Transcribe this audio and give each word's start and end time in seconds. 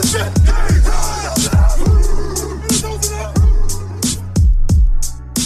Shit. 0.00 0.71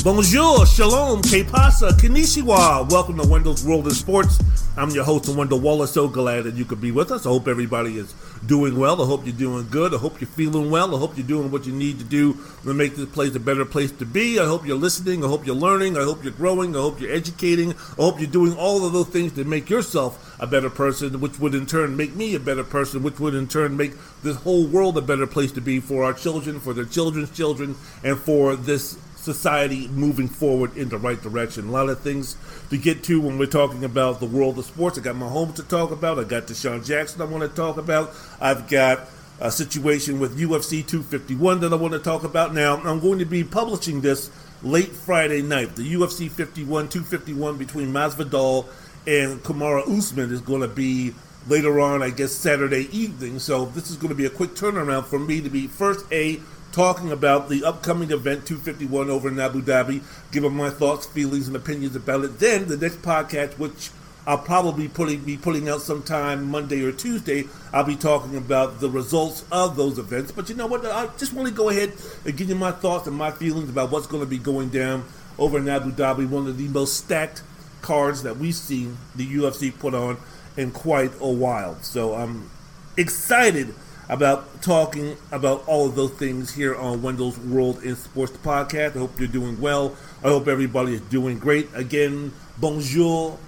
Bonjour, 0.07 0.65
shalom, 0.67 1.21
que 1.21 1.43
pasa, 1.43 1.89
konnichiwa. 1.89 2.89
Welcome 2.93 3.17
to 3.17 3.27
Wendell's 3.27 3.65
World 3.65 3.89
in 3.89 3.91
Sports. 3.93 4.39
I'm 4.77 4.91
your 4.91 5.03
host, 5.03 5.29
Wendell 5.29 5.59
Wallace. 5.59 5.91
So 5.91 6.07
glad 6.07 6.45
that 6.45 6.55
you 6.55 6.65
could 6.65 6.81
be 6.81 6.93
with 6.93 7.11
us. 7.11 7.27
I 7.27 7.29
hope 7.29 7.49
everybody 7.49 7.99
is 7.99 8.15
doing 8.47 8.79
well. 8.79 9.03
I 9.03 9.05
hope 9.05 9.27
you're 9.27 9.35
doing 9.35 9.67
good. 9.69 9.93
I 9.93 9.97
hope 9.97 10.21
you're 10.21 10.29
feeling 10.29 10.71
well. 10.71 10.95
I 10.95 11.01
hope 11.01 11.17
you're 11.17 11.27
doing 11.27 11.51
what 11.51 11.67
you 11.67 11.73
need 11.73 11.99
to 11.99 12.05
do 12.05 12.37
to 12.63 12.73
make 12.73 12.95
this 12.95 13.09
place 13.09 13.35
a 13.35 13.41
better 13.41 13.65
place 13.65 13.91
to 13.91 14.07
be. 14.07 14.39
I 14.39 14.45
hope 14.45 14.65
you're 14.65 14.77
listening. 14.77 15.25
I 15.25 15.27
hope 15.27 15.45
you're 15.45 15.57
learning. 15.57 15.97
I 15.97 16.05
hope 16.05 16.23
you're 16.23 16.33
growing. 16.33 16.77
I 16.77 16.79
hope 16.79 17.01
you're 17.01 17.11
educating. 17.11 17.73
I 17.73 18.03
hope 18.03 18.21
you're 18.21 18.31
doing 18.31 18.55
all 18.57 18.87
of 18.87 18.93
those 18.93 19.09
things 19.09 19.33
to 19.33 19.43
make 19.43 19.69
yourself 19.69 20.37
a 20.39 20.47
better 20.47 20.71
person, 20.71 21.21
which 21.21 21.41
would 21.41 21.57
in 21.57 21.67
turn 21.67 21.97
make 21.97 22.15
me 22.15 22.37
a 22.37 22.41
better 22.41 22.63
person, 22.63 23.03
which 23.03 23.19
would 23.19 23.35
in 23.35 23.49
turn 23.49 23.77
make 23.77 23.95
this 24.23 24.37
whole 24.37 24.69
world 24.69 24.97
a 24.99 25.03
better 25.03 25.27
place 25.27 25.51
to 25.51 25.61
be 25.61 25.81
for 25.81 26.05
our 26.05 26.13
children, 26.13 26.61
for 26.61 26.73
their 26.73 26.85
children's 26.85 27.35
children, 27.37 27.75
and 28.05 28.17
for 28.19 28.55
this 28.55 28.99
society 29.27 29.89
moving 29.89 30.29
forward 30.29 30.75
in 30.77 30.89
the 30.89 30.97
right 30.97 31.21
direction. 31.21 31.69
A 31.69 31.71
lot 31.73 31.91
of 31.91 32.01
things 32.01 32.37
to 32.71 32.79
get 32.79 33.03
to 33.05 33.21
when 33.21 33.37
we're 33.37 33.47
talking 33.47 33.85
about 33.85 34.21
the 34.21 34.27
world 34.27 34.59
of 34.59 34.65
sports. 34.65 34.97
I 34.97 35.03
got 35.03 35.17
Mahomes 35.17 35.57
to 35.57 35.65
talk 35.65 35.91
about. 35.91 36.19
I 36.19 36.25
got 36.25 36.47
DeSean 36.47 36.87
Jackson 36.87 37.21
I 37.21 37.25
want 37.25 37.43
to 37.43 37.55
talk 37.55 37.77
about. 37.77 38.15
I've 38.41 38.69
got 38.69 39.09
a 39.41 39.51
situation 39.51 40.21
with 40.21 40.39
UFC 40.39 40.87
251 40.87 41.61
that 41.61 41.73
I 41.73 41.77
want 41.77 41.93
to 41.93 41.99
talk 41.99 42.25
about. 42.25 42.55
Now, 42.55 42.77
I'm 42.79 43.01
going 43.01 43.19
to 43.19 43.27
be 43.27 43.45
publishing 43.45 44.01
this 44.01 44.31
late 44.63 44.93
Friday 44.93 45.43
night. 45.43 45.75
The 45.77 45.95
UFC 45.95 46.31
51 46.31 46.89
251 46.89 47.59
between 47.59 47.93
Masvidal 47.93 48.67
and 49.07 49.43
Kamaru 49.43 49.99
Usman 49.99 50.33
is 50.33 50.41
going 50.41 50.63
to 50.63 50.69
be 50.69 51.15
later 51.49 51.81
on, 51.81 52.03
I 52.03 52.11
guess, 52.11 52.33
Saturday 52.33 52.89
evening. 52.97 53.41
So 53.41 53.67
this 53.67 53.91
is 53.91 53.97
going 53.97 54.09
to 54.09 54.15
be 54.15 54.27
a 54.27 54.31
quick 54.31 54.51
turnaround 54.51 55.07
for 55.07 55.19
me 55.19 55.41
to 55.41 55.51
be 55.51 55.67
first 55.67 56.07
a 56.13 56.41
talking 56.77 57.11
about 57.11 57.49
the 57.49 57.65
upcoming 57.65 58.11
event 58.11 58.47
251 58.47 59.09
over 59.09 59.31
in 59.31 59.41
Abu 59.41 59.63
Dhabi, 59.63 60.03
giving 60.31 60.53
my 60.53 60.69
thoughts, 60.69 61.07
feelings, 61.07 61.47
and 61.47 61.57
opinions 61.57 61.97
about 61.97 62.23
it. 62.23 62.39
Then 62.39 62.69
the 62.69 62.77
next 62.77 63.01
podcast, 63.01 63.59
which 63.59 63.89
I'll 64.27 64.37
probably 64.37 64.87
putting, 64.87 65.21
be 65.21 65.39
putting 65.39 65.71
out 65.71 65.81
sometime 65.81 66.51
Monday 66.51 66.85
or 66.85 66.93
Tuesday, 66.93 67.45
I'll 67.73 67.85
be 67.85 67.97
talking 67.97 68.37
about 68.37 68.81
the 68.81 68.91
results 68.91 69.47
of 69.51 69.75
those 69.75 69.99
events. 69.99 70.33
But 70.33 70.51
you 70.51 70.55
know 70.55 70.67
what? 70.67 70.85
I 70.85 71.09
just 71.17 71.33
want 71.33 71.49
to 71.49 71.55
go 71.55 71.71
ahead 71.71 71.95
and 72.27 72.37
give 72.37 72.51
you 72.51 72.55
my 72.55 72.73
thoughts 72.73 73.07
and 73.07 73.17
my 73.17 73.31
feelings 73.31 73.71
about 73.71 73.91
what's 73.91 74.07
going 74.07 74.23
to 74.23 74.29
be 74.29 74.37
going 74.37 74.69
down 74.69 75.07
over 75.39 75.57
in 75.57 75.71
Abu 75.71 75.93
Dhabi, 75.93 76.29
one 76.29 76.47
of 76.47 76.59
the 76.59 76.69
most 76.69 76.99
stacked 76.99 77.43
cards 77.81 78.23
that 78.23 78.37
we've 78.37 78.55
seen 78.55 78.99
the 79.15 79.27
UFC 79.27 79.77
put 79.79 79.95
on 79.95 80.19
in 80.59 80.73
quite 80.73 81.13
a 81.23 81.33
while. 81.33 81.79
So 81.81 82.15
I'm 82.15 82.51
excited 82.99 83.75
about 84.09 84.63
talking 84.63 85.17
about 85.33 85.67
all 85.67 85.87
of 85.87 85.97
those 85.97 86.13
things 86.13 86.55
here 86.55 86.75
on 86.75 87.03
Wendell's 87.03 87.39
World 87.39 87.83
in 87.83 87.97
Sports 87.97 88.37
podcast. 88.39 88.97
I 88.97 89.01
hope 89.01 89.19
you're 89.19 89.29
doing 89.29 89.61
well. 89.61 89.97
I 90.23 90.29
hope 90.29 90.47
everybody 90.47 90.95
is 90.95 91.01
doing 91.03 91.39
great. 91.39 91.69
Again, 91.75 92.33
bonjour, 92.59 93.39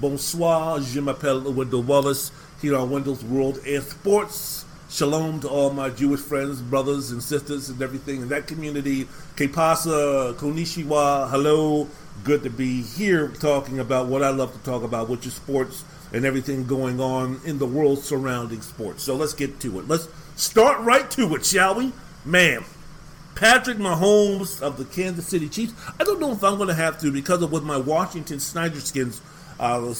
bonsoir. 0.00 0.80
Je 0.80 1.00
m'appelle 1.00 1.52
Wendell 1.52 1.82
Wallace 1.82 2.32
here 2.62 2.76
on 2.76 2.90
Wendell's 2.90 3.24
World 3.24 3.58
in 3.66 3.82
Sports. 3.82 4.64
Shalom 4.88 5.40
to 5.40 5.48
all 5.48 5.70
my 5.70 5.90
Jewish 5.90 6.20
friends, 6.20 6.62
brothers, 6.62 7.10
and 7.10 7.22
sisters, 7.22 7.68
and 7.68 7.82
everything 7.82 8.22
in 8.22 8.28
that 8.28 8.46
community. 8.46 9.08
Que 9.34 9.48
pasa, 9.48 10.34
konnichiwa, 10.38 11.28
hello. 11.28 11.88
Good 12.24 12.42
to 12.44 12.50
be 12.50 12.82
here 12.82 13.28
talking 13.28 13.78
about 13.78 14.06
what 14.06 14.22
I 14.22 14.30
love 14.30 14.52
to 14.52 14.58
talk 14.60 14.82
about, 14.82 15.10
which 15.10 15.26
is 15.26 15.34
sports 15.34 15.84
and 16.12 16.24
everything 16.24 16.66
going 16.66 17.00
on 17.00 17.40
in 17.44 17.58
the 17.58 17.66
world 17.66 17.98
surrounding 17.98 18.60
sports. 18.62 19.02
So 19.02 19.16
let's 19.16 19.34
get 19.34 19.60
to 19.60 19.78
it. 19.78 19.88
Let's 19.88 20.08
start 20.36 20.80
right 20.80 21.10
to 21.12 21.34
it, 21.34 21.44
shall 21.44 21.74
we? 21.74 21.92
Man, 22.24 22.64
Patrick 23.34 23.78
Mahomes 23.78 24.62
of 24.62 24.78
the 24.78 24.84
Kansas 24.84 25.26
City 25.26 25.48
Chiefs. 25.48 25.74
I 26.00 26.04
don't 26.04 26.20
know 26.20 26.32
if 26.32 26.42
I'm 26.42 26.56
going 26.56 26.68
to 26.68 26.74
have 26.74 26.98
to 27.00 27.12
because 27.12 27.42
of 27.42 27.52
what 27.52 27.62
my 27.62 27.76
Washington 27.76 28.40
Snyder 28.40 28.80
Skins 28.80 29.20
uh, 29.60 29.94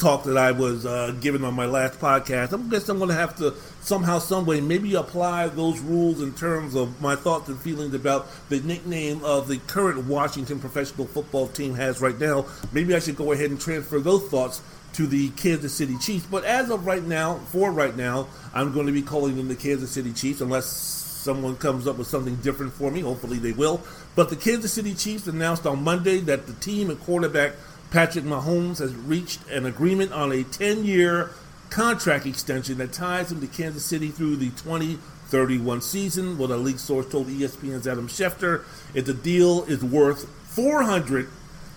talk 0.00 0.24
that 0.24 0.38
I 0.38 0.52
was 0.52 0.86
uh, 0.86 1.14
given 1.20 1.44
on 1.44 1.54
my 1.54 1.66
last 1.66 2.00
podcast. 2.00 2.58
I 2.58 2.70
guess 2.70 2.88
I'm 2.88 2.96
going 2.96 3.10
to 3.10 3.14
have 3.14 3.36
to 3.36 3.54
somehow, 3.82 4.18
some 4.18 4.46
way, 4.46 4.60
maybe 4.60 4.94
apply 4.94 5.48
those 5.48 5.78
rules 5.80 6.22
in 6.22 6.32
terms 6.32 6.74
of 6.74 7.00
my 7.00 7.14
thoughts 7.14 7.48
and 7.48 7.60
feelings 7.60 7.94
about 7.94 8.26
the 8.48 8.60
nickname 8.60 9.22
of 9.24 9.46
the 9.46 9.58
current 9.58 10.06
Washington 10.06 10.58
professional 10.58 11.06
football 11.06 11.48
team 11.48 11.74
has 11.74 12.00
right 12.00 12.18
now. 12.18 12.46
Maybe 12.72 12.94
I 12.94 12.98
should 12.98 13.16
go 13.16 13.32
ahead 13.32 13.50
and 13.50 13.60
transfer 13.60 14.00
those 14.00 14.26
thoughts 14.28 14.62
to 14.94 15.06
the 15.06 15.30
Kansas 15.30 15.74
City 15.74 15.96
Chiefs. 15.98 16.26
But 16.26 16.44
as 16.44 16.70
of 16.70 16.86
right 16.86 17.02
now, 17.02 17.36
for 17.50 17.70
right 17.70 17.96
now, 17.96 18.28
I'm 18.54 18.72
going 18.72 18.86
to 18.86 18.92
be 18.92 19.02
calling 19.02 19.36
them 19.36 19.48
the 19.48 19.56
Kansas 19.56 19.90
City 19.90 20.12
Chiefs 20.12 20.40
unless 20.40 20.66
someone 20.66 21.56
comes 21.56 21.86
up 21.86 21.98
with 21.98 22.06
something 22.06 22.36
different 22.36 22.72
for 22.72 22.90
me. 22.90 23.00
Hopefully 23.00 23.38
they 23.38 23.52
will. 23.52 23.82
But 24.16 24.30
the 24.30 24.36
Kansas 24.36 24.72
City 24.72 24.94
Chiefs 24.94 25.26
announced 25.26 25.66
on 25.66 25.84
Monday 25.84 26.18
that 26.20 26.46
the 26.46 26.54
team 26.54 26.90
and 26.90 27.00
quarterback 27.00 27.52
Patrick 27.90 28.24
Mahomes 28.24 28.78
has 28.78 28.94
reached 28.94 29.46
an 29.48 29.66
agreement 29.66 30.12
on 30.12 30.32
a 30.32 30.44
10 30.44 30.84
year 30.84 31.30
contract 31.70 32.26
extension 32.26 32.78
that 32.78 32.92
ties 32.92 33.30
him 33.30 33.40
to 33.40 33.46
Kansas 33.46 33.84
City 33.84 34.08
through 34.08 34.36
the 34.36 34.50
2031 34.50 35.80
season. 35.82 36.38
What 36.38 36.50
a 36.50 36.56
league 36.56 36.78
source 36.78 37.06
told 37.08 37.28
ESPN's 37.28 37.86
Adam 37.86 38.08
Schefter 38.08 38.64
is 38.94 39.04
the 39.04 39.14
deal 39.14 39.64
is 39.64 39.84
worth 39.84 40.28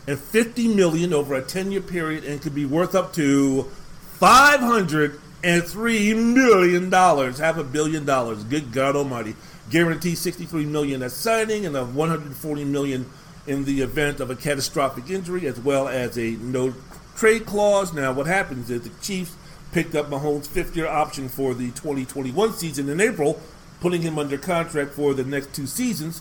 450 0.06 0.76
million 0.76 1.14
over 1.14 1.34
a 1.34 1.42
10 1.42 1.72
year 1.72 1.80
period 1.80 2.26
and 2.26 2.42
could 2.42 2.54
be 2.54 2.66
worth 2.66 2.94
up 2.94 3.14
to 3.14 3.64
503 4.20 6.14
million 6.14 6.90
dollars, 6.90 7.40
half 7.40 7.58
a 7.58 7.64
billion 7.64 8.04
dollars. 8.04 8.44
Good 8.44 8.74
God 8.74 8.98
Almighty! 8.98 9.36
Guarantee 9.70 10.16
63 10.16 10.66
million 10.66 11.02
at 11.04 11.12
signing 11.12 11.66
and 11.66 11.78
a 11.78 11.86
140 11.86 12.66
million 12.66 13.10
in 13.48 13.64
the 13.64 13.80
event 13.82 14.20
of 14.20 14.30
a 14.30 14.36
catastrophic 14.36 15.10
injury, 15.10 15.48
as 15.48 15.58
well 15.62 15.88
as 15.88 16.18
a 16.18 16.32
no 16.32 16.74
trade 17.16 17.46
clause. 17.46 17.94
Now, 17.94 18.12
what 18.12 18.28
happens 18.28 18.70
is 18.70 18.82
the 18.82 18.90
Chiefs 19.02 19.38
picked 19.72 19.96
up 19.96 20.10
Mahomes' 20.10 20.48
fifth 20.48 20.76
year 20.76 20.88
option 20.88 21.30
for 21.30 21.54
the 21.54 21.68
2021 21.72 22.52
season 22.54 22.90
in 22.90 23.00
April, 23.00 23.42
putting 23.80 24.02
him 24.02 24.20
under 24.20 24.38
contract 24.38 24.92
for 24.92 25.14
the 25.14 25.24
next 25.24 25.54
two 25.54 25.66
seasons, 25.66 26.20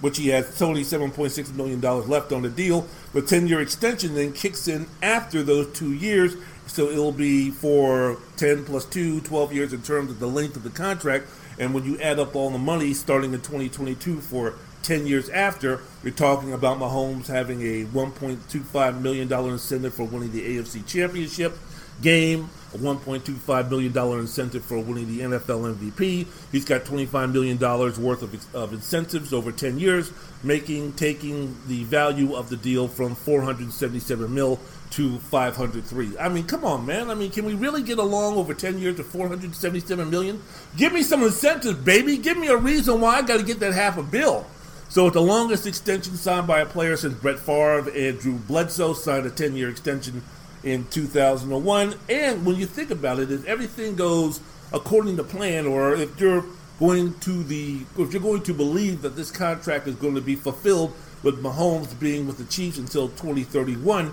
which 0.00 0.16
he 0.16 0.28
has 0.28 0.62
only 0.62 0.82
$7.6 0.82 1.54
million 1.54 1.80
left 2.08 2.32
on 2.32 2.40
the 2.42 2.48
deal. 2.48 2.88
The 3.12 3.22
10 3.22 3.46
year 3.46 3.60
extension 3.60 4.14
then 4.14 4.32
kicks 4.32 4.68
in 4.68 4.86
after 5.02 5.42
those 5.42 5.72
two 5.72 5.92
years, 5.92 6.36
so 6.66 6.88
it'll 6.88 7.12
be 7.12 7.50
for 7.50 8.18
10 8.36 8.64
plus 8.64 8.84
2, 8.84 9.22
12 9.22 9.52
years 9.52 9.72
in 9.72 9.82
terms 9.82 10.10
of 10.10 10.18
the 10.20 10.26
length 10.26 10.56
of 10.56 10.62
the 10.62 10.70
contract. 10.70 11.26
And 11.58 11.74
when 11.74 11.84
you 11.84 11.98
add 12.00 12.18
up 12.18 12.36
all 12.36 12.50
the 12.50 12.58
money 12.58 12.92
starting 12.92 13.32
in 13.32 13.40
2022 13.40 14.20
for 14.20 14.54
10 14.82 15.06
years 15.06 15.28
after, 15.30 15.80
you're 16.02 16.12
talking 16.12 16.52
about 16.52 16.78
Mahomes 16.78 17.26
having 17.26 17.62
a 17.62 17.84
$1.25 17.86 19.00
million 19.00 19.32
incentive 19.32 19.94
for 19.94 20.04
winning 20.04 20.32
the 20.32 20.56
AFC 20.56 20.86
Championship 20.86 21.58
game, 22.02 22.50
a 22.74 22.78
$1.25 22.78 23.70
million 23.70 24.20
incentive 24.20 24.64
for 24.64 24.78
winning 24.78 25.06
the 25.06 25.20
NFL 25.20 25.74
MVP. 25.74 26.26
He's 26.52 26.64
got 26.64 26.82
$25 26.82 27.32
million 27.32 27.58
worth 27.58 28.22
of, 28.22 28.54
of 28.54 28.72
incentives 28.72 29.32
over 29.32 29.50
10 29.50 29.78
years, 29.78 30.12
making 30.42 30.92
taking 30.92 31.56
the 31.66 31.84
value 31.84 32.34
of 32.34 32.50
the 32.50 32.56
deal 32.56 32.88
from 32.88 33.14
477 33.14 34.32
mil 34.32 34.60
to 34.90 35.18
503. 35.18 36.18
I 36.18 36.28
mean, 36.28 36.46
come 36.46 36.64
on, 36.64 36.86
man. 36.86 37.10
I 37.10 37.14
mean, 37.14 37.30
can 37.30 37.44
we 37.44 37.54
really 37.54 37.82
get 37.82 37.98
along 37.98 38.36
over 38.36 38.54
10 38.54 38.78
years 38.78 38.96
to 38.96 39.04
477 39.04 40.10
million? 40.10 40.42
Give 40.76 40.92
me 40.92 41.02
some 41.02 41.22
incentives, 41.22 41.78
baby. 41.78 42.18
Give 42.18 42.38
me 42.38 42.48
a 42.48 42.56
reason 42.56 43.00
why 43.00 43.16
I 43.16 43.22
got 43.22 43.38
to 43.38 43.44
get 43.44 43.60
that 43.60 43.74
half 43.74 43.98
a 43.98 44.02
bill. 44.02 44.46
So 44.90 45.06
it's 45.06 45.14
the 45.14 45.22
longest 45.22 45.66
extension 45.66 46.16
signed 46.16 46.46
by 46.46 46.60
a 46.60 46.66
player 46.66 46.96
since 46.96 47.12
Brett 47.14 47.38
Favre 47.38 47.90
and 47.90 48.18
Drew 48.18 48.36
Bledsoe 48.36 48.94
signed 48.94 49.26
a 49.26 49.30
10-year 49.30 49.68
extension 49.68 50.22
in 50.62 50.86
2001. 50.88 51.94
And 52.08 52.44
when 52.44 52.56
you 52.56 52.66
think 52.66 52.90
about 52.90 53.18
it, 53.18 53.30
if 53.30 53.44
everything 53.46 53.96
goes 53.96 54.40
according 54.72 55.16
to 55.16 55.24
plan, 55.24 55.66
or 55.66 55.94
if 55.94 56.20
you're 56.20 56.44
going 56.78 57.18
to 57.20 57.42
the, 57.44 57.80
if 57.98 58.12
you're 58.12 58.22
going 58.22 58.42
to 58.42 58.54
believe 58.54 59.02
that 59.02 59.16
this 59.16 59.30
contract 59.30 59.86
is 59.86 59.94
going 59.96 60.14
to 60.14 60.20
be 60.20 60.36
fulfilled 60.36 60.92
with 61.22 61.42
Mahomes 61.42 61.98
being 61.98 62.26
with 62.26 62.38
the 62.38 62.44
Chiefs 62.44 62.78
until 62.78 63.08
2031, 63.08 64.12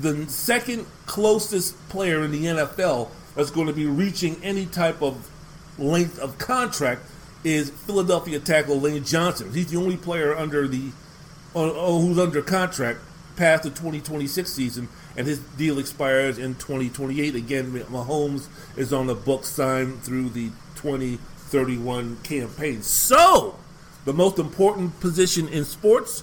the 0.00 0.26
second 0.28 0.86
closest 1.06 1.76
player 1.88 2.22
in 2.24 2.32
the 2.32 2.44
NFL 2.44 3.10
that's 3.34 3.50
going 3.50 3.66
to 3.66 3.72
be 3.72 3.86
reaching 3.86 4.42
any 4.42 4.66
type 4.66 5.02
of 5.02 5.30
length 5.78 6.18
of 6.18 6.38
contract 6.38 7.02
is 7.42 7.70
Philadelphia 7.70 8.38
tackle 8.38 8.80
Lane 8.80 9.04
Johnson. 9.04 9.52
He's 9.52 9.70
the 9.70 9.76
only 9.76 9.96
player 9.96 10.34
under 10.34 10.66
the 10.66 10.90
uh, 11.54 11.70
who's 12.00 12.18
under 12.18 12.42
contract 12.42 13.00
past 13.36 13.64
the 13.64 13.70
2026 13.70 14.50
season, 14.50 14.88
and 15.16 15.26
his 15.26 15.38
deal 15.38 15.78
expires 15.78 16.38
in 16.38 16.54
2028. 16.54 17.34
Again, 17.34 17.72
Mahomes 17.72 18.46
is 18.76 18.92
on 18.92 19.06
the 19.06 19.14
book 19.14 19.44
signed 19.44 20.02
through 20.02 20.30
the 20.30 20.50
2031 20.76 22.18
campaign. 22.22 22.82
So, 22.82 23.56
the 24.04 24.12
most 24.12 24.38
important 24.38 25.00
position 25.00 25.48
in 25.48 25.64
sports, 25.64 26.22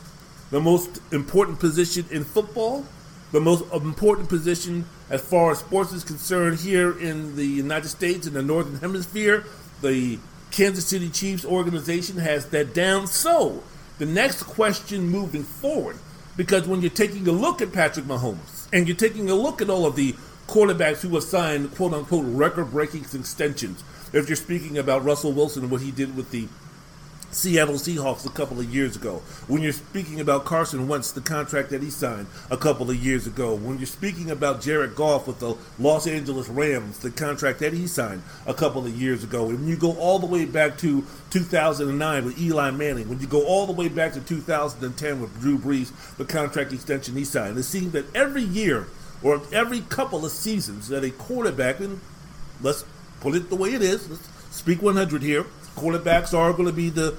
the 0.52 0.62
most 0.62 1.00
important 1.12 1.60
position 1.60 2.06
in 2.12 2.24
football, 2.24 2.86
the 3.32 3.40
most 3.40 3.64
important 3.74 4.30
position 4.30 4.86
as 5.10 5.22
far 5.22 5.52
as 5.52 5.60
sports 5.60 5.94
is 5.94 6.04
concerned 6.04 6.60
here 6.60 6.98
in 7.00 7.36
the 7.36 7.46
United 7.46 7.90
States 7.90 8.28
in 8.28 8.34
the 8.34 8.42
Northern 8.42 8.76
Hemisphere. 8.78 9.46
The 9.82 10.20
Kansas 10.52 10.86
City 10.86 11.10
Chiefs 11.10 11.46
organization 11.46 12.18
has 12.18 12.48
that 12.48 12.74
down. 12.74 13.08
So, 13.08 13.64
the 13.98 14.06
next 14.06 14.44
question 14.44 15.08
moving 15.08 15.44
forward, 15.44 15.98
because 16.38 16.68
when 16.68 16.82
you're 16.82 16.90
taking 16.90 17.28
a 17.28 17.32
look 17.32 17.62
at 17.62 17.72
Patrick 17.74 18.06
Mahomes 18.06 18.68
and 18.72 18.88
you're 18.88 18.98
taking 18.98 19.30
a 19.30 19.36
look 19.36 19.62
at 19.62 19.70
all 19.70 19.86
of 19.86 19.96
the 19.96 20.16
quarterbacks 20.48 21.02
who 21.02 21.14
have 21.16 21.24
signed 21.24 21.74
quote 21.76 21.94
unquote 21.94 22.26
record 22.28 22.72
breaking 22.72 23.02
extensions, 23.02 23.84
if 24.14 24.28
you're 24.28 24.36
speaking 24.36 24.78
about 24.78 25.04
Russell 25.04 25.32
Wilson 25.32 25.64
and 25.64 25.72
what 25.72 25.82
he 25.82 25.92
did 25.92 26.16
with 26.16 26.32
the 26.32 26.48
Seattle 27.32 27.76
Seahawks 27.76 28.26
a 28.26 28.30
couple 28.30 28.60
of 28.60 28.74
years 28.74 28.98
ago. 28.98 29.22
When 29.48 29.62
you're 29.62 29.72
speaking 29.72 30.20
about 30.20 30.44
Carson 30.44 30.90
Wentz, 30.90 31.14
the 31.14 31.22
contract 31.22 31.70
that 31.70 31.82
he 31.82 31.90
signed 31.90 32.28
a 32.50 32.58
couple 32.58 32.90
of 32.90 32.98
years 32.98 33.26
ago. 33.26 33.56
When 33.56 33.78
you're 33.78 33.88
speaking 33.88 34.30
about 34.30 34.62
Jared 34.62 34.96
Goff 34.96 35.28
with 35.28 35.40
the 35.40 35.56
Los 35.80 36.08
Angeles 36.08 36.50
Rams, 36.50 37.00
the 37.00 37.10
contract 37.10 37.60
that 37.60 37.72
he 37.72 37.88
signed 37.88 38.22
a 38.46 38.54
couple 38.54 38.86
of 38.86 38.94
years 39.02 39.24
ago. 39.24 39.50
And 39.50 39.68
you 39.68 39.78
go 39.78 39.94
all 39.94 40.20
the 40.20 40.26
way 40.26 40.44
back 40.44 40.78
to 40.80 41.06
2009 41.30 42.26
with 42.26 42.38
Eli 42.38 42.72
Manning. 42.72 43.08
When 43.08 43.22
you 43.22 43.28
go 43.28 43.46
all 43.46 43.66
the 43.66 43.72
way 43.72 43.88
back 43.88 44.12
to 44.14 44.20
2010 44.20 45.22
with 45.22 45.40
Drew 45.40 45.58
Brees, 45.58 46.18
the 46.18 46.26
contract 46.26 46.74
extension 46.74 47.16
he 47.16 47.24
signed. 47.24 47.58
It 47.58 47.64
seems 47.64 47.94
that 47.94 48.14
every 48.14 48.44
year 48.44 48.88
or 49.24 49.42
every 49.54 49.82
couple 49.82 50.26
of 50.26 50.34
seasons 50.34 50.90
that 50.90 51.06
a 51.06 51.12
quarterback, 51.12 51.80
and 51.80 52.02
let's 52.62 52.84
put 53.22 53.36
it 53.36 53.50
the 53.50 53.56
way 53.56 53.74
it 53.74 53.82
is, 53.82 54.10
let's 54.10 54.28
speak 54.54 54.82
100 54.82 55.22
here 55.24 55.46
quarterbacks 55.76 56.38
are 56.38 56.54
going 56.54 56.68
to 56.68 56.74
be 56.74 56.90
the 56.90 57.16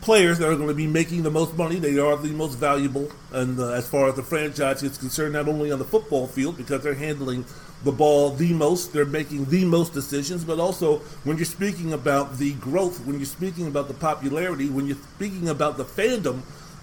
players 0.00 0.38
that 0.38 0.48
are 0.48 0.56
going 0.56 0.68
to 0.68 0.74
be 0.74 0.86
making 0.86 1.22
the 1.22 1.30
most 1.30 1.56
money. 1.56 1.78
They 1.78 1.98
are 1.98 2.16
the 2.16 2.28
most 2.28 2.56
valuable, 2.56 3.10
and 3.32 3.58
uh, 3.58 3.70
as 3.70 3.88
far 3.88 4.08
as 4.08 4.16
the 4.16 4.22
franchise 4.22 4.82
is 4.82 4.98
concerned, 4.98 5.32
not 5.32 5.48
only 5.48 5.72
on 5.72 5.78
the 5.78 5.84
football 5.84 6.26
field 6.26 6.58
because 6.58 6.82
they're 6.82 6.94
handling 6.94 7.46
the 7.84 7.92
ball 7.92 8.30
the 8.30 8.52
most, 8.52 8.92
they're 8.92 9.04
making 9.06 9.46
the 9.46 9.64
most 9.64 9.94
decisions, 9.94 10.44
but 10.44 10.60
also 10.60 10.98
when 11.24 11.36
you're 11.38 11.46
speaking 11.46 11.92
about 11.92 12.38
the 12.38 12.52
growth, 12.54 13.04
when 13.06 13.16
you're 13.18 13.26
speaking 13.26 13.66
about 13.66 13.88
the 13.88 13.94
popularity, 13.94 14.68
when 14.68 14.86
you're 14.86 14.96
speaking 15.16 15.48
about 15.48 15.76
the 15.76 15.84
fandom 15.84 16.40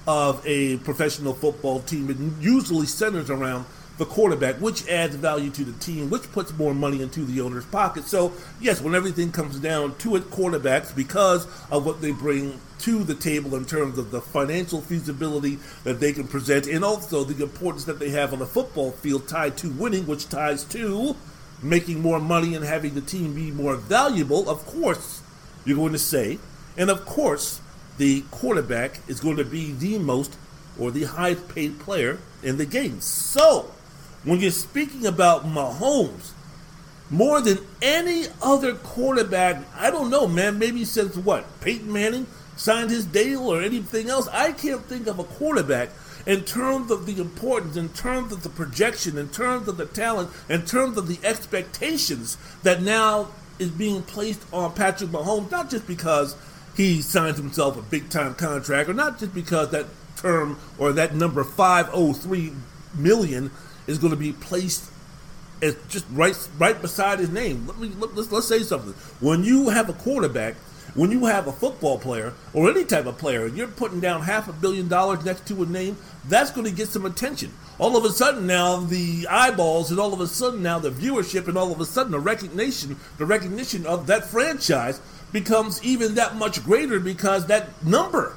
of 0.07 0.41
a 0.45 0.77
professional 0.77 1.33
football 1.33 1.79
team, 1.81 2.09
it 2.09 2.17
usually 2.43 2.87
centers 2.87 3.29
around 3.29 3.65
the 4.01 4.07
quarterback, 4.07 4.56
which 4.56 4.88
adds 4.88 5.15
value 5.15 5.51
to 5.51 5.63
the 5.63 5.74
team, 5.74 6.09
which 6.09 6.24
puts 6.31 6.51
more 6.57 6.74
money 6.74 7.03
into 7.03 7.24
the 7.24 7.39
owner's 7.39 7.65
pocket. 7.65 8.03
So, 8.06 8.33
yes, 8.59 8.81
when 8.81 8.95
everything 8.95 9.31
comes 9.31 9.59
down 9.59 9.94
to 9.98 10.15
it, 10.15 10.31
quarterbacks, 10.31 10.95
because 10.95 11.45
of 11.69 11.86
what 11.86 12.01
they 12.01 12.12
bring 12.12 12.59
to 12.80 13.03
the 13.03 13.13
table 13.13 13.56
in 13.56 13.63
terms 13.63 14.00
of 14.00 14.09
the 14.09 14.19
financial 14.19 14.81
feasibility 14.81 15.59
that 15.83 16.00
they 16.00 16.13
can 16.13 16.27
present, 16.27 16.65
and 16.65 16.83
also 16.83 17.24
the 17.24 17.44
importance 17.44 17.83
that 17.83 18.00
they 18.00 18.09
have 18.09 18.33
on 18.33 18.39
the 18.39 18.45
football 18.48 18.89
field 18.89 19.27
tied 19.27 19.56
to 19.57 19.69
winning, 19.69 20.07
which 20.07 20.27
ties 20.27 20.63
to 20.63 21.15
making 21.62 22.01
more 22.01 22.19
money 22.19 22.56
and 22.56 22.65
having 22.65 22.95
the 22.95 23.01
team 23.01 23.36
be 23.36 23.51
more 23.51 23.75
valuable, 23.75 24.50
of 24.50 24.65
course, 24.65 25.21
you're 25.63 25.77
going 25.77 25.94
to 25.94 26.00
say, 26.00 26.39
and 26.75 26.89
of 26.89 27.06
course, 27.06 27.62
the 28.00 28.21
quarterback 28.31 29.00
is 29.07 29.19
going 29.19 29.38
to 29.38 29.45
be 29.45 29.74
the 29.74 30.00
most 30.00 30.36
or 30.80 30.89
the 30.89 31.03
highest 31.03 31.48
paid 31.50 31.80
player 31.80 32.18
in 32.42 32.57
the 32.57 32.65
game. 32.65 33.00
So, 33.00 33.71
when 34.23 34.39
you're 34.39 34.51
speaking 34.51 35.06
about 35.06 35.45
Mahomes, 35.45 36.31
more 37.09 37.41
than 37.41 37.59
any 37.81 38.25
other 38.41 38.73
quarterback, 38.75 39.63
I 39.75 39.91
don't 39.91 40.09
know, 40.09 40.27
man, 40.27 40.59
maybe 40.59 40.85
since 40.85 41.18
what? 41.18 41.45
Peyton 41.59 41.91
Manning 41.91 42.27
signed 42.56 42.89
his 42.89 43.06
deal 43.06 43.41
or 43.47 43.62
anything 43.62 44.09
else. 44.09 44.27
I 44.29 44.53
can't 44.53 44.83
think 44.85 45.07
of 45.07 45.19
a 45.19 45.23
quarterback 45.23 45.89
in 46.25 46.44
terms 46.44 46.91
of 46.91 47.06
the 47.06 47.19
importance, 47.19 47.75
in 47.75 47.89
terms 47.89 48.31
of 48.31 48.44
the 48.44 48.50
projection, 48.50 49.18
in 49.18 49.29
terms 49.29 49.68
of 49.68 49.77
the 49.77 49.88
talent, 49.88 50.29
in 50.47 50.65
terms 50.65 50.97
of 50.97 51.07
the 51.07 51.19
expectations 51.27 52.38
that 52.63 52.81
now 52.81 53.29
is 53.59 53.71
being 53.71 54.03
placed 54.03 54.41
on 54.53 54.74
Patrick 54.74 55.09
Mahomes, 55.09 55.51
not 55.51 55.69
just 55.69 55.88
because 55.88 56.35
he 56.77 57.01
signed 57.01 57.38
himself 57.38 57.77
a 57.77 57.81
big 57.81 58.09
time 58.09 58.35
contract, 58.35 58.89
or 58.89 58.94
not 58.94 59.19
just 59.19 59.33
because 59.33 59.71
that 59.71 59.88
term 60.15 60.57
or 60.77 60.94
that 60.94 61.15
number 61.15 61.44
503 61.44 62.53
million 62.95 63.51
is 63.91 63.97
going 63.97 64.11
to 64.11 64.17
be 64.17 64.33
placed 64.33 64.89
as 65.61 65.75
just 65.89 66.05
right 66.11 66.35
right 66.57 66.81
beside 66.81 67.19
his 67.19 67.29
name. 67.29 67.67
Let 67.67 67.77
me 67.77 67.91
let, 67.99 68.15
let's 68.15 68.31
let's 68.31 68.47
say 68.47 68.63
something. 68.63 68.93
When 69.19 69.43
you 69.43 69.69
have 69.69 69.89
a 69.89 69.93
quarterback, 69.93 70.55
when 70.95 71.11
you 71.11 71.25
have 71.25 71.47
a 71.47 71.51
football 71.51 71.99
player 71.99 72.33
or 72.53 72.69
any 72.69 72.83
type 72.83 73.05
of 73.05 73.17
player, 73.17 73.45
and 73.45 73.55
you're 73.55 73.67
putting 73.67 73.99
down 73.99 74.21
half 74.21 74.47
a 74.47 74.53
billion 74.53 74.88
dollars 74.88 75.23
next 75.23 75.45
to 75.47 75.63
a 75.63 75.65
name. 75.65 75.97
That's 76.27 76.51
going 76.51 76.67
to 76.67 76.73
get 76.73 76.89
some 76.89 77.05
attention. 77.05 77.51
All 77.79 77.97
of 77.97 78.05
a 78.05 78.09
sudden 78.09 78.45
now 78.47 78.77
the 78.77 79.27
eyeballs, 79.29 79.91
and 79.91 79.99
all 79.99 80.13
of 80.13 80.21
a 80.21 80.27
sudden 80.27 80.61
now 80.61 80.79
the 80.79 80.91
viewership, 80.91 81.47
and 81.47 81.57
all 81.57 81.71
of 81.71 81.79
a 81.79 81.85
sudden 81.85 82.11
the 82.11 82.19
recognition, 82.19 82.97
the 83.17 83.25
recognition 83.25 83.85
of 83.85 84.07
that 84.07 84.25
franchise 84.25 85.01
becomes 85.31 85.83
even 85.83 86.15
that 86.15 86.35
much 86.35 86.63
greater 86.63 86.99
because 86.99 87.47
that 87.47 87.83
number, 87.85 88.35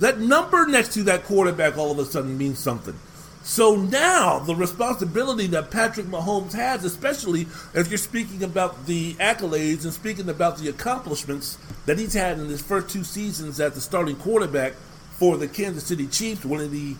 that 0.00 0.18
number 0.18 0.66
next 0.66 0.92
to 0.94 1.02
that 1.04 1.24
quarterback, 1.24 1.78
all 1.78 1.90
of 1.90 1.98
a 1.98 2.04
sudden 2.04 2.36
means 2.36 2.58
something. 2.58 2.98
So 3.44 3.76
now 3.76 4.38
the 4.38 4.54
responsibility 4.54 5.46
that 5.48 5.70
Patrick 5.70 6.06
Mahomes 6.06 6.54
has, 6.54 6.82
especially 6.82 7.42
if 7.74 7.88
you're 7.90 7.98
speaking 7.98 8.42
about 8.42 8.86
the 8.86 9.12
accolades 9.14 9.84
and 9.84 9.92
speaking 9.92 10.30
about 10.30 10.56
the 10.56 10.70
accomplishments 10.70 11.58
that 11.84 11.98
he's 11.98 12.14
had 12.14 12.38
in 12.38 12.46
his 12.46 12.62
first 12.62 12.88
two 12.88 13.04
seasons 13.04 13.60
as 13.60 13.74
the 13.74 13.82
starting 13.82 14.16
quarterback 14.16 14.72
for 15.18 15.36
the 15.36 15.46
Kansas 15.46 15.84
City 15.84 16.06
Chiefs, 16.06 16.42
winning 16.42 16.72
the 16.72 16.96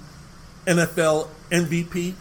NFL 0.67 1.29
MVP 1.50 2.12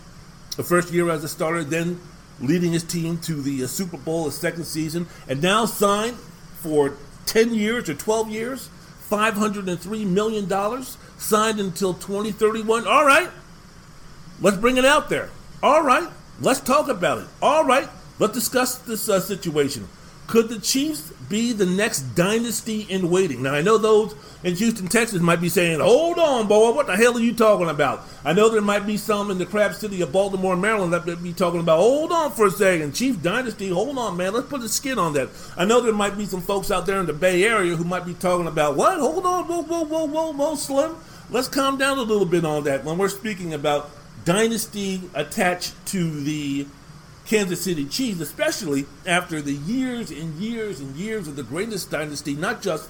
the 0.56 0.64
first 0.64 0.94
year 0.94 1.10
as 1.10 1.26
a 1.26 1.28
starter, 1.28 1.66
then 1.66 2.00
leading 2.40 2.72
his 2.72 2.84
team 2.84 3.18
to 3.18 3.42
the 3.42 3.66
uh, 3.66 3.68
Super 3.68 3.98
Bowl 3.98 4.24
the 4.24 4.32
second 4.32 4.64
season, 4.64 5.06
and 5.28 5.42
now 5.42 5.66
signed 5.66 6.16
for 6.62 6.96
10 7.26 7.54
years 7.54 7.90
or 7.90 7.94
12 7.94 8.30
years, 8.30 8.70
$503 9.10 10.08
million, 10.08 10.84
signed 11.18 11.60
until 11.60 11.94
2031. 11.94 12.88
All 12.88 13.06
right. 13.06 13.30
Let's 14.42 14.58
bring 14.58 14.78
it 14.78 14.86
out 14.86 15.10
there. 15.10 15.30
All 15.62 15.84
right, 15.84 16.10
let's 16.42 16.60
talk 16.60 16.90
about 16.90 17.20
it. 17.20 17.28
All 17.42 17.66
right, 17.66 17.88
let's 18.20 18.34
discuss 18.34 18.78
this 18.78 19.08
uh, 19.10 19.20
situation. 19.20 19.88
Could 20.28 20.50
the 20.50 20.60
Chiefs 20.60 21.12
be 21.30 21.52
the 21.52 21.66
next 21.66 22.02
dynasty 22.16 22.82
in 22.90 23.10
waiting? 23.10 23.44
Now, 23.44 23.54
I 23.54 23.62
know 23.62 23.78
those 23.78 24.16
in 24.44 24.56
Houston, 24.56 24.88
Texas 24.88 25.22
might 25.22 25.42
be 25.42 25.50
saying, 25.50 25.80
hold 25.80 26.18
on, 26.18 26.48
boy, 26.48 26.72
what 26.74 26.88
the 26.88 26.96
hell 26.96 27.16
are 27.18 27.22
you 27.22 27.34
talking 27.34 27.70
about? 27.70 28.06
I 28.26 28.34
know 28.34 28.50
there 28.50 28.62
might 28.62 28.86
be 28.86 28.98
some 28.98 29.32
in 29.32 29.38
the 29.38 29.46
crab 29.46 29.74
city 29.74 30.02
of 30.02 30.12
Baltimore, 30.12 30.56
Maryland 30.56 30.94
that 30.94 31.06
might 31.06 31.22
be 31.22 31.34
talking 31.34 31.60
about, 31.60 31.78
hold 31.78 32.12
on 32.12 32.32
for 32.32 32.48
a 32.48 32.52
second, 32.52 32.96
Chief 32.96 33.22
Dynasty, 33.22 33.70
hold 33.70 33.98
on, 33.98 34.18
man, 34.18 34.34
let's 34.34 34.48
put 34.48 34.62
a 34.62 34.70
skin 34.70 34.98
on 34.98 35.14
that. 35.14 35.30
I 35.56 35.66
know 35.66 35.82
there 35.82 35.94
might 35.94 36.18
be 36.18 36.26
some 36.26 36.42
folks 36.42 36.72
out 36.72 36.86
there 36.86 37.00
in 37.00 37.06
the 37.06 37.14
Bay 37.14 37.44
Area 37.44 37.76
who 37.76 37.84
might 37.84 38.06
be 38.06 38.14
talking 38.14 38.48
about, 38.48 38.76
what? 38.76 39.00
Hold 39.00 39.26
on, 39.26 39.46
whoa, 39.46 39.62
whoa, 39.62 39.86
whoa, 39.86 40.06
whoa, 40.06 40.34
whoa, 40.34 40.56
Slim. 40.56 40.96
Let's 41.30 41.48
calm 41.48 41.78
down 41.78 41.98
a 41.98 42.04
little 42.04 42.26
bit 42.26 42.44
on 42.44 42.64
that 42.64 42.84
when 42.84 42.98
we're 42.98 43.10
speaking 43.10 43.54
about 43.54 43.90
dynasty 44.26 45.02
attached 45.14 45.74
to 45.88 46.22
the 46.22 46.66
Kansas 47.26 47.62
City 47.62 47.86
Chiefs, 47.86 48.20
especially 48.20 48.86
after 49.06 49.42
the 49.42 49.54
years 49.54 50.12
and 50.12 50.36
years 50.36 50.80
and 50.80 50.96
years 50.96 51.28
of 51.28 51.36
the 51.36 51.44
greatest 51.44 51.90
dynasty, 51.90 52.34
not 52.34 52.62
just 52.62 52.90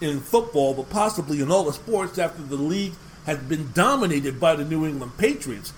in 0.00 0.20
football, 0.20 0.74
but 0.74 0.90
possibly 0.90 1.40
in 1.40 1.50
all 1.50 1.64
the 1.64 1.72
sports, 1.72 2.18
after 2.18 2.42
the 2.42 2.56
league 2.56 2.94
has 3.26 3.38
been 3.38 3.70
dominated 3.72 4.40
by 4.40 4.56
the 4.56 4.64
New 4.64 4.86
England 4.86 5.16
Patriots, 5.18 5.72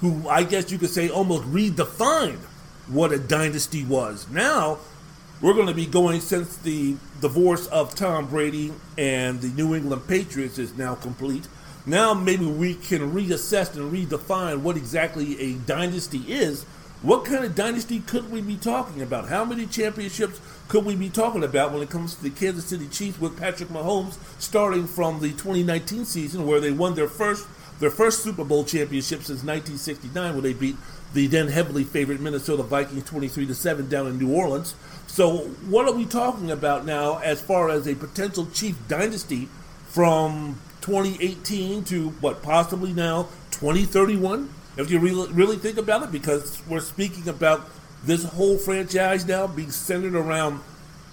who 0.00 0.28
I 0.28 0.42
guess 0.44 0.70
you 0.70 0.78
could 0.78 0.90
say 0.90 1.08
almost 1.08 1.44
redefined 1.44 2.40
what 2.88 3.12
a 3.12 3.18
dynasty 3.18 3.84
was. 3.84 4.28
Now, 4.28 4.78
we're 5.40 5.54
going 5.54 5.68
to 5.68 5.74
be 5.74 5.86
going 5.86 6.20
since 6.20 6.56
the 6.58 6.96
divorce 7.20 7.66
of 7.68 7.94
Tom 7.94 8.26
Brady 8.26 8.72
and 8.98 9.40
the 9.40 9.48
New 9.48 9.74
England 9.74 10.06
Patriots 10.08 10.58
is 10.58 10.76
now 10.76 10.94
complete 10.94 11.46
now 11.86 12.14
maybe 12.14 12.46
we 12.46 12.74
can 12.74 13.12
reassess 13.12 13.74
and 13.76 13.92
redefine 13.92 14.60
what 14.60 14.76
exactly 14.76 15.40
a 15.40 15.54
dynasty 15.54 16.24
is. 16.28 16.64
What 17.02 17.24
kind 17.24 17.44
of 17.44 17.54
dynasty 17.54 18.00
could 18.00 18.30
we 18.30 18.42
be 18.42 18.56
talking 18.56 19.00
about? 19.00 19.30
How 19.30 19.44
many 19.44 19.66
championships 19.66 20.38
could 20.68 20.84
we 20.84 20.94
be 20.94 21.08
talking 21.08 21.42
about 21.42 21.72
when 21.72 21.82
it 21.82 21.88
comes 21.88 22.14
to 22.14 22.22
the 22.22 22.28
Kansas 22.28 22.66
City 22.66 22.88
Chiefs 22.88 23.18
with 23.18 23.38
Patrick 23.38 23.70
Mahomes 23.70 24.18
starting 24.38 24.86
from 24.86 25.20
the 25.20 25.30
2019 25.30 26.04
season 26.04 26.46
where 26.46 26.60
they 26.60 26.70
won 26.70 26.94
their 26.94 27.08
first 27.08 27.46
their 27.80 27.90
first 27.90 28.22
Super 28.22 28.44
Bowl 28.44 28.64
championship 28.64 29.22
since 29.22 29.42
1969 29.42 30.34
when 30.34 30.42
they 30.42 30.52
beat 30.52 30.76
the 31.14 31.26
then 31.26 31.48
heavily 31.48 31.82
favored 31.82 32.20
Minnesota 32.20 32.62
Vikings 32.62 33.04
23 33.04 33.46
to 33.46 33.54
7 33.54 33.88
down 33.88 34.06
in 34.06 34.18
New 34.18 34.32
Orleans. 34.32 34.74
So, 35.06 35.38
what 35.68 35.88
are 35.88 35.92
we 35.92 36.04
talking 36.04 36.50
about 36.50 36.84
now 36.84 37.18
as 37.18 37.40
far 37.40 37.70
as 37.70 37.88
a 37.88 37.94
potential 37.94 38.46
Chief 38.52 38.76
dynasty 38.86 39.48
from 39.88 40.60
2018 40.80 41.84
to 41.84 42.10
what 42.20 42.42
possibly 42.42 42.92
now 42.92 43.28
2031? 43.50 44.52
If 44.76 44.90
you 44.90 44.98
really, 44.98 45.32
really 45.32 45.56
think 45.56 45.78
about 45.78 46.02
it, 46.02 46.12
because 46.12 46.62
we're 46.68 46.80
speaking 46.80 47.28
about 47.28 47.68
this 48.04 48.24
whole 48.24 48.56
franchise 48.56 49.26
now 49.26 49.46
being 49.46 49.70
centered 49.70 50.14
around 50.14 50.60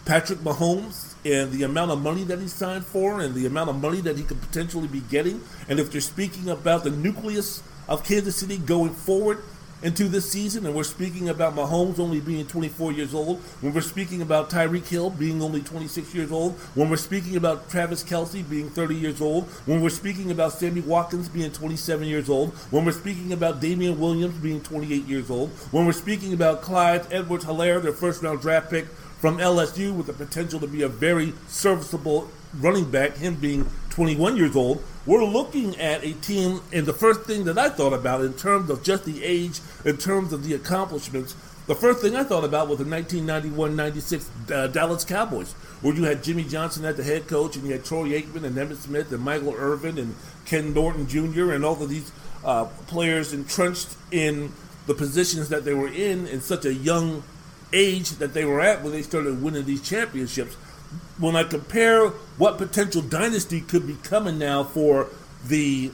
Patrick 0.06 0.40
Mahomes 0.40 1.16
and 1.26 1.52
the 1.52 1.64
amount 1.64 1.92
of 1.92 2.02
money 2.02 2.24
that 2.24 2.40
he 2.40 2.48
signed 2.48 2.86
for 2.86 3.20
and 3.20 3.36
the 3.36 3.46
amount 3.46 3.70
of 3.70 3.82
money 3.82 4.00
that 4.02 4.18
he 4.18 4.24
could 4.24 4.40
potentially 4.42 4.88
be 4.88 5.02
getting. 5.02 5.42
And 5.68 5.80
if 5.80 5.94
you're 5.94 6.02
speaking 6.02 6.50
about 6.50 6.84
the 6.86 6.92
nucleus 6.92 7.62
of 7.90 8.06
Kansas 8.06 8.38
City 8.38 8.58
going 8.58 8.94
forward, 8.94 9.44
into 9.84 10.08
this 10.08 10.30
season, 10.30 10.66
and 10.66 10.76
we're 10.76 10.84
speaking 10.84 11.30
about 11.30 11.56
Mahomes 11.56 12.00
only 12.00 12.20
being 12.20 12.48
24 12.48 12.92
years 12.94 13.14
old, 13.14 13.40
when 13.62 13.74
we're 13.74 13.82
speaking 13.82 14.22
about 14.22 14.50
Tyreek 14.50 14.88
Hill 14.88 15.12
being 15.12 15.42
only 15.42 15.62
26 15.62 16.16
years 16.16 16.32
old, 16.32 16.54
when 16.74 16.90
we're 16.90 16.98
speaking 16.98 17.36
about 17.36 17.70
Travis 17.70 18.04
Kelce 18.04 18.48
being 18.48 18.70
30 18.70 18.96
years 18.96 19.22
old, 19.22 19.46
when 19.66 19.82
we're 19.82 19.90
speaking 19.90 20.32
about 20.32 20.54
Sammy 20.54 20.82
Watkins 20.82 21.30
being 21.30 21.52
27 21.52 22.08
years 22.08 22.30
old, 22.30 22.54
when 22.72 22.86
we're 22.86 22.92
speaking 22.92 23.34
about 23.34 23.62
Damien 23.62 24.00
Williams 24.00 24.36
being 24.40 24.62
28 24.62 25.06
years 25.06 25.30
old, 25.30 25.50
when 25.72 25.86
we're 25.86 25.92
speaking 25.92 26.34
about 26.34 26.62
Clyde 26.62 27.06
Edwards 27.12 27.46
Helaire, 27.46 27.82
their 27.82 27.94
first 27.94 28.24
round 28.24 28.42
draft 28.42 28.72
pick 28.72 28.86
from 29.20 29.38
LSU 29.38 29.96
with 29.96 30.08
the 30.08 30.14
potential 30.14 30.60
to 30.60 30.68
be 30.68 30.84
a 30.84 30.88
very 30.88 31.34
serviceable 31.48 32.30
running 32.60 32.90
back, 32.90 33.18
him 33.18 33.36
being 33.36 33.70
21 33.90 34.38
years 34.38 34.56
old, 34.56 34.84
we're 35.08 35.24
looking 35.24 35.80
at 35.80 36.04
a 36.04 36.12
team, 36.14 36.62
and 36.74 36.86
the 36.86 36.94
first 36.94 37.22
thing 37.22 37.46
that 37.46 37.58
I 37.58 37.70
thought 37.70 37.94
about 37.94 38.22
in 38.22 38.34
terms 38.34 38.70
of 38.70 38.84
just 38.84 39.06
the 39.06 39.24
age, 39.24 39.62
in 39.86 39.98
terms 39.98 40.34
of 40.34 40.44
the 40.44 40.54
accomplishments, 40.54 41.34
the 41.66 41.76
first 41.76 42.02
thing 42.02 42.16
I 42.16 42.24
thought 42.24 42.44
about 42.44 42.68
was 42.68 42.80
the 42.80 42.84
1991-96 42.84 44.52
uh, 44.52 44.68
Dallas 44.68 45.06
Cowboys, 45.06 45.54
where 45.82 45.96
you 45.96 46.04
had 46.04 46.24
Jimmy 46.24 46.44
Johnson 46.44 46.84
as 46.84 46.98
the 46.98 47.04
head 47.04 47.28
coach, 47.28 47.56
and 47.56 47.66
you 47.66 47.72
had 47.72 47.86
Troy 47.86 48.10
Aikman 48.10 48.44
and 48.44 48.56
Emmitt 48.56 48.78
Smith 48.78 49.12
and 49.12 49.22
Michael 49.22 49.54
Irvin 49.54 49.98
and 49.98 50.16
Ken 50.46 50.74
Norton 50.74 51.08
Jr. 51.08 51.54
and 51.54 51.64
all 51.64 51.82
of 51.82 51.90
these 51.90 52.12
uh, 52.44 52.66
players 52.88 53.34
entrenched 53.34 53.96
in 54.12 54.52
the 54.88 54.94
positions 54.94 55.50
that 55.50 55.66
they 55.66 55.74
were 55.74 55.90
in 55.90 56.28
in 56.28 56.42
such 56.42 56.66
a 56.66 56.74
young 56.74 57.24
age 57.74 58.12
that 58.12 58.34
they 58.34 58.46
were 58.46 58.62
at 58.62 58.82
when 58.82 58.94
they 58.94 59.02
started 59.02 59.42
winning 59.42 59.66
these 59.66 59.82
championships 59.82 60.56
when 61.18 61.36
I 61.36 61.44
compare 61.44 62.10
what 62.38 62.58
potential 62.58 63.02
dynasty 63.02 63.62
could 63.62 63.88
be 63.88 63.96
coming 64.04 64.38
now 64.38 64.64
for 64.64 65.10
the 65.46 65.92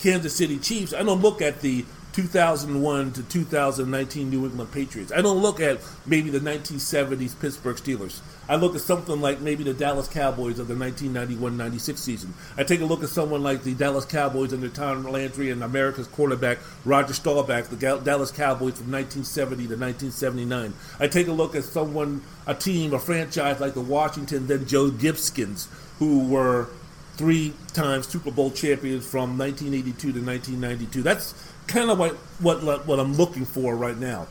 Kansas 0.00 0.34
City 0.34 0.58
Chiefs, 0.58 0.92
I 0.92 1.02
don't 1.02 1.22
look 1.22 1.40
at 1.40 1.60
the 1.60 1.84
2001 2.12 3.12
to 3.12 3.22
2019 3.24 4.30
New 4.30 4.44
England 4.44 4.70
Patriots. 4.72 5.10
I 5.12 5.20
don't 5.20 5.42
look 5.42 5.60
at 5.60 5.80
maybe 6.06 6.30
the 6.30 6.38
1970s 6.38 7.38
Pittsburgh 7.40 7.76
Steelers. 7.76 8.20
I 8.48 8.56
look 8.56 8.74
at 8.74 8.82
something 8.82 9.20
like 9.20 9.40
maybe 9.40 9.64
the 9.64 9.72
Dallas 9.72 10.06
Cowboys 10.06 10.58
of 10.58 10.68
the 10.68 10.74
1991-96 10.74 11.98
season. 11.98 12.34
I 12.58 12.64
take 12.64 12.80
a 12.80 12.84
look 12.84 13.02
at 13.02 13.08
someone 13.08 13.42
like 13.42 13.62
the 13.62 13.74
Dallas 13.74 14.04
Cowboys 14.04 14.52
under 14.52 14.68
Tom 14.68 15.04
Landry 15.04 15.50
and 15.50 15.64
America's 15.64 16.06
quarterback 16.08 16.58
Roger 16.84 17.14
Staubach, 17.14 17.68
the 17.68 17.76
Dallas 17.76 18.30
Cowboys 18.30 18.74
from 18.74 18.92
1970 18.92 19.68
to 19.68 19.76
1979. 19.76 20.74
I 21.00 21.08
take 21.08 21.28
a 21.28 21.32
look 21.32 21.54
at 21.54 21.64
someone, 21.64 22.22
a 22.46 22.54
team, 22.54 22.92
a 22.92 22.98
franchise 22.98 23.60
like 23.60 23.74
the 23.74 23.80
Washington 23.80 24.46
then 24.46 24.66
Joe 24.66 24.90
Gibskins, 24.90 25.68
who 25.98 26.26
were 26.28 26.68
three 27.16 27.54
times 27.72 28.08
Super 28.08 28.30
Bowl 28.30 28.50
champions 28.50 29.06
from 29.06 29.38
1982 29.38 30.12
to 30.12 30.20
1992. 30.20 31.02
That's 31.02 31.34
kind 31.66 31.90
of 31.90 31.98
what, 31.98 32.12
what 32.40 32.86
what 32.86 33.00
I'm 33.00 33.14
looking 33.14 33.44
for 33.46 33.74
right 33.74 33.96
now. 33.96 34.26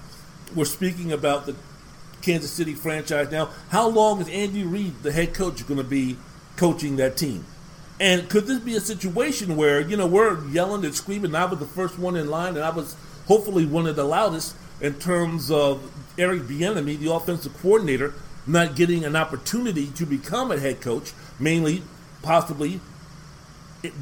We're 0.53 0.65
speaking 0.65 1.11
about 1.11 1.47
the 1.47 1.55
Kansas 2.23 2.51
City 2.51 2.73
franchise 2.73 3.31
now. 3.31 3.49
How 3.69 3.87
long 3.87 4.21
is 4.21 4.29
Andy 4.29 4.63
Reid, 4.63 5.03
the 5.03 5.11
head 5.11 5.33
coach, 5.33 5.65
going 5.67 5.77
to 5.77 5.83
be 5.83 6.17
coaching 6.55 6.95
that 6.95 7.17
team? 7.17 7.45
And 7.99 8.27
could 8.29 8.47
this 8.47 8.59
be 8.59 8.75
a 8.75 8.81
situation 8.81 9.55
where 9.55 9.79
you 9.79 9.95
know 9.95 10.07
we're 10.07 10.43
yelling 10.47 10.83
and 10.83 10.95
screaming? 10.95 11.35
I 11.35 11.45
was 11.45 11.59
the 11.59 11.65
first 11.65 11.99
one 11.99 12.15
in 12.15 12.29
line, 12.29 12.55
and 12.55 12.63
I 12.63 12.71
was 12.71 12.95
hopefully 13.27 13.65
one 13.65 13.85
of 13.85 13.95
the 13.95 14.03
loudest 14.03 14.55
in 14.81 14.95
terms 14.95 15.51
of 15.51 15.91
Eric 16.17 16.43
Bieniemy, 16.43 16.97
the 16.97 17.13
offensive 17.13 17.55
coordinator, 17.61 18.13
not 18.47 18.75
getting 18.75 19.05
an 19.05 19.15
opportunity 19.15 19.87
to 19.91 20.05
become 20.05 20.51
a 20.51 20.59
head 20.59 20.81
coach, 20.81 21.13
mainly 21.39 21.83
possibly 22.21 22.79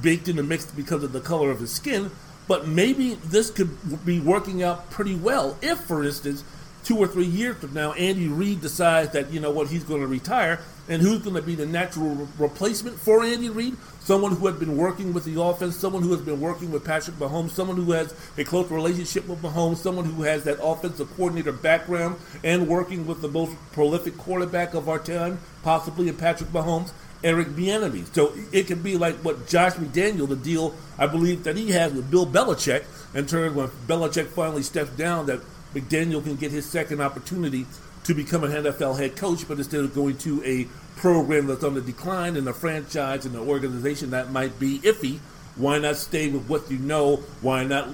baked 0.01 0.27
in 0.27 0.35
the 0.35 0.43
mix 0.43 0.65
because 0.65 1.03
of 1.03 1.11
the 1.11 1.19
color 1.19 1.51
of 1.51 1.59
his 1.59 1.71
skin, 1.71 2.11
but 2.47 2.67
maybe 2.67 3.15
this 3.15 3.49
could 3.49 4.05
be 4.05 4.19
working 4.19 4.63
out 4.63 4.89
pretty 4.89 5.15
well 5.15 5.57
if, 5.61 5.79
for 5.79 6.03
instance, 6.03 6.43
two 6.83 6.97
or 6.97 7.07
three 7.07 7.25
years 7.25 7.57
from 7.57 7.73
now, 7.73 7.93
Andy 7.93 8.27
Reid 8.27 8.61
decides 8.61 9.11
that, 9.13 9.31
you 9.31 9.39
know 9.39 9.51
what, 9.51 9.67
he's 9.67 9.83
going 9.83 10.01
to 10.01 10.07
retire. 10.07 10.59
And 10.89 11.01
who's 11.01 11.21
going 11.21 11.35
to 11.35 11.41
be 11.41 11.55
the 11.55 11.65
natural 11.65 12.09
re- 12.09 12.27
replacement 12.37 12.99
for 12.99 13.23
Andy 13.23 13.49
Reid? 13.49 13.77
Someone 13.99 14.35
who 14.35 14.47
had 14.47 14.59
been 14.59 14.75
working 14.75 15.13
with 15.13 15.25
the 15.25 15.39
offense, 15.39 15.77
someone 15.77 16.01
who 16.01 16.11
has 16.11 16.21
been 16.21 16.41
working 16.41 16.71
with 16.71 16.83
Patrick 16.83 17.17
Mahomes, 17.17 17.51
someone 17.51 17.77
who 17.77 17.91
has 17.91 18.13
a 18.37 18.43
close 18.43 18.69
relationship 18.71 19.27
with 19.27 19.41
Mahomes, 19.41 19.77
someone 19.77 20.05
who 20.05 20.23
has 20.23 20.43
that 20.43 20.57
offensive 20.61 21.09
coordinator 21.15 21.51
background 21.51 22.17
and 22.43 22.67
working 22.67 23.05
with 23.05 23.21
the 23.21 23.29
most 23.29 23.55
prolific 23.71 24.17
quarterback 24.17 24.73
of 24.73 24.89
our 24.89 24.99
time, 24.99 25.39
possibly 25.63 26.09
in 26.09 26.17
Patrick 26.17 26.49
Mahomes. 26.49 26.91
Eric 27.23 27.49
Bieniemy. 27.49 28.11
So 28.15 28.33
it 28.51 28.63
could 28.63 28.81
be 28.81 28.97
like 28.97 29.15
what 29.17 29.47
Josh 29.47 29.73
McDaniel, 29.73 30.27
the 30.27 30.35
deal 30.35 30.75
I 30.97 31.05
believe 31.05 31.43
that 31.43 31.55
he 31.55 31.69
has 31.69 31.93
with 31.93 32.09
Bill 32.09 32.25
Belichick, 32.25 32.83
in 33.13 33.27
terms 33.27 33.55
when 33.55 33.67
Belichick 33.87 34.27
finally 34.27 34.63
steps 34.63 34.89
down, 34.91 35.27
that 35.27 35.41
McDaniel 35.73 36.23
can 36.23 36.35
get 36.35 36.51
his 36.51 36.65
second 36.65 37.01
opportunity 37.01 37.65
to 38.03 38.13
become 38.13 38.43
an 38.43 38.51
NFL 38.51 38.97
head 38.99 39.15
coach, 39.15 39.47
but 39.47 39.57
instead 39.57 39.81
of 39.81 39.93
going 39.93 40.17
to 40.19 40.43
a 40.43 40.67
program 40.99 41.47
that's 41.47 41.63
on 41.63 41.75
the 41.75 41.81
decline 41.81 42.35
in 42.35 42.47
a 42.47 42.53
franchise 42.53 43.25
and 43.25 43.35
an 43.35 43.47
organization 43.47 44.09
that 44.09 44.31
might 44.31 44.59
be 44.59 44.79
iffy, 44.79 45.19
why 45.55 45.77
not 45.77 45.97
stay 45.97 46.29
with 46.29 46.47
what 46.47 46.69
you 46.71 46.77
know? 46.77 47.17
Why 47.41 47.63
not 47.63 47.89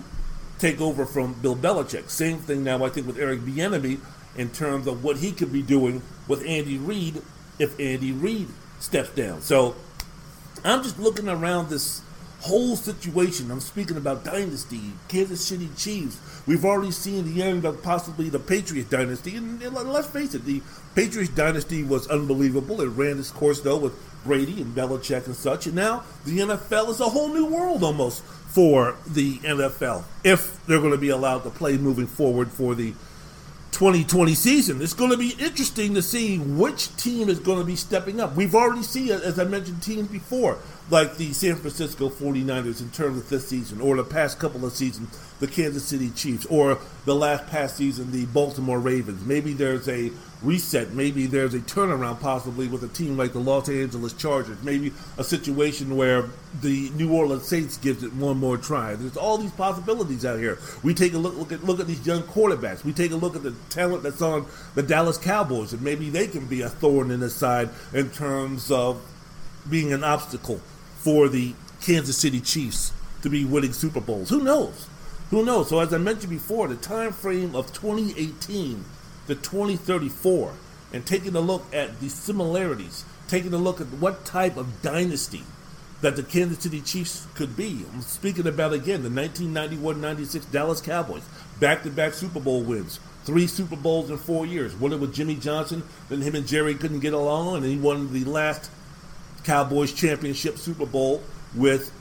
take 0.59 0.79
over 0.79 1.05
from 1.05 1.33
Bill 1.33 1.55
Belichick? 1.55 2.09
Same 2.09 2.37
thing 2.39 2.63
now, 2.63 2.83
I 2.85 2.89
think, 2.89 3.07
with 3.07 3.19
Eric 3.19 3.41
Bieniemy 3.41 3.99
in 4.35 4.49
terms 4.49 4.87
of 4.87 5.03
what 5.03 5.17
he 5.17 5.31
could 5.31 5.51
be 5.51 5.61
doing 5.61 6.01
with 6.27 6.45
Andy 6.45 6.77
Reid 6.77 7.21
if 7.59 7.79
Andy 7.79 8.11
Reid 8.11 8.47
steps 8.79 9.09
down. 9.09 9.41
So 9.41 9.75
I'm 10.63 10.83
just 10.83 10.99
looking 10.99 11.27
around 11.27 11.69
this 11.69 12.01
whole 12.41 12.75
situation. 12.75 13.51
I'm 13.51 13.59
speaking 13.59 13.97
about 13.97 14.23
dynasty, 14.23 14.93
Kansas 15.07 15.43
City 15.43 15.69
Chiefs. 15.75 16.19
We've 16.47 16.63
already 16.63 16.91
seen 16.91 17.35
the 17.35 17.43
end 17.43 17.65
of 17.65 17.83
possibly 17.83 18.29
the 18.29 18.39
Patriot 18.39 18.89
dynasty, 18.89 19.35
and, 19.35 19.61
let's 19.61 20.07
face 20.07 20.33
it, 20.33 20.45
the 20.45 20.61
Patriot 20.95 21.35
dynasty 21.35 21.83
was 21.83 22.07
unbelievable. 22.07 22.81
It 22.81 22.87
ran 22.87 23.19
its 23.19 23.31
course 23.31 23.59
though 23.59 23.77
with 23.77 23.93
Brady 24.23 24.61
and 24.61 24.73
Belichick 24.73 25.25
and 25.25 25.35
such, 25.35 25.67
and 25.67 25.75
now 25.75 26.03
the 26.25 26.39
NFL 26.39 26.89
is 26.89 27.01
a 27.01 27.09
whole 27.09 27.33
new 27.33 27.45
world 27.45 27.83
almost 27.83 28.23
for 28.23 28.95
the 29.05 29.37
NFL 29.39 30.05
if 30.23 30.65
they're 30.65 30.79
going 30.79 30.91
to 30.91 30.97
be 30.97 31.09
allowed 31.09 31.43
to 31.43 31.49
play 31.49 31.77
moving 31.77 32.07
forward 32.07 32.49
for 32.49 32.73
the 32.75 32.93
2020 33.71 34.33
season. 34.33 34.81
It's 34.81 34.93
going 34.93 35.11
to 35.11 35.17
be 35.17 35.35
interesting 35.37 35.93
to 35.95 36.01
see 36.01 36.39
which 36.39 36.95
team 36.95 37.29
is 37.29 37.39
going 37.39 37.59
to 37.59 37.65
be 37.65 37.75
stepping 37.75 38.19
up. 38.19 38.35
We've 38.35 38.55
already 38.55 38.83
seen, 38.83 39.11
as 39.11 39.37
I 39.37 39.43
mentioned, 39.43 39.83
teams 39.83 40.07
before, 40.07 40.57
like 40.89 41.17
the 41.17 41.33
San 41.33 41.55
Francisco 41.55 42.09
49ers 42.09 42.81
in 42.81 42.89
terms 42.91 43.17
of 43.17 43.29
this 43.29 43.47
season, 43.47 43.81
or 43.81 43.95
the 43.95 44.03
past 44.03 44.39
couple 44.39 44.65
of 44.65 44.73
seasons, 44.73 45.09
the 45.39 45.47
Kansas 45.47 45.83
City 45.83 46.09
Chiefs, 46.11 46.45
or 46.45 46.79
the 47.05 47.15
last 47.15 47.47
past 47.47 47.75
season, 47.75 48.11
the 48.11 48.25
Baltimore 48.27 48.79
Ravens. 48.79 49.25
Maybe 49.25 49.53
there's 49.53 49.89
a 49.89 50.11
reset. 50.41 50.93
Maybe 50.93 51.25
there's 51.25 51.53
a 51.53 51.59
turnaround 51.59 52.21
possibly 52.21 52.67
with 52.67 52.83
a 52.83 52.87
team 52.87 53.17
like 53.17 53.33
the 53.33 53.39
Los 53.39 53.67
Angeles 53.67 54.13
Chargers. 54.13 54.61
Maybe 54.63 54.93
a 55.17 55.23
situation 55.23 55.97
where 55.97 56.29
the 56.61 56.89
New 56.91 57.13
Orleans 57.13 57.47
Saints 57.47 57.77
gives 57.77 58.03
it 58.03 58.13
one 58.13 58.37
more 58.37 58.57
try. 58.57 58.95
There's 58.95 59.17
all 59.17 59.37
these 59.37 59.51
possibilities 59.51 60.25
out 60.25 60.39
here. 60.39 60.59
We 60.83 60.93
take 60.93 61.13
a 61.13 61.17
look, 61.17 61.35
look 61.35 61.51
at 61.51 61.63
look 61.63 61.79
at 61.79 61.87
these 61.87 62.05
young 62.05 62.23
quarterbacks. 62.23 62.83
We 62.83 62.93
take 62.93 63.11
a 63.11 63.15
look 63.15 63.35
at 63.35 63.43
the 63.43 63.55
talent 63.69 64.03
that's 64.03 64.21
on 64.21 64.45
the 64.75 64.83
Dallas 64.83 65.17
Cowboys, 65.17 65.73
and 65.73 65.81
maybe 65.81 66.09
they 66.09 66.27
can 66.27 66.45
be 66.45 66.61
a 66.61 66.69
thorn 66.69 67.11
in 67.11 67.19
the 67.19 67.29
side 67.29 67.69
in 67.93 68.09
terms 68.11 68.71
of 68.71 69.01
being 69.69 69.91
an 69.91 70.03
obstacle 70.03 70.61
for 71.07 71.29
the 71.29 71.53
Kansas 71.81 72.17
City 72.17 72.41
Chiefs 72.41 72.91
to 73.21 73.29
be 73.29 73.45
winning 73.45 73.71
Super 73.71 74.01
Bowls. 74.01 74.29
Who 74.29 74.43
knows? 74.43 74.89
Who 75.29 75.45
knows? 75.45 75.69
So 75.69 75.79
as 75.79 75.93
I 75.93 75.99
mentioned 75.99 76.31
before, 76.31 76.67
the 76.67 76.75
time 76.75 77.13
frame 77.13 77.55
of 77.55 77.71
2018 77.71 78.83
to 79.27 79.35
2034 79.35 80.53
and 80.91 81.05
taking 81.05 81.33
a 81.37 81.39
look 81.39 81.63
at 81.73 82.01
the 82.01 82.09
similarities, 82.09 83.05
taking 83.29 83.53
a 83.53 83.57
look 83.57 83.79
at 83.79 83.87
what 83.87 84.25
type 84.25 84.57
of 84.57 84.81
dynasty 84.81 85.43
that 86.01 86.17
the 86.17 86.23
Kansas 86.23 86.59
City 86.59 86.81
Chiefs 86.81 87.25
could 87.35 87.55
be. 87.55 87.85
I'm 87.93 88.01
speaking 88.01 88.45
about 88.45 88.73
again 88.73 89.03
the 89.03 89.09
1991-96 89.09 90.51
Dallas 90.51 90.81
Cowboys, 90.81 91.23
back-to-back 91.61 92.15
Super 92.15 92.41
Bowl 92.41 92.63
wins, 92.63 92.99
three 93.23 93.47
Super 93.47 93.77
Bowls 93.77 94.09
in 94.09 94.17
four 94.17 94.45
years. 94.45 94.75
One 94.75 94.99
with 94.99 95.13
Jimmy 95.13 95.35
Johnson, 95.35 95.83
then 96.09 96.19
him 96.19 96.35
and 96.35 96.45
Jerry 96.45 96.75
couldn't 96.75 96.99
get 96.99 97.13
along, 97.13 97.63
and 97.63 97.65
he 97.65 97.77
won 97.77 98.11
the 98.11 98.25
last 98.25 98.69
Cowboys 99.47 99.93
championship 99.93 100.57
Super 100.57 100.85
Bowl 100.85 101.23
with 101.55 101.93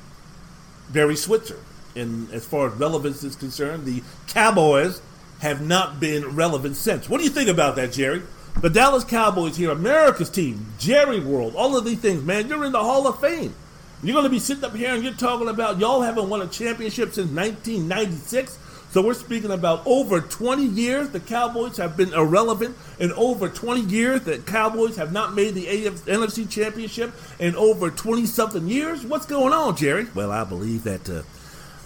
Barry 0.93 1.15
Switzer. 1.15 1.61
And 1.95 2.29
as 2.33 2.45
far 2.45 2.67
as 2.67 2.75
relevance 2.75 3.23
is 3.23 3.37
concerned, 3.37 3.85
the 3.85 4.03
Cowboys 4.27 5.01
have 5.39 5.65
not 5.65 6.01
been 6.01 6.35
relevant 6.35 6.75
since. 6.75 7.09
What 7.09 7.19
do 7.19 7.25
you 7.25 7.31
think 7.31 7.49
about 7.49 7.77
that, 7.77 7.93
Jerry? 7.93 8.23
The 8.61 8.69
Dallas 8.69 9.05
Cowboys 9.05 9.57
here, 9.57 9.71
America's 9.71 10.29
team, 10.29 10.67
Jerry 10.79 11.21
World, 11.21 11.55
all 11.55 11.77
of 11.77 11.85
these 11.85 12.01
things, 12.01 12.25
man, 12.25 12.49
you're 12.49 12.65
in 12.65 12.73
the 12.73 12.83
Hall 12.83 13.07
of 13.07 13.21
Fame. 13.21 13.55
You're 14.03 14.15
going 14.15 14.25
to 14.25 14.31
be 14.31 14.41
sitting 14.41 14.65
up 14.65 14.75
here 14.75 14.93
and 14.93 15.05
you're 15.05 15.15
talking 15.15 15.49
about 15.49 15.79
y'all 15.79 16.03
haven't 16.03 16.29
won 16.29 16.43
a 16.43 16.49
championship 16.49 17.13
since 17.13 17.31
1996. 17.31 18.59
So 18.91 19.03
we're 19.03 19.15
speaking 19.15 19.51
about 19.51 19.83
over 19.85 20.21
20 20.21 20.65
years 20.65 21.11
the 21.11 21.21
Cowboys 21.21 21.77
have 21.77 21.97
been 21.97 22.13
irrelevant. 22.15 22.77
In 22.99 23.13
over 23.13 23.49
20 23.49 23.83
years 23.83 24.23
the 24.23 24.39
Cowboys 24.39 24.97
have 24.97 25.13
not 25.13 25.35
made 25.35 25.55
the 25.55 25.67
AF- 25.87 26.07
NFC 26.07 26.49
Championship. 26.49 27.13
In 27.39 27.55
over 27.57 27.91
20 27.91 28.27
something 28.27 28.67
years, 28.67 29.05
what's 29.05 29.27
going 29.27 29.53
on, 29.53 29.77
Jerry? 29.77 30.07
Well, 30.15 30.31
I 30.31 30.45
believe 30.45 30.85
that. 30.85 31.09
Uh, 31.09 31.23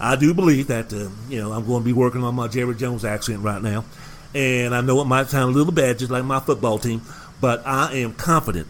I 0.03 0.15
do 0.15 0.33
believe 0.33 0.67
that 0.67 0.91
uh, 0.91 1.09
you 1.29 1.39
know 1.39 1.51
I'm 1.51 1.65
going 1.67 1.83
to 1.83 1.85
be 1.85 1.93
working 1.93 2.23
on 2.23 2.33
my 2.33 2.47
Jerry 2.47 2.73
Jones 2.73 3.05
accent 3.05 3.41
right 3.41 3.61
now, 3.61 3.85
and 4.33 4.73
I 4.73 4.81
know 4.81 4.99
it 5.01 5.05
might 5.05 5.27
sound 5.27 5.53
a 5.53 5.57
little 5.57 5.71
bad, 5.71 5.99
just 5.99 6.09
like 6.09 6.25
my 6.25 6.39
football 6.39 6.79
team, 6.79 7.03
but 7.39 7.61
I 7.67 7.93
am 7.97 8.13
confident 8.13 8.67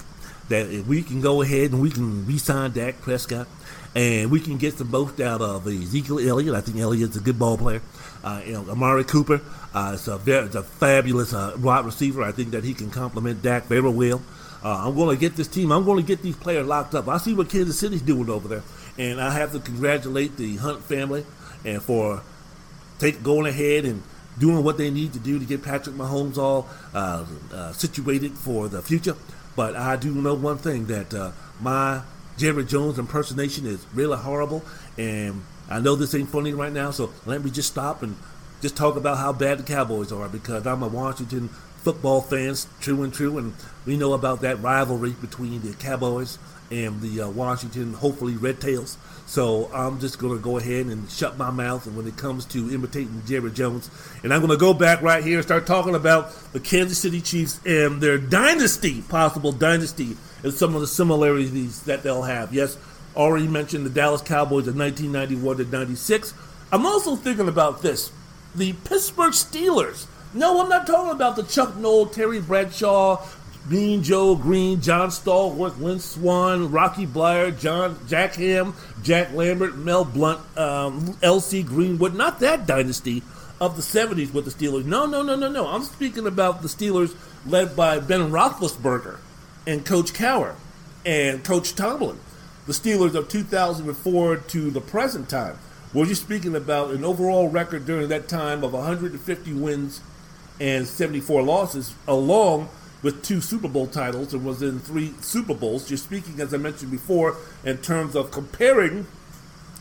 that 0.49 0.69
if 0.69 0.85
we 0.87 1.01
can 1.01 1.21
go 1.21 1.41
ahead 1.41 1.71
and 1.71 1.81
we 1.81 1.89
can 1.89 2.25
re-sign 2.25 2.71
Dak 2.71 2.99
Prescott, 2.99 3.47
and 3.95 4.29
we 4.29 4.41
can 4.41 4.57
get 4.57 4.77
the 4.77 4.83
most 4.83 5.21
out 5.21 5.41
of 5.41 5.65
Ezekiel 5.67 6.19
Elliott. 6.19 6.53
I 6.53 6.59
think 6.59 6.77
Elliott's 6.77 7.15
a 7.15 7.21
good 7.21 7.39
ball 7.39 7.57
player. 7.57 7.81
Uh, 8.23 8.41
you 8.45 8.53
know, 8.53 8.69
Amari 8.69 9.03
Cooper 9.03 9.41
uh, 9.73 9.91
is 9.95 10.07
a 10.07 10.17
very, 10.17 10.47
a 10.47 10.63
fabulous 10.63 11.33
uh, 11.33 11.55
wide 11.59 11.85
receiver. 11.85 12.23
I 12.23 12.31
think 12.31 12.51
that 12.51 12.63
he 12.63 12.73
can 12.73 12.91
complement 12.91 13.41
Dak 13.41 13.65
very 13.65 13.89
well. 13.89 14.21
Uh, 14.63 14.87
I'm 14.87 14.95
going 14.95 15.15
to 15.15 15.19
get 15.19 15.35
this 15.35 15.47
team. 15.47 15.71
I'm 15.71 15.83
going 15.85 15.97
to 15.97 16.07
get 16.07 16.21
these 16.21 16.35
players 16.35 16.67
locked 16.67 16.93
up. 16.93 17.07
I 17.07 17.17
see 17.17 17.33
what 17.33 17.49
Kansas 17.49 17.79
City's 17.79 18.01
doing 18.01 18.29
over 18.29 18.47
there, 18.47 18.63
and 18.97 19.19
I 19.19 19.31
have 19.31 19.51
to 19.53 19.59
congratulate 19.59 20.37
the 20.37 20.57
Hunt 20.57 20.83
family 20.83 21.25
and 21.65 21.81
for 21.81 22.21
take 22.99 23.23
going 23.23 23.47
ahead 23.47 23.85
and 23.85 24.03
doing 24.37 24.63
what 24.63 24.77
they 24.77 24.91
need 24.91 25.13
to 25.13 25.19
do 25.19 25.39
to 25.39 25.45
get 25.45 25.63
Patrick 25.63 25.95
Mahomes 25.95 26.37
all 26.37 26.69
uh, 26.93 27.25
uh, 27.51 27.71
situated 27.73 28.33
for 28.33 28.67
the 28.67 28.81
future. 28.81 29.15
But 29.55 29.75
I 29.75 29.95
do 29.95 30.13
know 30.13 30.35
one 30.35 30.57
thing 30.57 30.85
that 30.85 31.13
uh, 31.13 31.31
my 31.59 32.01
Jerry 32.37 32.63
Jones 32.65 32.99
impersonation 32.99 33.65
is 33.65 33.85
really 33.93 34.17
horrible, 34.17 34.63
and 34.97 35.43
I 35.71 35.79
know 35.79 35.95
this 35.95 36.13
ain't 36.13 36.29
funny 36.29 36.53
right 36.53 36.71
now. 36.71 36.91
So 36.91 37.11
let 37.25 37.43
me 37.43 37.49
just 37.49 37.71
stop 37.71 38.03
and 38.03 38.15
just 38.61 38.75
talk 38.75 38.95
about 38.95 39.17
how 39.17 39.33
bad 39.33 39.59
the 39.59 39.63
Cowboys 39.63 40.11
are 40.11 40.29
because 40.29 40.67
I'm 40.67 40.83
a 40.83 40.87
Washington 40.87 41.49
football 41.81 42.21
fan, 42.21 42.55
true 42.79 43.01
and 43.03 43.13
true, 43.13 43.37
and 43.37 43.53
we 43.85 43.97
know 43.97 44.13
about 44.13 44.41
that 44.41 44.61
rivalry 44.61 45.11
between 45.11 45.61
the 45.61 45.73
Cowboys 45.73 46.37
and 46.69 47.01
the 47.01 47.21
uh, 47.21 47.29
Washington, 47.29 47.93
hopefully 47.93 48.35
Red 48.35 48.61
Tails. 48.61 48.97
So 49.25 49.69
I'm 49.73 49.99
just 49.99 50.19
going 50.19 50.37
to 50.37 50.41
go 50.41 50.57
ahead 50.57 50.85
and 50.85 51.09
shut 51.09 51.37
my 51.37 51.51
mouth. 51.51 51.87
When 51.87 52.07
it 52.07 52.17
comes 52.17 52.45
to 52.47 52.73
imitating 52.73 53.23
Jerry 53.25 53.51
Jones, 53.51 53.89
and 54.23 54.33
I'm 54.33 54.39
going 54.39 54.51
to 54.51 54.57
go 54.57 54.73
back 54.73 55.01
right 55.01 55.23
here 55.23 55.37
and 55.37 55.43
start 55.43 55.65
talking 55.65 55.95
about 55.95 56.33
the 56.53 56.59
Kansas 56.59 56.97
City 56.97 57.19
Chiefs 57.19 57.59
and 57.65 57.99
their 57.99 58.17
dynasty, 58.17 59.01
possible 59.01 59.51
dynasty, 59.51 60.15
and 60.43 60.53
some 60.53 60.75
of 60.75 60.81
the 60.81 60.87
similarities 60.87 61.83
that 61.83 62.03
they'll 62.03 62.23
have. 62.23 62.53
Yes, 62.53 62.77
already 63.15 63.47
mentioned 63.47 63.85
the 63.85 63.89
Dallas 63.89 64.21
Cowboys 64.21 64.67
of 64.67 64.75
1991 64.77 65.57
to 65.57 65.65
96. 65.65 66.33
I'm 66.71 66.85
also 66.85 67.15
thinking 67.15 67.47
about 67.47 67.81
this 67.81 68.11
the 68.55 68.73
Pittsburgh 68.73 69.33
Steelers. 69.33 70.07
No, 70.33 70.61
I'm 70.61 70.69
not 70.69 70.87
talking 70.87 71.11
about 71.11 71.35
the 71.35 71.43
Chuck 71.43 71.75
Noll, 71.77 72.05
Terry 72.05 72.39
Bradshaw, 72.39 73.25
Mean 73.69 74.01
Joe 74.01 74.35
Greene, 74.35 74.81
John 74.81 75.09
Stallworth, 75.09 75.79
Lynn 75.79 75.99
Swann, 75.99 76.71
Rocky 76.71 77.05
Bleier, 77.05 77.57
John 77.57 77.99
Jack 78.07 78.35
Ham, 78.35 78.73
Jack 79.03 79.33
Lambert, 79.33 79.77
Mel 79.77 80.05
Blount, 80.05 80.41
um, 80.57 81.17
L.C. 81.21 81.63
Greenwood. 81.63 82.15
Not 82.15 82.39
that 82.39 82.65
dynasty 82.65 83.23
of 83.59 83.75
the 83.75 83.81
70s 83.83 84.33
with 84.33 84.45
the 84.45 84.51
Steelers. 84.51 84.85
No, 84.85 85.05
no, 85.05 85.21
no, 85.21 85.35
no, 85.35 85.47
no. 85.47 85.67
I'm 85.67 85.83
speaking 85.83 86.25
about 86.25 86.61
the 86.61 86.67
Steelers 86.67 87.15
led 87.45 87.75
by 87.75 87.99
Ben 87.99 88.31
Roethlisberger 88.31 89.19
and 89.67 89.85
Coach 89.85 90.13
Cowher 90.13 90.55
and 91.05 91.43
Coach 91.43 91.75
Tomlin. 91.75 92.19
The 92.67 92.73
Steelers 92.73 93.15
of 93.15 93.27
2004 93.27 94.37
to 94.37 94.69
the 94.69 94.81
present 94.81 95.29
time. 95.29 95.57
Well, 95.93 96.05
you're 96.05 96.15
speaking 96.15 96.55
about 96.55 96.91
an 96.91 97.03
overall 97.03 97.49
record 97.49 97.85
during 97.85 98.07
that 98.09 98.27
time 98.27 98.63
of 98.63 98.73
150 98.73 99.53
wins 99.53 100.01
and 100.59 100.87
74 100.87 101.41
losses, 101.41 101.95
along 102.07 102.69
with 103.01 103.23
two 103.23 103.41
Super 103.41 103.67
Bowl 103.67 103.87
titles 103.87 104.31
and 104.33 104.45
was 104.45 104.61
in 104.61 104.79
three 104.79 105.13
Super 105.21 105.55
Bowls. 105.55 105.89
You're 105.89 105.97
speaking, 105.97 106.39
as 106.39 106.53
I 106.53 106.57
mentioned 106.57 106.91
before, 106.91 107.35
in 107.63 107.79
terms 107.79 108.15
of 108.15 108.29
comparing 108.29 109.07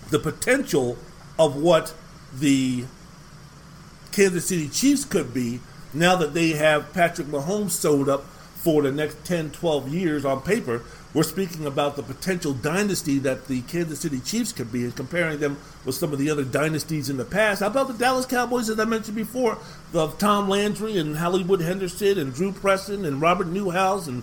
the 0.09 0.19
potential 0.19 0.97
of 1.39 1.57
what 1.57 1.95
the 2.33 2.87
Kansas 4.11 4.47
City 4.47 4.69
Chiefs 4.69 5.05
could 5.05 5.35
be 5.35 5.61
now 5.93 6.17
that 6.17 6.33
they 6.33 6.51
have 6.51 6.93
Patrick 6.95 7.27
Mahomes 7.29 7.73
sewed 7.73 8.09
up 8.09 8.25
for 8.63 8.83
the 8.83 8.93
next 8.93 9.25
10, 9.25 9.51
12 9.51 9.89
years 9.89 10.25
on 10.25 10.43
paper. 10.43 10.83
We're 11.15 11.23
speaking 11.23 11.67
about 11.67 11.97
the 11.97 12.03
potential 12.03 12.53
dynasty 12.53 13.19
that 13.21 13.49
the 13.49 13.63
Kansas 13.63 14.01
City 14.01 14.21
Chiefs 14.21 14.53
could 14.53 14.71
be 14.71 14.85
and 14.85 14.95
comparing 14.95 15.41
them 15.41 15.59
with 15.85 15.95
some 15.95 16.13
of 16.13 16.19
the 16.19 16.31
other 16.31 16.45
dynasties 16.45 17.09
in 17.09 17.17
the 17.17 17.25
past. 17.25 17.61
How 17.61 17.69
about 17.69 17.89
the 17.89 17.95
Dallas 17.95 18.27
Cowboys, 18.27 18.69
as 18.69 18.79
I 18.79 18.85
mentioned 18.85 19.17
before, 19.17 19.59
of 19.95 20.19
Tom 20.19 20.49
Landry 20.49 20.99
and 20.99 21.17
Hollywood 21.17 21.63
Henderson 21.63 22.19
and 22.19 22.35
Drew 22.35 22.53
Preston 22.53 23.05
and 23.05 23.21
Robert 23.21 23.49
Newhouse 23.49 24.07
and 24.07 24.23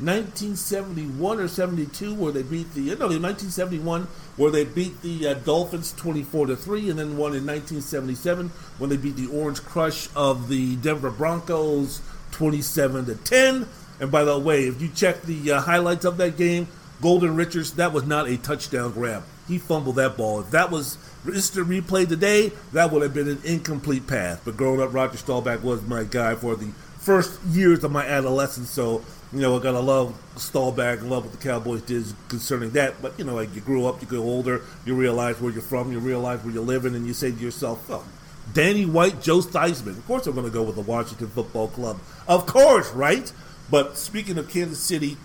1971 0.00 1.40
or 1.40 1.48
72 1.48 2.14
where 2.14 2.30
they 2.30 2.44
beat 2.44 2.72
the 2.74 2.82
no 2.82 3.08
1971 3.08 4.06
where 4.36 4.52
they 4.52 4.64
beat 4.64 5.02
the 5.02 5.26
uh, 5.26 5.34
Dolphins 5.34 5.92
24 5.94 6.46
to 6.46 6.56
3 6.56 6.90
and 6.90 7.00
then 7.00 7.16
one 7.16 7.34
in 7.34 7.44
1977 7.44 8.50
when 8.78 8.90
they 8.90 8.96
beat 8.96 9.16
the 9.16 9.26
Orange 9.26 9.60
Crush 9.64 10.08
of 10.14 10.48
the 10.48 10.76
Denver 10.76 11.10
Broncos 11.10 12.00
27 12.30 13.06
to 13.06 13.16
10 13.16 13.66
and 13.98 14.12
by 14.12 14.22
the 14.22 14.38
way 14.38 14.68
if 14.68 14.80
you 14.80 14.88
check 14.94 15.22
the 15.22 15.50
uh, 15.50 15.62
highlights 15.62 16.04
of 16.04 16.16
that 16.18 16.36
game 16.36 16.68
Golden 17.00 17.36
Richards 17.36 17.72
that 17.74 17.92
was 17.92 18.04
not 18.04 18.28
a 18.28 18.36
touchdown 18.36 18.92
grab 18.92 19.22
he 19.46 19.58
fumbled 19.58 19.96
that 19.96 20.16
ball 20.16 20.40
if 20.40 20.50
that 20.50 20.70
was 20.70 20.98
instant 21.26 21.68
replay 21.68 22.08
today 22.08 22.52
that 22.72 22.90
would 22.90 23.02
have 23.02 23.14
been 23.14 23.28
an 23.28 23.40
incomplete 23.44 24.06
pass 24.06 24.38
but 24.44 24.56
growing 24.56 24.80
up 24.80 24.92
Roger 24.92 25.16
Staubach 25.16 25.62
was 25.62 25.82
my 25.82 26.04
guy 26.04 26.34
for 26.34 26.56
the 26.56 26.72
first 26.98 27.42
years 27.44 27.84
of 27.84 27.92
my 27.92 28.04
adolescence 28.06 28.70
so 28.70 29.02
you 29.32 29.40
know, 29.40 29.58
I 29.58 29.62
gotta 29.62 29.80
love 29.80 30.18
Staubach, 30.36 31.00
and 31.00 31.10
love 31.10 31.24
what 31.24 31.32
the 31.32 31.48
Cowboys 31.48 31.82
did 31.82 32.04
concerning 32.28 32.70
that. 32.70 33.02
But 33.02 33.18
you 33.18 33.24
know, 33.24 33.34
like 33.34 33.54
you 33.54 33.60
grew 33.60 33.86
up, 33.86 34.00
you 34.00 34.06
get 34.06 34.18
older, 34.18 34.62
you 34.86 34.94
realize 34.94 35.40
where 35.40 35.52
you're 35.52 35.60
from, 35.60 35.92
you 35.92 35.98
realize 35.98 36.42
where 36.42 36.52
you're 36.52 36.62
living, 36.62 36.94
and 36.94 37.06
you 37.06 37.12
say 37.12 37.30
to 37.30 37.36
yourself, 37.36 37.84
"Oh, 37.90 38.04
Danny 38.54 38.86
White, 38.86 39.20
Joe 39.20 39.40
Theismann." 39.40 39.98
Of 39.98 40.06
course, 40.06 40.26
I'm 40.26 40.34
gonna 40.34 40.48
go 40.48 40.62
with 40.62 40.76
the 40.76 40.82
Washington 40.82 41.28
Football 41.28 41.68
Club. 41.68 41.98
Of 42.26 42.46
course, 42.46 42.90
right? 42.92 43.30
But 43.70 43.98
speaking 43.98 44.38
of 44.38 44.48
Kansas 44.48 44.78
City 44.78 45.18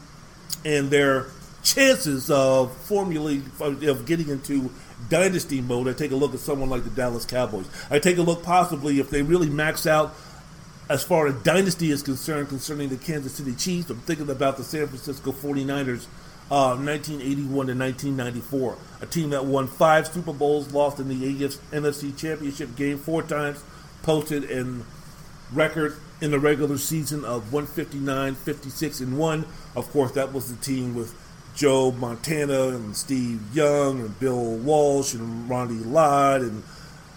and 0.65 0.91
their 0.91 1.27
chances 1.63 2.29
of 2.29 2.75
formulating 2.77 3.49
of 3.59 4.05
getting 4.05 4.29
into 4.29 4.69
dynasty 5.09 5.61
mode, 5.61 5.87
I 5.87 5.93
take 5.93 6.11
a 6.11 6.15
look 6.15 6.33
at 6.33 6.39
someone 6.39 6.69
like 6.69 6.83
the 6.83 6.89
Dallas 6.89 7.25
Cowboys. 7.25 7.67
I 7.89 7.99
take 7.99 8.17
a 8.17 8.21
look 8.21 8.43
possibly 8.43 8.99
if 8.99 9.09
they 9.09 9.21
really 9.21 9.49
max 9.49 9.87
out 9.87 10.15
as 10.89 11.03
far 11.03 11.27
as 11.27 11.35
dynasty 11.43 11.91
is 11.91 12.03
concerned, 12.03 12.49
concerning 12.49 12.89
the 12.89 12.97
Kansas 12.97 13.33
City 13.33 13.55
Chiefs, 13.55 13.89
I'm 13.89 13.99
thinking 14.01 14.29
about 14.29 14.57
the 14.57 14.63
San 14.63 14.87
Francisco 14.87 15.31
49ers, 15.31 16.05
uh, 16.51 16.75
1981 16.75 17.67
to 17.67 17.73
1994. 17.73 18.77
A 19.01 19.05
team 19.05 19.29
that 19.29 19.45
won 19.45 19.67
five 19.67 20.07
Super 20.07 20.33
Bowls, 20.33 20.73
lost 20.73 20.99
in 20.99 21.07
the 21.07 21.15
NFC 21.15 22.15
Championship 22.17 22.75
game 22.75 22.97
four 22.97 23.23
times, 23.23 23.63
posted 24.01 24.43
in 24.43 24.83
record 25.53 25.95
in 26.19 26.31
the 26.31 26.39
regular 26.39 26.77
season 26.77 27.23
of 27.23 27.53
159, 27.53 28.35
56, 28.35 28.99
and 28.99 29.17
1. 29.17 29.45
Of 29.75 29.89
course, 29.91 30.11
that 30.11 30.33
was 30.33 30.53
the 30.53 30.61
team 30.63 30.95
with 30.95 31.15
Joe 31.55 31.91
Montana 31.91 32.69
and 32.69 32.95
Steve 32.95 33.41
Young 33.53 33.99
and 33.99 34.19
Bill 34.19 34.55
Walsh 34.57 35.13
and 35.13 35.49
Ronnie 35.49 35.75
Lott 35.75 36.41
and 36.41 36.63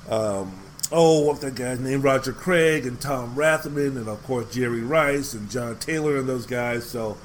um, 0.08 0.52
oh, 0.92 1.20
what's 1.22 1.40
that 1.40 1.54
guy's 1.54 1.80
name? 1.80 2.02
Roger 2.02 2.32
Craig 2.32 2.86
and 2.86 3.00
Tom 3.00 3.34
Rathman, 3.34 3.96
and 3.96 4.08
of 4.08 4.22
course 4.24 4.52
Jerry 4.54 4.82
Rice 4.82 5.34
and 5.34 5.50
John 5.50 5.78
Taylor 5.78 6.18
and 6.18 6.28
those 6.28 6.46
guys. 6.46 6.84
So 6.84 7.16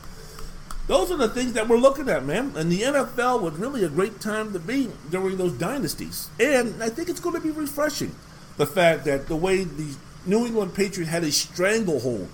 those 0.88 1.12
are 1.12 1.18
the 1.18 1.30
things 1.30 1.54
that 1.54 1.68
we're 1.68 1.78
looking 1.78 2.10
at, 2.10 2.26
man. 2.26 2.54
And 2.56 2.72
the 2.72 2.82
NFL 2.82 3.42
was 3.42 3.54
really 3.56 3.84
a 3.84 3.90
great 3.90 4.20
time 4.20 4.54
to 4.54 4.60
be 4.60 4.90
during 5.10 5.38
those 5.38 5.54
dynasties. 5.54 6.30
And 6.40 6.82
I 6.82 6.90
think 6.90 7.10
it's 7.10 7.20
going 7.20 7.36
to 7.36 7.42
be 7.42 7.52
refreshing 7.52 8.16
the 8.58 8.66
fact 8.66 9.06
that 9.06 9.28
the 9.28 9.36
way 9.36 9.64
the 9.64 9.96
New 10.26 10.46
England 10.46 10.74
Patriots 10.74 11.12
had 11.12 11.24
a 11.24 11.32
stranglehold 11.32 12.30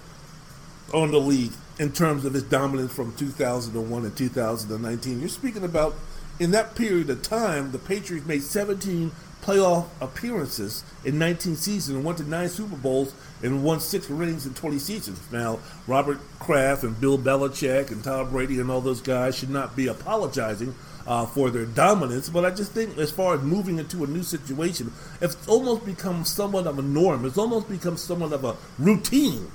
on 0.94 1.12
the 1.12 1.20
league 1.20 1.52
in 1.80 1.92
terms 1.92 2.26
of 2.26 2.36
its 2.36 2.46
dominance 2.46 2.94
from 2.94 3.16
2001 3.16 4.04
to 4.04 4.10
2019. 4.10 5.20
You're 5.20 5.30
speaking 5.30 5.64
about 5.64 5.96
in 6.40 6.52
that 6.52 6.76
period 6.76 7.10
of 7.10 7.22
time, 7.22 7.72
the 7.72 7.80
Patriots 7.80 8.28
made 8.28 8.44
17 8.44 9.12
playoff 9.42 9.86
appearances 10.02 10.84
in 11.06 11.18
19 11.18 11.56
seasons 11.56 11.96
and 11.96 12.06
went 12.06 12.18
to 12.18 12.24
nine 12.24 12.50
Super 12.50 12.76
Bowls 12.76 13.14
and 13.42 13.64
won 13.64 13.80
six 13.80 14.10
rings 14.10 14.46
in 14.46 14.54
20 14.54 14.78
seasons. 14.78 15.20
Now, 15.32 15.60
Robert 15.88 16.20
Kraft 16.40 16.84
and 16.84 17.00
Bill 17.00 17.18
Belichick 17.18 17.92
and 17.92 18.04
Tom 18.04 18.30
Brady 18.30 18.60
and 18.60 18.70
all 18.70 18.82
those 18.82 19.02
guys 19.02 19.38
should 19.38 19.50
not 19.50 19.76
be 19.76 19.88
apologizing 19.88 20.76
uh, 21.08 21.26
for 21.26 21.50
their 21.50 21.66
dominance, 21.66 22.30
but 22.30 22.44
I 22.44 22.50
just 22.50 22.74
think 22.74 22.98
as 22.98 23.12
far 23.12 23.36
as 23.36 23.42
moving 23.42 23.80
into 23.80 24.04
a 24.04 24.08
new 24.08 24.24
situation, 24.24 24.92
it's 25.22 25.48
almost 25.48 25.86
become 25.86 26.26
somewhat 26.26 26.68
of 26.68 26.78
a 26.78 26.82
norm. 26.82 27.26
It's 27.26 27.38
almost 27.38 27.70
become 27.70 27.96
somewhat 27.96 28.34
of 28.34 28.44
a 28.44 28.58
routine 28.78 29.50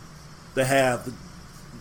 to 0.54 0.64
have 0.64 1.04
the 1.04 1.12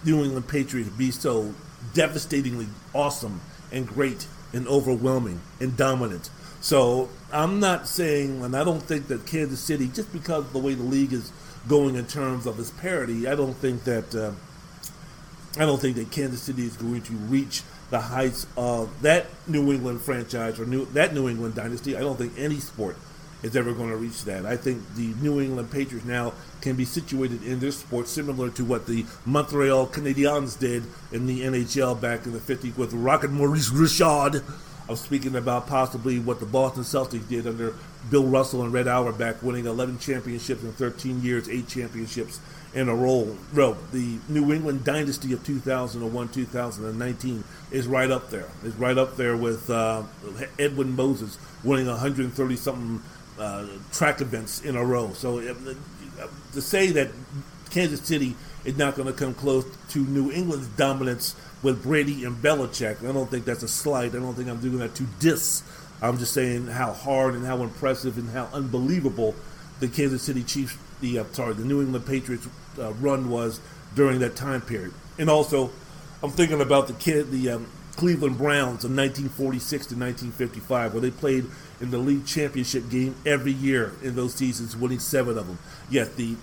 New 0.04 0.24
England 0.24 0.48
Patriots 0.48 0.90
be 0.90 1.12
so 1.12 1.54
devastatingly 1.94 2.68
awesome 2.94 3.42
and 3.72 3.88
great 3.88 4.28
and 4.54 4.68
overwhelming 4.68 5.42
and 5.60 5.78
dominant. 5.78 6.30
So 6.60 7.10
I'm 7.32 7.60
not 7.60 7.88
saying, 7.88 8.44
and 8.44 8.56
I 8.56 8.64
don't 8.64 8.84
think 8.84 9.08
that 9.08 9.26
Kansas 9.26 9.60
City, 9.60 9.88
just 9.88 10.12
because 10.14 10.46
of 10.46 10.54
the 10.54 10.60
way 10.60 10.74
the 10.74 10.84
league 10.84 11.14
is 11.14 11.32
going 11.68 11.96
in 11.96 12.06
terms 12.06 12.46
of 12.46 12.60
its 12.60 12.72
parity, 12.72 13.28
I 13.28 13.36
don't 13.36 13.56
think 13.56 13.84
that 13.86 14.14
uh, 14.14 14.32
I 15.58 15.66
don't 15.66 15.82
think 15.82 15.96
that 15.98 16.12
Kansas 16.12 16.42
City 16.42 16.64
is 16.64 16.78
going 16.78 17.02
to 17.04 17.14
reach 17.14 17.64
the 17.90 18.00
heights 18.00 18.48
of 18.56 19.02
that 19.02 19.28
New 19.48 19.72
England 19.72 20.02
franchise 20.02 20.60
or 20.60 20.66
new, 20.66 20.86
that 20.94 21.14
New 21.14 21.28
England 21.28 21.56
dynasty. 21.56 21.98
I 21.98 22.00
don't 22.00 22.18
think 22.18 22.34
any 22.38 22.60
sport 22.60 22.96
is 23.44 23.56
ever 23.56 23.74
going 23.74 23.90
to 23.90 23.96
reach 23.96 24.24
that. 24.26 24.46
I 24.46 24.58
think 24.58 24.96
the 24.96 25.14
New 25.22 25.42
England 25.42 25.72
Patriots 25.72 26.06
now 26.06 26.34
can 26.62 26.76
be 26.76 26.86
situated 26.86 27.44
in 27.44 27.60
this 27.60 27.78
sport 27.78 28.08
similar 28.08 28.50
to 28.52 28.64
what 28.64 28.86
the 28.86 29.06
Montreal 29.26 29.88
Canadiens 29.88 30.58
did 30.58 30.84
in 31.12 31.26
the 31.26 31.42
NHL 31.42 32.00
back 32.00 32.26
in 32.26 32.34
the 32.34 32.40
50s 32.40 32.78
with 32.78 32.94
Rocket 32.94 33.32
Maurice 33.32 33.70
Richard. 33.70 34.44
I'm 34.90 34.96
speaking 34.96 35.36
about 35.36 35.68
possibly 35.68 36.20
what 36.20 36.40
the 36.40 36.46
Boston 36.46 36.84
Celtics 36.84 37.28
did 37.28 37.48
under 37.48 37.76
Bill 38.10 38.26
Russell 38.26 38.64
and 38.64 38.74
Red 38.74 38.88
Auerbach, 38.88 39.42
winning 39.42 39.66
11 39.66 40.00
championships 40.00 40.64
in 40.64 40.74
13 40.74 41.22
years, 41.22 41.48
eight 41.48 41.68
championships 41.68 42.40
in 42.74 42.90
a 42.90 42.96
row. 42.96 43.38
Bro, 43.54 43.78
the 43.92 44.18
New 44.28 44.52
England 44.52 44.84
dynasty 44.84 45.34
of 45.34 45.46
2001 45.46 46.30
2019 46.30 47.44
is 47.72 47.88
right 47.88 48.12
up 48.12 48.30
there. 48.30 48.50
Is 48.64 48.76
right 48.76 48.98
up 48.98 49.18
there 49.18 49.38
with 49.38 49.70
uh, 49.70 50.04
Edwin 50.60 50.96
Moses 50.96 51.38
winning 51.64 51.88
130 51.88 52.56
something 52.56 53.02
uh, 53.42 53.66
track 53.92 54.22
events 54.22 54.62
in 54.62 54.76
a 54.76 54.86
row. 54.86 55.12
So 55.14 55.40
uh, 55.40 56.28
to 56.54 56.62
say 56.62 56.92
that 56.92 57.10
Kansas 57.72 58.02
City 58.02 58.36
is 58.66 58.78
not 58.78 58.96
going 58.96 59.08
to 59.08 59.14
come 59.14 59.34
close 59.34 59.66
to 59.90 60.00
New 60.00 60.32
England's 60.32 60.68
dominance 60.68 61.36
with 61.64 61.82
Brady 61.82 62.24
and 62.24 62.36
Belichick, 62.36 63.08
I 63.08 63.12
don't 63.12 63.30
think 63.30 63.46
that's 63.46 63.64
a 63.64 63.68
slight. 63.68 64.14
I 64.14 64.20
don't 64.20 64.36
think 64.36 64.48
I'm 64.48 64.62
doing 64.62 64.78
that 64.78 64.94
to 64.96 65.04
diss. 65.20 65.64
I'm 66.04 66.20
just 66.20 66.34
saying 66.34 66.68
how 66.68 66.94
hard 66.94 67.34
and 67.34 67.46
how 67.46 67.64
impressive 67.64 68.18
and 68.18 68.30
how 68.30 68.48
unbelievable 68.54 69.34
the 69.80 69.88
Kansas 69.88 70.22
City 70.22 70.44
Chiefs, 70.44 70.78
the 71.00 71.20
uh, 71.20 71.24
sorry, 71.32 71.56
the 71.56 71.66
New 71.66 71.82
England 71.82 72.06
Patriots 72.06 72.48
uh, 72.78 72.94
run 72.94 73.30
was 73.30 73.60
during 73.96 74.20
that 74.20 74.36
time 74.36 74.62
period. 74.62 74.94
And 75.18 75.30
also, 75.30 75.72
I'm 76.22 76.32
thinking 76.32 76.62
about 76.62 76.88
the 76.88 76.94
kid, 76.94 77.32
the 77.32 77.50
um, 77.50 77.68
Cleveland 77.96 78.38
Browns 78.38 78.84
of 78.84 78.92
1946 78.92 79.88
to 79.88 79.96
1955, 79.96 80.94
where 80.94 81.02
they 81.02 81.12
played 81.12 81.46
in 81.82 81.92
the 81.92 81.98
league 81.98 82.26
championship 82.26 82.90
game 82.90 83.16
every 83.26 83.52
year 83.52 83.94
in 84.04 84.16
those 84.16 84.34
seasons, 84.34 84.76
winning 84.76 85.00
seven 85.00 85.38
of 85.38 85.48
them. 85.48 85.58
Yet 85.90 86.16
the 86.16 86.36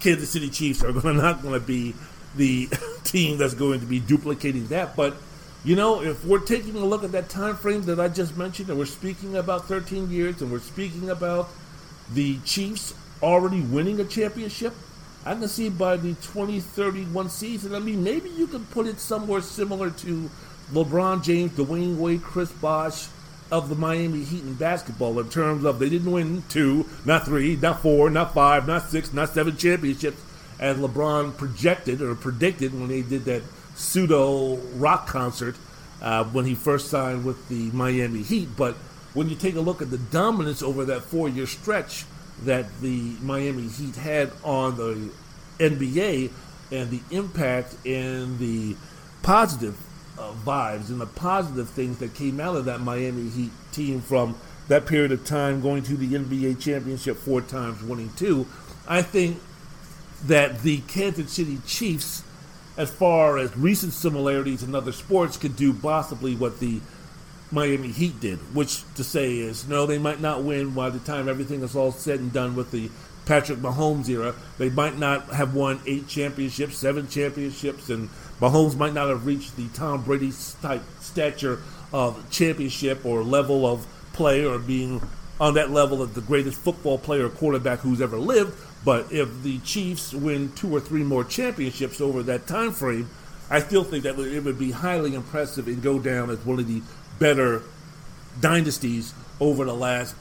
Kansas 0.00 0.30
City 0.30 0.48
Chiefs 0.48 0.82
are 0.82 0.92
going 1.00 1.18
not 1.18 1.42
going 1.42 1.58
to 1.58 1.64
be 1.64 1.94
the 2.36 2.68
team 3.04 3.38
that's 3.38 3.54
going 3.54 3.80
to 3.80 3.86
be 3.86 4.00
duplicating 4.00 4.66
that. 4.68 4.96
But 4.96 5.16
you 5.64 5.76
know, 5.76 6.02
if 6.02 6.24
we're 6.24 6.38
taking 6.38 6.76
a 6.76 6.84
look 6.84 7.04
at 7.04 7.12
that 7.12 7.28
time 7.28 7.56
frame 7.56 7.82
that 7.82 7.98
I 7.98 8.08
just 8.08 8.36
mentioned, 8.36 8.70
and 8.70 8.78
we're 8.78 8.86
speaking 8.86 9.36
about 9.36 9.66
13 9.66 10.10
years, 10.10 10.40
and 10.40 10.50
we're 10.50 10.60
speaking 10.60 11.10
about 11.10 11.50
the 12.12 12.38
Chiefs 12.44 12.94
already 13.22 13.60
winning 13.60 14.00
a 14.00 14.04
championship, 14.04 14.72
I 15.26 15.34
can 15.34 15.48
see 15.48 15.68
by 15.68 15.96
the 15.96 16.14
2031 16.14 17.28
season. 17.28 17.74
I 17.74 17.80
mean, 17.80 18.04
maybe 18.04 18.30
you 18.30 18.46
can 18.46 18.64
put 18.66 18.86
it 18.86 19.00
somewhere 19.00 19.40
similar 19.40 19.90
to 19.90 20.30
LeBron 20.72 21.24
James, 21.24 21.52
Dwyane 21.52 21.96
Wade, 21.96 22.22
Chris 22.22 22.52
Bosh 22.52 23.08
of 23.50 23.68
the 23.68 23.74
Miami 23.74 24.24
Heat 24.24 24.42
in 24.42 24.54
basketball 24.54 25.18
in 25.18 25.28
terms 25.28 25.64
of 25.64 25.78
they 25.78 25.88
didn't 25.88 26.10
win 26.10 26.42
two, 26.48 26.86
not 27.04 27.24
three, 27.24 27.56
not 27.56 27.82
four, 27.82 28.10
not 28.10 28.34
five, 28.34 28.66
not 28.66 28.90
six, 28.90 29.12
not 29.12 29.30
seven 29.30 29.56
championships 29.56 30.20
as 30.58 30.76
LeBron 30.76 31.36
projected 31.36 32.02
or 32.02 32.14
predicted 32.14 32.72
when 32.72 32.88
they 32.88 33.02
did 33.02 33.24
that 33.24 33.42
pseudo 33.74 34.56
rock 34.76 35.06
concert 35.06 35.56
uh, 36.02 36.24
when 36.24 36.44
he 36.44 36.54
first 36.54 36.88
signed 36.88 37.24
with 37.24 37.48
the 37.48 37.70
Miami 37.70 38.22
Heat. 38.22 38.48
But 38.56 38.74
when 39.14 39.28
you 39.28 39.36
take 39.36 39.54
a 39.54 39.60
look 39.60 39.80
at 39.82 39.90
the 39.90 39.98
dominance 39.98 40.62
over 40.62 40.84
that 40.86 41.02
four 41.02 41.28
year 41.28 41.46
stretch 41.46 42.04
that 42.44 42.80
the 42.80 43.16
Miami 43.20 43.68
Heat 43.68 43.96
had 43.96 44.30
on 44.44 44.76
the 44.76 45.10
NBA 45.58 46.30
and 46.70 46.90
the 46.90 47.00
impact 47.10 47.74
and 47.86 48.38
the 48.38 48.76
positive 49.22 49.76
uh, 50.18 50.32
vibes 50.44 50.88
and 50.88 51.00
the 51.00 51.06
positive 51.06 51.68
things 51.70 51.98
that 51.98 52.14
came 52.14 52.40
out 52.40 52.56
of 52.56 52.64
that 52.66 52.80
Miami 52.80 53.28
Heat 53.28 53.50
team 53.72 54.00
from 54.00 54.36
that 54.68 54.86
period 54.86 55.12
of 55.12 55.24
time 55.24 55.60
going 55.60 55.82
to 55.84 55.96
the 55.96 56.08
NBA 56.08 56.60
championship 56.60 57.16
four 57.16 57.40
times, 57.40 57.82
winning 57.82 58.10
two. 58.16 58.46
I 58.86 59.02
think 59.02 59.40
that 60.26 60.62
the 60.62 60.80
Kansas 60.82 61.32
City 61.32 61.58
Chiefs, 61.66 62.22
as 62.76 62.90
far 62.90 63.38
as 63.38 63.56
recent 63.56 63.92
similarities 63.92 64.62
in 64.62 64.74
other 64.74 64.92
sports, 64.92 65.36
could 65.36 65.56
do 65.56 65.72
possibly 65.72 66.34
what 66.34 66.60
the 66.60 66.80
Miami 67.50 67.88
Heat 67.88 68.20
did, 68.20 68.38
which 68.54 68.82
to 68.94 69.04
say 69.04 69.38
is 69.38 69.66
no, 69.66 69.86
they 69.86 69.98
might 69.98 70.20
not 70.20 70.42
win 70.42 70.70
by 70.70 70.90
the 70.90 70.98
time 70.98 71.28
everything 71.28 71.62
is 71.62 71.74
all 71.74 71.92
said 71.92 72.20
and 72.20 72.32
done 72.32 72.54
with 72.54 72.70
the 72.70 72.90
Patrick 73.24 73.58
Mahomes 73.58 74.08
era. 74.08 74.34
They 74.58 74.70
might 74.70 74.98
not 74.98 75.28
have 75.34 75.54
won 75.54 75.80
eight 75.86 76.08
championships, 76.08 76.76
seven 76.76 77.08
championships, 77.08 77.88
and 77.88 78.10
Mahomes 78.40 78.76
might 78.76 78.94
not 78.94 79.08
have 79.08 79.26
reached 79.26 79.56
the 79.56 79.68
Tom 79.68 80.02
Brady 80.02 80.32
type 80.62 80.82
stature 81.00 81.60
of 81.92 82.30
championship 82.30 83.04
or 83.04 83.22
level 83.22 83.66
of 83.66 83.86
play 84.12 84.44
or 84.44 84.58
being 84.58 85.00
on 85.40 85.54
that 85.54 85.70
level 85.70 86.02
of 86.02 86.14
the 86.14 86.20
greatest 86.20 86.60
football 86.60 86.98
player 86.98 87.28
quarterback 87.28 87.80
who's 87.80 88.00
ever 88.00 88.18
lived. 88.18 88.56
But 88.84 89.12
if 89.12 89.42
the 89.42 89.58
Chiefs 89.60 90.12
win 90.12 90.52
two 90.52 90.74
or 90.74 90.80
three 90.80 91.02
more 91.02 91.24
championships 91.24 92.00
over 92.00 92.22
that 92.24 92.46
time 92.46 92.72
frame, 92.72 93.10
I 93.50 93.60
still 93.60 93.84
think 93.84 94.04
that 94.04 94.18
it 94.18 94.44
would 94.44 94.58
be 94.58 94.72
highly 94.72 95.14
impressive 95.14 95.66
and 95.68 95.82
go 95.82 95.98
down 95.98 96.30
as 96.30 96.38
one 96.44 96.58
of 96.58 96.68
the 96.68 96.82
better 97.18 97.62
dynasties 98.40 99.14
over 99.40 99.64
the 99.64 99.74
last 99.74 100.14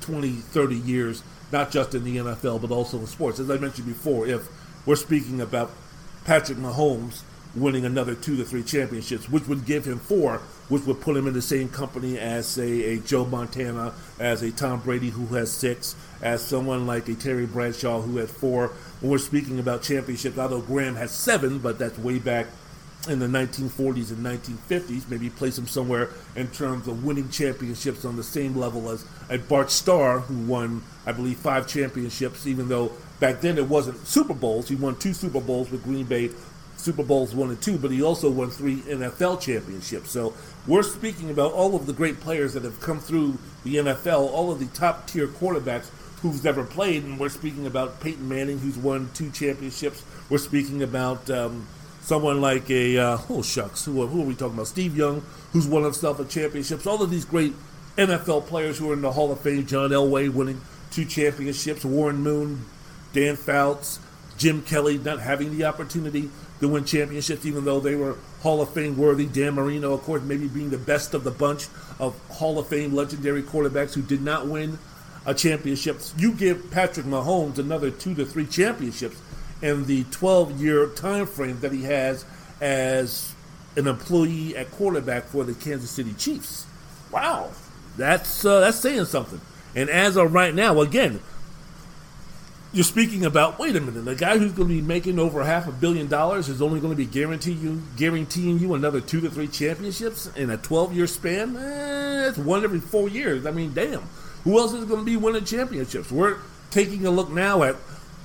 20, 0.00 0.30
30 0.30 0.76
years, 0.76 1.22
not 1.52 1.70
just 1.70 1.94
in 1.94 2.02
the 2.02 2.16
NFL, 2.16 2.60
but 2.60 2.70
also 2.70 2.98
in 2.98 3.06
sports. 3.06 3.38
As 3.38 3.50
I 3.50 3.56
mentioned 3.58 3.86
before, 3.86 4.26
if 4.26 4.48
we're 4.86 4.96
speaking 4.96 5.40
about 5.40 5.70
Patrick 6.24 6.58
Mahomes 6.58 7.22
winning 7.54 7.84
another 7.84 8.14
two 8.14 8.36
to 8.36 8.44
three 8.44 8.62
championships, 8.62 9.28
which 9.28 9.46
would 9.46 9.64
give 9.66 9.84
him 9.84 9.98
four, 9.98 10.38
which 10.68 10.84
would 10.84 11.00
put 11.00 11.16
him 11.16 11.26
in 11.26 11.34
the 11.34 11.42
same 11.42 11.68
company 11.68 12.18
as, 12.18 12.46
say, 12.46 12.94
a 12.94 12.98
Joe 12.98 13.24
Montana, 13.26 13.92
as 14.18 14.42
a 14.42 14.50
Tom 14.50 14.80
Brady 14.80 15.10
who 15.10 15.26
has 15.34 15.52
six, 15.52 15.94
as 16.22 16.42
someone 16.42 16.86
like 16.86 17.08
a 17.08 17.14
Terry 17.14 17.46
Bradshaw 17.46 18.00
who 18.00 18.18
has 18.18 18.30
four. 18.30 18.68
When 19.00 19.10
we're 19.10 19.18
speaking 19.18 19.58
about 19.58 19.82
championships, 19.82 20.38
although 20.38 20.60
Graham 20.60 20.96
has 20.96 21.10
seven, 21.10 21.58
but 21.58 21.78
that's 21.78 21.98
way 21.98 22.18
back 22.18 22.46
in 23.08 23.18
the 23.18 23.26
1940s 23.26 24.10
and 24.10 24.24
1950s. 24.24 25.08
Maybe 25.08 25.28
place 25.30 25.58
him 25.58 25.66
somewhere 25.66 26.10
in 26.36 26.48
terms 26.48 26.86
of 26.86 27.04
winning 27.04 27.28
championships 27.30 28.04
on 28.04 28.16
the 28.16 28.22
same 28.22 28.56
level 28.56 28.90
as 28.90 29.04
a 29.28 29.38
Bart 29.38 29.70
Starr, 29.70 30.20
who 30.20 30.46
won, 30.46 30.82
I 31.06 31.12
believe, 31.12 31.38
five 31.38 31.66
championships, 31.66 32.46
even 32.46 32.68
though 32.68 32.92
back 33.18 33.40
then 33.40 33.58
it 33.58 33.68
wasn't 33.68 34.06
Super 34.06 34.34
Bowls. 34.34 34.68
He 34.68 34.76
won 34.76 34.96
two 34.96 35.14
Super 35.14 35.40
Bowls 35.40 35.70
with 35.70 35.82
Green 35.84 36.04
Bay, 36.04 36.30
Super 36.82 37.04
Bowls 37.04 37.32
one 37.32 37.50
and 37.50 37.62
two, 37.62 37.78
but 37.78 37.92
he 37.92 38.02
also 38.02 38.28
won 38.28 38.50
three 38.50 38.78
NFL 38.78 39.40
championships. 39.40 40.10
So 40.10 40.34
we're 40.66 40.82
speaking 40.82 41.30
about 41.30 41.52
all 41.52 41.76
of 41.76 41.86
the 41.86 41.92
great 41.92 42.18
players 42.18 42.54
that 42.54 42.64
have 42.64 42.80
come 42.80 42.98
through 42.98 43.38
the 43.62 43.76
NFL, 43.76 44.28
all 44.32 44.50
of 44.50 44.58
the 44.58 44.66
top 44.66 45.06
tier 45.06 45.28
quarterbacks 45.28 45.90
who's 46.22 46.42
never 46.42 46.64
played, 46.64 47.04
and 47.04 47.20
we're 47.20 47.28
speaking 47.28 47.68
about 47.68 48.00
Peyton 48.00 48.28
Manning, 48.28 48.58
who's 48.58 48.76
won 48.76 49.10
two 49.14 49.30
championships. 49.30 50.02
We're 50.28 50.38
speaking 50.38 50.82
about 50.82 51.30
um, 51.30 51.68
someone 52.00 52.40
like 52.40 52.68
a 52.68 52.98
uh, 52.98 53.18
oh 53.30 53.42
shucks, 53.42 53.84
who, 53.84 54.04
who 54.04 54.22
are 54.22 54.26
we 54.26 54.34
talking 54.34 54.54
about? 54.54 54.66
Steve 54.66 54.96
Young, 54.96 55.22
who's 55.52 55.68
won 55.68 55.84
himself 55.84 56.18
a 56.18 56.24
championships. 56.24 56.84
All 56.84 57.00
of 57.00 57.10
these 57.10 57.24
great 57.24 57.54
NFL 57.96 58.46
players 58.46 58.78
who 58.78 58.90
are 58.90 58.94
in 58.94 59.02
the 59.02 59.12
Hall 59.12 59.30
of 59.30 59.40
Fame. 59.40 59.66
John 59.66 59.90
Elway 59.90 60.28
winning 60.32 60.60
two 60.90 61.04
championships. 61.04 61.84
Warren 61.84 62.16
Moon, 62.16 62.64
Dan 63.12 63.36
Fouts, 63.36 64.00
Jim 64.36 64.62
Kelly 64.62 64.98
not 64.98 65.20
having 65.20 65.56
the 65.56 65.64
opportunity 65.64 66.30
to 66.62 66.68
win 66.68 66.84
championships, 66.84 67.44
even 67.44 67.64
though 67.64 67.80
they 67.80 67.94
were 67.94 68.16
Hall 68.40 68.62
of 68.62 68.72
Fame 68.72 68.96
worthy. 68.96 69.26
Dan 69.26 69.54
Marino, 69.54 69.92
of 69.92 70.02
course, 70.02 70.22
maybe 70.22 70.46
being 70.46 70.70
the 70.70 70.78
best 70.78 71.12
of 71.12 71.24
the 71.24 71.30
bunch 71.30 71.66
of 71.98 72.16
Hall 72.28 72.58
of 72.58 72.68
Fame 72.68 72.94
legendary 72.94 73.42
quarterbacks 73.42 73.94
who 73.94 74.02
did 74.02 74.22
not 74.22 74.46
win 74.46 74.78
a 75.26 75.34
championship. 75.34 76.00
You 76.16 76.32
give 76.32 76.70
Patrick 76.70 77.04
Mahomes 77.04 77.58
another 77.58 77.90
two 77.90 78.14
to 78.14 78.24
three 78.24 78.46
championships 78.46 79.20
in 79.60 79.86
the 79.86 80.04
12 80.04 80.60
year 80.60 80.86
time 80.88 81.26
frame 81.26 81.60
that 81.60 81.72
he 81.72 81.82
has 81.82 82.24
as 82.60 83.34
an 83.76 83.88
employee 83.88 84.56
at 84.56 84.70
quarterback 84.70 85.24
for 85.24 85.44
the 85.44 85.54
Kansas 85.54 85.90
City 85.90 86.14
Chiefs. 86.14 86.66
Wow, 87.10 87.50
that's 87.96 88.44
uh, 88.44 88.60
that's 88.60 88.78
saying 88.78 89.06
something. 89.06 89.40
And 89.74 89.90
as 89.90 90.16
of 90.16 90.32
right 90.32 90.54
now, 90.54 90.80
again, 90.80 91.20
you're 92.72 92.84
speaking 92.84 93.24
about 93.24 93.58
wait 93.58 93.76
a 93.76 93.80
minute, 93.80 94.04
the 94.04 94.14
guy 94.14 94.38
who's 94.38 94.52
going 94.52 94.68
to 94.68 94.74
be 94.74 94.80
making 94.80 95.18
over 95.18 95.44
half 95.44 95.68
a 95.68 95.72
billion 95.72 96.08
dollars 96.08 96.48
is 96.48 96.62
only 96.62 96.80
going 96.80 96.92
to 96.92 96.96
be 96.96 97.04
guaranteeing 97.04 97.60
you 97.60 97.82
guaranteeing 97.96 98.58
you 98.58 98.74
another 98.74 99.00
two 99.00 99.20
to 99.20 99.30
three 99.30 99.48
championships 99.48 100.26
in 100.36 100.50
a 100.50 100.56
12 100.56 100.94
year 100.94 101.06
span. 101.06 101.56
Eh, 101.56 102.32
one 102.32 102.64
every 102.64 102.80
four 102.80 103.08
years. 103.08 103.44
I 103.44 103.50
mean, 103.50 103.74
damn, 103.74 104.02
who 104.44 104.58
else 104.58 104.72
is 104.72 104.86
going 104.86 105.00
to 105.00 105.06
be 105.06 105.16
winning 105.16 105.44
championships? 105.44 106.10
We're 106.10 106.38
taking 106.70 107.04
a 107.04 107.10
look 107.10 107.30
now 107.30 107.62
at 107.62 107.76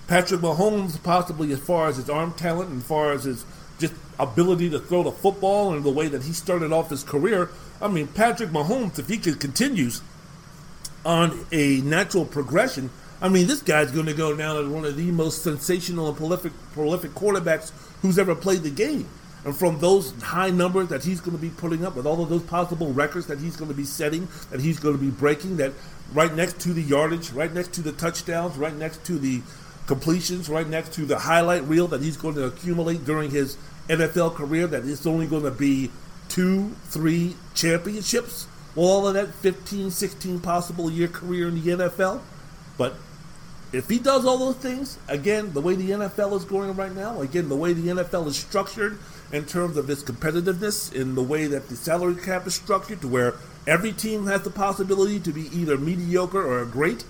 Patrick 0.07 0.39
Mahomes, 0.39 1.01
possibly 1.03 1.51
as 1.51 1.60
far 1.60 1.89
as 1.89 1.97
his 1.97 2.10
arm 2.10 2.33
talent 2.33 2.69
and 2.69 2.81
as 2.81 2.88
far 2.88 3.12
as 3.12 3.25
his 3.25 3.45
just 3.79 3.93
ability 4.17 4.69
to 4.69 4.79
throw 4.79 5.03
the 5.03 5.12
football 5.12 5.73
and 5.73 5.83
the 5.83 5.91
way 5.91 6.07
that 6.07 6.23
he 6.23 6.31
started 6.31 6.71
off 6.71 6.89
his 6.89 7.03
career. 7.03 7.49
I 7.81 7.89
mean, 7.89 8.07
Patrick 8.07 8.49
Mahomes, 8.49 8.97
if 8.97 9.10
he 9.10 9.17
continues 9.17 10.01
on 11.05 11.45
a 11.51 11.81
natural 11.81 12.25
progression, 12.25 12.89
I 13.19 13.30
mean, 13.30 13.47
this 13.47 13.62
guy's 13.62 13.91
going 13.91 14.06
to 14.06 14.13
go 14.13 14.36
down 14.36 14.58
as 14.58 14.67
one 14.67 14.86
of 14.86 14.95
the 14.95 15.12
most 15.12 15.41
sensational 15.41 16.08
and 16.08 16.15
prolific 16.15 16.53
prolific 16.73 17.12
quarterbacks 17.12 17.71
who's 18.01 18.19
ever 18.19 18.36
played 18.36 18.62
the 18.62 18.69
game. 18.69 19.08
And 19.43 19.56
from 19.56 19.80
those 19.80 20.12
high 20.21 20.49
numbers 20.49 20.89
that 20.89 21.03
he's 21.03 21.21
going 21.21 21.36
to 21.36 21.41
be 21.41 21.49
putting 21.49 21.86
up, 21.86 21.95
with 21.95 22.06
all 22.06 22.21
of 22.21 22.30
those 22.30 22.43
possible 22.43 22.91
records 22.91 23.27
that 23.27 23.39
he's 23.39 23.56
going 23.56 23.71
to 23.71 23.77
be 23.77 23.86
setting, 23.86 24.27
that 24.51 24.60
he's 24.60 24.80
going 24.80 24.95
to 24.95 25.01
be 25.01 25.10
breaking, 25.10 25.58
that 25.58 25.71
right 26.13 26.34
next 26.34 26.60
to 26.62 26.73
the 26.73 26.82
yardage, 26.82 27.32
right 27.32 27.53
next 27.53 27.73
to 27.73 27.82
the 27.82 27.91
touchdowns, 27.91 28.58
right 28.58 28.75
next 28.75 29.06
to 29.06 29.17
the 29.17 29.41
completions, 29.88 30.49
right 30.49 30.67
next 30.67 30.93
to 30.93 31.06
the 31.06 31.19
highlight 31.19 31.63
reel 31.63 31.88
that 31.88 32.01
he's 32.01 32.17
going 32.17 32.36
to 32.36 32.45
accumulate 32.45 33.06
during 33.06 33.32
his 33.32 33.58
NFL 33.88 34.36
career, 34.36 34.67
that 34.67 34.86
it's 34.86 35.08
only 35.08 35.27
going 35.27 35.43
to 35.43 35.51
be 35.51 35.91
two, 36.27 36.75
three 36.86 37.36
championships. 37.56 38.47
All 38.75 39.08
of 39.08 39.15
that 39.15 39.34
15, 39.34 39.89
16 39.91 40.39
possible 40.41 40.91
year 40.91 41.08
career 41.08 41.47
in 41.47 41.63
the 41.63 41.71
NFL. 41.71 42.21
But 42.77 42.95
if 43.73 43.89
he 43.89 43.99
does 43.99 44.25
all 44.25 44.38
those 44.38 44.56
things, 44.56 44.97
again, 45.08 45.53
the 45.53 45.62
way 45.62 45.75
the 45.75 45.89
NFL 45.91 46.36
is 46.38 46.45
going 46.45 46.75
right 46.75 46.93
now, 46.93 47.21
again, 47.21 47.49
the 47.49 47.56
way 47.56 47.73
the 47.73 47.89
NFL 47.89 48.27
is 48.27 48.38
structured 48.38 48.97
in 49.32 49.45
terms 49.45 49.75
of 49.75 49.89
its 49.89 50.03
competitiveness, 50.03 50.93
in 50.93 51.15
the 51.15 51.23
way 51.23 51.47
that 51.47 51.67
the 51.67 51.75
salary 51.75 52.15
cap 52.15 52.47
is 52.47 52.56
structured, 52.56 53.01
to 53.01 53.08
where 53.08 53.36
every 53.65 53.91
team 53.91 54.27
has 54.27 54.43
the 54.43 54.49
possibility 54.49 55.19
to 55.19 55.34
be 55.34 55.47
either 55.58 55.77
mediocre 55.77 56.41
or 56.41 56.65
great, 56.65 57.03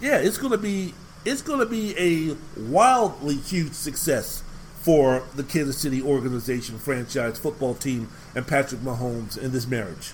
yeah, 0.00 0.18
it's 0.18 0.38
going 0.38 0.52
to 0.52 0.58
be 0.58 0.94
it's 1.24 1.40
going 1.40 1.60
to 1.60 1.66
be 1.66 1.94
a 1.96 2.36
wildly 2.60 3.36
huge 3.36 3.72
success 3.72 4.42
for 4.80 5.22
the 5.34 5.42
Kansas 5.42 5.78
City 5.78 6.02
organization, 6.02 6.78
franchise, 6.78 7.38
football 7.38 7.74
team, 7.74 8.08
and 8.34 8.46
Patrick 8.46 8.82
Mahomes 8.82 9.38
in 9.38 9.52
this 9.52 9.66
marriage. 9.66 10.12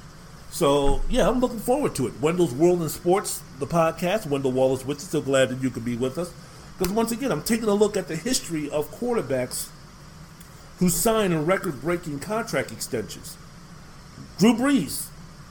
So 0.50 1.00
yeah, 1.08 1.28
I'm 1.28 1.40
looking 1.40 1.60
forward 1.60 1.94
to 1.96 2.06
it. 2.06 2.20
Wendell's 2.20 2.52
World 2.52 2.82
in 2.82 2.88
Sports, 2.88 3.42
the 3.58 3.66
podcast. 3.66 4.26
Wendell 4.26 4.52
Wallace 4.52 4.84
with 4.84 4.98
you. 4.98 5.06
So 5.06 5.20
glad 5.20 5.48
that 5.50 5.62
you 5.62 5.70
could 5.70 5.84
be 5.84 5.96
with 5.96 6.18
us. 6.18 6.32
Because 6.78 6.92
once 6.92 7.12
again, 7.12 7.30
I'm 7.30 7.42
taking 7.42 7.68
a 7.68 7.74
look 7.74 7.96
at 7.96 8.08
the 8.08 8.16
history 8.16 8.70
of 8.70 8.90
quarterbacks 8.90 9.68
who 10.78 10.88
signed 10.88 11.34
a 11.34 11.38
record-breaking 11.38 12.20
contract 12.20 12.72
extensions. 12.72 13.36
Drew 14.38 14.54
Brees, 14.54 15.08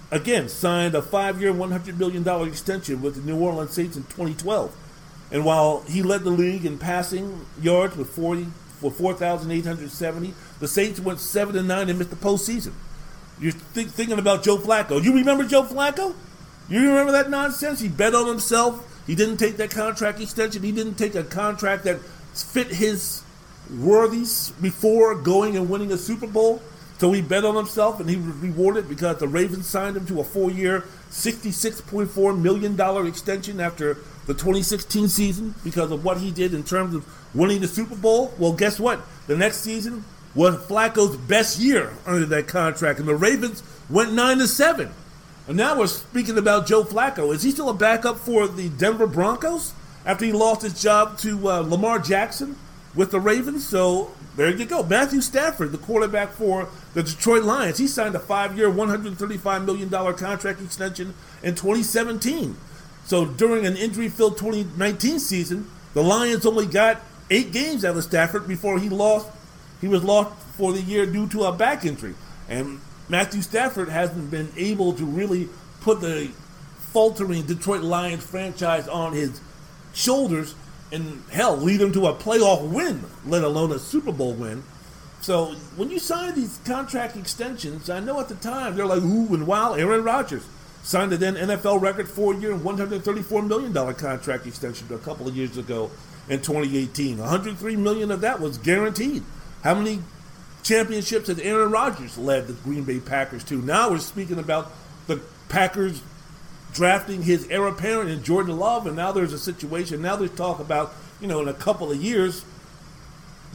again, 0.09 0.49
signed 0.49 0.95
a 0.95 1.03
five-year, 1.03 1.53
$100 1.53 1.99
million 1.99 2.27
extension 2.47 3.03
with 3.03 3.13
the 3.13 3.21
New 3.21 3.39
Orleans 3.39 3.71
Saints 3.71 3.95
in 3.95 4.03
2012. 4.03 4.75
And 5.31 5.45
while 5.45 5.81
he 5.81 6.01
led 6.01 6.23
the 6.23 6.31
league 6.31 6.65
in 6.65 6.79
passing 6.79 7.45
yards 7.61 7.95
with 7.95 8.09
40 8.09 8.45
for 8.79 8.89
4,870, 8.89 10.33
the 10.59 10.67
Saints 10.67 10.99
went 10.99 11.19
seven 11.19 11.55
and 11.55 11.67
nine 11.67 11.89
and 11.89 11.99
missed 11.99 12.09
the 12.09 12.15
postseason. 12.15 12.73
You're 13.39 13.53
th- 13.73 13.87
thinking 13.87 14.19
about 14.19 14.43
Joe 14.43 14.57
Flacco. 14.57 15.01
You 15.03 15.13
remember 15.13 15.45
Joe 15.45 15.63
Flacco? 15.63 16.13
You 16.69 16.87
remember 16.89 17.11
that 17.13 17.29
nonsense? 17.29 17.79
He 17.79 17.87
bet 17.87 18.13
on 18.13 18.27
himself. 18.27 18.85
He 19.07 19.15
didn't 19.15 19.37
take 19.37 19.57
that 19.57 19.71
contract 19.71 20.19
extension. 20.19 20.61
He 20.61 20.71
didn't 20.71 20.95
take 20.95 21.15
a 21.15 21.23
contract 21.23 21.85
that 21.85 21.99
fit 22.33 22.67
his 22.67 23.23
worthies 23.69 24.51
before 24.61 25.15
going 25.15 25.55
and 25.57 25.69
winning 25.69 25.91
a 25.91 25.97
Super 25.97 26.27
Bowl. 26.27 26.61
So 26.99 27.13
he 27.13 27.21
bet 27.21 27.45
on 27.45 27.55
himself 27.55 27.99
and 28.01 28.09
he 28.09 28.17
was 28.17 28.35
rewarded 28.35 28.89
because 28.89 29.17
the 29.17 29.27
Ravens 29.27 29.67
signed 29.67 29.95
him 29.95 30.05
to 30.07 30.19
a 30.19 30.23
four 30.23 30.51
year, 30.51 30.81
$66.4 31.11 32.39
million 32.39 33.07
extension 33.07 33.59
after 33.61 33.95
the 34.27 34.33
2016 34.33 35.07
season 35.07 35.55
because 35.63 35.91
of 35.91 36.03
what 36.03 36.17
he 36.19 36.29
did 36.29 36.53
in 36.53 36.63
terms 36.63 36.93
of 36.93 37.07
winning 37.33 37.61
the 37.61 37.67
Super 37.67 37.95
Bowl. 37.95 38.33
Well, 38.37 38.51
guess 38.51 38.79
what? 38.79 38.99
The 39.27 39.37
next 39.37 39.61
season, 39.61 40.03
was 40.35 40.55
Flacco's 40.57 41.17
best 41.17 41.59
year 41.59 41.93
under 42.05 42.25
that 42.25 42.47
contract, 42.47 42.99
and 42.99 43.07
the 43.07 43.15
Ravens 43.15 43.63
went 43.89 44.13
nine 44.13 44.37
to 44.37 44.47
seven. 44.47 44.91
And 45.47 45.57
now 45.57 45.79
we're 45.79 45.87
speaking 45.87 46.37
about 46.37 46.67
Joe 46.67 46.83
Flacco. 46.83 47.33
Is 47.33 47.41
he 47.41 47.51
still 47.51 47.69
a 47.69 47.73
backup 47.73 48.17
for 48.17 48.47
the 48.47 48.69
Denver 48.69 49.07
Broncos 49.07 49.73
after 50.05 50.25
he 50.25 50.31
lost 50.31 50.61
his 50.61 50.79
job 50.79 51.17
to 51.19 51.49
uh, 51.49 51.59
Lamar 51.61 51.97
Jackson 51.97 52.55
with 52.93 53.09
the 53.09 53.19
Ravens? 53.19 53.67
So 53.67 54.11
there 54.35 54.55
you 54.55 54.65
go. 54.65 54.83
Matthew 54.83 55.21
Stafford, 55.21 55.71
the 55.71 55.79
quarterback 55.79 56.33
for 56.33 56.69
the 56.93 57.01
Detroit 57.01 57.43
Lions, 57.43 57.79
he 57.79 57.87
signed 57.87 58.13
a 58.13 58.19
five-year, 58.19 58.69
$135 58.69 59.65
million 59.65 59.89
contract 59.89 60.61
extension 60.61 61.15
in 61.41 61.55
2017. 61.55 62.55
So 63.05 63.25
during 63.25 63.65
an 63.65 63.75
injury-filled 63.75 64.37
2019 64.37 65.19
season, 65.19 65.67
the 65.95 66.03
Lions 66.03 66.45
only 66.45 66.67
got 66.67 67.01
eight 67.31 67.51
games 67.51 67.83
out 67.83 67.97
of 67.97 68.03
Stafford 68.03 68.47
before 68.47 68.77
he 68.77 68.87
lost 68.87 69.27
he 69.81 69.87
was 69.87 70.03
lost 70.03 70.35
for 70.57 70.73
the 70.73 70.81
year 70.81 71.05
due 71.05 71.27
to 71.29 71.45
a 71.45 71.51
back 71.51 71.85
injury. 71.85 72.15
And 72.47 72.81
Matthew 73.07 73.41
Stafford 73.41 73.89
hasn't 73.89 74.29
been 74.29 74.51
able 74.57 74.93
to 74.93 75.05
really 75.05 75.49
put 75.81 76.01
the 76.01 76.31
faltering 76.77 77.43
Detroit 77.43 77.81
Lions 77.81 78.23
franchise 78.23 78.87
on 78.87 79.13
his 79.13 79.39
shoulders 79.93 80.55
and 80.91 81.23
hell 81.31 81.55
lead 81.55 81.79
them 81.79 81.91
to 81.93 82.07
a 82.07 82.13
playoff 82.13 82.67
win, 82.67 83.03
let 83.25 83.43
alone 83.43 83.71
a 83.71 83.79
Super 83.79 84.11
Bowl 84.11 84.33
win. 84.33 84.63
So 85.21 85.53
when 85.75 85.91
you 85.91 85.99
sign 85.99 86.35
these 86.35 86.59
contract 86.65 87.17
extensions, 87.17 87.89
I 87.89 87.99
know 87.99 88.19
at 88.19 88.29
the 88.29 88.35
time 88.35 88.75
they're 88.75 88.85
like 88.85 89.03
ooh 89.03 89.33
and 89.33 89.45
wow. 89.45 89.73
Aaron 89.73 90.03
Rodgers 90.03 90.45
signed 90.81 91.11
a 91.13 91.17
then 91.17 91.35
NFL 91.35 91.81
record 91.81 92.07
four-year 92.07 92.55
134 92.55 93.41
million 93.43 93.73
dollar 93.73 93.93
contract 93.93 94.47
extension 94.47 94.87
a 94.91 94.97
couple 94.97 95.27
of 95.27 95.35
years 95.35 95.57
ago 95.57 95.91
in 96.29 96.41
2018. 96.41 97.17
103 97.17 97.75
million 97.75 98.11
of 98.11 98.21
that 98.21 98.39
was 98.39 98.57
guaranteed. 98.57 99.23
How 99.63 99.75
many 99.75 100.01
championships 100.63 101.27
has 101.27 101.39
Aaron 101.39 101.71
Rodgers 101.71 102.17
led 102.17 102.47
the 102.47 102.53
Green 102.53 102.83
Bay 102.83 102.99
Packers 102.99 103.43
to? 103.45 103.61
Now 103.61 103.89
we're 103.89 103.99
speaking 103.99 104.39
about 104.39 104.71
the 105.07 105.21
Packers 105.49 106.01
drafting 106.73 107.23
his 107.23 107.47
heir 107.49 107.67
apparent 107.67 108.09
in 108.09 108.23
Jordan 108.23 108.57
Love, 108.57 108.87
and 108.87 108.95
now 108.95 109.11
there's 109.11 109.33
a 109.33 109.39
situation. 109.39 110.01
Now 110.01 110.15
there's 110.15 110.31
talk 110.31 110.59
about, 110.59 110.93
you 111.19 111.27
know, 111.27 111.41
in 111.41 111.47
a 111.47 111.53
couple 111.53 111.91
of 111.91 112.01
years, 112.01 112.45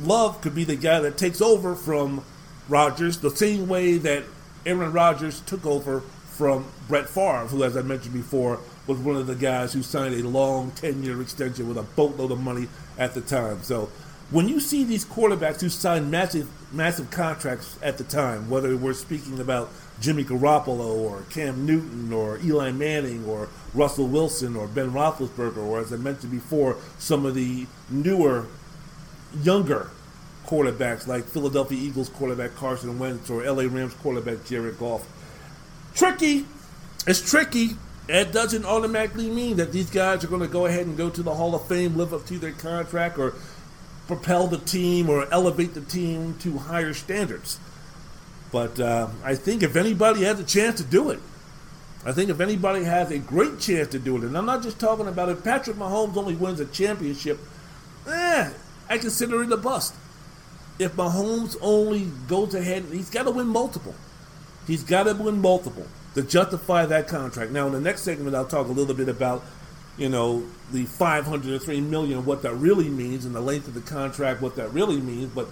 Love 0.01 0.41
could 0.41 0.55
be 0.55 0.65
the 0.65 0.77
guy 0.77 1.01
that 1.01 1.17
takes 1.17 1.41
over 1.41 1.75
from 1.75 2.25
Rodgers 2.69 3.19
the 3.19 3.31
same 3.31 3.69
way 3.69 3.99
that 3.99 4.25
Aaron 4.67 4.93
Rodgers 4.93 5.41
took 5.43 5.65
over 5.65 6.01
from 6.01 6.67
Brett 6.89 7.09
Favre, 7.09 7.47
who, 7.47 7.63
as 7.63 7.77
I 7.77 7.83
mentioned 7.83 8.13
before, 8.13 8.59
was 8.87 8.99
one 8.99 9.17
of 9.17 9.27
the 9.29 9.37
guys 9.37 9.73
who 9.73 9.83
signed 9.83 10.15
a 10.15 10.29
long 10.29 10.73
10 10.73 11.03
year 11.03 11.23
extension 11.23 11.69
with 11.69 11.79
a 11.79 11.83
boatload 11.83 12.33
of 12.33 12.41
money 12.41 12.69
at 12.99 13.15
the 13.15 13.21
time. 13.21 13.63
So 13.63 13.89
when 14.31 14.49
you 14.49 14.61
see 14.61 14.85
these 14.85 15.05
quarterbacks 15.05 15.61
who 15.61 15.69
signed 15.69 16.11
massive 16.11 16.49
massive 16.73 17.11
contracts 17.11 17.79
at 17.83 17.99
the 17.99 18.05
time, 18.05 18.51
whether 18.51 18.77
we're 18.77 18.93
speaking 18.95 19.39
about 19.39 19.71
Jimmy 20.01 20.25
Garoppolo 20.25 20.97
or 20.97 21.23
Cam 21.31 21.65
Newton 21.65 22.13
or 22.13 22.39
Eli 22.43 22.73
Manning 22.73 23.25
or 23.27 23.49
Russell 23.73 24.09
Wilson 24.09 24.57
or 24.57 24.67
Ben 24.67 24.91
Roethlisberger, 24.91 25.59
or 25.59 25.81
as 25.81 25.93
I 25.93 25.97
mentioned 25.97 26.33
before, 26.33 26.77
some 26.99 27.25
of 27.25 27.35
the 27.35 27.67
newer, 27.91 28.47
younger 29.43 29.91
quarterbacks 30.47 31.07
like 31.07 31.25
Philadelphia 31.25 31.79
Eagles 31.79 32.09
quarterback 32.09 32.55
Carson 32.55 32.99
Wentz 32.99 33.31
or 33.31 33.45
LA 33.45 33.65
Rams 33.65 33.95
quarterback 33.95 34.45
Jared 34.45 34.79
Goff. 34.79 35.07
Tricky. 35.95 36.45
It's 37.07 37.29
tricky. 37.29 37.71
It 38.09 38.33
doesn't 38.33 38.67
automatically 38.67 39.31
mean 39.31 39.57
that 39.57 39.73
these 39.73 39.89
guys 39.89 40.25
are 40.25 40.27
going 40.27 40.43
to 40.43 40.49
go 40.49 40.67
ahead 40.67 40.87
and 40.87 40.97
go 40.97 41.09
to 41.09 41.23
the 41.23 41.35
Hall 41.35 41.55
of 41.55 41.67
Fame, 41.67 41.97
live 41.97 42.13
up 42.13 42.27
to 42.27 42.39
their 42.39 42.53
contract, 42.53 43.19
or 43.19 43.35
propel 44.07 44.47
the 44.47 44.59
team 44.59 45.09
or 45.09 45.27
elevate 45.33 45.75
the 45.75 45.81
team 45.81 46.37
to 46.41 46.59
higher 46.59 46.93
standards. 46.93 47.59
But 48.53 48.79
uh, 48.79 49.09
I 49.25 49.35
think 49.35 49.63
if 49.63 49.77
anybody 49.77 50.25
has 50.25 50.39
a 50.39 50.45
chance 50.45 50.81
to 50.81 50.87
do 50.87 51.11
it, 51.11 51.21
I 52.07 52.13
think 52.13 52.29
if 52.31 52.41
anybody 52.41 52.85
has 52.85 53.11
a 53.11 53.19
great 53.19 53.59
chance 53.59 53.89
to 53.89 53.99
do 53.99 54.17
it, 54.17 54.25
and 54.25 54.37
I'm 54.37 54.45
not 54.45 54.63
just 54.63 54.79
talking 54.79 55.09
about 55.09 55.31
if 55.31 55.43
Patrick 55.43 55.77
Mahomes 55.77 56.17
only 56.17 56.35
wins 56.35 56.61
a 56.61 56.67
championship, 56.67 57.41
eh, 58.07 58.51
I 58.89 58.99
consider 58.99 59.43
it 59.43 59.51
a 59.51 59.57
bust. 59.57 59.95
If 60.79 60.93
Mahomes 60.93 61.57
only 61.63 62.09
goes 62.29 62.55
ahead, 62.55 62.85
he's 62.93 63.09
got 63.09 63.23
to 63.23 63.31
win 63.31 63.47
multiple. 63.47 63.95
He's 64.67 64.85
got 64.85 65.05
to 65.05 65.15
win 65.15 65.41
multiple 65.41 65.87
to 66.15 66.23
justify 66.23 66.87
that 66.87 67.09
contract. 67.09 67.53
Now, 67.53 67.67
in 67.67 67.73
the 67.73 67.81
next 67.81 68.03
segment, 68.03 68.37
I'll 68.37 68.45
talk 68.45 68.69
a 68.69 68.73
little 68.73 68.95
bit 68.95 69.09
about 69.09 69.45
you 69.97 70.09
know, 70.09 70.45
the 70.73 70.85
503 70.85 71.81
million, 71.81 72.25
what 72.25 72.43
that 72.43 72.55
really 72.55 72.89
means, 72.89 73.25
and 73.25 73.35
the 73.35 73.41
length 73.41 73.69
of 73.69 73.75
the 73.75 73.81
contract, 73.81 74.43
what 74.43 74.57
that 74.57 74.73
really 74.73 75.01
means. 75.01 75.33
But 75.33 75.49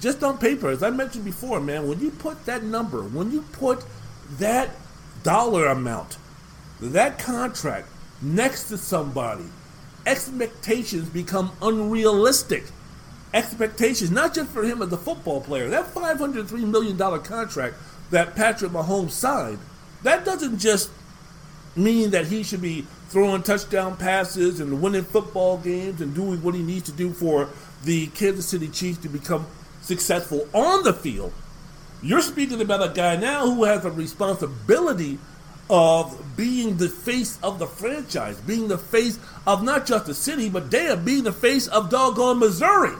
just 0.00 0.22
on 0.22 0.38
paper, 0.38 0.68
as 0.68 0.82
I 0.82 0.90
mentioned 0.90 1.24
before, 1.24 1.60
man, 1.60 1.88
when 1.88 2.00
you 2.00 2.10
put 2.10 2.44
that 2.46 2.62
number, 2.62 3.02
when 3.02 3.32
you 3.32 3.42
put 3.52 3.84
that 4.38 4.70
dollar 5.22 5.66
amount, 5.66 6.16
that 6.80 7.18
contract 7.18 7.88
next 8.20 8.68
to 8.68 8.78
somebody, 8.78 9.44
expectations 10.06 11.08
become 11.08 11.52
unrealistic. 11.60 12.64
Expectations, 13.34 14.10
not 14.10 14.34
just 14.34 14.50
for 14.50 14.62
him 14.62 14.82
as 14.82 14.92
a 14.92 14.96
football 14.96 15.40
player. 15.40 15.70
That 15.70 15.86
$503 15.94 16.52
million 16.68 16.98
contract 16.98 17.76
that 18.10 18.36
Patrick 18.36 18.72
Mahomes 18.72 19.12
signed, 19.12 19.58
that 20.02 20.24
doesn't 20.24 20.58
just 20.58 20.90
mean 21.74 22.10
that 22.10 22.26
he 22.26 22.42
should 22.42 22.60
be 22.60 22.86
throwing 23.12 23.42
touchdown 23.42 23.94
passes 23.94 24.58
and 24.58 24.80
winning 24.80 25.04
football 25.04 25.58
games 25.58 26.00
and 26.00 26.14
doing 26.14 26.42
what 26.42 26.54
he 26.54 26.62
needs 26.62 26.84
to 26.84 26.92
do 26.92 27.12
for 27.12 27.46
the 27.84 28.06
Kansas 28.08 28.48
City 28.48 28.68
Chiefs 28.68 28.98
to 29.00 29.08
become 29.10 29.46
successful 29.82 30.48
on 30.54 30.82
the 30.82 30.94
field. 30.94 31.30
You're 32.02 32.22
speaking 32.22 32.62
about 32.62 32.82
a 32.82 32.92
guy 32.94 33.16
now 33.16 33.44
who 33.44 33.64
has 33.64 33.84
a 33.84 33.90
responsibility 33.90 35.18
of 35.68 36.36
being 36.38 36.78
the 36.78 36.88
face 36.88 37.38
of 37.42 37.58
the 37.58 37.66
franchise, 37.66 38.40
being 38.40 38.68
the 38.68 38.78
face 38.78 39.18
of 39.46 39.62
not 39.62 39.84
just 39.84 40.06
the 40.06 40.14
city, 40.14 40.48
but 40.48 40.70
damn, 40.70 41.04
being 41.04 41.24
the 41.24 41.32
face 41.32 41.68
of 41.68 41.90
doggone 41.90 42.38
Missouri. 42.38 42.96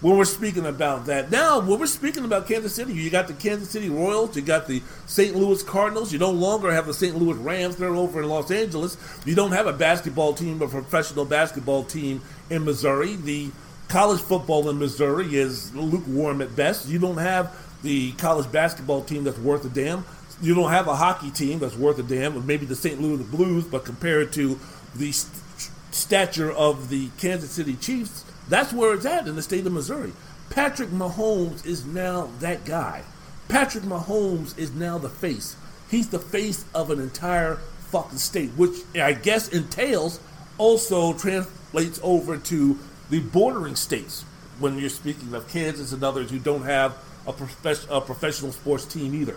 When 0.00 0.16
we're 0.16 0.26
speaking 0.26 0.64
about 0.64 1.06
that. 1.06 1.30
Now, 1.30 1.58
when 1.58 1.80
we're 1.80 1.86
speaking 1.86 2.24
about 2.24 2.46
Kansas 2.46 2.74
City, 2.74 2.92
you 2.92 3.10
got 3.10 3.26
the 3.26 3.34
Kansas 3.34 3.70
City 3.70 3.90
Royals, 3.90 4.36
you 4.36 4.42
got 4.42 4.68
the 4.68 4.80
St. 5.06 5.34
Louis 5.34 5.60
Cardinals, 5.64 6.12
you 6.12 6.20
no 6.20 6.30
longer 6.30 6.70
have 6.70 6.86
the 6.86 6.94
St. 6.94 7.16
Louis 7.16 7.34
Rams, 7.34 7.76
they're 7.76 7.94
over 7.94 8.22
in 8.22 8.28
Los 8.28 8.50
Angeles. 8.50 8.96
You 9.26 9.34
don't 9.34 9.50
have 9.52 9.66
a 9.66 9.72
basketball 9.72 10.34
team, 10.34 10.62
a 10.62 10.68
professional 10.68 11.24
basketball 11.24 11.82
team 11.82 12.22
in 12.48 12.64
Missouri. 12.64 13.16
The 13.16 13.50
college 13.88 14.20
football 14.20 14.68
in 14.68 14.78
Missouri 14.78 15.34
is 15.34 15.74
lukewarm 15.74 16.42
at 16.42 16.54
best. 16.54 16.88
You 16.88 17.00
don't 17.00 17.18
have 17.18 17.56
the 17.82 18.12
college 18.12 18.50
basketball 18.52 19.02
team 19.02 19.24
that's 19.24 19.38
worth 19.38 19.64
a 19.64 19.68
damn 19.68 20.04
you 20.40 20.54
don't 20.54 20.70
have 20.70 20.86
a 20.86 20.96
hockey 20.96 21.30
team 21.30 21.58
that's 21.58 21.76
worth 21.76 21.98
a 21.98 22.02
damn, 22.02 22.46
maybe 22.46 22.64
the 22.66 22.76
St. 22.76 23.00
Louis 23.00 23.22
Blues, 23.24 23.64
but 23.64 23.84
compared 23.84 24.32
to 24.34 24.58
the 24.94 25.12
st- 25.12 25.70
stature 25.90 26.52
of 26.52 26.88
the 26.90 27.08
Kansas 27.18 27.50
City 27.50 27.74
Chiefs, 27.74 28.24
that's 28.48 28.72
where 28.72 28.94
it's 28.94 29.06
at 29.06 29.26
in 29.26 29.36
the 29.36 29.42
state 29.42 29.66
of 29.66 29.72
Missouri. 29.72 30.12
Patrick 30.50 30.90
Mahomes 30.90 31.64
is 31.66 31.84
now 31.84 32.30
that 32.40 32.64
guy. 32.64 33.02
Patrick 33.48 33.84
Mahomes 33.84 34.58
is 34.58 34.72
now 34.72 34.98
the 34.98 35.08
face. 35.08 35.56
He's 35.90 36.08
the 36.08 36.18
face 36.18 36.64
of 36.74 36.90
an 36.90 37.00
entire 37.00 37.56
fucking 37.90 38.18
state, 38.18 38.50
which 38.50 38.76
I 38.94 39.12
guess 39.12 39.48
entails 39.48 40.20
also 40.58 41.14
translates 41.14 42.00
over 42.02 42.36
to 42.36 42.78
the 43.10 43.20
bordering 43.20 43.76
states 43.76 44.24
when 44.58 44.78
you're 44.78 44.90
speaking 44.90 45.32
of 45.34 45.48
Kansas 45.48 45.92
and 45.92 46.02
others 46.02 46.30
who 46.30 46.38
don't 46.38 46.64
have 46.64 46.96
a, 47.26 47.32
prof- 47.32 47.86
a 47.90 48.00
professional 48.00 48.52
sports 48.52 48.84
team 48.84 49.14
either. 49.14 49.36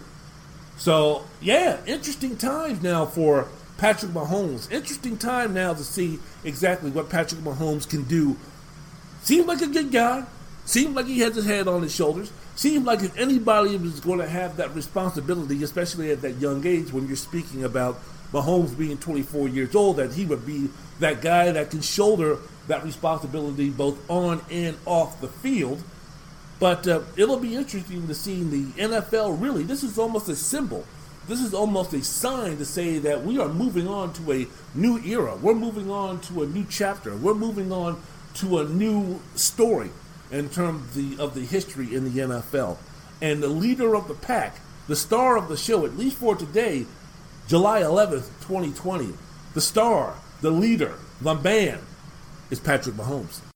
So, 0.78 1.26
yeah, 1.42 1.78
interesting 1.86 2.38
times 2.38 2.82
now 2.82 3.06
for 3.06 3.48
Patrick 3.78 4.12
Mahomes. 4.12 4.72
Interesting 4.72 5.18
time 5.18 5.54
now 5.54 5.74
to 5.74 5.84
see 5.84 6.20
exactly 6.44 6.90
what 6.90 7.10
Patrick 7.10 7.42
Mahomes 7.42 7.88
can 7.88 8.04
do. 8.04 8.38
Seems 9.22 9.46
like 9.48 9.62
a 9.62 9.68
good 9.68 9.92
guy. 9.92 10.26
Seems 10.66 10.96
like 10.96 11.06
he 11.06 11.20
has 11.20 11.36
his 11.36 11.46
head 11.46 11.68
on 11.68 11.82
his 11.82 11.94
shoulders. 11.94 12.32
Seems 12.56 12.86
like 12.86 13.02
if 13.02 13.18
anybody 13.18 13.76
is 13.76 14.00
going 14.00 14.20
to 14.20 14.28
have 14.28 14.58
that 14.58 14.76
responsibility, 14.76 15.64
especially 15.64 16.12
at 16.12 16.22
that 16.22 16.38
young 16.38 16.66
age 16.66 16.94
when 16.94 17.08
you're 17.08 17.16
speaking 17.16 17.64
about 17.64 18.00
Mahomes 18.32 18.78
being 18.78 18.98
24 18.98 19.50
years 19.50 19.76
old, 19.76 19.98
that 19.98 20.14
he 20.14 20.26
would 20.26 20.46
be 20.46 20.70
that 21.00 21.22
guy 21.22 21.52
that 21.52 21.72
can 21.72 21.82
shoulder 21.82 22.38
that 22.68 22.84
responsibility 22.84 23.70
both 23.70 24.10
on 24.10 24.42
and 24.50 24.78
off 24.86 25.20
the 25.22 25.28
field. 25.28 25.84
But 26.60 26.88
uh, 26.88 27.02
it'll 27.18 27.40
be 27.40 27.56
interesting 27.56 28.08
to 28.08 28.14
see 28.14 28.44
the 28.44 28.66
NFL 28.80 29.42
really. 29.42 29.64
This 29.64 29.84
is 29.84 29.98
almost 29.98 30.30
a 30.30 30.36
symbol. 30.36 30.86
This 31.28 31.42
is 31.42 31.54
almost 31.54 31.94
a 31.94 32.04
sign 32.04 32.58
to 32.58 32.66
say 32.66 33.00
that 33.00 33.24
we 33.24 33.40
are 33.40 33.48
moving 33.48 33.88
on 33.88 34.14
to 34.14 34.32
a 34.32 34.48
new 34.76 35.00
era. 35.00 35.36
We're 35.36 35.56
moving 35.56 35.90
on 35.90 36.20
to 36.22 36.44
a 36.44 36.46
new 36.46 36.66
chapter. 36.70 37.16
We're 37.16 37.34
moving 37.34 37.72
on 37.72 38.02
to 38.36 38.60
a 38.60 38.66
new 38.66 39.22
story 39.36 39.90
in 40.32 40.50
terms 40.50 40.82
of 40.82 40.94
the, 40.94 41.24
of 41.24 41.36
the 41.36 41.42
history 41.42 41.94
in 41.94 42.06
the 42.06 42.22
NFL. 42.22 42.78
And 43.22 43.44
the 43.44 43.48
leader 43.48 43.96
of 43.96 44.08
the 44.08 44.14
pack, 44.14 44.60
the 44.88 44.96
star 44.96 45.38
of 45.38 45.48
the 45.48 45.58
show, 45.58 45.86
at 45.86 45.98
least 45.98 46.18
for 46.18 46.36
today, 46.36 46.86
July 47.48 47.82
11th, 47.82 48.28
2020, 48.48 49.14
the 49.54 49.62
star, 49.62 50.16
the 50.42 50.52
leader, 50.52 50.96
the 51.20 51.36
man, 51.36 51.80
is 52.50 52.60
Patrick 52.60 52.96
Mahomes. 52.96 53.51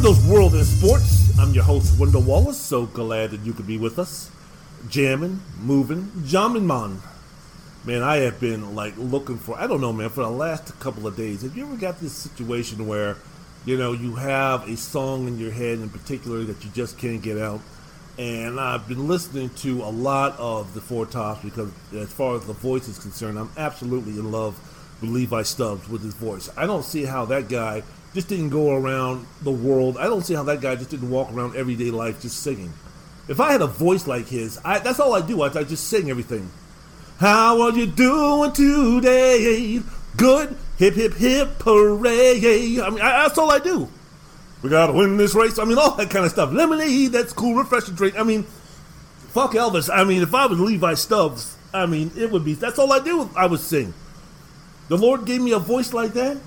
Wendell's 0.00 0.26
World 0.26 0.54
in 0.54 0.64
Sports. 0.64 1.38
I'm 1.38 1.52
your 1.52 1.62
host, 1.62 2.00
Wendell 2.00 2.22
Wallace. 2.22 2.56
So 2.56 2.86
glad 2.86 3.32
that 3.32 3.42
you 3.42 3.52
could 3.52 3.66
be 3.66 3.76
with 3.76 3.98
us. 3.98 4.30
Jamming, 4.88 5.42
moving, 5.60 6.10
jamming, 6.24 6.66
man. 6.66 7.02
Man, 7.84 8.02
I 8.02 8.16
have 8.20 8.40
been 8.40 8.74
like 8.74 8.94
looking 8.96 9.36
for, 9.36 9.58
I 9.58 9.66
don't 9.66 9.82
know, 9.82 9.92
man, 9.92 10.08
for 10.08 10.22
the 10.22 10.30
last 10.30 10.80
couple 10.80 11.06
of 11.06 11.18
days. 11.18 11.42
Have 11.42 11.54
you 11.54 11.66
ever 11.66 11.76
got 11.76 12.00
this 12.00 12.14
situation 12.14 12.86
where, 12.86 13.18
you 13.66 13.76
know, 13.76 13.92
you 13.92 14.14
have 14.14 14.66
a 14.70 14.74
song 14.74 15.28
in 15.28 15.38
your 15.38 15.50
head 15.50 15.80
in 15.80 15.90
particular 15.90 16.44
that 16.44 16.64
you 16.64 16.70
just 16.70 16.96
can't 16.96 17.20
get 17.20 17.36
out? 17.36 17.60
And 18.18 18.58
I've 18.58 18.88
been 18.88 19.06
listening 19.06 19.50
to 19.56 19.82
a 19.82 19.92
lot 19.92 20.34
of 20.38 20.72
the 20.72 20.80
Four 20.80 21.04
Tops 21.04 21.42
because, 21.44 21.70
as 21.92 22.10
far 22.10 22.36
as 22.36 22.46
the 22.46 22.54
voice 22.54 22.88
is 22.88 22.98
concerned, 22.98 23.38
I'm 23.38 23.52
absolutely 23.58 24.12
in 24.12 24.32
love 24.32 24.58
with 25.02 25.10
Levi 25.10 25.42
Stubbs 25.42 25.90
with 25.90 26.02
his 26.02 26.14
voice. 26.14 26.48
I 26.56 26.64
don't 26.64 26.86
see 26.86 27.04
how 27.04 27.26
that 27.26 27.50
guy 27.50 27.82
just 28.14 28.28
didn't 28.28 28.50
go 28.50 28.74
around 28.74 29.26
the 29.42 29.50
world. 29.50 29.96
I 29.96 30.04
don't 30.04 30.22
see 30.22 30.34
how 30.34 30.42
that 30.44 30.60
guy 30.60 30.74
just 30.76 30.90
didn't 30.90 31.10
walk 31.10 31.32
around 31.32 31.56
everyday 31.56 31.90
life 31.90 32.20
just 32.20 32.40
singing. 32.42 32.72
If 33.28 33.38
I 33.38 33.52
had 33.52 33.62
a 33.62 33.66
voice 33.66 34.06
like 34.06 34.26
his, 34.26 34.58
I, 34.64 34.80
that's 34.80 34.98
all 34.98 35.14
I 35.14 35.20
do. 35.20 35.42
I, 35.42 35.46
I 35.46 35.64
just 35.64 35.88
sing 35.88 36.10
everything. 36.10 36.50
How 37.18 37.60
are 37.62 37.70
you 37.70 37.86
doing 37.86 38.52
today? 38.52 39.80
Good, 40.16 40.56
hip 40.78 40.94
hip 40.94 41.14
hip 41.14 41.48
hooray! 41.60 42.80
I 42.80 42.90
mean, 42.90 43.00
I, 43.00 43.22
that's 43.22 43.38
all 43.38 43.50
I 43.50 43.58
do. 43.58 43.88
We 44.62 44.70
gotta 44.70 44.92
win 44.92 45.16
this 45.16 45.34
race. 45.34 45.58
I 45.58 45.64
mean, 45.64 45.78
all 45.78 45.94
that 45.94 46.10
kind 46.10 46.24
of 46.24 46.32
stuff. 46.32 46.52
Lemonade, 46.52 47.12
that's 47.12 47.32
cool, 47.32 47.54
refreshing 47.54 47.94
drink. 47.94 48.18
I 48.18 48.24
mean, 48.24 48.42
fuck 49.28 49.52
Elvis. 49.52 49.88
I 49.92 50.04
mean, 50.04 50.22
if 50.22 50.34
I 50.34 50.46
was 50.46 50.58
Levi 50.58 50.94
Stubbs, 50.94 51.56
I 51.72 51.86
mean, 51.86 52.10
it 52.16 52.30
would 52.30 52.44
be. 52.44 52.54
That's 52.54 52.78
all 52.78 52.92
I 52.92 52.98
do. 52.98 53.30
I 53.36 53.46
would 53.46 53.60
sing. 53.60 53.94
The 54.88 54.98
Lord 54.98 55.24
gave 55.24 55.40
me 55.40 55.52
a 55.52 55.58
voice 55.58 55.92
like 55.92 56.14
that. 56.14 56.38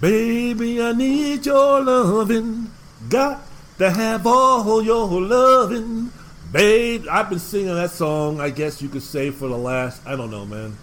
Baby, 0.00 0.82
I 0.82 0.92
need 0.92 1.46
your 1.46 1.82
loving. 1.82 2.70
Got 3.08 3.42
to 3.78 3.90
have 3.90 4.26
all 4.26 4.82
your 4.82 5.08
loving. 5.20 6.12
Babe, 6.52 7.06
I've 7.10 7.30
been 7.30 7.38
singing 7.38 7.74
that 7.74 7.90
song, 7.90 8.40
I 8.40 8.50
guess 8.50 8.82
you 8.82 8.88
could 8.88 9.02
say, 9.02 9.30
for 9.30 9.48
the 9.48 9.56
last, 9.56 10.06
I 10.06 10.14
don't 10.14 10.30
know, 10.30 10.44
man, 10.44 10.76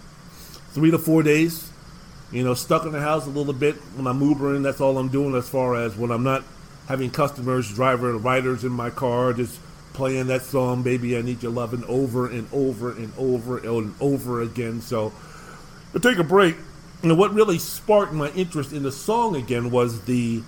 three 0.71 0.91
to 0.91 0.97
four 0.97 1.23
days. 1.23 1.71
You 2.31 2.43
know, 2.43 2.55
stuck 2.55 2.85
in 2.85 2.91
the 2.91 2.99
house 2.99 3.27
a 3.27 3.29
little 3.29 3.53
bit 3.53 3.75
when 3.95 4.07
I'm 4.07 4.19
Ubering. 4.19 4.63
That's 4.63 4.81
all 4.81 4.97
I'm 4.97 5.09
doing 5.09 5.35
as 5.35 5.47
far 5.47 5.75
as 5.75 5.95
when 5.95 6.09
I'm 6.09 6.23
not 6.23 6.43
having 6.87 7.11
customers, 7.11 7.71
driver, 7.71 8.17
riders 8.17 8.63
in 8.63 8.71
my 8.71 8.89
car, 8.89 9.33
just 9.33 9.59
playing 9.93 10.27
that 10.27 10.41
song, 10.41 10.81
Baby, 10.81 11.15
I 11.15 11.21
Need 11.21 11.43
Your 11.43 11.51
Loving, 11.51 11.83
over 11.85 12.27
and 12.27 12.47
over 12.51 12.91
and 12.91 13.13
over 13.17 13.59
and 13.59 13.93
over 14.01 14.41
again. 14.41 14.81
So, 14.81 15.13
take 16.01 16.17
a 16.17 16.23
break, 16.23 16.55
and 17.03 17.17
what 17.17 17.33
really 17.33 17.59
sparked 17.59 18.13
my 18.13 18.29
interest 18.31 18.71
in 18.71 18.83
the 18.83 18.91
song 18.91 19.35
again 19.35 19.71
was 19.71 20.05
the 20.05 20.41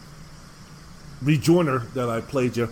rejoiner 1.22 1.92
that 1.94 2.10
I 2.10 2.22
played 2.22 2.56
you, 2.56 2.70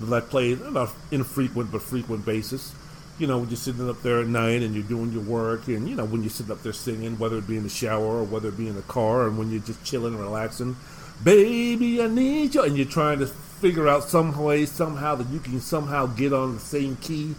that 0.00 0.14
I 0.14 0.20
played 0.20 0.62
on 0.62 0.76
an 0.76 0.88
infrequent 1.10 1.72
but 1.72 1.82
frequent 1.82 2.24
basis. 2.24 2.72
You 3.18 3.26
know, 3.26 3.38
when 3.38 3.48
you're 3.48 3.56
sitting 3.56 3.88
up 3.90 4.02
there 4.02 4.20
at 4.20 4.28
night 4.28 4.62
and 4.62 4.74
you're 4.74 4.84
doing 4.84 5.12
your 5.12 5.22
work, 5.22 5.66
and 5.66 5.88
you 5.88 5.96
know, 5.96 6.04
when 6.04 6.22
you're 6.22 6.30
sitting 6.30 6.52
up 6.52 6.62
there 6.62 6.72
singing, 6.72 7.18
whether 7.18 7.38
it 7.38 7.46
be 7.46 7.56
in 7.56 7.64
the 7.64 7.68
shower 7.68 8.20
or 8.20 8.24
whether 8.24 8.48
it 8.48 8.56
be 8.56 8.68
in 8.68 8.76
the 8.76 8.82
car, 8.82 9.26
and 9.26 9.36
when 9.36 9.50
you're 9.50 9.62
just 9.62 9.84
chilling 9.84 10.14
and 10.14 10.22
relaxing, 10.22 10.76
baby, 11.22 12.00
I 12.00 12.06
need 12.06 12.54
you, 12.54 12.62
and 12.62 12.76
you're 12.76 12.86
trying 12.86 13.18
to 13.18 13.26
figure 13.26 13.88
out 13.88 14.04
some 14.04 14.36
way, 14.38 14.64
somehow 14.66 15.16
that 15.16 15.28
you 15.28 15.40
can 15.40 15.60
somehow 15.60 16.06
get 16.06 16.32
on 16.32 16.54
the 16.54 16.60
same 16.60 16.96
key 16.96 17.34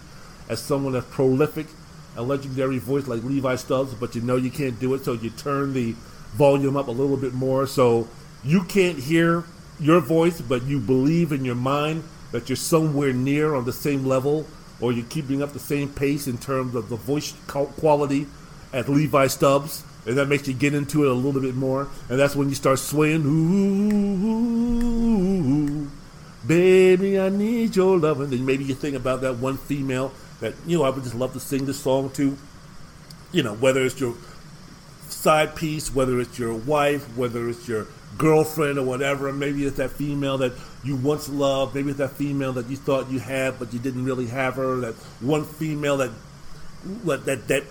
as 0.49 0.61
someone 0.61 0.93
that's 0.93 1.05
prolific 1.07 1.67
a 2.15 2.21
legendary 2.21 2.79
voice 2.79 3.07
like 3.07 3.23
Levi 3.23 3.55
Stubbs, 3.55 3.93
but 3.93 4.15
you 4.15 4.21
know 4.21 4.35
you 4.35 4.51
can't 4.51 4.79
do 4.79 4.93
it, 4.93 5.03
so 5.03 5.13
you 5.13 5.29
turn 5.31 5.73
the 5.73 5.95
volume 6.33 6.75
up 6.75 6.87
a 6.87 6.91
little 6.91 7.17
bit 7.17 7.33
more 7.33 7.65
so 7.65 8.07
you 8.43 8.63
can't 8.63 8.99
hear 8.99 9.43
your 9.79 9.99
voice, 9.99 10.41
but 10.41 10.63
you 10.63 10.79
believe 10.79 11.31
in 11.31 11.45
your 11.45 11.55
mind 11.55 12.03
that 12.31 12.49
you're 12.49 12.55
somewhere 12.55 13.13
near 13.13 13.55
on 13.55 13.65
the 13.65 13.73
same 13.73 14.05
level 14.05 14.45
or 14.81 14.91
you're 14.91 15.05
keeping 15.05 15.41
up 15.41 15.53
the 15.53 15.59
same 15.59 15.89
pace 15.89 16.27
in 16.27 16.37
terms 16.37 16.75
of 16.75 16.89
the 16.89 16.97
voice 16.97 17.33
quality 17.47 18.27
at 18.73 18.89
Levi 18.89 19.27
Stubbs. 19.27 19.83
And 20.05 20.17
that 20.17 20.27
makes 20.27 20.47
you 20.47 20.53
get 20.53 20.75
into 20.75 21.05
it 21.05 21.09
a 21.09 21.13
little 21.13 21.41
bit 21.41 21.55
more. 21.55 21.87
And 22.09 22.19
that's 22.19 22.35
when 22.35 22.49
you 22.49 22.55
start 22.55 22.77
swaying. 22.77 23.23
Ooh, 23.25 23.49
baby, 26.45 27.19
I 27.19 27.29
need 27.29 27.75
your 27.75 27.97
love. 27.97 28.21
And 28.21 28.31
then 28.31 28.45
maybe 28.45 28.65
you 28.65 28.75
think 28.75 28.95
about 28.95 29.21
that 29.21 29.37
one 29.37 29.57
female 29.57 30.13
that, 30.41 30.53
you 30.65 30.77
know, 30.77 30.83
I 30.83 30.89
would 30.89 31.03
just 31.03 31.15
love 31.15 31.33
to 31.33 31.39
sing 31.39 31.65
this 31.65 31.79
song 31.79 32.09
to. 32.11 32.37
You 33.31 33.43
know, 33.43 33.53
whether 33.55 33.83
it's 33.83 33.99
your 33.99 34.15
side 35.09 35.55
piece, 35.55 35.93
whether 35.93 36.21
it's 36.21 36.39
your 36.39 36.53
wife, 36.53 37.03
whether 37.17 37.49
it's 37.49 37.67
your 37.67 37.87
girlfriend 38.17 38.77
or 38.77 38.85
whatever. 38.85 39.31
Maybe 39.33 39.65
it's 39.65 39.77
that 39.77 39.91
female 39.91 40.37
that 40.37 40.53
you 40.83 40.95
once 40.95 41.27
loved. 41.27 41.75
Maybe 41.75 41.89
it's 41.89 41.97
that 41.97 42.11
female 42.11 42.53
that 42.53 42.67
you 42.69 42.77
thought 42.77 43.11
you 43.11 43.19
had, 43.19 43.59
but 43.59 43.73
you 43.73 43.79
didn't 43.79 44.05
really 44.05 44.27
have 44.27 44.55
her. 44.55 44.77
That 44.77 44.93
one 45.19 45.43
female 45.43 45.97
that 45.97 46.11
that 47.03 47.47
that 47.47 47.63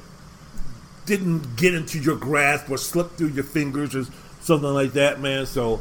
didn't 1.07 1.57
get 1.57 1.75
into 1.75 1.99
your 1.99 2.17
grasp 2.17 2.71
or 2.71 2.77
slip 2.77 3.13
through 3.13 3.29
your 3.29 3.45
fingers 3.45 3.95
or 3.95 4.05
something 4.41 4.75
like 4.75 4.93
that, 4.93 5.21
man. 5.21 5.47
So 5.47 5.81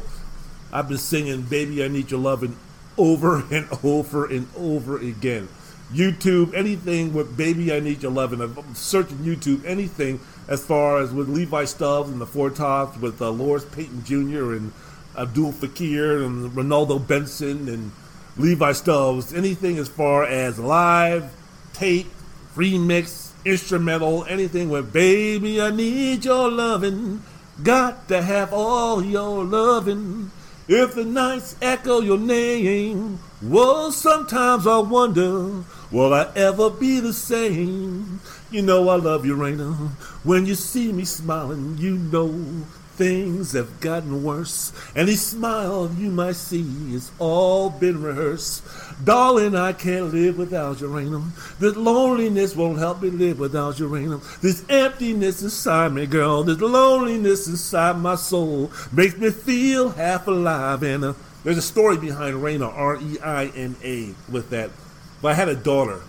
I've 0.72 0.88
been 0.88 0.98
singing 0.98 1.42
"Baby, 1.42 1.84
I 1.84 1.88
Need 1.88 2.10
Your 2.10 2.20
Loving" 2.20 2.56
over 2.96 3.44
and 3.50 3.68
over 3.82 4.24
and 4.26 4.48
over 4.56 4.98
again. 4.98 5.48
YouTube, 5.94 6.54
anything 6.54 7.14
with 7.14 7.36
"Baby, 7.36 7.72
I 7.72 7.80
Need 7.80 8.02
Your 8.02 8.12
Loving." 8.12 8.40
I'm 8.40 8.74
searching 8.74 9.18
YouTube, 9.18 9.64
anything 9.64 10.20
as 10.48 10.64
far 10.64 11.00
as 11.00 11.12
with 11.12 11.28
Levi 11.28 11.64
Stubbs 11.64 12.10
and 12.10 12.20
the 12.20 12.26
Four 12.26 12.50
Tops, 12.50 12.98
with 12.98 13.22
uh, 13.22 13.30
Lawrence 13.30 13.64
Payton 13.66 14.04
Jr. 14.04 14.52
and 14.52 14.72
Abdul 15.16 15.52
Fakir 15.52 16.22
and 16.22 16.54
Renaldo 16.54 16.98
Benson 16.98 17.68
and 17.68 17.92
Levi 18.36 18.72
Stubbs, 18.72 19.32
anything 19.32 19.78
as 19.78 19.88
far 19.88 20.24
as 20.24 20.58
live, 20.58 21.32
tape, 21.72 22.10
remix, 22.56 23.30
instrumental, 23.44 24.24
anything 24.24 24.70
with 24.70 24.92
Baby, 24.92 25.60
I 25.60 25.70
Need 25.70 26.24
Your 26.24 26.50
Loving, 26.50 27.22
got 27.62 28.08
to 28.08 28.22
have 28.22 28.52
all 28.52 29.04
your 29.04 29.44
loving. 29.44 30.30
If 30.66 30.94
the 30.94 31.04
nights 31.04 31.56
echo 31.60 32.00
your 32.00 32.16
name, 32.16 33.18
well, 33.42 33.92
sometimes 33.92 34.66
I 34.66 34.78
wonder, 34.78 35.62
will 35.92 36.14
I 36.14 36.32
ever 36.34 36.70
be 36.70 37.00
the 37.00 37.12
same? 37.12 38.20
You 38.50 38.62
know 38.62 38.88
I 38.88 38.96
love 38.96 39.26
you, 39.26 39.36
Raina. 39.36 39.90
When 40.24 40.46
you 40.46 40.54
see 40.54 40.90
me 40.90 41.04
smiling, 41.04 41.76
you 41.78 41.98
know 41.98 42.64
things 42.96 43.52
have 43.52 43.80
gotten 43.80 44.22
worse. 44.22 44.72
Any 44.94 45.14
smile 45.14 45.90
you 45.98 46.10
might 46.10 46.36
see 46.36 46.92
has 46.92 47.10
all 47.18 47.70
been 47.70 48.02
rehearsed. 48.02 48.62
Darling, 49.04 49.56
I 49.56 49.72
can't 49.72 50.12
live 50.12 50.38
without 50.38 50.76
Raina. 50.78 51.30
This 51.58 51.76
loneliness 51.76 52.54
won't 52.54 52.78
help 52.78 53.02
me 53.02 53.10
live 53.10 53.38
without 53.38 53.76
Raina. 53.76 54.20
This 54.40 54.64
emptiness 54.68 55.42
inside 55.42 55.92
me, 55.92 56.06
girl, 56.06 56.44
this 56.44 56.60
loneliness 56.60 57.48
inside 57.48 57.98
my 57.98 58.14
soul 58.14 58.70
makes 58.92 59.16
me 59.16 59.30
feel 59.30 59.90
half 59.90 60.26
alive. 60.26 60.82
And 60.82 61.04
uh, 61.04 61.14
there's 61.42 61.58
a 61.58 61.62
story 61.62 61.96
behind 61.96 62.42
Reina, 62.42 62.68
R 62.68 62.96
E 62.96 63.18
I 63.22 63.46
N 63.54 63.76
A, 63.82 64.14
with 64.30 64.50
that. 64.50 64.70
If 65.18 65.24
I 65.24 65.34
had 65.34 65.48
a 65.48 65.56
daughter, 65.56 66.00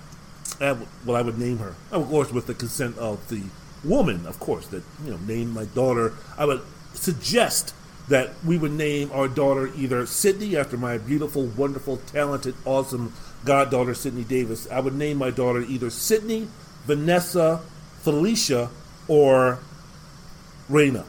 well, 0.59 1.15
I 1.15 1.21
would 1.21 1.39
name 1.39 1.57
her, 1.57 1.75
of 1.91 2.07
course, 2.07 2.31
with 2.31 2.47
the 2.47 2.53
consent 2.53 2.97
of 2.97 3.27
the 3.29 3.41
woman, 3.83 4.25
of 4.25 4.39
course, 4.39 4.67
that 4.67 4.83
you 5.03 5.11
know 5.11 5.17
named 5.27 5.53
my 5.53 5.65
daughter. 5.65 6.13
I 6.37 6.45
would 6.45 6.61
suggest 6.95 7.73
that 8.07 8.33
we 8.45 8.57
would 8.57 8.71
name 8.71 9.11
our 9.11 9.27
daughter 9.27 9.71
either 9.75 10.05
Sydney 10.05 10.55
after 10.55 10.77
my 10.77 10.97
beautiful, 10.97 11.45
wonderful, 11.45 11.97
talented, 11.97 12.55
awesome 12.65 13.13
goddaughter 13.43 13.93
Sydney 13.93 14.23
Davis. 14.23 14.69
I 14.69 14.79
would 14.79 14.93
name 14.93 15.17
my 15.17 15.31
daughter 15.31 15.61
either 15.61 15.89
Sydney, 15.89 16.47
Vanessa, 16.85 17.61
Felicia, 18.01 18.69
or 19.07 19.59
Raina. 20.69 21.05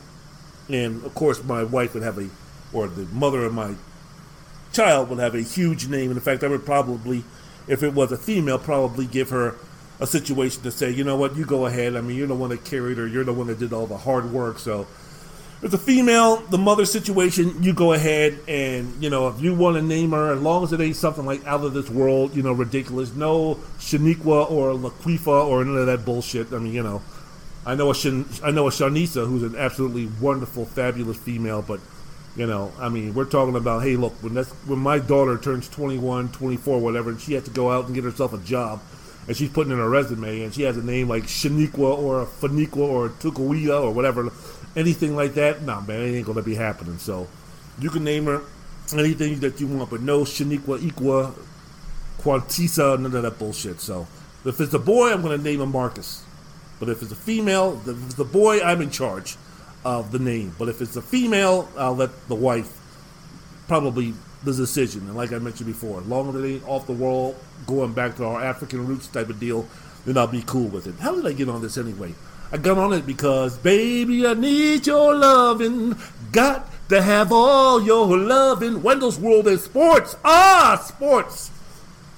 And 0.68 1.04
of 1.04 1.14
course, 1.14 1.42
my 1.44 1.64
wife 1.64 1.94
would 1.94 2.02
have 2.02 2.18
a, 2.18 2.28
or 2.72 2.88
the 2.88 3.04
mother 3.06 3.44
of 3.44 3.54
my 3.54 3.74
child 4.72 5.10
would 5.10 5.18
have 5.18 5.34
a 5.34 5.42
huge 5.42 5.88
name. 5.88 6.10
And 6.10 6.18
in 6.18 6.22
fact, 6.22 6.42
I 6.44 6.48
would 6.48 6.64
probably 6.64 7.24
if 7.68 7.82
it 7.82 7.94
was 7.94 8.12
a 8.12 8.16
female, 8.16 8.58
probably 8.58 9.06
give 9.06 9.30
her 9.30 9.56
a 9.98 10.06
situation 10.06 10.62
to 10.62 10.70
say, 10.70 10.90
you 10.90 11.04
know 11.04 11.16
what, 11.16 11.36
you 11.36 11.44
go 11.44 11.66
ahead. 11.66 11.96
I 11.96 12.00
mean, 12.00 12.16
you're 12.16 12.26
the 12.26 12.34
one 12.34 12.50
that 12.50 12.64
carried 12.64 12.98
her. 12.98 13.06
You're 13.06 13.24
the 13.24 13.32
one 13.32 13.46
that 13.48 13.58
did 13.58 13.72
all 13.72 13.86
the 13.86 13.96
hard 13.96 14.30
work. 14.32 14.58
So, 14.58 14.86
it's 15.66 15.74
a 15.74 15.78
female, 15.78 16.36
the 16.36 16.58
mother 16.58 16.86
situation, 16.86 17.62
you 17.62 17.74
go 17.74 17.92
ahead 17.92 18.38
and 18.48 19.02
you 19.02 19.10
know 19.10 19.28
if 19.28 19.40
you 19.40 19.54
want 19.54 19.76
to 19.76 19.82
name 19.82 20.12
her, 20.12 20.32
as 20.32 20.40
long 20.40 20.64
as 20.64 20.72
it 20.72 20.80
ain't 20.80 20.96
something 20.96 21.26
like 21.26 21.46
out 21.46 21.64
of 21.64 21.74
this 21.74 21.90
world, 21.90 22.34
you 22.34 22.42
know, 22.42 22.52
ridiculous. 22.52 23.14
No 23.14 23.56
Shaniqua 23.78 24.50
or 24.50 24.72
Laquifa 24.72 25.46
or 25.46 25.64
none 25.64 25.76
of 25.76 25.86
that 25.86 26.04
bullshit. 26.04 26.52
I 26.52 26.58
mean, 26.58 26.72
you 26.72 26.82
know, 26.82 27.02
I 27.66 27.74
know 27.74 27.90
a 27.90 27.94
Shan- 27.94 28.28
I 28.44 28.52
know 28.52 28.68
a 28.68 28.70
Shanisa 28.70 29.26
who's 29.26 29.42
an 29.42 29.56
absolutely 29.56 30.08
wonderful, 30.20 30.64
fabulous 30.64 31.16
female, 31.16 31.62
but 31.62 31.80
you 32.36 32.46
know, 32.46 32.70
I 32.78 32.88
mean, 32.88 33.14
we're 33.14 33.24
talking 33.24 33.56
about, 33.56 33.82
hey, 33.82 33.96
look, 33.96 34.12
when 34.22 34.34
that's 34.34 34.50
when 34.66 34.78
my 34.78 34.98
daughter 34.98 35.38
turns 35.38 35.68
21, 35.68 36.30
24, 36.32 36.78
whatever, 36.80 37.10
and 37.10 37.20
she 37.20 37.32
has 37.32 37.44
to 37.44 37.50
go 37.50 37.70
out 37.70 37.86
and 37.86 37.94
get 37.94 38.04
herself 38.04 38.32
a 38.34 38.38
job, 38.38 38.80
and 39.26 39.36
she's 39.36 39.48
putting 39.48 39.72
in 39.72 39.78
her 39.78 39.88
resume, 39.88 40.42
and 40.42 40.54
she 40.54 40.62
has 40.62 40.76
a 40.76 40.82
name 40.82 41.08
like 41.08 41.24
Shaniqua 41.24 41.98
or 41.98 42.26
Faniqua 42.26 42.76
or 42.76 43.08
Tukawia 43.08 43.82
or 43.82 43.90
whatever, 43.90 44.30
anything 44.76 45.16
like 45.16 45.34
that, 45.34 45.62
nah, 45.62 45.80
man, 45.80 46.02
it 46.02 46.16
ain't 46.16 46.26
gonna 46.26 46.42
be 46.42 46.54
happening. 46.54 46.98
So, 46.98 47.26
you 47.80 47.90
can 47.90 48.04
name 48.04 48.26
her 48.26 48.42
anything 48.92 49.40
that 49.40 49.60
you 49.60 49.66
want, 49.66 49.90
but 49.90 50.02
no 50.02 50.20
Shaniqua, 50.20 50.78
Equa, 50.78 51.32
Quantisa, 52.20 53.00
none 53.00 53.14
of 53.14 53.22
that 53.22 53.38
bullshit. 53.38 53.80
So, 53.80 54.06
if 54.44 54.60
it's 54.60 54.74
a 54.74 54.78
boy, 54.78 55.12
I'm 55.12 55.22
gonna 55.22 55.38
name 55.38 55.60
him 55.60 55.72
Marcus. 55.72 56.22
But 56.78 56.90
if 56.90 57.02
it's 57.02 57.12
a 57.12 57.16
female, 57.16 57.80
if 57.86 58.04
it's 58.04 58.18
a 58.18 58.24
boy, 58.24 58.60
I'm 58.60 58.82
in 58.82 58.90
charge 58.90 59.36
of 59.84 60.12
the 60.12 60.18
name. 60.18 60.54
But 60.58 60.68
if 60.68 60.82
it's 60.82 60.96
a 60.96 61.02
female, 61.02 61.68
I'll 61.76 61.96
let 61.96 62.28
the 62.28 62.34
wife 62.34 62.70
probably 63.66 64.14
the 64.44 64.52
decision. 64.52 65.02
And 65.02 65.16
like 65.16 65.32
I 65.32 65.38
mentioned 65.38 65.66
before, 65.66 66.00
long 66.02 66.28
as 66.28 66.34
it 66.34 66.46
ain't 66.46 66.68
off 66.68 66.86
the 66.86 66.92
wall, 66.92 67.36
going 67.66 67.92
back 67.92 68.16
to 68.16 68.24
our 68.24 68.44
African 68.44 68.86
roots 68.86 69.06
type 69.06 69.30
of 69.30 69.40
deal, 69.40 69.66
then 70.04 70.18
I'll 70.18 70.26
be 70.26 70.42
cool 70.46 70.68
with 70.68 70.86
it. 70.86 70.94
How 71.00 71.14
did 71.14 71.26
I 71.26 71.32
get 71.32 71.48
on 71.48 71.62
this 71.62 71.78
anyway? 71.78 72.14
I 72.56 72.58
got 72.58 72.78
on 72.78 72.94
it 72.94 73.04
because, 73.04 73.58
baby, 73.58 74.26
I 74.26 74.32
need 74.32 74.86
your 74.86 75.14
loving. 75.14 75.94
Got 76.32 76.66
to 76.88 77.02
have 77.02 77.30
all 77.30 77.82
your 77.82 78.16
loving. 78.16 78.82
Wendell's 78.82 79.18
World 79.18 79.46
is 79.46 79.64
Sports. 79.64 80.16
Ah, 80.24 80.82
sports. 80.82 81.50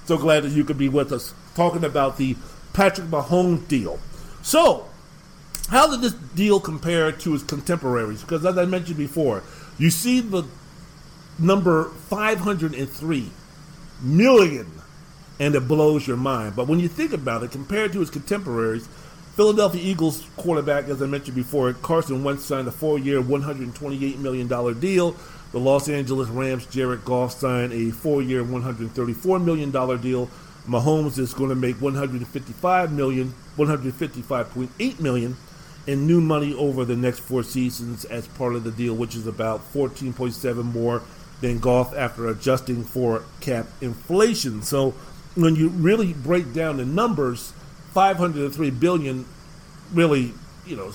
So 0.05 0.17
glad 0.17 0.45
that 0.45 0.51
you 0.53 0.63
could 0.63 0.79
be 0.79 0.89
with 0.89 1.11
us 1.11 1.35
talking 1.57 1.83
about 1.83 2.19
the 2.19 2.37
Patrick 2.73 3.09
Mahomes 3.09 3.67
deal. 3.67 3.99
So, 4.41 4.87
how 5.71 5.91
did 5.91 6.03
this 6.03 6.13
deal 6.13 6.61
compare 6.61 7.11
to 7.11 7.33
his 7.33 7.43
contemporaries? 7.43 8.21
Because 8.21 8.47
as 8.47 8.57
I 8.57 8.65
mentioned 8.65 8.97
before, 8.97 9.43
you 9.77 9.91
see 9.91 10.21
the 10.21 10.45
number 11.37 11.91
503 12.09 13.31
million 14.01 14.71
and 15.41 15.57
it 15.57 15.67
blows 15.67 16.07
your 16.07 16.17
mind. 16.17 16.55
But 16.55 16.69
when 16.69 16.79
you 16.79 16.87
think 16.87 17.13
about 17.13 17.43
it, 17.43 17.51
compared 17.51 17.93
to 17.95 17.99
his 17.99 18.11
contemporaries, 18.11 18.89
Philadelphia 19.39 19.81
Eagles 19.81 20.27
quarterback, 20.37 20.89
as 20.89 21.01
I 21.01 21.07
mentioned 21.07 21.37
before, 21.37 21.73
Carson 21.73 22.25
Wentz 22.25 22.45
signed 22.45 22.67
a 22.67 22.73
four-year, 22.73 23.23
$128 23.23 24.19
million 24.19 24.81
deal. 24.81 25.15
The 25.53 25.61
Los 25.61 25.89
Angeles 25.89 26.29
Rams, 26.29 26.67
Jared 26.67 27.05
Goff 27.05 27.35
signed 27.35 27.73
a 27.73 27.93
four-year, 27.93 28.43
$134 28.43 29.45
million 29.45 29.71
deal. 30.01 30.29
Mahomes 30.67 31.21
is 31.21 31.35
going 31.35 31.51
to 31.51 31.55
make 31.55 31.77
$155 31.77 32.91
million, 32.91 33.33
$155.8 33.57 35.01
million 35.01 35.37
in 35.87 36.05
new 36.09 36.21
money 36.21 36.53
over 36.55 36.85
the 36.85 36.97
next 36.97 37.21
four 37.21 37.45
seasons 37.45 38.05
as 38.07 38.27
part 38.27 38.57
of 38.57 38.65
the 38.65 38.73
deal, 38.73 38.97
which 38.97 39.15
is 39.15 39.29
about 39.29 39.61
14.7 39.73 40.65
more 40.65 41.01
than 41.43 41.61
Goff 41.61 41.95
after 41.97 42.27
adjusting 42.27 42.83
for 42.83 43.23
cap 43.41 43.69
inflation. 43.81 44.65
So 44.65 44.95
when 45.37 45.55
you 45.55 45.69
really 45.69 46.13
break 46.13 46.53
down 46.53 46.79
the 46.79 46.85
numbers, 46.85 47.53
503 47.93 48.71
billion 48.71 49.25
really, 49.93 50.33
you 50.67 50.77
know, 50.77 50.93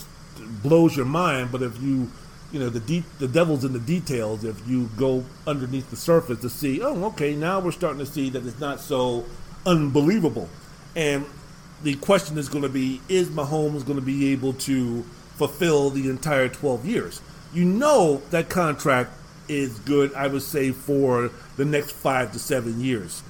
blows 0.61 0.95
your 0.95 1.05
mind. 1.05 1.51
But 1.51 1.61
if 1.61 1.81
you, 1.81 2.11
you 2.51 2.59
know, 2.59 2.69
the 2.69 2.79
de- 2.79 3.05
the 3.19 3.27
devil's 3.27 3.65
in 3.65 3.73
the 3.73 3.79
details. 3.79 4.43
If 4.43 4.67
you 4.67 4.89
go 4.97 5.25
underneath 5.47 5.89
the 5.89 5.95
surface 5.95 6.39
to 6.41 6.49
see, 6.49 6.81
oh, 6.81 7.05
okay, 7.05 7.35
now 7.35 7.59
we're 7.59 7.71
starting 7.71 7.99
to 7.99 8.05
see 8.05 8.29
that 8.29 8.45
it's 8.45 8.59
not 8.59 8.79
so 8.79 9.25
unbelievable. 9.65 10.49
And 10.95 11.25
the 11.81 11.95
question 11.95 12.37
is 12.37 12.49
going 12.49 12.63
to 12.63 12.69
be 12.69 13.01
is 13.09 13.29
Mahomes 13.29 13.85
going 13.85 13.99
to 13.99 14.05
be 14.05 14.31
able 14.31 14.53
to 14.53 15.03
fulfill 15.35 15.89
the 15.89 16.09
entire 16.09 16.47
12 16.47 16.85
years? 16.85 17.21
You 17.53 17.65
know 17.65 18.21
that 18.29 18.49
contract 18.49 19.11
is 19.47 19.79
good, 19.79 20.13
I 20.13 20.27
would 20.27 20.41
say, 20.41 20.71
for 20.71 21.31
the 21.57 21.65
next 21.65 21.91
five 21.91 22.31
to 22.33 22.39
seven 22.39 22.79
years. 22.79 23.23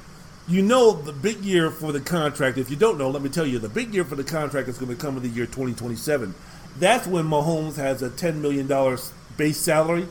You 0.47 0.61
know 0.61 0.91
the 0.91 1.13
big 1.13 1.39
year 1.45 1.71
for 1.71 1.91
the 1.91 2.01
contract. 2.01 2.57
If 2.57 2.69
you 2.69 2.75
don't 2.75 2.97
know, 2.97 3.09
let 3.09 3.21
me 3.21 3.29
tell 3.29 3.45
you, 3.45 3.59
the 3.59 3.69
big 3.69 3.93
year 3.93 4.03
for 4.03 4.15
the 4.15 4.23
contract 4.23 4.67
is 4.67 4.77
going 4.77 4.93
to 4.93 5.01
come 5.01 5.15
in 5.17 5.23
the 5.23 5.29
year 5.29 5.45
2027. 5.45 6.35
That's 6.79 7.07
when 7.07 7.25
Mahomes 7.25 7.75
has 7.77 8.01
a 8.01 8.09
$10 8.09 8.35
million 8.37 8.67
base 9.37 9.57
salary, 9.57 10.07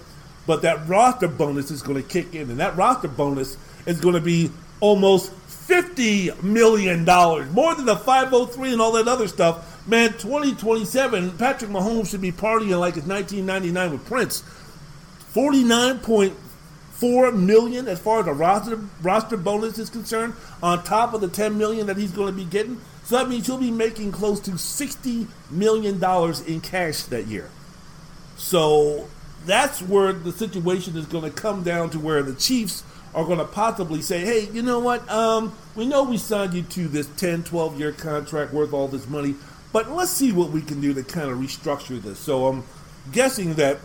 but 0.47 0.63
that 0.63 0.87
roster 0.89 1.29
bonus 1.29 1.71
is 1.71 1.83
going 1.83 2.03
to 2.03 2.09
kick 2.09 2.35
in, 2.35 2.51
and 2.51 2.61
that 2.61 2.77
roster 2.77 3.09
bonus 3.09 3.57
is 3.85 4.01
going 4.01 4.15
to 4.15 4.21
be 4.21 4.51
almost 4.81 5.33
$50 5.49 6.43
million, 6.43 7.05
more 7.53 7.75
than 7.75 7.85
the 7.87 7.97
503 7.97 8.73
and 8.73 8.81
all 8.81 8.93
that 8.93 9.09
other 9.09 9.29
stuff. 9.29 9.87
Man, 9.87 10.11
2027, 10.13 11.39
Patrick 11.39 11.71
Mahomes 11.71 12.11
should 12.11 12.21
be 12.21 12.33
partying 12.33 12.79
like 12.79 12.97
it's 12.97 13.07
1999 13.07 13.93
with 13.93 14.07
Prince. 14.07 14.43
49.4 17.03 17.37
million 17.37 17.89
as 17.89 17.99
far 17.99 18.21
as 18.21 18.27
a 18.27 18.33
roster 18.33 18.77
roster 19.03 19.37
bonus 19.37 19.79
is 19.79 19.91
concerned, 19.91 20.35
on 20.63 20.85
top 20.85 21.13
of 21.15 21.21
the 21.21 21.29
10 21.29 21.59
million 21.59 21.87
that 21.89 21.97
he's 21.97 22.13
going 22.13 22.29
to 22.29 22.37
be 22.37 22.45
getting. 22.45 22.81
So 23.05 23.19
that 23.19 23.29
means 23.29 23.47
he'll 23.47 23.59
be 23.59 23.71
making 23.73 24.13
close 24.13 24.39
to 24.41 24.57
60 24.57 25.27
million 25.51 25.99
dollars 25.99 26.41
in 26.41 26.61
cash 26.61 27.03
that 27.05 27.27
year. 27.27 27.51
So 28.37 29.09
that's 29.45 29.83
where 29.83 30.13
the 30.13 30.33
situation 30.33 30.97
is 30.97 31.07
going 31.07 31.25
to 31.25 31.31
come 31.31 31.65
down 31.65 31.91
to 31.91 31.99
where 31.99 32.23
the 32.23 32.35
Chiefs 32.35 32.85
are 33.15 33.25
going 33.25 33.39
to 33.39 33.45
possibly 33.45 34.01
say, 34.01 34.21
hey, 34.21 34.49
you 34.53 34.63
know 34.63 34.79
what? 34.79 35.09
Um, 35.11 35.55
we 35.75 35.87
know 35.87 36.05
we 36.05 36.17
signed 36.17 36.55
you 36.55 36.63
to 36.63 36.89
this 36.89 37.09
10, 37.17 37.43
12 37.45 37.79
year 37.79 37.93
contract 37.93 38.53
worth 38.53 38.73
all 38.73 38.89
this 38.89 39.09
money, 39.09 39.35
but 39.73 39.91
let's 39.91 40.13
see 40.13 40.33
what 40.33 40.51
we 40.51 40.63
can 40.63 40.81
do 40.81 40.95
to 40.95 41.03
kind 41.03 41.31
of 41.31 41.39
restructure 41.39 42.01
this. 42.01 42.19
So 42.19 42.47
I'm 42.47 42.65
guessing 43.11 43.55
that 43.55 43.79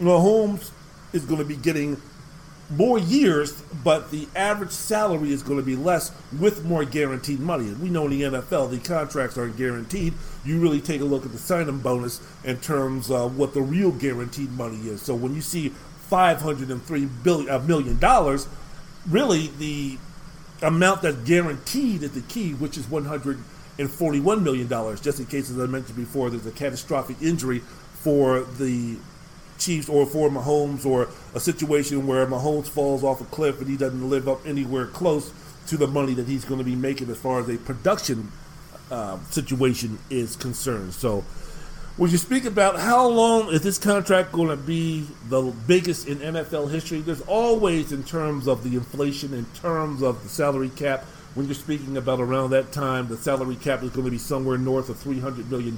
Mahomes 0.00 0.70
is 1.12 1.24
going 1.26 1.38
to 1.38 1.44
be 1.44 1.56
getting 1.56 2.00
more 2.76 2.98
years, 2.98 3.60
but 3.84 4.10
the 4.10 4.28
average 4.34 4.70
salary 4.70 5.32
is 5.32 5.42
going 5.42 5.58
to 5.58 5.64
be 5.64 5.76
less 5.76 6.12
with 6.38 6.64
more 6.64 6.84
guaranteed 6.84 7.40
money. 7.40 7.72
We 7.74 7.90
know 7.90 8.06
in 8.06 8.10
the 8.10 8.22
NFL, 8.22 8.70
the 8.70 8.78
contracts 8.78 9.36
aren't 9.36 9.56
guaranteed. 9.56 10.14
You 10.44 10.60
really 10.60 10.80
take 10.80 11.00
a 11.00 11.04
look 11.04 11.24
at 11.24 11.32
the 11.32 11.38
signing 11.38 11.78
bonus 11.78 12.20
in 12.44 12.58
terms 12.58 13.10
of 13.10 13.36
what 13.36 13.54
the 13.54 13.62
real 13.62 13.90
guaranteed 13.90 14.50
money 14.52 14.78
is. 14.88 15.02
So 15.02 15.14
when 15.14 15.34
you 15.34 15.40
see 15.40 15.68
503 16.08 17.06
billion, 17.22 17.66
million 17.66 17.98
dollars, 17.98 18.48
really 19.08 19.48
the 19.58 19.98
amount 20.62 21.02
that's 21.02 21.16
guaranteed 21.18 22.02
is 22.02 22.12
the 22.12 22.20
key, 22.22 22.52
which 22.54 22.76
is 22.76 22.88
141 22.88 24.44
million 24.44 24.68
dollars. 24.68 25.00
Just 25.00 25.20
in 25.20 25.26
case, 25.26 25.50
as 25.50 25.58
I 25.58 25.66
mentioned 25.66 25.96
before, 25.96 26.30
there's 26.30 26.46
a 26.46 26.52
catastrophic 26.52 27.16
injury 27.20 27.60
for 27.94 28.42
the 28.42 28.96
Chiefs 29.64 29.88
or 29.88 30.06
for 30.06 30.28
Mahomes 30.28 30.84
or 30.84 31.08
a 31.34 31.40
situation 31.40 32.06
where 32.06 32.26
Mahomes 32.26 32.68
falls 32.68 33.04
off 33.04 33.20
a 33.20 33.24
cliff 33.24 33.60
and 33.60 33.68
he 33.68 33.76
doesn't 33.76 34.08
live 34.08 34.28
up 34.28 34.46
anywhere 34.46 34.86
close 34.86 35.32
to 35.66 35.76
the 35.76 35.86
money 35.86 36.14
that 36.14 36.26
he's 36.26 36.44
going 36.44 36.58
to 36.58 36.64
be 36.64 36.74
making 36.74 37.08
as 37.10 37.18
far 37.18 37.40
as 37.40 37.48
a 37.48 37.56
production 37.56 38.32
uh, 38.90 39.18
situation 39.30 39.98
is 40.10 40.36
concerned. 40.36 40.92
So, 40.92 41.24
when 41.98 42.10
you 42.10 42.16
speak 42.16 42.46
about 42.46 42.80
how 42.80 43.06
long 43.06 43.52
is 43.52 43.60
this 43.60 43.76
contract 43.76 44.32
going 44.32 44.48
to 44.48 44.56
be 44.56 45.06
the 45.28 45.42
biggest 45.66 46.08
in 46.08 46.18
NFL 46.18 46.70
history, 46.70 47.00
there's 47.00 47.20
always, 47.22 47.92
in 47.92 48.02
terms 48.02 48.48
of 48.48 48.64
the 48.64 48.76
inflation, 48.76 49.34
in 49.34 49.44
terms 49.54 50.02
of 50.02 50.22
the 50.22 50.28
salary 50.30 50.70
cap, 50.70 51.04
when 51.34 51.46
you're 51.46 51.54
speaking 51.54 51.98
about 51.98 52.20
around 52.20 52.50
that 52.50 52.72
time, 52.72 53.08
the 53.08 53.16
salary 53.18 53.56
cap 53.56 53.82
is 53.82 53.90
going 53.90 54.06
to 54.06 54.10
be 54.10 54.18
somewhere 54.18 54.56
north 54.56 54.88
of 54.88 54.96
$300 54.96 55.50
million. 55.50 55.76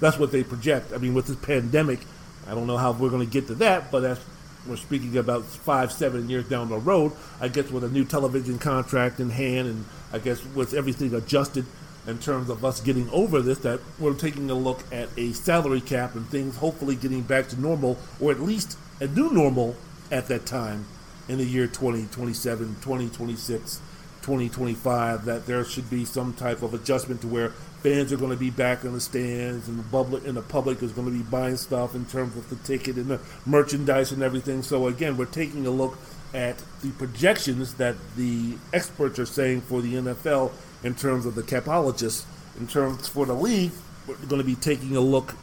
That's 0.00 0.18
what 0.18 0.32
they 0.32 0.42
project. 0.42 0.92
I 0.92 0.98
mean, 0.98 1.14
with 1.14 1.26
this 1.26 1.36
pandemic, 1.36 2.00
I 2.48 2.54
don't 2.54 2.66
know 2.66 2.76
how 2.76 2.92
we're 2.92 3.10
going 3.10 3.26
to 3.26 3.32
get 3.32 3.46
to 3.48 3.54
that, 3.56 3.90
but 3.90 4.00
that's 4.00 4.20
we're 4.66 4.76
speaking 4.76 5.16
about 5.16 5.44
five, 5.44 5.92
seven 5.92 6.28
years 6.28 6.48
down 6.48 6.68
the 6.68 6.78
road. 6.78 7.12
I 7.40 7.48
guess 7.48 7.70
with 7.70 7.84
a 7.84 7.88
new 7.88 8.04
television 8.04 8.58
contract 8.58 9.20
in 9.20 9.30
hand, 9.30 9.68
and 9.68 9.84
I 10.12 10.18
guess 10.18 10.44
with 10.44 10.74
everything 10.74 11.14
adjusted 11.14 11.66
in 12.06 12.18
terms 12.18 12.50
of 12.50 12.64
us 12.64 12.80
getting 12.80 13.08
over 13.10 13.40
this, 13.40 13.58
that 13.58 13.80
we're 13.98 14.14
taking 14.14 14.50
a 14.50 14.54
look 14.54 14.80
at 14.92 15.08
a 15.16 15.32
salary 15.32 15.80
cap 15.80 16.14
and 16.14 16.28
things 16.28 16.56
hopefully 16.56 16.96
getting 16.96 17.22
back 17.22 17.48
to 17.48 17.60
normal, 17.60 17.98
or 18.20 18.30
at 18.30 18.40
least 18.40 18.78
a 19.00 19.06
new 19.06 19.30
normal 19.30 19.76
at 20.10 20.26
that 20.28 20.46
time 20.46 20.86
in 21.28 21.38
the 21.38 21.44
year 21.44 21.66
2027, 21.66 22.76
2026, 22.80 23.80
2025. 24.26 25.24
That 25.24 25.46
there 25.46 25.64
should 25.64 25.88
be 25.88 26.04
some 26.04 26.34
type 26.34 26.62
of 26.62 26.74
adjustment 26.74 27.20
to 27.20 27.28
where 27.28 27.50
fans 27.82 28.12
are 28.12 28.16
going 28.16 28.32
to 28.32 28.36
be 28.36 28.50
back 28.50 28.82
in 28.82 28.92
the 28.92 29.00
stands 29.00 29.68
and 29.68 29.78
the 29.78 29.88
public 29.90 30.26
and 30.26 30.36
the 30.36 30.42
public 30.42 30.82
is 30.82 30.90
going 30.90 31.06
to 31.06 31.12
be 31.12 31.22
buying 31.22 31.56
stuff 31.56 31.94
in 31.94 32.04
terms 32.06 32.36
of 32.36 32.50
the 32.50 32.56
ticket 32.56 32.96
and 32.96 33.06
the 33.06 33.20
merchandise 33.46 34.10
and 34.10 34.22
everything. 34.22 34.62
So 34.62 34.88
again, 34.88 35.16
we're 35.16 35.26
taking 35.26 35.66
a 35.66 35.70
look 35.70 35.96
at 36.34 36.60
the 36.82 36.90
projections 36.98 37.74
that 37.74 37.94
the 38.16 38.56
experts 38.72 39.20
are 39.20 39.26
saying 39.26 39.60
for 39.60 39.80
the 39.80 39.94
NFL 39.94 40.50
in 40.82 40.96
terms 40.96 41.24
of 41.26 41.36
the 41.36 41.42
capologists. 41.42 42.24
In 42.58 42.66
terms 42.66 43.06
for 43.06 43.24
the 43.24 43.34
league, 43.34 43.70
we're 44.08 44.16
going 44.16 44.40
to 44.42 44.46
be 44.46 44.56
taking 44.56 44.96
a 44.96 45.00
look 45.00 45.34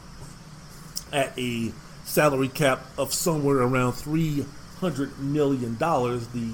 at 1.12 1.36
a 1.38 1.72
salary 2.04 2.48
cap 2.48 2.84
of 2.98 3.14
somewhere 3.14 3.58
around 3.58 3.92
three 3.92 4.44
hundred 4.80 5.18
million 5.18 5.76
dollars. 5.76 6.26
The 6.28 6.50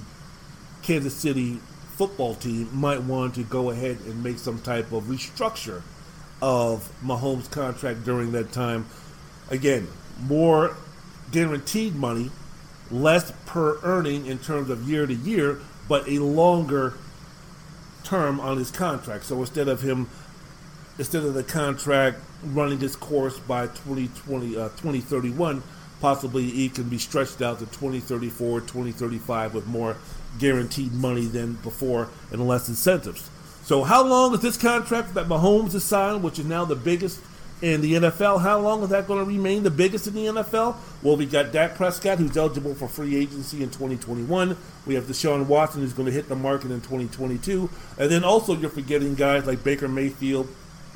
Kansas 0.82 1.14
City 1.14 1.58
football 2.00 2.34
team 2.34 2.66
might 2.72 3.02
want 3.02 3.34
to 3.34 3.42
go 3.42 3.68
ahead 3.68 3.98
and 4.06 4.24
make 4.24 4.38
some 4.38 4.58
type 4.58 4.90
of 4.90 5.04
restructure 5.04 5.82
of 6.40 6.90
Mahomes' 7.04 7.50
contract 7.50 8.04
during 8.06 8.32
that 8.32 8.50
time. 8.52 8.86
Again, 9.50 9.86
more 10.18 10.78
guaranteed 11.30 11.94
money, 11.94 12.30
less 12.90 13.34
per 13.44 13.78
earning 13.82 14.24
in 14.24 14.38
terms 14.38 14.70
of 14.70 14.88
year 14.88 15.04
to 15.04 15.12
year, 15.12 15.60
but 15.90 16.08
a 16.08 16.20
longer 16.20 16.94
term 18.02 18.40
on 18.40 18.56
his 18.56 18.70
contract. 18.70 19.24
So 19.24 19.38
instead 19.40 19.68
of 19.68 19.82
him, 19.82 20.08
instead 20.96 21.22
of 21.22 21.34
the 21.34 21.44
contract 21.44 22.16
running 22.42 22.82
its 22.82 22.96
course 22.96 23.38
by 23.38 23.66
2020, 23.66 24.56
uh, 24.56 24.70
2031, 24.70 25.62
possibly 26.00 26.48
it 26.64 26.74
can 26.76 26.88
be 26.88 26.96
stretched 26.96 27.42
out 27.42 27.58
to 27.58 27.66
2034, 27.66 28.60
2035 28.60 29.52
with 29.52 29.66
more 29.66 29.98
guaranteed 30.38 30.92
money 30.92 31.26
than 31.26 31.54
before 31.54 32.08
and 32.30 32.46
less 32.46 32.68
incentives. 32.68 33.28
So, 33.64 33.84
how 33.84 34.04
long 34.04 34.34
is 34.34 34.40
this 34.40 34.56
contract 34.56 35.14
that 35.14 35.26
Mahomes 35.26 35.72
has 35.72 35.84
signed, 35.84 36.22
which 36.22 36.38
is 36.38 36.44
now 36.44 36.64
the 36.64 36.76
biggest 36.76 37.20
in 37.62 37.80
the 37.82 37.94
NFL? 37.94 38.40
How 38.40 38.58
long 38.58 38.82
is 38.82 38.88
that 38.88 39.06
going 39.06 39.24
to 39.24 39.30
remain 39.30 39.62
the 39.62 39.70
biggest 39.70 40.06
in 40.06 40.14
the 40.14 40.26
NFL? 40.26 40.76
Well, 41.02 41.16
we 41.16 41.26
got 41.26 41.52
Dak 41.52 41.74
Prescott, 41.74 42.18
who's 42.18 42.36
eligible 42.36 42.74
for 42.74 42.88
free 42.88 43.16
agency 43.16 43.62
in 43.62 43.70
2021. 43.70 44.56
We 44.86 44.94
have 44.94 45.04
Deshaun 45.04 45.46
Watson, 45.46 45.82
who's 45.82 45.92
going 45.92 46.06
to 46.06 46.12
hit 46.12 46.28
the 46.28 46.36
market 46.36 46.70
in 46.70 46.80
2022. 46.80 47.70
And 47.98 48.10
then 48.10 48.24
also, 48.24 48.54
you're 48.56 48.70
forgetting 48.70 49.14
guys 49.14 49.46
like 49.46 49.62
Baker 49.62 49.88
Mayfield, 49.88 50.48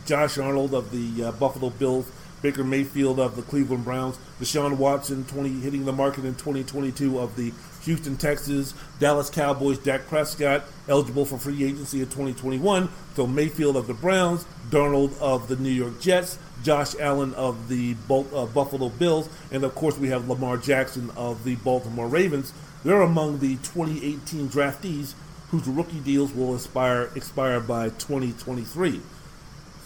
Josh 0.07 0.39
Arnold 0.39 0.75
of 0.75 0.91
the 0.91 1.25
uh, 1.25 1.33
Buffalo 1.33 1.71
Bills, 1.71 2.11
Baker 2.43 2.65
Mayfield 2.65 3.19
of 3.21 3.37
the 3.37 3.43
Cleveland 3.43 3.85
Browns, 3.85 4.19
Deshaun 4.39 4.77
Watson 4.77 5.25
20 5.25 5.61
hitting 5.61 5.87
the 5.87 5.93
market 5.93 6.25
in 6.27 6.35
2022 6.35 7.19
of 7.19 7.37
the 7.37 7.53
Houston 7.85 8.17
Texas, 8.17 8.75
Dallas 8.99 9.31
Cowboys, 9.31 9.79
Dak 9.79 10.07
Prescott 10.07 10.65
eligible 10.89 11.25
for 11.25 11.39
free 11.39 11.65
agency 11.65 12.01
in 12.01 12.07
2021. 12.07 12.89
So 13.15 13.27
Mayfield 13.27 13.77
of 13.77 13.87
the 13.87 13.95
Browns, 13.95 14.45
Darnold 14.71 15.19
of 15.21 15.49
the 15.49 15.57
New 15.57 15.71
York 15.71 16.01
Jets, 16.01 16.39
Josh 16.63 16.95
Allen 16.99 17.35
of 17.35 17.69
the 17.69 17.95
uh, 18.11 18.47
Buffalo 18.47 18.89
Bills, 18.89 19.29
and 19.53 19.65
of 19.65 19.75
course 19.75 19.99
we 19.99 20.09
have 20.09 20.29
Lamar 20.29 20.57
Jackson 20.57 21.11
of 21.17 21.45
the 21.45 21.57
Baltimore 21.57 22.09
Ravens. 22.09 22.53
They're 22.85 23.03
among 23.03 23.39
the 23.39 23.57
2018 23.57 24.49
draftees 24.49 25.15
whose 25.51 25.67
rookie 25.67 26.01
deals 26.01 26.33
will 26.33 26.55
expire 26.55 27.11
expire 27.15 27.61
by 27.61 27.91
2023. 27.91 29.01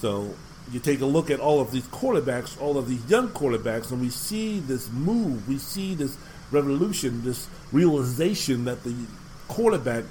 So 0.01 0.35
you 0.73 0.81
take 0.81 1.01
a 1.01 1.07
look 1.07 1.31
at 1.31 1.41
all 1.41 1.61
of 1.61 1.73
these 1.73 1.87
quarterbacks, 1.89 2.61
all 2.61 2.79
of 2.79 2.89
these 2.89 3.05
young 3.11 3.29
quarterbacks, 3.29 3.91
and 3.91 4.01
we 4.01 4.11
see 4.11 4.61
this 4.61 4.91
move, 4.91 5.49
we 5.49 5.59
see 5.59 5.95
this 5.95 6.17
revolution, 6.51 7.25
this 7.25 7.49
realization 7.73 8.65
that 8.65 8.85
the 8.85 8.95
quarterbacks 9.49 10.07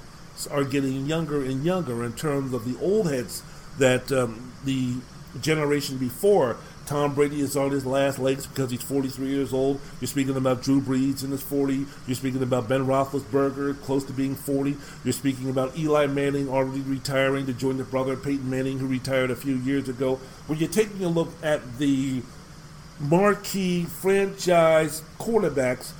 are 0.50 0.64
getting 0.64 1.06
younger 1.06 1.44
and 1.44 1.64
younger 1.64 2.04
in 2.04 2.12
terms 2.12 2.54
of 2.54 2.64
the 2.64 2.78
old 2.80 3.10
heads 3.10 3.42
that 3.78 4.10
um, 4.12 4.52
the 4.64 4.94
generation 5.40 5.98
before. 5.98 6.56
Tom 6.86 7.14
Brady 7.14 7.42
is 7.42 7.54
on 7.54 7.70
his 7.70 7.84
last 7.84 8.18
legs 8.18 8.46
because 8.46 8.70
he's 8.70 8.80
43 8.80 9.28
years 9.28 9.52
old. 9.52 9.78
You're 10.00 10.08
speaking 10.08 10.36
about 10.36 10.62
Drew 10.62 10.80
Brees 10.80 11.22
in 11.22 11.30
his 11.32 11.42
40. 11.42 11.84
You're 12.06 12.14
speaking 12.14 12.42
about 12.42 12.66
Ben 12.66 12.86
Roethlisberger, 12.86 13.82
close 13.82 14.04
to 14.04 14.14
being 14.14 14.34
40. 14.34 14.74
You're 15.04 15.12
speaking 15.12 15.50
about 15.50 15.76
Eli 15.76 16.06
Manning 16.06 16.48
already 16.48 16.80
retiring 16.80 17.44
to 17.44 17.52
join 17.52 17.76
his 17.76 17.86
brother 17.88 18.16
Peyton 18.16 18.48
Manning, 18.48 18.78
who 18.78 18.86
retired 18.86 19.30
a 19.30 19.36
few 19.36 19.56
years 19.56 19.90
ago. 19.90 20.14
When 20.46 20.58
you're 20.58 20.70
taking 20.70 21.04
a 21.04 21.08
look 21.08 21.30
at 21.42 21.78
the 21.78 22.22
marquee 22.98 23.84
franchise 23.84 25.02
quarterbacks 25.18 25.92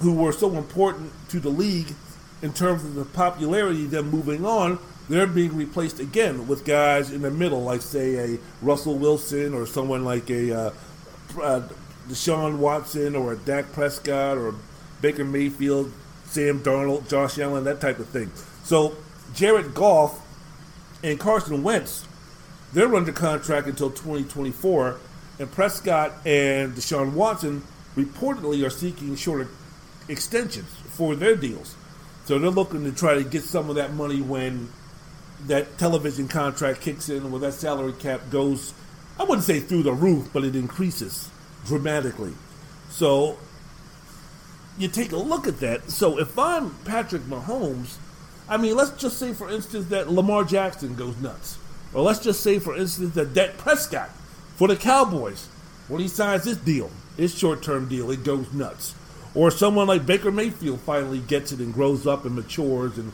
who 0.00 0.14
were 0.14 0.32
so 0.32 0.56
important 0.56 1.12
to 1.28 1.40
the 1.40 1.48
league 1.48 1.94
in 2.42 2.52
terms 2.52 2.84
of 2.84 2.94
the 2.94 3.04
popularity, 3.04 3.86
them 3.86 4.10
moving 4.10 4.44
on, 4.44 4.78
they're 5.08 5.26
being 5.26 5.56
replaced 5.56 6.00
again 6.00 6.48
with 6.48 6.64
guys 6.64 7.10
in 7.10 7.22
the 7.22 7.30
middle, 7.30 7.62
like 7.62 7.80
say 7.80 8.34
a 8.34 8.38
Russell 8.60 8.98
Wilson 8.98 9.54
or 9.54 9.66
someone 9.66 10.04
like 10.04 10.28
a 10.30 10.52
uh, 10.52 10.70
uh, 11.40 11.68
Deshaun 12.08 12.58
Watson 12.58 13.14
or 13.14 13.32
a 13.32 13.36
Dak 13.36 13.72
Prescott 13.72 14.36
or 14.36 14.54
Baker 15.00 15.24
Mayfield, 15.24 15.92
Sam 16.24 16.60
Darnold, 16.60 17.08
Josh 17.08 17.38
Allen, 17.38 17.64
that 17.64 17.80
type 17.80 17.98
of 17.98 18.08
thing. 18.08 18.30
So 18.64 18.96
Jared 19.34 19.74
Goff 19.74 20.20
and 21.02 21.20
Carson 21.20 21.62
Wentz, 21.62 22.06
they're 22.72 22.94
under 22.94 23.12
contract 23.12 23.68
until 23.68 23.90
2024, 23.90 24.98
and 25.38 25.52
Prescott 25.52 26.12
and 26.26 26.74
Deshaun 26.74 27.12
Watson 27.12 27.62
reportedly 27.96 28.66
are 28.66 28.70
seeking 28.70 29.14
shorter 29.14 29.48
extensions 30.08 30.68
for 30.88 31.14
their 31.14 31.36
deals. 31.36 31.74
So 32.24 32.38
they're 32.38 32.50
looking 32.50 32.84
to 32.84 32.92
try 32.92 33.14
to 33.14 33.24
get 33.24 33.42
some 33.42 33.70
of 33.70 33.76
that 33.76 33.94
money 33.94 34.20
when 34.20 34.68
that 35.46 35.78
television 35.78 36.28
contract 36.28 36.80
kicks 36.80 37.08
in, 37.08 37.30
when 37.30 37.40
that 37.42 37.52
salary 37.52 37.92
cap 37.92 38.22
goes, 38.30 38.74
I 39.18 39.24
wouldn't 39.24 39.44
say 39.44 39.60
through 39.60 39.84
the 39.84 39.92
roof, 39.92 40.28
but 40.32 40.44
it 40.44 40.56
increases 40.56 41.30
dramatically. 41.64 42.32
So 42.88 43.38
you 44.78 44.88
take 44.88 45.12
a 45.12 45.16
look 45.16 45.46
at 45.46 45.60
that. 45.60 45.90
So 45.90 46.18
if 46.18 46.38
I'm 46.38 46.74
Patrick 46.84 47.22
Mahomes, 47.22 47.96
I 48.48 48.56
mean, 48.56 48.76
let's 48.76 48.90
just 48.92 49.18
say, 49.18 49.32
for 49.32 49.50
instance, 49.50 49.86
that 49.86 50.10
Lamar 50.10 50.44
Jackson 50.44 50.94
goes 50.94 51.16
nuts. 51.18 51.58
Or 51.94 52.02
let's 52.02 52.20
just 52.20 52.40
say, 52.42 52.58
for 52.58 52.76
instance, 52.76 53.14
that 53.14 53.34
Dak 53.34 53.56
Prescott 53.56 54.10
for 54.56 54.68
the 54.68 54.76
Cowboys, 54.76 55.46
when 55.88 56.00
he 56.00 56.08
signs 56.08 56.44
this 56.44 56.56
deal, 56.56 56.90
his 57.16 57.36
short 57.36 57.62
term 57.62 57.88
deal, 57.88 58.10
it 58.10 58.24
goes 58.24 58.52
nuts. 58.52 58.94
Or 59.36 59.50
someone 59.50 59.86
like 59.86 60.06
Baker 60.06 60.32
Mayfield 60.32 60.80
finally 60.80 61.18
gets 61.18 61.52
it 61.52 61.60
and 61.60 61.72
grows 61.72 62.06
up 62.06 62.24
and 62.24 62.34
matures, 62.34 62.96
and 62.96 63.12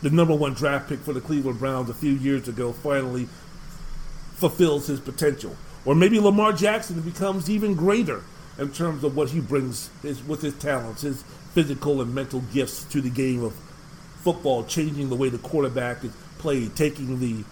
the 0.00 0.10
number 0.10 0.32
one 0.32 0.54
draft 0.54 0.88
pick 0.88 1.00
for 1.00 1.12
the 1.12 1.20
Cleveland 1.20 1.58
Browns 1.58 1.90
a 1.90 1.94
few 1.94 2.12
years 2.12 2.46
ago 2.46 2.72
finally 2.72 3.26
fulfills 4.34 4.86
his 4.86 5.00
potential. 5.00 5.56
Or 5.84 5.96
maybe 5.96 6.20
Lamar 6.20 6.52
Jackson 6.52 7.00
becomes 7.00 7.50
even 7.50 7.74
greater 7.74 8.22
in 8.58 8.70
terms 8.70 9.02
of 9.02 9.16
what 9.16 9.30
he 9.30 9.40
brings 9.40 9.90
his, 10.02 10.22
with 10.22 10.40
his 10.40 10.54
talents, 10.54 11.02
his 11.02 11.24
physical 11.52 12.00
and 12.00 12.14
mental 12.14 12.40
gifts 12.52 12.84
to 12.84 13.00
the 13.00 13.10
game 13.10 13.42
of 13.42 13.54
football, 14.22 14.62
changing 14.62 15.08
the 15.08 15.16
way 15.16 15.30
the 15.30 15.38
quarterback 15.38 16.04
is 16.04 16.12
played, 16.38 16.76
taking 16.76 17.18
the 17.18 17.42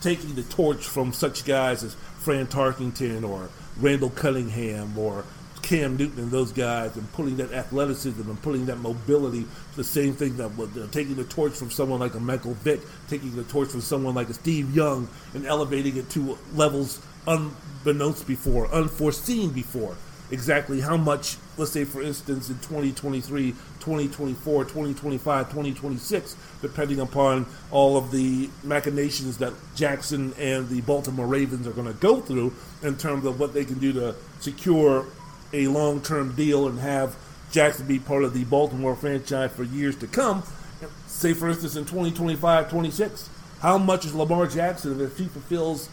taking 0.00 0.36
the 0.36 0.42
torch 0.44 0.86
from 0.86 1.12
such 1.12 1.44
guys 1.44 1.82
as 1.82 1.94
Fran 2.18 2.46
Tarkenton 2.46 3.28
or 3.28 3.48
Randall 3.80 4.10
Cunningham 4.10 4.96
or 4.96 5.24
Cam 5.64 5.96
Newton 5.96 6.24
and 6.24 6.30
those 6.30 6.52
guys, 6.52 6.94
and 6.96 7.10
putting 7.14 7.38
that 7.38 7.50
athleticism 7.50 8.20
and 8.20 8.40
putting 8.42 8.66
that 8.66 8.76
mobility, 8.76 9.46
the 9.76 9.82
same 9.82 10.12
thing 10.12 10.36
that 10.36 10.54
was 10.58 10.68
uh, 10.76 10.86
taking 10.92 11.14
the 11.14 11.24
torch 11.24 11.54
from 11.54 11.70
someone 11.70 11.98
like 11.98 12.14
a 12.14 12.20
Michael 12.20 12.52
Vick, 12.52 12.80
taking 13.08 13.34
the 13.34 13.44
torch 13.44 13.70
from 13.70 13.80
someone 13.80 14.14
like 14.14 14.28
a 14.28 14.34
Steve 14.34 14.76
Young, 14.76 15.08
and 15.32 15.46
elevating 15.46 15.96
it 15.96 16.10
to 16.10 16.38
levels 16.52 17.00
unbeknownst 17.26 18.26
before, 18.26 18.68
unforeseen 18.74 19.50
before. 19.52 19.96
Exactly 20.30 20.80
how 20.82 20.98
much, 20.98 21.36
let's 21.56 21.72
say, 21.72 21.84
for 21.84 22.02
instance, 22.02 22.50
in 22.50 22.56
2023, 22.56 23.52
2024, 23.52 24.64
2025, 24.64 25.46
2026, 25.48 26.36
depending 26.60 27.00
upon 27.00 27.46
all 27.70 27.96
of 27.96 28.10
the 28.10 28.50
machinations 28.62 29.38
that 29.38 29.54
Jackson 29.74 30.34
and 30.38 30.68
the 30.68 30.82
Baltimore 30.82 31.26
Ravens 31.26 31.66
are 31.66 31.72
going 31.72 31.86
to 31.86 31.98
go 32.00 32.20
through 32.20 32.52
in 32.82 32.98
terms 32.98 33.24
of 33.24 33.40
what 33.40 33.54
they 33.54 33.64
can 33.64 33.78
do 33.78 33.94
to 33.94 34.14
secure 34.40 35.06
a 35.54 35.68
long 35.68 36.00
term 36.00 36.34
deal 36.34 36.66
and 36.66 36.80
have 36.80 37.16
Jackson 37.50 37.86
be 37.86 37.98
part 37.98 38.24
of 38.24 38.34
the 38.34 38.44
Baltimore 38.44 38.96
franchise 38.96 39.52
for 39.52 39.62
years 39.62 39.96
to 39.96 40.06
come. 40.06 40.42
Say, 41.06 41.32
for 41.32 41.48
instance, 41.48 41.76
in 41.76 41.84
2025, 41.84 42.68
26, 42.68 43.30
how 43.60 43.78
much 43.78 44.04
is 44.04 44.14
Lamar 44.14 44.46
Jackson 44.46 45.00
if 45.00 45.16
he 45.16 45.26
fulfills 45.26 45.88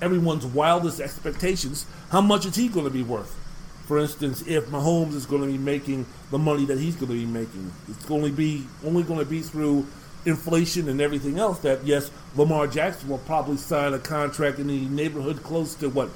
everyone's 0.00 0.46
wildest 0.46 1.00
expectations, 1.00 1.86
how 2.10 2.20
much 2.20 2.46
is 2.46 2.56
he 2.56 2.68
going 2.68 2.86
to 2.86 2.90
be 2.90 3.02
worth? 3.02 3.38
For 3.86 3.98
instance, 3.98 4.42
if 4.46 4.66
Mahomes 4.66 5.14
is 5.14 5.26
going 5.26 5.42
to 5.42 5.48
be 5.48 5.58
making 5.58 6.06
the 6.30 6.38
money 6.38 6.64
that 6.64 6.78
he's 6.78 6.96
going 6.96 7.12
to 7.12 7.18
be 7.18 7.26
making, 7.26 7.70
it's 7.88 8.04
to 8.04 8.30
be 8.32 8.66
only 8.84 9.02
going 9.02 9.18
to 9.18 9.26
be 9.26 9.40
through 9.40 9.86
inflation 10.24 10.88
and 10.88 11.00
everything 11.00 11.38
else. 11.38 11.58
That 11.60 11.84
yes, 11.84 12.10
Lamar 12.36 12.66
Jackson 12.66 13.08
will 13.08 13.18
probably 13.18 13.56
sign 13.56 13.92
a 13.92 13.98
contract 13.98 14.58
in 14.58 14.68
the 14.68 14.86
neighborhood 14.86 15.42
close 15.42 15.74
to 15.76 15.88
what 15.88 16.08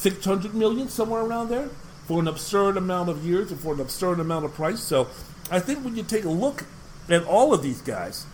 six 0.00 0.24
hundred 0.24 0.54
million, 0.54 0.88
somewhere 0.88 1.22
around 1.22 1.48
there, 1.48 1.68
for 2.06 2.20
an 2.20 2.28
absurd 2.28 2.76
amount 2.76 3.08
of 3.08 3.24
years 3.24 3.50
and 3.50 3.60
for 3.60 3.74
an 3.74 3.80
absurd 3.80 4.20
amount 4.20 4.44
of 4.44 4.54
price. 4.54 4.80
So, 4.80 5.08
I 5.50 5.60
think 5.60 5.84
when 5.84 5.96
you 5.96 6.02
take 6.02 6.24
a 6.24 6.30
look 6.30 6.64
at 7.08 7.24
all 7.24 7.52
of 7.52 7.62
these 7.62 7.80
guys, 7.82 8.26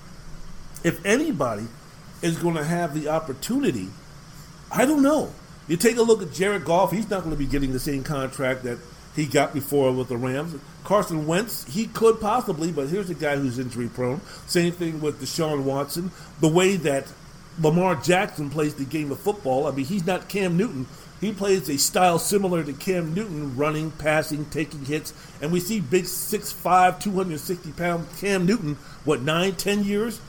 if 0.85 1.05
anybody 1.05 1.67
is 2.23 2.39
going 2.39 2.55
to 2.55 2.65
have 2.65 2.95
the 2.95 3.09
opportunity 3.09 3.89
I 4.71 4.85
don't 4.85 5.03
know. 5.03 5.33
You 5.69 5.77
take 5.77 5.97
a 5.97 6.03
look 6.03 6.23
at 6.23 6.33
Jared 6.33 6.65
Goff, 6.65 6.93
he's 6.93 7.11
not 7.11 7.21
going 7.21 7.35
to 7.35 7.39
be 7.39 7.47
getting 7.47 7.73
the 7.73 7.81
same 7.81 8.05
contract 8.05 8.65
that 8.65 8.79
he 9.15 9.27
got 9.27 9.55
before 9.55 9.93
with 9.93 10.09
the 10.09 10.17
Rams. 10.17 10.55
Carson 10.85 11.27
Wentz, 11.27 11.65
he 11.73 11.87
could 11.87 12.21
possibly, 12.21 12.71
but 12.71 12.89
here's 12.89 13.11
a 13.11 13.15
guy 13.15 13.37
who's 13.37 13.59
injury 13.59 13.89
prone. 13.89 14.21
Same 14.47 14.73
thing 14.73 15.01
with 15.01 15.21
Deshaun 15.21 15.65
Watson. 15.65 16.13
The 16.41 16.49
way 16.49 16.77
that 16.77 17.07
Lamar 17.61 17.97
Jackson 17.97 18.51
plays 18.51 18.75
the 18.75 18.85
game 18.85 19.11
of 19.11 19.19
football, 19.19 19.67
I 19.67 19.73
mean, 19.73 19.87
he's 19.87 20.07
not 20.07 20.29
Cam 20.29 20.57
Newton. 20.57 20.87
He 21.21 21.33
plays 21.33 21.69
a 21.69 21.79
style 21.79 22.19
similar 22.19 22.63
to 22.63 22.73
Cam 22.73 23.15
Newton, 23.15 23.57
running, 23.57 23.91
passing, 23.93 24.45
taking 24.47 24.85
hits. 24.85 25.15
And 25.41 25.51
we 25.51 25.61
see 25.61 25.81
big 25.81 26.05
6'5, 26.05 27.01
260 27.01 27.73
pound 27.73 28.07
Cam 28.19 28.45
Newton, 28.45 28.77
what, 29.05 29.23
nine, 29.23 29.55
ten 29.55 29.83
years? 29.85 30.21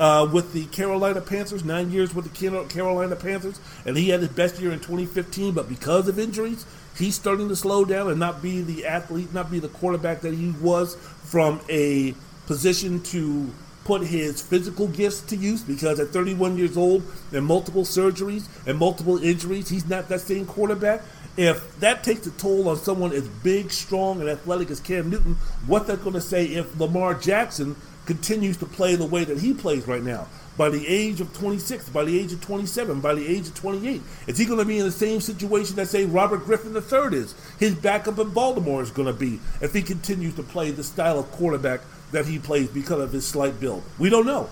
uh, 0.00 0.28
with 0.32 0.52
the 0.52 0.66
Carolina 0.66 1.20
Panthers, 1.20 1.64
nine 1.64 1.90
years 1.90 2.14
with 2.14 2.32
the 2.32 2.66
Carolina 2.68 3.16
Panthers, 3.16 3.60
and 3.84 3.96
he 3.96 4.10
had 4.10 4.20
his 4.20 4.28
best 4.28 4.60
year 4.60 4.72
in 4.72 4.78
2015. 4.78 5.54
But 5.54 5.68
because 5.68 6.08
of 6.08 6.18
injuries, 6.18 6.64
he's 6.96 7.14
starting 7.14 7.48
to 7.48 7.56
slow 7.56 7.84
down 7.84 8.08
and 8.10 8.20
not 8.20 8.42
be 8.42 8.60
the 8.60 8.86
athlete, 8.86 9.32
not 9.32 9.50
be 9.50 9.58
the 9.58 9.68
quarterback 9.68 10.20
that 10.20 10.34
he 10.34 10.50
was 10.60 10.96
from 11.24 11.60
a 11.68 12.14
position 12.46 13.02
to 13.02 13.52
put 13.88 14.02
his 14.02 14.42
physical 14.42 14.86
gifts 14.86 15.22
to 15.22 15.34
use 15.34 15.62
because 15.62 15.98
at 15.98 16.08
31 16.08 16.58
years 16.58 16.76
old 16.76 17.02
and 17.32 17.42
multiple 17.42 17.84
surgeries 17.84 18.46
and 18.66 18.76
multiple 18.78 19.16
injuries, 19.16 19.70
he's 19.70 19.88
not 19.88 20.10
that 20.10 20.20
same 20.20 20.44
quarterback. 20.44 21.00
If 21.38 21.80
that 21.80 22.04
takes 22.04 22.26
a 22.26 22.30
toll 22.32 22.68
on 22.68 22.76
someone 22.76 23.12
as 23.12 23.26
big, 23.26 23.70
strong, 23.70 24.20
and 24.20 24.28
athletic 24.28 24.70
as 24.70 24.78
Cam 24.78 25.08
Newton, 25.08 25.36
what 25.66 25.86
they're 25.86 25.96
going 25.96 26.12
to 26.12 26.20
say 26.20 26.44
if 26.44 26.78
Lamar 26.78 27.14
Jackson 27.14 27.76
continues 28.04 28.58
to 28.58 28.66
play 28.66 28.94
the 28.94 29.06
way 29.06 29.24
that 29.24 29.38
he 29.38 29.54
plays 29.54 29.88
right 29.88 30.02
now, 30.02 30.26
by 30.58 30.68
the 30.68 30.86
age 30.86 31.22
of 31.22 31.32
26, 31.32 31.88
by 31.88 32.04
the 32.04 32.18
age 32.20 32.34
of 32.34 32.42
27, 32.42 33.00
by 33.00 33.14
the 33.14 33.26
age 33.26 33.46
of 33.46 33.54
28, 33.54 34.02
is 34.26 34.36
he 34.36 34.44
going 34.44 34.58
to 34.58 34.66
be 34.66 34.78
in 34.78 34.84
the 34.84 34.92
same 34.92 35.22
situation 35.22 35.76
that, 35.76 35.86
say, 35.86 36.04
Robert 36.04 36.44
Griffin 36.44 36.76
III 36.76 37.16
is? 37.16 37.34
His 37.58 37.74
backup 37.74 38.18
in 38.18 38.30
Baltimore 38.30 38.82
is 38.82 38.90
going 38.90 39.06
to 39.06 39.14
be 39.14 39.40
if 39.62 39.72
he 39.72 39.80
continues 39.80 40.34
to 40.34 40.42
play 40.42 40.72
the 40.72 40.84
style 40.84 41.18
of 41.18 41.30
quarterback 41.30 41.80
that 42.12 42.26
he 42.26 42.38
plays 42.38 42.68
because 42.68 43.00
of 43.00 43.12
his 43.12 43.26
slight 43.26 43.60
build. 43.60 43.82
We 43.98 44.08
don't 44.10 44.26
know. 44.26 44.50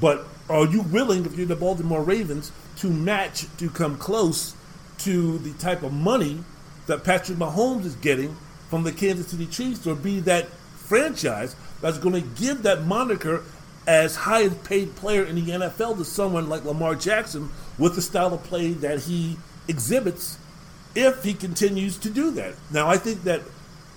But 0.00 0.26
are 0.48 0.66
you 0.66 0.82
willing, 0.82 1.24
if 1.24 1.36
you're 1.36 1.46
the 1.46 1.56
Baltimore 1.56 2.02
Ravens, 2.02 2.52
to 2.76 2.90
match, 2.90 3.46
to 3.58 3.70
come 3.70 3.96
close 3.96 4.54
to 4.98 5.38
the 5.38 5.52
type 5.54 5.82
of 5.82 5.92
money 5.92 6.40
that 6.86 7.04
Patrick 7.04 7.38
Mahomes 7.38 7.84
is 7.84 7.94
getting 7.96 8.36
from 8.68 8.82
the 8.82 8.92
Kansas 8.92 9.28
City 9.28 9.46
Chiefs 9.46 9.86
or 9.86 9.94
be 9.94 10.20
that 10.20 10.48
franchise 10.76 11.56
that's 11.80 11.98
going 11.98 12.14
to 12.14 12.42
give 12.42 12.62
that 12.62 12.84
moniker 12.84 13.42
as 13.86 14.16
highest 14.16 14.64
paid 14.64 14.96
player 14.96 15.24
in 15.24 15.36
the 15.36 15.52
NFL 15.52 15.98
to 15.98 16.04
someone 16.04 16.48
like 16.48 16.64
Lamar 16.64 16.94
Jackson 16.94 17.50
with 17.78 17.94
the 17.94 18.02
style 18.02 18.32
of 18.32 18.42
play 18.44 18.72
that 18.72 19.00
he 19.00 19.36
exhibits 19.68 20.38
if 20.94 21.22
he 21.22 21.34
continues 21.34 21.98
to 21.98 22.10
do 22.10 22.30
that. 22.32 22.54
Now, 22.70 22.88
I 22.88 22.96
think 22.96 23.24
that 23.24 23.42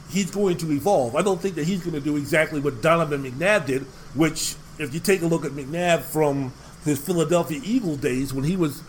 he's 0.10 0.32
going 0.32 0.58
to 0.58 0.72
evolve. 0.72 1.16
I 1.16 1.22
don't 1.22 1.42
think 1.42 1.56
that 1.56 1.66
he's 1.66 1.82
going 1.82 1.94
to 1.94 2.00
do 2.00 2.18
exactly 2.18 2.60
what 2.60 2.82
Donovan 2.82 3.24
McNabb 3.24 3.66
did, 3.66 3.82
which, 4.14 4.56
if 4.80 4.94
you 4.94 5.00
take 5.00 5.22
a 5.22 5.28
look 5.28 5.46
at 5.46 5.52
McNabb 5.52 6.02
from 6.02 6.54
his 6.86 7.00
Philadelphia 7.00 7.62
Eagle 7.64 7.96
days 7.96 8.34
when 8.34 8.44
he 8.44 8.56
was 8.56 8.82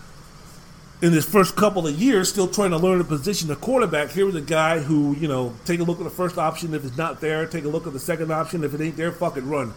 in 1.00 1.12
his 1.12 1.24
first 1.24 1.56
couple 1.56 1.86
of 1.86 1.94
years, 1.94 2.28
still 2.28 2.48
trying 2.48 2.70
to 2.70 2.76
learn 2.76 2.98
the 2.98 3.04
position 3.04 3.50
of 3.50 3.60
quarterback. 3.60 4.10
Here 4.10 4.26
was 4.26 4.34
a 4.34 4.40
guy 4.40 4.80
who, 4.80 5.14
you 5.16 5.28
know, 5.28 5.54
take 5.64 5.80
a 5.80 5.84
look 5.84 5.98
at 5.98 6.04
the 6.04 6.10
first 6.10 6.38
option. 6.38 6.74
If 6.74 6.84
it's 6.84 6.96
not 6.96 7.20
there, 7.20 7.46
take 7.46 7.64
a 7.64 7.68
look 7.68 7.86
at 7.86 7.92
the 7.92 8.00
second 8.00 8.32
option. 8.32 8.64
If 8.64 8.74
it 8.74 8.80
ain't 8.80 8.96
there, 8.96 9.12
fuck 9.12 9.36
it, 9.36 9.42
run. 9.42 9.74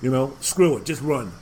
You 0.00 0.10
know, 0.10 0.36
screw 0.40 0.76
it, 0.78 0.84
just 0.84 1.02
run. 1.02 1.32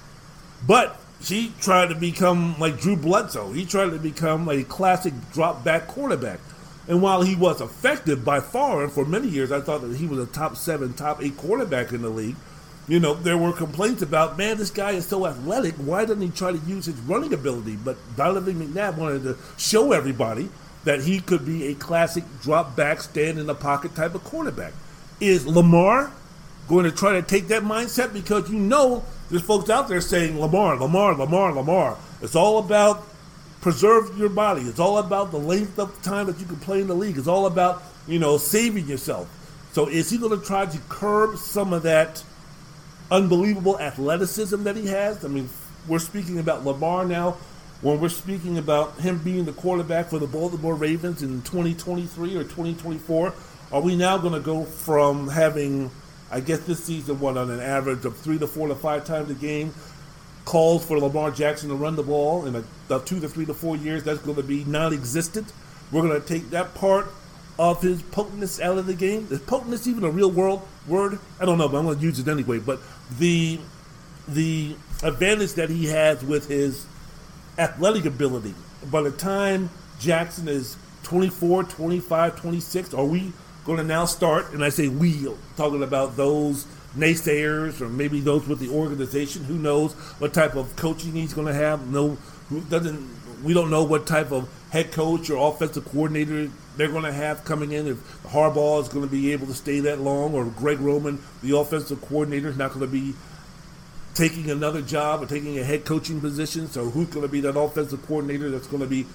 But 0.66 0.98
he 1.22 1.52
tried 1.60 1.88
to 1.88 1.94
become 1.94 2.58
like 2.58 2.80
Drew 2.80 2.96
Bledsoe. 2.96 3.52
He 3.52 3.64
tried 3.64 3.90
to 3.90 3.98
become 3.98 4.48
a 4.48 4.64
classic 4.64 5.14
drop 5.32 5.64
back 5.64 5.86
quarterback. 5.86 6.40
And 6.88 7.00
while 7.00 7.22
he 7.22 7.36
was 7.36 7.60
effective 7.60 8.24
by 8.24 8.40
far, 8.40 8.82
and 8.82 8.92
for 8.92 9.04
many 9.04 9.28
years 9.28 9.52
I 9.52 9.60
thought 9.60 9.82
that 9.82 9.96
he 9.96 10.06
was 10.06 10.18
a 10.18 10.26
top 10.26 10.56
seven, 10.56 10.94
top 10.94 11.22
eight 11.22 11.36
quarterback 11.36 11.92
in 11.92 12.02
the 12.02 12.08
league, 12.08 12.36
you 12.88 12.98
know, 12.98 13.14
there 13.14 13.38
were 13.38 13.52
complaints 13.52 14.02
about, 14.02 14.36
man, 14.36 14.58
this 14.58 14.70
guy 14.70 14.92
is 14.92 15.06
so 15.06 15.26
athletic. 15.26 15.74
Why 15.76 16.04
doesn't 16.04 16.20
he 16.20 16.30
try 16.30 16.50
to 16.50 16.58
use 16.58 16.86
his 16.86 16.98
running 17.00 17.32
ability? 17.32 17.76
But 17.76 17.96
Donovan 18.16 18.56
McNabb 18.56 18.96
wanted 18.96 19.22
to 19.22 19.38
show 19.56 19.92
everybody 19.92 20.48
that 20.84 21.02
he 21.02 21.20
could 21.20 21.46
be 21.46 21.68
a 21.68 21.74
classic 21.74 22.24
drop 22.42 22.74
back, 22.74 23.00
stand 23.00 23.38
in 23.38 23.46
the 23.46 23.54
pocket 23.54 23.94
type 23.94 24.16
of 24.16 24.24
quarterback. 24.24 24.72
Is 25.20 25.46
Lamar 25.46 26.12
going 26.66 26.84
to 26.84 26.90
try 26.90 27.12
to 27.12 27.22
take 27.22 27.46
that 27.48 27.62
mindset? 27.62 28.12
Because 28.12 28.50
you 28.50 28.58
know 28.58 29.04
there's 29.30 29.42
folks 29.42 29.70
out 29.70 29.86
there 29.86 30.00
saying, 30.00 30.40
Lamar, 30.40 30.76
Lamar, 30.76 31.14
Lamar, 31.14 31.52
Lamar. 31.52 31.96
It's 32.20 32.34
all 32.34 32.58
about 32.58 33.06
preserve 33.62 34.18
your 34.18 34.28
body. 34.28 34.62
It's 34.62 34.78
all 34.78 34.98
about 34.98 35.30
the 35.30 35.38
length 35.38 35.78
of 35.78 36.02
time 36.02 36.26
that 36.26 36.38
you 36.38 36.44
can 36.44 36.56
play 36.56 36.82
in 36.82 36.88
the 36.88 36.94
league. 36.94 37.16
It's 37.16 37.28
all 37.28 37.46
about, 37.46 37.82
you 38.06 38.18
know, 38.18 38.36
saving 38.36 38.86
yourself. 38.86 39.28
So 39.72 39.88
is 39.88 40.10
he 40.10 40.18
going 40.18 40.38
to 40.38 40.44
try 40.44 40.66
to 40.66 40.78
curb 40.90 41.38
some 41.38 41.72
of 41.72 41.84
that 41.84 42.22
unbelievable 43.12 43.78
athleticism 43.78 44.64
that 44.64 44.74
he 44.74 44.86
has. 44.86 45.22
I 45.24 45.28
mean, 45.28 45.48
we're 45.86 45.98
speaking 45.98 46.38
about 46.38 46.64
Lamar 46.64 47.04
now. 47.04 47.36
When 47.82 48.00
we're 48.00 48.08
speaking 48.08 48.58
about 48.58 48.98
him 49.00 49.18
being 49.18 49.44
the 49.44 49.52
quarterback 49.52 50.08
for 50.08 50.18
the 50.18 50.26
Baltimore 50.26 50.74
Ravens 50.74 51.22
in 51.22 51.42
2023 51.42 52.36
or 52.36 52.44
2024, 52.44 53.34
are 53.72 53.80
we 53.80 53.96
now 53.96 54.16
going 54.18 54.34
to 54.34 54.40
go 54.40 54.64
from 54.64 55.28
having, 55.28 55.90
I 56.30 56.40
guess 56.40 56.60
this 56.60 56.82
season, 56.84 57.20
what 57.20 57.36
on 57.36 57.50
an 57.50 57.60
average 57.60 58.04
of 58.04 58.16
three 58.16 58.38
to 58.38 58.46
four 58.46 58.68
to 58.68 58.74
five 58.74 59.04
times 59.04 59.30
a 59.30 59.34
game, 59.34 59.74
calls 60.44 60.84
for 60.84 60.98
Lamar 60.98 61.30
Jackson 61.30 61.68
to 61.68 61.74
run 61.74 61.96
the 61.96 62.02
ball 62.02 62.46
in 62.46 62.56
a, 62.56 62.64
a 62.94 63.00
two 63.00 63.20
to 63.20 63.28
three 63.28 63.46
to 63.46 63.54
four 63.54 63.76
years? 63.76 64.04
That's 64.04 64.20
going 64.20 64.36
to 64.36 64.42
be 64.42 64.64
non-existent. 64.64 65.52
We're 65.90 66.02
going 66.02 66.20
to 66.20 66.26
take 66.26 66.50
that 66.50 66.74
part 66.74 67.08
of 67.58 67.82
his 67.82 68.02
potentness 68.02 68.60
out 68.60 68.78
of 68.78 68.86
the 68.86 68.94
game. 68.94 69.28
Is 69.30 69.40
potentness 69.40 69.86
even 69.86 70.04
a 70.04 70.10
real 70.10 70.30
world 70.30 70.66
word? 70.86 71.18
I 71.40 71.44
don't 71.44 71.58
know, 71.58 71.68
but 71.68 71.78
I'm 71.78 71.84
going 71.84 71.98
to 71.98 72.02
use 72.02 72.18
it 72.18 72.28
anyway. 72.28 72.58
But 72.58 72.80
the 73.18 73.60
the 74.28 74.76
advantage 75.02 75.54
that 75.54 75.68
he 75.68 75.86
has 75.86 76.24
with 76.24 76.48
his 76.48 76.86
athletic 77.58 78.04
ability. 78.04 78.54
By 78.90 79.02
the 79.02 79.10
time 79.10 79.70
Jackson 79.98 80.48
is 80.48 80.76
24, 81.02 81.64
25, 81.64 82.40
26, 82.40 82.94
are 82.94 83.04
we 83.04 83.32
going 83.64 83.78
to 83.78 83.84
now 83.84 84.04
start? 84.04 84.52
And 84.52 84.64
I 84.64 84.68
say 84.68 84.88
we, 84.88 85.28
talking 85.56 85.82
about 85.82 86.16
those 86.16 86.66
naysayers 86.96 87.80
or 87.80 87.88
maybe 87.88 88.20
those 88.20 88.46
with 88.46 88.58
the 88.58 88.68
organization. 88.68 89.44
Who 89.44 89.54
knows 89.54 89.92
what 90.18 90.34
type 90.34 90.54
of 90.54 90.76
coaching 90.76 91.12
he's 91.12 91.34
going 91.34 91.46
to 91.46 91.54
have? 91.54 91.88
No, 91.88 92.18
doesn't. 92.68 93.42
We 93.42 93.54
don't 93.54 93.70
know 93.70 93.82
what 93.82 94.06
type 94.06 94.30
of 94.30 94.48
head 94.70 94.92
coach 94.92 95.28
or 95.30 95.50
offensive 95.50 95.84
coordinator 95.86 96.50
they're 96.76 96.90
going 96.90 97.04
to 97.04 97.12
have 97.12 97.44
coming 97.44 97.72
in. 97.72 97.86
If 97.86 98.22
Harbaugh 98.22 98.82
is 98.82 98.88
going 98.88 99.04
to 99.04 99.10
be 99.10 99.32
able 99.32 99.46
to 99.48 99.54
stay 99.54 99.80
that 99.80 100.00
long, 100.00 100.34
or 100.34 100.44
Greg 100.44 100.80
Roman, 100.80 101.18
the 101.42 101.56
offensive 101.56 102.00
coordinator, 102.02 102.48
is 102.48 102.56
not 102.56 102.72
going 102.72 102.80
to 102.80 102.86
be 102.86 103.14
taking 104.14 104.50
another 104.50 104.82
job 104.82 105.22
or 105.22 105.26
taking 105.26 105.58
a 105.58 105.64
head 105.64 105.84
coaching 105.84 106.20
position. 106.20 106.68
So 106.68 106.90
who's 106.90 107.08
going 107.08 107.26
to 107.26 107.32
be 107.32 107.40
that 107.40 107.58
offensive 107.58 108.06
coordinator 108.06 108.50
that's 108.50 108.66
going 108.66 108.82
to 108.82 108.88
be 108.88 109.06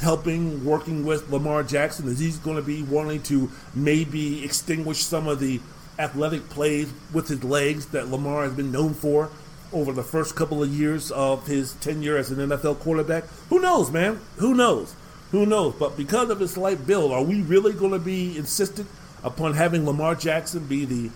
helping, 0.00 0.64
working 0.64 1.04
with 1.04 1.30
Lamar 1.30 1.62
Jackson? 1.62 2.08
Is 2.08 2.18
he 2.18 2.30
going 2.42 2.56
to 2.56 2.62
be 2.62 2.82
wanting 2.82 3.22
to 3.24 3.50
maybe 3.74 4.44
extinguish 4.44 5.02
some 5.02 5.28
of 5.28 5.40
the 5.40 5.60
athletic 6.00 6.48
plays 6.48 6.92
with 7.12 7.28
his 7.28 7.44
legs 7.44 7.86
that 7.86 8.08
Lamar 8.08 8.44
has 8.44 8.52
been 8.52 8.72
known 8.72 8.94
for 8.94 9.30
over 9.72 9.92
the 9.92 10.02
first 10.02 10.34
couple 10.34 10.62
of 10.62 10.70
years 10.70 11.10
of 11.12 11.46
his 11.46 11.74
tenure 11.74 12.16
as 12.16 12.30
an 12.30 12.38
NFL 12.38 12.80
quarterback? 12.80 13.24
Who 13.50 13.60
knows, 13.60 13.90
man? 13.90 14.20
Who 14.38 14.54
knows? 14.54 14.94
Who 15.30 15.46
knows? 15.46 15.74
But 15.78 15.96
because 15.96 16.30
of 16.30 16.40
his 16.40 16.52
slight 16.52 16.86
build, 16.86 17.12
are 17.12 17.22
we 17.22 17.42
really 17.42 17.72
going 17.72 17.92
to 17.92 17.98
be 17.98 18.36
insistent 18.36 18.88
upon 19.22 19.54
having 19.54 19.86
Lamar 19.86 20.14
Jackson 20.14 20.66
be 20.66 20.84
the 20.84 21.10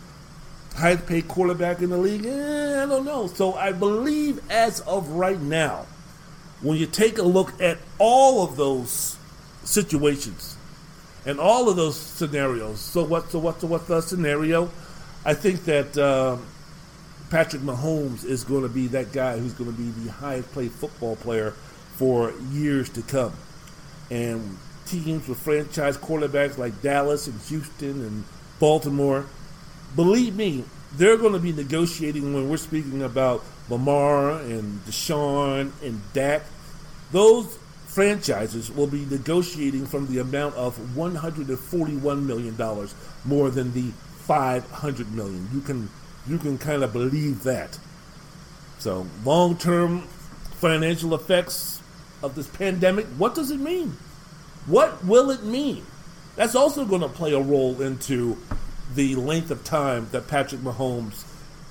highest 0.76 1.06
paid 1.06 1.26
quarterback 1.26 1.80
in 1.80 1.90
the 1.90 1.98
league? 1.98 2.26
Eh, 2.26 2.82
I 2.82 2.86
don't 2.86 3.04
know. 3.04 3.26
So 3.26 3.54
I 3.54 3.72
believe 3.72 4.40
as 4.50 4.80
of 4.80 5.08
right 5.08 5.40
now, 5.40 5.86
when 6.60 6.78
you 6.78 6.86
take 6.86 7.18
a 7.18 7.22
look 7.22 7.60
at 7.60 7.78
all 7.98 8.44
of 8.44 8.56
those 8.56 9.16
situations 9.64 10.53
and 11.26 11.40
all 11.40 11.68
of 11.68 11.76
those 11.76 11.96
scenarios, 11.96 12.80
so 12.80 13.04
what? 13.04 13.30
So 13.30 13.38
what? 13.38 13.60
So 13.60 13.66
what's 13.66 13.86
the 13.86 14.00
scenario? 14.00 14.70
I 15.24 15.34
think 15.34 15.64
that 15.64 15.96
uh, 15.96 16.36
Patrick 17.30 17.62
Mahomes 17.62 18.24
is 18.24 18.44
going 18.44 18.62
to 18.62 18.68
be 18.68 18.88
that 18.88 19.12
guy 19.12 19.38
who's 19.38 19.54
going 19.54 19.72
to 19.72 19.76
be 19.76 19.90
the 20.04 20.12
highest 20.12 20.52
paid 20.54 20.70
football 20.72 21.16
player 21.16 21.52
for 21.96 22.32
years 22.50 22.88
to 22.90 23.02
come. 23.02 23.32
And 24.10 24.58
teams 24.86 25.26
with 25.26 25.38
franchise 25.38 25.96
quarterbacks 25.96 26.58
like 26.58 26.82
Dallas 26.82 27.26
and 27.26 27.40
Houston 27.42 28.02
and 28.02 28.24
Baltimore 28.60 29.26
believe 29.96 30.36
me, 30.36 30.64
they're 30.96 31.16
going 31.16 31.32
to 31.32 31.38
be 31.38 31.52
negotiating 31.52 32.34
when 32.34 32.48
we're 32.48 32.56
speaking 32.56 33.02
about 33.02 33.42
Lamar 33.68 34.40
and 34.40 34.80
Deshaun 34.84 35.72
and 35.82 36.00
Dak. 36.12 36.42
Those 37.12 37.58
franchises 37.94 38.72
will 38.72 38.88
be 38.88 39.06
negotiating 39.06 39.86
from 39.86 40.08
the 40.08 40.18
amount 40.18 40.52
of 40.56 40.76
$141 40.96 42.26
million 42.26 42.88
more 43.24 43.50
than 43.50 43.72
the 43.72 43.92
500 44.26 45.14
million. 45.14 45.48
You 45.54 45.60
can 45.60 45.88
you 46.26 46.38
can 46.38 46.58
kind 46.58 46.82
of 46.82 46.92
believe 46.92 47.44
that. 47.44 47.78
So, 48.78 49.06
long-term 49.24 50.00
financial 50.56 51.14
effects 51.14 51.80
of 52.22 52.34
this 52.34 52.48
pandemic, 52.48 53.06
what 53.18 53.34
does 53.34 53.50
it 53.50 53.60
mean? 53.60 53.96
What 54.66 55.04
will 55.04 55.30
it 55.30 55.44
mean? 55.44 55.84
That's 56.34 56.54
also 56.54 56.84
going 56.84 57.02
to 57.02 57.08
play 57.08 57.32
a 57.32 57.40
role 57.40 57.80
into 57.80 58.38
the 58.94 59.14
length 59.14 59.50
of 59.50 59.62
time 59.62 60.08
that 60.10 60.26
Patrick 60.26 60.62
Mahomes 60.62 61.24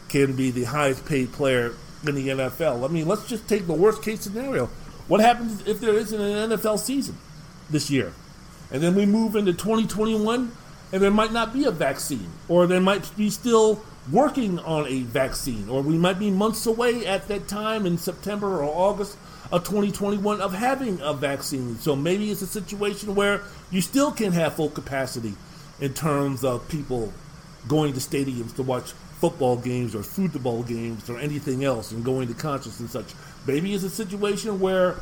can 0.08 0.36
be 0.36 0.52
the 0.52 0.64
highest 0.64 1.06
paid 1.06 1.34
player 1.34 1.74
in 2.08 2.16
the 2.16 2.30
NFL. 2.30 2.88
I 2.88 2.92
mean, 2.92 3.08
let's 3.08 3.28
just 3.28 3.48
take 3.50 3.68
the 3.68 3.74
worst 3.74 4.04
case 4.04 4.22
scenario. 4.22 4.70
What 5.08 5.22
happens 5.22 5.66
if 5.68 5.80
there 5.80 5.94
isn't 5.94 6.20
an 6.20 6.52
NFL 6.52 6.80
season 6.80 7.18
this 7.70 7.90
year? 7.90 8.14
And 8.72 8.82
then 8.82 8.96
we 8.96 9.06
move 9.06 9.36
into 9.36 9.54
2021 9.54 10.52
and 10.92 11.02
there 11.02 11.12
might 11.12 11.34
not 11.34 11.54
be 11.54 11.66
a 11.66 11.72
vaccine, 11.72 12.30
or 12.48 12.68
there 12.68 12.80
might 12.80 13.16
be 13.18 13.30
still 13.32 13.84
working 14.12 14.60
on 14.60 14.88
a 14.88 15.02
vaccine, 15.02 15.68
or 15.68 15.82
we 15.82 15.98
might 15.98 16.20
be 16.20 16.30
months 16.30 16.68
away 16.68 17.06
at 17.06 17.28
that 17.30 17.48
time 17.48 17.88
in 17.88 17.98
September 17.98 18.62
or 18.62 18.66
August 18.66 19.18
of 19.52 19.64
2021 19.64 20.40
of 20.40 20.54
having 20.54 21.00
a 21.02 21.14
vaccine. 21.14 21.78
So 21.78 21.96
maybe 21.96 22.30
it's 22.30 22.44
a 22.44 22.48
situation 22.48 23.16
where 23.16 23.42
you 23.72 23.82
still 23.82 24.12
can't 24.12 24.34
have 24.36 24.56
full 24.56 24.70
capacity 24.70 25.34
in 25.80 25.94
terms 25.94 26.44
of 26.44 26.68
people 26.70 27.12
going 27.68 27.94
to 27.94 28.00
stadiums 28.00 28.56
to 28.56 28.64
watch 28.64 28.92
football 29.20 29.58
games 29.58 29.96
or 29.96 30.04
football 30.04 30.64
games 30.64 31.10
or 31.10 31.18
anything 31.18 31.64
else 31.64 31.92
and 31.92 32.04
going 32.04 32.28
to 32.28 32.34
concerts 32.34 32.80
and 32.80 32.90
such. 32.90 33.14
Maybe 33.46 33.74
it's 33.74 33.84
a 33.84 33.90
situation 33.90 34.60
where 34.60 35.00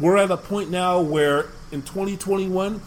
we're 0.00 0.16
at 0.16 0.30
a 0.30 0.36
point 0.36 0.70
now 0.70 1.00
where 1.00 1.46
in 1.70 1.82
2021 1.82 2.80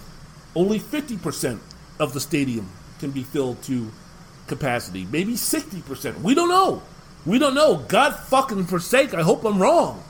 only 0.55 0.79
50% 0.79 1.59
of 1.99 2.13
the 2.13 2.19
stadium 2.19 2.69
can 2.99 3.11
be 3.11 3.23
filled 3.23 3.61
to 3.63 3.91
capacity. 4.47 5.05
Maybe 5.05 5.33
60%. 5.33 6.21
We 6.21 6.35
don't 6.35 6.49
know. 6.49 6.81
We 7.25 7.39
don't 7.39 7.53
know. 7.53 7.77
God 7.87 8.15
fucking 8.15 8.65
forsake, 8.65 9.13
I 9.13 9.21
hope 9.21 9.45
I'm 9.45 9.61
wrong. 9.61 10.03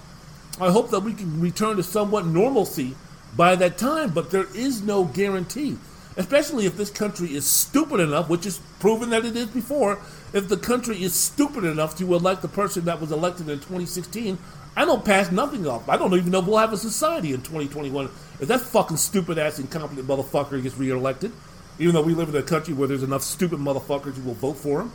I 0.59 0.71
hope 0.71 0.89
that 0.91 1.01
we 1.01 1.13
can 1.13 1.39
return 1.39 1.77
to 1.77 1.83
somewhat 1.83 2.25
normalcy 2.25 2.95
by 3.35 3.55
that 3.55 3.77
time, 3.77 4.11
but 4.11 4.31
there 4.31 4.47
is 4.55 4.81
no 4.81 5.05
guarantee 5.05 5.77
especially 6.17 6.65
if 6.65 6.75
this 6.75 6.89
country 6.89 7.33
is 7.33 7.45
stupid 7.45 7.99
enough, 7.99 8.29
which 8.29 8.45
is 8.45 8.59
proven 8.79 9.11
that 9.11 9.23
it 9.23 9.35
is 9.35 9.47
before, 9.47 9.99
if 10.33 10.49
the 10.49 10.57
country 10.57 11.01
is 11.01 11.13
stupid 11.13 11.63
enough 11.63 11.95
to 11.97 12.13
elect 12.13 12.41
the 12.41 12.47
person 12.47 12.85
that 12.85 12.99
was 12.99 13.11
elected 13.11 13.47
in 13.47 13.59
2016, 13.59 14.37
I 14.75 14.85
don't 14.85 15.05
pass 15.05 15.31
nothing 15.31 15.65
off. 15.67 15.87
I 15.87 15.97
don't 15.97 16.13
even 16.13 16.31
know 16.31 16.39
if 16.39 16.45
we'll 16.45 16.57
have 16.57 16.73
a 16.73 16.77
society 16.77 17.33
in 17.33 17.41
2021 17.41 18.09
if 18.39 18.47
that 18.47 18.61
fucking 18.61 18.97
stupid 18.97 19.37
ass 19.37 19.59
incompetent 19.59 20.07
motherfucker 20.07 20.61
gets 20.61 20.77
reelected. 20.77 21.31
Even 21.79 21.95
though 21.95 22.01
we 22.01 22.13
live 22.13 22.29
in 22.29 22.35
a 22.35 22.43
country 22.43 22.73
where 22.73 22.87
there's 22.87 23.03
enough 23.03 23.21
stupid 23.23 23.59
motherfuckers 23.59 24.15
who 24.15 24.23
will 24.23 24.33
vote 24.33 24.57
for 24.57 24.81
him. 24.81 24.91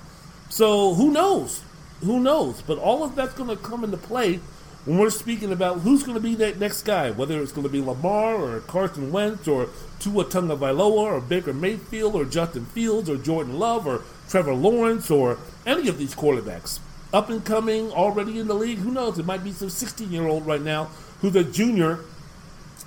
So 0.50 0.94
who 0.94 1.12
knows? 1.12 1.62
Who 2.00 2.20
knows? 2.20 2.60
But 2.62 2.78
all 2.78 3.04
of 3.04 3.14
that's 3.14 3.34
going 3.34 3.50
to 3.50 3.56
come 3.56 3.84
into 3.84 3.96
play 3.96 4.40
when 4.84 4.98
we're 4.98 5.10
speaking 5.10 5.52
about 5.52 5.80
who's 5.80 6.02
going 6.02 6.16
to 6.16 6.20
be 6.20 6.34
that 6.36 6.58
next 6.58 6.82
guy, 6.82 7.10
whether 7.12 7.40
it's 7.40 7.52
going 7.52 7.66
to 7.66 7.72
be 7.72 7.80
Lamar 7.80 8.34
or 8.34 8.60
Carson 8.60 9.12
Wentz 9.12 9.46
or 9.46 9.68
Tua 10.00 10.24
Tagovailoa 10.24 10.90
or 10.96 11.20
Baker 11.20 11.52
Mayfield 11.52 12.16
or 12.16 12.24
Justin 12.24 12.66
Fields 12.66 13.08
or 13.08 13.16
Jordan 13.16 13.58
Love 13.58 13.86
or 13.86 14.02
Trevor 14.28 14.54
Lawrence 14.54 15.08
or 15.10 15.38
any 15.64 15.88
of 15.88 15.98
these 15.98 16.14
quarterbacks. 16.16 16.80
Up 17.12 17.30
and 17.30 17.44
coming, 17.44 17.92
already 17.92 18.40
in 18.40 18.48
the 18.48 18.54
league, 18.54 18.78
who 18.78 18.90
knows? 18.90 19.18
It 19.18 19.26
might 19.26 19.44
be 19.44 19.52
some 19.52 19.70
16 19.70 20.10
year 20.10 20.26
old 20.26 20.46
right 20.46 20.62
now 20.62 20.86
who's 21.20 21.36
a 21.36 21.44
junior 21.44 22.00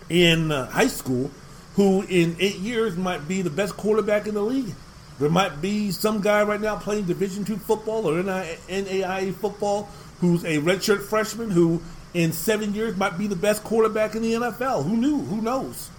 in 0.09 0.51
uh, 0.51 0.69
high 0.69 0.87
school 0.87 1.31
who 1.75 2.01
in 2.03 2.35
eight 2.39 2.57
years 2.57 2.97
might 2.97 3.27
be 3.27 3.41
the 3.41 3.49
best 3.49 3.77
quarterback 3.77 4.27
in 4.27 4.33
the 4.33 4.41
league. 4.41 4.73
There 5.19 5.29
might 5.29 5.61
be 5.61 5.91
some 5.91 6.19
guy 6.19 6.43
right 6.43 6.59
now 6.59 6.75
playing 6.75 7.05
Division 7.05 7.45
two 7.45 7.55
football 7.55 8.09
or 8.09 8.21
NAIA 8.21 9.33
football 9.33 9.89
who's 10.19 10.43
a 10.43 10.57
redshirt 10.57 11.03
freshman 11.03 11.51
who 11.51 11.81
in 12.13 12.31
seven 12.31 12.73
years 12.73 12.95
might 12.95 13.17
be 13.17 13.27
the 13.27 13.35
best 13.35 13.63
quarterback 13.63 14.15
in 14.15 14.21
the 14.21 14.33
NFL. 14.33 14.85
Who 14.85 14.95
knew? 14.97 15.19
Who 15.19 15.41
knows? 15.41 15.89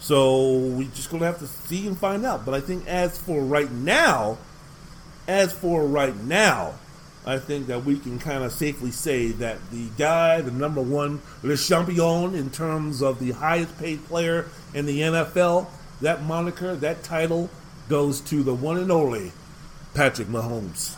So 0.00 0.58
we're 0.58 0.88
just 0.88 1.10
gonna 1.10 1.26
have 1.26 1.38
to 1.40 1.46
see 1.46 1.86
and 1.86 1.98
find 1.98 2.24
out. 2.24 2.44
But 2.44 2.54
I 2.54 2.60
think 2.60 2.86
as 2.86 3.18
for 3.18 3.42
right 3.42 3.70
now, 3.70 4.38
as 5.28 5.52
for 5.52 5.84
right 5.84 6.16
now, 6.24 6.74
I 7.26 7.38
think 7.38 7.66
that 7.66 7.84
we 7.84 7.98
can 7.98 8.20
kind 8.20 8.44
of 8.44 8.52
safely 8.52 8.92
say 8.92 9.28
that 9.32 9.58
the 9.72 9.88
guy, 9.98 10.40
the 10.40 10.52
number 10.52 10.80
one, 10.80 11.20
Le 11.42 11.56
Champion 11.56 12.34
in 12.36 12.50
terms 12.50 13.02
of 13.02 13.18
the 13.18 13.32
highest 13.32 13.76
paid 13.78 14.04
player 14.06 14.46
in 14.74 14.86
the 14.86 15.00
NFL, 15.00 15.66
that 16.00 16.22
moniker, 16.22 16.76
that 16.76 17.02
title 17.02 17.50
goes 17.88 18.20
to 18.20 18.44
the 18.44 18.54
one 18.54 18.78
and 18.78 18.92
only 18.92 19.32
Patrick 19.92 20.28
Mahomes. 20.28 20.96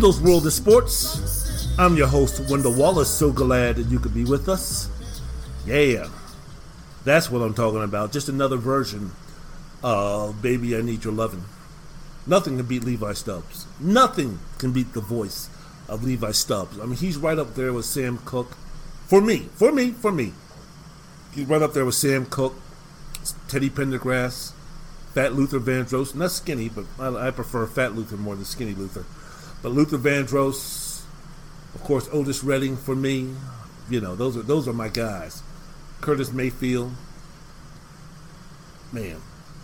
Wendell's 0.00 0.20
World 0.22 0.46
of 0.46 0.52
Sports. 0.54 1.68
I'm 1.78 1.94
your 1.94 2.06
host, 2.06 2.40
Wendell 2.48 2.72
Wallace. 2.72 3.10
So 3.10 3.30
glad 3.30 3.76
that 3.76 3.88
you 3.88 3.98
could 3.98 4.14
be 4.14 4.24
with 4.24 4.48
us. 4.48 4.88
Yeah, 5.66 6.08
that's 7.04 7.30
what 7.30 7.42
I'm 7.42 7.52
talking 7.52 7.82
about. 7.82 8.10
Just 8.10 8.30
another 8.30 8.56
version 8.56 9.10
of 9.82 10.40
Baby 10.40 10.74
I 10.74 10.80
Need 10.80 11.04
Your 11.04 11.12
Lovin'. 11.12 11.44
Nothing 12.26 12.56
can 12.56 12.64
beat 12.64 12.82
Levi 12.82 13.12
Stubbs. 13.12 13.66
Nothing 13.78 14.38
can 14.56 14.72
beat 14.72 14.94
the 14.94 15.02
voice 15.02 15.50
of 15.86 16.02
Levi 16.02 16.30
Stubbs. 16.30 16.80
I 16.80 16.86
mean, 16.86 16.96
he's 16.96 17.18
right 17.18 17.38
up 17.38 17.54
there 17.54 17.74
with 17.74 17.84
Sam 17.84 18.20
Cooke. 18.24 18.56
For 19.06 19.20
me, 19.20 19.50
for 19.56 19.70
me, 19.70 19.90
for 19.90 20.12
me. 20.12 20.32
He's 21.34 21.44
right 21.44 21.60
up 21.60 21.74
there 21.74 21.84
with 21.84 21.94
Sam 21.94 22.24
Cooke, 22.24 22.56
Teddy 23.48 23.68
Pendergrass, 23.68 24.52
Fat 25.12 25.34
Luther 25.34 25.60
Vandross. 25.60 26.14
Not 26.14 26.30
skinny, 26.30 26.70
but 26.70 26.86
I, 26.98 27.26
I 27.26 27.30
prefer 27.32 27.66
Fat 27.66 27.94
Luther 27.94 28.16
more 28.16 28.34
than 28.34 28.46
Skinny 28.46 28.72
Luther. 28.72 29.04
But 29.62 29.72
Luther 29.72 29.98
Vandross, 29.98 31.02
of 31.74 31.82
course, 31.84 32.08
Otis 32.12 32.42
Redding 32.42 32.76
for 32.76 32.96
me. 32.96 33.34
You 33.88 34.00
know, 34.00 34.14
those 34.16 34.36
are 34.36 34.42
those 34.42 34.68
are 34.68 34.72
my 34.72 34.88
guys. 34.88 35.42
Curtis 36.00 36.32
Mayfield. 36.32 36.92
Man. 38.92 39.20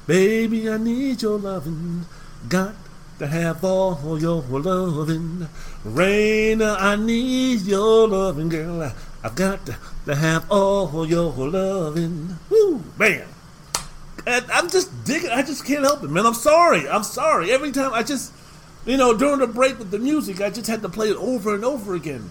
Baby, 0.07 0.71
I 0.71 0.77
need 0.77 1.23
your 1.23 1.39
loving. 1.39 2.07
Got 2.49 2.75
to 3.19 3.27
have 3.27 3.65
all 3.65 4.21
your 4.21 4.43
loving. 4.43 5.49
Raina, 5.85 6.77
I 6.79 6.97
need 6.97 7.63
your 7.63 8.07
loving, 8.09 8.49
girl. 8.49 8.93
I've 9.25 9.35
got 9.35 9.67
to 9.67 10.15
have 10.15 10.51
all 10.51 11.07
your 11.07 11.33
loving. 11.33 12.39
Woo, 12.51 12.85
man. 12.99 13.27
And 14.27 14.45
I'm 14.53 14.69
just 14.69 15.05
digging. 15.05 15.31
I 15.31 15.43
just 15.43 15.65
can't 15.65 15.85
help 15.85 16.03
it, 16.03 16.11
man. 16.11 16.27
I'm 16.27 16.35
sorry. 16.35 16.89
I'm 16.89 17.03
sorry. 17.03 17.51
Every 17.51 17.73
time 17.73 17.93
I 17.93 18.03
just 18.03 18.33
you 18.87 18.97
know, 18.97 19.17
during 19.17 19.41
the 19.41 19.47
break 19.47 19.79
with 19.79 19.91
the 19.91 19.99
music, 19.99 20.41
I 20.41 20.51
just 20.51 20.69
had 20.69 20.83
to 20.83 20.89
play 20.89 21.11
it 21.11 21.17
over 21.17 21.55
and 21.55 21.65
over 21.65 21.95
again. 21.95 22.31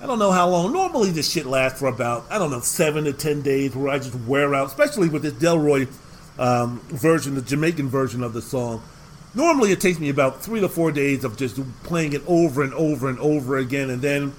I 0.00 0.06
don't 0.06 0.20
know 0.20 0.30
how 0.30 0.48
long. 0.48 0.72
Normally, 0.72 1.10
this 1.10 1.30
shit 1.30 1.46
lasts 1.46 1.80
for 1.80 1.88
about, 1.88 2.26
I 2.30 2.38
don't 2.38 2.50
know, 2.50 2.60
seven 2.60 3.04
to 3.04 3.12
ten 3.12 3.42
days 3.42 3.74
where 3.74 3.88
I 3.88 3.98
just 3.98 4.14
wear 4.20 4.54
out, 4.54 4.68
especially 4.68 5.08
with 5.08 5.22
this 5.22 5.32
Delroy 5.32 5.88
um, 6.38 6.80
version, 6.88 7.34
the 7.34 7.42
Jamaican 7.42 7.88
version 7.88 8.22
of 8.22 8.32
the 8.32 8.42
song. 8.42 8.82
Normally, 9.34 9.72
it 9.72 9.80
takes 9.80 9.98
me 9.98 10.08
about 10.08 10.40
three 10.40 10.60
to 10.60 10.68
four 10.68 10.92
days 10.92 11.24
of 11.24 11.36
just 11.36 11.60
playing 11.82 12.12
it 12.12 12.22
over 12.26 12.62
and 12.62 12.72
over 12.74 13.08
and 13.08 13.18
over 13.18 13.56
again, 13.56 13.90
and 13.90 14.00
then 14.00 14.34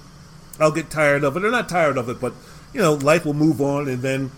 I'll 0.60 0.72
get 0.72 0.90
tired 0.90 1.24
of 1.24 1.36
it. 1.36 1.44
Or 1.44 1.52
not 1.52 1.68
tired 1.68 1.98
of 1.98 2.10
it, 2.10 2.22
but, 2.22 2.34
you 2.74 2.80
know, 2.80 2.94
life 2.94 3.26
will 3.26 3.34
move 3.34 3.60
on, 3.60 3.90
and 3.90 4.02
then 4.02 4.32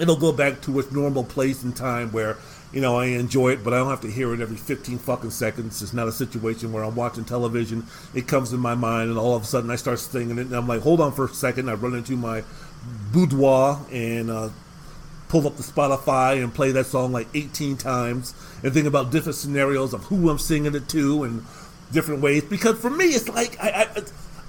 it'll 0.00 0.16
go 0.16 0.32
back 0.32 0.60
to 0.62 0.78
its 0.80 0.90
normal 0.90 1.24
place 1.24 1.62
and 1.62 1.76
time 1.76 2.10
where 2.10 2.36
you 2.72 2.80
know, 2.80 2.96
I 2.96 3.06
enjoy 3.06 3.50
it, 3.50 3.62
but 3.62 3.74
I 3.74 3.78
don't 3.78 3.90
have 3.90 4.00
to 4.00 4.10
hear 4.10 4.32
it 4.32 4.40
every 4.40 4.56
15 4.56 4.98
fucking 4.98 5.30
seconds. 5.30 5.82
It's 5.82 5.92
not 5.92 6.08
a 6.08 6.12
situation 6.12 6.72
where 6.72 6.82
I'm 6.82 6.94
watching 6.94 7.24
television, 7.24 7.86
it 8.14 8.26
comes 8.26 8.52
in 8.52 8.60
my 8.60 8.74
mind, 8.74 9.10
and 9.10 9.18
all 9.18 9.34
of 9.34 9.42
a 9.42 9.46
sudden 9.46 9.70
I 9.70 9.76
start 9.76 9.98
singing 9.98 10.38
it, 10.38 10.46
and 10.46 10.54
I'm 10.54 10.66
like, 10.66 10.80
hold 10.80 11.00
on 11.00 11.12
for 11.12 11.26
a 11.26 11.28
second. 11.28 11.68
I 11.68 11.74
run 11.74 11.94
into 11.94 12.16
my 12.16 12.44
boudoir 13.12 13.84
and 13.90 14.30
uh, 14.30 14.48
pull 15.28 15.46
up 15.46 15.56
the 15.56 15.62
Spotify 15.62 16.42
and 16.42 16.52
play 16.54 16.72
that 16.72 16.86
song 16.86 17.12
like 17.12 17.28
18 17.34 17.76
times 17.76 18.34
and 18.62 18.72
think 18.72 18.86
about 18.86 19.10
different 19.10 19.36
scenarios 19.36 19.92
of 19.94 20.04
who 20.04 20.30
I'm 20.30 20.38
singing 20.38 20.74
it 20.74 20.88
to 20.90 21.24
and 21.24 21.44
different 21.92 22.22
ways. 22.22 22.44
Because 22.44 22.78
for 22.78 22.90
me, 22.90 23.06
it's 23.06 23.28
like 23.28 23.56
I, 23.62 23.88
I, 23.96 24.02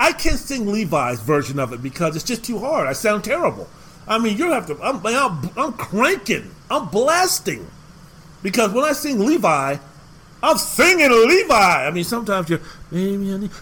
I 0.08 0.12
can't 0.14 0.40
sing 0.40 0.66
Levi's 0.66 1.22
version 1.22 1.60
of 1.60 1.74
it 1.74 1.82
because 1.82 2.16
it's 2.16 2.26
just 2.26 2.44
too 2.44 2.60
hard. 2.60 2.88
I 2.88 2.94
sound 2.94 3.24
terrible. 3.24 3.70
I 4.08 4.20
mean, 4.20 4.38
you 4.38 4.52
have 4.52 4.68
to. 4.68 4.82
I'm, 4.82 5.06
I'm, 5.06 5.50
I'm 5.56 5.74
cranking. 5.74 6.52
I'm 6.70 6.90
blasting. 6.90 7.68
Because 8.44 8.72
when 8.72 8.84
I 8.84 8.92
sing 8.92 9.20
Levi, 9.20 9.78
I'm 10.44 10.58
singing 10.58 11.10
Levi. 11.10 11.88
I 11.88 11.90
mean, 11.92 12.04
sometimes 12.04 12.50
you're, 12.50 12.60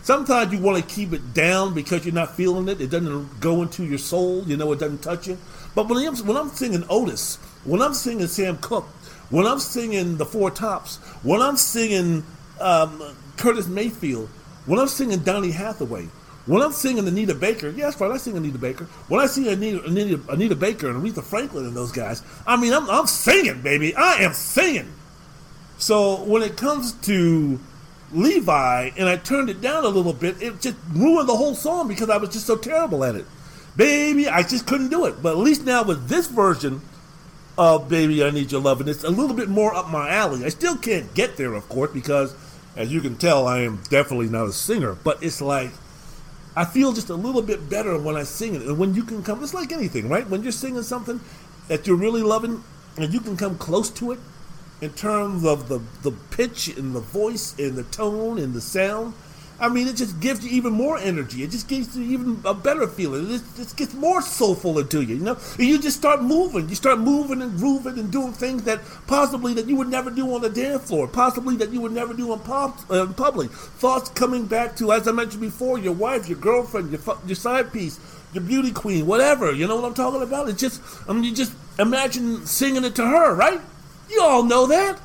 sometimes 0.01 0.51
you 0.51 0.59
want 0.59 0.83
to 0.83 0.95
keep 0.95 1.13
it 1.13 1.33
down 1.33 1.75
because 1.75 2.03
you're 2.03 2.15
not 2.15 2.35
feeling 2.35 2.67
it. 2.67 2.81
It 2.81 2.89
doesn't 2.89 3.39
go 3.39 3.61
into 3.61 3.85
your 3.85 3.99
soul. 3.99 4.43
You 4.45 4.57
know, 4.57 4.71
it 4.71 4.79
doesn't 4.79 5.03
touch 5.03 5.27
you. 5.27 5.37
But 5.75 5.87
when 5.87 6.05
I'm, 6.05 6.15
when 6.25 6.35
I'm 6.35 6.49
singing 6.49 6.83
Otis, 6.89 7.35
when 7.63 7.83
I'm 7.83 7.93
singing 7.93 8.25
Sam 8.25 8.57
Cooke, 8.57 8.87
when 9.29 9.45
I'm 9.45 9.59
singing 9.59 10.17
The 10.17 10.25
Four 10.25 10.49
Tops, 10.49 10.97
when 11.21 11.41
I'm 11.41 11.55
singing 11.55 12.25
um, 12.59 13.15
Curtis 13.37 13.67
Mayfield, 13.67 14.27
when 14.65 14.79
I'm 14.79 14.87
singing 14.87 15.19
Donny 15.19 15.51
Hathaway, 15.51 16.07
when 16.45 16.61
I'm 16.61 16.71
singing 16.71 17.07
Anita 17.07 17.35
Baker, 17.35 17.69
yes, 17.69 17.99
right, 17.99 18.11
I 18.11 18.17
sing 18.17 18.35
Anita 18.35 18.57
Baker. 18.57 18.85
When 19.07 19.21
I 19.21 19.27
see 19.27 19.51
Anita, 19.51 19.83
Anita, 19.83 20.19
Anita 20.29 20.55
Baker 20.55 20.89
and 20.89 21.01
Aretha 21.01 21.23
Franklin 21.23 21.65
and 21.65 21.75
those 21.75 21.91
guys, 21.91 22.23
I 22.47 22.57
mean, 22.57 22.73
I'm, 22.73 22.89
I'm 22.89 23.07
singing, 23.07 23.61
baby. 23.61 23.95
I 23.95 24.15
am 24.15 24.33
singing. 24.33 24.91
So 25.77 26.23
when 26.23 26.41
it 26.41 26.57
comes 26.57 26.93
to 26.93 27.59
Levi, 28.11 28.91
and 28.97 29.07
I 29.07 29.17
turned 29.17 29.49
it 29.49 29.61
down 29.61 29.85
a 29.85 29.89
little 29.89 30.13
bit, 30.13 30.41
it 30.41 30.61
just 30.61 30.77
ruined 30.93 31.29
the 31.29 31.35
whole 31.35 31.55
song 31.55 31.87
because 31.87 32.09
I 32.09 32.17
was 32.17 32.29
just 32.29 32.47
so 32.47 32.57
terrible 32.57 33.03
at 33.03 33.15
it. 33.15 33.25
Baby, 33.75 34.27
I 34.27 34.43
just 34.43 34.67
couldn't 34.67 34.89
do 34.89 35.05
it. 35.05 35.21
But 35.21 35.33
at 35.33 35.37
least 35.37 35.63
now 35.63 35.83
with 35.83 36.07
this 36.09 36.27
version 36.27 36.81
of 37.57 37.87
Baby, 37.87 38.23
I 38.23 38.31
Need 38.31 38.51
Your 38.51 38.61
Love, 38.61 38.79
and 38.79 38.89
it's 38.89 39.03
a 39.03 39.09
little 39.09 39.35
bit 39.35 39.47
more 39.47 39.73
up 39.73 39.89
my 39.89 40.09
alley. 40.09 40.43
I 40.43 40.49
still 40.49 40.75
can't 40.75 41.13
get 41.13 41.37
there, 41.37 41.53
of 41.53 41.69
course, 41.69 41.91
because 41.91 42.35
as 42.75 42.91
you 42.91 43.01
can 43.01 43.15
tell, 43.17 43.47
I 43.47 43.59
am 43.59 43.81
definitely 43.89 44.29
not 44.29 44.47
a 44.47 44.53
singer. 44.53 44.95
But 44.95 45.23
it's 45.23 45.41
like 45.41 45.71
I 46.55 46.65
feel 46.65 46.91
just 46.91 47.09
a 47.09 47.15
little 47.15 47.41
bit 47.41 47.69
better 47.69 47.97
when 47.97 48.17
I 48.17 48.23
sing 48.23 48.55
it. 48.55 48.63
And 48.63 48.77
when 48.77 48.93
you 48.93 49.03
can 49.03 49.23
come, 49.23 49.41
it's 49.43 49.53
like 49.53 49.71
anything, 49.71 50.09
right? 50.09 50.27
When 50.27 50.43
you're 50.43 50.51
singing 50.51 50.83
something 50.83 51.21
that 51.67 51.87
you're 51.87 51.95
really 51.95 52.23
loving 52.23 52.63
and 52.97 53.13
you 53.13 53.21
can 53.21 53.37
come 53.37 53.57
close 53.57 53.89
to 53.91 54.11
it 54.11 54.19
in 54.81 54.89
terms 54.91 55.45
of 55.45 55.69
the, 55.69 55.79
the 56.01 56.11
pitch 56.11 56.67
and 56.67 56.93
the 56.93 56.99
voice 56.99 57.57
and 57.57 57.75
the 57.75 57.83
tone 57.83 58.37
and 58.37 58.53
the 58.53 58.61
sound, 58.61 59.13
I 59.61 59.69
mean, 59.69 59.87
it 59.87 59.95
just 59.95 60.19
gives 60.19 60.43
you 60.43 60.49
even 60.51 60.73
more 60.73 60.97
energy. 60.97 61.43
It 61.43 61.51
just 61.51 61.67
gives 61.67 61.95
you 61.95 62.03
even 62.03 62.41
a 62.45 62.53
better 62.53 62.87
feeling. 62.87 63.29
It 63.31 63.43
just 63.55 63.77
gets 63.77 63.93
more 63.93 64.19
soulful 64.19 64.79
into 64.79 65.01
you, 65.01 65.17
you 65.17 65.23
know. 65.23 65.37
And 65.59 65.67
you 65.67 65.79
just 65.79 65.97
start 65.97 66.23
moving. 66.23 66.67
You 66.67 66.73
start 66.73 66.97
moving 66.97 67.43
and 67.43 67.55
grooving 67.57 67.99
and 67.99 68.11
doing 68.11 68.33
things 68.33 68.63
that 68.63 68.81
possibly 69.05 69.53
that 69.53 69.67
you 69.67 69.75
would 69.75 69.87
never 69.87 70.09
do 70.09 70.33
on 70.33 70.41
the 70.41 70.49
dance 70.49 70.87
floor, 70.87 71.07
possibly 71.07 71.55
that 71.57 71.71
you 71.71 71.79
would 71.79 71.91
never 71.91 72.15
do 72.15 72.33
in, 72.33 72.39
pop, 72.39 72.79
uh, 72.89 73.03
in 73.03 73.13
public. 73.13 73.51
Thoughts 73.51 74.09
coming 74.09 74.47
back 74.47 74.75
to, 74.77 74.91
as 74.93 75.07
I 75.07 75.11
mentioned 75.11 75.41
before, 75.41 75.77
your 75.77 75.93
wife, 75.93 76.27
your 76.27 76.39
girlfriend, 76.39 76.91
your 76.91 76.99
your 77.27 77.35
side 77.35 77.71
piece, 77.71 77.99
your 78.33 78.43
beauty 78.43 78.71
queen, 78.71 79.05
whatever. 79.05 79.51
You 79.51 79.67
know 79.67 79.75
what 79.75 79.85
I'm 79.85 79.93
talking 79.93 80.23
about? 80.23 80.49
It's 80.49 80.59
just, 80.59 80.81
I 81.07 81.13
mean, 81.13 81.23
you 81.23 81.35
just 81.35 81.53
imagine 81.77 82.47
singing 82.47 82.83
it 82.83 82.95
to 82.95 83.05
her, 83.05 83.35
right? 83.35 83.61
You 84.09 84.23
all 84.23 84.41
know 84.41 84.65
that. 84.65 84.99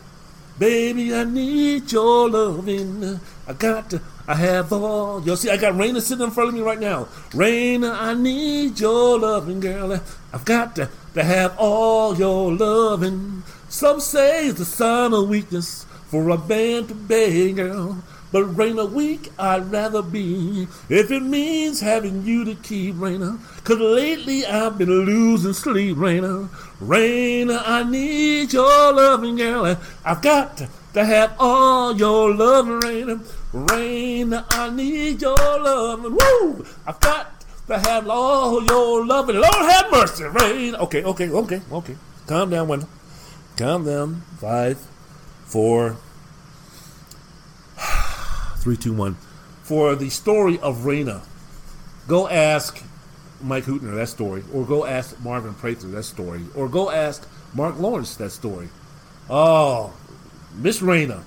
Baby, 0.58 1.14
I 1.14 1.24
need 1.24 1.92
your 1.92 2.30
loving. 2.30 3.20
I 3.46 3.52
got 3.52 3.90
to, 3.90 4.00
I 4.28 4.34
have 4.34 4.72
all. 4.72 5.22
You 5.22 5.36
see, 5.36 5.50
I 5.50 5.56
got 5.56 5.74
Raina 5.74 6.00
sitting 6.00 6.24
in 6.24 6.30
front 6.30 6.48
of 6.48 6.54
me 6.54 6.60
right 6.60 6.80
now. 6.80 7.04
Raina, 7.30 7.96
I 7.98 8.14
need 8.14 8.80
your 8.80 9.20
loving, 9.20 9.60
girl. 9.60 10.00
I've 10.32 10.44
got 10.44 10.74
to, 10.76 10.90
to 11.14 11.22
have 11.22 11.56
all 11.58 12.16
your 12.16 12.52
loving. 12.52 13.44
Some 13.68 14.00
say 14.00 14.48
it's 14.48 14.60
a 14.60 14.64
sign 14.64 15.12
of 15.12 15.28
weakness 15.28 15.84
for 16.06 16.28
a 16.30 16.38
man 16.38 16.86
to 16.88 16.94
beg, 16.94 17.56
girl. 17.56 18.02
But 18.32 18.56
Raina, 18.56 18.90
weak 18.90 19.30
I'd 19.38 19.70
rather 19.70 20.02
be 20.02 20.66
if 20.88 21.10
it 21.10 21.22
means 21.22 21.80
having 21.80 22.24
you 22.24 22.44
to 22.44 22.54
keep, 22.56 22.96
Raina. 22.96 23.38
Cause 23.64 23.78
lately 23.78 24.44
I've 24.44 24.76
been 24.76 24.90
losing 24.90 25.52
sleep, 25.52 25.96
Raina. 25.96 26.48
Raina, 26.80 27.62
I 27.64 27.84
need 27.84 28.52
your 28.52 28.92
loving, 28.92 29.36
girl. 29.36 29.78
I've 30.04 30.22
got 30.22 30.56
to, 30.58 30.68
to 30.94 31.04
have 31.04 31.34
all 31.38 31.96
your 31.96 32.34
loving, 32.34 32.80
Raina. 32.80 33.24
Raina, 33.52 34.44
I 34.50 34.70
need 34.70 35.22
your 35.22 35.36
love. 35.36 36.02
Woo! 36.02 36.66
I've 36.86 37.00
got 37.00 37.44
to 37.68 37.78
have 37.78 38.08
all 38.08 38.62
your 38.64 39.06
loving. 39.06 39.36
Lord 39.36 39.54
have 39.54 39.90
mercy, 39.90 40.24
rain. 40.24 40.74
Okay, 40.74 41.04
okay, 41.04 41.30
okay, 41.30 41.62
okay. 41.72 41.96
Calm 42.26 42.50
down, 42.50 42.68
Wendell. 42.68 42.88
Calm 43.56 43.84
down. 43.84 44.22
Five, 44.38 44.78
four, 45.44 45.96
three, 48.58 48.76
two, 48.76 48.92
one. 48.92 49.16
For 49.62 49.96
the 49.96 50.10
story 50.10 50.58
of 50.60 50.78
Raina, 50.78 51.22
go 52.06 52.28
ask 52.28 52.82
Mike 53.40 53.64
Hootner 53.64 53.94
that 53.96 54.08
story, 54.08 54.44
or 54.52 54.64
go 54.64 54.84
ask 54.84 55.18
Marvin 55.20 55.54
Prather 55.54 55.88
that 55.88 56.04
story, 56.04 56.42
or 56.54 56.68
go 56.68 56.90
ask 56.90 57.28
Mark 57.54 57.78
Lawrence 57.78 58.16
that 58.16 58.30
story. 58.30 58.68
Oh, 59.28 59.92
Miss 60.54 60.80
Raina 60.80 61.22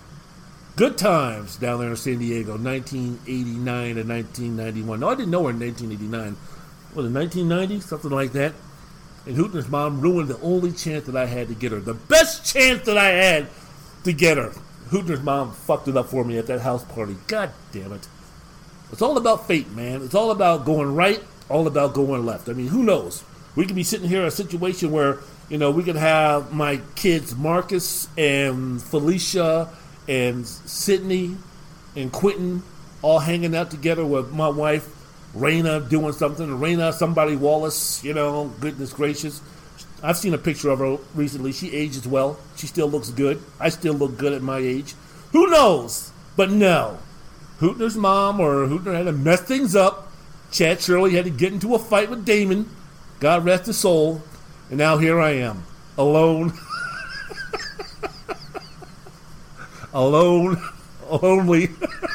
Good 0.79 0.97
times 0.97 1.57
down 1.57 1.81
there 1.81 1.89
in 1.89 1.97
San 1.97 2.19
Diego, 2.19 2.51
1989 2.51 3.95
to 3.95 4.03
1991. 4.03 4.99
No, 5.01 5.09
I 5.09 5.15
didn't 5.15 5.29
know 5.29 5.43
her 5.43 5.49
in 5.49 5.59
1989. 5.59 6.37
Was 6.95 7.05
it 7.05 7.11
1990? 7.11 7.81
Something 7.81 8.11
like 8.11 8.31
that. 8.31 8.53
And 9.25 9.35
Hootner's 9.35 9.67
mom 9.67 9.99
ruined 9.99 10.29
the 10.29 10.39
only 10.39 10.71
chance 10.71 11.05
that 11.07 11.17
I 11.17 11.25
had 11.25 11.49
to 11.49 11.53
get 11.53 11.73
her. 11.73 11.81
The 11.81 11.95
best 11.95 12.45
chance 12.45 12.85
that 12.85 12.97
I 12.97 13.09
had 13.09 13.47
to 14.05 14.13
get 14.13 14.37
her. 14.37 14.53
Hootner's 14.87 15.21
mom 15.21 15.51
fucked 15.51 15.89
it 15.89 15.97
up 15.97 16.05
for 16.05 16.23
me 16.23 16.37
at 16.37 16.47
that 16.47 16.61
house 16.61 16.85
party. 16.85 17.17
God 17.27 17.51
damn 17.73 17.91
it. 17.91 18.07
It's 18.93 19.01
all 19.01 19.17
about 19.17 19.47
fate, 19.47 19.69
man. 19.71 20.01
It's 20.01 20.15
all 20.15 20.31
about 20.31 20.63
going 20.63 20.95
right, 20.95 21.21
all 21.49 21.67
about 21.67 21.93
going 21.93 22.25
left. 22.25 22.47
I 22.47 22.53
mean, 22.53 22.67
who 22.67 22.83
knows? 22.83 23.25
We 23.53 23.65
could 23.65 23.75
be 23.75 23.83
sitting 23.83 24.07
here 24.07 24.21
in 24.21 24.27
a 24.27 24.31
situation 24.31 24.91
where, 24.91 25.17
you 25.49 25.57
know, 25.57 25.71
we 25.71 25.83
could 25.83 25.97
have 25.97 26.53
my 26.53 26.79
kids, 26.95 27.35
Marcus 27.35 28.07
and 28.17 28.81
Felicia 28.81 29.67
and 30.09 30.45
Sydney 30.45 31.37
and 31.95 32.11
Quentin 32.11 32.63
all 33.03 33.19
hanging 33.19 33.55
out 33.55 33.69
together 33.69 34.03
with 34.03 34.31
my 34.31 34.49
wife, 34.49 34.89
Raina, 35.35 35.87
doing 35.87 36.13
something. 36.13 36.47
Raina, 36.47 36.91
somebody 36.91 37.35
Wallace, 37.35 38.03
you 38.03 38.15
know, 38.15 38.51
goodness 38.59 38.91
gracious. 38.91 39.39
I've 40.01 40.17
seen 40.17 40.33
a 40.33 40.37
picture 40.39 40.71
of 40.71 40.79
her 40.79 40.97
recently. 41.13 41.51
She 41.51 41.71
ages 41.71 42.07
well. 42.07 42.39
She 42.55 42.65
still 42.65 42.89
looks 42.89 43.09
good. 43.09 43.41
I 43.59 43.69
still 43.69 43.93
look 43.93 44.17
good 44.17 44.33
at 44.33 44.41
my 44.41 44.57
age. 44.57 44.95
Who 45.31 45.47
knows? 45.47 46.11
But 46.35 46.49
no. 46.49 46.97
Hootner's 47.59 47.95
mom 47.95 48.39
or 48.39 48.65
Hootner 48.65 48.95
had 48.95 49.03
to 49.03 49.11
mess 49.11 49.41
things 49.41 49.75
up. 49.75 50.11
Chad 50.51 50.81
Shirley 50.81 51.13
had 51.13 51.25
to 51.25 51.31
get 51.31 51.53
into 51.53 51.75
a 51.75 51.79
fight 51.79 52.09
with 52.09 52.25
Damon. 52.25 52.67
God 53.19 53.45
rest 53.45 53.67
his 53.67 53.77
soul. 53.77 54.23
And 54.69 54.79
now 54.79 54.97
here 54.97 55.19
I 55.19 55.31
am, 55.31 55.63
alone. 55.97 56.53
alone, 59.93 60.61
lonely, 61.09 61.69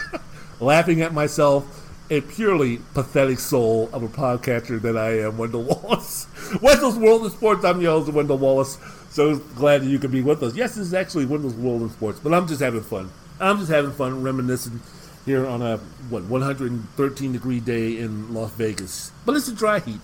laughing 0.61 1.03
at 1.03 1.13
myself, 1.13 1.89
a 2.11 2.21
purely 2.21 2.79
pathetic 2.93 3.39
soul 3.39 3.89
of 3.93 4.03
a 4.03 4.09
podcatcher 4.09 4.81
that 4.83 4.97
I 4.97 5.21
am, 5.21 5.39
Wendell 5.39 5.63
Wallace. 5.83 6.27
Wendell's 6.61 6.99
World 6.99 7.27
of 7.27 7.33
Sports, 7.33 7.65
I'm 7.65 7.81
your 7.81 7.93
host, 7.93 8.13
Wendell 8.13 8.39
Wallace. 8.39 8.79
So 9.11 9.37
glad 9.37 9.83
that 9.83 9.87
you 9.87 9.99
could 9.99 10.13
be 10.13 10.23
with 10.23 10.43
us. 10.43 10.55
Yes, 10.55 10.75
this 10.75 10.87
is 10.89 10.95
actually 10.95 11.27
Wendell's 11.27 11.55
World 11.55 11.83
of 11.83 11.93
Sports, 11.93 12.21
but 12.21 12.35
I'm 12.35 12.47
just 12.47 12.61
having 12.61 12.83
fun. 12.83 13.11
I'm 13.41 13.59
just 13.59 13.71
having 13.71 13.93
fun 13.93 14.23
reminiscing 14.23 14.81
here 15.25 15.47
on 15.47 15.63
a 15.63 15.79
what 16.11 16.25
113 16.25 17.33
degree 17.33 17.61
day 17.61 17.99
in 17.99 18.35
Las 18.35 18.51
Vegas. 18.53 19.13
But 19.25 19.37
it's 19.37 19.49
a 19.49 19.55
dry 19.55 19.79
heat. 19.81 20.01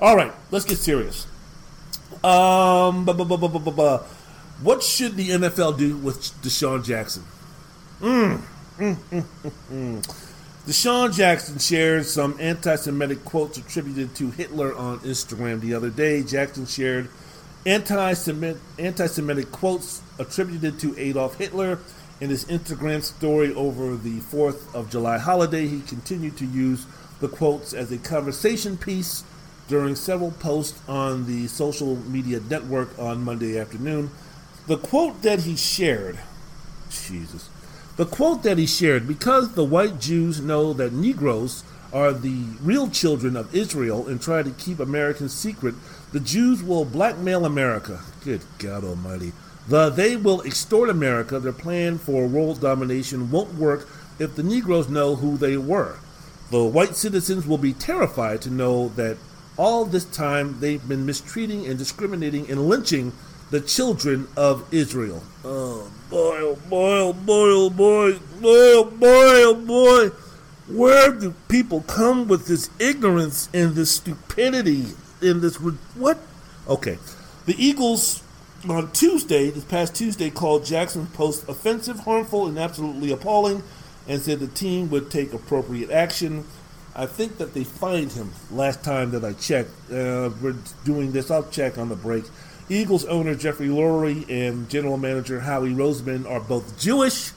All 0.00 0.16
right, 0.16 0.32
let's 0.50 0.64
get 0.64 0.78
serious. 0.78 1.26
Um, 2.24 3.04
what 4.62 4.82
should 4.82 5.16
the 5.16 5.30
NFL 5.30 5.78
do 5.78 5.96
with 5.96 6.20
DeSean 6.42 6.84
Jackson? 6.84 7.24
Mm. 8.00 8.42
Mm, 8.78 8.96
mm. 9.72 10.26
DeSean 10.66 11.14
Jackson 11.14 11.58
shared 11.58 12.04
some 12.04 12.36
anti 12.38 12.76
Semitic 12.76 13.24
quotes 13.24 13.58
attributed 13.58 14.14
to 14.16 14.30
Hitler 14.30 14.74
on 14.74 14.98
Instagram 15.00 15.60
the 15.60 15.74
other 15.74 15.90
day. 15.90 16.22
Jackson 16.22 16.66
shared 16.66 17.08
anti 17.66 18.12
Semitic 18.12 19.50
quotes 19.52 20.02
attributed 20.18 20.78
to 20.80 20.94
Adolf 20.98 21.36
Hitler 21.36 21.78
in 22.20 22.28
his 22.28 22.44
Instagram 22.46 23.02
story 23.02 23.54
over 23.54 23.96
the 23.96 24.20
4th 24.20 24.74
of 24.74 24.90
July 24.90 25.18
holiday. 25.18 25.66
He 25.66 25.80
continued 25.80 26.36
to 26.36 26.46
use 26.46 26.86
the 27.20 27.28
quotes 27.28 27.72
as 27.72 27.90
a 27.92 27.98
conversation 27.98 28.76
piece 28.76 29.24
during 29.68 29.94
several 29.94 30.32
posts 30.32 30.78
on 30.88 31.26
the 31.26 31.46
social 31.46 31.96
media 31.96 32.40
network 32.50 32.98
on 32.98 33.22
Monday 33.24 33.58
afternoon. 33.58 34.10
The 34.70 34.78
quote 34.78 35.22
that 35.22 35.40
he 35.40 35.56
shared, 35.56 36.20
Jesus, 36.90 37.50
the 37.96 38.06
quote 38.06 38.44
that 38.44 38.56
he 38.56 38.68
shared, 38.68 39.08
because 39.08 39.54
the 39.54 39.64
white 39.64 39.98
Jews 39.98 40.40
know 40.40 40.72
that 40.74 40.92
Negroes 40.92 41.64
are 41.92 42.12
the 42.12 42.44
real 42.62 42.88
children 42.88 43.34
of 43.34 43.52
Israel 43.52 44.06
and 44.06 44.22
try 44.22 44.44
to 44.44 44.52
keep 44.52 44.78
Americans 44.78 45.34
secret, 45.34 45.74
the 46.12 46.20
Jews 46.20 46.62
will 46.62 46.84
blackmail 46.84 47.44
America. 47.44 48.02
Good 48.22 48.42
God 48.60 48.84
Almighty. 48.84 49.32
The 49.66 49.90
they 49.90 50.14
will 50.14 50.40
extort 50.42 50.88
America. 50.88 51.40
Their 51.40 51.50
plan 51.50 51.98
for 51.98 52.28
world 52.28 52.60
domination 52.60 53.32
won't 53.32 53.54
work 53.54 53.88
if 54.20 54.36
the 54.36 54.44
Negroes 54.44 54.88
know 54.88 55.16
who 55.16 55.36
they 55.36 55.56
were. 55.56 55.96
The 56.52 56.62
white 56.62 56.94
citizens 56.94 57.44
will 57.44 57.58
be 57.58 57.72
terrified 57.72 58.40
to 58.42 58.50
know 58.50 58.90
that 58.90 59.16
all 59.56 59.84
this 59.84 60.04
time 60.04 60.60
they've 60.60 60.86
been 60.86 61.04
mistreating 61.04 61.66
and 61.66 61.76
discriminating 61.76 62.48
and 62.48 62.68
lynching 62.68 63.12
the 63.50 63.60
children 63.60 64.28
of 64.36 64.72
Israel. 64.72 65.22
Oh 65.44 65.90
boy, 66.08 66.38
oh 66.38 66.56
boy, 66.68 66.98
oh 66.98 67.12
boy, 67.12 67.50
oh 67.50 67.70
boy, 67.70 68.18
oh 68.42 68.84
boy, 68.84 69.08
oh 69.08 69.54
boy. 69.54 70.16
Where 70.68 71.10
do 71.12 71.34
people 71.48 71.82
come 71.82 72.28
with 72.28 72.46
this 72.46 72.70
ignorance 72.78 73.48
and 73.52 73.74
this 73.74 73.90
stupidity 73.90 74.86
and 75.20 75.42
this 75.42 75.56
what? 75.56 76.18
Okay, 76.68 76.98
the 77.46 77.56
Eagles 77.58 78.22
on 78.68 78.92
Tuesday, 78.92 79.50
this 79.50 79.64
past 79.64 79.94
Tuesday, 79.96 80.30
called 80.30 80.64
Jackson's 80.64 81.10
post 81.10 81.48
offensive, 81.48 82.00
harmful, 82.00 82.46
and 82.46 82.58
absolutely 82.58 83.10
appalling, 83.10 83.64
and 84.06 84.20
said 84.20 84.38
the 84.38 84.46
team 84.46 84.90
would 84.90 85.10
take 85.10 85.32
appropriate 85.32 85.90
action. 85.90 86.44
I 86.94 87.06
think 87.06 87.38
that 87.38 87.54
they 87.54 87.64
fined 87.64 88.12
him 88.12 88.32
last 88.50 88.84
time 88.84 89.12
that 89.12 89.24
I 89.24 89.32
checked. 89.32 89.70
Uh, 89.90 90.30
we're 90.40 90.56
doing 90.84 91.12
this. 91.12 91.30
I'll 91.30 91.48
check 91.48 91.78
on 91.78 91.88
the 91.88 91.96
break. 91.96 92.24
Eagles 92.70 93.04
owner 93.06 93.34
Jeffrey 93.34 93.66
Lurie 93.66 94.24
and 94.30 94.70
general 94.70 94.96
manager 94.96 95.40
Howie 95.40 95.74
Roseman 95.74 96.28
are 96.30 96.40
both 96.40 96.78
Jewish. 96.78 97.32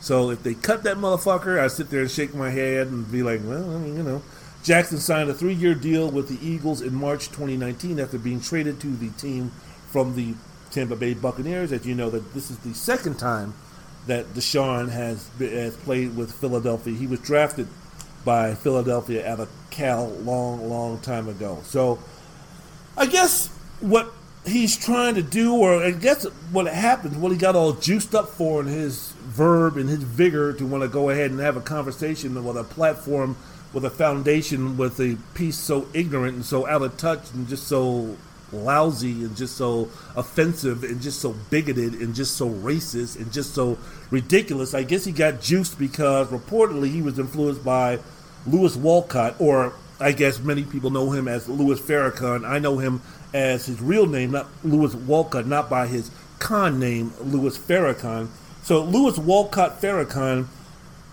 So 0.00 0.30
if 0.30 0.42
they 0.42 0.54
cut 0.54 0.82
that 0.82 0.96
motherfucker, 0.96 1.60
I 1.60 1.68
sit 1.68 1.90
there 1.90 2.00
and 2.00 2.10
shake 2.10 2.34
my 2.34 2.50
head 2.50 2.88
and 2.88 3.10
be 3.10 3.22
like, 3.22 3.40
well, 3.44 3.70
I 3.74 3.78
mean, 3.78 3.96
you 3.96 4.02
know. 4.02 4.22
Jackson 4.64 4.98
signed 4.98 5.30
a 5.30 5.34
three 5.34 5.54
year 5.54 5.74
deal 5.74 6.10
with 6.10 6.28
the 6.28 6.46
Eagles 6.46 6.82
in 6.82 6.92
March 6.92 7.28
2019 7.28 8.00
after 8.00 8.18
being 8.18 8.40
traded 8.40 8.80
to 8.80 8.88
the 8.88 9.10
team 9.10 9.52
from 9.90 10.16
the 10.16 10.34
Tampa 10.72 10.96
Bay 10.96 11.14
Buccaneers. 11.14 11.70
As 11.70 11.86
you 11.86 11.94
know, 11.94 12.10
that 12.10 12.34
this 12.34 12.50
is 12.50 12.58
the 12.58 12.74
second 12.74 13.16
time 13.16 13.54
that 14.08 14.26
DeSean 14.34 14.90
has, 14.90 15.30
has 15.38 15.76
played 15.76 16.16
with 16.16 16.32
Philadelphia. 16.32 16.94
He 16.94 17.06
was 17.06 17.20
drafted 17.20 17.68
by 18.24 18.54
Philadelphia 18.54 19.26
out 19.30 19.38
of 19.38 19.48
Cal 19.70 20.08
long, 20.08 20.68
long 20.68 20.98
time 20.98 21.28
ago. 21.28 21.60
So 21.62 22.00
I 22.96 23.06
guess 23.06 23.48
what 23.80 24.12
he's 24.48 24.76
trying 24.76 25.14
to 25.14 25.22
do, 25.22 25.54
or 25.54 25.82
I 25.82 25.90
guess 25.90 26.24
what 26.50 26.66
happens, 26.66 27.16
what 27.16 27.32
he 27.32 27.38
got 27.38 27.56
all 27.56 27.72
juiced 27.72 28.14
up 28.14 28.28
for 28.28 28.60
in 28.60 28.66
his 28.66 29.12
verb 29.12 29.76
and 29.76 29.88
his 29.88 30.02
vigor 30.02 30.52
to 30.52 30.66
want 30.66 30.82
to 30.82 30.88
go 30.88 31.10
ahead 31.10 31.30
and 31.30 31.40
have 31.40 31.56
a 31.56 31.60
conversation 31.60 32.42
with 32.44 32.56
a 32.56 32.64
platform, 32.64 33.36
with 33.72 33.84
a 33.84 33.90
foundation, 33.90 34.76
with 34.76 34.98
a 35.00 35.16
piece 35.34 35.56
so 35.56 35.88
ignorant 35.94 36.34
and 36.34 36.44
so 36.44 36.66
out 36.66 36.82
of 36.82 36.96
touch 36.96 37.30
and 37.32 37.48
just 37.48 37.68
so 37.68 38.16
lousy 38.52 39.24
and 39.24 39.36
just 39.36 39.56
so 39.56 39.90
offensive 40.16 40.82
and 40.82 41.00
just 41.00 41.20
so 41.20 41.34
bigoted 41.50 41.94
and 41.94 42.14
just 42.14 42.36
so 42.36 42.48
racist 42.48 43.16
and 43.16 43.32
just 43.32 43.54
so 43.54 43.78
ridiculous. 44.10 44.74
I 44.74 44.82
guess 44.82 45.04
he 45.04 45.12
got 45.12 45.40
juiced 45.40 45.78
because 45.78 46.28
reportedly 46.28 46.90
he 46.90 47.02
was 47.02 47.18
influenced 47.18 47.64
by 47.64 47.98
Louis 48.46 48.74
Walcott, 48.76 49.36
or 49.38 49.74
I 50.00 50.12
guess 50.12 50.40
many 50.40 50.62
people 50.62 50.90
know 50.90 51.10
him 51.10 51.28
as 51.28 51.48
Louis 51.48 51.80
Farrakhan. 51.80 52.48
I 52.48 52.58
know 52.58 52.78
him 52.78 53.02
as 53.32 53.66
his 53.66 53.80
real 53.80 54.06
name, 54.06 54.32
not 54.32 54.48
Louis 54.64 54.94
Walcott, 54.94 55.46
not 55.46 55.68
by 55.68 55.86
his 55.86 56.10
con 56.38 56.78
name, 56.78 57.12
Louis 57.20 57.56
Farrakhan. 57.56 58.28
So 58.62 58.82
Louis 58.82 59.18
Walcott 59.18 59.80
Farrakhan, 59.80 60.46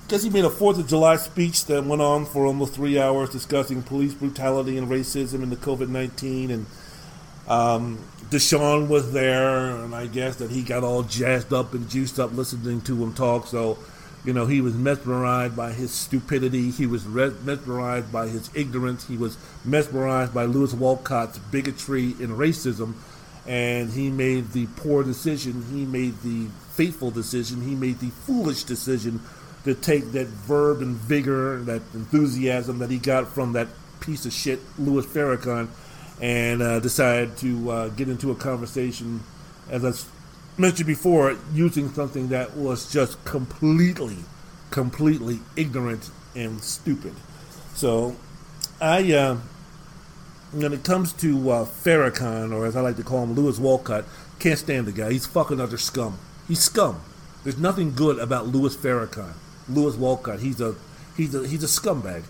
guess 0.07 0.23
he 0.23 0.29
made 0.29 0.45
a 0.45 0.49
Fourth 0.49 0.77
of 0.77 0.87
July 0.87 1.15
speech 1.17 1.65
that 1.65 1.85
went 1.85 2.01
on 2.01 2.25
for 2.25 2.45
almost 2.45 2.73
three 2.73 2.99
hours 2.99 3.29
discussing 3.29 3.81
police 3.81 4.13
brutality 4.13 4.77
and 4.77 4.87
racism 4.87 5.43
and 5.43 5.51
the 5.51 5.57
COVID 5.57 5.89
nineteen 5.89 6.51
and 6.51 6.65
um, 7.47 7.99
DeSean 8.29 8.87
was 8.87 9.13
there, 9.13 9.69
and 9.69 9.93
I 9.93 10.07
guess 10.07 10.37
that 10.37 10.49
he 10.49 10.63
got 10.63 10.83
all 10.83 11.03
jazzed 11.03 11.53
up 11.53 11.73
and 11.73 11.87
juiced 11.89 12.19
up 12.19 12.33
listening 12.33 12.81
to 12.81 13.03
him 13.03 13.13
talk. 13.13 13.45
So, 13.45 13.77
you 14.25 14.33
know, 14.33 14.45
he 14.45 14.61
was 14.61 14.73
mesmerized 14.73 15.55
by 15.55 15.71
his 15.71 15.91
stupidity. 15.91 16.71
He 16.71 16.85
was 16.85 17.05
re- 17.05 17.33
mesmerized 17.43 18.11
by 18.11 18.27
his 18.27 18.49
ignorance. 18.55 19.07
He 19.07 19.17
was 19.17 19.37
mesmerized 19.63 20.33
by 20.33 20.45
Louis 20.45 20.73
Walcott's 20.73 21.37
bigotry 21.37 22.15
and 22.19 22.29
racism. 22.29 22.95
And 23.47 23.91
he 23.91 24.09
made 24.09 24.51
the 24.51 24.65
poor 24.75 25.03
decision. 25.03 25.65
He 25.71 25.85
made 25.85 26.21
the 26.21 26.47
fateful 26.71 27.11
decision. 27.11 27.61
He 27.61 27.75
made 27.75 27.99
the 27.99 28.09
foolish 28.09 28.63
decision 28.63 29.21
to 29.63 29.75
take 29.75 30.11
that 30.13 30.27
verb 30.27 30.81
and 30.81 30.95
vigor, 30.95 31.59
that 31.61 31.81
enthusiasm 31.93 32.79
that 32.79 32.89
he 32.89 32.97
got 32.97 33.27
from 33.27 33.53
that 33.53 33.67
piece 33.99 34.25
of 34.25 34.33
shit, 34.33 34.59
Louis 34.77 35.05
Farrakhan 35.05 35.69
and 36.21 36.61
uh, 36.61 36.79
decided 36.79 37.35
to 37.37 37.71
uh, 37.71 37.87
get 37.89 38.07
into 38.07 38.31
a 38.31 38.35
conversation, 38.35 39.21
as 39.69 39.83
I 39.83 39.91
mentioned 40.57 40.87
before, 40.87 41.37
using 41.53 41.91
something 41.93 42.29
that 42.29 42.55
was 42.55 42.91
just 42.91 43.23
completely, 43.25 44.17
completely 44.71 45.39
ignorant 45.55 46.09
and 46.35 46.61
stupid. 46.61 47.13
So, 47.75 48.15
I, 48.79 49.11
uh, 49.13 49.37
when 50.51 50.73
it 50.73 50.83
comes 50.83 51.11
to 51.13 51.49
uh, 51.51 51.65
Farrakhan, 51.65 52.53
or 52.53 52.65
as 52.65 52.75
I 52.75 52.81
like 52.81 52.95
to 52.97 53.03
call 53.03 53.23
him, 53.23 53.33
Louis 53.33 53.59
Walcott, 53.59 54.05
can't 54.39 54.59
stand 54.59 54.85
the 54.85 54.91
guy. 54.91 55.11
He's 55.11 55.25
fucking 55.25 55.59
other 55.59 55.77
scum. 55.77 56.19
He's 56.47 56.59
scum. 56.59 57.01
There's 57.43 57.57
nothing 57.57 57.93
good 57.93 58.19
about 58.19 58.47
Louis 58.47 58.75
Farrakhan, 58.75 59.33
Louis 59.69 59.95
Walcott. 59.95 60.39
He's 60.39 60.59
a 60.61 60.75
he's 61.15 61.35
a 61.35 61.47
he's 61.47 61.63
a 61.63 61.67
scumbag. 61.67 62.23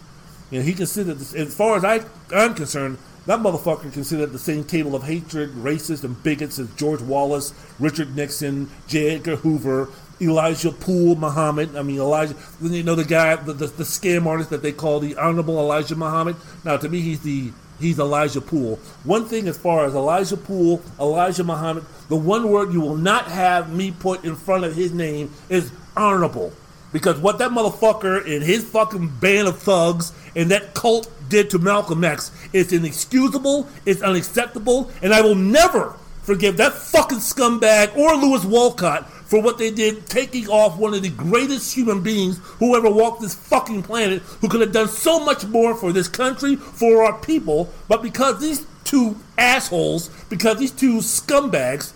You 0.51 0.59
know, 0.59 0.65
he 0.65 0.73
considered, 0.73 1.19
as 1.19 1.55
far 1.55 1.77
as 1.77 1.83
I, 1.83 2.05
I'm 2.35 2.53
concerned, 2.53 2.97
that 3.25 3.39
motherfucker 3.39 3.91
considered 3.91 4.31
the 4.31 4.39
same 4.39 4.63
table 4.63 4.95
of 4.95 5.03
hatred, 5.03 5.51
racists, 5.55 6.03
and 6.03 6.21
bigots 6.21 6.59
as 6.59 6.69
George 6.75 7.01
Wallace, 7.01 7.53
Richard 7.79 8.15
Nixon, 8.15 8.69
J. 8.87 9.15
Edgar 9.15 9.37
Hoover, 9.37 9.89
Elijah 10.21 10.71
Poole 10.71 11.15
Muhammad. 11.15 11.75
I 11.75 11.81
mean, 11.81 11.97
Elijah, 11.97 12.35
you 12.61 12.83
know, 12.83 12.95
the 12.95 13.03
guy, 13.03 13.35
the, 13.35 13.53
the, 13.53 13.67
the 13.67 13.83
scam 13.83 14.25
artist 14.25 14.49
that 14.51 14.61
they 14.61 14.71
call 14.71 14.99
the 14.99 15.15
Honorable 15.17 15.57
Elijah 15.57 15.95
Muhammad. 15.95 16.35
Now, 16.63 16.77
to 16.77 16.87
me, 16.87 17.01
he's 17.01 17.21
the 17.21 17.51
he's 17.79 17.99
Elijah 17.99 18.41
Poole. 18.41 18.77
One 19.03 19.25
thing 19.25 19.47
as 19.47 19.57
far 19.57 19.85
as 19.85 19.95
Elijah 19.95 20.37
Poole, 20.37 20.81
Elijah 20.99 21.43
Muhammad, 21.43 21.85
the 22.07 22.15
one 22.15 22.49
word 22.49 22.71
you 22.71 22.79
will 22.79 22.95
not 22.95 23.25
have 23.25 23.73
me 23.73 23.91
put 23.91 24.23
in 24.23 24.35
front 24.35 24.63
of 24.63 24.75
his 24.75 24.93
name 24.93 25.31
is 25.49 25.71
honorable. 25.97 26.53
Because 26.93 27.19
what 27.19 27.39
that 27.39 27.51
motherfucker 27.51 28.23
and 28.23 28.41
his 28.41 28.63
fucking 28.63 29.09
band 29.19 29.49
of 29.49 29.59
thugs 29.59 30.13
and 30.35 30.51
that 30.51 30.73
cult 30.73 31.11
did 31.29 31.49
to 31.51 31.59
Malcolm 31.59 32.03
X. 32.03 32.31
Is 32.53 32.71
inexcusable, 32.71 33.67
it's 33.85 34.01
unacceptable, 34.01 34.91
and 35.01 35.13
I 35.13 35.21
will 35.21 35.35
never 35.35 35.95
forgive 36.23 36.57
that 36.57 36.73
fucking 36.73 37.19
scumbag 37.19 37.95
or 37.95 38.15
Louis 38.15 38.43
Walcott 38.45 39.09
for 39.25 39.41
what 39.41 39.57
they 39.57 39.71
did, 39.71 40.05
taking 40.05 40.47
off 40.47 40.77
one 40.77 40.93
of 40.93 41.01
the 41.01 41.09
greatest 41.09 41.75
human 41.75 42.01
beings 42.01 42.39
who 42.59 42.75
ever 42.75 42.89
walked 42.89 43.21
this 43.21 43.35
fucking 43.35 43.83
planet, 43.83 44.21
who 44.21 44.47
could 44.47 44.61
have 44.61 44.71
done 44.71 44.87
so 44.87 45.19
much 45.19 45.45
more 45.45 45.75
for 45.75 45.91
this 45.91 46.07
country, 46.07 46.55
for 46.55 47.03
our 47.03 47.17
people, 47.19 47.69
but 47.87 48.03
because 48.03 48.39
these 48.39 48.65
two 48.83 49.17
assholes, 49.37 50.09
because 50.29 50.57
these 50.59 50.71
two 50.71 50.97
scumbags 50.97 51.93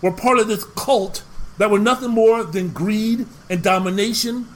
were 0.00 0.12
part 0.12 0.38
of 0.38 0.48
this 0.48 0.64
cult 0.64 1.22
that 1.58 1.70
were 1.70 1.78
nothing 1.78 2.10
more 2.10 2.42
than 2.42 2.70
greed 2.70 3.26
and 3.50 3.62
domination 3.62 4.48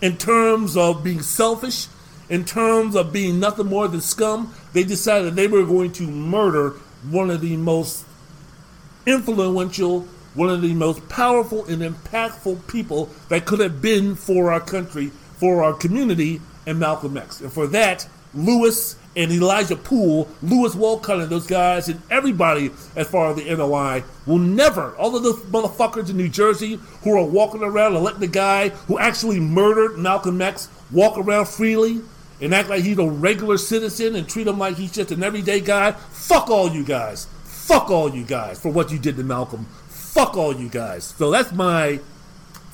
in 0.00 0.16
terms 0.16 0.76
of 0.76 1.02
being 1.02 1.20
selfish, 1.20 1.88
in 2.28 2.44
terms 2.44 2.94
of 2.94 3.12
being 3.12 3.40
nothing 3.40 3.66
more 3.66 3.88
than 3.88 4.00
scum, 4.00 4.54
they 4.72 4.84
decided 4.84 5.34
they 5.34 5.46
were 5.46 5.64
going 5.64 5.92
to 5.92 6.06
murder 6.06 6.70
one 7.10 7.30
of 7.30 7.40
the 7.40 7.56
most 7.56 8.04
influential, 9.06 10.02
one 10.34 10.50
of 10.50 10.60
the 10.60 10.74
most 10.74 11.08
powerful 11.08 11.64
and 11.66 11.82
impactful 11.82 12.66
people 12.68 13.08
that 13.28 13.46
could 13.46 13.60
have 13.60 13.80
been 13.80 14.14
for 14.14 14.52
our 14.52 14.60
country, 14.60 15.08
for 15.36 15.62
our 15.62 15.72
community, 15.72 16.40
and 16.66 16.78
Malcolm 16.78 17.16
X. 17.16 17.40
And 17.40 17.52
for 17.52 17.66
that, 17.68 18.06
Louis 18.34 18.94
and 19.16 19.32
Elijah 19.32 19.74
Poole, 19.74 20.28
Louis 20.42 20.74
Walcott, 20.74 21.20
and 21.20 21.30
those 21.30 21.46
guys, 21.46 21.88
and 21.88 22.00
everybody 22.10 22.70
as 22.94 23.08
far 23.08 23.30
as 23.30 23.36
the 23.36 23.56
NOI 23.56 24.04
will 24.26 24.38
never, 24.38 24.94
all 24.96 25.16
of 25.16 25.22
those 25.22 25.40
motherfuckers 25.44 26.10
in 26.10 26.18
New 26.18 26.28
Jersey 26.28 26.78
who 27.02 27.16
are 27.16 27.24
walking 27.24 27.62
around 27.62 27.96
and 27.96 28.04
letting 28.04 28.20
the 28.20 28.26
guy 28.26 28.68
who 28.68 28.98
actually 28.98 29.40
murdered 29.40 29.98
Malcolm 29.98 30.42
X 30.42 30.68
walk 30.92 31.16
around 31.16 31.48
freely 31.48 32.02
and 32.40 32.54
act 32.54 32.68
like 32.68 32.84
he's 32.84 32.98
a 32.98 33.08
regular 33.08 33.58
citizen 33.58 34.14
and 34.14 34.28
treat 34.28 34.46
him 34.46 34.58
like 34.58 34.76
he's 34.76 34.92
just 34.92 35.10
an 35.10 35.22
everyday 35.22 35.60
guy. 35.60 35.92
Fuck 35.92 36.50
all 36.50 36.70
you 36.70 36.84
guys. 36.84 37.26
Fuck 37.44 37.90
all 37.90 38.14
you 38.14 38.24
guys 38.24 38.60
for 38.60 38.70
what 38.70 38.90
you 38.90 38.98
did 38.98 39.16
to 39.16 39.24
Malcolm. 39.24 39.66
Fuck 39.88 40.36
all 40.36 40.54
you 40.54 40.68
guys. 40.68 41.04
So 41.04 41.30
that's 41.30 41.52
my 41.52 42.00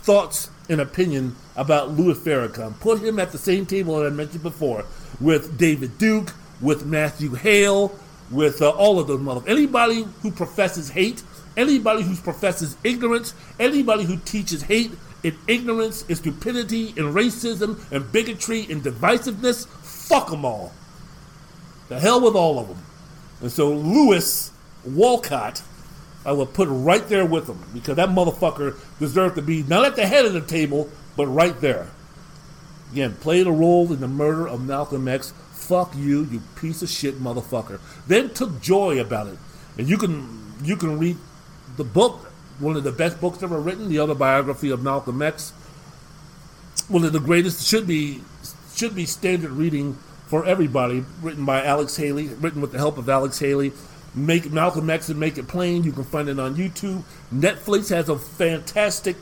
thoughts 0.03 0.51
and 0.69 0.81
opinion 0.81 1.35
about 1.57 1.91
Louis 1.91 2.15
Farrakhan. 2.15 2.79
Put 2.81 3.01
him 3.01 3.19
at 3.19 3.33
the 3.33 3.39
same 3.39 3.67
table 3.67 3.99
that 3.99 4.07
I 4.07 4.11
mentioned 4.11 4.43
before 4.43 4.85
with 5.21 5.59
David 5.59 5.99
Duke, 5.99 6.35
with 6.61 6.85
Matthew 6.85 7.35
Hale, 7.35 7.99
with 8.31 8.63
uh, 8.63 8.71
all 8.71 8.99
of 8.99 9.07
those 9.07 9.21
motherfuckers. 9.21 9.49
Anybody 9.49 10.07
who 10.23 10.31
professes 10.31 10.91
hate, 10.91 11.23
anybody 11.57 12.03
who 12.03 12.15
professes 12.17 12.77
ignorance, 12.85 13.35
anybody 13.59 14.05
who 14.05 14.17
teaches 14.19 14.63
hate 14.63 14.93
and 15.25 15.37
ignorance 15.49 16.05
in 16.07 16.17
stupidity 16.17 16.89
in 16.91 17.13
racism 17.13 17.81
and 17.91 18.13
bigotry 18.13 18.61
in 18.61 18.83
divisiveness, 18.83 19.67
fuck 19.67 20.31
them 20.31 20.45
all. 20.45 20.73
The 21.89 21.99
hell 21.99 22.21
with 22.21 22.35
all 22.35 22.59
of 22.59 22.69
them. 22.69 22.79
And 23.41 23.51
so 23.51 23.71
Louis 23.73 24.53
Walcott, 24.85 25.63
I 26.25 26.33
will 26.33 26.47
put 26.47 26.69
right 26.71 27.07
there 27.09 27.27
with 27.27 27.49
him 27.49 27.59
because 27.73 27.97
that 27.97 28.11
motherfucker 28.11 28.79
deserved 28.99 29.37
to 29.37 29.43
be 29.43 29.63
not 29.63 29.85
at 29.85 29.97
the 29.97 30.07
head 30.07 30.25
of 30.25 30.33
the 30.33 30.41
table, 30.41 30.89
but 31.17 31.27
right 31.27 31.59
there. 31.61 31.89
Again, 32.93 33.15
played 33.15 33.47
a 33.47 33.53
role 33.53 33.93
in 33.93 34.01
the 34.01 34.09
murder 34.09 34.47
of 34.47 34.65
Malcolm 34.65 35.09
X. 35.09 35.33
Fuck 35.53 35.95
you, 35.97 36.25
you 36.25 36.43
piece 36.57 36.83
of 36.83 36.89
shit 36.89 37.21
motherfucker. 37.21 37.81
Then 38.07 38.33
took 38.33 38.61
joy 38.61 39.01
about 39.01 39.27
it. 39.27 39.39
And 39.77 39.89
you 39.89 39.99
can 39.99 40.55
you 40.63 40.77
can 40.77 40.99
read 40.99 41.17
the 41.77 41.85
book, 41.85 42.24
one 42.59 42.77
of 42.77 42.85
the 42.85 42.93
best 42.93 43.21
books 43.21 43.43
ever 43.43 43.61
written, 43.61 43.89
the 43.89 44.01
autobiography 44.01 44.71
of 44.71 44.83
Malcolm 44.83 45.23
X. 45.23 45.51
One 46.89 47.05
of 47.05 47.13
the 47.13 47.21
greatest 47.21 47.67
should 47.67 47.87
be 47.87 48.21
should 48.75 48.95
be 48.95 49.07
standard 49.07 49.53
reading 49.53 49.97
for 50.27 50.45
everybody, 50.45 51.05
written 51.23 51.45
by 51.45 51.65
Alex 51.65 51.97
Haley, 51.97 52.29
written 52.29 52.61
with 52.61 52.73
the 52.73 52.79
help 52.79 52.99
of 52.99 53.09
Alex 53.09 53.39
Haley. 53.39 53.73
Make 54.15 54.51
Malcolm 54.53 54.89
X 54.91 55.09
and 55.09 55.19
Make 55.19 55.39
It 55.39 55.49
Plain. 55.49 55.83
You 55.83 55.93
can 55.93 56.05
find 56.05 56.29
it 56.29 56.39
on 56.39 56.55
YouTube. 56.55 57.03
Netflix 57.33 57.91
has 57.91 58.09
a 58.09 58.19
fantastic 58.19 59.17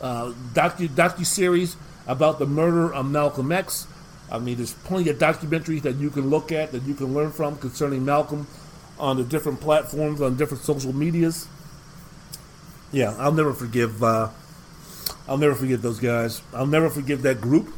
uh, 0.00 0.32
docu 0.52 0.88
docu 0.88 1.24
series 1.24 1.76
about 2.06 2.38
the 2.38 2.46
murder 2.46 2.92
of 2.92 3.08
Malcolm 3.08 3.52
X. 3.52 3.86
I 4.30 4.38
mean, 4.38 4.56
there's 4.56 4.74
plenty 4.74 5.10
of 5.10 5.18
documentaries 5.18 5.82
that 5.82 5.96
you 5.96 6.10
can 6.10 6.28
look 6.30 6.50
at 6.50 6.72
that 6.72 6.82
you 6.82 6.94
can 6.94 7.14
learn 7.14 7.30
from 7.30 7.56
concerning 7.58 8.04
Malcolm 8.04 8.46
on 8.98 9.16
the 9.16 9.24
different 9.24 9.60
platforms 9.60 10.20
on 10.20 10.36
different 10.36 10.64
social 10.64 10.92
medias. 10.92 11.46
Yeah, 12.92 13.14
I'll 13.18 13.32
never 13.32 13.54
forgive. 13.54 14.02
Uh, 14.02 14.28
I'll 15.26 15.38
never 15.38 15.54
forgive 15.54 15.82
those 15.82 15.98
guys. 15.98 16.42
I'll 16.52 16.66
never 16.66 16.90
forgive 16.90 17.22
that 17.22 17.40
group. 17.40 17.74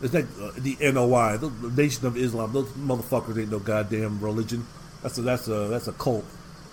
It's 0.00 0.14
like 0.14 0.26
uh, 0.40 0.52
the 0.56 0.76
NOI, 0.80 1.36
the, 1.36 1.48
the 1.48 1.82
Nation 1.82 2.06
of 2.06 2.16
Islam. 2.16 2.52
Those 2.52 2.68
motherfuckers 2.70 3.38
ain't 3.38 3.50
no 3.50 3.58
goddamn 3.58 4.20
religion. 4.20 4.66
That's 5.02 5.18
a 5.18 5.22
that's 5.22 5.48
a 5.48 5.68
that's 5.68 5.88
a 5.88 5.92
cult. 5.92 6.24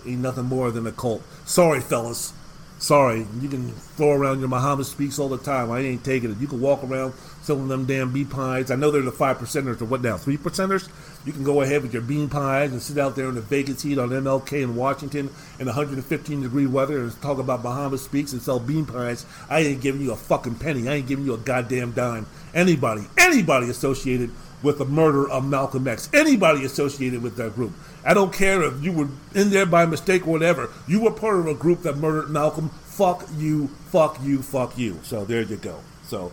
Ain't 0.06 0.20
nothing 0.20 0.44
more 0.44 0.70
than 0.70 0.86
a 0.86 0.92
cult. 0.92 1.22
Sorry, 1.44 1.80
fellas. 1.80 2.32
Sorry, 2.80 3.26
you 3.42 3.48
can 3.50 3.72
throw 3.72 4.12
around 4.12 4.40
your 4.40 4.48
Muhammad 4.48 4.86
speaks 4.86 5.18
all 5.18 5.28
the 5.28 5.36
time. 5.36 5.70
I 5.70 5.80
ain't 5.80 6.02
taking 6.02 6.30
it. 6.30 6.38
You 6.38 6.46
can 6.46 6.62
walk 6.62 6.82
around 6.82 7.12
selling 7.42 7.68
them 7.68 7.84
damn 7.84 8.10
bean 8.10 8.24
pies. 8.24 8.70
I 8.70 8.76
know 8.76 8.90
they're 8.90 9.02
the 9.02 9.12
five 9.12 9.36
percenters 9.36 9.82
or 9.82 9.84
what 9.84 10.00
now? 10.00 10.16
Three 10.16 10.38
percenters? 10.38 10.88
You 11.26 11.34
can 11.34 11.44
go 11.44 11.60
ahead 11.60 11.82
with 11.82 11.92
your 11.92 12.00
bean 12.00 12.30
pies 12.30 12.72
and 12.72 12.80
sit 12.80 12.96
out 12.96 13.16
there 13.16 13.28
in 13.28 13.34
the 13.34 13.42
Vegas 13.42 13.82
heat 13.82 13.98
on 13.98 14.08
MLK 14.08 14.62
in 14.62 14.76
Washington 14.76 15.28
in 15.58 15.66
115 15.66 16.40
degree 16.40 16.66
weather 16.66 17.00
and 17.00 17.20
talk 17.20 17.38
about 17.38 17.62
Muhammad 17.62 18.00
speaks 18.00 18.32
and 18.32 18.40
sell 18.40 18.58
bean 18.58 18.86
pies. 18.86 19.26
I 19.50 19.60
ain't 19.60 19.82
giving 19.82 20.00
you 20.00 20.12
a 20.12 20.16
fucking 20.16 20.54
penny. 20.54 20.88
I 20.88 20.94
ain't 20.94 21.06
giving 21.06 21.26
you 21.26 21.34
a 21.34 21.38
goddamn 21.38 21.92
dime. 21.92 22.24
Anybody, 22.54 23.02
anybody 23.18 23.68
associated 23.68 24.30
with 24.62 24.78
the 24.78 24.86
murder 24.86 25.28
of 25.28 25.44
Malcolm 25.44 25.86
X, 25.86 26.08
anybody 26.14 26.64
associated 26.64 27.22
with 27.22 27.36
that 27.36 27.54
group. 27.54 27.72
I 28.04 28.14
don't 28.14 28.32
care 28.32 28.62
if 28.62 28.82
you 28.82 28.92
were 28.92 29.08
in 29.34 29.50
there 29.50 29.66
by 29.66 29.84
mistake 29.86 30.26
or 30.26 30.30
whatever. 30.30 30.70
You 30.88 31.00
were 31.00 31.10
part 31.10 31.38
of 31.38 31.46
a 31.46 31.54
group 31.54 31.82
that 31.82 31.98
murdered 31.98 32.30
Malcolm. 32.30 32.70
Fuck 32.84 33.26
you, 33.36 33.68
fuck 33.88 34.18
you, 34.22 34.42
fuck 34.42 34.78
you. 34.78 34.98
So 35.02 35.24
there 35.24 35.42
you 35.42 35.56
go. 35.56 35.80
So, 36.04 36.32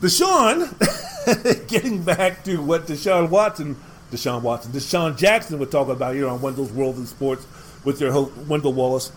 DeSean, 0.00 1.68
getting 1.68 2.02
back 2.02 2.44
to 2.44 2.58
what 2.58 2.86
Deshaun 2.86 3.30
Watson, 3.30 3.76
Deshaun 4.10 4.42
Watson, 4.42 4.72
DeSean 4.72 5.16
Jackson 5.16 5.58
would 5.58 5.70
talk 5.70 5.88
about 5.88 6.14
here 6.14 6.28
on 6.28 6.40
Wendell's 6.40 6.72
World 6.72 6.96
in 6.96 7.06
Sports 7.06 7.46
with 7.84 7.98
their 7.98 8.12
host, 8.12 8.36
Wendell 8.48 8.72
Wallace. 8.72 9.12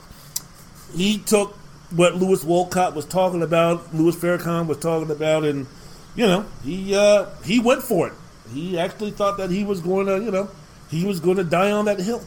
He 0.95 1.17
took 1.17 1.53
what 1.91 2.15
Louis 2.15 2.43
Walcott 2.43 2.95
was 2.95 3.05
talking 3.05 3.41
about, 3.41 3.93
Louis 3.93 4.15
Farrakhan 4.15 4.67
was 4.67 4.77
talking 4.77 5.09
about, 5.09 5.43
and, 5.43 5.67
you 6.15 6.25
know, 6.25 6.45
he, 6.63 6.95
uh, 6.95 7.27
he 7.43 7.59
went 7.59 7.81
for 7.81 8.07
it. 8.07 8.13
He 8.53 8.79
actually 8.79 9.11
thought 9.11 9.37
that 9.37 9.49
he 9.49 9.63
was 9.63 9.81
going 9.81 10.07
to, 10.07 10.23
you 10.23 10.31
know, 10.31 10.49
he 10.89 11.05
was 11.05 11.19
going 11.19 11.37
to 11.37 11.43
die 11.43 11.71
on 11.71 11.85
that 11.85 11.99
hill. 11.99 12.23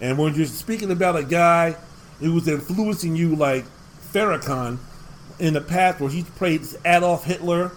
And 0.00 0.18
when 0.18 0.34
you're 0.34 0.46
speaking 0.46 0.90
about 0.90 1.16
a 1.16 1.22
guy 1.22 1.76
who 2.18 2.34
was 2.34 2.48
influencing 2.48 3.16
you 3.16 3.36
like 3.36 3.64
Farrakhan 4.12 4.78
in 5.38 5.54
the 5.54 5.60
past, 5.60 6.00
where 6.00 6.10
he 6.10 6.24
praised 6.24 6.76
Adolf 6.84 7.24
Hitler, 7.24 7.72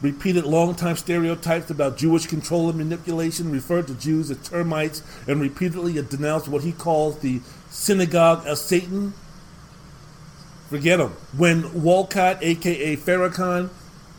repeated 0.00 0.44
long-time 0.44 0.96
stereotypes 0.96 1.70
about 1.70 1.96
Jewish 1.96 2.26
control 2.26 2.68
and 2.68 2.78
manipulation, 2.78 3.50
referred 3.50 3.86
to 3.88 3.94
Jews 3.94 4.30
as 4.30 4.38
termites, 4.48 5.02
and 5.26 5.40
repeatedly 5.40 5.94
denounced 6.02 6.48
what 6.48 6.62
he 6.62 6.72
calls 6.72 7.18
the 7.18 7.40
synagogue 7.70 8.46
of 8.46 8.58
Satan. 8.58 9.14
Forget 10.68 11.00
him. 11.00 11.10
When 11.36 11.82
Walcott, 11.82 12.38
aka 12.42 12.96
Farrakhan, 12.96 13.70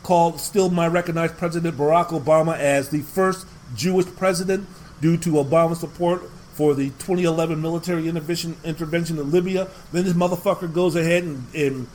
called 0.02 0.40
still 0.40 0.70
my 0.70 0.86
recognized 0.86 1.36
President 1.36 1.76
Barack 1.76 2.08
Obama 2.08 2.56
as 2.56 2.90
the 2.90 3.00
first 3.00 3.46
Jewish 3.74 4.06
president, 4.06 4.68
due 5.00 5.16
to 5.18 5.32
Obama's 5.32 5.80
support 5.80 6.22
for 6.54 6.74
the 6.74 6.88
2011 6.90 7.60
military 7.60 8.08
intervention, 8.08 8.56
intervention 8.64 9.18
in 9.18 9.30
Libya. 9.30 9.68
Then 9.92 10.04
this 10.04 10.14
motherfucker 10.14 10.72
goes 10.72 10.96
ahead 10.96 11.24
and, 11.24 11.44
and 11.54 11.86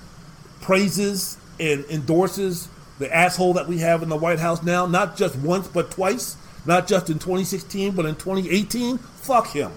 praises 0.61 1.38
and 1.60 1.84
endorses 1.86 2.69
the 2.99 3.14
asshole 3.14 3.53
that 3.53 3.68
we 3.68 3.80
have 3.80 4.03
in 4.03 4.10
the 4.10 4.15
White 4.15 4.40
House 4.40 4.61
now, 4.61 4.86
not 4.86 5.18
just 5.18 5.36
once 5.38 5.68
but 5.68 5.90
twice, 5.90 6.38
not 6.65 6.88
just 6.88 7.10
in 7.10 7.18
2016 7.18 7.94
but 7.95 8.06
in 8.06 8.14
2018. 8.15 8.99
Fuck 8.99 9.48
him. 9.48 9.72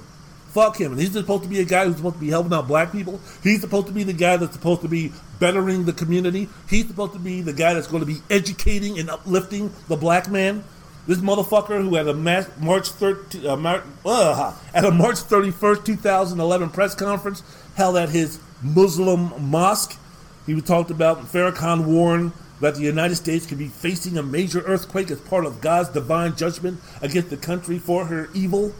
Fuck 0.49 0.77
him. 0.77 0.93
And 0.93 1.01
he's 1.01 1.13
supposed 1.13 1.43
to 1.43 1.49
be 1.49 1.61
a 1.61 1.65
guy 1.65 1.87
who's 1.87 1.97
supposed 1.97 2.17
to 2.17 2.21
be 2.21 2.29
helping 2.29 2.53
out 2.53 2.69
black 2.69 2.93
people. 2.93 3.21
He's 3.43 3.61
supposed 3.61 3.87
to 3.89 3.93
be 3.93 4.05
the 4.05 4.13
guy 4.13 4.37
that's 4.37 4.53
supposed 4.53 4.83
to 4.83 4.89
be 4.89 5.13
bettering 5.41 5.85
the 5.85 5.93
community. 5.93 6.49
He's 6.69 6.87
supposed 6.87 7.15
to 7.15 7.19
be 7.19 7.41
the 7.41 7.53
guy 7.53 7.75
that's 7.75 7.89
going 7.89 8.01
to 8.01 8.07
be 8.07 8.19
educating 8.31 8.99
and 8.99 9.11
uplifting 9.11 9.73
the 9.89 9.97
black 9.97 10.31
man. 10.31 10.63
This 11.07 11.19
motherfucker 11.19 11.83
who 11.83 11.97
had 11.97 12.09
a 12.09 12.15
March 12.15 12.89
13, 12.89 13.47
uh, 13.47 13.83
uh, 14.07 14.55
at 14.73 14.85
a 14.85 14.91
March 14.91 15.17
31st, 15.17 15.85
2011 15.85 16.71
press 16.71 16.95
conference 16.95 17.43
held 17.77 17.97
at 17.99 18.09
his 18.09 18.39
Muslim 18.63 19.51
mosque, 19.51 19.99
he 20.47 20.59
talked 20.63 20.91
about 20.91 21.21
Farrakhan 21.27 21.85
warned 21.85 22.33
that 22.61 22.77
the 22.77 22.83
United 22.83 23.17
States 23.17 23.45
could 23.45 23.59
be 23.59 23.69
facing 23.69 24.17
a 24.17 24.23
major 24.23 24.61
earthquake 24.61 25.11
as 25.11 25.21
part 25.21 25.45
of 25.45 25.61
God's 25.61 25.91
divine 25.91 26.37
judgment 26.37 26.81
against 27.03 27.29
the 27.29 27.37
country 27.37 27.79
for 27.79 28.07
her 28.07 28.31
evil. 28.33 28.73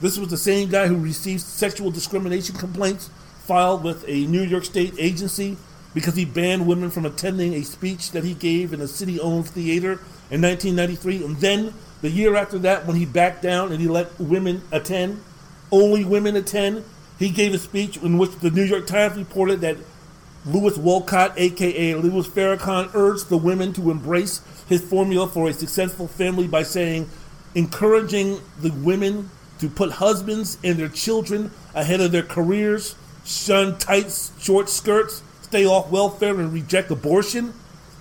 This 0.00 0.16
was 0.16 0.28
the 0.28 0.36
same 0.36 0.68
guy 0.68 0.86
who 0.86 0.96
received 0.96 1.40
sexual 1.40 1.90
discrimination 1.90 2.56
complaints 2.56 3.10
filed 3.44 3.82
with 3.82 4.04
a 4.06 4.26
New 4.26 4.42
York 4.42 4.64
State 4.64 4.94
agency 4.98 5.56
because 5.94 6.16
he 6.16 6.24
banned 6.24 6.66
women 6.66 6.90
from 6.90 7.06
attending 7.06 7.54
a 7.54 7.62
speech 7.62 8.10
that 8.10 8.24
he 8.24 8.34
gave 8.34 8.72
in 8.72 8.80
a 8.80 8.88
city 8.88 9.18
owned 9.20 9.46
theater 9.46 9.92
in 10.30 10.42
1993. 10.42 11.24
And 11.24 11.36
then 11.36 11.72
the 12.02 12.10
year 12.10 12.34
after 12.34 12.58
that, 12.58 12.84
when 12.86 12.96
he 12.96 13.06
backed 13.06 13.42
down 13.42 13.72
and 13.72 13.80
he 13.80 13.86
let 13.86 14.18
women 14.18 14.62
attend, 14.72 15.22
only 15.70 16.04
women 16.04 16.36
attend, 16.36 16.84
he 17.18 17.30
gave 17.30 17.54
a 17.54 17.58
speech 17.58 17.96
in 17.98 18.18
which 18.18 18.32
the 18.40 18.50
New 18.50 18.64
York 18.64 18.86
Times 18.86 19.16
reported 19.16 19.60
that 19.60 19.76
Louis 20.44 20.76
Walcott, 20.76 21.34
aka 21.38 21.94
Louis 21.94 22.28
Farrakhan, 22.28 22.90
urged 22.92 23.28
the 23.28 23.38
women 23.38 23.72
to 23.74 23.90
embrace 23.90 24.42
his 24.68 24.82
formula 24.82 25.28
for 25.28 25.48
a 25.48 25.52
successful 25.52 26.08
family 26.08 26.48
by 26.48 26.62
saying, 26.62 27.08
encouraging 27.54 28.40
the 28.60 28.70
women 28.70 29.30
to 29.60 29.68
put 29.68 29.92
husbands 29.92 30.58
and 30.64 30.76
their 30.76 30.88
children 30.88 31.50
ahead 31.74 32.00
of 32.00 32.12
their 32.12 32.22
careers, 32.22 32.96
shun 33.24 33.78
tight, 33.78 34.12
short 34.38 34.68
skirts, 34.68 35.22
stay 35.54 35.66
off 35.66 35.88
welfare, 35.88 36.40
and 36.40 36.52
reject 36.52 36.90
abortion. 36.90 37.54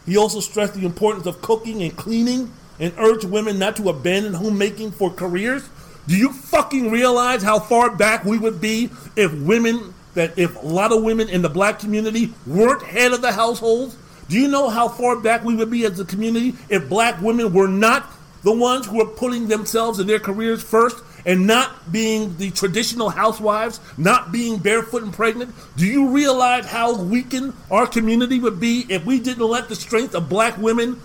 He 0.07 0.17
also 0.17 0.39
stressed 0.39 0.73
the 0.73 0.87
importance 0.87 1.27
of 1.27 1.39
cooking 1.43 1.83
and 1.83 1.95
cleaning 1.95 2.51
and 2.79 2.91
urged 2.97 3.25
women 3.25 3.59
not 3.59 3.75
to 3.75 3.89
abandon 3.89 4.33
homemaking 4.33 4.89
for 4.89 5.11
careers. 5.11 5.69
Do 6.07 6.17
you 6.17 6.33
fucking 6.33 6.89
realize 6.89 7.43
how 7.43 7.59
far 7.59 7.95
back 7.95 8.25
we 8.25 8.39
would 8.39 8.59
be 8.59 8.89
if 9.15 9.31
women, 9.35 9.93
that 10.15 10.35
if 10.35 10.55
a 10.63 10.65
lot 10.65 10.91
of 10.91 11.03
women 11.03 11.29
in 11.29 11.43
the 11.43 11.49
black 11.49 11.77
community 11.77 12.33
weren't 12.47 12.81
head 12.81 13.13
of 13.13 13.21
the 13.21 13.31
households? 13.31 13.95
Do 14.29 14.39
you 14.39 14.47
know 14.47 14.69
how 14.69 14.87
far 14.87 15.15
back 15.17 15.43
we 15.43 15.53
would 15.53 15.69
be 15.69 15.85
as 15.85 15.99
a 15.99 16.05
community 16.05 16.55
if 16.69 16.89
black 16.89 17.21
women 17.21 17.53
were 17.53 17.67
not 17.67 18.09
the 18.41 18.51
ones 18.51 18.87
who 18.87 18.99
are 18.99 19.05
putting 19.05 19.47
themselves 19.47 19.99
and 19.99 20.09
their 20.09 20.19
careers 20.19 20.63
first 20.63 21.03
and 21.25 21.47
not 21.47 21.91
being 21.91 22.35
the 22.37 22.51
traditional 22.51 23.09
housewives, 23.09 23.79
not 23.97 24.31
being 24.31 24.57
barefoot 24.57 25.03
and 25.03 25.13
pregnant, 25.13 25.53
do 25.77 25.85
you 25.85 26.09
realize 26.09 26.65
how 26.65 26.95
weakened 26.95 27.53
our 27.71 27.87
community 27.87 28.39
would 28.39 28.59
be 28.59 28.85
if 28.89 29.05
we 29.05 29.19
didn't 29.19 29.47
let 29.47 29.69
the 29.69 29.75
strength 29.75 30.15
of 30.15 30.29
black 30.29 30.57
women 30.57 30.99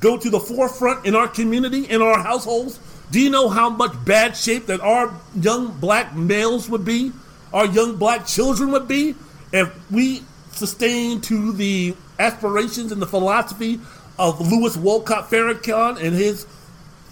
go 0.00 0.16
to 0.16 0.30
the 0.30 0.40
forefront 0.40 1.04
in 1.06 1.14
our 1.14 1.28
community, 1.28 1.84
in 1.84 2.00
our 2.00 2.22
households? 2.22 2.80
Do 3.10 3.20
you 3.20 3.30
know 3.30 3.48
how 3.48 3.70
much 3.70 3.92
bad 4.04 4.36
shape 4.36 4.66
that 4.66 4.80
our 4.80 5.14
young 5.34 5.78
black 5.78 6.14
males 6.14 6.68
would 6.68 6.84
be, 6.84 7.12
our 7.52 7.66
young 7.66 7.96
black 7.96 8.26
children 8.26 8.70
would 8.72 8.86
be, 8.86 9.14
if 9.52 9.72
we 9.90 10.22
sustained 10.52 11.24
to 11.24 11.52
the 11.52 11.94
aspirations 12.18 12.92
and 12.92 13.00
the 13.00 13.06
philosophy 13.06 13.80
of 14.18 14.40
Louis 14.40 14.76
Walcott 14.76 15.30
Farrakhan 15.30 16.02
and 16.02 16.14
his 16.14 16.46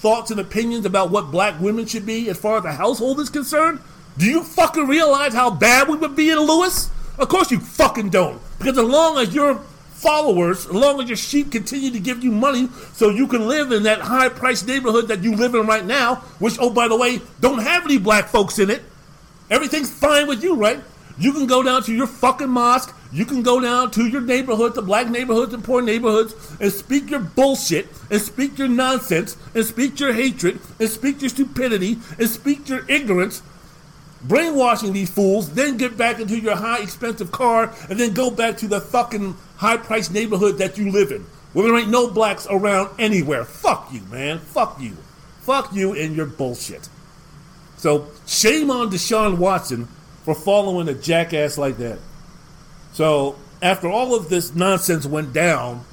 thoughts 0.07 0.31
and 0.31 0.39
opinions 0.39 0.87
about 0.87 1.11
what 1.11 1.33
black 1.33 1.61
women 1.61 1.85
should 1.85 2.07
be 2.07 2.31
as 2.31 2.39
far 2.39 2.59
as 2.59 2.63
the 2.63 2.71
household 2.71 3.19
is 3.19 3.29
concerned? 3.29 3.81
Do 4.17 4.25
you 4.25 4.45
fucking 4.45 4.87
realize 4.87 5.35
how 5.35 5.51
bad 5.51 5.89
we 5.89 5.97
would 5.97 6.15
be 6.15 6.31
in 6.31 6.39
Louis? 6.39 6.89
Of 7.19 7.29
course 7.29 7.51
you 7.51 7.59
fucking 7.59 8.11
don't. 8.11 8.41
Because 8.57 8.79
as 8.79 8.85
long 8.85 9.19
as 9.19 9.35
your 9.35 9.57
followers, 9.57 10.67
as 10.67 10.73
long 10.73 11.03
as 11.03 11.09
your 11.09 11.17
sheep 11.17 11.51
continue 11.51 11.91
to 11.91 11.99
give 11.99 12.23
you 12.23 12.31
money 12.31 12.69
so 12.93 13.11
you 13.11 13.27
can 13.27 13.49
live 13.49 13.73
in 13.73 13.83
that 13.83 13.99
high 13.99 14.29
priced 14.29 14.69
neighborhood 14.69 15.09
that 15.09 15.25
you 15.25 15.35
live 15.35 15.57
in 15.57 15.67
right 15.67 15.85
now, 15.85 16.15
which, 16.39 16.57
oh, 16.61 16.71
by 16.71 16.87
the 16.87 16.97
way, 16.97 17.21
don't 17.41 17.59
have 17.59 17.85
any 17.85 17.99
black 17.99 18.29
folks 18.29 18.61
in 18.61 18.71
it, 18.71 18.85
everything's 19.51 19.91
fine 19.91 20.29
with 20.29 20.41
you, 20.41 20.55
right? 20.55 20.85
You 21.19 21.33
can 21.33 21.49
go 21.49 21.65
down 21.65 21.83
to 21.83 21.93
your 21.93 22.07
fucking 22.07 22.49
mosque. 22.49 22.96
You 23.17 23.25
can 23.25 23.43
go 23.43 23.61
down 23.61 23.93
to 23.93 24.07
your 24.07 24.21
neighborhood, 24.21 24.75
the 24.75 24.83
black 24.83 25.09
neighborhoods 25.09 25.55
and 25.55 25.65
poor 25.65 25.81
neighborhoods, 25.81 26.35
and 26.61 26.71
speak 26.71 27.09
your 27.09 27.21
bullshit, 27.21 27.89
and 28.11 28.21
speak 28.21 28.59
your 28.59 28.69
nonsense, 28.69 29.39
and 29.55 29.65
speak 29.65 29.99
your 29.99 30.13
hatred, 30.13 30.61
and 30.79 30.91
speak 30.91 31.23
your 31.23 31.31
stupidity, 31.31 31.97
and 32.19 32.29
speak 32.29 32.69
your 32.69 32.85
ignorance, 32.91 33.43
brainwashing 34.23 34.93
these 34.93 35.09
fools, 35.09 35.55
then 35.55 35.79
get 35.79 35.97
back 35.97 36.21
into 36.21 36.39
your 36.39 36.57
high 36.57 36.83
expensive 36.83 37.33
car, 37.33 37.75
and 37.89 37.99
then 37.99 38.13
go 38.13 38.31
back 38.31 38.59
to 38.59 38.69
the 38.69 38.83
fucking 38.83 39.35
high 39.57 39.79
priced 39.79 40.13
neighborhood 40.13 40.59
that 40.59 40.77
you 40.77 40.91
live 40.91 41.11
in, 41.11 41.25
where 41.55 41.69
there 41.69 41.79
ain't 41.79 41.89
no 41.89 42.11
blacks 42.11 42.47
around 42.51 42.91
anywhere. 42.99 43.47
Fuck 43.47 43.95
you, 43.95 44.03
man. 44.11 44.41
Fuck 44.41 44.79
you. 44.79 44.95
Fuck 45.41 45.73
you 45.73 45.95
and 45.95 46.15
your 46.15 46.27
bullshit. 46.27 46.91
So, 47.79 48.09
shame 48.27 48.71
on 48.71 48.91
Deshaun 48.91 49.39
Watson 49.39 49.89
for 50.25 50.35
following 50.35 50.87
a 50.89 50.95
jackass 50.95 51.57
like 51.57 51.79
that. 51.79 51.99
So 52.97 53.37
after 53.61 53.89
all 53.89 54.15
of 54.15 54.31
this 54.31 54.55
nonsense 54.55 55.05
went 55.05 55.35
down, 55.35 55.85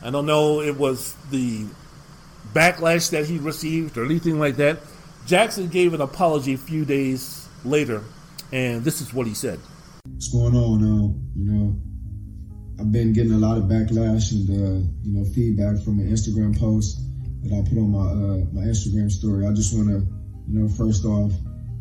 I 0.00 0.10
don't 0.10 0.26
know 0.26 0.60
it 0.60 0.76
was 0.76 1.16
the 1.28 1.66
backlash 2.54 3.10
that 3.10 3.26
he 3.26 3.38
received 3.38 3.98
or 3.98 4.04
anything 4.04 4.38
like 4.38 4.54
that. 4.58 4.78
Jackson 5.26 5.66
gave 5.66 5.92
an 5.92 6.00
apology 6.00 6.54
a 6.54 6.56
few 6.56 6.84
days 6.84 7.48
later, 7.64 8.04
and 8.52 8.84
this 8.84 9.00
is 9.00 9.12
what 9.12 9.26
he 9.26 9.34
said. 9.34 9.58
What's 10.04 10.28
going 10.28 10.54
on? 10.54 10.84
Uh, 10.84 11.18
you 11.34 11.50
know, 11.50 11.76
I've 12.78 12.92
been 12.92 13.12
getting 13.12 13.32
a 13.32 13.38
lot 13.38 13.58
of 13.58 13.64
backlash 13.64 14.30
and 14.30 14.48
uh, 14.48 14.88
you 15.02 15.18
know 15.18 15.24
feedback 15.24 15.82
from 15.82 15.98
an 15.98 16.08
Instagram 16.08 16.56
post 16.56 17.00
that 17.42 17.58
I 17.58 17.68
put 17.68 17.76
on 17.76 17.90
my 17.90 18.06
uh, 18.06 18.46
my 18.52 18.70
Instagram 18.70 19.10
story. 19.10 19.48
I 19.48 19.52
just 19.52 19.74
want 19.74 19.88
to, 19.88 20.06
you 20.46 20.60
know, 20.60 20.68
first 20.68 21.04
off, 21.04 21.32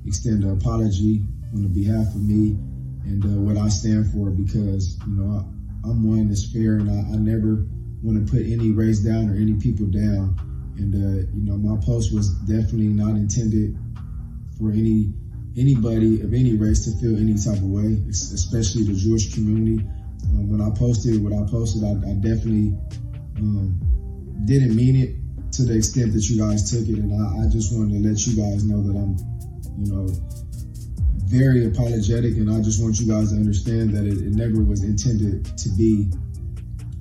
extend 0.07 0.43
an 0.43 0.57
apology 0.57 1.21
on 1.53 1.61
the 1.61 1.69
behalf 1.69 2.07
of 2.07 2.23
me 2.23 2.57
and 3.05 3.23
uh, 3.23 3.39
what 3.41 3.57
I 3.57 3.69
stand 3.69 4.11
for 4.11 4.29
because, 4.29 4.97
you 5.07 5.13
know, 5.13 5.45
I, 5.85 5.89
am 5.89 6.07
one 6.07 6.27
that's 6.29 6.51
fair 6.51 6.77
and 6.77 6.89
I, 6.89 7.13
I 7.13 7.17
never 7.17 7.65
want 8.01 8.25
to 8.25 8.31
put 8.31 8.45
any 8.45 8.71
race 8.71 8.99
down 8.99 9.29
or 9.29 9.35
any 9.35 9.53
people 9.53 9.85
down. 9.85 10.35
And, 10.77 10.93
uh, 10.93 11.29
you 11.33 11.45
know, 11.45 11.57
my 11.57 11.79
post 11.85 12.13
was 12.13 12.29
definitely 12.49 12.89
not 12.89 13.15
intended 13.15 13.77
for 14.57 14.71
any 14.71 15.13
anybody 15.57 16.19
of 16.19 16.33
any 16.33 16.53
race 16.55 16.83
to 16.83 16.91
feel 16.99 17.15
any 17.15 17.35
type 17.35 17.63
of 17.63 17.71
way, 17.71 17.95
especially 18.09 18.83
the 18.83 18.93
Jewish 18.93 19.33
community. 19.33 19.85
Um, 20.35 20.49
when 20.49 20.59
I 20.59 20.69
posted 20.75 21.23
what 21.23 21.31
I 21.31 21.49
posted, 21.49 21.83
I, 21.83 21.91
I 21.91 22.13
definitely 22.19 22.75
um, 23.37 23.79
didn't 24.43 24.75
mean 24.75 24.95
it 24.97 25.15
to 25.53 25.63
the 25.63 25.77
extent 25.77 26.11
that 26.11 26.27
you 26.29 26.41
guys 26.41 26.69
took 26.69 26.87
it. 26.89 26.99
And 26.99 27.13
I, 27.13 27.45
I 27.45 27.49
just 27.49 27.71
wanted 27.71 28.03
to 28.03 28.09
let 28.09 28.19
you 28.27 28.35
guys 28.35 28.65
know 28.65 28.83
that 28.83 28.99
I'm, 28.99 29.15
you 29.79 29.93
know, 29.93 30.07
very 31.25 31.65
apologetic, 31.65 32.35
and 32.37 32.51
I 32.51 32.61
just 32.61 32.81
want 32.81 32.99
you 32.99 33.11
guys 33.11 33.31
to 33.31 33.37
understand 33.37 33.91
that 33.95 34.05
it, 34.05 34.17
it 34.17 34.33
never 34.33 34.61
was 34.61 34.83
intended 34.83 35.45
to 35.57 35.69
be, 35.69 36.11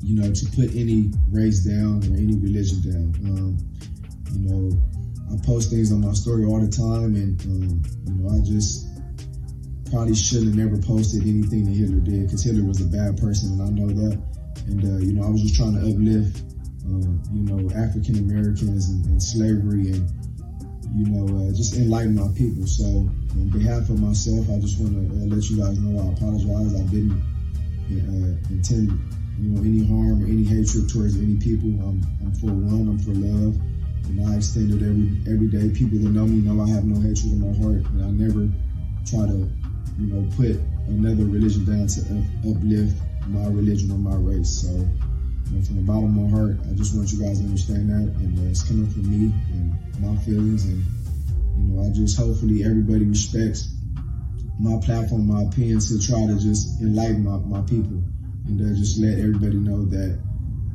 you 0.03 0.21
know, 0.21 0.33
to 0.33 0.47
put 0.57 0.75
any 0.75 1.11
race 1.31 1.61
down 1.65 2.03
or 2.05 2.17
any 2.17 2.37
religion 2.37 2.81
down. 2.83 3.15
Um, 3.27 3.59
you 4.33 4.49
know, 4.49 4.71
I 5.33 5.37
post 5.45 5.71
things 5.71 5.93
on 5.93 6.01
my 6.01 6.13
story 6.13 6.45
all 6.45 6.61
the 6.61 6.71
time, 6.71 7.15
and 7.15 7.41
um, 7.43 7.83
you 8.07 8.15
know, 8.15 8.35
I 8.35 8.41
just 8.45 8.87
probably 9.91 10.15
shouldn't 10.15 10.55
have 10.55 10.59
never 10.59 10.81
posted 10.81 11.23
anything 11.23 11.65
that 11.65 11.77
Hitler 11.77 12.01
did 12.01 12.27
because 12.27 12.43
Hitler 12.43 12.65
was 12.65 12.81
a 12.81 12.87
bad 12.87 13.17
person, 13.19 13.53
and 13.53 13.63
I 13.63 13.71
know 13.71 13.89
that. 13.89 14.19
And 14.67 14.83
uh, 14.83 14.99
you 15.05 15.13
know, 15.13 15.27
I 15.27 15.31
was 15.31 15.43
just 15.43 15.57
trying 15.57 15.75
to 15.75 15.85
uplift, 15.85 16.43
uh, 16.89 17.13
you 17.35 17.45
know, 17.45 17.61
African 17.77 18.19
Americans 18.19 18.89
and, 18.89 19.05
and 19.07 19.23
slavery 19.23 19.93
and 19.93 20.09
you 20.95 21.11
know, 21.11 21.27
uh, 21.27 21.53
just 21.53 21.75
enlighten 21.75 22.15
my 22.15 22.31
people. 22.39 22.67
So, 22.67 22.85
on 22.87 23.51
behalf 23.51 23.91
of 23.91 23.99
myself, 23.99 24.47
I 24.47 24.61
just 24.63 24.79
want 24.79 24.95
to 24.95 25.03
uh, 25.11 25.27
let 25.27 25.43
you 25.51 25.59
guys 25.59 25.75
know 25.79 25.99
I 25.99 26.15
apologize. 26.15 26.71
I 26.71 26.87
didn't 26.87 27.19
uh, 27.91 28.31
intend, 28.55 28.95
you 29.43 29.51
know, 29.51 29.61
any 29.67 29.83
harm 29.83 30.23
or 30.23 30.27
any 30.31 30.45
hatred 30.47 30.87
towards 30.89 31.19
any 31.19 31.35
people. 31.43 31.75
I'm, 31.83 31.99
I'm 32.23 32.33
for 32.39 32.55
one. 32.55 32.95
I'm 32.95 32.99
for 33.03 33.11
love, 33.11 33.59
and 34.07 34.23
I 34.23 34.39
extend 34.39 34.71
it 34.71 34.87
every 34.87 35.11
every 35.27 35.51
day. 35.51 35.75
People 35.75 35.99
that 35.99 36.15
know 36.15 36.31
me 36.31 36.39
know 36.47 36.63
I 36.63 36.71
have 36.71 36.85
no 36.87 37.03
hatred 37.03 37.35
in 37.35 37.43
my 37.43 37.55
heart, 37.59 37.83
and 37.91 37.99
I 37.99 38.11
never 38.15 38.47
try 39.03 39.27
to, 39.27 39.51
you 39.99 40.07
know, 40.15 40.23
put 40.39 40.63
another 40.87 41.27
religion 41.27 41.67
down 41.67 41.91
to 41.91 42.01
uplift 42.47 42.95
my 43.27 43.51
religion 43.51 43.91
or 43.91 43.99
my 43.99 44.15
race. 44.15 44.63
So. 44.63 44.71
Know, 45.51 45.63
from 45.63 45.77
the 45.77 45.83
bottom 45.83 46.19
of 46.19 46.25
my 46.25 46.29
heart, 46.37 46.57
I 46.71 46.75
just 46.75 46.97
want 46.97 47.13
you 47.13 47.23
guys 47.23 47.39
to 47.39 47.45
understand 47.45 47.91
that, 47.91 48.15
and 48.21 48.39
uh, 48.39 48.51
it's 48.51 48.63
coming 48.63 48.89
from 48.91 49.11
me 49.11 49.33
and 49.53 49.77
my 50.01 50.17
feelings, 50.23 50.65
and 50.65 50.83
you 51.57 51.75
know, 51.75 51.85
I 51.85 51.93
just 51.93 52.17
hopefully 52.17 52.65
everybody 52.65 53.05
respects 53.05 53.75
my 54.59 54.81
platform, 54.85 55.27
my 55.27 55.43
opinions 55.43 55.91
to 55.91 56.05
try 56.05 56.27
to 56.27 56.39
just 56.39 56.81
enlighten 56.81 57.25
my, 57.25 57.39
my 57.39 57.61
people, 57.67 58.03
and 58.47 58.61
uh, 58.61 58.75
just 58.79 58.99
let 58.99 59.19
everybody 59.19 59.57
know 59.57 59.85
that 59.85 60.19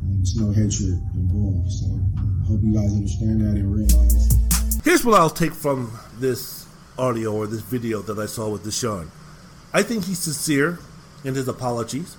um, 0.02 0.16
there's 0.18 0.36
no 0.36 0.52
hatred 0.52 1.02
involved. 1.16 1.72
So, 1.72 1.86
um, 1.86 2.44
hope 2.48 2.60
you 2.64 2.74
guys 2.74 2.94
understand 2.94 3.42
that 3.42 3.58
and 3.58 3.74
realize. 3.74 4.38
Here's 4.84 5.04
what 5.04 5.20
I'll 5.20 5.30
take 5.30 5.54
from 5.54 5.92
this 6.20 6.68
audio 6.98 7.34
or 7.34 7.48
this 7.48 7.62
video 7.62 8.02
that 8.04 8.20
I 8.20 8.26
saw 8.26 8.50
with 8.50 8.64
DeSean. 8.64 9.08
I 9.74 9.84
think 9.84 10.06
he's 10.06 10.20
sincere 10.20 10.80
in 11.24 11.36
his 11.36 11.48
apologies. 11.48 12.18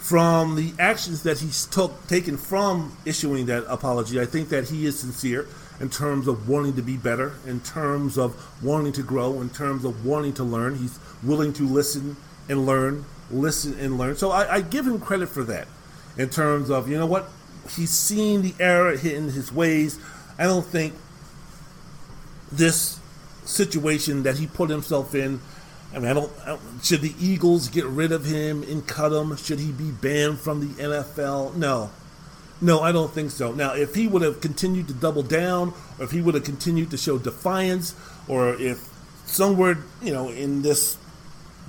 From 0.00 0.56
the 0.56 0.72
actions 0.78 1.22
that 1.22 1.38
he's 1.38 1.66
took, 1.66 2.06
taken 2.08 2.36
from 2.36 2.96
issuing 3.04 3.46
that 3.46 3.64
apology, 3.68 4.20
I 4.20 4.24
think 4.24 4.48
that 4.48 4.68
he 4.68 4.86
is 4.86 4.98
sincere 4.98 5.46
in 5.78 5.88
terms 5.88 6.26
of 6.26 6.48
wanting 6.48 6.74
to 6.74 6.82
be 6.82 6.96
better, 6.96 7.34
in 7.46 7.60
terms 7.60 8.18
of 8.18 8.34
wanting 8.62 8.92
to 8.94 9.02
grow, 9.02 9.40
in 9.40 9.50
terms 9.50 9.84
of 9.84 10.04
wanting 10.04 10.32
to 10.34 10.44
learn. 10.44 10.76
He's 10.76 10.98
willing 11.22 11.52
to 11.54 11.62
listen 11.66 12.16
and 12.48 12.66
learn, 12.66 13.04
listen 13.30 13.78
and 13.78 13.98
learn. 13.98 14.16
So 14.16 14.30
I, 14.30 14.54
I 14.54 14.60
give 14.62 14.86
him 14.86 15.00
credit 15.00 15.28
for 15.28 15.44
that 15.44 15.68
in 16.16 16.28
terms 16.28 16.70
of, 16.70 16.88
you 16.88 16.98
know 16.98 17.06
what, 17.06 17.28
he's 17.76 17.90
seen 17.90 18.42
the 18.42 18.54
error 18.58 18.92
in 18.92 19.30
his 19.30 19.52
ways. 19.52 19.98
I 20.38 20.44
don't 20.44 20.66
think 20.66 20.94
this 22.50 22.98
situation 23.44 24.22
that 24.24 24.38
he 24.38 24.46
put 24.46 24.70
himself 24.70 25.14
in. 25.14 25.40
I 25.92 25.98
mean, 25.98 26.08
I 26.08 26.14
don't, 26.14 26.32
I 26.42 26.46
don't, 26.46 26.60
Should 26.82 27.00
the 27.00 27.14
Eagles 27.18 27.68
get 27.68 27.84
rid 27.84 28.12
of 28.12 28.24
him 28.24 28.62
and 28.62 28.86
cut 28.86 29.12
him? 29.12 29.36
Should 29.36 29.58
he 29.58 29.72
be 29.72 29.90
banned 29.90 30.38
from 30.38 30.60
the 30.60 30.82
NFL? 30.82 31.56
No, 31.56 31.90
no, 32.60 32.80
I 32.80 32.92
don't 32.92 33.10
think 33.12 33.30
so. 33.30 33.52
Now, 33.52 33.74
if 33.74 33.94
he 33.94 34.06
would 34.06 34.22
have 34.22 34.40
continued 34.40 34.86
to 34.88 34.94
double 34.94 35.22
down, 35.22 35.72
or 35.98 36.04
if 36.04 36.10
he 36.10 36.20
would 36.20 36.34
have 36.34 36.44
continued 36.44 36.90
to 36.90 36.96
show 36.96 37.18
defiance, 37.18 37.94
or 38.28 38.54
if 38.54 38.88
somewhere, 39.24 39.78
you 40.02 40.12
know, 40.12 40.28
in 40.28 40.62
this 40.62 40.96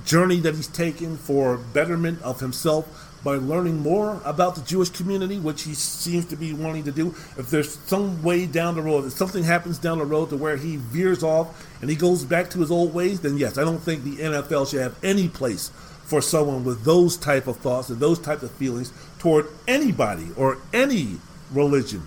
journey 0.05 0.39
that 0.41 0.55
he's 0.55 0.67
taken 0.67 1.17
for 1.17 1.57
betterment 1.57 2.21
of 2.21 2.41
himself, 2.41 3.10
by 3.23 3.35
learning 3.35 3.79
more 3.79 4.21
about 4.25 4.55
the 4.55 4.61
Jewish 4.61 4.89
community, 4.89 5.37
which 5.37 5.63
he 5.63 5.73
seems 5.73 6.25
to 6.25 6.35
be 6.35 6.53
wanting 6.53 6.83
to 6.85 6.91
do. 6.91 7.09
If 7.37 7.49
there's 7.49 7.77
some 7.79 8.23
way 8.23 8.45
down 8.47 8.75
the 8.75 8.81
road, 8.81 9.05
if 9.05 9.13
something 9.13 9.43
happens 9.43 9.77
down 9.77 9.99
the 9.99 10.05
road 10.05 10.29
to 10.29 10.37
where 10.37 10.57
he 10.57 10.77
veers 10.77 11.23
off 11.23 11.67
and 11.81 11.89
he 11.89 11.95
goes 11.95 12.25
back 12.25 12.49
to 12.51 12.59
his 12.59 12.71
old 12.71 12.93
ways, 12.93 13.21
then 13.21 13.37
yes, 13.37 13.57
I 13.57 13.63
don't 13.63 13.79
think 13.79 14.03
the 14.03 14.17
NFL 14.17 14.69
should 14.69 14.81
have 14.81 14.97
any 15.03 15.27
place 15.27 15.69
for 16.03 16.21
someone 16.21 16.63
with 16.63 16.83
those 16.83 17.15
type 17.15 17.47
of 17.47 17.57
thoughts 17.57 17.89
and 17.89 17.99
those 17.99 18.19
type 18.19 18.41
of 18.41 18.51
feelings 18.51 18.91
toward 19.19 19.47
anybody 19.67 20.29
or 20.35 20.57
any 20.73 21.17
religion, 21.51 22.03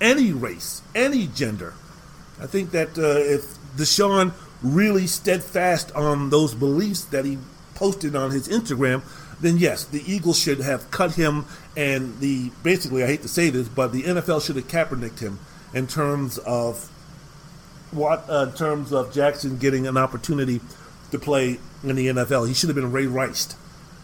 any 0.00 0.32
race, 0.32 0.82
any 0.94 1.26
gender. 1.28 1.74
I 2.40 2.46
think 2.46 2.72
that 2.72 2.98
uh, 2.98 3.18
if 3.18 3.56
DeSean 3.76 4.32
really 4.62 5.06
steadfast 5.06 5.92
on 5.92 6.30
those 6.30 6.54
beliefs 6.54 7.04
that 7.06 7.24
he 7.24 7.38
posted 7.74 8.16
on 8.16 8.30
his 8.30 8.48
Instagram, 8.48 9.02
then 9.40 9.58
yes, 9.58 9.84
the 9.84 10.02
Eagles 10.10 10.38
should 10.38 10.60
have 10.60 10.90
cut 10.90 11.14
him, 11.14 11.44
and 11.76 12.18
the 12.20 12.50
basically 12.62 13.02
I 13.02 13.06
hate 13.06 13.22
to 13.22 13.28
say 13.28 13.50
this, 13.50 13.68
but 13.68 13.92
the 13.92 14.02
NFL 14.02 14.44
should 14.44 14.56
have 14.56 14.68
Kaepernicked 14.68 15.20
him 15.20 15.38
in 15.74 15.86
terms 15.86 16.38
of 16.38 16.90
what 17.90 18.28
uh, 18.30 18.46
in 18.48 18.52
terms 18.52 18.92
of 18.92 19.12
Jackson 19.12 19.58
getting 19.58 19.86
an 19.86 19.96
opportunity 19.96 20.60
to 21.10 21.18
play 21.18 21.58
in 21.82 21.96
the 21.96 22.08
NFL. 22.08 22.48
He 22.48 22.54
should 22.54 22.68
have 22.68 22.76
been 22.76 22.92
Ray 22.92 23.06
Rice 23.06 23.54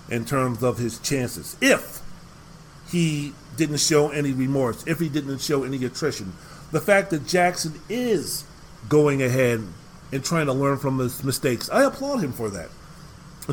in 0.09 0.25
terms 0.25 0.63
of 0.63 0.79
his 0.79 0.99
chances 0.99 1.57
if 1.61 2.01
he 2.91 3.33
didn't 3.57 3.79
show 3.79 4.11
any 4.11 4.33
remorse, 4.33 4.87
if 4.87 4.99
he 4.99 5.09
didn't 5.09 5.39
show 5.41 5.65
any 5.65 5.83
attrition. 5.85 6.33
The 6.71 6.81
fact 6.81 7.11
that 7.11 7.27
Jackson 7.27 7.81
is 7.89 8.45
going 8.89 9.23
ahead 9.23 9.63
and 10.11 10.25
trying 10.25 10.47
to 10.47 10.53
learn 10.53 10.79
from 10.79 10.99
his 10.99 11.23
mistakes, 11.25 11.71
I 11.71 11.85
applaud 11.85 12.19
him 12.19 12.33
for 12.33 12.51
that. 12.51 12.69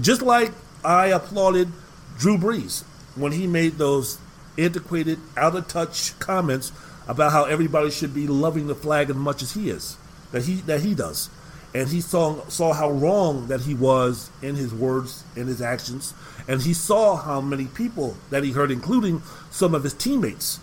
Just 0.02 0.22
like 0.22 0.52
I 0.84 1.08
applauded 1.08 1.72
Drew 2.18 2.38
Brees 2.38 2.84
when 3.16 3.34
he 3.34 3.48
made 3.48 3.78
those 3.78 4.18
antiquated, 4.58 5.20
out 5.38 5.56
of 5.56 5.68
touch 5.68 6.18
comments 6.20 6.72
about 7.08 7.32
how 7.32 7.46
everybody 7.46 7.90
should 7.90 8.14
be 8.14 8.28
loving 8.28 8.68
the 8.68 8.76
flag 8.76 9.10
as 9.10 9.16
much 9.16 9.42
as 9.42 9.54
he 9.54 9.70
is, 9.70 9.98
that 10.32 10.44
he 10.44 10.56
that 10.62 10.82
he 10.82 10.94
does, 10.94 11.30
and 11.74 11.90
he 11.90 12.02
saw 12.02 12.46
saw 12.48 12.74
how 12.74 12.90
wrong 12.90 13.48
that 13.48 13.62
he 13.62 13.74
was 13.74 14.30
in 14.42 14.56
his 14.56 14.74
words 14.74 15.24
and 15.36 15.48
his 15.48 15.62
actions, 15.62 16.14
and 16.48 16.62
he 16.62 16.74
saw 16.74 17.16
how 17.16 17.42
many 17.42 17.66
people 17.66 18.18
that 18.30 18.44
he 18.44 18.52
hurt, 18.52 18.72
including 18.72 19.22
some 19.50 19.74
of 19.74 19.84
his 19.84 19.94
teammates. 19.94 20.60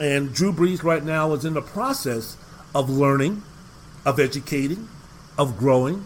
And 0.00 0.32
Drew 0.32 0.52
Brees 0.52 0.82
right 0.82 1.04
now 1.04 1.32
is 1.32 1.44
in 1.44 1.54
the 1.54 1.62
process 1.62 2.36
of 2.74 2.88
learning, 2.88 3.42
of 4.04 4.18
educating, 4.18 4.88
of 5.36 5.58
growing, 5.58 6.04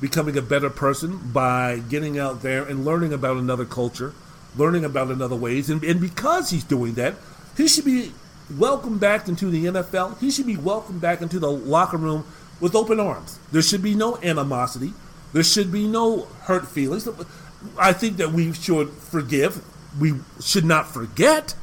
becoming 0.00 0.36
a 0.36 0.42
better 0.42 0.70
person 0.70 1.18
by 1.32 1.78
getting 1.88 2.18
out 2.18 2.42
there 2.42 2.62
and 2.64 2.84
learning 2.84 3.12
about 3.12 3.36
another 3.36 3.64
culture, 3.64 4.14
learning 4.56 4.84
about 4.84 5.08
another 5.08 5.36
ways. 5.36 5.68
And, 5.68 5.82
and 5.84 6.00
because 6.00 6.50
he's 6.50 6.64
doing 6.64 6.94
that, 6.94 7.14
he 7.56 7.68
should 7.68 7.84
be 7.84 8.12
welcomed 8.56 9.00
back 9.00 9.28
into 9.28 9.50
the 9.50 9.66
NFL. 9.66 10.18
He 10.18 10.30
should 10.30 10.46
be 10.46 10.56
welcomed 10.56 11.00
back 11.00 11.20
into 11.20 11.38
the 11.38 11.50
locker 11.50 11.96
room 11.96 12.24
with 12.60 12.74
open 12.74 12.98
arms. 12.98 13.38
There 13.52 13.62
should 13.62 13.82
be 13.82 13.94
no 13.94 14.16
animosity. 14.22 14.92
There 15.32 15.42
should 15.42 15.70
be 15.70 15.86
no 15.86 16.22
hurt 16.42 16.66
feelings. 16.66 17.08
I 17.78 17.92
think 17.92 18.16
that 18.16 18.32
we 18.32 18.52
should 18.52 18.90
forgive. 18.90 19.62
We 20.00 20.14
should 20.40 20.64
not 20.64 20.92
forget. 20.92 21.54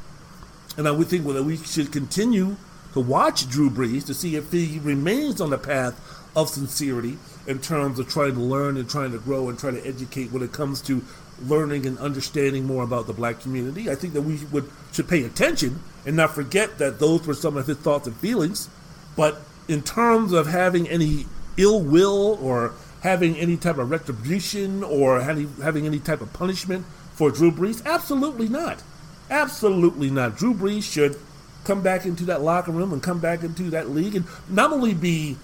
And 0.76 0.86
I 0.86 0.92
would 0.92 1.08
think 1.08 1.26
that 1.26 1.42
we 1.42 1.56
should 1.56 1.92
continue 1.92 2.56
to 2.92 3.00
watch 3.00 3.48
Drew 3.48 3.68
Brees 3.68 4.06
to 4.06 4.14
see 4.14 4.36
if 4.36 4.52
he 4.52 4.78
remains 4.78 5.40
on 5.40 5.50
the 5.50 5.58
path 5.58 6.17
of 6.38 6.48
sincerity 6.48 7.18
in 7.48 7.58
terms 7.58 7.98
of 7.98 8.08
trying 8.08 8.34
to 8.34 8.40
learn 8.40 8.76
and 8.76 8.88
trying 8.88 9.10
to 9.10 9.18
grow 9.18 9.48
and 9.48 9.58
trying 9.58 9.74
to 9.74 9.84
educate 9.86 10.30
when 10.30 10.42
it 10.42 10.52
comes 10.52 10.80
to 10.82 11.02
learning 11.46 11.84
and 11.84 11.98
understanding 11.98 12.64
more 12.64 12.84
about 12.84 13.08
the 13.08 13.12
black 13.12 13.40
community. 13.40 13.90
I 13.90 13.96
think 13.96 14.12
that 14.12 14.22
we 14.22 14.38
would 14.52 14.70
should 14.92 15.08
pay 15.08 15.24
attention 15.24 15.80
and 16.06 16.16
not 16.16 16.34
forget 16.34 16.78
that 16.78 17.00
those 17.00 17.26
were 17.26 17.34
some 17.34 17.56
of 17.56 17.66
his 17.66 17.76
thoughts 17.78 18.06
and 18.06 18.16
feelings. 18.16 18.68
But 19.16 19.40
in 19.66 19.82
terms 19.82 20.32
of 20.32 20.46
having 20.46 20.88
any 20.88 21.26
ill 21.56 21.80
will 21.80 22.38
or 22.40 22.72
having 23.02 23.36
any 23.36 23.56
type 23.56 23.78
of 23.78 23.90
retribution 23.90 24.84
or 24.84 25.20
having, 25.20 25.52
having 25.62 25.86
any 25.86 25.98
type 25.98 26.20
of 26.20 26.32
punishment 26.32 26.86
for 27.14 27.30
Drew 27.32 27.50
Brees, 27.50 27.84
absolutely 27.84 28.48
not. 28.48 28.82
Absolutely 29.28 30.08
not. 30.08 30.36
Drew 30.36 30.54
Brees 30.54 30.84
should 30.84 31.18
come 31.64 31.82
back 31.82 32.06
into 32.06 32.24
that 32.26 32.42
locker 32.42 32.70
room 32.70 32.92
and 32.92 33.02
come 33.02 33.18
back 33.18 33.42
into 33.42 33.64
that 33.70 33.90
league 33.90 34.14
and 34.14 34.24
not 34.48 34.72
only 34.72 34.94
be 34.94 35.36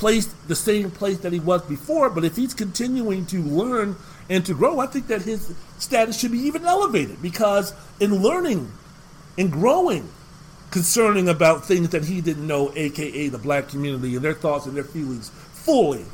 placed 0.00 0.48
the 0.48 0.56
same 0.56 0.90
place 0.90 1.18
that 1.18 1.30
he 1.30 1.38
was 1.38 1.60
before, 1.62 2.08
but 2.08 2.24
if 2.24 2.34
he's 2.34 2.54
continuing 2.54 3.26
to 3.26 3.42
learn 3.42 3.96
and 4.30 4.46
to 4.46 4.54
grow, 4.54 4.80
I 4.80 4.86
think 4.86 5.08
that 5.08 5.22
his 5.22 5.54
status 5.78 6.18
should 6.18 6.32
be 6.32 6.38
even 6.38 6.64
elevated 6.64 7.20
because 7.20 7.74
in 8.00 8.22
learning 8.22 8.72
and 9.36 9.52
growing 9.52 10.08
concerning 10.70 11.28
about 11.28 11.66
things 11.66 11.90
that 11.90 12.06
he 12.06 12.22
didn't 12.22 12.46
know, 12.46 12.72
aka 12.74 13.28
the 13.28 13.36
black 13.36 13.68
community 13.68 14.16
and 14.16 14.24
their 14.24 14.32
thoughts 14.32 14.64
and 14.64 14.74
their 14.74 14.84
feelings 14.84 15.28
fully, 15.52 16.06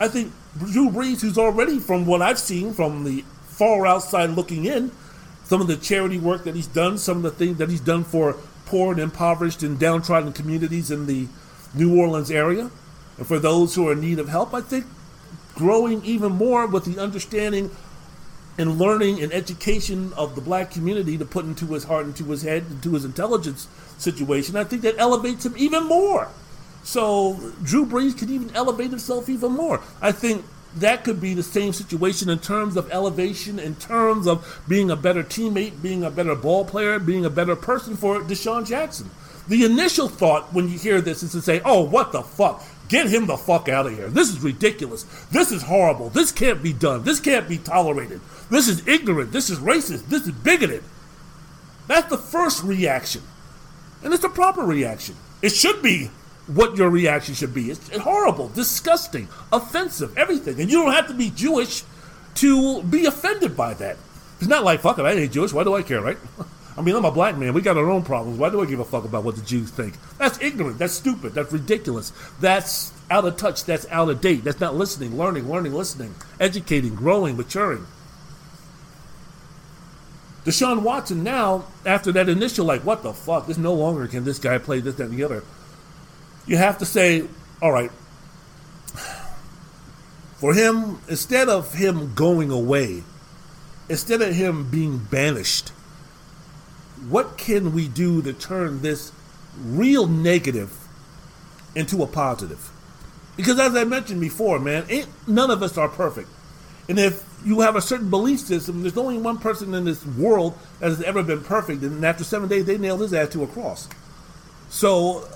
I 0.00 0.08
think 0.08 0.32
Drew 0.58 0.90
Brees, 0.90 1.20
who's 1.20 1.38
already, 1.38 1.78
from 1.78 2.06
what 2.06 2.22
I've 2.22 2.40
seen 2.40 2.74
from 2.74 3.04
the 3.04 3.22
far 3.46 3.86
outside 3.86 4.30
looking 4.30 4.64
in, 4.64 4.90
some 5.44 5.60
of 5.60 5.68
the 5.68 5.76
charity 5.76 6.18
work 6.18 6.42
that 6.42 6.56
he's 6.56 6.66
done, 6.66 6.98
some 6.98 7.18
of 7.18 7.22
the 7.22 7.30
things 7.30 7.58
that 7.58 7.70
he's 7.70 7.80
done 7.80 8.02
for 8.02 8.34
poor 8.66 8.90
and 8.90 9.00
impoverished 9.00 9.62
and 9.62 9.78
downtrodden 9.78 10.32
communities 10.32 10.90
in 10.90 11.06
the 11.06 11.28
New 11.72 11.96
Orleans 12.00 12.32
area, 12.32 12.70
and 13.18 13.26
for 13.26 13.38
those 13.38 13.74
who 13.74 13.88
are 13.88 13.92
in 13.92 14.00
need 14.00 14.18
of 14.18 14.28
help, 14.28 14.54
I 14.54 14.60
think 14.60 14.86
growing 15.54 16.04
even 16.04 16.32
more 16.32 16.66
with 16.66 16.84
the 16.84 17.00
understanding 17.00 17.70
and 18.56 18.78
learning 18.78 19.22
and 19.22 19.32
education 19.32 20.12
of 20.16 20.34
the 20.34 20.40
black 20.40 20.70
community 20.70 21.18
to 21.18 21.24
put 21.24 21.44
into 21.44 21.66
his 21.66 21.84
heart, 21.84 22.06
into 22.06 22.24
his 22.24 22.42
head, 22.42 22.64
into 22.70 22.94
his 22.94 23.04
intelligence 23.04 23.68
situation, 23.98 24.56
I 24.56 24.64
think 24.64 24.82
that 24.82 24.96
elevates 24.98 25.46
him 25.46 25.54
even 25.56 25.84
more. 25.84 26.28
So 26.82 27.52
Drew 27.62 27.84
Brees 27.84 28.18
could 28.18 28.30
even 28.30 28.54
elevate 28.54 28.90
himself 28.90 29.28
even 29.28 29.52
more. 29.52 29.80
I 30.00 30.12
think 30.12 30.44
that 30.76 31.04
could 31.04 31.20
be 31.20 31.34
the 31.34 31.42
same 31.42 31.72
situation 31.72 32.28
in 32.28 32.38
terms 32.38 32.76
of 32.76 32.90
elevation, 32.90 33.58
in 33.58 33.74
terms 33.76 34.26
of 34.26 34.60
being 34.68 34.90
a 34.90 34.96
better 34.96 35.22
teammate, 35.22 35.82
being 35.82 36.04
a 36.04 36.10
better 36.10 36.34
ball 36.34 36.64
player, 36.64 36.98
being 36.98 37.24
a 37.24 37.30
better 37.30 37.56
person 37.56 37.96
for 37.96 38.20
Deshaun 38.20 38.66
Jackson. 38.66 39.10
The 39.48 39.64
initial 39.64 40.08
thought 40.08 40.52
when 40.52 40.68
you 40.68 40.78
hear 40.78 41.00
this 41.00 41.22
is 41.22 41.32
to 41.32 41.40
say, 41.40 41.60
oh, 41.64 41.82
what 41.82 42.12
the 42.12 42.22
fuck? 42.22 42.62
Get 42.88 43.08
him 43.08 43.26
the 43.26 43.36
fuck 43.36 43.68
out 43.68 43.86
of 43.86 43.94
here. 43.94 44.08
This 44.08 44.30
is 44.30 44.40
ridiculous. 44.40 45.04
This 45.30 45.52
is 45.52 45.62
horrible. 45.62 46.08
This 46.08 46.32
can't 46.32 46.62
be 46.62 46.72
done. 46.72 47.04
This 47.04 47.20
can't 47.20 47.48
be 47.48 47.58
tolerated. 47.58 48.20
This 48.50 48.66
is 48.66 48.86
ignorant. 48.88 49.30
This 49.30 49.50
is 49.50 49.58
racist. 49.58 50.06
This 50.06 50.26
is 50.26 50.32
bigoted. 50.32 50.82
That's 51.86 52.08
the 52.08 52.18
first 52.18 52.62
reaction. 52.64 53.22
And 54.02 54.14
it's 54.14 54.24
a 54.24 54.28
proper 54.28 54.62
reaction. 54.62 55.16
It 55.42 55.50
should 55.50 55.82
be 55.82 56.10
what 56.46 56.76
your 56.76 56.88
reaction 56.88 57.34
should 57.34 57.52
be. 57.52 57.70
It's 57.70 57.96
horrible, 57.98 58.48
disgusting, 58.48 59.28
offensive, 59.52 60.16
everything. 60.16 60.60
And 60.60 60.70
you 60.70 60.82
don't 60.82 60.94
have 60.94 61.08
to 61.08 61.14
be 61.14 61.30
Jewish 61.30 61.82
to 62.36 62.82
be 62.82 63.04
offended 63.04 63.56
by 63.56 63.74
that. 63.74 63.96
It's 64.38 64.48
not 64.48 64.64
like, 64.64 64.80
fuck 64.80 64.98
it, 64.98 65.02
I 65.02 65.12
ain't 65.12 65.32
Jewish. 65.32 65.52
Why 65.52 65.64
do 65.64 65.74
I 65.74 65.82
care, 65.82 66.00
right? 66.00 66.18
I 66.78 66.82
mean, 66.82 66.94
I'm 66.94 67.04
a 67.04 67.10
black 67.10 67.36
man. 67.36 67.54
We 67.54 67.60
got 67.60 67.76
our 67.76 67.90
own 67.90 68.04
problems. 68.04 68.38
Why 68.38 68.50
do 68.50 68.62
I 68.62 68.66
give 68.66 68.78
a 68.78 68.84
fuck 68.84 69.04
about 69.04 69.24
what 69.24 69.36
the 69.36 69.42
Jews 69.42 69.70
think? 69.70 69.94
That's 70.16 70.40
ignorant. 70.40 70.78
That's 70.78 70.92
stupid. 70.92 71.34
That's 71.34 71.52
ridiculous. 71.52 72.12
That's 72.40 72.92
out 73.10 73.24
of 73.24 73.36
touch. 73.36 73.64
That's 73.64 73.86
out 73.90 74.08
of 74.08 74.20
date. 74.20 74.44
That's 74.44 74.60
not 74.60 74.76
listening, 74.76 75.18
learning, 75.18 75.50
learning, 75.50 75.74
listening, 75.74 76.14
educating, 76.38 76.94
growing, 76.94 77.36
maturing. 77.36 77.86
Deshaun 80.44 80.82
Watson 80.82 81.24
now, 81.24 81.64
after 81.84 82.12
that 82.12 82.28
initial, 82.28 82.64
like, 82.64 82.82
what 82.82 83.02
the 83.02 83.12
fuck? 83.12 83.48
This 83.48 83.58
no 83.58 83.74
longer 83.74 84.06
can 84.06 84.24
this 84.24 84.38
guy 84.38 84.58
play 84.58 84.80
this, 84.80 84.94
that, 84.94 85.10
and 85.10 85.18
the 85.18 85.24
other. 85.24 85.42
You 86.46 86.56
have 86.56 86.78
to 86.78 86.86
say, 86.86 87.24
all 87.60 87.72
right, 87.72 87.90
For 90.38 90.54
him, 90.54 91.00
instead 91.08 91.48
of 91.48 91.74
him 91.74 92.14
going 92.14 92.52
away, 92.52 93.02
instead 93.88 94.22
of 94.22 94.32
him 94.32 94.70
being 94.70 94.98
banished, 94.98 95.72
what 97.08 97.38
can 97.38 97.72
we 97.72 97.88
do 97.88 98.22
to 98.22 98.32
turn 98.32 98.82
this 98.82 99.12
real 99.62 100.06
negative 100.06 100.76
into 101.74 102.02
a 102.02 102.06
positive? 102.06 102.70
Because 103.36 103.58
as 103.60 103.76
I 103.76 103.84
mentioned 103.84 104.20
before, 104.20 104.58
man, 104.58 104.84
ain't 104.88 105.08
none 105.28 105.50
of 105.50 105.62
us 105.62 105.78
are 105.78 105.88
perfect. 105.88 106.28
And 106.88 106.98
if 106.98 107.24
you 107.44 107.60
have 107.60 107.76
a 107.76 107.80
certain 107.80 108.10
belief 108.10 108.40
system, 108.40 108.82
there's 108.82 108.96
only 108.96 109.18
one 109.18 109.38
person 109.38 109.74
in 109.74 109.84
this 109.84 110.04
world 110.04 110.58
that 110.80 110.88
has 110.88 111.02
ever 111.02 111.22
been 111.22 111.42
perfect, 111.42 111.82
and 111.82 112.04
after 112.04 112.24
seven 112.24 112.48
days, 112.48 112.64
they 112.64 112.78
nailed 112.78 113.00
his 113.00 113.14
ass 113.14 113.28
to 113.30 113.44
a 113.44 113.46
cross. 113.46 113.88
So 114.70 115.28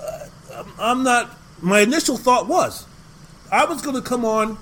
uh, 0.51 0.63
I'm 0.79 1.03
not. 1.03 1.37
My 1.61 1.79
initial 1.79 2.17
thought 2.17 2.47
was, 2.47 2.85
I 3.51 3.65
was 3.65 3.81
going 3.81 3.95
to 3.95 4.01
come 4.01 4.25
on 4.25 4.57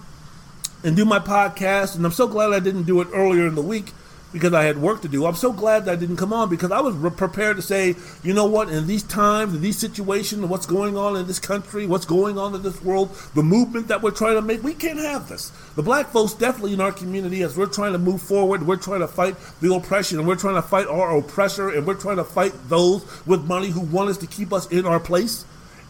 and 0.84 0.96
do 0.96 1.06
my 1.06 1.18
podcast, 1.20 1.96
and 1.96 2.06
I'm 2.06 2.12
so 2.12 2.28
glad 2.28 2.52
I 2.52 2.60
didn't 2.60 2.84
do 2.84 3.02
it 3.02 3.08
earlier 3.12 3.48
in 3.48 3.56
the 3.56 3.62
week 3.62 3.94
because 4.34 4.54
I 4.54 4.64
had 4.64 4.78
work 4.78 5.02
to 5.02 5.08
do. 5.08 5.26
I'm 5.26 5.36
so 5.36 5.52
glad 5.52 5.86
that 5.86 5.92
I 5.92 5.96
didn't 5.96 6.18
come 6.18 6.32
on 6.32 6.50
because 6.50 6.72
I 6.72 6.80
was 6.80 6.96
re- 6.96 7.10
prepared 7.10 7.58
to 7.58 7.62
say, 7.62 7.96
you 8.24 8.34
know 8.34 8.46
what, 8.46 8.70
in 8.70 8.88
these 8.88 9.04
times, 9.04 9.54
in 9.54 9.62
these 9.62 9.78
situations, 9.78 10.46
what's 10.46 10.66
going 10.66 10.98
on 10.98 11.18
in 11.18 11.28
this 11.28 11.40
country, 11.40 11.86
what's 11.86 12.06
going 12.06 12.38
on 12.38 12.56
in 12.56 12.62
this 12.62 12.82
world, 12.82 13.10
the 13.36 13.44
movement 13.44 13.90
that 13.90 14.02
we're 14.02 14.12
trying 14.12 14.36
to 14.36 14.42
make, 14.42 14.64
we 14.64 14.74
can't 14.74 15.00
have 15.00 15.28
this. 15.28 15.52
The 15.76 15.84
black 15.84 16.08
folks 16.08 16.34
definitely 16.34 16.74
in 16.74 16.82
our 16.82 16.92
community, 16.92 17.42
as 17.44 17.58
we're 17.58 17.66
trying 17.66 17.94
to 17.94 18.00
move 18.00 18.22
forward, 18.22 18.66
we're 18.66 18.78
trying 18.78 19.02
to 19.02 19.08
fight 19.08 19.36
the 19.60 19.74
oppression, 19.74 20.20
and 20.20 20.28
we're 20.28 20.36
trying 20.36 20.56
to 20.56 20.62
fight 20.62 20.88
our 20.88 21.18
oppressor, 21.18 21.70
and 21.70 21.86
we're 21.86 21.96
trying 21.96 22.18
to 22.18 22.24
fight 22.24 22.54
those 22.70 23.06
with 23.26 23.44
money 23.46 23.70
who 23.70 23.82
want 23.82 24.10
us 24.10 24.18
to 24.20 24.28
keep 24.28 24.54
us 24.54 24.68
in 24.72 24.86
our 24.86 25.00
place, 25.00 25.44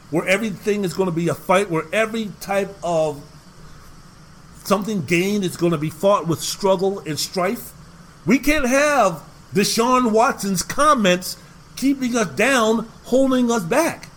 where 0.10 0.28
everything 0.28 0.84
is 0.84 0.94
going 0.94 1.08
to 1.08 1.16
be 1.16 1.28
a 1.28 1.36
fight, 1.36 1.70
where 1.70 1.86
every 1.94 2.32
type 2.42 2.76
of 2.84 3.22
something 4.64 5.04
gained 5.06 5.44
is 5.44 5.58
going 5.58 5.72
to 5.72 5.78
be 5.78 5.90
fought 5.90 6.28
with 6.28 6.40
struggle 6.40 7.00
and 7.00 7.20
strife 7.20 7.74
we 8.26 8.40
can't 8.40 8.68
have 8.68 9.24
Deshaun 9.54 10.12
Watson's 10.12 10.64
comments 10.64 11.38
keeping 11.76 12.16
us 12.16 12.28
down, 12.30 12.88
holding 13.04 13.52
us 13.52 13.64
back. 13.64 14.08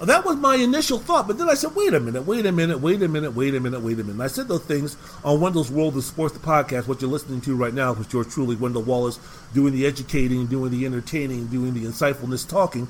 That 0.00 0.24
was 0.24 0.36
my 0.36 0.54
initial 0.54 0.98
thought, 0.98 1.26
but 1.26 1.38
then 1.38 1.50
I 1.50 1.54
said, 1.54 1.74
wait 1.74 1.92
a 1.92 1.98
minute, 1.98 2.22
wait 2.22 2.46
a 2.46 2.52
minute, 2.52 2.78
wait 2.78 3.02
a 3.02 3.08
minute, 3.08 3.32
wait 3.32 3.54
a 3.56 3.60
minute, 3.60 3.80
wait 3.80 3.94
a 3.94 4.04
minute. 4.04 4.12
And 4.12 4.22
I 4.22 4.28
said 4.28 4.46
those 4.46 4.62
things 4.62 4.96
on 5.24 5.40
Wendell's 5.40 5.72
World 5.72 5.96
of 5.96 6.04
Sports, 6.04 6.34
the 6.34 6.40
podcast, 6.40 6.86
what 6.86 7.02
you're 7.02 7.10
listening 7.10 7.40
to 7.40 7.56
right 7.56 7.74
now, 7.74 7.94
which 7.94 8.12
yours 8.12 8.32
truly, 8.32 8.54
Wendell 8.54 8.82
Wallace, 8.82 9.18
doing 9.54 9.72
the 9.72 9.86
educating, 9.86 10.46
doing 10.46 10.70
the 10.70 10.86
entertaining, 10.86 11.48
doing 11.48 11.74
the 11.74 11.84
insightfulness 11.84 12.48
talking. 12.48 12.86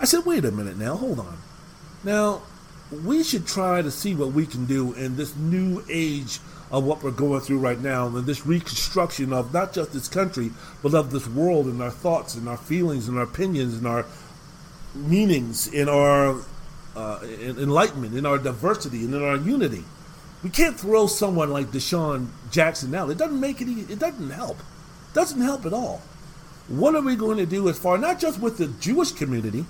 I 0.00 0.06
said, 0.06 0.24
wait 0.24 0.46
a 0.46 0.50
minute 0.50 0.78
now, 0.78 0.96
hold 0.96 1.20
on. 1.20 1.36
Now, 2.04 2.40
we 3.04 3.22
should 3.22 3.46
try 3.46 3.82
to 3.82 3.90
see 3.90 4.14
what 4.14 4.32
we 4.32 4.46
can 4.46 4.64
do 4.64 4.94
in 4.94 5.16
this 5.16 5.36
new 5.36 5.84
age 5.90 6.38
of 6.70 6.84
what 6.84 7.02
we're 7.02 7.10
going 7.10 7.40
through 7.40 7.58
right 7.58 7.80
now 7.80 8.06
and 8.06 8.26
this 8.26 8.46
reconstruction 8.46 9.32
of 9.32 9.52
not 9.52 9.72
just 9.72 9.92
this 9.92 10.08
country, 10.08 10.50
but 10.82 10.94
of 10.94 11.10
this 11.10 11.28
world 11.28 11.66
and 11.66 11.80
our 11.80 11.90
thoughts 11.90 12.34
and 12.34 12.48
our 12.48 12.56
feelings 12.56 13.08
and 13.08 13.16
our 13.16 13.24
opinions 13.24 13.74
and 13.74 13.86
our 13.86 14.04
meanings 14.94 15.68
in 15.68 15.88
our 15.88 16.40
uh, 16.96 17.20
enlightenment, 17.40 18.14
in 18.16 18.26
our 18.26 18.38
diversity, 18.38 19.04
and 19.04 19.14
in 19.14 19.22
our 19.22 19.36
unity. 19.36 19.84
We 20.42 20.50
can't 20.50 20.78
throw 20.78 21.06
someone 21.06 21.50
like 21.50 21.66
DeSean 21.66 22.28
Jackson 22.50 22.94
out. 22.94 23.10
It 23.10 23.18
doesn't 23.18 23.40
make 23.40 23.60
it. 23.60 23.68
It 23.68 23.98
doesn't 23.98 24.30
help. 24.30 24.58
It 24.58 25.14
doesn't 25.14 25.40
help 25.40 25.66
at 25.66 25.72
all. 25.72 26.02
What 26.68 26.94
are 26.94 27.02
we 27.02 27.16
going 27.16 27.38
to 27.38 27.46
do 27.46 27.68
as 27.68 27.78
far 27.78 27.96
not 27.96 28.18
just 28.18 28.40
with 28.40 28.58
the 28.58 28.66
Jewish 28.66 29.12
community? 29.12 29.66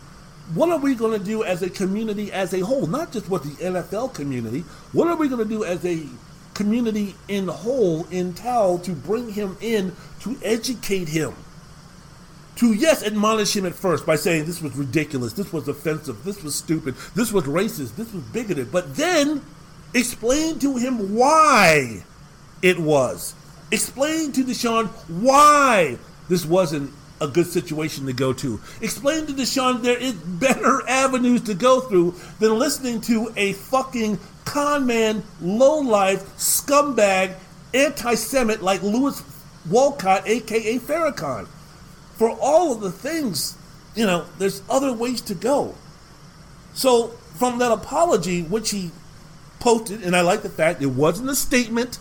What 0.54 0.70
are 0.70 0.78
we 0.78 0.94
going 0.94 1.18
to 1.18 1.24
do 1.24 1.42
as 1.42 1.62
a 1.62 1.68
community 1.68 2.32
as 2.32 2.54
a 2.54 2.60
whole? 2.60 2.86
Not 2.86 3.12
just 3.12 3.28
with 3.28 3.42
the 3.42 3.64
NFL 3.64 4.14
community. 4.14 4.60
What 4.92 5.08
are 5.08 5.16
we 5.16 5.28
going 5.28 5.42
to 5.42 5.48
do 5.48 5.64
as 5.64 5.84
a 5.84 6.06
community 6.56 7.14
in 7.28 7.46
whole 7.48 8.06
in 8.10 8.32
Tao 8.32 8.78
to 8.78 8.92
bring 8.92 9.30
him 9.30 9.56
in 9.60 9.94
to 10.20 10.36
educate 10.42 11.08
him. 11.08 11.34
To, 12.56 12.72
yes, 12.72 13.04
admonish 13.04 13.54
him 13.54 13.66
at 13.66 13.74
first 13.74 14.06
by 14.06 14.16
saying 14.16 14.46
this 14.46 14.62
was 14.62 14.74
ridiculous, 14.74 15.34
this 15.34 15.52
was 15.52 15.68
offensive, 15.68 16.24
this 16.24 16.42
was 16.42 16.54
stupid, 16.54 16.94
this 17.14 17.30
was 17.30 17.44
racist, 17.44 17.96
this 17.96 18.10
was 18.14 18.22
bigoted, 18.24 18.72
but 18.72 18.96
then 18.96 19.42
explain 19.92 20.58
to 20.60 20.78
him 20.78 21.14
why 21.14 22.02
it 22.62 22.78
was. 22.78 23.34
Explain 23.70 24.32
to 24.32 24.42
DeSean 24.42 24.86
why 25.20 25.98
this 26.30 26.46
wasn't 26.46 26.90
a 27.20 27.28
good 27.28 27.46
situation 27.46 28.06
to 28.06 28.14
go 28.14 28.32
to. 28.32 28.58
Explain 28.80 29.26
to 29.26 29.34
DeSean 29.34 29.82
there 29.82 29.98
is 29.98 30.14
better 30.14 30.80
avenues 30.88 31.42
to 31.42 31.54
go 31.54 31.80
through 31.80 32.14
than 32.40 32.58
listening 32.58 33.02
to 33.02 33.30
a 33.36 33.52
fucking 33.52 34.18
con 34.46 34.86
man, 34.86 35.22
low 35.42 35.80
life, 35.80 36.24
scumbag, 36.36 37.34
anti 37.74 38.14
Semite 38.14 38.62
like 38.62 38.82
Louis 38.82 39.22
Walcott, 39.68 40.26
aka 40.26 40.78
Farrakhan. 40.78 41.46
For 42.14 42.30
all 42.40 42.72
of 42.72 42.80
the 42.80 42.90
things, 42.90 43.58
you 43.94 44.06
know, 44.06 44.24
there's 44.38 44.62
other 44.70 44.92
ways 44.94 45.20
to 45.22 45.34
go. 45.34 45.74
So, 46.72 47.08
from 47.34 47.58
that 47.58 47.72
apology, 47.72 48.42
which 48.42 48.70
he 48.70 48.92
posted, 49.60 50.02
and 50.02 50.16
I 50.16 50.22
like 50.22 50.42
the 50.42 50.48
fact 50.48 50.80
it 50.80 50.86
wasn't 50.86 51.28
a 51.28 51.34
statement, 51.34 51.98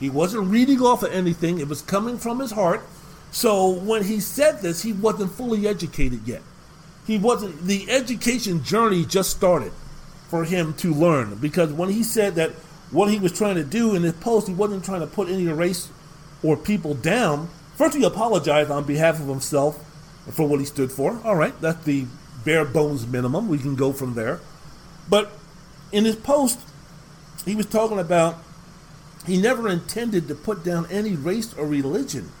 he 0.00 0.10
wasn't 0.10 0.48
reading 0.48 0.80
off 0.80 1.04
of 1.04 1.12
anything, 1.12 1.60
it 1.60 1.68
was 1.68 1.82
coming 1.82 2.18
from 2.18 2.40
his 2.40 2.50
heart. 2.50 2.82
So, 3.30 3.68
when 3.68 4.04
he 4.04 4.18
said 4.18 4.62
this, 4.62 4.82
he 4.82 4.92
wasn't 4.92 5.32
fully 5.32 5.68
educated 5.68 6.26
yet. 6.26 6.42
He 7.06 7.18
wasn't, 7.18 7.62
the 7.62 7.90
education 7.90 8.64
journey 8.64 9.04
just 9.04 9.30
started 9.30 9.72
for 10.32 10.44
him 10.44 10.72
to 10.72 10.94
learn. 10.94 11.34
Because 11.34 11.74
when 11.74 11.90
he 11.90 12.02
said 12.02 12.36
that 12.36 12.52
what 12.90 13.10
he 13.10 13.18
was 13.18 13.32
trying 13.32 13.56
to 13.56 13.64
do 13.64 13.94
in 13.94 14.02
his 14.02 14.14
post, 14.14 14.48
he 14.48 14.54
wasn't 14.54 14.82
trying 14.82 15.00
to 15.00 15.06
put 15.06 15.28
any 15.28 15.46
race 15.46 15.90
or 16.42 16.56
people 16.56 16.94
down. 16.94 17.50
First, 17.76 17.94
he 17.94 18.02
apologized 18.02 18.70
on 18.70 18.84
behalf 18.84 19.20
of 19.20 19.26
himself 19.26 19.76
for 20.30 20.48
what 20.48 20.58
he 20.58 20.64
stood 20.64 20.90
for. 20.90 21.20
All 21.22 21.36
right, 21.36 21.52
that's 21.60 21.84
the 21.84 22.06
bare 22.46 22.64
bones 22.64 23.06
minimum. 23.06 23.46
We 23.46 23.58
can 23.58 23.76
go 23.76 23.92
from 23.92 24.14
there. 24.14 24.40
But 25.06 25.32
in 25.92 26.06
his 26.06 26.16
post, 26.16 26.60
he 27.44 27.54
was 27.54 27.66
talking 27.66 27.98
about 27.98 28.38
he 29.26 29.36
never 29.36 29.68
intended 29.68 30.28
to 30.28 30.34
put 30.34 30.64
down 30.64 30.86
any 30.90 31.14
race 31.14 31.52
or 31.52 31.66
religion. 31.66 32.32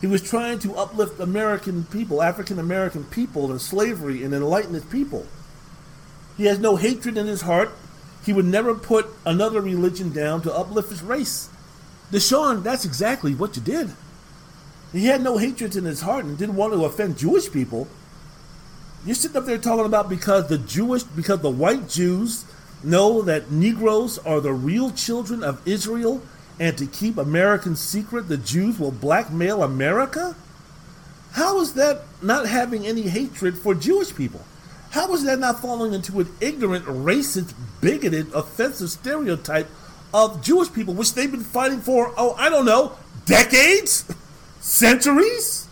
He 0.00 0.06
was 0.06 0.22
trying 0.22 0.60
to 0.60 0.76
uplift 0.76 1.18
American 1.18 1.86
people, 1.86 2.22
African 2.22 2.60
American 2.60 3.02
people, 3.02 3.50
and 3.50 3.60
slavery 3.60 4.22
and 4.22 4.32
enlighten 4.32 4.74
his 4.74 4.84
people. 4.84 5.26
He 6.36 6.46
has 6.46 6.58
no 6.58 6.76
hatred 6.76 7.16
in 7.16 7.26
his 7.26 7.42
heart. 7.42 7.70
He 8.24 8.32
would 8.32 8.44
never 8.44 8.74
put 8.74 9.06
another 9.24 9.60
religion 9.60 10.12
down 10.12 10.42
to 10.42 10.54
uplift 10.54 10.90
his 10.90 11.02
race. 11.02 11.48
DeSean, 12.10 12.62
that's 12.62 12.84
exactly 12.84 13.34
what 13.34 13.56
you 13.56 13.62
did. 13.62 13.92
He 14.92 15.06
had 15.06 15.22
no 15.22 15.38
hatred 15.38 15.76
in 15.76 15.84
his 15.84 16.02
heart 16.02 16.24
and 16.24 16.38
didn't 16.38 16.56
want 16.56 16.72
to 16.72 16.84
offend 16.84 17.18
Jewish 17.18 17.50
people. 17.50 17.88
You're 19.04 19.14
sitting 19.14 19.36
up 19.36 19.46
there 19.46 19.58
talking 19.58 19.86
about 19.86 20.08
because 20.08 20.48
the 20.48 20.58
Jewish, 20.58 21.02
because 21.02 21.40
the 21.40 21.50
white 21.50 21.88
Jews 21.88 22.44
know 22.82 23.22
that 23.22 23.50
Negroes 23.50 24.18
are 24.18 24.40
the 24.40 24.52
real 24.52 24.90
children 24.90 25.42
of 25.42 25.66
Israel, 25.66 26.22
and 26.58 26.76
to 26.78 26.86
keep 26.86 27.18
Americans 27.18 27.80
secret, 27.80 28.28
the 28.28 28.36
Jews 28.36 28.78
will 28.78 28.90
blackmail 28.90 29.62
America? 29.62 30.34
How 31.32 31.60
is 31.60 31.74
that 31.74 32.02
not 32.22 32.46
having 32.46 32.86
any 32.86 33.02
hatred 33.02 33.58
for 33.58 33.74
Jewish 33.74 34.14
people? 34.14 34.44
How 34.96 35.12
is 35.12 35.24
that 35.24 35.38
not 35.38 35.60
falling 35.60 35.92
into 35.92 36.20
an 36.20 36.28
ignorant, 36.40 36.86
racist, 36.86 37.52
bigoted, 37.82 38.32
offensive 38.32 38.88
stereotype 38.88 39.68
of 40.14 40.42
Jewish 40.42 40.72
people, 40.72 40.94
which 40.94 41.12
they've 41.12 41.30
been 41.30 41.44
fighting 41.44 41.82
for, 41.82 42.14
oh, 42.16 42.34
I 42.38 42.48
don't 42.48 42.64
know, 42.64 42.96
decades? 43.26 44.06
Centuries? 44.60 45.68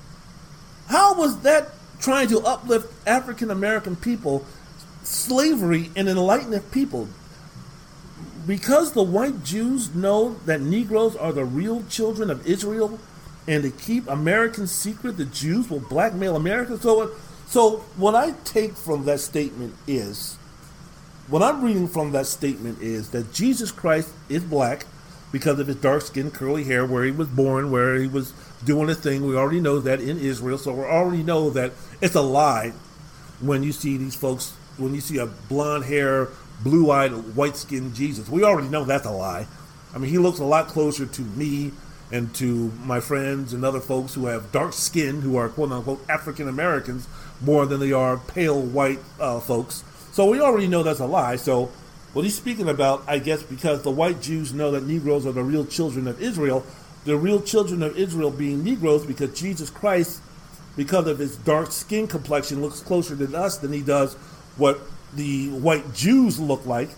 How 0.88 1.14
was 1.14 1.40
that 1.40 1.70
trying 2.00 2.28
to 2.28 2.40
uplift 2.40 2.92
African 3.08 3.50
American 3.50 3.96
people, 3.96 4.44
slavery, 5.04 5.90
and 5.96 6.06
enlighten 6.06 6.60
people? 6.60 7.08
Because 8.46 8.92
the 8.92 9.02
white 9.02 9.42
Jews 9.42 9.94
know 9.94 10.34
that 10.44 10.60
Negroes 10.60 11.16
are 11.16 11.32
the 11.32 11.46
real 11.46 11.82
children 11.84 12.30
of 12.30 12.46
Israel, 12.46 12.98
and 13.48 13.62
to 13.62 13.70
keep 13.70 14.06
Americans 14.06 14.70
secret, 14.70 15.16
the 15.16 15.24
Jews 15.24 15.70
will 15.70 15.80
blackmail 15.80 16.36
America. 16.36 16.76
So 16.78 17.12
so, 17.46 17.78
what 17.96 18.14
I 18.14 18.32
take 18.44 18.74
from 18.76 19.04
that 19.04 19.20
statement 19.20 19.74
is, 19.86 20.36
what 21.28 21.42
I'm 21.42 21.62
reading 21.62 21.88
from 21.88 22.12
that 22.12 22.26
statement 22.26 22.80
is 22.80 23.10
that 23.10 23.32
Jesus 23.32 23.70
Christ 23.70 24.12
is 24.28 24.42
black 24.42 24.86
because 25.32 25.58
of 25.58 25.66
his 25.66 25.76
dark 25.76 26.02
skin, 26.02 26.30
curly 26.30 26.64
hair, 26.64 26.86
where 26.86 27.04
he 27.04 27.10
was 27.10 27.28
born, 27.28 27.70
where 27.70 27.96
he 27.96 28.06
was 28.06 28.32
doing 28.64 28.88
a 28.88 28.94
thing. 28.94 29.26
We 29.26 29.36
already 29.36 29.60
know 29.60 29.80
that 29.80 30.00
in 30.00 30.18
Israel, 30.18 30.58
so 30.58 30.72
we 30.72 30.84
already 30.84 31.22
know 31.22 31.50
that 31.50 31.72
it's 32.00 32.14
a 32.14 32.22
lie 32.22 32.72
when 33.40 33.62
you 33.62 33.72
see 33.72 33.96
these 33.96 34.14
folks, 34.14 34.52
when 34.76 34.94
you 34.94 35.00
see 35.00 35.18
a 35.18 35.26
blonde 35.26 35.84
hair, 35.84 36.28
blue 36.62 36.90
eyed, 36.90 37.10
white 37.34 37.56
skinned 37.56 37.94
Jesus. 37.94 38.28
We 38.28 38.44
already 38.44 38.68
know 38.68 38.84
that's 38.84 39.06
a 39.06 39.10
lie. 39.10 39.46
I 39.94 39.98
mean, 39.98 40.10
he 40.10 40.18
looks 40.18 40.38
a 40.38 40.44
lot 40.44 40.68
closer 40.68 41.06
to 41.06 41.22
me 41.22 41.72
and 42.12 42.34
to 42.36 42.72
my 42.84 43.00
friends 43.00 43.52
and 43.52 43.64
other 43.64 43.80
folks 43.80 44.14
who 44.14 44.26
have 44.26 44.52
dark 44.52 44.72
skin, 44.72 45.20
who 45.22 45.36
are 45.36 45.48
quote 45.48 45.72
unquote 45.72 46.04
African 46.08 46.48
Americans, 46.48 47.08
more 47.40 47.66
than 47.66 47.80
they 47.80 47.92
are 47.92 48.16
pale 48.16 48.60
white 48.60 49.00
uh, 49.20 49.40
folks. 49.40 49.84
So 50.12 50.26
we 50.30 50.40
already 50.40 50.68
know 50.68 50.82
that's 50.82 51.00
a 51.00 51.06
lie. 51.06 51.36
So 51.36 51.70
What 52.14 52.24
he's 52.24 52.36
speaking 52.36 52.68
about, 52.68 53.02
I 53.08 53.18
guess, 53.18 53.42
because 53.42 53.82
the 53.82 53.90
white 53.90 54.22
Jews 54.22 54.54
know 54.54 54.70
that 54.70 54.86
Negroes 54.86 55.26
are 55.26 55.32
the 55.32 55.42
real 55.42 55.66
children 55.66 56.06
of 56.06 56.22
Israel, 56.22 56.64
the 57.04 57.16
real 57.16 57.42
children 57.42 57.82
of 57.82 57.98
Israel 57.98 58.30
being 58.30 58.62
Negroes, 58.62 59.04
because 59.04 59.36
Jesus 59.36 59.68
Christ, 59.68 60.22
because 60.76 61.08
of 61.08 61.18
his 61.18 61.34
dark 61.34 61.72
skin 61.72 62.06
complexion, 62.06 62.62
looks 62.62 62.78
closer 62.78 63.16
to 63.16 63.36
us 63.36 63.58
than 63.58 63.72
he 63.72 63.80
does 63.82 64.14
what 64.56 64.78
the 65.12 65.48
white 65.48 65.92
Jews 65.92 66.38
look 66.38 66.64
like. 66.64 66.90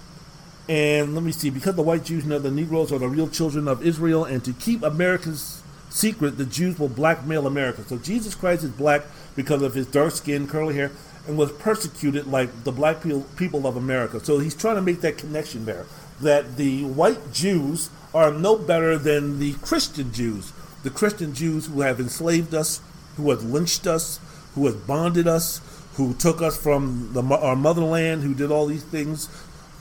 And 0.68 1.14
let 1.14 1.24
me 1.24 1.32
see, 1.32 1.48
because 1.48 1.76
the 1.76 1.82
white 1.82 2.04
Jews 2.04 2.26
know 2.26 2.38
the 2.38 2.50
Negroes 2.50 2.92
are 2.92 2.98
the 2.98 3.08
real 3.08 3.28
children 3.28 3.68
of 3.68 3.86
Israel, 3.86 4.26
and 4.26 4.44
to 4.44 4.52
keep 4.52 4.82
America's 4.82 5.62
secret, 5.88 6.36
the 6.36 6.44
Jews 6.44 6.78
will 6.78 6.90
blackmail 6.90 7.46
America. 7.46 7.84
So 7.84 7.96
Jesus 7.96 8.34
Christ 8.34 8.64
is 8.64 8.70
black 8.70 9.00
because 9.36 9.62
of 9.62 9.74
his 9.74 9.86
dark 9.86 10.12
skin, 10.12 10.48
curly 10.48 10.74
hair, 10.74 10.90
and 11.28 11.36
was 11.36 11.52
persecuted 11.52 12.26
like 12.26 12.64
the 12.64 12.72
black 12.72 13.02
people 13.36 13.66
of 13.66 13.76
America. 13.76 14.18
So 14.24 14.38
he's 14.38 14.54
trying 14.54 14.76
to 14.76 14.82
make 14.82 15.00
that 15.02 15.18
connection 15.18 15.64
there 15.64 15.86
that 16.20 16.56
the 16.56 16.84
white 16.84 17.32
Jews 17.32 17.90
are 18.14 18.32
no 18.32 18.56
better 18.56 18.96
than 18.96 19.38
the 19.38 19.52
Christian 19.54 20.12
Jews, 20.12 20.52
the 20.82 20.90
Christian 20.90 21.34
Jews 21.34 21.66
who 21.66 21.82
have 21.82 22.00
enslaved 22.00 22.54
us, 22.54 22.80
who 23.16 23.30
have 23.30 23.44
lynched 23.44 23.86
us, 23.86 24.18
who 24.54 24.66
have 24.66 24.86
bonded 24.86 25.28
us, 25.28 25.60
who 25.94 26.14
took 26.14 26.40
us 26.40 26.56
from 26.56 27.10
the, 27.12 27.22
our 27.22 27.56
motherland, 27.56 28.22
who 28.22 28.34
did 28.34 28.50
all 28.50 28.66
these 28.66 28.84
things 28.84 29.28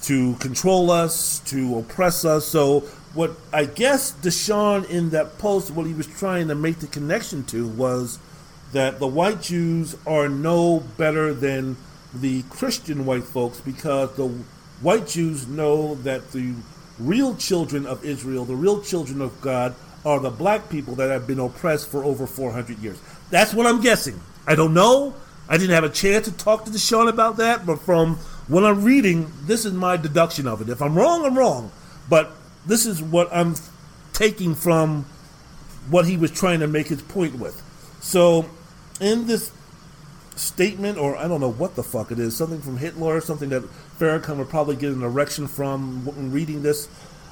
to 0.04 0.36
control 0.36 0.92
us, 0.92 1.40
to 1.40 1.78
oppress 1.78 2.26
us. 2.26 2.46
So, 2.46 2.82
what 3.14 3.32
I 3.54 3.66
guess 3.66 4.12
DeSean 4.12 4.90
in 4.90 5.12
that 5.12 5.38
post, 5.38 5.72
what 5.72 5.88
he 5.88 5.94
was 5.94 6.08
trying 6.08 6.50
to 6.50 6.56
make 6.56 6.80
the 6.80 6.88
connection 6.88 7.46
to 7.46 7.68
was 7.68 8.20
that 8.72 9.00
the 9.00 9.08
white 9.08 9.42
Jews 9.42 9.96
are 10.06 10.28
no 10.30 10.82
better 10.98 11.34
than 11.34 11.78
the 12.14 12.44
Christian 12.44 13.06
white 13.06 13.24
folks 13.24 13.60
because 13.60 14.16
the 14.16 14.28
white 14.82 15.08
Jews 15.08 15.48
know 15.48 15.96
that 15.96 16.32
the 16.32 16.54
real 17.00 17.36
children 17.36 17.86
of 17.86 18.04
Israel, 18.04 18.46
the 18.46 18.56
real 18.56 18.82
children 18.82 19.22
of 19.22 19.40
God, 19.42 19.76
are 20.06 20.20
the 20.20 20.30
black 20.30 20.70
people 20.70 20.96
that 20.96 21.10
have 21.10 21.26
been 21.26 21.40
oppressed 21.40 21.90
for 21.90 22.04
over 22.04 22.28
400 22.28 22.78
years. 22.80 23.02
That's 23.32 23.54
what 23.54 23.66
I'm 23.66 23.82
guessing. 23.82 24.20
I 24.48 24.56
don't 24.56 24.74
know. 24.74 25.16
I 25.50 25.58
didn't 25.58 25.74
have 25.74 25.84
a 25.84 25.90
chance 25.90 26.26
to 26.26 26.32
talk 26.32 26.66
to 26.66 26.72
the 26.72 26.78
DeSean 26.78 27.10
about 27.10 27.38
that, 27.38 27.66
but 27.66 27.80
from 27.80 28.16
what 28.48 28.64
I'm 28.64 28.84
reading, 28.84 29.32
this 29.44 29.66
is 29.66 29.74
my 29.74 29.98
deduction 29.98 30.48
of 30.48 30.62
it. 30.62 30.70
If 30.70 30.82
I'm 30.82 30.96
wrong, 30.96 31.26
I'm 31.26 31.38
wrong. 31.38 31.72
But 32.10 32.32
this 32.66 32.86
is 32.86 33.02
what 33.02 33.30
I'm 33.32 33.56
taking 34.14 34.56
from 34.56 35.06
what 35.90 36.06
he 36.06 36.18
was 36.18 36.32
trying 36.32 36.60
to 36.62 36.68
make 36.68 36.88
his 36.88 37.02
point 37.02 37.36
with. 37.36 37.62
So, 38.02 38.50
in 39.00 39.28
this 39.28 39.52
statement, 40.36 40.98
or 40.98 41.16
I 41.16 41.28
don't 41.28 41.42
know 41.42 41.52
what 41.52 41.76
the 41.76 41.84
fuck 41.84 42.12
it 42.12 42.20
is, 42.20 42.36
something 42.36 42.62
from 42.62 42.78
Hitler, 42.78 43.22
something 43.22 43.50
that 43.50 43.64
Farrakhan 44.00 44.38
would 44.38 44.50
probably 44.50 44.76
get 44.76 44.92
an 44.92 45.04
erection 45.04 45.48
from 45.48 46.06
when 46.06 46.32
reading 46.32 46.62
this. 46.62 46.88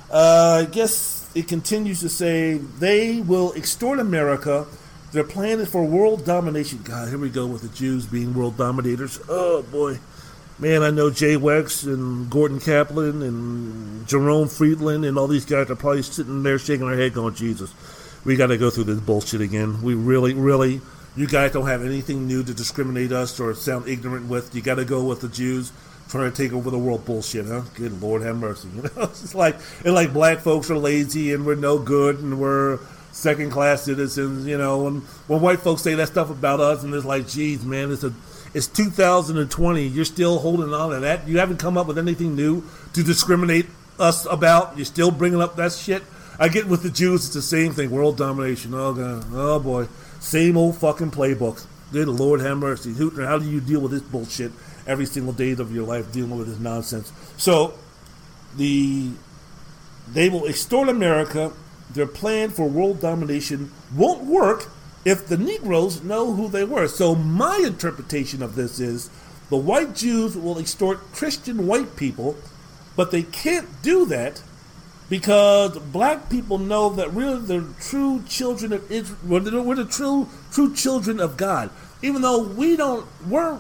Uh, 0.10 0.66
I 0.68 0.72
guess 0.72 1.30
it 1.36 1.48
continues 1.48 2.00
to 2.02 2.10
say 2.10 2.58
they 2.58 3.20
will 3.22 3.54
extort 3.54 4.00
America. 4.00 4.68
Their 5.12 5.24
plan 5.24 5.60
is 5.60 5.70
for 5.70 5.84
world 5.84 6.26
domination. 6.26 6.82
God, 6.84 7.10
here 7.10 7.18
we 7.18 7.30
go 7.30 7.46
with 7.46 7.62
the 7.62 7.70
Jews 7.70 8.06
being 8.06 8.34
world 8.34 8.58
dominators. 8.58 9.20
Oh 9.28 9.64
boy. 9.64 10.00
Man, 10.60 10.84
I 10.84 10.92
know 10.92 11.10
Jay 11.10 11.36
Wex 11.36 11.84
and 11.84 12.30
Gordon 12.30 12.60
Kaplan 12.60 13.24
and 13.24 14.08
Jerome 14.08 14.48
Friedland 14.48 15.04
and 15.04 15.18
all 15.18 15.28
these 15.28 15.46
guys 15.46 15.70
are 15.70 15.76
probably 15.76 16.04
sitting 16.04 16.44
there 16.44 16.60
shaking 16.60 16.88
their 16.88 16.98
head 16.98 17.14
going, 17.14 17.34
Jesus, 17.34 17.74
we 18.24 18.36
got 18.36 18.48
to 18.48 18.58
go 18.58 18.70
through 18.70 18.86
this 18.86 19.00
bullshit 19.00 19.42
again. 19.42 19.82
We 19.82 19.96
really, 19.96 20.36
really 20.36 20.80
you 21.16 21.28
guys 21.28 21.52
don't 21.52 21.68
have 21.68 21.86
anything 21.86 22.28
new 22.28 22.44
to 22.44 22.54
discriminate 22.54 23.12
us 23.12 23.40
or 23.40 23.54
sound 23.54 23.88
ignorant 23.88 24.28
with. 24.28 24.56
You 24.56 24.62
got 24.62 24.76
to 24.76 24.86
go 24.86 25.04
with 25.04 25.22
the 25.22 25.30
Jews 25.30 25.72
trying 26.10 26.32
to 26.32 26.36
take 26.36 26.54
over 26.54 26.70
the 26.70 26.78
world 26.78 27.06
bullshit, 27.06 27.46
huh? 27.46 27.62
Good 27.76 28.02
Lord 28.02 28.22
have 28.22 28.38
mercy. 28.38 28.70
You 28.76 28.84
know, 28.84 29.04
it's 29.04 29.36
like 29.36 29.56
and 29.86 29.94
like 29.94 30.14
black 30.14 30.40
folks 30.40 30.70
are 30.72 30.78
lazy 30.78 31.34
and 31.34 31.46
we're 31.46 31.56
no 31.56 31.80
good 31.80 32.20
and 32.20 32.40
we're 32.40 32.80
second 33.12 33.52
class 33.52 33.84
citizens. 33.84 34.46
You 34.48 34.58
know, 34.58 34.88
and 34.88 35.04
when 35.28 35.42
white 35.42 35.60
folks 35.60 35.82
say 35.82 35.96
that 35.96 36.08
stuff 36.08 36.30
about 36.30 36.60
us, 36.60 36.84
and 36.84 36.94
it's 36.94 37.06
like, 37.06 37.28
geez, 37.28 37.64
man, 37.64 37.92
it's 37.92 38.04
a 38.04 38.14
it's 38.54 38.68
2020. 38.68 39.88
You're 39.88 40.06
still 40.06 40.40
holding 40.40 40.74
on 40.74 40.92
to 40.92 41.00
that. 41.00 41.28
You 41.28 41.40
haven't 41.40 41.58
come 41.58 41.78
up 41.78 41.88
with 41.88 41.98
anything 41.98 42.36
new 42.36 42.64
to 42.94 43.04
discriminate 43.04 43.68
us 44.00 44.26
about. 44.26 44.78
You're 44.78 44.86
still 44.86 45.12
bringing 45.12 45.42
up 45.42 45.56
that 45.56 45.72
shit. 45.72 46.04
I 46.40 46.48
get 46.48 46.68
with 46.68 46.84
the 46.84 46.90
Jews, 46.90 47.26
it's 47.26 47.34
the 47.34 47.42
same 47.42 47.74
thing. 47.74 47.92
World 47.92 48.18
domination. 48.18 48.74
Oh 48.74 48.94
god. 48.94 49.26
Oh 49.34 49.60
boy. 49.60 49.88
Same 50.20 50.58
old 50.58 50.78
fucking 50.78 51.12
playbook. 51.12 51.66
Good 51.92 52.08
Lord 52.08 52.42
have 52.42 52.58
mercy. 52.58 52.94
How 52.94 53.38
do 53.38 53.50
you 53.50 53.62
deal 53.62 53.80
with 53.80 53.92
this 53.92 54.02
bullshit 54.02 54.52
every 54.88 55.06
single 55.06 55.34
day 55.34 55.52
of 55.52 55.74
your 55.74 55.86
life 55.86 56.12
dealing 56.12 56.36
with 56.38 56.48
this 56.48 56.60
nonsense? 56.60 57.14
So, 57.38 57.76
the 58.56 59.12
they 60.12 60.30
will 60.30 60.46
extort 60.46 60.90
America. 60.90 61.54
Their 61.92 62.08
plan 62.08 62.50
for 62.50 62.68
world 62.68 63.00
domination 63.00 63.72
won't 63.96 64.24
work 64.24 64.70
if 65.06 65.28
the 65.28 65.38
Negroes 65.38 66.02
know 66.02 66.34
who 66.34 66.48
they 66.50 66.64
were. 66.64 66.88
So, 66.88 67.14
my 67.14 67.58
interpretation 67.58 68.42
of 68.42 68.56
this 68.56 68.80
is 68.80 69.12
the 69.50 69.58
white 69.58 69.94
Jews 69.94 70.36
will 70.36 70.58
extort 70.58 71.00
Christian 71.14 71.68
white 71.68 71.96
people, 71.96 72.36
but 72.96 73.12
they 73.12 73.22
can't 73.22 73.68
do 73.84 74.06
that 74.08 74.42
because 75.10 75.78
black 75.78 76.30
people 76.30 76.58
know 76.58 76.90
that 76.90 77.14
we're 77.14 77.38
the 77.38 77.68
true 77.80 78.24
children 78.28 78.74
of 78.74 78.92
Israel. 78.92 79.20
We're 79.64 79.76
the, 79.76 79.86
true 79.86 80.30
true 80.52 80.74
children 80.74 81.20
of 81.20 81.38
God. 81.38 81.70
Even 82.02 82.22
though 82.22 82.44
we 82.44 82.76
don't, 82.76 83.08
we're 83.28 83.60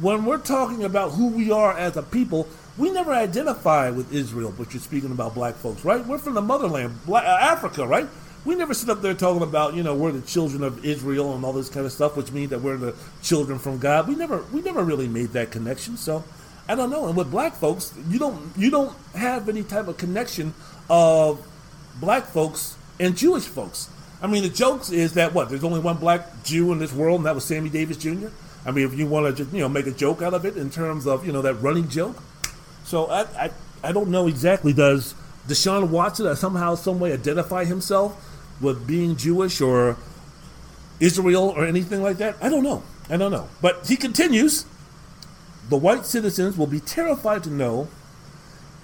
when 0.00 0.24
we're 0.24 0.38
talking 0.38 0.84
about 0.84 1.12
who 1.12 1.28
we 1.28 1.50
are 1.50 1.76
as 1.76 1.96
a 1.96 2.02
people, 2.02 2.48
we 2.76 2.90
never 2.90 3.12
identify 3.12 3.90
with 3.90 4.12
Israel. 4.12 4.52
But 4.56 4.74
you're 4.74 4.82
speaking 4.82 5.10
about 5.10 5.34
black 5.34 5.54
folks, 5.54 5.84
right? 5.84 6.04
We're 6.04 6.18
from 6.18 6.34
the 6.34 6.42
motherland, 6.42 6.98
black, 7.06 7.24
uh, 7.24 7.38
Africa, 7.40 7.86
right? 7.86 8.06
We 8.44 8.54
never 8.54 8.74
sit 8.74 8.90
up 8.90 9.02
there 9.02 9.14
talking 9.14 9.42
about 9.42 9.74
you 9.74 9.82
know 9.82 9.94
we're 9.94 10.12
the 10.12 10.26
children 10.26 10.62
of 10.62 10.84
Israel 10.84 11.34
and 11.34 11.44
all 11.44 11.52
this 11.52 11.68
kind 11.68 11.84
of 11.84 11.92
stuff, 11.92 12.16
which 12.16 12.32
means 12.32 12.50
that 12.50 12.60
we're 12.60 12.76
the 12.76 12.94
children 13.22 13.58
from 13.58 13.78
God. 13.78 14.08
We 14.08 14.14
never 14.14 14.42
we 14.52 14.62
never 14.62 14.82
really 14.82 15.08
made 15.08 15.30
that 15.30 15.50
connection. 15.50 15.96
So 15.96 16.22
I 16.68 16.74
don't 16.74 16.90
know. 16.90 17.06
And 17.06 17.16
with 17.16 17.30
black 17.30 17.54
folks, 17.54 17.94
you 18.08 18.18
don't 18.18 18.52
you 18.56 18.70
don't 18.70 18.94
have 19.14 19.48
any 19.48 19.62
type 19.62 19.88
of 19.88 19.96
connection 19.96 20.54
of 20.90 21.46
black 22.00 22.24
folks 22.26 22.76
and 22.98 23.16
Jewish 23.16 23.44
folks. 23.44 23.88
I 24.20 24.26
mean, 24.26 24.42
the 24.42 24.48
jokes 24.48 24.90
is 24.90 25.14
that 25.14 25.34
what? 25.34 25.48
There's 25.48 25.64
only 25.64 25.80
one 25.80 25.98
black 25.98 26.42
Jew 26.42 26.72
in 26.72 26.78
this 26.78 26.92
world, 26.92 27.20
and 27.20 27.26
that 27.26 27.34
was 27.34 27.44
Sammy 27.44 27.68
Davis 27.68 27.96
Jr. 27.96 28.28
I 28.64 28.72
mean, 28.72 28.84
if 28.84 28.98
you 28.98 29.06
want 29.06 29.26
to 29.26 29.44
just 29.44 29.54
you 29.54 29.60
know 29.60 29.68
make 29.68 29.86
a 29.86 29.92
joke 29.92 30.22
out 30.22 30.34
of 30.34 30.44
it 30.44 30.56
in 30.56 30.70
terms 30.70 31.06
of 31.06 31.26
you 31.26 31.32
know 31.32 31.42
that 31.42 31.54
running 31.54 31.88
joke. 31.88 32.16
So 32.84 33.06
I 33.06 33.22
I, 33.44 33.50
I 33.84 33.92
don't 33.92 34.08
know 34.08 34.26
exactly. 34.26 34.72
Does 34.72 35.14
Deshaun 35.46 35.90
Watson 35.90 36.26
uh, 36.26 36.34
somehow 36.34 36.74
some 36.74 36.98
way 36.98 37.12
identify 37.12 37.64
himself 37.64 38.20
with 38.60 38.86
being 38.86 39.16
Jewish 39.16 39.60
or 39.60 39.96
Israel 40.98 41.54
or 41.56 41.64
anything 41.64 42.02
like 42.02 42.16
that? 42.16 42.36
I 42.40 42.48
don't 42.48 42.64
know. 42.64 42.82
I 43.08 43.16
don't 43.16 43.30
know. 43.30 43.48
But 43.60 43.86
he 43.86 43.96
continues 43.96 44.66
the 45.68 45.76
white 45.76 46.06
citizens 46.06 46.56
will 46.56 46.66
be 46.66 46.80
terrified 46.80 47.42
to 47.44 47.50
know 47.50 47.88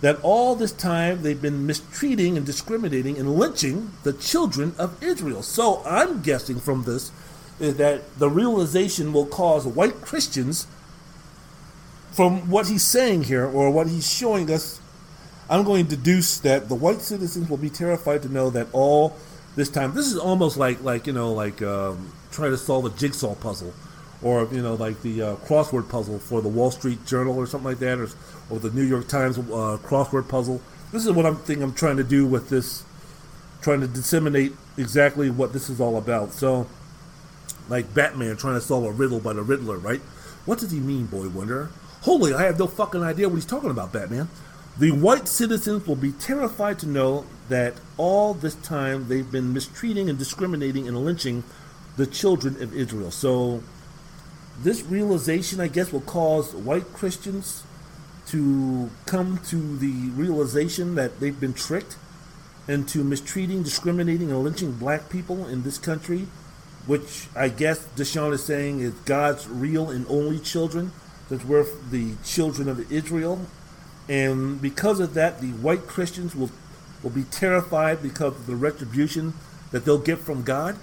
that 0.00 0.18
all 0.22 0.56
this 0.56 0.72
time 0.72 1.22
they've 1.22 1.40
been 1.40 1.64
mistreating 1.64 2.36
and 2.36 2.44
discriminating 2.44 3.16
and 3.16 3.36
lynching 3.36 3.92
the 4.02 4.12
children 4.12 4.74
of 4.76 5.00
Israel. 5.02 5.42
So 5.42 5.82
I'm 5.86 6.22
guessing 6.22 6.58
from 6.58 6.82
this 6.82 7.12
is 7.60 7.76
that 7.76 8.18
the 8.18 8.28
realization 8.28 9.12
will 9.12 9.26
cause 9.26 9.64
white 9.64 10.00
Christians, 10.00 10.66
from 12.10 12.50
what 12.50 12.66
he's 12.66 12.82
saying 12.82 13.24
here 13.24 13.46
or 13.46 13.70
what 13.70 13.86
he's 13.86 14.10
showing 14.10 14.50
us, 14.50 14.80
I'm 15.48 15.64
going 15.64 15.86
to 15.86 15.96
deduce 15.96 16.38
that 16.38 16.68
the 16.68 16.74
white 16.74 17.00
citizens 17.00 17.48
will 17.48 17.56
be 17.56 17.70
terrified 17.70 18.22
to 18.22 18.28
know 18.28 18.50
that 18.50 18.66
all 18.72 19.16
this 19.54 19.68
time, 19.68 19.94
this 19.94 20.06
is 20.06 20.18
almost 20.18 20.56
like 20.56 20.82
like 20.82 21.06
you 21.06 21.12
know 21.12 21.32
like 21.32 21.62
um, 21.62 22.12
trying 22.32 22.50
to 22.50 22.58
solve 22.58 22.86
a 22.86 22.90
jigsaw 22.90 23.34
puzzle 23.34 23.72
or 24.22 24.48
you 24.52 24.62
know 24.62 24.74
like 24.74 25.00
the 25.02 25.22
uh, 25.22 25.36
crossword 25.36 25.88
puzzle 25.88 26.18
for 26.18 26.40
the 26.40 26.48
Wall 26.48 26.70
Street 26.70 27.04
Journal 27.06 27.36
or 27.36 27.46
something 27.46 27.70
like 27.70 27.78
that, 27.80 27.98
or, 27.98 28.08
or 28.50 28.58
the 28.58 28.70
New 28.70 28.84
York 28.84 29.08
Times 29.08 29.38
uh, 29.38 29.78
crossword 29.82 30.28
puzzle. 30.28 30.60
This 30.92 31.06
is 31.06 31.12
what 31.12 31.26
I'm 31.26 31.36
thinking 31.36 31.62
I'm 31.62 31.74
trying 31.74 31.96
to 31.96 32.04
do 32.04 32.26
with 32.26 32.48
this, 32.48 32.84
trying 33.62 33.80
to 33.80 33.86
disseminate 33.86 34.52
exactly 34.76 35.30
what 35.30 35.52
this 35.52 35.70
is 35.70 35.80
all 35.80 35.96
about. 35.96 36.32
So, 36.32 36.66
like 37.68 37.92
Batman 37.94 38.36
trying 38.36 38.54
to 38.54 38.60
solve 38.60 38.84
a 38.84 38.92
riddle 38.92 39.20
by 39.20 39.32
the 39.32 39.42
Riddler, 39.42 39.78
right? 39.78 40.00
What 40.44 40.58
does 40.58 40.70
he 40.70 40.80
mean, 40.80 41.06
Boy 41.06 41.28
Wonder? 41.28 41.70
Holy, 42.02 42.34
I 42.34 42.42
have 42.42 42.58
no 42.58 42.66
fucking 42.66 43.02
idea 43.02 43.28
what 43.28 43.36
he's 43.36 43.46
talking 43.46 43.70
about, 43.70 43.92
Batman. 43.92 44.28
The 44.78 44.90
white 44.90 45.28
citizens 45.28 45.86
will 45.86 45.96
be 45.96 46.12
terrified 46.12 46.78
to 46.80 46.88
know 46.88 47.26
that 47.48 47.74
all 47.96 48.34
this 48.34 48.54
time 48.56 49.08
they've 49.08 49.30
been 49.30 49.52
mistreating 49.52 50.08
and 50.08 50.18
discriminating 50.18 50.88
and 50.88 51.04
lynching 51.04 51.44
the 51.96 52.06
children 52.06 52.60
of 52.62 52.74
Israel. 52.74 53.10
So 53.10 53.62
this 54.62 54.82
realization, 54.82 55.60
I 55.60 55.68
guess, 55.68 55.92
will 55.92 56.00
cause 56.00 56.54
white 56.54 56.92
Christians 56.92 57.64
to 58.28 58.90
come 59.06 59.38
to 59.48 59.76
the 59.76 60.10
realization 60.14 60.94
that 60.94 61.20
they've 61.20 61.38
been 61.38 61.54
tricked 61.54 61.96
into 62.68 63.02
mistreating, 63.02 63.62
discriminating, 63.62 64.30
and 64.30 64.42
lynching 64.44 64.72
black 64.72 65.10
people 65.10 65.46
in 65.48 65.62
this 65.64 65.78
country, 65.78 66.26
which 66.86 67.26
I 67.34 67.48
guess 67.48 67.86
DeSean 67.96 68.32
is 68.32 68.44
saying 68.44 68.80
is 68.80 68.94
God's 69.04 69.48
real 69.48 69.90
and 69.90 70.06
only 70.08 70.38
children, 70.38 70.92
since 71.28 71.44
we're 71.44 71.66
the 71.90 72.14
children 72.24 72.68
of 72.68 72.90
Israel. 72.92 73.46
and 74.08 74.60
because 74.60 75.00
of 75.00 75.14
that, 75.14 75.40
the 75.40 75.52
white 75.52 75.86
Christians 75.86 76.34
will 76.34 76.50
will 77.02 77.10
be 77.10 77.24
terrified 77.24 78.00
because 78.00 78.34
of 78.34 78.46
the 78.46 78.54
retribution 78.54 79.34
that 79.72 79.84
they'll 79.84 79.98
get 79.98 80.18
from 80.18 80.42
God. 80.44 80.76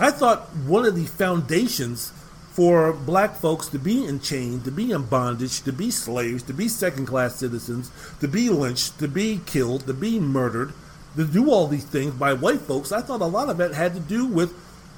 I 0.00 0.10
thought 0.10 0.48
one 0.54 0.84
of 0.84 0.96
the 0.96 1.04
foundations 1.04 2.12
for 2.52 2.92
black 2.92 3.34
folks 3.34 3.68
to 3.68 3.78
be 3.78 4.04
in 4.04 4.20
chains, 4.20 4.64
to 4.64 4.70
be 4.70 4.92
in 4.92 5.02
bondage, 5.04 5.62
to 5.62 5.72
be 5.72 5.90
slaves, 5.90 6.42
to 6.42 6.52
be 6.52 6.68
second 6.68 7.06
class 7.06 7.36
citizens, 7.36 7.90
to 8.20 8.28
be 8.28 8.50
lynched, 8.50 8.98
to 8.98 9.08
be 9.08 9.40
killed, 9.46 9.86
to 9.86 9.94
be 9.94 10.20
murdered, 10.20 10.74
to 11.16 11.24
do 11.24 11.50
all 11.50 11.66
these 11.66 11.84
things 11.84 12.12
by 12.14 12.34
white 12.34 12.60
folks, 12.60 12.92
I 12.92 13.00
thought 13.00 13.22
a 13.22 13.26
lot 13.26 13.48
of 13.48 13.60
it 13.60 13.72
had 13.72 13.94
to 13.94 14.00
do 14.00 14.26
with 14.26 14.54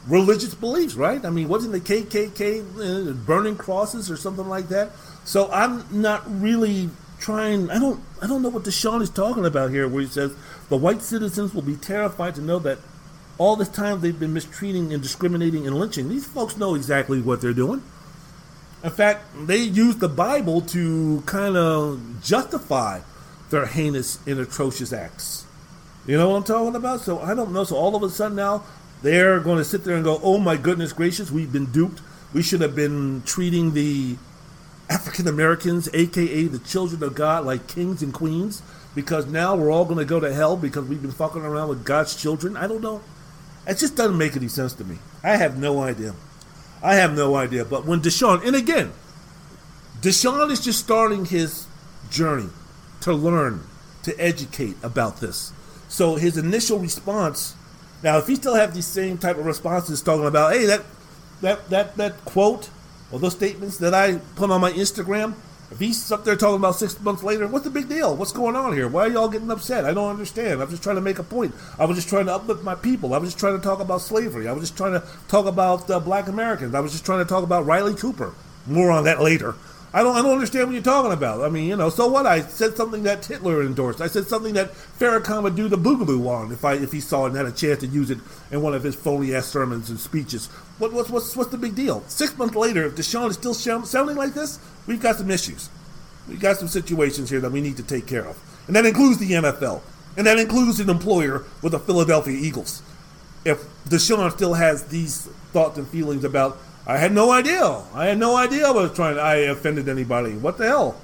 religious 0.06 0.54
beliefs, 0.54 0.94
right? 0.94 1.24
I 1.24 1.30
mean, 1.30 1.48
wasn't 1.48 1.72
the 1.72 1.80
KKK 1.80 3.10
uh, 3.10 3.12
burning 3.12 3.56
crosses 3.56 4.10
or 4.10 4.16
something 4.16 4.48
like 4.48 4.68
that? 4.68 4.90
So 5.24 5.50
I'm 5.52 5.84
not 5.90 6.22
really 6.26 6.90
trying. 7.18 7.70
I 7.70 7.78
don't. 7.78 8.02
I 8.20 8.26
don't 8.26 8.42
know 8.42 8.48
what 8.48 8.64
DeSean 8.64 9.00
is 9.00 9.10
talking 9.10 9.46
about 9.46 9.70
here, 9.70 9.88
where 9.88 10.02
he 10.02 10.08
says 10.08 10.34
the 10.68 10.76
white 10.76 11.02
citizens 11.02 11.54
will 11.54 11.62
be 11.62 11.76
terrified 11.76 12.34
to 12.34 12.42
know 12.42 12.58
that 12.60 12.78
all 13.38 13.56
this 13.56 13.68
time 13.68 14.00
they've 14.00 14.18
been 14.18 14.32
mistreating 14.32 14.92
and 14.92 15.02
discriminating 15.02 15.66
and 15.66 15.78
lynching. 15.78 16.08
These 16.08 16.26
folks 16.26 16.56
know 16.56 16.74
exactly 16.74 17.20
what 17.20 17.40
they're 17.40 17.52
doing. 17.52 17.82
In 18.82 18.90
fact, 18.90 19.24
they 19.46 19.56
use 19.56 19.96
the 19.96 20.08
Bible 20.08 20.60
to 20.60 21.22
kind 21.26 21.56
of 21.56 22.22
justify 22.22 23.00
their 23.50 23.66
heinous 23.66 24.18
and 24.26 24.38
atrocious 24.38 24.92
acts. 24.92 25.46
You 26.06 26.18
know 26.18 26.28
what 26.28 26.36
I'm 26.36 26.44
talking 26.44 26.76
about? 26.76 27.00
So 27.00 27.18
I 27.18 27.34
don't 27.34 27.52
know. 27.52 27.64
So 27.64 27.76
all 27.76 27.96
of 27.96 28.02
a 28.02 28.10
sudden 28.10 28.36
now 28.36 28.64
they're 29.02 29.40
going 29.40 29.58
to 29.58 29.64
sit 29.64 29.84
there 29.84 29.94
and 29.94 30.04
go, 30.04 30.20
"Oh 30.22 30.38
my 30.38 30.56
goodness 30.56 30.92
gracious, 30.92 31.30
we've 31.30 31.52
been 31.52 31.66
duped. 31.66 32.02
We 32.34 32.42
should 32.42 32.60
have 32.60 32.76
been 32.76 33.22
treating 33.24 33.72
the 33.72 34.16
African 34.90 35.26
Americans, 35.26 35.88
aka 35.94 36.44
the 36.44 36.58
children 36.58 37.02
of 37.02 37.14
God, 37.14 37.46
like 37.46 37.66
kings 37.66 38.02
and 38.02 38.12
queens." 38.12 38.62
Because 38.94 39.26
now 39.26 39.56
we're 39.56 39.72
all 39.72 39.84
going 39.84 39.98
to 39.98 40.04
go 40.04 40.20
to 40.20 40.32
hell 40.32 40.56
because 40.56 40.84
we've 40.84 41.02
been 41.02 41.10
fucking 41.10 41.42
around 41.42 41.68
with 41.68 41.84
God's 41.84 42.14
children. 42.14 42.56
I 42.56 42.68
don't 42.68 42.82
know. 42.82 43.00
It 43.66 43.78
just 43.78 43.96
doesn't 43.96 44.18
make 44.18 44.36
any 44.36 44.48
sense 44.48 44.74
to 44.74 44.84
me. 44.84 44.98
I 45.22 45.36
have 45.36 45.58
no 45.58 45.80
idea. 45.82 46.14
I 46.82 46.96
have 46.96 47.16
no 47.16 47.34
idea. 47.34 47.64
But 47.64 47.86
when 47.86 48.00
DeSean, 48.00 48.46
and 48.46 48.54
again, 48.54 48.92
DeSean 50.00 50.50
is 50.50 50.62
just 50.62 50.80
starting 50.80 51.24
his 51.24 51.66
journey 52.10 52.50
to 53.00 53.12
learn, 53.14 53.62
to 54.02 54.14
educate 54.20 54.76
about 54.82 55.20
this. 55.20 55.52
So 55.88 56.16
his 56.16 56.36
initial 56.36 56.78
response, 56.78 57.54
now 58.02 58.18
if 58.18 58.26
he 58.26 58.36
still 58.36 58.54
have 58.54 58.74
these 58.74 58.86
same 58.86 59.16
type 59.16 59.38
of 59.38 59.46
responses 59.46 60.02
talking 60.02 60.26
about, 60.26 60.52
hey, 60.52 60.66
that 60.66 60.82
that 61.40 61.70
that 61.70 61.96
that 61.96 62.24
quote 62.24 62.68
or 63.10 63.18
those 63.18 63.32
statements 63.32 63.78
that 63.78 63.94
I 63.94 64.16
put 64.36 64.50
on 64.50 64.60
my 64.60 64.72
Instagram, 64.72 65.34
if 65.74 65.80
he's 65.80 66.12
up 66.12 66.24
there 66.24 66.36
talking 66.36 66.56
about 66.56 66.76
six 66.76 67.00
months 67.00 67.24
later, 67.24 67.48
what's 67.48 67.64
the 67.64 67.70
big 67.70 67.88
deal? 67.88 68.14
What's 68.14 68.30
going 68.30 68.54
on 68.54 68.74
here? 68.74 68.86
Why 68.86 69.06
are 69.06 69.10
y'all 69.10 69.28
getting 69.28 69.50
upset? 69.50 69.84
I 69.84 69.92
don't 69.92 70.08
understand. 70.08 70.62
I'm 70.62 70.70
just 70.70 70.84
trying 70.84 70.94
to 70.94 71.02
make 71.02 71.18
a 71.18 71.24
point. 71.24 71.52
I 71.80 71.84
was 71.84 71.96
just 71.96 72.08
trying 72.08 72.26
to 72.26 72.34
uplift 72.34 72.62
my 72.62 72.76
people. 72.76 73.12
I 73.12 73.18
was 73.18 73.30
just 73.30 73.40
trying 73.40 73.58
to 73.58 73.62
talk 73.62 73.80
about 73.80 74.00
slavery. 74.00 74.46
I 74.46 74.52
was 74.52 74.62
just 74.62 74.76
trying 74.76 74.92
to 74.92 75.04
talk 75.26 75.46
about 75.46 75.90
uh, 75.90 75.98
black 75.98 76.28
Americans. 76.28 76.76
I 76.76 76.80
was 76.80 76.92
just 76.92 77.04
trying 77.04 77.18
to 77.18 77.28
talk 77.28 77.42
about 77.42 77.66
Riley 77.66 77.94
Cooper. 77.94 78.34
More 78.68 78.92
on 78.92 79.02
that 79.04 79.20
later. 79.20 79.56
I 79.92 80.02
don't, 80.02 80.16
I 80.16 80.22
don't 80.22 80.32
understand 80.32 80.66
what 80.66 80.72
you're 80.74 80.82
talking 80.82 81.12
about. 81.12 81.42
I 81.42 81.48
mean, 81.48 81.68
you 81.68 81.76
know, 81.76 81.88
so 81.88 82.08
what? 82.08 82.26
I 82.26 82.40
said 82.40 82.76
something 82.76 83.04
that 83.04 83.24
Hitler 83.24 83.62
endorsed. 83.62 84.00
I 84.00 84.08
said 84.08 84.26
something 84.26 84.54
that 84.54 84.72
Farrakhan 84.72 85.44
would 85.44 85.54
do 85.54 85.68
the 85.68 85.78
boogaloo 85.78 86.26
on 86.28 86.50
if 86.50 86.64
I 86.64 86.74
if 86.74 86.90
he 86.90 86.98
saw 86.98 87.26
it 87.26 87.28
and 87.28 87.36
had 87.36 87.46
a 87.46 87.52
chance 87.52 87.78
to 87.80 87.86
use 87.86 88.10
it 88.10 88.18
in 88.50 88.60
one 88.60 88.74
of 88.74 88.82
his 88.82 88.96
phony 88.96 89.32
ass 89.36 89.46
sermons 89.46 89.90
and 89.90 90.00
speeches. 90.00 90.46
What, 90.78 90.92
what's 90.92 91.10
what's 91.10 91.36
what's 91.36 91.52
the 91.52 91.58
big 91.58 91.76
deal? 91.76 92.02
Six 92.08 92.36
months 92.36 92.56
later, 92.56 92.84
if 92.84 92.96
DeSean 92.96 93.28
is 93.28 93.36
still 93.36 93.54
sounding 93.54 94.16
like 94.16 94.34
this, 94.34 94.58
we've 94.86 95.00
got 95.00 95.16
some 95.16 95.30
issues. 95.30 95.68
We've 96.28 96.40
got 96.40 96.56
some 96.56 96.68
situations 96.68 97.30
here 97.30 97.40
that 97.40 97.52
we 97.52 97.60
need 97.60 97.76
to 97.76 97.82
take 97.82 98.06
care 98.06 98.26
of. 98.26 98.38
And 98.66 98.76
that 98.76 98.86
includes 98.86 99.18
the 99.18 99.30
NFL. 99.30 99.82
And 100.16 100.26
that 100.26 100.38
includes 100.38 100.80
an 100.80 100.88
employer 100.88 101.44
with 101.62 101.72
the 101.72 101.78
Philadelphia 101.78 102.38
Eagles. 102.38 102.82
If 103.44 103.62
DeSean 103.88 104.30
still 104.32 104.54
has 104.54 104.84
these 104.84 105.26
thoughts 105.52 105.76
and 105.76 105.86
feelings 105.88 106.24
about, 106.24 106.58
I 106.86 106.98
had 106.98 107.12
no 107.12 107.30
idea. 107.30 107.82
I 107.94 108.06
had 108.06 108.18
no 108.18 108.36
idea 108.36 108.66
I 108.66 108.70
was 108.70 108.92
trying, 108.92 109.16
to 109.16 109.20
I 109.20 109.36
offended 109.36 109.88
anybody. 109.88 110.32
What 110.32 110.58
the 110.58 110.66
hell? 110.66 111.00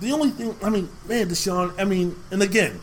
The 0.00 0.12
only 0.12 0.30
thing, 0.30 0.56
I 0.62 0.70
mean, 0.70 0.88
man, 1.06 1.28
DeSean, 1.28 1.74
I 1.78 1.84
mean, 1.84 2.16
and 2.30 2.42
again, 2.42 2.80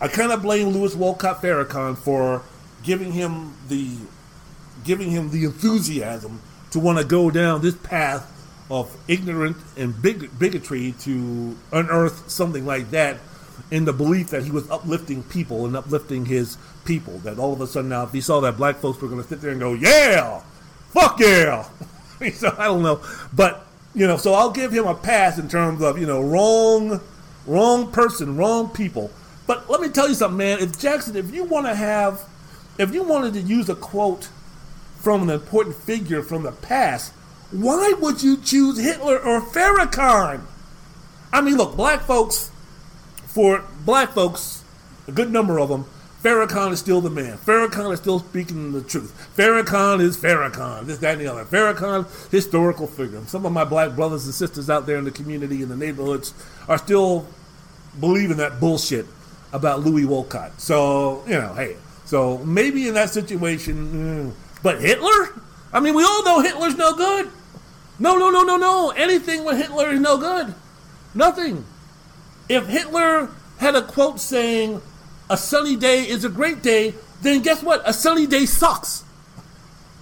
I 0.00 0.08
kind 0.08 0.30
of 0.30 0.42
blame 0.42 0.68
Louis 0.68 0.94
Walcott 0.94 1.42
Farrakhan 1.42 1.98
for 1.98 2.42
giving 2.84 3.12
him 3.12 3.54
the 3.68 3.96
giving 4.84 5.10
him 5.10 5.30
the 5.30 5.44
enthusiasm 5.44 6.40
to 6.70 6.78
want 6.78 6.98
to 6.98 7.04
go 7.04 7.30
down 7.30 7.60
this 7.60 7.74
path 7.74 8.32
of 8.70 8.94
ignorant 9.08 9.56
and 9.76 10.00
big, 10.00 10.38
bigotry 10.38 10.92
to 11.00 11.56
unearth 11.72 12.30
something 12.30 12.66
like 12.66 12.90
that 12.90 13.18
in 13.70 13.84
the 13.84 13.92
belief 13.92 14.30
that 14.30 14.44
he 14.44 14.50
was 14.50 14.70
uplifting 14.70 15.22
people 15.24 15.66
and 15.66 15.76
uplifting 15.76 16.26
his 16.26 16.58
people. 16.84 17.18
That 17.18 17.38
all 17.38 17.52
of 17.52 17.60
a 17.60 17.66
sudden 17.66 17.90
now, 17.90 18.04
if 18.04 18.12
he 18.12 18.20
saw 18.20 18.40
that 18.40 18.56
black 18.56 18.76
folks 18.76 19.00
were 19.00 19.08
going 19.08 19.22
to 19.22 19.28
sit 19.28 19.40
there 19.40 19.50
and 19.50 19.60
go, 19.60 19.74
yeah, 19.74 20.42
fuck 20.90 21.18
yeah. 21.20 21.66
so 22.34 22.54
I 22.58 22.64
don't 22.64 22.82
know. 22.82 23.00
But, 23.32 23.66
you 23.94 24.06
know, 24.06 24.16
so 24.16 24.34
I'll 24.34 24.50
give 24.50 24.72
him 24.72 24.86
a 24.86 24.94
pass 24.94 25.38
in 25.38 25.48
terms 25.48 25.82
of, 25.82 25.98
you 25.98 26.06
know, 26.06 26.20
wrong, 26.20 27.00
wrong 27.46 27.90
person, 27.90 28.36
wrong 28.36 28.68
people. 28.70 29.10
But 29.46 29.68
let 29.70 29.80
me 29.80 29.88
tell 29.88 30.08
you 30.08 30.14
something, 30.14 30.36
man. 30.36 30.58
If 30.60 30.78
Jackson, 30.78 31.16
if 31.16 31.34
you 31.34 31.44
want 31.44 31.66
to 31.66 31.74
have, 31.74 32.28
if 32.78 32.92
you 32.92 33.02
wanted 33.02 33.34
to 33.34 33.40
use 33.40 33.68
a 33.68 33.74
quote 33.74 34.28
from 34.98 35.22
an 35.22 35.30
important 35.30 35.74
figure 35.74 36.22
from 36.22 36.42
the 36.42 36.52
past, 36.52 37.14
why 37.50 37.94
would 37.98 38.22
you 38.22 38.36
choose 38.36 38.78
Hitler 38.78 39.18
or 39.18 39.40
Farrakhan? 39.40 40.42
I 41.32 41.40
mean, 41.40 41.56
look, 41.56 41.76
black 41.76 42.02
folks, 42.02 42.50
for 43.26 43.64
black 43.84 44.12
folks, 44.12 44.64
a 45.06 45.12
good 45.12 45.30
number 45.30 45.58
of 45.58 45.68
them, 45.68 45.86
Farrakhan 46.22 46.72
is 46.72 46.80
still 46.80 47.00
the 47.00 47.10
man. 47.10 47.38
Farrakhan 47.38 47.92
is 47.92 48.00
still 48.00 48.18
speaking 48.18 48.72
the 48.72 48.82
truth. 48.82 49.30
Farrakhan 49.36 50.00
is 50.00 50.16
Farrakhan, 50.16 50.86
this, 50.86 50.98
that, 50.98 51.12
and 51.12 51.20
the 51.20 51.28
other. 51.28 51.44
Farrakhan, 51.44 52.30
historical 52.30 52.88
figure. 52.88 53.22
Some 53.26 53.46
of 53.46 53.52
my 53.52 53.64
black 53.64 53.94
brothers 53.94 54.24
and 54.24 54.34
sisters 54.34 54.68
out 54.68 54.86
there 54.86 54.96
in 54.96 55.04
the 55.04 55.12
community, 55.12 55.62
in 55.62 55.68
the 55.68 55.76
neighborhoods, 55.76 56.34
are 56.66 56.78
still 56.78 57.26
believing 58.00 58.38
that 58.38 58.58
bullshit 58.58 59.06
about 59.52 59.80
Louis 59.80 60.04
Walcott. 60.04 60.60
So, 60.60 61.22
you 61.26 61.34
know, 61.34 61.54
hey, 61.54 61.76
so 62.04 62.38
maybe 62.38 62.88
in 62.88 62.94
that 62.94 63.10
situation, 63.10 64.32
mm, 64.34 64.62
but 64.62 64.80
Hitler? 64.80 65.40
I 65.72 65.80
mean, 65.80 65.94
we 65.94 66.02
all 66.02 66.24
know 66.24 66.40
Hitler's 66.40 66.76
no 66.76 66.96
good. 66.96 67.30
No, 67.98 68.16
no, 68.16 68.30
no, 68.30 68.42
no, 68.42 68.56
no. 68.56 68.90
Anything 68.90 69.44
with 69.44 69.58
Hitler 69.58 69.90
is 69.90 70.00
no 70.00 70.16
good. 70.18 70.54
Nothing. 71.14 71.64
If 72.48 72.66
Hitler 72.66 73.30
had 73.58 73.74
a 73.74 73.82
quote 73.82 74.20
saying, 74.20 74.80
a 75.28 75.36
sunny 75.36 75.76
day 75.76 76.08
is 76.08 76.24
a 76.24 76.28
great 76.28 76.62
day, 76.62 76.94
then 77.22 77.42
guess 77.42 77.62
what? 77.62 77.82
A 77.84 77.92
sunny 77.92 78.26
day 78.26 78.46
sucks. 78.46 79.04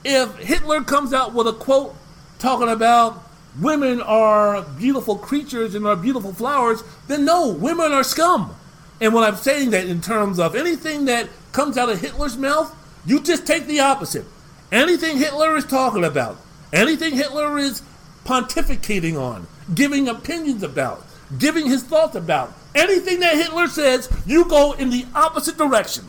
If 0.04 0.36
Hitler 0.36 0.82
comes 0.82 1.12
out 1.12 1.32
with 1.32 1.48
a 1.48 1.52
quote 1.52 1.96
talking 2.38 2.68
about 2.68 3.22
women 3.60 4.00
are 4.02 4.62
beautiful 4.62 5.16
creatures 5.16 5.74
and 5.74 5.86
are 5.86 5.96
beautiful 5.96 6.32
flowers, 6.32 6.84
then 7.08 7.24
no, 7.24 7.48
women 7.48 7.92
are 7.92 8.04
scum. 8.04 8.54
And 9.00 9.12
when 9.14 9.24
I'm 9.24 9.36
saying 9.36 9.70
that 9.70 9.86
in 9.86 10.00
terms 10.00 10.38
of 10.38 10.54
anything 10.54 11.06
that 11.06 11.28
comes 11.52 11.76
out 11.76 11.88
of 11.88 12.00
Hitler's 12.00 12.36
mouth, 12.36 12.74
you 13.04 13.20
just 13.20 13.46
take 13.46 13.66
the 13.66 13.80
opposite. 13.80 14.24
Anything 14.70 15.18
Hitler 15.18 15.56
is 15.56 15.64
talking 15.64 16.04
about, 16.04 16.38
anything 16.72 17.14
Hitler 17.14 17.58
is 17.58 17.82
pontificating 18.24 19.20
on, 19.20 19.46
giving 19.74 20.08
opinions 20.08 20.62
about, 20.62 21.06
giving 21.38 21.66
his 21.66 21.82
thoughts 21.82 22.16
about. 22.16 22.52
Anything 22.74 23.20
that 23.20 23.34
Hitler 23.34 23.68
says, 23.68 24.10
you 24.26 24.44
go 24.44 24.72
in 24.72 24.90
the 24.90 25.06
opposite 25.14 25.56
direction. 25.56 26.06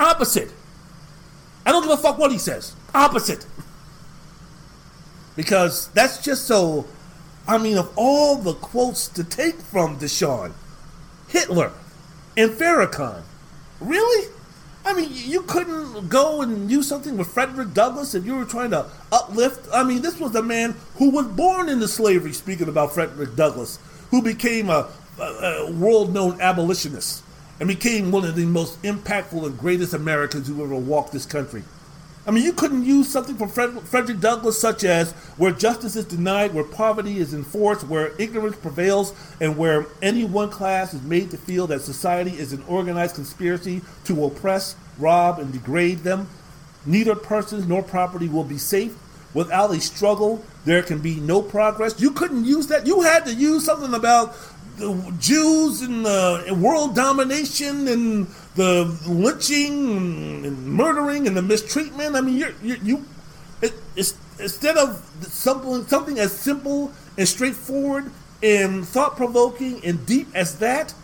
Opposite. 0.00 0.52
I 1.66 1.70
don't 1.70 1.82
give 1.82 1.92
a 1.92 1.96
fuck 1.96 2.18
what 2.18 2.32
he 2.32 2.38
says. 2.38 2.74
Opposite. 2.94 3.46
Because 5.36 5.88
that's 5.88 6.22
just 6.22 6.46
so. 6.46 6.86
I 7.46 7.58
mean, 7.58 7.76
of 7.76 7.92
all 7.96 8.36
the 8.36 8.54
quotes 8.54 9.08
to 9.08 9.24
take 9.24 9.60
from 9.60 9.98
DeSean, 9.98 10.52
Hitler 11.28 11.72
and 12.36 12.50
Farrakhan, 12.50 13.22
really? 13.80 14.32
I 14.84 14.94
mean, 14.94 15.10
you 15.12 15.42
couldn't 15.42 16.08
go 16.08 16.42
and 16.42 16.70
use 16.70 16.88
something 16.88 17.16
with 17.16 17.28
Frederick 17.28 17.72
Douglass 17.72 18.14
if 18.14 18.26
you 18.26 18.34
were 18.34 18.44
trying 18.44 18.70
to 18.70 18.86
uplift. 19.12 19.68
I 19.72 19.84
mean, 19.84 20.02
this 20.02 20.18
was 20.18 20.34
a 20.34 20.42
man 20.42 20.74
who 20.96 21.10
was 21.10 21.26
born 21.26 21.68
into 21.68 21.86
slavery, 21.86 22.32
speaking 22.32 22.68
about 22.68 22.92
Frederick 22.92 23.36
Douglass, 23.36 23.78
who 24.10 24.22
became 24.22 24.70
a, 24.70 24.88
a, 25.20 25.22
a 25.22 25.72
world 25.72 26.12
known 26.12 26.40
abolitionist 26.40 27.22
and 27.60 27.68
became 27.68 28.10
one 28.10 28.24
of 28.24 28.34
the 28.34 28.44
most 28.44 28.80
impactful 28.82 29.46
and 29.46 29.56
greatest 29.56 29.94
Americans 29.94 30.48
who 30.48 30.64
ever 30.64 30.74
walked 30.74 31.12
this 31.12 31.26
country. 31.26 31.62
I 32.24 32.30
mean, 32.30 32.44
you 32.44 32.52
couldn't 32.52 32.84
use 32.84 33.08
something 33.08 33.36
from 33.36 33.48
Fred, 33.48 33.80
Frederick 33.80 34.20
Douglass, 34.20 34.60
such 34.60 34.84
as 34.84 35.10
where 35.38 35.50
justice 35.50 35.96
is 35.96 36.04
denied, 36.04 36.54
where 36.54 36.62
poverty 36.62 37.18
is 37.18 37.34
enforced, 37.34 37.88
where 37.88 38.12
ignorance 38.16 38.56
prevails, 38.56 39.12
and 39.40 39.56
where 39.56 39.86
any 40.00 40.24
one 40.24 40.48
class 40.48 40.94
is 40.94 41.02
made 41.02 41.32
to 41.32 41.36
feel 41.36 41.66
that 41.66 41.80
society 41.80 42.30
is 42.30 42.52
an 42.52 42.62
organized 42.68 43.16
conspiracy 43.16 43.80
to 44.04 44.24
oppress, 44.24 44.76
rob, 44.98 45.40
and 45.40 45.52
degrade 45.52 45.98
them. 45.98 46.28
Neither 46.86 47.16
persons 47.16 47.66
nor 47.66 47.82
property 47.82 48.28
will 48.28 48.44
be 48.44 48.58
safe. 48.58 48.96
without 49.34 49.70
a 49.70 49.80
struggle, 49.80 50.44
there 50.64 50.82
can 50.82 50.98
be 50.98 51.16
no 51.16 51.42
progress. 51.42 52.00
You 52.00 52.10
couldn't 52.12 52.44
use 52.44 52.66
that. 52.68 52.86
You 52.86 53.02
had 53.02 53.24
to 53.26 53.34
use 53.34 53.64
something 53.64 53.94
about 53.94 54.36
the 54.76 55.14
Jews 55.18 55.82
and, 55.82 56.04
the 56.04 56.56
world 56.58 56.94
domination 56.94 57.88
and 57.88 58.26
the 58.54 58.84
lynching 59.06 60.44
and 60.46 60.66
murdering 60.66 61.26
and 61.26 61.36
the 61.36 61.42
mistreatment. 61.42 62.16
I 62.16 62.20
mean, 62.20 62.36
you're, 62.36 62.54
you're, 62.62 62.78
you 62.78 63.04
it, 63.60 63.74
instead 63.96 64.76
of 64.76 65.02
something 65.22 65.86
something 65.86 66.18
as 66.18 66.32
simple 66.32 66.92
and 67.16 67.28
straightforward 67.28 68.10
and 68.42 68.86
thought 68.86 69.16
provoking 69.16 69.84
and 69.84 70.04
deep 70.04 70.28
as 70.34 70.58
that, 70.58 70.94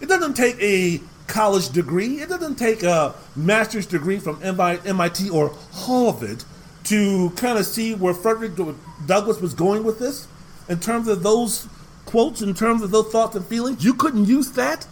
it 0.00 0.08
doesn't 0.08 0.34
take 0.34 0.60
a 0.60 1.00
college 1.26 1.70
degree. 1.70 2.20
It 2.20 2.28
doesn't 2.28 2.56
take 2.56 2.82
a 2.82 3.14
master's 3.36 3.86
degree 3.86 4.18
from 4.18 4.40
MIT 4.42 5.30
or 5.30 5.56
Harvard 5.72 6.44
to 6.84 7.30
kind 7.30 7.58
of 7.58 7.64
see 7.64 7.94
where 7.94 8.12
Frederick 8.12 8.52
Douglass 9.06 9.40
was 9.40 9.54
going 9.54 9.84
with 9.84 9.98
this 9.98 10.28
in 10.68 10.80
terms 10.80 11.08
of 11.08 11.22
those 11.22 11.66
quotes, 12.14 12.42
in 12.42 12.54
terms 12.54 12.80
of 12.80 12.92
those 12.92 13.10
thoughts 13.10 13.34
and 13.34 13.44
feelings. 13.44 13.84
You 13.84 13.92
couldn't 13.92 14.26
use 14.26 14.52
that 14.52 14.86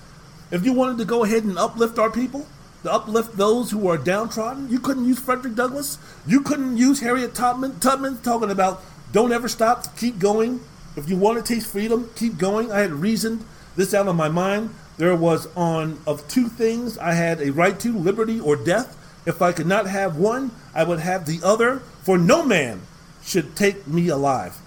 if 0.51 0.65
you 0.65 0.73
wanted 0.73 0.99
to 0.99 1.05
go 1.05 1.23
ahead 1.23 1.45
and 1.45 1.57
uplift 1.57 1.97
our 1.97 2.11
people, 2.11 2.49
to 2.83 2.93
uplift 2.93 3.37
those 3.37 3.71
who 3.71 3.87
are 3.87 3.97
downtrodden. 3.97 4.69
You 4.69 4.81
couldn't 4.81 5.05
use 5.05 5.21
Frederick 5.21 5.55
Douglass. 5.55 5.99
You 6.27 6.41
couldn't 6.41 6.79
use 6.79 6.99
Harriet 6.99 7.33
Tubman, 7.33 7.79
Tubman 7.79 8.19
talking 8.23 8.51
about 8.51 8.83
don't 9.13 9.31
ever 9.31 9.47
stop, 9.47 9.97
keep 9.97 10.19
going. 10.19 10.63
If 10.97 11.09
you 11.09 11.17
want 11.17 11.39
to 11.39 11.55
taste 11.55 11.69
freedom, 11.69 12.11
keep 12.17 12.39
going. 12.39 12.73
I 12.73 12.81
had 12.81 12.91
reasoned 12.91 13.45
this 13.77 13.95
out 13.95 14.09
of 14.09 14.17
my 14.17 14.29
mind. 14.29 14.71
There 14.97 15.15
was 15.15 15.47
on 15.55 16.01
of 16.09 16.27
two 16.27 16.49
things 16.49 16.99
I 16.99 17.13
had 17.13 17.41
a 17.41 17.53
right 17.53 17.79
to 17.79 17.97
liberty 17.97 18.41
or 18.41 18.57
death. 18.57 18.99
If 19.27 19.41
I 19.41 19.53
could 19.53 19.69
not 19.69 19.87
have 19.87 20.17
one, 20.17 20.51
I 20.75 20.83
would 20.83 20.99
have 20.99 21.27
the 21.27 21.39
other, 21.45 21.83
for 22.03 22.19
no 22.19 22.45
man 22.45 22.83
should 23.23 23.55
take 23.55 23.87
me 23.87 24.09
alive. 24.09 24.59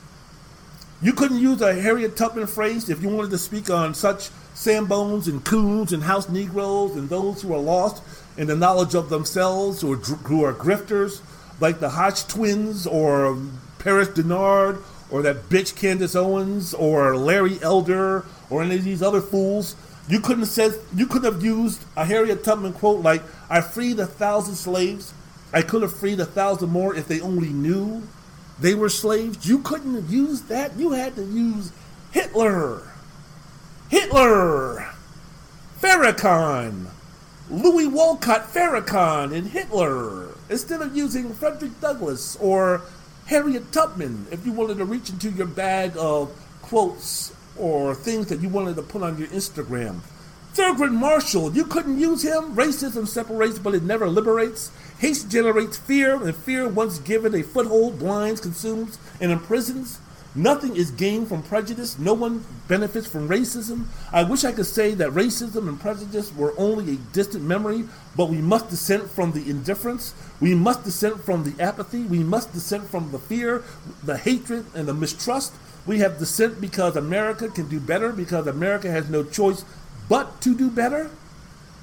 You 1.01 1.13
couldn't 1.13 1.39
use 1.39 1.61
a 1.61 1.73
Harriet 1.73 2.15
Tubman 2.15 2.47
phrase 2.47 2.89
if 2.89 3.01
you 3.01 3.09
wanted 3.09 3.31
to 3.31 3.37
speak 3.37 3.69
on 3.69 3.93
such 3.93 4.29
Sambones 4.53 5.27
and 5.27 5.43
coons 5.43 5.91
and 5.91 6.03
house 6.03 6.29
Negroes 6.29 6.95
and 6.95 7.09
those 7.09 7.41
who 7.41 7.53
are 7.53 7.59
lost 7.59 8.01
in 8.37 8.47
the 8.47 8.55
knowledge 8.55 8.95
of 8.95 9.09
themselves 9.09 9.83
or 9.83 9.97
who 9.97 10.43
are 10.43 10.53
grifters, 10.53 11.21
like 11.59 11.79
the 11.79 11.89
Hodge 11.89 12.27
twins 12.27 12.87
or 12.87 13.37
Paris 13.79 14.07
Dennard 14.09 14.81
or 15.11 15.21
that 15.21 15.49
bitch 15.49 15.75
Candace 15.75 16.15
Owens 16.15 16.73
or 16.73 17.15
Larry 17.17 17.59
Elder 17.61 18.25
or 18.49 18.63
any 18.63 18.75
of 18.75 18.83
these 18.83 19.03
other 19.03 19.21
fools 19.21 19.75
you 20.07 20.19
couldn't 20.19 20.45
said 20.45 20.73
you 20.95 21.07
couldn't 21.07 21.31
have 21.31 21.43
used 21.43 21.81
a 21.95 22.05
Harriet 22.05 22.43
Tubman 22.43 22.73
quote 22.73 23.01
like 23.01 23.23
"I 23.49 23.61
freed 23.61 23.99
a 23.99 24.05
thousand 24.05 24.55
slaves. 24.55 25.13
I 25.51 25.61
could 25.61 25.81
have 25.81 25.95
freed 25.95 26.19
a 26.19 26.25
thousand 26.25 26.69
more 26.69 26.95
if 26.95 27.07
they 27.07 27.21
only 27.21 27.49
knew 27.49 28.03
they 28.59 28.73
were 28.73 28.89
slaves." 28.89 29.45
You 29.47 29.59
couldn't 29.59 30.09
used 30.09 30.47
that. 30.49 30.77
You 30.77 30.91
had 30.91 31.15
to 31.15 31.23
use 31.23 31.71
Hitler, 32.11 32.81
Hitler, 33.89 34.87
Farrakhan, 35.81 36.87
Louis 37.49 37.87
Walcott, 37.87 38.51
Farrakhan, 38.53 39.35
and 39.35 39.47
Hitler 39.47 40.29
instead 40.49 40.81
of 40.81 40.95
using 40.95 41.33
Frederick 41.33 41.79
Douglass 41.81 42.37
or 42.39 42.81
Harriet 43.25 43.71
Tubman 43.71 44.27
if 44.31 44.45
you 44.45 44.51
wanted 44.51 44.77
to 44.77 44.85
reach 44.85 45.09
into 45.09 45.29
your 45.29 45.47
bag 45.47 45.93
of 45.97 46.31
quotes 46.61 47.33
or 47.57 47.95
things 47.95 48.27
that 48.27 48.39
you 48.41 48.49
wanted 48.49 48.75
to 48.75 48.81
put 48.81 49.01
on 49.01 49.17
your 49.17 49.27
Instagram. 49.27 49.99
Thurgood 50.53 50.93
Marshall, 50.93 51.53
you 51.53 51.65
couldn't 51.65 51.99
use 51.99 52.23
him. 52.23 52.55
Racism 52.55 53.07
separates, 53.07 53.59
but 53.59 53.75
it 53.75 53.83
never 53.83 54.07
liberates. 54.07 54.71
Hate 55.05 55.25
generates 55.29 55.77
fear, 55.77 56.15
and 56.15 56.35
fear, 56.35 56.67
once 56.67 56.97
given 56.97 57.35
a 57.35 57.43
foothold, 57.43 57.99
blinds, 57.99 58.41
consumes, 58.41 58.97
and 59.21 59.31
imprisons. 59.31 59.99
Nothing 60.33 60.75
is 60.75 60.89
gained 60.89 61.27
from 61.27 61.43
prejudice. 61.43 61.99
No 61.99 62.13
one 62.15 62.43
benefits 62.67 63.05
from 63.05 63.29
racism. 63.29 63.85
I 64.11 64.23
wish 64.23 64.43
I 64.43 64.51
could 64.51 64.65
say 64.65 64.95
that 64.95 65.11
racism 65.11 65.69
and 65.69 65.79
prejudice 65.79 66.33
were 66.35 66.55
only 66.57 66.93
a 66.93 66.97
distant 67.13 67.43
memory, 67.43 67.83
but 68.15 68.29
we 68.29 68.37
must 68.37 68.71
dissent 68.71 69.07
from 69.07 69.31
the 69.33 69.47
indifference. 69.47 70.15
We 70.41 70.55
must 70.55 70.83
dissent 70.83 71.23
from 71.23 71.43
the 71.43 71.63
apathy. 71.63 72.01
We 72.01 72.23
must 72.23 72.51
dissent 72.51 72.89
from 72.89 73.11
the 73.11 73.19
fear, 73.19 73.61
the 74.01 74.17
hatred, 74.17 74.65
and 74.73 74.87
the 74.87 74.95
mistrust. 74.95 75.53
We 75.85 75.99
have 75.99 76.17
dissent 76.17 76.59
because 76.59 76.95
America 76.95 77.47
can 77.49 77.69
do 77.69 77.79
better, 77.79 78.11
because 78.11 78.47
America 78.47 78.89
has 78.89 79.07
no 79.07 79.23
choice 79.23 79.65
but 80.09 80.41
to 80.41 80.55
do 80.55 80.71
better. 80.71 81.11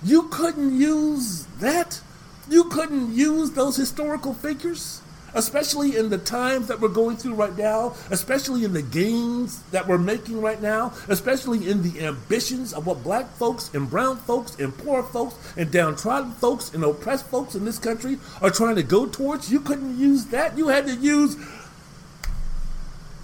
You 0.02 0.24
couldn't 0.24 0.76
use 0.76 1.44
that. 1.60 2.00
You 2.48 2.64
couldn't 2.64 3.14
use 3.14 3.52
those 3.52 3.76
historical 3.76 4.34
figures, 4.34 5.00
especially 5.34 5.96
in 5.96 6.10
the 6.10 6.18
times 6.18 6.68
that 6.68 6.80
we're 6.80 6.88
going 6.88 7.16
through 7.16 7.34
right 7.34 7.56
now, 7.56 7.94
especially 8.10 8.64
in 8.64 8.72
the 8.72 8.82
gains 8.82 9.62
that 9.70 9.86
we're 9.86 9.98
making 9.98 10.40
right 10.40 10.60
now, 10.60 10.92
especially 11.08 11.68
in 11.68 11.82
the 11.82 12.04
ambitions 12.04 12.72
of 12.72 12.86
what 12.86 13.02
black 13.02 13.30
folks 13.36 13.72
and 13.74 13.88
brown 13.88 14.16
folks 14.18 14.56
and 14.56 14.76
poor 14.76 15.02
folks 15.02 15.34
and 15.56 15.70
downtrodden 15.70 16.32
folks 16.32 16.74
and 16.74 16.82
oppressed 16.84 17.26
folks 17.26 17.54
in 17.54 17.64
this 17.64 17.78
country 17.78 18.18
are 18.40 18.50
trying 18.50 18.76
to 18.76 18.82
go 18.82 19.06
towards. 19.06 19.50
You 19.50 19.60
couldn't 19.60 19.98
use 19.98 20.26
that. 20.26 20.58
You 20.58 20.68
had 20.68 20.86
to 20.86 20.94
use 20.96 21.36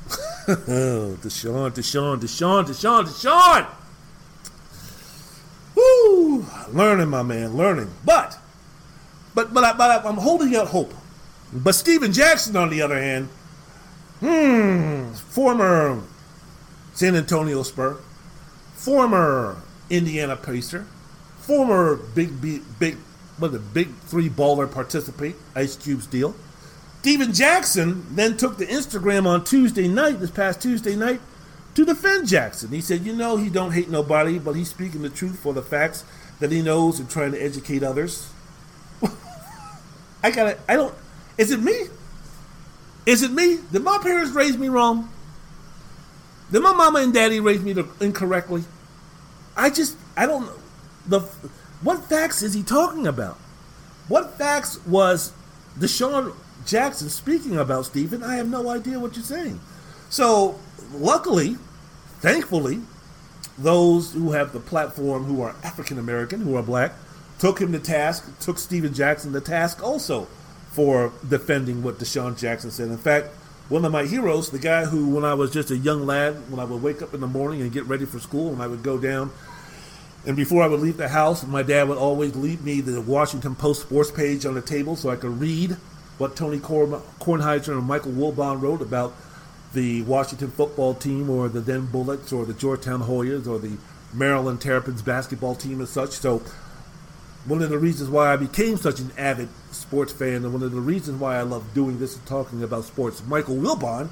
DeSean, 0.48 1.70
DeSean, 1.70 2.18
DeSean, 2.18 2.64
DeSean, 2.64 3.04
DeSean. 3.04 3.66
Woo! 5.74 6.46
Learning, 6.72 7.08
my 7.08 7.22
man, 7.22 7.54
learning. 7.54 7.90
But, 8.04 8.38
but, 9.34 9.52
but, 9.54 9.64
I, 9.64 9.72
but 9.76 10.06
I'm 10.06 10.16
holding 10.16 10.54
out 10.56 10.68
hope. 10.68 10.92
But 11.52 11.74
Stephen 11.74 12.12
Jackson, 12.12 12.56
on 12.56 12.70
the 12.70 12.82
other 12.82 13.00
hand, 13.00 13.28
hmm, 14.20 15.12
former 15.12 16.02
San 16.94 17.16
Antonio 17.16 17.62
Spur, 17.62 17.98
former 18.74 19.62
Indiana 19.88 20.36
Pacer, 20.36 20.86
former 21.40 21.96
big, 21.96 22.40
big, 22.78 22.96
what 23.38 23.52
the 23.52 23.58
big 23.58 23.94
three 24.00 24.28
baller 24.28 24.70
participate, 24.70 25.36
Ice 25.54 25.76
Cube's 25.76 26.06
deal. 26.06 26.34
Stephen 27.00 27.32
Jackson 27.32 28.04
then 28.14 28.36
took 28.36 28.58
to 28.58 28.66
Instagram 28.66 29.26
on 29.26 29.44
Tuesday 29.44 29.88
night, 29.88 30.20
this 30.20 30.30
past 30.30 30.60
Tuesday 30.60 30.96
night, 30.96 31.20
to 31.74 31.84
defend 31.84 32.26
Jackson. 32.26 32.70
He 32.70 32.80
said, 32.80 33.06
"You 33.06 33.14
know, 33.14 33.36
he 33.36 33.48
don't 33.48 33.72
hate 33.72 33.88
nobody, 33.88 34.38
but 34.38 34.56
he's 34.56 34.68
speaking 34.68 35.02
the 35.02 35.08
truth 35.08 35.38
for 35.38 35.54
the 35.54 35.62
facts 35.62 36.04
that 36.40 36.50
he 36.50 36.60
knows 36.60 36.98
and 36.98 37.08
trying 37.08 37.32
to 37.32 37.42
educate 37.42 37.82
others." 37.82 38.26
I 40.22 40.30
gotta. 40.30 40.58
I 40.68 40.76
don't. 40.76 40.94
Is 41.36 41.50
it 41.50 41.60
me? 41.60 41.86
Is 43.06 43.22
it 43.22 43.32
me? 43.32 43.58
Did 43.72 43.82
my 43.82 43.98
parents 43.98 44.32
raise 44.32 44.56
me 44.56 44.68
wrong? 44.68 45.10
Did 46.50 46.62
my 46.62 46.72
mama 46.72 47.00
and 47.00 47.12
daddy 47.12 47.40
raise 47.40 47.62
me 47.62 47.74
incorrectly? 48.00 48.64
I 49.56 49.70
just. 49.70 49.96
I 50.16 50.26
don't 50.26 50.46
know. 50.46 50.58
The 51.06 51.20
what 51.82 52.04
facts 52.04 52.42
is 52.42 52.54
he 52.54 52.62
talking 52.62 53.06
about? 53.06 53.38
What 54.08 54.36
facts 54.36 54.84
was 54.86 55.32
DeSean 55.78 56.34
Jackson 56.66 57.08
speaking 57.08 57.56
about 57.56 57.86
Stephen, 57.86 58.22
I 58.22 58.36
have 58.36 58.48
no 58.48 58.68
idea 58.68 58.98
what 58.98 59.16
you're 59.16 59.24
saying. 59.24 59.60
So, 60.10 60.58
luckily, 60.92 61.56
thankfully, 62.20 62.80
those 63.56 64.12
who 64.12 64.32
have 64.32 64.52
the 64.52 64.60
platform 64.60 65.24
who 65.24 65.40
are 65.40 65.54
African 65.62 65.98
American, 65.98 66.40
who 66.40 66.56
are 66.56 66.62
black, 66.62 66.92
took 67.38 67.60
him 67.60 67.72
to 67.72 67.78
task, 67.78 68.38
took 68.40 68.58
Stephen 68.58 68.92
Jackson 68.92 69.32
to 69.32 69.40
task 69.40 69.82
also 69.82 70.26
for 70.70 71.12
defending 71.28 71.82
what 71.82 71.98
DeSean 71.98 72.38
Jackson 72.38 72.70
said. 72.70 72.88
In 72.88 72.98
fact, 72.98 73.28
one 73.68 73.84
of 73.84 73.92
my 73.92 74.04
heroes, 74.04 74.50
the 74.50 74.58
guy 74.58 74.86
who, 74.86 75.08
when 75.08 75.24
I 75.24 75.34
was 75.34 75.52
just 75.52 75.70
a 75.70 75.76
young 75.76 76.06
lad, 76.06 76.50
when 76.50 76.58
I 76.60 76.64
would 76.64 76.82
wake 76.82 77.02
up 77.02 77.14
in 77.14 77.20
the 77.20 77.26
morning 77.26 77.60
and 77.60 77.72
get 77.72 77.84
ready 77.84 78.06
for 78.06 78.18
school, 78.18 78.52
and 78.52 78.62
I 78.62 78.66
would 78.66 78.82
go 78.82 78.98
down, 78.98 79.30
and 80.26 80.36
before 80.36 80.62
I 80.62 80.66
would 80.66 80.80
leave 80.80 80.96
the 80.96 81.08
house, 81.08 81.46
my 81.46 81.62
dad 81.62 81.88
would 81.88 81.98
always 81.98 82.34
leave 82.34 82.62
me 82.62 82.80
the 82.80 83.00
Washington 83.00 83.54
Post 83.54 83.82
sports 83.82 84.10
page 84.10 84.44
on 84.44 84.54
the 84.54 84.62
table 84.62 84.96
so 84.96 85.10
I 85.10 85.16
could 85.16 85.40
read 85.40 85.76
what 86.18 86.34
Tony 86.34 86.58
Kornheiser 86.58 87.78
and 87.78 87.86
Michael 87.86 88.12
Wilbon 88.12 88.60
wrote 88.60 88.82
about 88.82 89.14
the 89.74 90.02
Washington 90.02 90.50
football 90.50 90.94
team 90.94 91.30
or 91.30 91.48
the 91.48 91.60
then 91.60 91.86
Bullets 91.86 92.32
or 92.32 92.44
the 92.44 92.54
Georgetown 92.54 93.02
Hoyas 93.02 93.46
or 93.46 93.58
the 93.58 93.76
Maryland 94.12 94.60
Terrapins 94.60 95.02
basketball 95.02 95.54
team 95.54 95.78
and 95.78 95.88
such. 95.88 96.10
So 96.10 96.42
one 97.44 97.62
of 97.62 97.70
the 97.70 97.78
reasons 97.78 98.10
why 98.10 98.32
I 98.32 98.36
became 98.36 98.76
such 98.76 99.00
an 99.00 99.10
avid 99.16 99.48
sports 99.70 100.12
fan 100.12 100.44
and 100.44 100.52
one 100.52 100.62
of 100.62 100.72
the 100.72 100.80
reasons 100.80 101.20
why 101.20 101.36
I 101.36 101.42
love 101.42 101.64
doing 101.74 101.98
this 101.98 102.16
and 102.16 102.26
talking 102.26 102.62
about 102.62 102.84
sports, 102.84 103.22
Michael 103.26 103.56
Wilbon, 103.56 104.08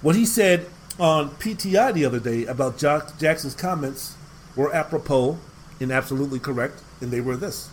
what 0.00 0.16
he 0.16 0.24
said 0.24 0.66
on 0.98 1.30
PTI 1.30 1.92
the 1.92 2.04
other 2.04 2.20
day 2.20 2.46
about 2.46 2.78
Jackson's 2.78 3.54
comments 3.54 4.16
were 4.56 4.74
apropos 4.74 5.38
and 5.80 5.90
absolutely 5.90 6.38
correct, 6.38 6.82
and 7.00 7.10
they 7.10 7.20
were 7.20 7.36
this. 7.36 7.70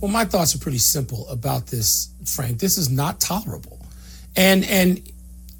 Well, 0.00 0.10
my 0.10 0.24
thoughts 0.24 0.54
are 0.54 0.58
pretty 0.58 0.78
simple 0.78 1.28
about 1.28 1.68
this, 1.68 2.10
Frank. 2.26 2.58
This 2.58 2.76
is 2.76 2.90
not 2.90 3.20
tolerable. 3.20 3.78
And 4.36 4.64
and 4.64 5.00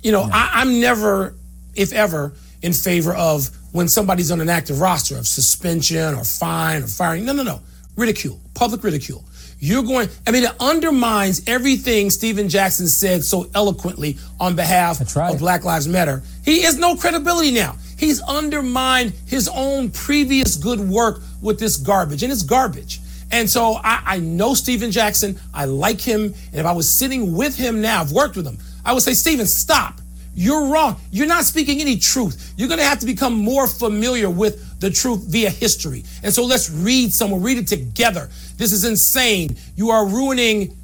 you 0.03 0.11
know, 0.11 0.27
no. 0.27 0.33
I, 0.33 0.51
I'm 0.55 0.81
never, 0.81 1.35
if 1.75 1.93
ever, 1.93 2.33
in 2.61 2.73
favor 2.73 3.15
of 3.15 3.51
when 3.73 3.89
somebody's 3.89 4.31
on 4.31 4.41
an 4.41 4.49
active 4.49 4.81
roster 4.81 5.17
of 5.17 5.27
suspension 5.27 6.15
or 6.15 6.25
fine 6.25 6.83
or 6.83 6.87
firing. 6.87 7.25
No, 7.25 7.33
no, 7.33 7.43
no. 7.43 7.61
Ridicule, 7.97 8.41
public 8.55 8.83
ridicule. 8.85 9.25
you're 9.59 9.83
going, 9.83 10.09
I 10.27 10.31
mean, 10.31 10.45
it 10.45 10.53
undermines 10.59 11.43
everything 11.47 12.11
Stephen 12.11 12.49
Jackson 12.49 12.89
said 12.89 13.23
so 13.23 13.49
eloquently 13.55 14.17
on 14.41 14.57
behalf 14.57 15.15
right. 15.15 15.33
of 15.33 15.39
Black 15.39 15.65
Lives 15.65 15.87
Matter. 15.87 16.23
He 16.45 16.63
has 16.63 16.79
no 16.79 16.97
credibility 16.97 17.53
now. 17.53 17.77
He's 17.99 18.21
undermined 18.23 19.13
his 19.27 19.49
own 19.55 19.91
previous 19.91 20.57
good 20.57 20.81
work 20.81 21.21
with 21.41 21.61
this 21.61 21.77
garbage, 21.77 22.23
and 22.25 22.33
it's 22.33 22.43
garbage. 22.43 23.01
And 23.31 23.49
so 23.49 23.75
I, 23.85 24.03
I 24.05 24.19
know 24.19 24.55
Stephen 24.55 24.91
Jackson. 24.91 25.39
I 25.55 25.65
like 25.65 26.01
him. 26.01 26.25
And 26.25 26.55
if 26.55 26.67
I 26.67 26.73
was 26.73 26.93
sitting 26.93 27.35
with 27.35 27.57
him 27.57 27.81
now, 27.81 28.01
I've 28.01 28.13
worked 28.13 28.37
with 28.37 28.47
him, 28.47 28.59
I 28.85 28.93
would 28.93 29.03
say, 29.03 29.15
Stephen, 29.15 29.47
stop. 29.47 30.01
You're 30.35 30.67
wrong. 30.69 30.97
You're 31.11 31.27
not 31.27 31.45
speaking 31.45 31.81
any 31.81 31.97
truth. 31.97 32.55
You're 32.57 32.69
going 32.69 32.79
to 32.79 32.85
have 32.85 32.99
to 33.01 33.07
become 33.07 33.35
more 33.35 33.67
familiar 33.67 34.31
with 34.31 34.72
the 34.83 34.91
truth 34.91 35.25
via 35.29 35.49
history. 35.49 36.05
And 36.23 36.35
so 36.35 36.45
let's 36.45 36.69
read 36.69 37.13
someone, 37.13 37.41
read 37.41 37.57
it 37.57 37.69
together. 37.69 38.29
This 38.57 38.73
is 38.73 38.85
insane. 38.85 39.57
You 39.77 39.91
are 39.91 40.07
ruining, 40.07 40.77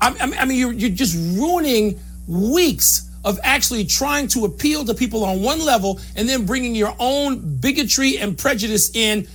I, 0.00 0.14
I 0.38 0.44
mean, 0.44 0.58
you're, 0.58 0.72
you're 0.72 0.90
just 0.90 1.16
ruining 1.36 1.98
weeks 2.28 3.08
of 3.24 3.40
actually 3.42 3.84
trying 3.84 4.28
to 4.28 4.44
appeal 4.44 4.84
to 4.84 4.94
people 4.94 5.24
on 5.24 5.42
one 5.42 5.58
level 5.64 6.00
and 6.16 6.28
then 6.28 6.44
bringing 6.44 6.74
your 6.74 6.94
own 6.98 7.58
bigotry 7.60 8.18
and 8.18 8.36
prejudice 8.36 8.94
in 8.94 9.26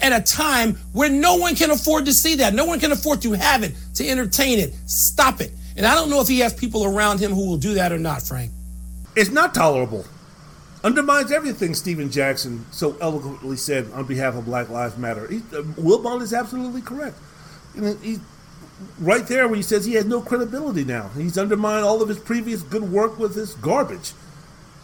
at 0.00 0.12
a 0.12 0.22
time 0.22 0.74
where 0.92 1.10
no 1.10 1.36
one 1.36 1.54
can 1.54 1.70
afford 1.70 2.04
to 2.04 2.12
see 2.12 2.36
that. 2.36 2.54
No 2.54 2.66
one 2.66 2.80
can 2.80 2.92
afford 2.92 3.22
to 3.22 3.32
have 3.32 3.62
it, 3.62 3.74
to 3.94 4.06
entertain 4.06 4.58
it. 4.58 4.74
Stop 4.86 5.40
it. 5.40 5.52
And 5.76 5.86
I 5.86 5.94
don't 5.94 6.10
know 6.10 6.20
if 6.20 6.28
he 6.28 6.38
has 6.40 6.52
people 6.52 6.84
around 6.84 7.18
him 7.18 7.32
who 7.32 7.48
will 7.48 7.56
do 7.56 7.74
that 7.74 7.92
or 7.92 7.98
not, 7.98 8.22
Frank. 8.22 8.52
It's 9.16 9.30
not 9.30 9.54
tolerable. 9.54 10.04
Undermines 10.84 11.32
everything 11.32 11.72
Stephen 11.72 12.10
Jackson 12.10 12.66
so 12.70 12.94
eloquently 13.00 13.56
said 13.56 13.90
on 13.92 14.04
behalf 14.04 14.34
of 14.34 14.44
Black 14.44 14.68
Lives 14.68 14.98
Matter. 14.98 15.26
He, 15.26 15.38
uh, 15.38 15.62
Wilbon 15.80 16.20
is 16.20 16.34
absolutely 16.34 16.82
correct. 16.82 17.16
He, 18.02 18.20
right 18.98 19.26
there 19.26 19.48
where 19.48 19.56
he 19.56 19.62
says 19.62 19.86
he 19.86 19.94
has 19.94 20.04
no 20.04 20.20
credibility 20.20 20.84
now. 20.84 21.08
He's 21.16 21.38
undermined 21.38 21.86
all 21.86 22.02
of 22.02 22.10
his 22.10 22.18
previous 22.18 22.60
good 22.60 22.82
work 22.82 23.18
with 23.18 23.34
this 23.34 23.54
garbage. 23.54 24.12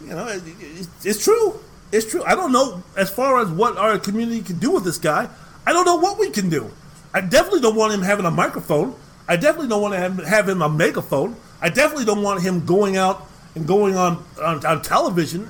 You 0.01 0.15
know, 0.15 0.27
it, 0.27 0.41
it, 0.59 0.87
it's 1.03 1.23
true. 1.23 1.59
It's 1.91 2.09
true. 2.09 2.23
I 2.23 2.33
don't 2.33 2.51
know 2.51 2.81
as 2.97 3.11
far 3.11 3.39
as 3.39 3.49
what 3.49 3.77
our 3.77 3.99
community 3.99 4.41
can 4.41 4.57
do 4.57 4.71
with 4.71 4.83
this 4.83 4.97
guy. 4.97 5.29
I 5.67 5.71
don't 5.71 5.85
know 5.85 5.97
what 5.97 6.17
we 6.17 6.31
can 6.31 6.49
do. 6.49 6.71
I 7.13 7.21
definitely 7.21 7.61
don't 7.61 7.75
want 7.75 7.93
him 7.93 8.01
having 8.01 8.25
a 8.25 8.31
microphone. 8.31 8.95
I 9.27 9.35
definitely 9.35 9.67
don't 9.67 9.83
want 9.83 9.93
to 9.93 9.99
have, 9.99 10.17
have 10.25 10.49
him 10.49 10.63
a 10.63 10.69
megaphone. 10.69 11.35
I 11.61 11.69
definitely 11.69 12.05
don't 12.05 12.23
want 12.23 12.41
him 12.41 12.65
going 12.65 12.97
out 12.97 13.27
and 13.53 13.67
going 13.67 13.95
on, 13.95 14.25
on, 14.41 14.65
on 14.65 14.81
television. 14.81 15.49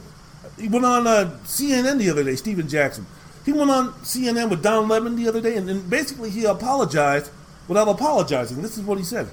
He 0.62 0.68
went 0.68 0.86
on 0.86 1.08
uh, 1.08 1.38
CNN 1.44 1.98
the 1.98 2.12
other 2.12 2.24
day, 2.24 2.36
Stephen 2.36 2.70
Jackson. 2.70 3.08
He 3.44 3.52
went 3.52 3.72
on 3.72 3.94
CNN 4.04 4.50
with 4.52 4.62
Don 4.62 4.88
Lemon 4.88 5.16
the 5.16 5.28
other 5.28 5.42
day, 5.42 5.56
and, 5.58 5.68
and 5.68 5.90
basically 5.90 6.30
he 6.30 6.46
apologized 6.46 7.32
without 7.68 7.88
apologizing. 7.88 8.62
This 8.62 8.78
is 8.78 8.84
what 8.84 9.00
he 9.00 9.04
said. 9.04 9.28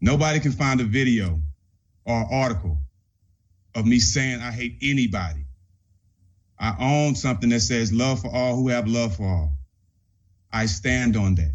Nobody 0.00 0.38
can 0.38 0.52
find 0.52 0.80
a 0.80 0.84
video 0.84 1.40
or 2.06 2.32
article 2.32 2.78
of 3.74 3.84
me 3.84 3.98
saying 3.98 4.40
I 4.40 4.52
hate 4.52 4.76
anybody. 4.80 5.44
I 6.60 6.76
own 6.78 7.16
something 7.16 7.48
that 7.50 7.60
says 7.60 7.92
love 7.92 8.20
for 8.20 8.32
all 8.32 8.54
who 8.54 8.68
have 8.68 8.86
love 8.86 9.16
for 9.16 9.26
all. 9.26 9.52
I 10.52 10.66
stand 10.66 11.16
on 11.16 11.34
that. 11.34 11.52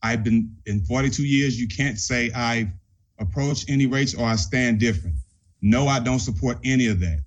I've 0.00 0.22
been 0.22 0.54
in 0.64 0.84
42 0.84 1.24
years, 1.24 1.60
you 1.60 1.66
can't 1.66 1.98
say 1.98 2.30
I 2.32 2.70
approach 3.18 3.64
any 3.68 3.86
race 3.86 4.14
or 4.14 4.24
I 4.24 4.36
stand 4.36 4.78
different. 4.78 5.16
No, 5.60 5.88
I 5.88 5.98
don't 5.98 6.20
support 6.20 6.58
any 6.62 6.86
of 6.86 7.00
that. 7.00 7.24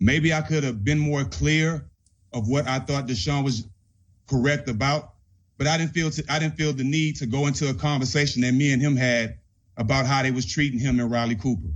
Maybe 0.00 0.32
I 0.32 0.40
could 0.40 0.64
have 0.64 0.82
been 0.82 0.98
more 0.98 1.24
clear 1.24 1.84
of 2.32 2.48
what 2.48 2.66
I 2.66 2.78
thought 2.78 3.06
DeSean 3.06 3.44
was 3.44 3.68
correct 4.26 4.68
about, 4.68 5.12
but 5.58 5.66
I 5.66 5.76
didn't 5.76 5.92
feel 5.92 6.10
to, 6.10 6.24
I 6.28 6.38
didn't 6.38 6.56
feel 6.56 6.72
the 6.72 6.84
need 6.84 7.16
to 7.16 7.26
go 7.26 7.46
into 7.46 7.68
a 7.68 7.74
conversation 7.74 8.40
that 8.42 8.52
me 8.52 8.72
and 8.72 8.80
him 8.80 8.96
had 8.96 9.38
about 9.76 10.06
how 10.06 10.22
they 10.22 10.30
was 10.30 10.46
treating 10.46 10.78
him 10.78 10.98
and 10.98 11.10
Riley 11.10 11.34
Cooper. 11.34 11.68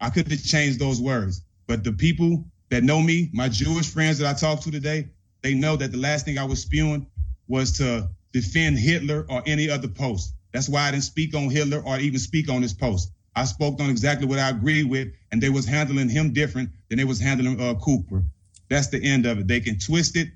I 0.00 0.10
could 0.10 0.28
have 0.28 0.42
changed 0.42 0.80
those 0.80 1.00
words, 1.00 1.42
but 1.66 1.84
the 1.84 1.92
people 1.92 2.44
that 2.70 2.82
know 2.82 3.00
me, 3.00 3.30
my 3.32 3.48
Jewish 3.48 3.88
friends 3.88 4.18
that 4.18 4.28
I 4.28 4.38
talked 4.38 4.64
to 4.64 4.70
today, 4.70 5.10
they 5.42 5.54
know 5.54 5.76
that 5.76 5.92
the 5.92 5.98
last 5.98 6.24
thing 6.24 6.38
I 6.38 6.44
was 6.44 6.62
spewing 6.62 7.06
was 7.46 7.78
to 7.78 8.08
defend 8.32 8.78
Hitler 8.78 9.26
or 9.28 9.42
any 9.46 9.70
other 9.70 9.88
post. 9.88 10.34
That's 10.52 10.68
why 10.68 10.88
I 10.88 10.90
didn't 10.90 11.04
speak 11.04 11.34
on 11.34 11.50
Hitler 11.50 11.82
or 11.84 11.98
even 11.98 12.18
speak 12.18 12.50
on 12.50 12.62
this 12.62 12.72
post. 12.72 13.12
I 13.36 13.44
spoke 13.44 13.80
on 13.80 13.90
exactly 13.90 14.26
what 14.26 14.38
I 14.38 14.50
agreed 14.50 14.88
with, 14.88 15.08
and 15.32 15.42
they 15.42 15.50
was 15.50 15.66
handling 15.66 16.08
him 16.08 16.32
different 16.32 16.70
than 16.88 16.98
they 16.98 17.04
was 17.04 17.20
handling 17.20 17.60
uh, 17.60 17.74
Cooper. 17.74 18.22
That's 18.68 18.88
the 18.88 19.02
end 19.02 19.26
of 19.26 19.38
it. 19.38 19.48
They 19.48 19.60
can 19.60 19.78
twist 19.78 20.16
it 20.16 20.28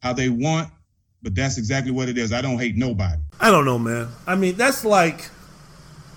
how 0.00 0.12
they 0.12 0.28
want, 0.28 0.70
but 1.22 1.34
that's 1.34 1.58
exactly 1.58 1.90
what 1.90 2.08
it 2.08 2.18
is. 2.18 2.32
I 2.32 2.42
don't 2.42 2.58
hate 2.58 2.76
nobody. 2.76 3.20
I 3.40 3.50
don't 3.50 3.64
know, 3.64 3.78
man. 3.78 4.08
I 4.26 4.36
mean, 4.36 4.56
that's 4.56 4.84
like 4.84 5.30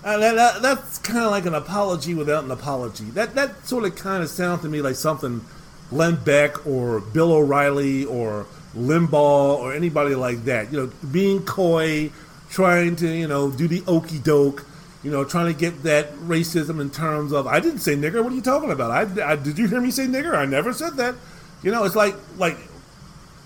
uh, 0.04 0.16
that, 0.18 0.34
that, 0.36 0.62
that's 0.62 0.98
kind 0.98 1.24
of 1.24 1.30
like 1.30 1.46
an 1.46 1.54
apology 1.54 2.14
without 2.14 2.44
an 2.44 2.50
apology. 2.50 3.04
That 3.04 3.34
that 3.34 3.66
sort 3.66 3.84
of 3.84 3.96
kind 3.96 4.22
of 4.22 4.28
sounds 4.28 4.62
to 4.62 4.68
me 4.68 4.80
like 4.80 4.94
something 4.94 5.44
Glenn 5.90 6.16
Beck 6.16 6.66
or 6.66 7.00
Bill 7.00 7.32
O'Reilly 7.32 8.04
or 8.04 8.46
Limbaugh 8.76 9.58
or 9.58 9.74
anybody 9.74 10.14
like 10.14 10.44
that. 10.44 10.72
You 10.72 10.86
know, 10.86 10.92
being 11.10 11.42
coy, 11.44 12.10
trying 12.50 12.96
to 12.96 13.08
you 13.08 13.26
know 13.26 13.50
do 13.50 13.66
the 13.66 13.82
okey 13.88 14.18
doke. 14.18 14.64
You 15.02 15.12
know, 15.12 15.24
trying 15.24 15.52
to 15.52 15.58
get 15.58 15.84
that 15.84 16.12
racism 16.14 16.80
in 16.80 16.90
terms 16.90 17.32
of 17.32 17.46
I 17.46 17.60
didn't 17.60 17.80
say 17.80 17.94
nigger. 17.94 18.22
What 18.22 18.32
are 18.32 18.36
you 18.36 18.42
talking 18.42 18.70
about? 18.70 18.90
I, 18.90 19.32
I 19.32 19.36
did 19.36 19.58
you 19.58 19.68
hear 19.68 19.80
me 19.80 19.90
say 19.90 20.06
nigger? 20.06 20.34
I 20.34 20.44
never 20.44 20.72
said 20.72 20.96
that. 20.96 21.14
You 21.62 21.70
know, 21.70 21.84
it's 21.84 21.96
like 21.96 22.16
like 22.36 22.56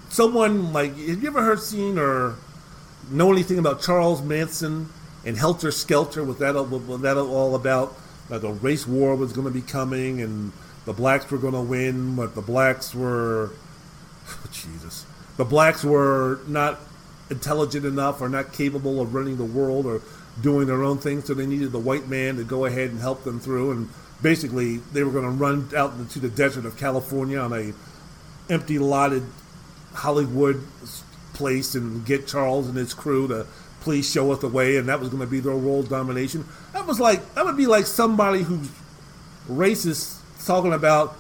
someone 0.09 0.73
like 0.73 0.97
have 0.97 1.23
you 1.23 1.29
ever 1.29 1.43
heard 1.43 1.61
seen 1.61 1.99
or 1.99 2.37
know 3.11 3.31
anything 3.33 3.59
about 3.59 3.83
Charles 3.83 4.23
Manson 4.23 4.89
and 5.25 5.37
Helter 5.37 5.71
Skelter? 5.71 6.25
Was 6.25 6.39
that 6.39 6.55
was 6.55 7.01
that 7.03 7.17
all 7.19 7.55
about? 7.55 7.95
Like 8.31 8.45
a 8.45 8.53
race 8.53 8.87
war 8.87 9.15
was 9.15 9.33
going 9.33 9.47
to 9.47 9.53
be 9.53 9.61
coming 9.61 10.23
and 10.23 10.53
the 10.87 10.93
blacks 10.93 11.31
were 11.31 11.39
going 11.39 11.53
to 11.53 11.61
win, 11.61 12.17
but 12.17 12.35
the 12.35 12.41
blacks 12.41 12.95
were 12.95 13.51
Jesus. 14.53 15.05
The 15.37 15.45
blacks 15.45 15.85
were 15.85 16.41
not 16.47 16.79
intelligent 17.31 17.85
enough 17.85 18.21
or 18.21 18.29
not 18.29 18.53
capable 18.53 19.01
of 19.01 19.15
running 19.15 19.37
the 19.37 19.45
world 19.45 19.87
or 19.87 20.03
doing 20.41 20.67
their 20.67 20.83
own 20.83 20.99
thing, 20.99 21.23
so 21.23 21.35
they 21.35 21.47
needed 21.47 21.73
the 21.73 21.79
white 21.79 22.09
man 22.09 22.37
to 22.37 22.45
go 22.45 22.65
ahead 22.65 22.91
and 22.91 23.01
help 23.01 23.25
them 23.25 23.39
through. 23.41 23.73
And 23.73 23.89
basically, 24.23 24.79
they 24.79 25.03
were 25.03 25.13
going 25.13 25.25
to 25.25 25.31
run 25.31 25.69
out 25.77 25.95
into 25.95 26.19
the 26.19 26.31
desert 26.31 26.65
of 26.65 26.79
California 26.79 27.39
on 27.39 27.53
a 27.53 27.73
empty 28.53 28.79
lotted 28.79 29.25
Hollywood 29.95 30.63
place 31.35 31.75
and 31.75 32.05
get 32.05 32.27
Charles 32.27 32.69
and 32.69 32.77
his 32.77 32.95
crew 32.95 33.29
to 33.29 33.47
please 33.81 34.11
show 34.11 34.31
us 34.33 34.39
the 34.39 34.49
way, 34.49 34.77
and 34.77 34.89
that 34.89 35.01
was 35.01 35.09
going 35.09 35.21
to 35.21 35.27
be 35.27 35.41
their 35.41 35.57
world 35.57 35.89
domination. 35.89 36.47
That 36.73 36.87
was 36.87 37.01
like 37.01 37.35
that 37.35 37.45
would 37.45 37.57
be 37.57 37.67
like 37.67 37.87
somebody 37.87 38.43
who's 38.43 38.71
racist 39.51 40.21
talking 40.47 40.73
about, 40.73 41.17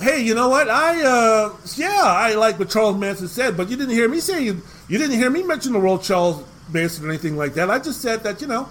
hey, 0.00 0.22
you 0.22 0.34
know 0.34 0.48
what? 0.48 0.68
I 0.68 1.02
uh, 1.02 1.52
yeah, 1.74 2.02
I 2.02 2.34
like 2.34 2.58
what 2.58 2.70
Charles 2.70 2.96
Manson 2.96 3.28
said, 3.28 3.56
but 3.56 3.68
you 3.68 3.76
didn't 3.76 3.94
hear 3.94 4.08
me 4.08 4.20
say 4.20 4.44
you, 4.44 4.62
you 4.88 4.98
didn't 4.98 5.18
hear 5.18 5.30
me 5.30 5.42
mention 5.42 5.72
the 5.72 5.80
role 5.80 5.98
Charles 5.98 6.42
Manson 6.72 7.06
or 7.06 7.08
anything 7.08 7.36
like 7.36 7.54
that. 7.54 7.70
I 7.70 7.78
just 7.78 8.00
said 8.00 8.22
that 8.24 8.40
you 8.40 8.46
know, 8.46 8.68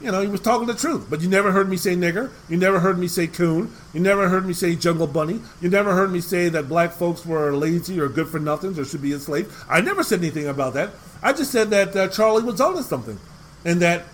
you 0.00 0.10
know, 0.10 0.20
he 0.20 0.26
was 0.28 0.40
talking 0.40 0.66
the 0.66 0.74
truth. 0.74 1.06
But 1.08 1.20
you 1.20 1.28
never 1.28 1.52
heard 1.52 1.68
me 1.68 1.76
say 1.76 1.94
nigger. 1.94 2.30
You 2.48 2.56
never 2.56 2.80
heard 2.80 2.98
me 2.98 3.08
say 3.08 3.26
coon. 3.26 3.72
You 3.92 4.00
never 4.00 4.28
heard 4.28 4.46
me 4.46 4.52
say 4.52 4.74
jungle 4.76 5.06
bunny. 5.06 5.40
You 5.60 5.70
never 5.70 5.94
heard 5.94 6.12
me 6.12 6.20
say 6.20 6.48
that 6.48 6.68
black 6.68 6.92
folks 6.92 7.24
were 7.24 7.52
lazy 7.52 8.00
or 8.00 8.08
good 8.08 8.28
for 8.28 8.38
nothings 8.38 8.78
or 8.78 8.84
should 8.84 9.02
be 9.02 9.12
enslaved. 9.12 9.52
I 9.68 9.80
never 9.80 10.02
said 10.02 10.18
anything 10.18 10.48
about 10.48 10.74
that. 10.74 10.90
I 11.22 11.32
just 11.32 11.50
said 11.50 11.70
that 11.70 11.96
uh, 11.96 12.08
Charlie 12.08 12.42
was 12.42 12.60
onto 12.60 12.82
something, 12.82 13.18
and 13.64 13.80
that 13.80 14.04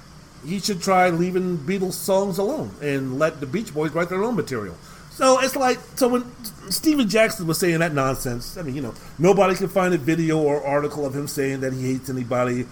he 0.47 0.61
should 0.61 0.81
try 0.81 1.11
leaving 1.11 1.59
Beatles 1.59 1.95
songs 1.95 2.39
alone 2.39 2.71
and 2.81 3.19
let 3.19 3.41
the 3.41 3.47
Beach 3.47 3.75
Boys 3.75 3.91
write 3.93 4.09
their 4.09 4.23
own 4.23 4.37
material. 4.37 4.77
So 5.11 5.41
it's 5.41 5.57
like 5.57 5.79
so 5.97 6.09
when 6.09 6.25
Stephen 6.71 7.09
Jackson 7.09 7.47
was 7.47 7.59
saying 7.59 7.81
that 7.81 7.93
nonsense. 7.93 8.57
I 8.57 8.63
mean, 8.63 8.75
you 8.75 8.81
know, 8.81 8.95
nobody 9.19 9.55
can 9.55 9.69
find 9.69 9.93
a 9.93 9.99
video 9.99 10.39
or 10.39 10.65
article 10.65 11.05
of 11.05 11.15
him 11.15 11.27
saying 11.27 11.61
that 11.61 11.73
he 11.73 11.83
hates 11.83 12.09
anybody. 12.09 12.67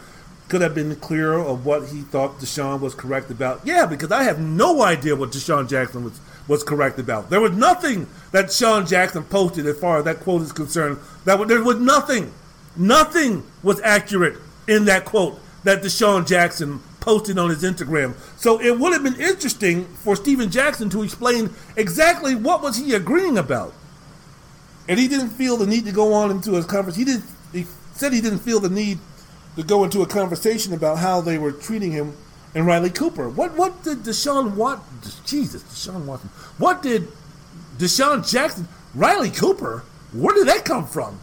Could 0.49 0.63
have 0.63 0.75
been 0.75 0.97
clearer 0.97 1.39
of 1.39 1.67
what 1.67 1.89
he 1.89 2.01
thought 2.01 2.39
DeSean 2.41 2.81
was 2.81 2.95
correct 2.95 3.31
about. 3.31 3.61
Yeah, 3.65 3.85
because 3.85 4.11
I 4.11 4.23
have 4.23 4.41
no 4.41 4.83
idea 4.83 5.15
what 5.15 5.31
DeSean 5.31 5.69
Jackson 5.69 6.05
was 6.05 6.21
was 6.49 6.65
correct 6.65 6.99
about. 6.99 7.31
There 7.31 7.41
was 7.41 7.53
nothing 7.53 8.09
that 8.33 8.51
Sean 8.51 8.87
Jackson 8.87 9.23
posted 9.23 9.67
as 9.67 9.79
far 9.79 9.99
as 9.99 10.05
that 10.07 10.21
quote 10.21 10.43
is 10.43 10.53
concerned. 10.53 10.99
That 11.25 11.39
was, 11.39 11.49
there 11.49 11.63
was 11.63 11.79
nothing, 11.79 12.33
nothing 12.75 13.45
was 13.63 13.81
accurate 13.83 14.39
in 14.67 14.87
that 14.87 15.05
quote 15.05 15.39
that 15.65 15.83
DeSean 15.83 16.27
Jackson 16.27 16.81
posted 17.01 17.39
on 17.39 17.51
his 17.51 17.63
Instagram. 17.63 18.15
So 18.39 18.61
it 18.61 18.79
would 18.79 18.93
have 18.93 19.03
been 19.03 19.21
interesting 19.21 19.85
for 19.87 20.17
Stephen 20.17 20.51
Jackson 20.51 20.89
to 20.91 21.03
explain 21.03 21.51
exactly 21.77 22.35
what 22.35 22.63
was 22.63 22.77
he 22.77 22.95
agreeing 22.95 23.39
about. 23.39 23.75
And 24.89 24.99
he 24.99 25.07
didn't 25.07 25.31
feel 25.31 25.59
the 25.59 25.67
need 25.67 25.85
to 25.85 25.93
go 25.93 26.15
on 26.15 26.31
into 26.31 26.53
his 26.53 26.65
conference. 26.65 26.97
He 26.97 27.05
didn't. 27.05 27.25
He 27.53 27.67
said 27.93 28.13
he 28.13 28.23
didn't 28.23 28.39
feel 28.39 28.59
the 28.59 28.71
need 28.71 28.99
to 29.59 29.65
go 29.65 29.83
into 29.83 30.03
a 30.03 30.07
conversation 30.07 30.73
about 30.73 30.99
how 30.99 31.21
they 31.21 31.37
were 31.37 31.51
treating 31.51 31.91
him 31.91 32.17
and 32.55 32.65
Riley 32.65 32.91
Cooper. 32.91 33.29
What 33.29 33.57
what 33.57 33.83
did 33.83 33.99
DeSean 33.99 34.55
want? 34.55 34.83
Jesus, 35.27 35.63
Deshaun 35.65 36.05
Watson. 36.07 36.31
What 36.59 36.81
did 36.81 37.09
DeSean 37.77 38.29
Jackson? 38.29 38.69
Riley 38.95 39.31
Cooper? 39.31 39.83
Where 40.13 40.35
did 40.35 40.47
that 40.47 40.65
come 40.65 40.87
from? 40.87 41.19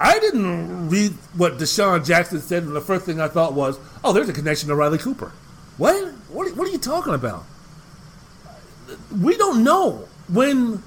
I 0.00 0.18
didn't 0.18 0.90
read 0.90 1.12
what 1.36 1.58
DeSean 1.58 2.04
Jackson 2.04 2.40
said, 2.40 2.64
and 2.64 2.74
the 2.74 2.80
first 2.80 3.06
thing 3.06 3.20
I 3.20 3.28
thought 3.28 3.52
was, 3.52 3.78
"Oh, 4.02 4.12
there's 4.12 4.28
a 4.28 4.32
connection 4.32 4.68
to 4.68 4.74
Riley 4.74 4.98
Cooper." 4.98 5.30
What? 5.78 6.12
What? 6.30 6.56
What 6.56 6.66
are 6.66 6.72
you 6.72 6.78
talking 6.78 7.14
about? 7.14 7.44
We 9.20 9.36
don't 9.36 9.62
know 9.62 10.08
when 10.28 10.82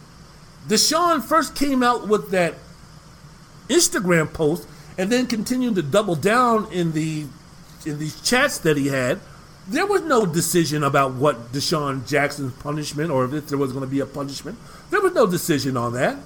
DeSean 0.67 1.23
first 1.23 1.55
came 1.55 1.81
out 1.81 2.09
with 2.09 2.31
that 2.31 2.55
Instagram 3.69 4.33
post, 4.33 4.67
and 4.97 5.11
then 5.11 5.27
continued 5.27 5.75
to 5.75 5.81
double 5.81 6.15
down 6.15 6.71
in 6.71 6.91
the 6.93 7.25
in 7.85 7.99
these 7.99 8.19
chats 8.21 8.57
that 8.59 8.77
he 8.77 8.87
had. 8.87 9.19
There 9.67 9.85
was 9.85 10.01
no 10.01 10.25
decision 10.25 10.83
about 10.83 11.13
what 11.13 11.51
DeSean 11.51 12.07
Jackson's 12.07 12.53
punishment, 12.61 13.09
or 13.09 13.25
if 13.33 13.47
there 13.47 13.57
was 13.57 13.71
going 13.71 13.83
to 13.83 13.89
be 13.89 13.99
a 13.99 14.05
punishment. 14.05 14.57
There 14.91 15.01
was 15.01 15.13
no 15.13 15.25
decision 15.25 15.75
on 15.75 15.93
that. 15.93 16.17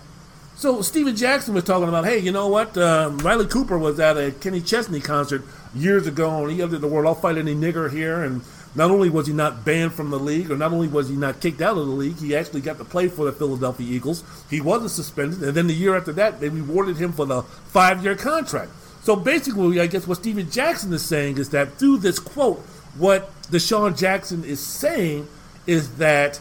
So 0.56 0.82
Stephen 0.82 1.16
Jackson 1.16 1.54
was 1.54 1.64
talking 1.64 1.88
about, 1.88 2.04
hey, 2.04 2.18
you 2.20 2.34
know 2.34 2.50
what? 2.50 2.78
Um, 2.78 3.18
Riley 3.20 3.48
Cooper 3.48 3.78
was 3.78 3.98
at 3.98 4.18
a 4.18 4.32
Kenny 4.32 4.60
Chesney 4.60 5.00
concert 5.00 5.42
years 5.74 6.06
ago, 6.06 6.44
and 6.44 6.52
he 6.52 6.62
uttered 6.62 6.82
the 6.82 6.88
word, 6.88 7.06
"I'll 7.06 7.16
fight 7.16 7.38
any 7.38 7.56
nigger 7.56 7.90
here." 7.90 8.22
And 8.24 8.42
not 8.76 8.92
only 8.92 9.10
was 9.10 9.28
he 9.28 9.34
not 9.34 9.66
banned 9.66 9.94
from 9.94 10.10
the 10.10 10.20
league, 10.20 10.52
or 10.52 10.58
not 10.58 10.72
only 10.72 10.88
was 10.88 11.10
he 11.10 11.16
not 11.16 11.42
kicked 11.42 11.62
out 11.62 11.78
of 11.78 11.88
the 11.88 11.94
league, 11.94 12.18
he 12.18 12.36
actually 12.36 12.62
got 12.62 12.78
to 12.78 12.86
play 12.86 13.08
for 13.08 13.26
the 13.26 13.32
Philadelphia 13.32 13.88
Eagles. 13.88 14.24
He 14.50 14.62
wasn't 14.62 14.92
suspended, 14.92 15.42
and 15.44 15.54
then 15.54 15.68
the 15.68 15.74
year 15.74 15.98
after 15.98 16.14
that, 16.14 16.40
they 16.40 16.50
rewarded 16.50 16.98
him 16.98 17.12
for 17.12 17.26
the 17.26 17.42
five-year 17.42 18.16
contract. 18.16 18.72
So 19.02 19.16
basically, 19.16 19.80
I 19.80 19.88
guess 19.88 20.06
what 20.08 20.20
Stephen 20.20 20.52
Jackson 20.52 20.94
is 20.94 21.04
saying 21.04 21.38
is 21.38 21.50
that 21.50 21.74
through 21.74 21.98
this 21.98 22.20
quote, 22.20 22.60
what 22.98 23.32
DeSean 23.44 23.98
Jackson 23.98 24.44
is 24.44 24.60
saying 24.60 25.28
is 25.66 25.96
that 25.96 26.40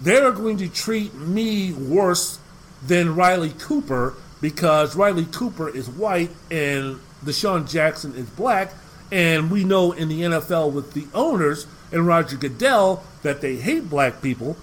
they're 0.00 0.32
going 0.32 0.56
to 0.58 0.68
treat 0.68 1.14
me 1.14 1.72
worse 1.72 2.38
than 2.86 3.14
Riley 3.14 3.52
Cooper 3.58 4.14
because 4.40 4.96
Riley 4.96 5.26
Cooper 5.26 5.68
is 5.68 5.88
white 5.88 6.30
and 6.50 6.98
DeSean 7.24 7.70
Jackson 7.70 8.14
is 8.14 8.28
black. 8.30 8.72
And 9.14 9.48
we 9.48 9.62
know 9.62 9.92
in 9.92 10.08
the 10.08 10.22
NFL 10.22 10.72
with 10.72 10.92
the 10.92 11.06
owners 11.14 11.68
and 11.92 12.04
Roger 12.04 12.36
Goodell 12.36 13.04
that 13.22 13.40
they 13.40 13.54
hate 13.54 13.88
black 13.88 14.20
people 14.20 14.56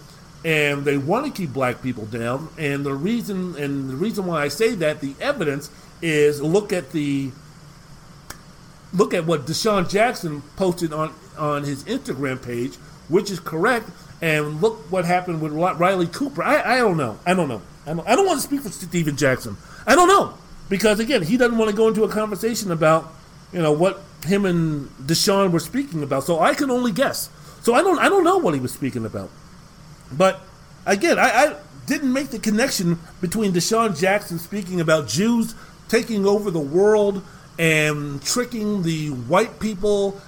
and 0.44 0.84
they 0.84 0.98
want 0.98 1.26
to 1.26 1.32
keep 1.32 1.54
black 1.54 1.82
people 1.82 2.06
down. 2.06 2.50
And 2.58 2.86
the 2.86 2.94
reason 2.94 3.56
and 3.56 3.90
the 3.90 3.96
reason 3.96 4.26
why 4.26 4.44
I 4.44 4.50
say 4.50 4.76
that, 4.76 5.00
the 5.00 5.16
evidence 5.22 5.72
is 6.02 6.42
look 6.42 6.74
at 6.74 6.92
the 6.92 7.32
look 8.94 9.14
at 9.14 9.26
what 9.26 9.46
DeSean 9.46 9.90
Jackson 9.90 10.42
posted 10.58 10.92
on 10.92 11.14
on 11.38 11.64
his 11.64 11.86
Instagram 11.86 12.44
page, 12.44 12.76
which 13.08 13.32
is 13.32 13.40
correct. 13.40 13.90
And 14.22 14.62
look 14.62 14.80
what 14.92 15.06
happened 15.06 15.42
with 15.42 15.54
Riley 15.54 16.08
Cooper. 16.08 16.44
I, 16.44 16.76
I 16.76 16.78
don't 16.80 16.98
know. 16.98 17.18
I 17.26 17.34
don't 17.34 17.48
know. 17.48 17.62
I 17.86 17.94
don't, 17.94 18.06
I 18.06 18.18
don't 18.18 18.26
want 18.26 18.42
to 18.42 18.46
speak 18.46 18.60
for 18.60 18.70
Stephen 18.70 19.16
Jackson. 19.16 19.56
I 19.88 19.96
don't 19.96 20.10
know 20.10 20.34
because 20.68 21.00
again, 21.00 21.22
he 21.24 21.38
doesn't 21.38 21.58
want 21.58 21.72
to 21.72 21.78
go 21.78 21.88
into 21.88 22.04
a 22.04 22.10
conversation 22.10 22.70
about 22.70 23.14
you 23.54 23.62
know 23.62 23.72
what 23.72 24.02
him 24.26 24.46
and 24.46 24.90
DeSean 25.00 25.52
were 25.52 25.60
speaking 25.60 26.04
about. 26.04 26.24
So 26.24 26.40
I 26.40 26.54
can 26.54 26.70
only 26.70 26.92
guess. 26.92 27.30
So 27.62 27.74
I 27.74 27.82
don't 27.82 28.00
I 28.00 28.10
don't 28.10 28.24
know 28.24 28.38
what 28.38 28.54
he 28.54 28.60
was 28.60 28.72
speaking 28.72 29.06
about. 29.06 29.30
But 30.12 30.42
again, 30.86 31.20
I, 31.20 31.30
I 31.30 31.56
didn't 31.86 32.14
make 32.14 32.30
the 32.30 32.40
connection 32.40 33.00
between 33.20 33.54
DeSean 33.54 34.00
Jackson 34.00 34.40
speaking 34.40 34.82
about 34.82 35.08
Jews 35.08 35.56
taking 35.90 36.26
over 36.26 36.52
the 36.52 36.60
world 36.60 37.24
and 37.60 38.22
tricking 38.24 38.84
the 38.84 39.10
white 39.10 39.60
people 39.60 40.22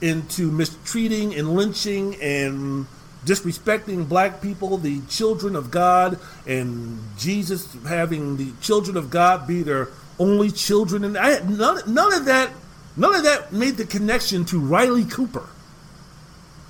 into 0.00 0.50
mistreating 0.50 1.34
and 1.34 1.54
lynching 1.54 2.20
and 2.20 2.86
disrespecting 3.24 4.08
black 4.08 4.40
people, 4.40 4.76
the 4.76 5.00
children 5.08 5.56
of 5.56 5.70
God, 5.70 6.18
and 6.46 6.98
Jesus 7.16 7.76
having 7.88 8.36
the 8.36 8.52
children 8.60 8.96
of 8.96 9.10
God 9.10 9.46
be 9.46 9.62
their 9.62 9.88
only 10.18 10.50
children. 10.50 11.02
And 11.02 11.16
I 11.18 11.40
none, 11.40 11.80
none 11.92 12.12
of 12.12 12.24
that 12.26 12.50
none 12.96 13.14
of 13.14 13.24
that 13.24 13.52
made 13.52 13.76
the 13.76 13.84
connection 13.84 14.44
to 14.46 14.58
Riley 14.58 15.04
Cooper. 15.04 15.48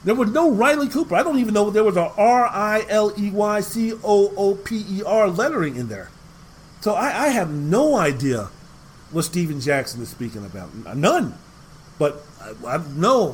There 0.05 0.15
was 0.15 0.31
no 0.31 0.51
Riley 0.51 0.89
Cooper. 0.89 1.17
I 1.17 1.23
don't 1.23 1.39
even 1.39 1.55
know 1.55 1.71
there 1.71 1.83
was 1.83 1.97
a 1.97 2.13
R 2.17 2.47
I 2.47 2.87
L 2.89 3.13
E 3.19 3.31
Y 3.31 3.61
C 3.61 3.93
O 4.05 4.33
O 4.37 4.55
P 4.55 4.85
E 4.89 5.03
R 5.05 5.29
lettering 5.29 5.77
in 5.77 5.89
there. 5.89 6.11
So 6.81 6.95
I, 6.95 7.25
I 7.25 7.29
have 7.29 7.51
no 7.51 7.97
idea 7.97 8.51
what 9.11 9.23
Stephen 9.25 9.61
Jackson 9.61 10.01
is 10.03 10.09
speaking 10.09 10.45
about. 10.45 10.97
None. 10.97 11.35
But 11.99 12.23
I, 12.41 12.77
I 12.77 12.83
know 12.95 13.33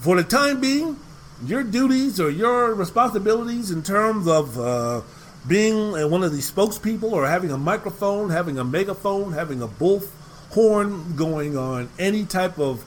for 0.00 0.16
the 0.16 0.24
time 0.24 0.60
being, 0.60 0.98
your 1.44 1.62
duties 1.62 2.20
or 2.20 2.30
your 2.30 2.74
responsibilities 2.74 3.70
in 3.70 3.82
terms 3.82 4.28
of 4.28 4.58
uh, 4.58 5.00
being 5.46 5.92
one 6.10 6.22
of 6.22 6.32
these 6.32 6.50
spokespeople 6.50 7.12
or 7.12 7.26
having 7.26 7.50
a 7.50 7.58
microphone, 7.58 8.30
having 8.30 8.58
a 8.58 8.64
megaphone, 8.64 9.32
having 9.32 9.62
a 9.62 9.68
bullhorn 10.54 11.16
going 11.16 11.56
on 11.56 11.88
any 11.98 12.24
type 12.24 12.58
of 12.58 12.84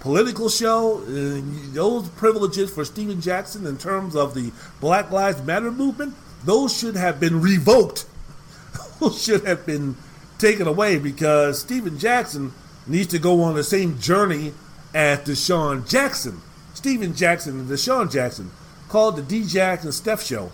political 0.00 0.48
show, 0.48 1.00
those 1.00 2.08
privileges 2.10 2.72
for 2.72 2.84
Stephen 2.84 3.20
Jackson 3.20 3.66
in 3.66 3.76
terms 3.76 4.14
of 4.14 4.34
the 4.34 4.52
Black 4.80 5.10
Lives 5.10 5.42
Matter 5.42 5.72
movement, 5.72 6.14
those 6.44 6.76
should 6.76 6.96
have 6.96 7.18
been 7.18 7.40
revoked. 7.40 8.06
those 9.00 9.22
should 9.22 9.44
have 9.44 9.66
been 9.66 9.96
taken 10.38 10.68
away 10.68 10.98
because 10.98 11.60
Stephen 11.60 11.98
Jackson 11.98 12.52
needs 12.86 13.08
to 13.08 13.18
go 13.18 13.42
on 13.42 13.54
the 13.54 13.64
same 13.64 13.98
journey 13.98 14.54
as 14.94 15.18
DeSean 15.20 15.88
Jackson 15.88 16.40
Stephen 16.78 17.12
Jackson 17.12 17.58
and 17.58 17.68
DeSean 17.68 18.08
Jackson 18.10 18.52
called 18.88 19.16
the 19.16 19.22
D 19.22 19.44
Jackson 19.44 19.90
Steph 19.90 20.22
show 20.22 20.52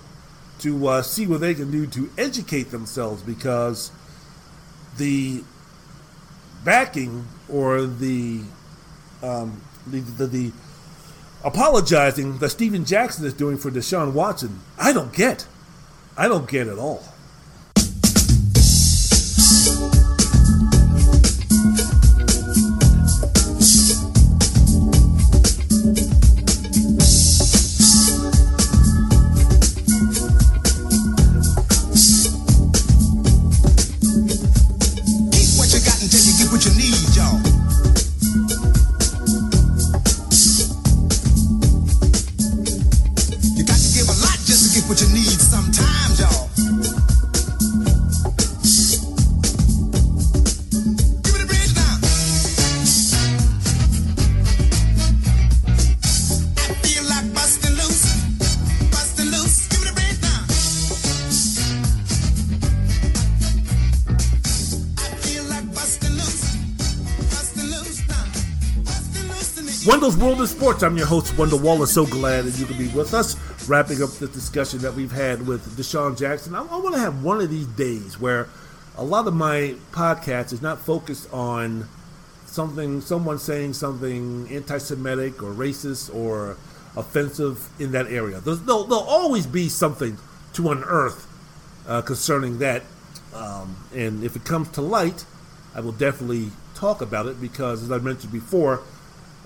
to 0.58 0.86
uh, 0.88 1.02
see 1.02 1.26
what 1.26 1.40
they 1.40 1.52
can 1.52 1.70
do 1.70 1.86
to 1.86 2.10
educate 2.16 2.70
themselves 2.70 3.22
because 3.22 3.92
the 4.96 5.44
backing 6.64 7.26
or 7.48 7.82
the 7.82 8.40
um, 9.22 9.60
the, 9.86 10.00
the, 10.00 10.26
the 10.26 10.52
apologizing 11.44 12.38
that 12.38 12.50
Stephen 12.50 12.84
Jackson 12.84 13.24
is 13.24 13.34
doing 13.34 13.58
for 13.58 13.70
Deshaun 13.70 14.12
Watson, 14.12 14.60
I 14.78 14.92
don't 14.92 15.12
get. 15.12 15.46
I 16.16 16.28
don't 16.28 16.48
get 16.48 16.66
at 16.66 16.78
all. 16.78 17.02
I'm 70.84 70.98
your 70.98 71.06
host, 71.06 71.38
Wendell 71.38 71.60
Wallace. 71.60 71.94
So 71.94 72.04
glad 72.04 72.44
that 72.44 72.58
you 72.58 72.66
can 72.66 72.76
be 72.76 72.88
with 72.88 73.14
us. 73.14 73.36
Wrapping 73.66 74.02
up 74.02 74.10
the 74.10 74.26
discussion 74.26 74.80
that 74.80 74.92
we've 74.92 75.10
had 75.10 75.46
with 75.46 75.78
DeSean 75.78 76.18
Jackson. 76.18 76.54
I, 76.54 76.60
I 76.60 76.76
want 76.76 76.94
to 76.94 77.00
have 77.00 77.24
one 77.24 77.40
of 77.40 77.48
these 77.48 77.66
days 77.68 78.20
where 78.20 78.50
a 78.98 79.02
lot 79.02 79.26
of 79.26 79.32
my 79.32 79.76
podcast 79.92 80.52
is 80.52 80.60
not 80.60 80.78
focused 80.78 81.32
on 81.32 81.88
something, 82.44 83.00
someone 83.00 83.38
saying 83.38 83.72
something 83.72 84.46
anti-Semitic 84.50 85.42
or 85.42 85.52
racist 85.54 86.14
or 86.14 86.58
offensive 86.98 87.66
in 87.80 87.92
that 87.92 88.08
area. 88.08 88.40
There's, 88.40 88.60
there'll, 88.60 88.84
there'll 88.84 89.04
always 89.04 89.46
be 89.46 89.70
something 89.70 90.18
to 90.52 90.70
unearth 90.70 91.26
uh, 91.88 92.02
concerning 92.02 92.58
that, 92.58 92.82
um, 93.32 93.74
and 93.94 94.22
if 94.22 94.36
it 94.36 94.44
comes 94.44 94.68
to 94.72 94.82
light, 94.82 95.24
I 95.74 95.80
will 95.80 95.92
definitely 95.92 96.50
talk 96.74 97.00
about 97.00 97.24
it 97.24 97.40
because, 97.40 97.82
as 97.82 97.90
I 97.90 97.96
mentioned 97.98 98.32
before 98.32 98.82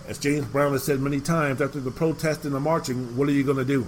as 0.08 0.18
James 0.18 0.46
Brown 0.46 0.72
has 0.72 0.82
said 0.82 1.00
many 1.00 1.20
times 1.20 1.60
after 1.60 1.78
the 1.78 1.90
protest 1.90 2.46
and 2.46 2.54
the 2.54 2.60
marching, 2.60 3.14
what 3.16 3.28
are 3.28 3.32
you 3.32 3.44
going 3.44 3.58
to 3.58 3.64
do? 3.64 3.86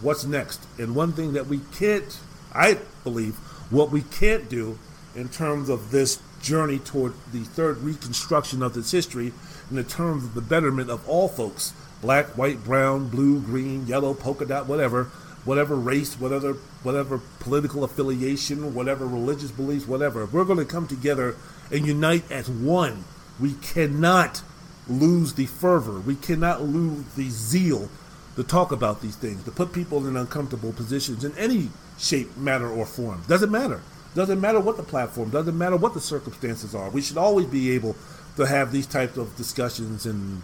What's 0.00 0.24
next? 0.24 0.66
And 0.78 0.96
one 0.96 1.12
thing 1.12 1.34
that 1.34 1.46
we 1.46 1.60
can't, 1.74 2.18
I 2.54 2.78
believe, 3.04 3.36
what 3.68 3.90
we 3.90 4.00
can't 4.00 4.48
do 4.48 4.78
in 5.14 5.28
terms 5.28 5.68
of 5.68 5.90
this 5.90 6.18
journey 6.40 6.78
toward 6.78 7.12
the 7.30 7.40
third 7.40 7.76
reconstruction 7.78 8.62
of 8.62 8.72
this 8.72 8.90
history, 8.90 9.34
in 9.68 9.76
the 9.76 9.84
terms 9.84 10.24
of 10.24 10.34
the 10.34 10.40
betterment 10.40 10.90
of 10.90 11.06
all 11.06 11.28
folks 11.28 11.74
black, 12.00 12.26
white, 12.38 12.64
brown, 12.64 13.08
blue, 13.08 13.38
green, 13.40 13.86
yellow, 13.86 14.14
polka 14.14 14.46
dot, 14.46 14.66
whatever 14.66 15.10
whatever 15.44 15.74
race, 15.74 16.18
whatever 16.20 16.54
whatever 16.82 17.20
political 17.40 17.84
affiliation, 17.84 18.74
whatever 18.74 19.06
religious 19.06 19.50
beliefs, 19.50 19.86
whatever. 19.86 20.22
If 20.22 20.32
we're 20.32 20.44
going 20.44 20.58
to 20.58 20.64
come 20.64 20.86
together 20.86 21.36
and 21.70 21.86
unite 21.86 22.30
as 22.30 22.48
one, 22.48 23.04
we 23.38 23.54
cannot 23.54 24.42
lose 24.88 25.34
the 25.34 25.46
fervor. 25.46 26.00
We 26.00 26.16
cannot 26.16 26.62
lose 26.62 27.04
the 27.14 27.28
zeal 27.30 27.88
to 28.36 28.44
talk 28.44 28.72
about 28.72 29.02
these 29.02 29.16
things, 29.16 29.44
to 29.44 29.50
put 29.50 29.72
people 29.72 30.06
in 30.06 30.16
uncomfortable 30.16 30.72
positions 30.72 31.24
in 31.24 31.36
any 31.36 31.70
shape, 31.98 32.36
matter, 32.36 32.68
or 32.68 32.86
form. 32.86 33.22
Doesn't 33.28 33.50
matter. 33.50 33.82
Doesn't 34.14 34.40
matter 34.40 34.60
what 34.60 34.76
the 34.76 34.82
platform. 34.82 35.30
Doesn't 35.30 35.56
matter 35.56 35.76
what 35.76 35.94
the 35.94 36.00
circumstances 36.00 36.74
are. 36.74 36.90
We 36.90 37.02
should 37.02 37.18
always 37.18 37.46
be 37.46 37.72
able 37.72 37.96
to 38.36 38.46
have 38.46 38.72
these 38.72 38.86
types 38.86 39.16
of 39.16 39.36
discussions 39.36 40.06
and 40.06 40.42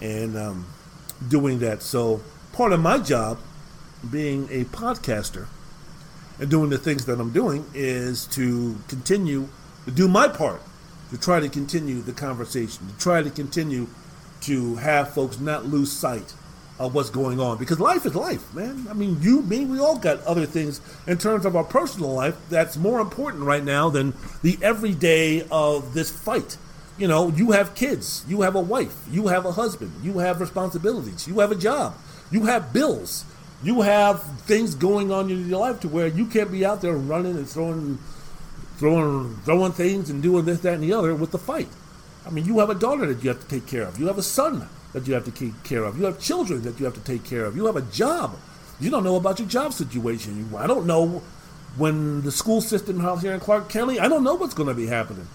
and 0.00 0.36
um, 0.36 0.66
doing 1.28 1.58
that. 1.60 1.82
So 1.82 2.20
part 2.52 2.72
of 2.72 2.80
my 2.80 2.98
job, 2.98 3.38
being 4.10 4.48
a 4.50 4.64
podcaster, 4.64 5.46
and 6.38 6.50
doing 6.50 6.70
the 6.70 6.78
things 6.78 7.06
that 7.06 7.18
I'm 7.18 7.32
doing, 7.32 7.66
is 7.74 8.26
to 8.28 8.78
continue 8.88 9.48
to 9.86 9.90
do 9.90 10.08
my 10.08 10.28
part 10.28 10.60
to 11.10 11.18
try 11.18 11.40
to 11.40 11.48
continue 11.48 12.00
the 12.00 12.12
conversation, 12.12 12.88
to 12.88 12.98
try 12.98 13.22
to 13.22 13.30
continue 13.30 13.86
to 14.42 14.76
have 14.76 15.12
folks 15.12 15.38
not 15.38 15.66
lose 15.66 15.92
sight 15.92 16.34
of 16.78 16.94
what's 16.94 17.10
going 17.10 17.40
on 17.40 17.56
because 17.56 17.80
life 17.80 18.04
is 18.04 18.14
life, 18.14 18.52
man. 18.54 18.86
I 18.90 18.92
mean, 18.92 19.18
you, 19.22 19.42
me, 19.42 19.64
we 19.64 19.78
all 19.78 19.98
got 19.98 20.22
other 20.24 20.44
things 20.44 20.80
in 21.06 21.16
terms 21.18 21.46
of 21.46 21.56
our 21.56 21.64
personal 21.64 22.12
life 22.12 22.36
that's 22.50 22.76
more 22.76 23.00
important 23.00 23.44
right 23.44 23.64
now 23.64 23.88
than 23.88 24.12
the 24.42 24.58
everyday 24.62 25.46
of 25.50 25.94
this 25.94 26.10
fight. 26.10 26.58
You 26.98 27.08
know, 27.08 27.28
you 27.28 27.52
have 27.52 27.74
kids, 27.74 28.24
you 28.28 28.42
have 28.42 28.54
a 28.54 28.60
wife, 28.60 29.04
you 29.10 29.28
have 29.28 29.46
a 29.46 29.52
husband, 29.52 29.92
you 30.02 30.18
have 30.18 30.40
responsibilities, 30.40 31.26
you 31.26 31.40
have 31.40 31.50
a 31.50 31.56
job, 31.56 31.94
you 32.30 32.44
have 32.44 32.72
bills, 32.72 33.24
you 33.62 33.82
have 33.82 34.22
things 34.40 34.74
going 34.74 35.10
on 35.12 35.30
in 35.30 35.48
your 35.48 35.60
life 35.60 35.80
to 35.80 35.88
where 35.88 36.06
you 36.06 36.26
can't 36.26 36.52
be 36.52 36.64
out 36.64 36.82
there 36.82 36.96
running 36.96 37.36
and 37.36 37.48
throwing 37.48 37.98
throwing 38.78 39.36
throwing 39.44 39.72
things 39.72 40.10
and 40.10 40.22
doing 40.22 40.44
this, 40.44 40.60
that, 40.60 40.74
and 40.74 40.82
the 40.82 40.92
other 40.92 41.14
with 41.14 41.30
the 41.30 41.38
fight. 41.38 41.68
I 42.26 42.30
mean, 42.30 42.44
you 42.44 42.58
have 42.58 42.70
a 42.70 42.74
daughter 42.74 43.06
that 43.12 43.22
you 43.22 43.30
have 43.30 43.40
to 43.40 43.48
take 43.48 43.66
care 43.66 43.82
of. 43.82 43.98
You 43.98 44.06
have 44.08 44.18
a 44.18 44.22
son 44.22 44.68
that 44.92 45.06
you 45.06 45.14
have 45.14 45.24
to 45.24 45.30
take 45.30 45.62
care 45.62 45.84
of. 45.84 45.98
You 45.98 46.04
have 46.06 46.18
children 46.18 46.62
that 46.62 46.78
you 46.78 46.84
have 46.84 46.94
to 46.94 47.00
take 47.00 47.24
care 47.24 47.44
of. 47.44 47.56
You 47.56 47.66
have 47.66 47.76
a 47.76 47.82
job. 47.82 48.36
You 48.80 48.90
don't 48.90 49.04
know 49.04 49.16
about 49.16 49.38
your 49.38 49.48
job 49.48 49.72
situation. 49.72 50.50
I 50.56 50.66
don't 50.66 50.86
know 50.86 51.22
when 51.76 52.22
the 52.22 52.32
school 52.32 52.60
system 52.60 53.00
out 53.00 53.20
here 53.20 53.32
in 53.32 53.40
Clark 53.40 53.68
County. 53.68 54.00
I 54.00 54.08
don't 54.08 54.24
know 54.24 54.34
what's 54.34 54.54
going 54.54 54.68
to 54.68 54.74
be 54.74 54.86
happening. 54.86 55.28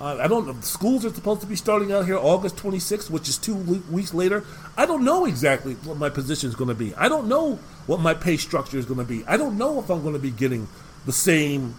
Uh, 0.00 0.16
I 0.16 0.28
don't 0.28 0.46
know. 0.46 0.56
Schools 0.62 1.04
are 1.04 1.12
supposed 1.12 1.42
to 1.42 1.46
be 1.46 1.56
starting 1.56 1.92
out 1.92 2.06
here 2.06 2.16
August 2.16 2.56
26th, 2.56 3.10
which 3.10 3.28
is 3.28 3.36
two 3.36 3.54
weeks 3.90 4.14
later. 4.14 4.44
I 4.76 4.86
don't 4.86 5.04
know 5.04 5.26
exactly 5.26 5.74
what 5.74 5.98
my 5.98 6.08
position 6.08 6.48
is 6.48 6.54
going 6.54 6.68
to 6.68 6.74
be. 6.74 6.94
I 6.94 7.08
don't 7.08 7.28
know 7.28 7.56
what 7.86 8.00
my 8.00 8.14
pay 8.14 8.38
structure 8.38 8.78
is 8.78 8.86
going 8.86 9.00
to 9.00 9.04
be. 9.04 9.24
I 9.26 9.36
don't 9.36 9.58
know 9.58 9.78
if 9.78 9.90
I'm 9.90 10.00
going 10.00 10.14
to 10.14 10.20
be 10.20 10.30
getting 10.30 10.68
the 11.04 11.12
same 11.12 11.74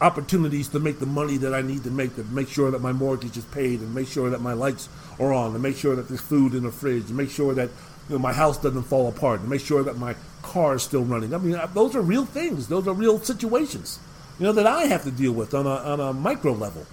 opportunities 0.00 0.68
to 0.68 0.80
make 0.80 0.98
the 0.98 1.06
money 1.06 1.36
that 1.38 1.54
I 1.54 1.62
need 1.62 1.84
to 1.84 1.90
make 1.90 2.16
to 2.16 2.24
make 2.24 2.48
sure 2.48 2.70
that 2.70 2.80
my 2.80 2.92
mortgage 2.92 3.36
is 3.36 3.44
paid 3.46 3.80
and 3.80 3.94
make 3.94 4.08
sure 4.08 4.30
that 4.30 4.40
my 4.40 4.52
lights 4.52 4.88
are 5.18 5.32
on 5.32 5.54
and 5.54 5.62
make 5.62 5.76
sure 5.76 5.96
that 5.96 6.08
there's 6.08 6.20
food 6.20 6.54
in 6.54 6.64
the 6.64 6.72
fridge 6.72 7.08
and 7.08 7.16
make 7.16 7.30
sure 7.30 7.54
that 7.54 7.70
you 8.08 8.14
know, 8.14 8.18
my 8.18 8.32
house 8.32 8.58
doesn't 8.58 8.84
fall 8.84 9.08
apart 9.08 9.40
and 9.40 9.48
make 9.48 9.60
sure 9.60 9.82
that 9.82 9.96
my 9.96 10.14
car 10.42 10.76
is 10.76 10.82
still 10.82 11.04
running. 11.04 11.34
I 11.34 11.38
mean, 11.38 11.58
those 11.74 11.96
are 11.96 12.02
real 12.02 12.26
things. 12.26 12.68
Those 12.68 12.86
are 12.86 12.94
real 12.94 13.18
situations, 13.18 13.98
you 14.38 14.44
know, 14.44 14.52
that 14.52 14.66
I 14.66 14.84
have 14.84 15.02
to 15.04 15.10
deal 15.10 15.32
with 15.32 15.54
on 15.54 15.66
a, 15.66 15.70
on 15.70 16.00
a 16.00 16.12
micro 16.12 16.52
level. 16.52 16.86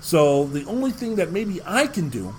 So 0.00 0.44
the 0.44 0.64
only 0.66 0.92
thing 0.92 1.16
that 1.16 1.32
maybe 1.32 1.60
I 1.64 1.86
can 1.86 2.08
do 2.08 2.34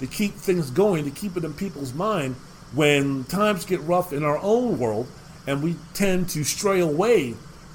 to 0.00 0.06
keep 0.06 0.34
things 0.34 0.70
going, 0.70 1.04
to 1.04 1.10
keep 1.10 1.36
it 1.36 1.44
in 1.44 1.54
people's 1.54 1.94
mind 1.94 2.34
when 2.74 3.24
times 3.24 3.64
get 3.64 3.80
rough 3.80 4.12
in 4.12 4.24
our 4.24 4.38
own 4.38 4.78
world 4.78 5.06
and 5.46 5.62
we 5.62 5.76
tend 5.94 6.28
to 6.30 6.44
stray 6.44 6.80
away 6.80 7.34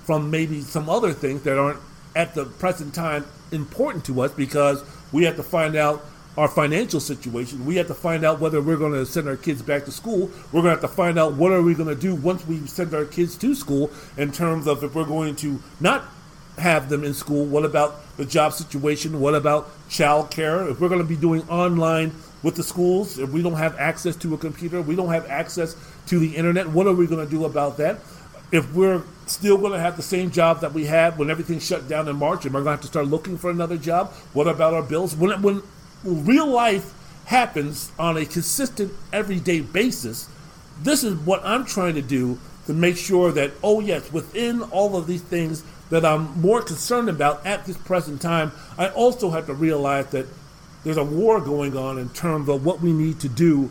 from 0.09 0.31
maybe 0.31 0.59
some 0.59 0.89
other 0.89 1.13
things 1.13 1.43
that 1.43 1.55
aren't 1.59 1.79
at 2.15 2.33
the 2.33 2.43
present 2.43 2.95
time 2.95 3.23
important 3.51 4.03
to 4.03 4.21
us 4.21 4.31
because 4.31 4.83
we 5.11 5.23
have 5.23 5.35
to 5.35 5.43
find 5.43 5.75
out 5.75 6.03
our 6.35 6.47
financial 6.47 6.99
situation. 6.99 7.63
We 7.63 7.75
have 7.75 7.85
to 7.89 7.93
find 7.93 8.25
out 8.25 8.39
whether 8.39 8.59
we're 8.59 8.77
going 8.77 8.93
to 8.93 9.05
send 9.05 9.27
our 9.27 9.35
kids 9.35 9.61
back 9.61 9.85
to 9.85 9.91
school. 9.91 10.31
We're 10.51 10.63
going 10.63 10.75
to 10.75 10.81
have 10.81 10.81
to 10.81 10.87
find 10.87 11.19
out 11.19 11.33
what 11.33 11.51
are 11.51 11.61
we 11.61 11.75
going 11.75 11.89
to 11.89 12.01
do 12.01 12.15
once 12.15 12.43
we 12.47 12.65
send 12.65 12.95
our 12.95 13.05
kids 13.05 13.37
to 13.37 13.53
school 13.53 13.91
in 14.17 14.31
terms 14.31 14.65
of 14.65 14.83
if 14.83 14.95
we're 14.95 15.05
going 15.05 15.35
to 15.35 15.61
not 15.79 16.05
have 16.57 16.89
them 16.89 17.03
in 17.03 17.13
school. 17.13 17.45
What 17.45 17.63
about 17.63 18.17
the 18.17 18.25
job 18.25 18.53
situation? 18.53 19.19
What 19.19 19.35
about 19.35 19.69
child 19.89 20.31
care? 20.31 20.67
If 20.67 20.81
we're 20.81 20.89
going 20.89 21.03
to 21.03 21.07
be 21.07 21.17
doing 21.17 21.47
online 21.49 22.15
with 22.41 22.55
the 22.55 22.63
schools, 22.63 23.19
if 23.19 23.29
we 23.29 23.43
don't 23.43 23.57
have 23.57 23.77
access 23.77 24.15
to 24.15 24.33
a 24.33 24.39
computer, 24.39 24.81
we 24.81 24.95
don't 24.95 25.09
have 25.09 25.27
access 25.27 25.75
to 26.07 26.17
the 26.17 26.35
internet, 26.35 26.65
what 26.65 26.87
are 26.87 26.93
we 26.93 27.05
going 27.05 27.23
to 27.23 27.29
do 27.29 27.45
about 27.45 27.77
that? 27.77 27.99
if 28.51 28.73
we're 28.73 29.03
still 29.29 29.57
going 29.57 29.73
to 29.73 29.79
have 29.79 29.95
the 29.95 30.03
same 30.03 30.31
job 30.31 30.61
that 30.61 30.73
we 30.73 30.85
had 30.85 31.17
when 31.17 31.29
everything 31.29 31.59
shut 31.59 31.87
down 31.87 32.07
in 32.07 32.15
March, 32.15 32.45
and 32.45 32.53
we're 32.53 32.61
going 32.61 32.77
to 32.77 32.81
have 32.81 32.81
to 32.81 32.87
start 32.87 33.07
looking 33.07 33.37
for 33.37 33.49
another 33.49 33.77
job? 33.77 34.11
What 34.33 34.47
about 34.47 34.73
our 34.73 34.83
bills? 34.83 35.15
When, 35.15 35.41
when 35.41 35.63
real 36.03 36.47
life 36.47 36.93
happens 37.25 37.91
on 37.99 38.17
a 38.17 38.25
consistent, 38.25 38.91
everyday 39.13 39.61
basis, 39.61 40.29
this 40.81 41.03
is 41.03 41.15
what 41.15 41.41
I'm 41.45 41.65
trying 41.65 41.95
to 41.95 42.01
do 42.01 42.39
to 42.65 42.73
make 42.73 42.97
sure 42.97 43.31
that, 43.31 43.51
oh, 43.63 43.79
yes, 43.79 44.11
within 44.11 44.61
all 44.63 44.95
of 44.95 45.07
these 45.07 45.21
things 45.21 45.63
that 45.89 46.05
I'm 46.05 46.39
more 46.39 46.61
concerned 46.61 47.09
about 47.09 47.45
at 47.45 47.65
this 47.65 47.77
present 47.77 48.21
time, 48.21 48.51
I 48.77 48.89
also 48.89 49.31
have 49.31 49.47
to 49.47 49.53
realize 49.53 50.07
that 50.07 50.27
there's 50.83 50.97
a 50.97 51.03
war 51.03 51.41
going 51.41 51.75
on 51.75 51.97
in 51.97 52.09
terms 52.09 52.47
of 52.47 52.65
what 52.65 52.81
we 52.81 52.93
need 52.93 53.19
to 53.21 53.29
do 53.29 53.69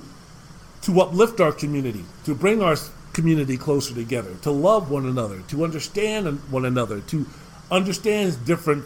to 0.83 1.01
uplift 1.01 1.41
our 1.41 1.53
community, 1.53 2.05
to 2.25 2.35
bring 2.35 2.63
our 2.63 2.77
community 3.19 3.57
closer 3.57 3.93
together, 3.95 4.33
to 4.43 4.51
love 4.53 4.93
one 4.93 5.05
another, 5.05 5.41
to 5.49 5.65
understand 5.65 6.39
one 6.53 6.65
another, 6.65 7.01
to 7.01 7.27
understand 7.69 8.45
different 8.45 8.85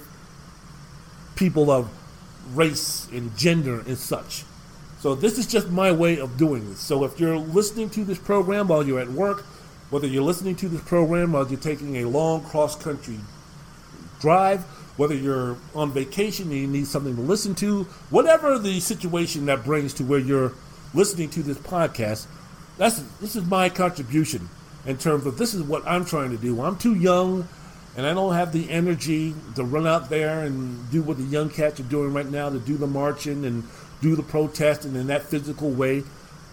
people 1.37 1.71
of 1.71 1.91
race 2.55 3.09
and 3.13 3.37
gender 3.37 3.81
and 3.81 3.99
such. 3.99 4.45
So 5.01 5.15
this 5.15 5.37
is 5.37 5.47
just 5.47 5.69
my 5.69 5.93
way 5.93 6.19
of 6.19 6.39
doing 6.39 6.71
this. 6.71 6.81
So 6.81 7.05
if 7.05 7.21
you're 7.21 7.37
listening 7.37 7.91
to 7.91 8.05
this 8.05 8.19
program 8.19 8.69
while 8.69 8.87
you're 8.87 9.01
at 9.01 9.11
work, 9.11 9.43
whether 9.91 10.07
you're 10.07 10.23
listening 10.23 10.57
to 10.57 10.69
this 10.71 10.81
program 10.81 11.33
while 11.33 11.47
you're 11.47 11.61
taking 11.61 11.97
a 11.97 12.07
long 12.07 12.43
cross 12.43 12.75
country 12.75 13.19
drive, 14.19 14.63
whether 14.97 15.15
you're 15.15 15.59
on 15.75 15.93
vacation 15.93 16.51
and 16.51 16.59
you 16.59 16.67
need 16.67 16.87
something 16.87 17.17
to 17.17 17.23
listen 17.23 17.55
to, 17.57 17.85
whatever 18.09 18.59
the 18.59 18.81
situation 18.81 19.45
that 19.45 19.63
brings 19.63 19.93
to 19.93 20.05
where 20.05 20.19
you're 20.19 20.53
listening 20.95 21.29
to 21.29 21.43
this 21.43 21.59
podcast, 21.59 22.27
that's 22.79 23.03
this 23.21 23.37
is 23.37 23.45
my 23.45 23.69
contribution 23.69 24.49
in 24.87 24.99
terms 24.99 25.27
of 25.27 25.39
this 25.39 25.55
is 25.55 25.63
what 25.63 25.87
I'm 25.87 26.05
trying 26.05 26.31
to 26.31 26.37
do. 26.37 26.61
I'm 26.63 26.77
too 26.77 26.95
young 26.95 27.49
and 27.97 28.07
I 28.07 28.15
don't 28.15 28.35
have 28.35 28.53
the 28.53 28.71
energy 28.71 29.35
to 29.55 29.65
run 29.65 29.87
out 29.87 30.09
there 30.09 30.41
and 30.41 30.91
do 30.91 31.03
what 31.03 31.19
the 31.19 31.25
young 31.25 31.51
cats 31.51 31.79
are 31.81 31.85
doing 31.85 32.15
right 32.15 32.29
now 32.29 32.49
to 32.49 32.59
do 32.59 32.77
the 32.77 32.87
marching 32.87 33.45
and 33.45 33.65
do 34.01 34.17
the 34.17 34.23
protesting 34.23 34.97
in 34.97 35.09
that 35.09 35.25
physical 35.25 35.71
way. 35.71 36.03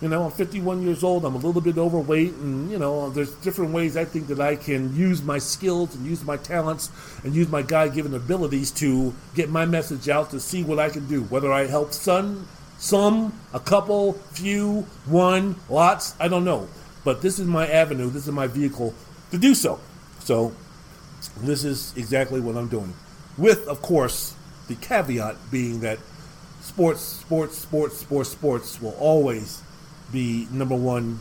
You 0.01 0.07
know, 0.07 0.23
I'm 0.23 0.31
51 0.31 0.81
years 0.81 1.03
old. 1.03 1.25
I'm 1.25 1.35
a 1.35 1.39
little 1.39 1.59
bit 1.59 1.77
overweight, 1.77 2.33
and 2.35 2.71
you 2.71 2.79
know, 2.79 3.09
there's 3.09 3.31
different 3.33 3.73
ways 3.73 3.97
I 3.97 4.05
think 4.05 4.27
that 4.27 4.39
I 4.39 4.55
can 4.55 4.95
use 4.95 5.21
my 5.21 5.39
skills 5.39 5.93
and 5.93 6.05
use 6.05 6.23
my 6.23 6.37
talents 6.37 6.89
and 7.23 7.35
use 7.35 7.49
my 7.49 7.61
God-given 7.61 8.13
abilities 8.13 8.71
to 8.71 9.13
get 9.35 9.49
my 9.49 9.65
message 9.65 10.07
out 10.07 10.29
to 10.29 10.39
see 10.39 10.63
what 10.63 10.79
I 10.79 10.89
can 10.89 11.05
do. 11.07 11.23
Whether 11.23 11.51
I 11.51 11.67
help 11.67 11.91
son 11.91 12.47
some, 12.79 13.33
a 13.53 13.59
couple, 13.59 14.13
few, 14.31 14.87
one, 15.05 15.55
lots, 15.69 16.15
I 16.19 16.27
don't 16.27 16.45
know. 16.45 16.67
But 17.03 17.21
this 17.21 17.37
is 17.37 17.45
my 17.45 17.67
avenue, 17.67 18.09
this 18.09 18.25
is 18.25 18.31
my 18.31 18.47
vehicle 18.47 18.93
to 19.31 19.37
do 19.37 19.53
so. 19.53 19.79
So, 20.19 20.53
this 21.41 21.63
is 21.63 21.93
exactly 21.97 22.39
what 22.39 22.55
I'm 22.55 22.67
doing. 22.69 22.93
With, 23.37 23.67
of 23.67 23.81
course, 23.81 24.35
the 24.67 24.75
caveat 24.75 25.35
being 25.51 25.81
that 25.81 25.99
sports, 26.61 27.01
sports, 27.01 27.57
sports, 27.57 27.97
sports, 27.97 28.29
sports 28.29 28.81
will 28.81 28.95
always 28.99 29.61
be 30.11 30.47
number 30.51 30.75
one 30.75 31.19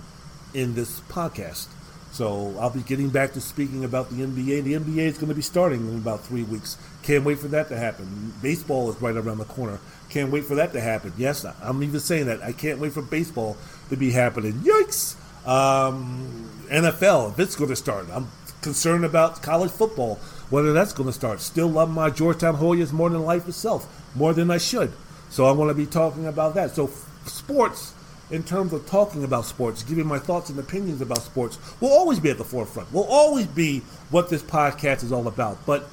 in 0.55 0.75
this 0.75 1.01
podcast. 1.01 1.67
So 2.11 2.57
I'll 2.59 2.71
be 2.71 2.83
getting 2.83 3.11
back 3.11 3.33
to 3.35 3.41
speaking 3.41 3.85
about 3.85 4.11
the 4.11 4.25
NBA. 4.25 4.65
The 4.65 4.75
NBA 4.75 4.99
is 4.99 5.19
going 5.19 5.29
to 5.29 5.35
be 5.35 5.43
starting 5.43 5.87
in 5.89 5.97
about 5.97 6.25
three 6.25 6.43
weeks. 6.43 6.79
Can't 7.03 7.25
wait 7.25 7.39
for 7.39 7.49
that 7.49 7.69
to 7.69 7.77
happen. 7.77 8.33
Baseball 8.43 8.91
is 8.91 9.01
right 9.01 9.17
around 9.17 9.39
the 9.39 9.45
corner. 9.45 9.79
Can't 10.11 10.31
wait 10.31 10.45
for 10.45 10.55
that 10.55 10.73
to 10.73 10.81
happen. 10.81 11.13
Yes, 11.19 11.45
I'm 11.63 11.83
even 11.83 12.01
saying 12.01 12.27
that. 12.27 12.43
I 12.43 12.53
can't 12.53 12.79
wait 12.79 12.93
for 12.93 13.03
baseball 13.03 13.57
to 13.91 13.97
be 13.97 14.11
happening. 14.11 14.55
Yikes! 14.55 15.17
Um, 15.47 16.49
NFL, 16.69 17.33
if 17.33 17.39
it's 17.39 17.57
going 17.57 17.71
to 17.71 17.77
start. 17.77 18.07
I'm 18.13 18.29
concerned 18.63 19.05
about 19.05 19.43
college 19.43 19.71
football, 19.71 20.17
whether 20.51 20.73
that's 20.73 20.93
going 20.93 21.09
to 21.09 21.13
start. 21.13 21.41
Still 21.41 21.69
love 21.69 21.91
my 21.91 22.11
Georgetown 22.11 22.57
Hoyas 22.57 22.93
more 22.93 23.11
than 23.11 23.23
life 23.23 23.49
itself, 23.49 23.87
more 24.15 24.33
than 24.33 24.51
I 24.51 24.59
should. 24.59 24.93
So 25.31 25.45
I 25.45 25.53
want 25.53 25.71
to 25.71 25.75
be 25.75 25.87
talking 25.87 26.27
about 26.27 26.55
that. 26.55 26.75
So 26.75 26.91
sports, 27.27 27.95
in 28.31 28.43
terms 28.43 28.73
of 28.73 28.87
talking 28.87 29.25
about 29.25 29.45
sports, 29.45 29.83
giving 29.83 30.07
my 30.07 30.19
thoughts 30.19 30.51
and 30.51 30.59
opinions 30.59 31.01
about 31.01 31.23
sports, 31.23 31.59
will 31.81 31.93
always 31.93 32.19
be 32.19 32.31
at 32.31 32.39
the 32.39 32.45
forefront. 32.45 32.93
Will 32.93 33.07
always 33.09 33.47
be 33.47 33.81
what 34.11 34.31
this 34.31 34.43
podcast 34.43 35.05
is 35.05 35.13
all 35.13 35.29
about. 35.29 35.65
But 35.67 35.89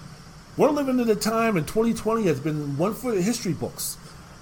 we're 0.57 0.69
living 0.69 0.99
in 0.99 1.09
a 1.09 1.15
time, 1.15 1.57
and 1.57 1.67
2020 1.67 2.23
has 2.23 2.39
been 2.39 2.77
one 2.77 2.93
for 2.93 3.13
the 3.13 3.21
history 3.21 3.53
books 3.53 3.97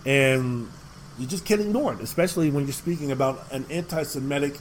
and 0.05 0.69
you 1.17 1.27
just 1.27 1.45
can't 1.45 1.61
ignore 1.61 1.93
it, 1.93 2.01
especially 2.01 2.49
when 2.49 2.65
you're 2.65 2.73
speaking 2.73 3.11
about 3.11 3.45
an 3.51 3.65
anti-Semitic 3.69 4.57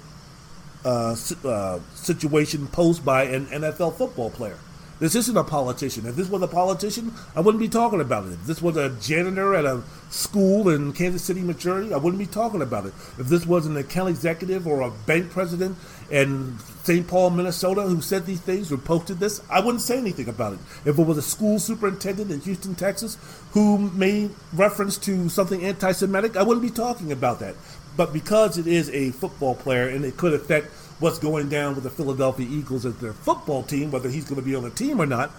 uh, 0.85 1.16
uh, 1.44 1.78
situation 1.94 2.66
posed 2.69 3.05
by 3.05 3.24
an 3.24 3.47
NFL 3.47 3.97
football 3.97 4.31
player. 4.31 4.59
This 5.02 5.16
isn't 5.16 5.36
a 5.36 5.43
politician. 5.43 6.06
If 6.06 6.14
this 6.14 6.28
was 6.28 6.43
a 6.43 6.47
politician, 6.47 7.12
I 7.35 7.40
wouldn't 7.40 7.60
be 7.60 7.69
talking 7.69 8.01
about 8.01 8.27
it. 8.27 8.35
If 8.35 8.47
this 8.47 8.62
was 8.62 8.77
a 8.77 8.90
janitor 9.01 9.52
at 9.56 9.64
a 9.64 9.82
school 10.10 10.69
in 10.69 10.93
Kansas 10.93 11.24
City, 11.24 11.40
Missouri, 11.40 11.93
I 11.93 11.97
wouldn't 11.97 12.20
be 12.20 12.27
talking 12.27 12.62
about 12.62 12.86
it. 12.86 12.94
If 13.19 13.27
this 13.27 13.44
was 13.44 13.66
an 13.66 13.77
account 13.77 14.10
executive 14.10 14.64
or 14.64 14.82
a 14.82 14.93
bank 14.93 15.31
president 15.32 15.77
in 16.12 16.59
St. 16.84 17.09
Paul, 17.09 17.30
Minnesota, 17.30 17.82
who 17.82 18.02
said 18.02 18.26
these 18.26 18.40
things 18.40 18.70
or 18.70 18.76
posted 18.76 19.18
this, 19.18 19.40
I 19.48 19.60
wouldn't 19.60 19.80
say 19.80 19.97
anything 19.97 20.28
about 20.28 20.52
it. 20.52 20.59
If 20.84 20.98
it 20.98 21.02
was 21.02 21.16
a 21.16 21.22
school 21.22 21.59
superintendent 21.59 22.30
in 22.30 22.40
Houston, 22.43 22.74
Texas, 22.74 23.16
who 23.52 23.78
made 23.78 24.30
reference 24.52 24.98
to 24.98 25.30
something 25.30 25.64
anti 25.64 25.93
Semitic, 25.93 26.36
I 26.36 26.43
wouldn't 26.43 26.62
be 26.62 26.70
talking 26.70 27.12
about 27.12 27.40
that. 27.40 27.55
But 27.97 28.12
because 28.12 28.59
it 28.59 28.66
is 28.66 28.90
a 28.90 29.10
football 29.12 29.55
player 29.55 29.89
and 29.89 30.05
it 30.05 30.18
could 30.18 30.34
affect 30.34 30.66
what's 31.01 31.18
going 31.18 31.48
down 31.48 31.74
with 31.74 31.84
the 31.84 31.90
Philadelphia 31.90 32.47
Eagles 32.48 32.84
as 32.84 32.97
their 32.98 33.14
football 33.14 33.62
team, 33.62 33.90
whether 33.90 34.10
he's 34.10 34.24
going 34.24 34.40
to 34.40 34.47
be 34.47 34.55
on 34.55 34.64
the 34.64 34.70
team 34.70 35.01
or 35.01 35.06
not, 35.06 35.30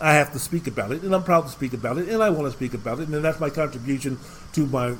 I 0.00 0.14
have 0.14 0.32
to 0.32 0.38
speak 0.38 0.66
about 0.66 0.92
it, 0.92 1.02
and 1.02 1.14
I'm 1.14 1.22
proud 1.22 1.42
to 1.42 1.48
speak 1.48 1.74
about 1.74 1.98
it, 1.98 2.08
and 2.08 2.22
I 2.22 2.30
want 2.30 2.50
to 2.50 2.56
speak 2.56 2.74
about 2.74 2.98
it, 3.00 3.08
and 3.08 3.24
that's 3.24 3.38
my 3.38 3.50
contribution 3.50 4.18
to 4.54 4.66
my 4.66 4.96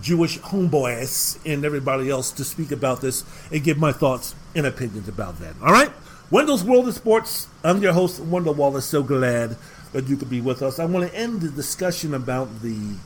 Jewish 0.00 0.38
homeboys 0.38 1.38
and 1.46 1.64
everybody 1.64 2.10
else 2.10 2.30
to 2.32 2.44
speak 2.44 2.72
about 2.72 3.00
this 3.00 3.24
and 3.50 3.62
give 3.62 3.78
my 3.78 3.92
thoughts 3.92 4.34
and 4.54 4.66
opinions 4.66 5.08
about 5.08 5.38
that. 5.38 5.54
All 5.62 5.72
right? 5.72 5.90
Wendell's 6.30 6.64
World 6.64 6.88
of 6.88 6.94
Sports. 6.94 7.48
I'm 7.62 7.82
your 7.82 7.92
host, 7.92 8.20
Wendell 8.20 8.54
Wallace. 8.54 8.86
So 8.86 9.02
glad 9.02 9.56
that 9.92 10.08
you 10.08 10.16
could 10.16 10.30
be 10.30 10.40
with 10.40 10.62
us. 10.62 10.78
I 10.78 10.84
want 10.84 11.08
to 11.08 11.16
end 11.16 11.40
the 11.40 11.48
discussion 11.48 12.14
about 12.14 12.62
the 12.62 12.96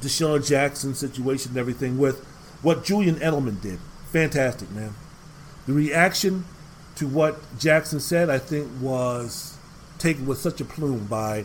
DeSean 0.00 0.46
Jackson 0.46 0.94
situation 0.94 1.52
and 1.52 1.58
everything 1.58 1.98
with 1.98 2.24
what 2.62 2.84
Julian 2.84 3.16
Edelman 3.16 3.60
did. 3.60 3.78
Fantastic, 4.10 4.70
man. 4.70 4.94
The 5.66 5.72
reaction 5.72 6.44
to 6.96 7.06
what 7.06 7.38
Jackson 7.58 8.00
said, 8.00 8.30
I 8.30 8.38
think, 8.38 8.68
was 8.80 9.56
taken 9.98 10.26
with 10.26 10.38
such 10.38 10.60
a 10.60 10.64
plume 10.64 11.06
by 11.06 11.44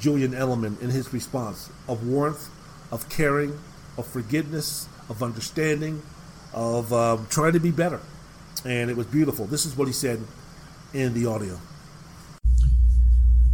Julian 0.00 0.32
Edelman 0.32 0.80
in 0.80 0.90
his 0.90 1.12
response 1.12 1.70
of 1.88 2.06
warmth, 2.06 2.48
of 2.90 3.08
caring, 3.08 3.58
of 3.98 4.06
forgiveness, 4.06 4.88
of 5.10 5.22
understanding, 5.22 6.02
of 6.54 6.92
um, 6.92 7.26
trying 7.28 7.52
to 7.52 7.60
be 7.60 7.70
better. 7.70 8.00
And 8.64 8.90
it 8.90 8.96
was 8.96 9.06
beautiful. 9.06 9.44
This 9.44 9.66
is 9.66 9.76
what 9.76 9.86
he 9.86 9.92
said 9.92 10.20
in 10.94 11.12
the 11.12 11.26
audio. 11.26 11.58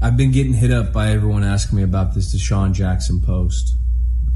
I've 0.01 0.17
been 0.17 0.31
getting 0.31 0.53
hit 0.53 0.71
up 0.71 0.93
by 0.93 1.11
everyone 1.11 1.43
asking 1.43 1.79
me 1.79 1.83
about 1.83 2.15
this 2.15 2.35
DeSean 2.35 2.73
Jackson 2.73 3.21
post 3.21 3.75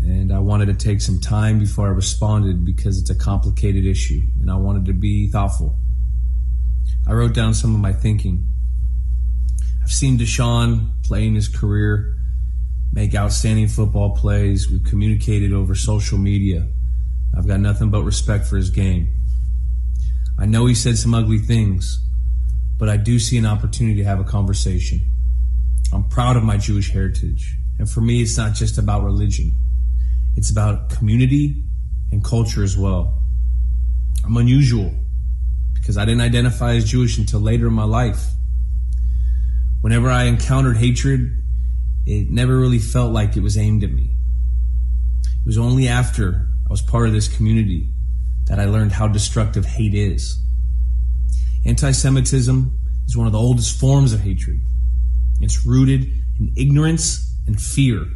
and 0.01 0.33
I 0.33 0.39
wanted 0.39 0.67
to 0.67 0.75
take 0.75 1.01
some 1.01 1.21
time 1.21 1.59
before 1.59 1.89
I 1.89 1.91
responded 1.91 2.65
because 2.65 2.99
it's 2.99 3.11
a 3.11 3.15
complicated 3.15 3.85
issue 3.85 4.23
and 4.41 4.51
I 4.51 4.55
wanted 4.55 4.87
to 4.87 4.93
be 4.93 5.29
thoughtful. 5.29 5.77
I 7.07 7.13
wrote 7.13 7.35
down 7.35 7.55
some 7.55 7.75
of 7.75 7.81
my 7.81 7.93
thinking. 7.93 8.47
I've 9.83 9.93
seen 9.93 10.19
DeSean 10.19 10.93
play 11.05 11.27
in 11.27 11.35
his 11.35 11.49
career, 11.49 12.17
make 12.93 13.15
outstanding 13.15 13.69
football 13.69 14.17
plays. 14.17 14.71
We've 14.71 14.85
communicated 14.85 15.53
over 15.53 15.75
social 15.75 16.19
media. 16.19 16.69
I've 17.37 17.47
got 17.47 17.61
nothing 17.61 17.91
but 17.91 18.03
respect 18.03 18.47
for 18.47 18.57
his 18.57 18.71
game. 18.71 19.09
I 20.39 20.47
know 20.47 20.67
he 20.67 20.75
said 20.75 20.99
some 20.99 21.15
ugly 21.15 21.39
things, 21.39 22.05
but 22.79 22.89
I 22.89 22.97
do 22.97 23.19
see 23.19 23.37
an 23.39 23.47
opportunity 23.47 23.97
to 23.97 24.05
have 24.05 24.21
a 24.21 24.25
conversation. 24.25 25.01
I'm 25.93 26.09
proud 26.09 26.37
of 26.37 26.45
my 26.45 26.57
Jewish 26.57 26.91
heritage, 26.91 27.57
and 27.79 27.91
for 27.91 28.01
me, 28.01 28.23
it's 28.23 28.37
not 28.37 28.55
just 28.55 28.79
about 28.79 29.05
religion. 29.05 29.53
It's 30.37 30.51
about 30.51 30.91
community 30.91 31.65
and 32.13 32.23
culture 32.23 32.63
as 32.63 32.77
well. 32.77 33.23
I'm 34.25 34.37
unusual 34.37 34.95
because 35.75 35.97
I 35.97 36.05
didn't 36.05 36.21
identify 36.21 36.75
as 36.75 36.89
Jewish 36.89 37.19
until 37.19 37.41
later 37.41 37.67
in 37.67 37.73
my 37.73 37.85
life. 37.85 38.27
Whenever 39.81 40.11
I 40.11 40.25
encountered 40.25 40.77
hatred, 40.77 41.38
it 42.09 42.31
never 42.31 42.57
really 42.57 42.79
felt 42.79 43.13
like 43.13 43.37
it 43.37 43.43
was 43.43 43.59
aimed 43.59 43.85
at 43.85 43.93
me. 43.93 44.17
It 45.25 45.47
was 45.47 45.59
only 45.59 45.89
after 45.89 46.49
I 46.67 46.71
was 46.71 46.81
part 46.81 47.07
of 47.07 47.13
this 47.13 47.29
community 47.29 47.91
that 48.47 48.59
I 48.59 48.65
learned 48.65 48.93
how 48.93 49.09
destructive 49.09 49.67
hate 49.67 49.93
is. 49.93 50.43
Anti 51.67 51.93
Semitism 51.93 52.79
is 53.07 53.15
one 53.15 53.27
of 53.27 53.35
the 53.35 53.39
oldest 53.39 53.79
forms 53.79 54.15
of 54.15 54.21
hatred. 54.21 54.59
It's 55.41 55.67
rooted 55.67 56.11
in 56.41 56.55
ignorance 56.57 57.37
and 57.47 57.61
fear. 57.61 58.07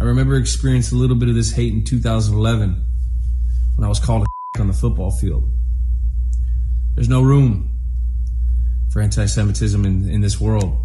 I 0.00 0.04
remember 0.04 0.34
experiencing 0.34 0.98
a 0.98 1.00
little 1.00 1.16
bit 1.16 1.28
of 1.28 1.36
this 1.36 1.52
hate 1.52 1.72
in 1.72 1.84
2011 1.84 2.84
when 3.76 3.84
I 3.84 3.88
was 3.88 4.00
called 4.00 4.24
a 4.24 4.60
on 4.60 4.66
the 4.66 4.72
football 4.72 5.12
field. 5.12 5.48
There's 6.96 7.08
no 7.08 7.22
room 7.22 7.70
for 8.90 9.00
anti 9.00 9.26
Semitism 9.26 9.84
in, 9.84 10.08
in 10.08 10.20
this 10.22 10.40
world. 10.40 10.84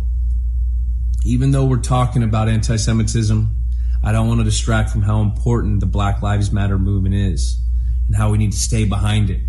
Even 1.26 1.52
though 1.52 1.66
we're 1.66 1.78
talking 1.78 2.24
about 2.24 2.48
anti 2.48 2.78
Semitism, 2.78 3.56
I 4.04 4.12
don't 4.12 4.28
want 4.28 4.40
to 4.40 4.46
distract 4.46 4.90
from 4.90 5.02
how 5.02 5.22
important 5.22 5.82
the 5.82 5.86
Black 5.86 6.22
Lives 6.22 6.52
Matter 6.52 6.80
movement 6.80 7.16
is 7.16 7.60
and 8.08 8.16
how 8.16 8.32
we 8.32 8.38
need 8.38 8.54
to 8.54 8.58
stay 8.58 8.86
behind 8.86 9.30
it. 9.30 9.42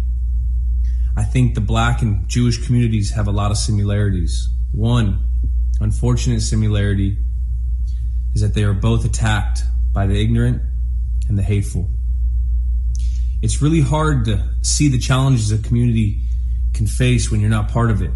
I 1.17 1.25
think 1.25 1.55
the 1.55 1.61
black 1.61 2.03
and 2.03 2.29
Jewish 2.29 2.65
communities 2.65 3.13
have 3.13 3.29
a 3.29 3.33
lot 3.33 3.51
of 3.51 3.57
similarities. 3.57 4.49
One 4.73 5.25
unfortunate 5.81 6.41
similarity 6.41 7.19
is 8.35 8.43
that 8.43 8.55
they 8.55 8.65
are 8.65 8.75
both 8.75 9.05
attacked 9.05 9.63
by 9.93 10.07
the 10.07 10.21
ignorant 10.21 10.63
and 11.29 11.39
the 11.39 11.43
hateful. 11.43 11.91
It's 13.43 13.63
really 13.63 13.81
hard 13.81 14.25
to 14.27 14.55
see 14.63 14.89
the 14.89 14.99
challenges 14.99 15.51
a 15.53 15.59
community 15.59 16.23
can 16.75 16.87
face 16.87 17.31
when 17.31 17.41
you're 17.41 17.51
not 17.51 17.71
part 17.71 17.91
of 17.91 18.03
it. 18.03 18.11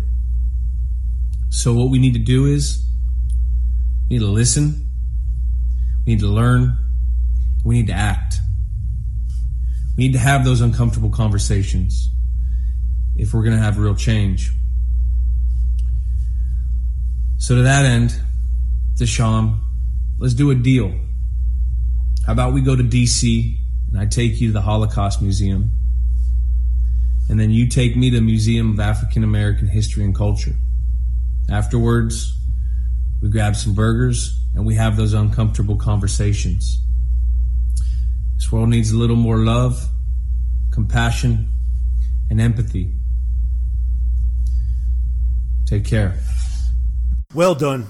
So, 1.51 1.73
what 1.73 1.91
we 1.91 1.99
need 1.99 2.15
to 2.15 2.21
do 2.21 2.47
is 2.47 2.84
we 4.09 4.17
need 4.17 4.25
to 4.25 4.31
listen, 4.31 4.89
we 6.07 6.15
need 6.15 6.21
to 6.21 6.29
learn, 6.29 6.79
we 7.65 7.77
need 7.77 7.87
to 7.87 7.95
act. 7.95 8.37
We 9.97 10.09
need 10.09 10.13
to 10.15 10.19
have 10.19 10.45
those 10.45 10.61
uncomfortable 10.61 11.11
conversations 11.11 12.11
if 13.17 13.33
we're 13.33 13.45
going 13.45 13.57
to 13.57 13.63
have 13.63 13.79
real 13.79 13.95
change. 13.95 14.51
So, 17.39 17.57
to 17.57 17.63
that 17.63 17.85
end, 17.85 18.21
DeSean, 18.99 19.61
let's 20.19 20.35
do 20.35 20.51
a 20.51 20.55
deal. 20.55 20.93
How 22.27 22.33
about 22.33 22.55
we 22.55 22.63
go 22.63 22.75
to 22.75 22.83
DC 22.83 23.57
and 23.91 23.99
I 23.99 24.07
take 24.07 24.41
you 24.41 24.49
to 24.49 24.53
the 24.53 24.63
Holocaust 24.63 25.23
Museum, 25.23 25.71
and 27.29 27.39
then 27.39 27.51
you 27.51 27.69
take 27.69 27.97
me 27.97 28.11
to 28.11 28.17
the 28.17 28.23
Museum 28.23 28.73
of 28.73 28.81
African 28.81 29.23
American 29.23 29.69
History 29.69 30.05
and 30.05 30.15
Culture. 30.15 30.55
Afterwards, 31.51 32.35
we 33.25 33.31
grab 33.31 33.57
some 33.57 33.73
burgers 33.73 34.39
and 34.55 34.67
we 34.67 34.75
have 34.75 34.99
those 34.99 35.15
uncomfortable 35.15 35.77
conversations. 35.77 36.79
This 38.37 38.53
world 38.53 38.69
needs 38.69 38.91
a 38.91 38.99
little 38.99 39.17
more 39.17 39.39
love, 39.39 39.89
compassion, 40.71 41.51
and 42.29 42.39
empathy. 42.39 42.93
Take 45.65 45.87
care. 45.87 46.19
Well 47.33 47.55
done. 47.55 47.87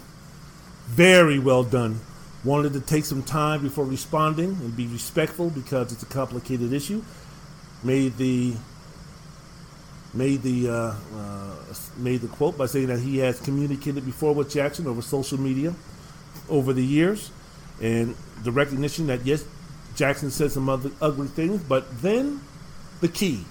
Very 0.86 1.40
well 1.40 1.64
done. 1.64 1.98
Wanted 2.44 2.74
to 2.74 2.80
take 2.80 3.04
some 3.04 3.24
time 3.24 3.60
before 3.60 3.86
responding 3.86 4.50
and 4.50 4.76
be 4.76 4.86
respectful 4.86 5.50
because 5.50 5.90
it's 5.90 6.04
a 6.04 6.06
complicated 6.06 6.72
issue. 6.72 7.02
Made 7.82 8.16
the 8.18 8.54
made 10.14 10.42
the 10.42 10.68
uh, 10.68 10.94
uh, 11.16 11.56
made 11.96 12.20
the 12.20 12.28
quote 12.28 12.56
by 12.56 12.66
saying 12.66 12.86
that 12.86 13.00
he 13.00 13.18
has 13.18 13.40
communicated 13.40 14.04
before 14.04 14.34
with 14.34 14.50
Jackson 14.50 14.86
over 14.86 15.02
social 15.02 15.38
media 15.38 15.74
over 16.48 16.72
the 16.72 16.84
years, 16.84 17.30
and 17.80 18.14
the 18.42 18.52
recognition 18.52 19.06
that 19.06 19.24
yes, 19.24 19.44
Jackson 19.96 20.30
said 20.30 20.52
some 20.52 20.68
other 20.68 20.90
ugly 21.00 21.28
things, 21.28 21.62
but 21.62 22.02
then 22.02 22.40
the 23.00 23.08
key, 23.08 23.44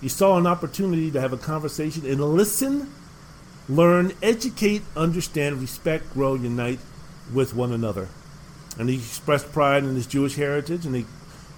he 0.00 0.08
saw 0.08 0.38
an 0.38 0.46
opportunity 0.46 1.10
to 1.10 1.20
have 1.20 1.32
a 1.32 1.36
conversation 1.36 2.06
and 2.06 2.20
listen, 2.20 2.92
learn, 3.68 4.12
educate, 4.22 4.82
understand, 4.96 5.60
respect, 5.60 6.12
grow, 6.12 6.34
unite 6.34 6.80
with 7.32 7.54
one 7.54 7.72
another. 7.72 8.08
And 8.78 8.88
he 8.88 8.96
expressed 8.96 9.52
pride 9.52 9.84
in 9.84 9.94
his 9.94 10.06
Jewish 10.06 10.36
heritage, 10.36 10.86
and 10.86 10.94
he 10.94 11.06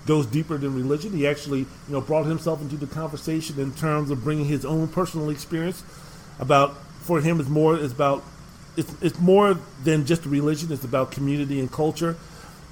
goes 0.06 0.26
deeper 0.26 0.56
than 0.58 0.74
religion. 0.74 1.12
He 1.12 1.26
actually, 1.26 1.60
you 1.60 1.66
know, 1.88 2.00
brought 2.00 2.26
himself 2.26 2.60
into 2.60 2.76
the 2.76 2.86
conversation 2.86 3.58
in 3.60 3.72
terms 3.72 4.10
of 4.10 4.24
bringing 4.24 4.46
his 4.46 4.64
own 4.64 4.88
personal 4.88 5.30
experience 5.30 5.82
about. 6.38 6.76
For 7.02 7.20
him, 7.20 7.40
it's 7.40 7.48
more 7.48 7.74
it's 7.74 7.92
about 7.92 8.22
it's 8.76 8.94
it's 9.02 9.18
more 9.18 9.58
than 9.82 10.06
just 10.06 10.24
religion. 10.24 10.70
It's 10.70 10.84
about 10.84 11.10
community 11.10 11.58
and 11.58 11.70
culture. 11.70 12.16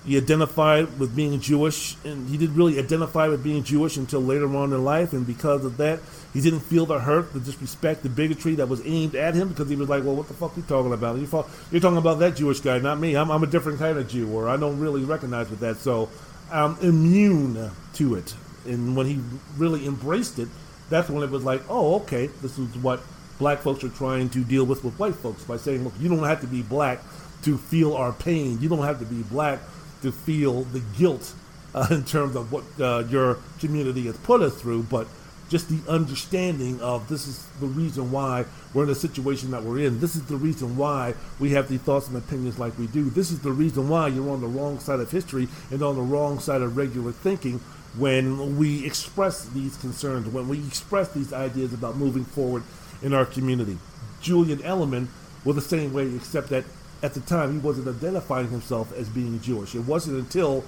He 0.07 0.17
identified 0.17 0.99
with 0.99 1.15
being 1.15 1.39
Jewish, 1.41 1.97
and 2.05 2.29
he 2.29 2.39
didn't 2.39 2.57
really 2.57 2.79
identify 2.79 3.29
with 3.29 3.45
being 3.45 3.65
Jewish 3.65 3.99
until 3.99 4.21
later 4.21 4.47
on 4.57 4.73
in 4.73 4.83
life. 4.83 5.13
And 5.13 5.27
because 5.27 5.63
of 5.65 5.77
that, 5.77 6.01
he 6.33 6.41
didn't 6.41 6.61
feel 6.61 6.87
the 6.87 7.01
hurt, 7.01 7.35
the 7.35 7.41
disrespect, 7.41 8.03
the 8.03 8.09
bigotry 8.09 8.55
that 8.55 8.69
was 8.69 8.81
aimed 8.87 9.15
at 9.15 9.35
him 9.35 9.49
because 9.49 9.69
he 9.69 9.77
was 9.77 9.89
like, 9.89 10.05
"Well, 10.05 10.15
what 10.15 10.29
the 10.29 10.35
fuck 10.35 10.57
are 10.57 10.61
you 10.61 10.67
talking 10.67 10.93
about? 10.93 11.19
You're 11.19 11.81
talking 11.81 11.99
about 11.99 12.21
that 12.21 12.37
Jewish 12.37 12.61
guy, 12.61 12.79
not 12.79 12.99
me. 12.99 13.15
I'm, 13.15 13.31
I'm 13.31 13.43
a 13.43 13.47
different 13.47 13.79
kind 13.79 13.99
of 13.99 14.09
Jew, 14.09 14.31
or 14.33 14.49
I 14.49 14.57
don't 14.57 14.79
really 14.79 15.05
recognize 15.05 15.51
with 15.51 15.61
that." 15.61 15.77
So 15.79 16.09
I'm 16.51 16.77
immune 16.81 17.71
to 17.95 18.15
it. 18.15 18.35
And 18.67 18.97
when 18.97 19.07
he 19.07 19.21
really 19.57 19.87
embraced 19.87 20.39
it, 20.39 20.49
that's 20.89 21.09
when 21.09 21.23
it 21.23 21.31
was 21.31 21.45
like, 21.45 21.63
oh, 21.69 21.97
okay, 21.97 22.27
this 22.43 22.59
is 22.59 22.75
what 22.77 23.01
black 23.39 23.61
folks 23.61 23.83
are 23.85 23.89
trying 23.89 24.29
to 24.31 24.45
deal 24.45 24.65
with 24.65 24.85
with 24.85 24.99
white 24.99 25.15
folks 25.15 25.45
by 25.45 25.57
saying, 25.57 25.85
look, 25.85 25.95
you 25.99 26.09
don't 26.09 26.25
have 26.25 26.41
to 26.43 26.47
be 26.47 26.63
black 26.63 27.01
to 27.43 27.57
feel 27.57 27.95
our 27.95 28.13
pain. 28.13 28.61
You 28.61 28.69
don't 28.69 28.85
have 28.85 28.99
to 28.99 29.07
be 29.07 29.23
black 29.23 29.61
to 30.03 30.13
feel 30.13 30.65
the 30.65 30.81
guilt 30.99 31.33
uh, 31.75 31.87
in 31.91 32.05
terms 32.05 32.37
of 32.37 32.53
what 32.53 32.65
uh, 32.81 33.05
your 33.09 33.39
community 33.59 34.07
has 34.07 34.17
put 34.19 34.43
us 34.43 34.61
through, 34.61 34.83
but 34.85 35.07
just 35.51 35.69
the 35.69 35.91
understanding 35.91 36.81
of 36.81 37.09
this 37.09 37.27
is 37.27 37.45
the 37.59 37.67
reason 37.67 38.13
why 38.13 38.45
we're 38.73 38.85
in 38.85 38.89
the 38.89 38.95
situation 38.95 39.51
that 39.51 39.65
we're 39.65 39.81
in. 39.81 39.99
This 39.99 40.15
is 40.15 40.25
the 40.27 40.37
reason 40.37 40.77
why 40.77 41.15
we 41.41 41.51
have 41.51 41.69
these 41.69 41.81
thoughts 41.81 42.07
and 42.07 42.17
opinions 42.17 42.59
like 42.59 42.79
we 42.79 42.87
do. 42.87 43.11
This 43.11 43.33
is 43.33 43.41
the 43.41 43.51
reason 43.51 43.89
why 43.89 44.07
you're 44.07 44.31
on 44.31 44.41
the 44.41 44.47
wrong 44.47 44.79
side 44.79 45.01
of 45.01 45.11
history 45.11 45.49
and 45.73 45.83
on 45.83 45.97
the 45.97 46.03
wrong 46.03 46.39
side 46.39 46.63
of 46.63 46.77
regular 46.77 47.11
thinking 47.11 47.59
when 47.99 48.57
we 48.57 48.87
express 48.87 49.47
these 49.47 49.77
concerns, 49.77 50.29
when 50.29 50.49
we 50.49 50.65
express 50.65 51.09
these 51.09 51.33
ideas 51.33 51.75
about 51.75 51.97
moving 51.97 52.25
forward 52.25 52.63
in 53.03 53.13
our 53.13 53.27
community. 53.27 53.77
Julian 54.21 54.61
Edelman 54.61 55.09
was 55.45 55.57
the 55.57 55.63
same 55.63 55.93
way, 55.93 56.15
except 56.15 56.51
that 56.51 56.65
at 57.03 57.15
the 57.15 57.21
time 57.21 57.53
he 57.53 57.59
wasn't 57.59 57.89
identifying 57.89 58.51
himself 58.51 58.97
as 58.97 59.09
being 59.09 59.41
Jewish. 59.41 59.75
It 59.75 59.81
wasn't 59.81 60.19
until 60.19 60.65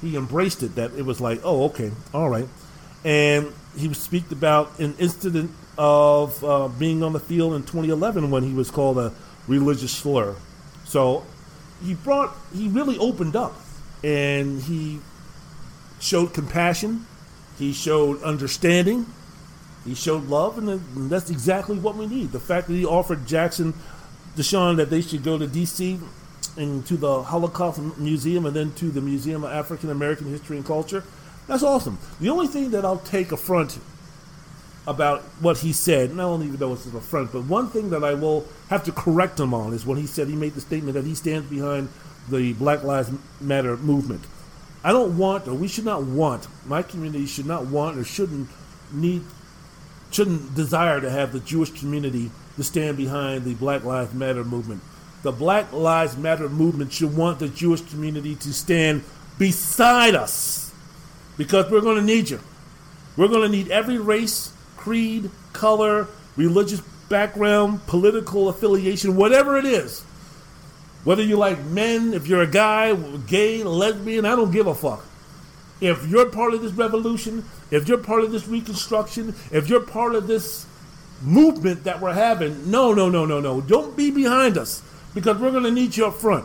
he 0.00 0.16
embraced 0.16 0.64
it 0.64 0.74
that 0.74 0.92
it 0.94 1.04
was 1.04 1.20
like, 1.20 1.40
oh, 1.44 1.66
okay, 1.66 1.92
all 2.12 2.28
right. 2.28 2.48
And 3.04 3.52
he 3.76 3.92
speak 3.94 4.30
about 4.30 4.78
an 4.78 4.94
incident 4.98 5.50
of 5.78 6.42
uh, 6.42 6.68
being 6.68 7.02
on 7.02 7.12
the 7.12 7.20
field 7.20 7.54
in 7.54 7.62
2011 7.62 8.30
when 8.30 8.42
he 8.42 8.52
was 8.52 8.70
called 8.70 8.98
a 8.98 9.12
religious 9.46 9.92
slur. 9.92 10.34
So 10.84 11.24
he 11.84 11.94
brought, 11.94 12.34
he 12.54 12.68
really 12.68 12.98
opened 12.98 13.36
up 13.36 13.54
and 14.02 14.62
he 14.62 15.00
showed 16.00 16.32
compassion, 16.32 17.06
he 17.58 17.72
showed 17.72 18.22
understanding, 18.22 19.06
he 19.84 19.94
showed 19.94 20.28
love, 20.28 20.58
and 20.58 21.10
that's 21.10 21.30
exactly 21.30 21.78
what 21.78 21.96
we 21.96 22.06
need. 22.06 22.32
The 22.32 22.40
fact 22.40 22.66
that 22.68 22.74
he 22.74 22.84
offered 22.84 23.26
Jackson 23.26 23.74
DeSean 24.36 24.76
that 24.76 24.90
they 24.90 25.00
should 25.00 25.22
go 25.22 25.38
to 25.38 25.46
D.C. 25.46 25.98
and 26.56 26.84
to 26.86 26.96
the 26.96 27.22
Holocaust 27.22 27.80
Museum 27.96 28.46
and 28.46 28.54
then 28.54 28.72
to 28.74 28.90
the 28.90 29.00
Museum 29.00 29.44
of 29.44 29.52
African 29.52 29.90
American 29.90 30.28
History 30.28 30.56
and 30.56 30.66
Culture. 30.66 31.04
That's 31.46 31.62
awesome. 31.62 31.98
The 32.20 32.28
only 32.28 32.48
thing 32.48 32.70
that 32.70 32.84
I'll 32.84 32.98
take 32.98 33.32
affront 33.32 33.78
about 34.86 35.22
what 35.40 35.58
he 35.58 35.72
said, 35.72 36.10
and 36.10 36.20
I 36.20 36.24
don't 36.24 36.42
even 36.42 36.58
know 36.60 36.72
if 36.72 36.78
it's 36.78 36.86
an 36.86 36.96
affront, 36.96 37.32
but 37.32 37.44
one 37.44 37.68
thing 37.68 37.90
that 37.90 38.04
I 38.04 38.14
will 38.14 38.46
have 38.68 38.84
to 38.84 38.92
correct 38.92 39.38
him 39.38 39.52
on 39.52 39.72
is 39.72 39.84
when 39.84 39.98
he 39.98 40.06
said 40.06 40.28
he 40.28 40.36
made 40.36 40.54
the 40.54 40.60
statement 40.60 40.94
that 40.94 41.04
he 41.04 41.14
stands 41.14 41.48
behind 41.48 41.88
the 42.28 42.52
Black 42.54 42.82
Lives 42.84 43.10
Matter 43.40 43.76
movement. 43.76 44.22
I 44.84 44.92
don't 44.92 45.18
want, 45.18 45.48
or 45.48 45.54
we 45.54 45.66
should 45.66 45.84
not 45.84 46.04
want, 46.04 46.46
my 46.66 46.82
community 46.82 47.26
should 47.26 47.46
not 47.46 47.66
want 47.66 47.98
or 47.98 48.04
shouldn't 48.04 48.48
need, 48.92 49.22
shouldn't 50.12 50.54
desire 50.54 51.00
to 51.00 51.10
have 51.10 51.32
the 51.32 51.40
Jewish 51.40 51.70
community 51.70 52.30
to 52.56 52.62
stand 52.62 52.96
behind 52.96 53.44
the 53.44 53.54
Black 53.54 53.82
Lives 53.84 54.14
Matter 54.14 54.44
movement. 54.44 54.82
The 55.22 55.32
Black 55.32 55.72
Lives 55.72 56.16
Matter 56.16 56.48
movement 56.48 56.92
should 56.92 57.16
want 57.16 57.40
the 57.40 57.48
Jewish 57.48 57.80
community 57.80 58.36
to 58.36 58.52
stand 58.52 59.02
beside 59.38 60.14
us 60.14 60.65
because 61.36 61.70
we're 61.70 61.80
going 61.80 61.96
to 61.96 62.02
need 62.02 62.30
you. 62.30 62.40
We're 63.16 63.28
going 63.28 63.42
to 63.42 63.48
need 63.48 63.70
every 63.70 63.98
race, 63.98 64.52
creed, 64.76 65.30
color, 65.52 66.08
religious 66.36 66.80
background, 67.08 67.86
political 67.86 68.48
affiliation, 68.48 69.16
whatever 69.16 69.56
it 69.56 69.64
is 69.64 70.04
whether 71.06 71.22
you 71.22 71.36
like 71.36 71.64
men, 71.66 72.14
if 72.14 72.26
you're 72.26 72.42
a 72.42 72.48
guy, 72.48 72.92
gay, 73.28 73.62
lesbian, 73.62 74.26
I 74.26 74.30
don't 74.30 74.50
give 74.50 74.66
a 74.66 74.74
fuck. 74.74 75.04
If 75.80 76.04
you're 76.08 76.28
part 76.30 76.52
of 76.52 76.62
this 76.62 76.72
revolution, 76.72 77.44
if 77.70 77.86
you're 77.86 77.98
part 77.98 78.24
of 78.24 78.32
this 78.32 78.48
reconstruction, 78.48 79.32
if 79.52 79.68
you're 79.68 79.82
part 79.82 80.16
of 80.16 80.26
this 80.26 80.66
movement 81.22 81.84
that 81.84 82.00
we're 82.00 82.12
having, 82.12 82.72
no, 82.72 82.92
no, 82.92 83.08
no, 83.08 83.24
no, 83.24 83.38
no. 83.38 83.60
Don't 83.60 83.96
be 83.96 84.10
behind 84.10 84.58
us 84.58 84.82
because 85.14 85.38
we're 85.38 85.52
going 85.52 85.62
to 85.62 85.70
need 85.70 85.96
you 85.96 86.06
up 86.06 86.14
front. 86.14 86.44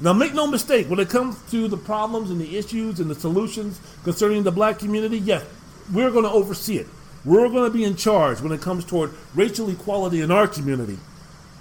Now, 0.00 0.12
make 0.12 0.34
no 0.34 0.46
mistake, 0.46 0.90
when 0.90 0.98
it 0.98 1.08
comes 1.08 1.36
to 1.50 1.68
the 1.68 1.76
problems 1.76 2.30
and 2.30 2.40
the 2.40 2.56
issues 2.56 2.98
and 2.98 3.08
the 3.08 3.14
solutions 3.14 3.80
concerning 4.02 4.42
the 4.42 4.50
black 4.50 4.78
community, 4.78 5.18
yes, 5.18 5.44
we're 5.92 6.10
going 6.10 6.24
to 6.24 6.30
oversee 6.30 6.78
it. 6.78 6.88
We're 7.24 7.48
going 7.48 7.70
to 7.70 7.76
be 7.76 7.84
in 7.84 7.96
charge 7.96 8.40
when 8.40 8.52
it 8.52 8.60
comes 8.60 8.84
toward 8.84 9.12
racial 9.34 9.70
equality 9.70 10.20
in 10.20 10.30
our 10.30 10.48
community. 10.48 10.98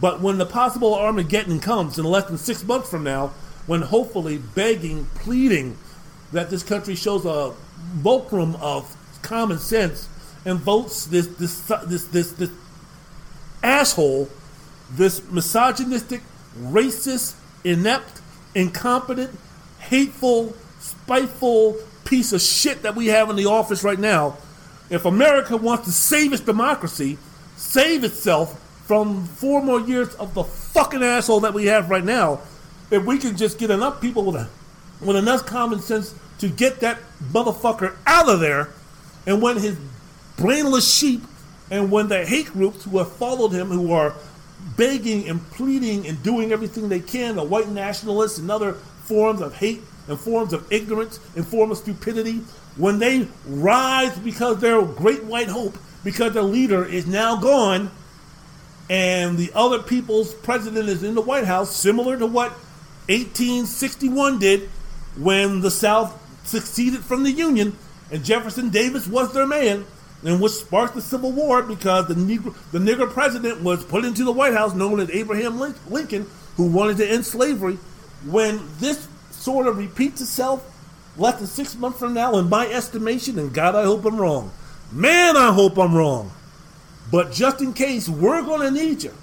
But 0.02 0.20
when 0.20 0.38
the 0.38 0.46
possible 0.46 0.96
Armageddon 0.96 1.60
comes 1.60 1.98
in 1.98 2.06
less 2.06 2.26
than 2.26 2.38
six 2.38 2.64
months 2.64 2.90
from 2.90 3.04
now, 3.04 3.28
when 3.68 3.82
hopefully 3.82 4.38
begging, 4.38 5.06
pleading 5.16 5.78
that 6.34 6.50
this 6.50 6.64
country 6.64 6.96
shows 6.96 7.26
a 7.26 7.54
fulcrum 8.02 8.56
of 8.56 8.98
common 9.22 9.60
sense 9.60 10.10
and 10.46 10.60
votes 10.60 11.06
this 11.06 11.28
this 11.28 11.62
this 11.86 12.06
this, 12.06 12.32
this 12.34 12.52
asshole, 13.62 14.28
this 14.92 15.22
misogynistic, 15.32 16.22
racist, 16.60 17.36
inept, 17.64 18.20
incompetent, 18.56 19.38
hateful, 19.80 20.56
spiteful 20.80 21.78
piece 22.06 22.34
of 22.34 22.42
shit 22.42 22.84
that 22.84 22.96
we 22.96 23.08
have 23.08 23.30
in 23.30 23.36
the 23.36 23.46
office 23.46 23.84
right 23.84 24.00
now. 24.00 24.38
If 24.90 25.06
America 25.06 25.58
wants 25.58 25.86
to 25.86 25.92
save 25.92 26.34
its 26.34 26.42
democracy, 26.42 27.18
save 27.56 28.04
itself 28.04 28.60
from 28.86 29.26
four 29.26 29.62
more 29.62 29.80
years 29.80 30.14
of 30.16 30.34
the 30.34 30.44
fucking 30.44 31.02
asshole 31.02 31.40
that 31.42 31.54
we 31.54 31.66
have 31.68 31.90
right 31.90 32.04
now, 32.04 32.42
if 32.92 33.04
we 33.06 33.18
can 33.18 33.36
just 33.38 33.58
get 33.58 33.72
enough 33.72 34.02
people 34.02 34.26
with 34.26 34.36
a, 34.36 34.50
with 35.02 35.16
enough 35.16 35.46
common 35.46 35.80
sense 35.80 36.14
to 36.40 36.50
get 36.50 36.82
that 36.82 37.00
motherfucker 37.32 37.96
out 38.06 38.30
of 38.30 38.40
there, 38.40 38.70
and 39.26 39.42
when 39.42 39.58
his 39.58 39.78
brainless 40.38 40.94
sheep 40.94 41.24
and 41.72 41.90
when 41.90 42.10
the 42.10 42.26
hate 42.26 42.48
groups 42.48 42.84
who 42.84 42.98
have 42.98 43.12
followed 43.14 43.54
him, 43.54 43.70
who 43.70 43.92
are 43.94 44.14
begging 44.78 45.28
and 45.28 45.46
pleading 45.52 46.08
and 46.08 46.22
doing 46.24 46.52
everything 46.52 46.90
they 46.90 47.00
can, 47.00 47.36
the 47.36 47.44
white 47.44 47.70
nationalists 47.70 48.38
and 48.38 48.50
other 48.50 48.74
forms 48.74 49.42
of 49.42 49.56
hate 49.56 49.82
and 50.08 50.20
forms 50.20 50.54
of 50.54 50.72
ignorance 50.72 51.20
and 51.36 51.48
forms 51.48 51.72
of 51.72 51.78
stupidity, 51.80 52.42
when 52.76 53.00
they 53.00 53.28
rise 53.46 54.18
because 54.20 54.60
they're 54.60 54.82
great 54.82 55.24
white 55.24 55.48
hope, 55.48 55.78
because 56.04 56.34
their 56.34 56.44
leader 56.44 56.84
is 56.84 57.06
now 57.08 57.38
gone, 57.38 57.92
and 58.90 59.38
the 59.38 59.52
other 59.56 59.80
people's 59.80 60.34
president 60.34 60.90
is 60.90 61.04
in 61.04 61.16
the 61.16 61.22
White 61.22 61.46
House, 61.46 61.76
similar 61.76 62.18
to 62.18 62.26
what 62.26 62.52
1861 63.08 64.40
did 64.40 64.70
when 65.18 65.62
the 65.62 65.72
South 65.72 66.20
seceded 66.46 67.02
from 67.02 67.24
the 67.24 67.32
Union 67.32 67.78
and 68.12 68.24
Jefferson 68.24 68.70
Davis 68.70 69.08
was 69.08 69.34
their 69.34 69.48
man, 69.48 69.86
and 70.26 70.42
which 70.42 70.54
sparked 70.54 70.96
the 70.96 71.02
Civil 71.02 71.32
War 71.32 71.64
because 71.64 72.08
the 72.08 72.14
Negro, 72.14 72.56
the 72.72 72.80
nigger 72.80 73.10
president 73.12 73.62
was 73.62 73.84
put 73.84 74.06
into 74.06 74.24
the 74.24 74.32
White 74.32 74.54
House, 74.54 74.74
known 74.74 75.00
as 75.00 75.10
Abraham 75.12 75.60
Lincoln, 75.60 76.28
who 76.56 76.68
wanted 76.68 76.98
to 76.98 77.10
end 77.10 77.26
slavery. 77.26 77.78
When 78.26 78.62
this 78.80 79.08
sort 79.32 79.68
of 79.68 79.78
repeats 79.78 80.22
itself 80.22 80.70
less 81.18 81.38
than 81.38 81.48
six 81.48 81.76
months 81.76 82.00
from 82.00 82.14
now, 82.14 82.38
in 82.38 82.50
my 82.50 82.68
estimation, 82.68 83.38
and 83.38 83.54
God, 83.54 83.76
I 83.76 83.84
hope 83.84 84.06
I'm 84.06 84.18
wrong. 84.18 84.52
Man, 84.92 85.36
I 85.36 85.52
hope 85.52 85.78
I'm 85.78 85.94
wrong. 85.94 86.32
But 87.12 87.32
just 87.32 87.62
in 87.62 87.74
case, 87.74 88.08
we're 88.08 88.44
going 88.44 88.62
to 88.62 88.72
need 88.72 89.04
you. 89.04 89.14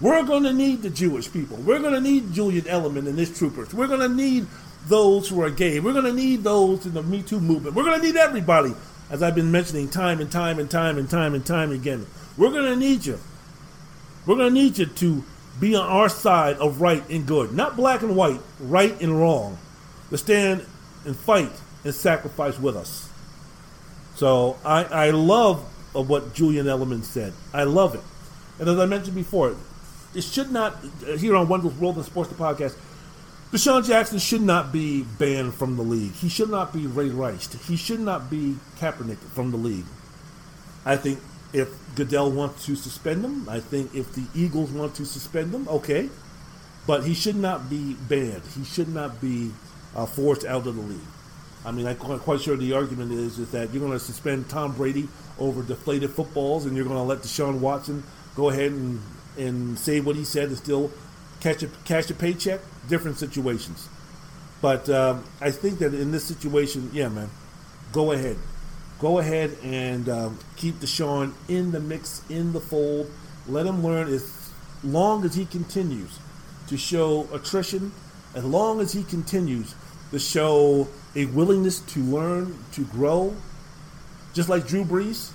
We're 0.00 0.24
going 0.24 0.42
to 0.44 0.52
need 0.52 0.82
the 0.82 0.90
Jewish 0.90 1.32
people. 1.32 1.56
We're 1.58 1.78
going 1.78 1.94
to 1.94 2.00
need 2.00 2.32
Julian 2.32 2.64
Edelman 2.64 3.08
and 3.08 3.18
his 3.18 3.36
troopers. 3.36 3.72
We're 3.72 3.86
going 3.86 4.00
to 4.00 4.08
need 4.08 4.46
those 4.86 5.28
who 5.28 5.42
are 5.42 5.50
gay. 5.50 5.80
We're 5.80 5.92
going 5.92 6.04
to 6.04 6.12
need 6.12 6.44
those 6.44 6.86
in 6.86 6.94
the 6.94 7.02
Me 7.02 7.22
Too 7.22 7.40
movement. 7.40 7.74
We're 7.74 7.84
going 7.84 8.00
to 8.00 8.06
need 8.06 8.16
everybody, 8.16 8.74
as 9.10 9.22
I've 9.22 9.34
been 9.34 9.52
mentioning 9.52 9.88
time 9.88 10.20
and 10.20 10.30
time 10.30 10.58
and 10.58 10.70
time 10.70 10.98
and 10.98 11.08
time 11.08 11.34
and 11.34 11.44
time 11.44 11.70
again. 11.70 12.06
We're 12.36 12.50
going 12.50 12.64
to 12.64 12.76
need 12.76 13.06
you. 13.06 13.18
We're 14.26 14.36
going 14.36 14.52
to 14.52 14.60
need 14.60 14.78
you 14.78 14.86
to 14.86 15.24
be 15.60 15.74
on 15.74 15.86
our 15.86 16.08
side 16.08 16.56
of 16.56 16.80
right 16.80 17.08
and 17.08 17.26
good, 17.26 17.52
not 17.52 17.76
black 17.76 18.02
and 18.02 18.16
white, 18.16 18.40
right 18.60 19.00
and 19.00 19.18
wrong, 19.18 19.58
to 20.10 20.18
stand 20.18 20.66
and 21.04 21.16
fight 21.16 21.52
and 21.84 21.94
sacrifice 21.94 22.58
with 22.58 22.76
us. 22.76 23.08
So 24.16 24.58
I, 24.64 24.84
I 24.84 25.10
love 25.10 25.60
what 25.92 26.34
Julian 26.34 26.66
Edelman 26.66 27.04
said. 27.04 27.32
I 27.54 27.64
love 27.64 27.94
it. 27.94 28.02
And 28.58 28.68
as 28.68 28.78
I 28.78 28.86
mentioned 28.86 29.14
before, 29.14 29.56
it 30.14 30.22
should 30.22 30.50
not, 30.50 30.76
uh, 31.06 31.16
here 31.16 31.36
on 31.36 31.48
Wendell's 31.48 31.74
World 31.74 31.96
and 31.96 32.04
Sports, 32.04 32.30
the 32.30 32.34
podcast, 32.34 32.76
DeSean 33.52 33.86
Jackson 33.86 34.18
should 34.18 34.42
not 34.42 34.72
be 34.72 35.02
banned 35.02 35.54
from 35.54 35.76
the 35.76 35.82
league. 35.82 36.12
He 36.14 36.28
should 36.28 36.50
not 36.50 36.72
be 36.72 36.86
Ray 36.86 37.10
Rice. 37.10 37.52
He 37.68 37.76
should 37.76 38.00
not 38.00 38.28
be 38.28 38.56
Kaepernick 38.78 39.18
from 39.18 39.52
the 39.52 39.56
league. 39.56 39.84
I 40.84 40.96
think 40.96 41.20
if 41.52 41.68
Goodell 41.94 42.32
wants 42.32 42.66
to 42.66 42.74
suspend 42.74 43.24
him, 43.24 43.48
I 43.48 43.60
think 43.60 43.94
if 43.94 44.12
the 44.14 44.24
Eagles 44.34 44.70
want 44.70 44.96
to 44.96 45.06
suspend 45.06 45.54
him, 45.54 45.68
okay. 45.68 46.10
But 46.88 47.04
he 47.04 47.14
should 47.14 47.36
not 47.36 47.70
be 47.70 47.94
banned. 47.94 48.42
He 48.56 48.64
should 48.64 48.88
not 48.88 49.20
be 49.20 49.52
uh, 49.94 50.06
forced 50.06 50.44
out 50.44 50.66
of 50.66 50.76
the 50.76 50.82
league. 50.82 51.00
I 51.64 51.70
mean, 51.72 51.86
I'm 51.86 51.96
quite 51.96 52.40
sure 52.40 52.56
the 52.56 52.72
argument 52.74 53.12
is, 53.12 53.38
is 53.38 53.50
that 53.52 53.72
you're 53.72 53.80
going 53.80 53.92
to 53.92 53.98
suspend 53.98 54.48
Tom 54.48 54.72
Brady 54.72 55.08
over 55.38 55.62
deflated 55.62 56.10
footballs, 56.10 56.66
and 56.66 56.76
you're 56.76 56.84
going 56.84 56.96
to 56.96 57.02
let 57.02 57.18
Deshaun 57.20 57.60
Watson 57.60 58.02
go 58.34 58.50
ahead 58.50 58.72
and, 58.72 59.00
and 59.36 59.78
say 59.78 60.00
what 60.00 60.14
he 60.14 60.24
said 60.24 60.48
and 60.48 60.56
still 60.58 60.92
catch 61.40 61.62
a 61.62 61.68
cash 61.84 62.10
a 62.10 62.14
paycheck. 62.14 62.60
Different 62.88 63.18
situations, 63.18 63.88
but 64.62 64.88
um, 64.88 65.24
I 65.40 65.50
think 65.50 65.80
that 65.80 65.92
in 65.92 66.12
this 66.12 66.24
situation, 66.24 66.90
yeah, 66.92 67.08
man, 67.08 67.30
go 67.92 68.12
ahead. 68.12 68.36
go 69.00 69.18
ahead 69.18 69.56
and 69.62 70.08
um, 70.08 70.38
keep 70.56 70.76
DeSean 70.76 71.32
in 71.48 71.72
the 71.72 71.80
mix, 71.80 72.22
in 72.30 72.52
the 72.52 72.60
fold. 72.60 73.10
Let 73.48 73.66
him 73.66 73.82
learn 73.82 74.08
as 74.08 74.50
long 74.82 75.24
as 75.24 75.34
he 75.34 75.46
continues 75.46 76.18
to 76.68 76.76
show 76.76 77.28
attrition, 77.32 77.92
as 78.34 78.44
long 78.44 78.80
as 78.80 78.92
he 78.92 79.04
continues 79.04 79.74
to 80.10 80.18
show 80.18 80.88
a 81.14 81.26
willingness 81.26 81.80
to 81.80 82.00
learn, 82.00 82.56
to 82.72 82.84
grow, 82.84 83.34
just 84.34 84.48
like 84.48 84.66
Drew 84.66 84.84
Brees, 84.84 85.30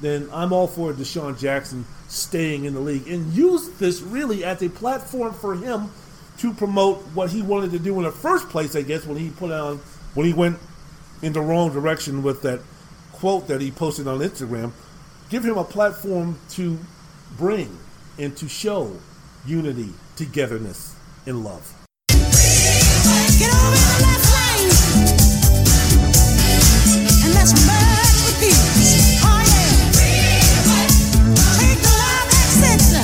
then 0.00 0.28
I'm 0.32 0.52
all 0.52 0.66
for 0.66 0.92
DeSean 0.92 1.38
Jackson 1.38 1.84
staying 2.08 2.64
in 2.64 2.74
the 2.74 2.80
league 2.80 3.08
and 3.08 3.32
use 3.32 3.68
this 3.78 4.00
really 4.00 4.44
as 4.44 4.62
a 4.62 4.68
platform 4.68 5.32
for 5.32 5.54
him 5.56 5.90
to 6.38 6.52
promote 6.52 6.98
what 7.14 7.30
he 7.30 7.42
wanted 7.42 7.70
to 7.72 7.78
do 7.78 7.96
in 7.98 8.04
the 8.04 8.12
first 8.12 8.48
place, 8.48 8.76
I 8.76 8.82
guess, 8.82 9.06
when 9.06 9.16
he 9.16 9.30
put 9.30 9.50
on 9.50 9.78
when 10.14 10.26
he 10.26 10.32
went 10.32 10.58
in 11.22 11.32
the 11.32 11.40
wrong 11.40 11.72
direction 11.72 12.22
with 12.22 12.42
that 12.42 12.60
quote 13.12 13.48
that 13.48 13.60
he 13.60 13.70
posted 13.70 14.06
on 14.06 14.20
Instagram. 14.20 14.72
Give 15.30 15.44
him 15.44 15.58
a 15.58 15.64
platform 15.64 16.38
to 16.50 16.78
bring 17.36 17.76
and 18.18 18.36
to 18.36 18.48
show 18.48 18.96
unity, 19.46 19.90
togetherness, 20.16 20.96
and 21.26 21.44
love. 21.44 21.72
Oh. 29.22 29.46
Take 31.58 31.78
the 31.82 31.88
love 31.88 32.30
accent. 32.32 32.95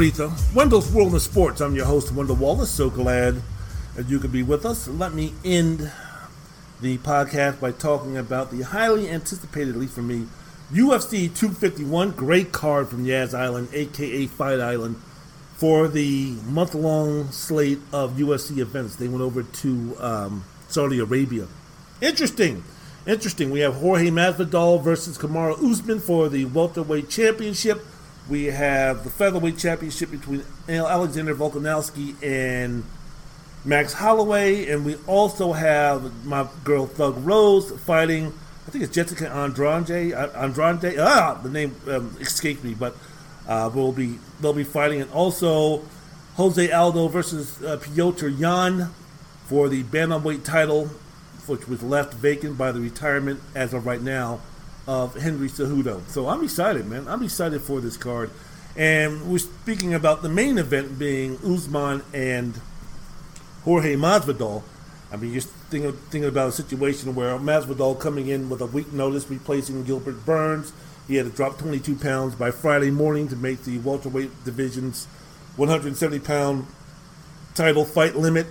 Wendell's 0.00 0.90
World 0.90 1.14
of 1.14 1.20
Sports. 1.20 1.60
I'm 1.60 1.76
your 1.76 1.84
host, 1.84 2.10
Wendell 2.10 2.36
Wallace. 2.36 2.70
So 2.70 2.88
glad 2.88 3.42
that 3.96 4.08
you 4.08 4.18
could 4.18 4.32
be 4.32 4.42
with 4.42 4.64
us. 4.64 4.88
Let 4.88 5.12
me 5.12 5.34
end 5.44 5.92
the 6.80 6.96
podcast 6.96 7.60
by 7.60 7.72
talking 7.72 8.16
about 8.16 8.50
the 8.50 8.62
highly 8.62 9.10
anticipated, 9.10 9.74
at 9.74 9.76
least 9.78 9.92
for 9.92 10.00
me, 10.00 10.26
UFC 10.72 11.28
251. 11.28 12.12
Great 12.12 12.50
card 12.50 12.88
from 12.88 13.04
Yas 13.04 13.34
Island, 13.34 13.68
aka 13.74 14.26
Fight 14.26 14.58
Island, 14.58 14.96
for 15.56 15.86
the 15.86 16.30
month 16.46 16.74
long 16.74 17.30
slate 17.30 17.80
of 17.92 18.14
UFC 18.14 18.56
events. 18.56 18.96
They 18.96 19.06
went 19.06 19.20
over 19.20 19.42
to 19.42 19.96
um, 20.00 20.44
Saudi 20.68 20.98
Arabia. 20.98 21.46
Interesting. 22.00 22.64
Interesting. 23.06 23.50
We 23.50 23.60
have 23.60 23.74
Jorge 23.74 24.08
Masvidal 24.08 24.82
versus 24.82 25.18
Kamaru 25.18 25.62
Usman 25.62 26.00
for 26.00 26.30
the 26.30 26.46
welterweight 26.46 27.10
championship. 27.10 27.84
We 28.30 28.44
have 28.44 29.02
the 29.02 29.10
featherweight 29.10 29.58
championship 29.58 30.12
between 30.12 30.44
Alexander 30.68 31.34
Volkanovski 31.34 32.14
and 32.22 32.84
Max 33.64 33.92
Holloway, 33.92 34.70
and 34.70 34.86
we 34.86 34.94
also 35.08 35.52
have 35.52 36.24
my 36.24 36.46
girl 36.62 36.86
Thug 36.86 37.16
Rose 37.26 37.72
fighting. 37.80 38.32
I 38.68 38.70
think 38.70 38.84
it's 38.84 38.94
Jessica 38.94 39.28
Andrade. 39.28 40.12
Andrade. 40.12 40.96
Ah, 41.00 41.40
the 41.42 41.48
name 41.48 41.74
um, 41.88 42.16
escaped 42.20 42.62
me, 42.62 42.72
but 42.72 42.96
uh, 43.48 43.68
will 43.74 43.90
be 43.90 44.20
they'll 44.40 44.52
be 44.52 44.62
fighting, 44.62 45.00
and 45.00 45.10
also 45.10 45.82
Jose 46.36 46.70
Aldo 46.70 47.08
versus 47.08 47.60
uh, 47.64 47.78
Piotr 47.78 48.28
Yan 48.28 48.90
for 49.46 49.68
the 49.68 49.82
bantamweight 49.82 50.44
title, 50.44 50.86
which 51.48 51.66
was 51.66 51.82
left 51.82 52.14
vacant 52.14 52.56
by 52.56 52.70
the 52.70 52.78
retirement 52.78 53.40
as 53.56 53.74
of 53.74 53.86
right 53.86 54.00
now 54.00 54.40
of 54.90 55.14
Henry 55.14 55.48
Cejudo. 55.48 56.02
So 56.08 56.28
I'm 56.28 56.42
excited, 56.42 56.84
man. 56.84 57.06
I'm 57.06 57.22
excited 57.22 57.62
for 57.62 57.80
this 57.80 57.96
card. 57.96 58.28
And 58.76 59.30
we're 59.30 59.38
speaking 59.38 59.94
about 59.94 60.22
the 60.22 60.28
main 60.28 60.58
event 60.58 60.98
being 60.98 61.38
Usman 61.46 62.02
and 62.12 62.60
Jorge 63.62 63.94
Masvidal. 63.94 64.64
I 65.12 65.16
mean, 65.16 65.32
you're 65.32 65.42
thinking, 65.42 65.92
thinking 65.92 66.28
about 66.28 66.48
a 66.48 66.52
situation 66.52 67.14
where 67.14 67.38
Masvidal 67.38 68.00
coming 68.00 68.26
in 68.26 68.48
with 68.48 68.60
a 68.60 68.66
week 68.66 68.92
notice, 68.92 69.30
replacing 69.30 69.84
Gilbert 69.84 70.26
Burns. 70.26 70.72
He 71.06 71.14
had 71.14 71.26
to 71.26 71.32
drop 71.32 71.56
22 71.56 71.94
pounds 71.94 72.34
by 72.34 72.50
Friday 72.50 72.90
morning 72.90 73.28
to 73.28 73.36
make 73.36 73.62
the 73.62 73.78
welterweight 73.78 74.44
division's 74.44 75.06
170 75.54 76.18
pound 76.18 76.66
title 77.54 77.84
fight 77.84 78.16
limit. 78.16 78.48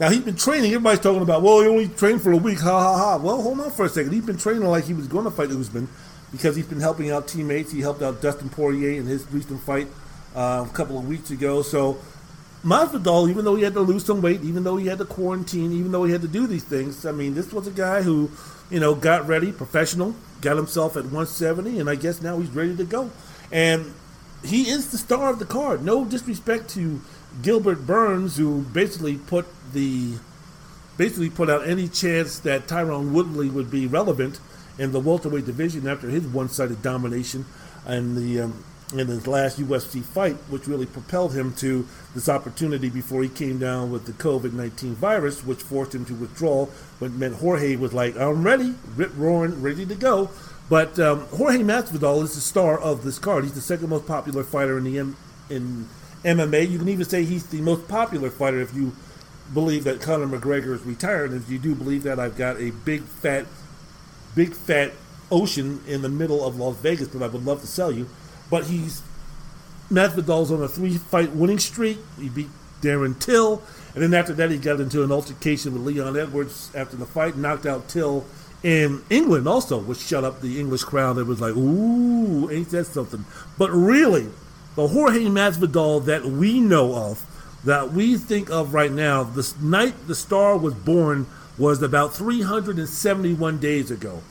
Now 0.00 0.08
he's 0.08 0.22
been 0.22 0.34
training. 0.34 0.72
Everybody's 0.72 1.00
talking 1.00 1.20
about, 1.20 1.42
well, 1.42 1.60
he 1.60 1.68
only 1.68 1.88
trained 1.88 2.22
for 2.22 2.32
a 2.32 2.36
week. 2.36 2.58
Ha 2.60 2.70
ha 2.70 2.96
ha. 2.96 3.16
Well, 3.18 3.42
hold 3.42 3.60
on 3.60 3.70
for 3.70 3.84
a 3.84 3.88
second. 3.90 4.12
He's 4.12 4.24
been 4.24 4.38
training 4.38 4.62
like 4.62 4.84
he 4.84 4.94
was 4.94 5.06
going 5.06 5.26
to 5.26 5.30
fight 5.30 5.50
Usman 5.50 5.88
because 6.32 6.56
he's 6.56 6.66
been 6.66 6.80
helping 6.80 7.10
out 7.10 7.28
teammates. 7.28 7.70
He 7.70 7.82
helped 7.82 8.00
out 8.00 8.22
Dustin 8.22 8.48
Poirier 8.48 8.98
in 8.98 9.04
his 9.04 9.30
recent 9.30 9.60
fight 9.60 9.88
uh, 10.34 10.66
a 10.66 10.72
couple 10.72 10.98
of 10.98 11.06
weeks 11.06 11.30
ago. 11.30 11.60
So 11.60 11.98
Masvidal, 12.64 13.28
even 13.28 13.44
though 13.44 13.56
he 13.56 13.62
had 13.62 13.74
to 13.74 13.82
lose 13.82 14.06
some 14.06 14.22
weight, 14.22 14.40
even 14.42 14.64
though 14.64 14.78
he 14.78 14.86
had 14.86 14.96
to 14.98 15.04
quarantine, 15.04 15.70
even 15.72 15.92
though 15.92 16.04
he 16.04 16.12
had 16.12 16.22
to 16.22 16.28
do 16.28 16.46
these 16.46 16.64
things, 16.64 17.04
I 17.04 17.12
mean, 17.12 17.34
this 17.34 17.52
was 17.52 17.66
a 17.66 17.70
guy 17.70 18.00
who, 18.00 18.30
you 18.70 18.80
know, 18.80 18.94
got 18.94 19.28
ready, 19.28 19.52
professional, 19.52 20.14
got 20.40 20.56
himself 20.56 20.96
at 20.96 21.04
170, 21.04 21.78
and 21.78 21.90
I 21.90 21.94
guess 21.94 22.22
now 22.22 22.38
he's 22.38 22.50
ready 22.50 22.74
to 22.74 22.84
go. 22.84 23.10
And 23.52 23.92
he 24.42 24.70
is 24.70 24.92
the 24.92 24.98
star 24.98 25.28
of 25.28 25.38
the 25.38 25.44
card. 25.44 25.84
No 25.84 26.06
disrespect 26.06 26.70
to 26.70 27.02
Gilbert 27.42 27.86
Burns, 27.86 28.36
who 28.36 28.62
basically 28.62 29.16
put 29.16 29.46
the 29.72 30.14
basically 30.96 31.30
put 31.30 31.48
out 31.48 31.66
any 31.66 31.88
chance 31.88 32.38
that 32.40 32.66
Tyron 32.66 33.12
Woodley 33.12 33.48
would 33.48 33.70
be 33.70 33.86
relevant 33.86 34.38
in 34.78 34.92
the 34.92 35.00
welterweight 35.00 35.46
division 35.46 35.86
after 35.88 36.08
his 36.08 36.24
one-sided 36.24 36.82
domination 36.82 37.46
in 37.86 38.14
the 38.14 38.42
um, 38.42 38.64
in 38.92 39.06
his 39.06 39.26
last 39.26 39.60
UFC 39.60 40.02
fight, 40.02 40.34
which 40.48 40.66
really 40.66 40.86
propelled 40.86 41.32
him 41.32 41.54
to 41.54 41.86
this 42.14 42.28
opportunity 42.28 42.88
before 42.88 43.22
he 43.22 43.28
came 43.28 43.58
down 43.58 43.90
with 43.90 44.06
the 44.06 44.12
COVID 44.12 44.52
19 44.52 44.94
virus, 44.94 45.44
which 45.44 45.62
forced 45.62 45.94
him 45.94 46.04
to 46.06 46.14
withdraw. 46.14 46.66
But 46.98 47.12
meant 47.12 47.36
Jorge 47.36 47.76
was 47.76 47.92
like, 47.92 48.16
I'm 48.16 48.42
ready, 48.42 48.74
rip 48.96 49.12
roaring, 49.16 49.62
ready 49.62 49.86
to 49.86 49.94
go. 49.94 50.30
But 50.68 50.98
um, 50.98 51.26
Jorge 51.28 51.58
Masvidal 51.58 52.22
is 52.22 52.34
the 52.34 52.40
star 52.40 52.78
of 52.78 53.04
this 53.04 53.18
card. 53.18 53.44
He's 53.44 53.54
the 53.54 53.60
second 53.60 53.88
most 53.88 54.06
popular 54.06 54.44
fighter 54.44 54.78
in 54.78 54.84
the 54.84 54.98
M- 54.98 55.16
in 55.48 55.88
MMA. 56.24 56.70
You 56.70 56.78
can 56.78 56.88
even 56.88 57.04
say 57.04 57.24
he's 57.24 57.46
the 57.46 57.60
most 57.60 57.88
popular 57.88 58.30
fighter 58.30 58.60
if 58.60 58.74
you 58.74 58.92
believe 59.52 59.84
that 59.84 60.00
Conor 60.00 60.26
McGregor 60.26 60.74
is 60.74 60.82
retired. 60.82 61.32
If 61.32 61.50
you 61.50 61.58
do 61.58 61.74
believe 61.74 62.02
that, 62.04 62.18
I've 62.18 62.36
got 62.36 62.60
a 62.60 62.70
big 62.70 63.02
fat, 63.02 63.46
big 64.34 64.54
fat 64.54 64.92
ocean 65.30 65.80
in 65.86 66.02
the 66.02 66.08
middle 66.08 66.44
of 66.44 66.58
Las 66.58 66.76
Vegas 66.76 67.08
that 67.08 67.22
I 67.22 67.26
would 67.26 67.44
love 67.44 67.60
to 67.60 67.66
sell 67.66 67.90
you. 67.90 68.08
But 68.50 68.66
he's 68.66 69.02
Masvidal's 69.90 70.52
on 70.52 70.62
a 70.62 70.68
three-fight 70.68 71.32
winning 71.32 71.58
streak. 71.58 71.98
He 72.18 72.28
beat 72.28 72.48
Darren 72.80 73.18
Till, 73.18 73.62
and 73.94 74.02
then 74.02 74.14
after 74.14 74.32
that, 74.34 74.50
he 74.50 74.56
got 74.56 74.80
into 74.80 75.02
an 75.02 75.12
altercation 75.12 75.72
with 75.72 75.82
Leon 75.82 76.16
Edwards 76.16 76.70
after 76.74 76.96
the 76.96 77.06
fight, 77.06 77.36
knocked 77.36 77.66
out 77.66 77.88
Till 77.88 78.24
in 78.62 79.02
England 79.10 79.48
also, 79.48 79.78
which 79.78 79.98
shut 79.98 80.24
up 80.24 80.40
the 80.40 80.60
English 80.60 80.84
crowd 80.84 81.14
that 81.14 81.26
was 81.26 81.40
like, 81.40 81.56
"Ooh, 81.56 82.50
ain't 82.50 82.70
that 82.70 82.86
something?" 82.86 83.24
But 83.58 83.70
really, 83.70 84.28
the 84.76 84.88
Jorge 84.88 85.24
Masvidal 85.24 86.04
that 86.04 86.24
we 86.24 86.60
know 86.60 86.94
of 86.94 87.26
that 87.64 87.92
we 87.92 88.16
think 88.16 88.50
of 88.50 88.72
right 88.72 88.92
now, 88.92 89.22
the 89.22 89.52
night 89.60 89.94
the 90.06 90.14
star 90.14 90.56
was 90.56 90.74
born 90.74 91.26
was 91.58 91.82
about 91.82 92.14
371 92.14 93.58
days 93.58 93.90
ago, 93.90 94.22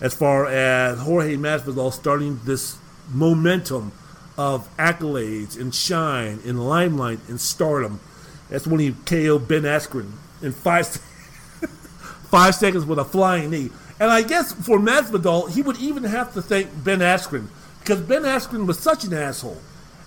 as 0.00 0.14
far 0.14 0.46
as 0.46 0.98
Jorge 1.00 1.36
Masvidal 1.36 1.92
starting 1.92 2.40
this 2.44 2.78
momentum 3.10 3.92
of 4.38 4.74
accolades 4.78 5.60
and 5.60 5.74
shine 5.74 6.40
and 6.46 6.66
limelight 6.66 7.18
and 7.28 7.40
stardom. 7.40 8.00
That's 8.48 8.66
when 8.66 8.80
he 8.80 8.92
KO'd 8.92 9.46
Ben 9.46 9.62
Askren 9.62 10.12
in 10.40 10.52
five 10.52 10.86
five 12.30 12.54
seconds 12.54 12.86
with 12.86 12.98
a 12.98 13.04
flying 13.04 13.50
knee. 13.50 13.70
And 14.00 14.10
I 14.10 14.22
guess 14.22 14.52
for 14.52 14.78
Masvidal, 14.78 15.50
he 15.50 15.62
would 15.62 15.78
even 15.78 16.04
have 16.04 16.32
to 16.34 16.42
thank 16.42 16.68
Ben 16.82 17.00
Askren 17.00 17.48
because 17.80 18.00
Ben 18.00 18.22
Askren 18.22 18.66
was 18.66 18.78
such 18.78 19.04
an 19.04 19.12
asshole. 19.12 19.60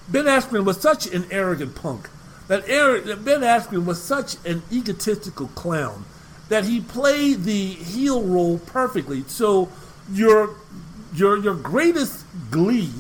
Ben 0.07 0.26
Askren 0.26 0.65
was 0.65 0.80
such 0.80 1.07
an 1.07 1.26
arrogant 1.32 1.76
punk. 1.76 2.10
That, 2.48 2.65
that 2.68 3.26
Ben 3.26 3.41
Askren 3.41 3.86
was 3.86 4.02
such 4.02 4.36
an 4.45 4.61
egotistical 4.72 5.48
clown 5.49 6.06
that 6.49 6.65
he 6.65 6.80
played 6.80 7.44
the 7.44 7.69
heel 7.69 8.22
role 8.22 8.60
perfectly. 8.60 9.23
So 9.27 9.69
your 10.11 10.56
your 11.14 11.38
your 11.38 11.56
greatest 11.56 12.23
glee 12.52 12.91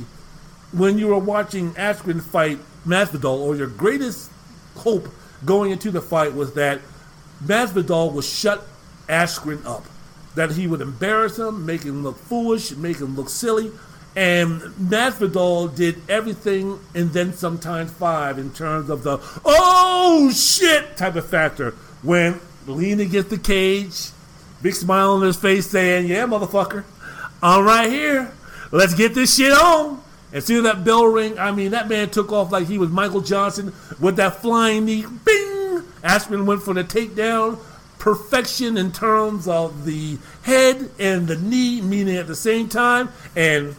when 0.71 0.97
you 0.97 1.07
were 1.07 1.19
watching 1.19 1.73
Askren 1.73 2.21
fight 2.21 2.59
Masvidal, 2.85 3.39
or 3.39 3.55
your 3.55 3.67
greatest 3.67 4.31
hope 4.77 5.09
going 5.43 5.71
into 5.71 5.91
the 5.91 6.01
fight 6.01 6.33
was 6.33 6.53
that 6.53 6.81
Masvidal 7.43 8.13
would 8.13 8.25
shut 8.25 8.65
Askren 9.07 9.63
up 9.65 9.85
that 10.35 10.51
he 10.51 10.67
would 10.67 10.81
embarrass 10.81 11.39
him, 11.39 11.65
make 11.65 11.83
him 11.83 12.03
look 12.03 12.17
foolish, 12.17 12.75
make 12.75 12.97
him 12.97 13.15
look 13.15 13.29
silly. 13.29 13.71
And 14.15 14.61
Masvidal 14.61 15.75
did 15.75 16.01
everything 16.09 16.79
and 16.93 17.11
then 17.11 17.33
sometimes 17.33 17.91
five 17.91 18.37
in 18.37 18.53
terms 18.53 18.89
of 18.89 19.03
the 19.03 19.19
oh 19.43 20.31
shit 20.31 20.95
type 20.95 21.15
of 21.15 21.27
factor. 21.27 21.71
When 22.01 22.39
leaning 22.65 23.07
against 23.07 23.29
the 23.29 23.37
cage, 23.37 24.11
big 24.61 24.73
smile 24.73 25.11
on 25.11 25.21
his 25.21 25.35
face 25.35 25.67
saying, 25.67 26.07
Yeah, 26.07 26.25
motherfucker, 26.25 26.85
I'm 27.43 27.65
right 27.65 27.89
here. 27.89 28.31
Let's 28.71 28.93
get 28.93 29.13
this 29.13 29.35
shit 29.35 29.51
on. 29.51 30.01
And 30.31 30.43
see 30.43 30.59
that 30.59 30.83
bell 30.83 31.05
ring, 31.05 31.39
I 31.39 31.51
mean, 31.51 31.71
that 31.71 31.87
man 31.87 32.09
took 32.09 32.31
off 32.31 32.51
like 32.51 32.67
he 32.67 32.77
was 32.77 32.89
Michael 32.89 33.21
Johnson 33.21 33.73
with 34.01 34.17
that 34.17 34.41
flying 34.41 34.85
knee. 34.85 35.05
Bing! 35.23 35.83
Askren 36.03 36.45
went 36.45 36.61
for 36.61 36.73
the 36.73 36.83
takedown 36.83 37.57
perfection 38.05 38.77
in 38.77 38.91
terms 38.91 39.47
of 39.47 39.83
the 39.85 40.17
head 40.43 40.91
and 40.99 41.27
the 41.27 41.35
knee 41.37 41.81
meaning 41.81 42.15
at 42.15 42.27
the 42.27 42.35
same 42.35 42.69
time, 42.69 43.09
and 43.35 43.75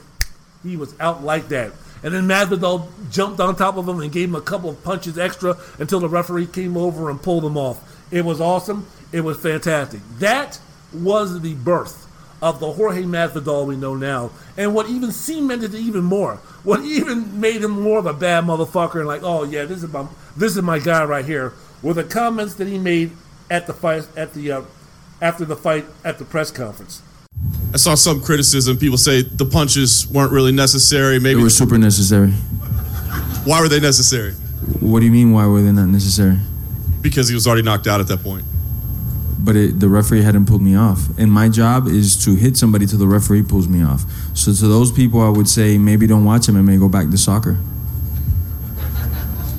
he 0.68 0.76
was 0.76 0.94
out 1.00 1.22
like 1.22 1.48
that. 1.48 1.72
And 2.02 2.14
then 2.14 2.28
Masvidal 2.28 2.88
jumped 3.10 3.40
on 3.40 3.56
top 3.56 3.76
of 3.76 3.88
him 3.88 4.00
and 4.00 4.12
gave 4.12 4.28
him 4.28 4.34
a 4.34 4.40
couple 4.40 4.70
of 4.70 4.82
punches 4.84 5.18
extra 5.18 5.56
until 5.78 6.00
the 6.00 6.08
referee 6.08 6.46
came 6.46 6.76
over 6.76 7.10
and 7.10 7.20
pulled 7.20 7.44
him 7.44 7.56
off. 7.56 7.82
It 8.10 8.24
was 8.24 8.40
awesome. 8.40 8.86
It 9.12 9.22
was 9.22 9.38
fantastic. 9.38 10.00
That 10.18 10.60
was 10.92 11.40
the 11.40 11.54
birth 11.54 12.06
of 12.42 12.60
the 12.60 12.72
Jorge 12.72 13.02
Masvidal 13.02 13.66
we 13.66 13.76
know 13.76 13.94
now. 13.94 14.30
And 14.56 14.74
what 14.74 14.88
even 14.88 15.10
cemented 15.10 15.74
it 15.74 15.80
even 15.80 16.04
more, 16.04 16.36
what 16.62 16.80
even 16.84 17.40
made 17.40 17.62
him 17.62 17.70
more 17.70 17.98
of 17.98 18.06
a 18.06 18.12
bad 18.12 18.44
motherfucker 18.44 18.96
and 18.96 19.06
like, 19.06 19.22
oh 19.22 19.44
yeah, 19.44 19.64
this 19.64 19.82
is 19.82 19.92
my 19.92 20.06
this 20.36 20.56
is 20.56 20.62
my 20.62 20.78
guy 20.78 21.04
right 21.04 21.24
here, 21.24 21.54
were 21.82 21.94
the 21.94 22.04
comments 22.04 22.54
that 22.54 22.68
he 22.68 22.78
made 22.78 23.12
at 23.50 23.66
the 23.66 23.72
fight 23.72 24.06
at 24.16 24.34
the 24.34 24.52
uh, 24.52 24.62
after 25.20 25.44
the 25.44 25.56
fight 25.56 25.86
at 26.04 26.18
the 26.18 26.24
press 26.24 26.50
conference. 26.50 27.02
I 27.76 27.78
saw 27.78 27.94
some 27.94 28.22
criticism. 28.22 28.78
People 28.78 28.96
say 28.96 29.20
the 29.20 29.44
punches 29.44 30.08
weren't 30.08 30.32
really 30.32 30.50
necessary. 30.50 31.18
Maybe 31.18 31.34
they 31.34 31.42
were 31.42 31.50
super 31.50 31.76
necessary. 31.76 32.30
Why 33.44 33.60
were 33.60 33.68
they 33.68 33.80
necessary? 33.80 34.32
What 34.80 35.00
do 35.00 35.04
you 35.04 35.12
mean? 35.12 35.32
Why 35.32 35.46
were 35.46 35.60
they 35.60 35.72
not 35.72 35.88
necessary? 35.88 36.38
Because 37.02 37.28
he 37.28 37.34
was 37.34 37.46
already 37.46 37.62
knocked 37.62 37.86
out 37.86 38.00
at 38.00 38.08
that 38.08 38.22
point. 38.22 38.44
But 39.38 39.56
it, 39.56 39.78
the 39.78 39.90
referee 39.90 40.22
hadn't 40.22 40.46
pulled 40.46 40.62
me 40.62 40.74
off, 40.74 41.06
and 41.18 41.30
my 41.30 41.50
job 41.50 41.86
is 41.86 42.16
to 42.24 42.34
hit 42.34 42.56
somebody 42.56 42.86
till 42.86 42.98
the 42.98 43.06
referee 43.06 43.42
pulls 43.42 43.68
me 43.68 43.82
off. 43.82 44.04
So 44.32 44.54
to 44.54 44.68
those 44.68 44.90
people, 44.90 45.20
I 45.20 45.28
would 45.28 45.46
say 45.46 45.76
maybe 45.76 46.06
don't 46.06 46.24
watch 46.24 46.48
him 46.48 46.56
and 46.56 46.64
may 46.64 46.78
go 46.78 46.88
back 46.88 47.10
to 47.10 47.18
soccer. 47.18 47.58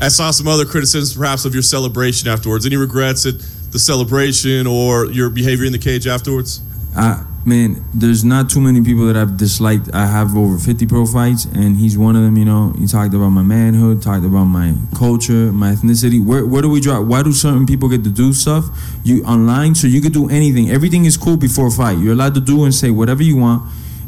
I 0.02 0.08
saw 0.08 0.32
some 0.32 0.48
other 0.48 0.66
criticisms, 0.66 1.16
perhaps, 1.16 1.46
of 1.46 1.54
your 1.54 1.62
celebration 1.62 2.28
afterwards. 2.28 2.66
Any 2.66 2.78
regrets 2.78 3.28
at 3.28 3.36
the 3.72 3.78
celebration 3.78 4.66
or 4.66 5.06
your 5.06 5.30
behavior 5.30 5.66
in 5.66 5.72
the 5.72 5.78
cage 5.78 6.08
afterwards? 6.08 6.62
I 6.96 7.24
man, 7.48 7.82
there's 7.94 8.26
not 8.26 8.50
too 8.50 8.60
many 8.60 8.82
people 8.82 9.06
that 9.06 9.16
I've 9.16 9.38
disliked. 9.38 9.90
I 9.94 10.06
have 10.06 10.36
over 10.36 10.60
50 10.60 10.86
pro 10.86 11.06
fights, 11.06 11.46
and 11.46 11.78
he's 11.78 11.98
one 11.98 12.18
of 12.18 12.22
them. 12.22 12.38
You 12.38 12.44
know, 12.44 12.74
he 12.78 12.86
talked 12.86 13.14
about 13.14 13.30
my 13.30 13.42
manhood, 13.42 14.02
talked 14.02 14.26
about 14.26 14.44
my 14.46 14.76
culture, 14.96 15.54
my 15.54 15.72
ethnicity. 15.72 16.24
Where 16.24 16.46
where 16.46 16.62
do 16.62 16.70
we 16.70 16.82
draw? 16.82 17.00
Why 17.00 17.24
do 17.24 17.32
certain 17.32 17.66
people 17.66 17.88
get 17.88 18.04
to 18.04 18.10
do 18.10 18.34
stuff? 18.34 18.66
You 19.04 19.24
online, 19.24 19.76
so 19.76 19.88
you 19.88 20.02
could 20.02 20.14
do 20.14 20.30
anything. 20.30 20.70
Everything 20.70 21.06
is 21.06 21.16
cool 21.16 21.38
before 21.38 21.68
a 21.68 21.72
fight. 21.72 21.98
You're 22.00 22.14
allowed 22.14 22.36
to 22.36 22.42
do 22.42 22.66
and 22.66 22.76
say 22.76 22.92
whatever 22.92 23.24
you 23.24 23.38
want. 23.38 23.64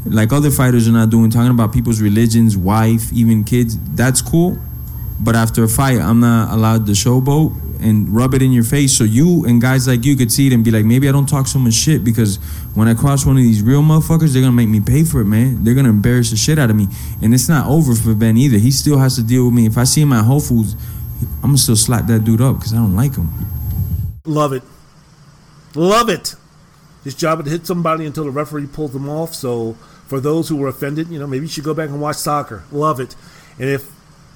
Like 0.05 0.33
other 0.33 0.51
fighters 0.51 0.87
are 0.87 0.91
not 0.91 1.09
doing, 1.09 1.31
talking 1.31 1.51
about 1.51 1.71
people's 1.71 2.01
religions, 2.01 2.57
wife, 2.57 3.11
even 3.13 3.45
kids. 3.45 3.79
That's 3.95 4.21
cool. 4.21 4.57
But 5.21 5.35
after 5.35 5.63
a 5.63 5.67
fight, 5.67 5.99
I'm 5.99 6.19
not 6.19 6.53
allowed 6.53 6.85
to 6.87 6.91
showboat 6.91 7.68
and 7.79 8.09
rub 8.09 8.33
it 8.33 8.41
in 8.41 8.51
your 8.51 8.63
face 8.63 8.97
so 8.97 9.03
you 9.03 9.45
and 9.45 9.61
guys 9.61 9.87
like 9.87 10.03
you 10.03 10.15
could 10.15 10.31
see 10.31 10.47
it 10.47 10.53
and 10.53 10.63
be 10.63 10.71
like, 10.71 10.85
maybe 10.85 11.07
I 11.07 11.11
don't 11.11 11.27
talk 11.27 11.47
so 11.47 11.59
much 11.59 11.73
shit 11.73 12.03
because 12.03 12.37
when 12.75 12.87
I 12.87 12.93
cross 12.93 13.25
one 13.25 13.37
of 13.37 13.43
these 13.43 13.61
real 13.61 13.81
motherfuckers, 13.81 14.33
they're 14.33 14.41
gonna 14.41 14.51
make 14.51 14.69
me 14.69 14.81
pay 14.81 15.03
for 15.03 15.21
it, 15.21 15.25
man. 15.25 15.63
They're 15.63 15.73
gonna 15.73 15.89
embarrass 15.89 16.31
the 16.31 16.37
shit 16.37 16.59
out 16.59 16.69
of 16.69 16.75
me. 16.75 16.87
And 17.21 17.33
it's 17.33 17.49
not 17.49 17.67
over 17.67 17.95
for 17.95 18.13
Ben 18.13 18.37
either. 18.37 18.57
He 18.57 18.71
still 18.71 18.97
has 18.97 19.15
to 19.15 19.23
deal 19.23 19.45
with 19.45 19.53
me. 19.53 19.65
If 19.65 19.77
I 19.77 19.85
see 19.85 20.01
him 20.01 20.13
at 20.13 20.25
Whole 20.25 20.39
Foods, 20.39 20.75
I'm 21.35 21.49
gonna 21.49 21.57
still 21.57 21.75
slap 21.75 22.07
that 22.07 22.23
dude 22.23 22.41
up 22.41 22.57
because 22.57 22.73
I 22.73 22.77
don't 22.77 22.95
like 22.95 23.15
him. 23.15 23.29
Love 24.25 24.53
it. 24.53 24.63
Love 25.75 26.09
it. 26.09 26.35
His 27.03 27.15
job 27.15 27.43
to 27.43 27.49
hit 27.49 27.65
somebody 27.65 28.05
until 28.05 28.25
the 28.25 28.31
referee 28.31 28.67
pulls 28.67 28.91
them 28.91 29.09
off. 29.09 29.33
So 29.33 29.73
for 30.07 30.19
those 30.19 30.49
who 30.49 30.57
were 30.57 30.67
offended, 30.67 31.07
you 31.09 31.19
know, 31.19 31.27
maybe 31.27 31.45
you 31.45 31.49
should 31.49 31.63
go 31.63 31.73
back 31.73 31.89
and 31.89 32.01
watch 32.01 32.17
soccer. 32.17 32.63
Love 32.71 32.99
it. 32.99 33.15
And 33.57 33.69
if 33.69 33.89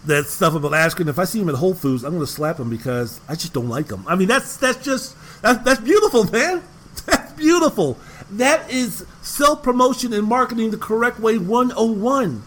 that 0.05 0.25
stuff 0.25 0.53
about 0.55 0.71
Askren. 0.71 1.07
If 1.07 1.19
I 1.19 1.25
see 1.25 1.39
him 1.39 1.49
at 1.49 1.55
Whole 1.55 1.73
Foods, 1.73 2.03
I'm 2.03 2.11
going 2.11 2.25
to 2.25 2.31
slap 2.31 2.59
him 2.59 2.69
because 2.69 3.19
I 3.27 3.35
just 3.35 3.53
don't 3.53 3.69
like 3.69 3.89
him. 3.89 4.03
I 4.07 4.15
mean, 4.15 4.27
that's 4.27 4.57
that's 4.57 4.83
just 4.83 5.15
that's, 5.41 5.63
that's 5.63 5.81
beautiful, 5.81 6.25
man. 6.25 6.63
That's 7.05 7.33
beautiful. 7.33 7.97
That 8.29 8.69
is 8.71 9.05
self 9.23 9.63
promotion 9.63 10.13
and 10.13 10.27
marketing 10.27 10.69
the 10.71 10.77
correct 10.77 11.19
way 11.19 11.37
101. 11.37 12.43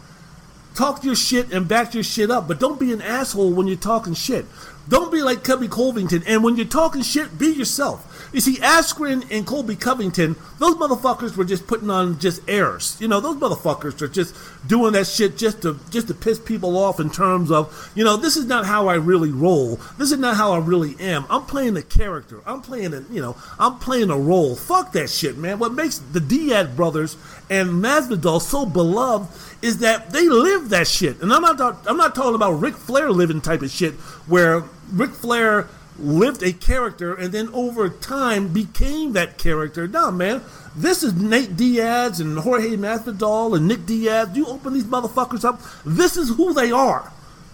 Talk 0.74 1.04
your 1.04 1.16
shit 1.16 1.52
and 1.52 1.66
back 1.66 1.94
your 1.94 2.04
shit 2.04 2.30
up, 2.30 2.46
but 2.46 2.60
don't 2.60 2.78
be 2.78 2.92
an 2.92 3.02
asshole 3.02 3.52
when 3.52 3.66
you're 3.66 3.76
talking 3.76 4.14
shit. 4.14 4.46
Don't 4.88 5.10
be 5.10 5.22
like 5.22 5.42
Colby 5.42 5.68
Covington. 5.68 6.22
And 6.26 6.44
when 6.44 6.56
you're 6.56 6.66
talking 6.66 7.02
shit, 7.02 7.38
be 7.38 7.48
yourself. 7.48 8.15
You 8.32 8.40
see, 8.40 8.56
Askren 8.56 9.30
and 9.30 9.46
Colby 9.46 9.76
Covington, 9.76 10.36
those 10.58 10.74
motherfuckers 10.74 11.36
were 11.36 11.44
just 11.44 11.66
putting 11.66 11.90
on 11.90 12.18
just 12.18 12.42
airs. 12.48 12.96
You 13.00 13.08
know, 13.08 13.20
those 13.20 13.36
motherfuckers 13.36 14.00
are 14.02 14.08
just 14.08 14.34
doing 14.66 14.92
that 14.92 15.06
shit 15.06 15.36
just 15.36 15.62
to 15.62 15.78
just 15.90 16.08
to 16.08 16.14
piss 16.14 16.38
people 16.38 16.76
off 16.76 17.00
in 17.00 17.10
terms 17.10 17.50
of, 17.50 17.90
you 17.94 18.04
know, 18.04 18.16
this 18.16 18.36
is 18.36 18.46
not 18.46 18.66
how 18.66 18.88
I 18.88 18.94
really 18.94 19.30
roll. 19.30 19.76
This 19.98 20.12
is 20.12 20.18
not 20.18 20.36
how 20.36 20.52
I 20.52 20.58
really 20.58 20.96
am. 21.00 21.24
I'm 21.30 21.44
playing 21.44 21.76
a 21.76 21.82
character. 21.82 22.40
I'm 22.46 22.60
playing 22.60 22.94
a, 22.94 23.02
you 23.10 23.20
know, 23.20 23.36
I'm 23.58 23.78
playing 23.78 24.10
a 24.10 24.18
role. 24.18 24.56
Fuck 24.56 24.92
that 24.92 25.10
shit, 25.10 25.36
man. 25.38 25.58
What 25.58 25.72
makes 25.72 25.98
the 25.98 26.20
Diaz 26.20 26.68
brothers 26.74 27.16
and 27.48 27.82
Masvidal 27.82 28.40
so 28.40 28.66
beloved 28.66 29.28
is 29.62 29.78
that 29.78 30.10
they 30.10 30.28
live 30.28 30.68
that 30.70 30.86
shit. 30.86 31.20
And 31.22 31.32
I'm 31.32 31.42
not 31.42 31.60
I'm 31.86 31.96
not 31.96 32.14
talking 32.14 32.34
about 32.34 32.52
Ric 32.52 32.74
Flair 32.74 33.10
living 33.10 33.40
type 33.40 33.62
of 33.62 33.70
shit 33.70 33.94
where 34.26 34.64
Ric 34.92 35.10
Flair 35.10 35.68
lived 35.98 36.42
a 36.42 36.52
character 36.52 37.14
and 37.14 37.32
then 37.32 37.48
over 37.52 37.88
time 37.88 38.48
became 38.48 39.12
that 39.12 39.38
character. 39.38 39.86
No, 39.88 40.10
man. 40.10 40.42
This 40.74 41.02
is 41.02 41.14
Nate 41.14 41.56
Diaz 41.56 42.20
and 42.20 42.38
Jorge 42.38 42.76
Masvidal 42.76 43.56
and 43.56 43.66
Nick 43.66 43.86
Diaz. 43.86 44.30
You 44.34 44.46
open 44.46 44.74
these 44.74 44.84
motherfuckers 44.84 45.44
up. 45.44 45.60
This 45.84 46.16
is 46.16 46.36
who 46.36 46.52
they 46.52 46.70
are. 46.70 47.10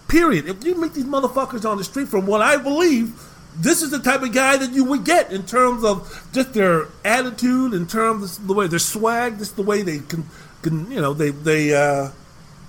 Period. 0.07 0.47
If 0.47 0.63
you 0.63 0.75
meet 0.75 0.93
these 0.93 1.05
motherfuckers 1.05 1.67
on 1.67 1.77
the 1.77 1.83
street, 1.83 2.09
from 2.09 2.25
what 2.25 2.41
I 2.41 2.57
believe, 2.57 3.13
this 3.55 3.81
is 3.81 3.91
the 3.91 3.99
type 3.99 4.21
of 4.21 4.33
guy 4.33 4.57
that 4.57 4.73
you 4.73 4.83
would 4.83 5.05
get 5.05 5.31
in 5.31 5.43
terms 5.43 5.83
of 5.83 6.27
just 6.33 6.53
their 6.53 6.87
attitude, 7.05 7.73
in 7.73 7.87
terms 7.87 8.37
of 8.37 8.47
the 8.47 8.53
way 8.53 8.67
their 8.67 8.79
swag, 8.79 9.37
just 9.37 9.55
the 9.55 9.63
way 9.63 9.81
they 9.81 9.99
can, 9.99 10.25
can 10.61 10.91
you 10.91 10.99
know, 10.99 11.13
they 11.13 11.29
they 11.29 11.73
uh, 11.73 12.09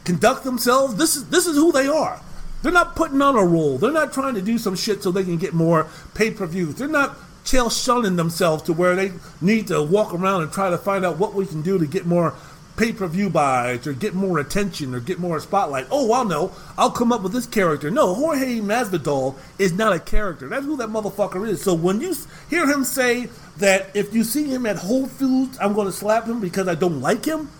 conduct 0.04 0.44
themselves. 0.44 0.94
This 0.96 1.16
is 1.16 1.28
this 1.30 1.46
is 1.46 1.56
who 1.56 1.72
they 1.72 1.88
are. 1.88 2.20
They're 2.64 2.72
not 2.72 2.96
putting 2.96 3.20
on 3.20 3.36
a 3.36 3.44
role. 3.44 3.76
They're 3.76 3.92
not 3.92 4.14
trying 4.14 4.36
to 4.36 4.40
do 4.40 4.56
some 4.56 4.74
shit 4.74 5.02
so 5.02 5.10
they 5.10 5.22
can 5.22 5.36
get 5.36 5.52
more 5.52 5.86
pay 6.14 6.30
per 6.30 6.46
views. 6.46 6.76
They're 6.76 6.88
not 6.88 7.14
tail 7.44 7.68
shunning 7.68 8.16
themselves 8.16 8.62
to 8.62 8.72
where 8.72 8.96
they 8.96 9.12
need 9.42 9.66
to 9.66 9.82
walk 9.82 10.14
around 10.14 10.40
and 10.40 10.50
try 10.50 10.70
to 10.70 10.78
find 10.78 11.04
out 11.04 11.18
what 11.18 11.34
we 11.34 11.44
can 11.44 11.60
do 11.60 11.78
to 11.78 11.86
get 11.86 12.06
more 12.06 12.34
pay 12.78 12.90
per 12.90 13.06
view 13.06 13.28
buys 13.28 13.86
or 13.86 13.92
get 13.92 14.14
more 14.14 14.38
attention 14.38 14.94
or 14.94 15.00
get 15.00 15.18
more 15.18 15.38
spotlight. 15.40 15.86
Oh, 15.90 16.10
I'll 16.12 16.24
know. 16.24 16.52
I'll 16.78 16.90
come 16.90 17.12
up 17.12 17.20
with 17.20 17.34
this 17.34 17.46
character. 17.46 17.90
No, 17.90 18.14
Jorge 18.14 18.60
Masvidal 18.60 19.36
is 19.58 19.74
not 19.74 19.92
a 19.92 20.00
character. 20.00 20.48
That's 20.48 20.64
who 20.64 20.78
that 20.78 20.88
motherfucker 20.88 21.46
is. 21.46 21.62
So 21.62 21.74
when 21.74 22.00
you 22.00 22.16
hear 22.48 22.66
him 22.66 22.82
say 22.82 23.28
that 23.58 23.94
if 23.94 24.14
you 24.14 24.24
see 24.24 24.44
him 24.44 24.64
at 24.64 24.76
Whole 24.76 25.06
Foods, 25.06 25.58
I'm 25.60 25.74
going 25.74 25.88
to 25.88 25.92
slap 25.92 26.24
him 26.24 26.40
because 26.40 26.66
I 26.66 26.76
don't 26.76 27.02
like 27.02 27.26
him, 27.26 27.50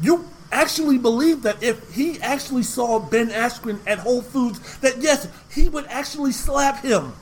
you 0.00 0.26
actually 0.52 0.98
believe 0.98 1.42
that 1.42 1.62
if 1.62 1.94
he 1.94 2.20
actually 2.20 2.62
saw 2.62 2.98
Ben 2.98 3.28
Askren 3.28 3.78
at 3.86 3.98
Whole 3.98 4.22
Foods, 4.22 4.78
that 4.78 4.98
yes, 4.98 5.28
he 5.50 5.68
would 5.68 5.86
actually 5.86 6.32
slap 6.32 6.82
him. 6.82 7.12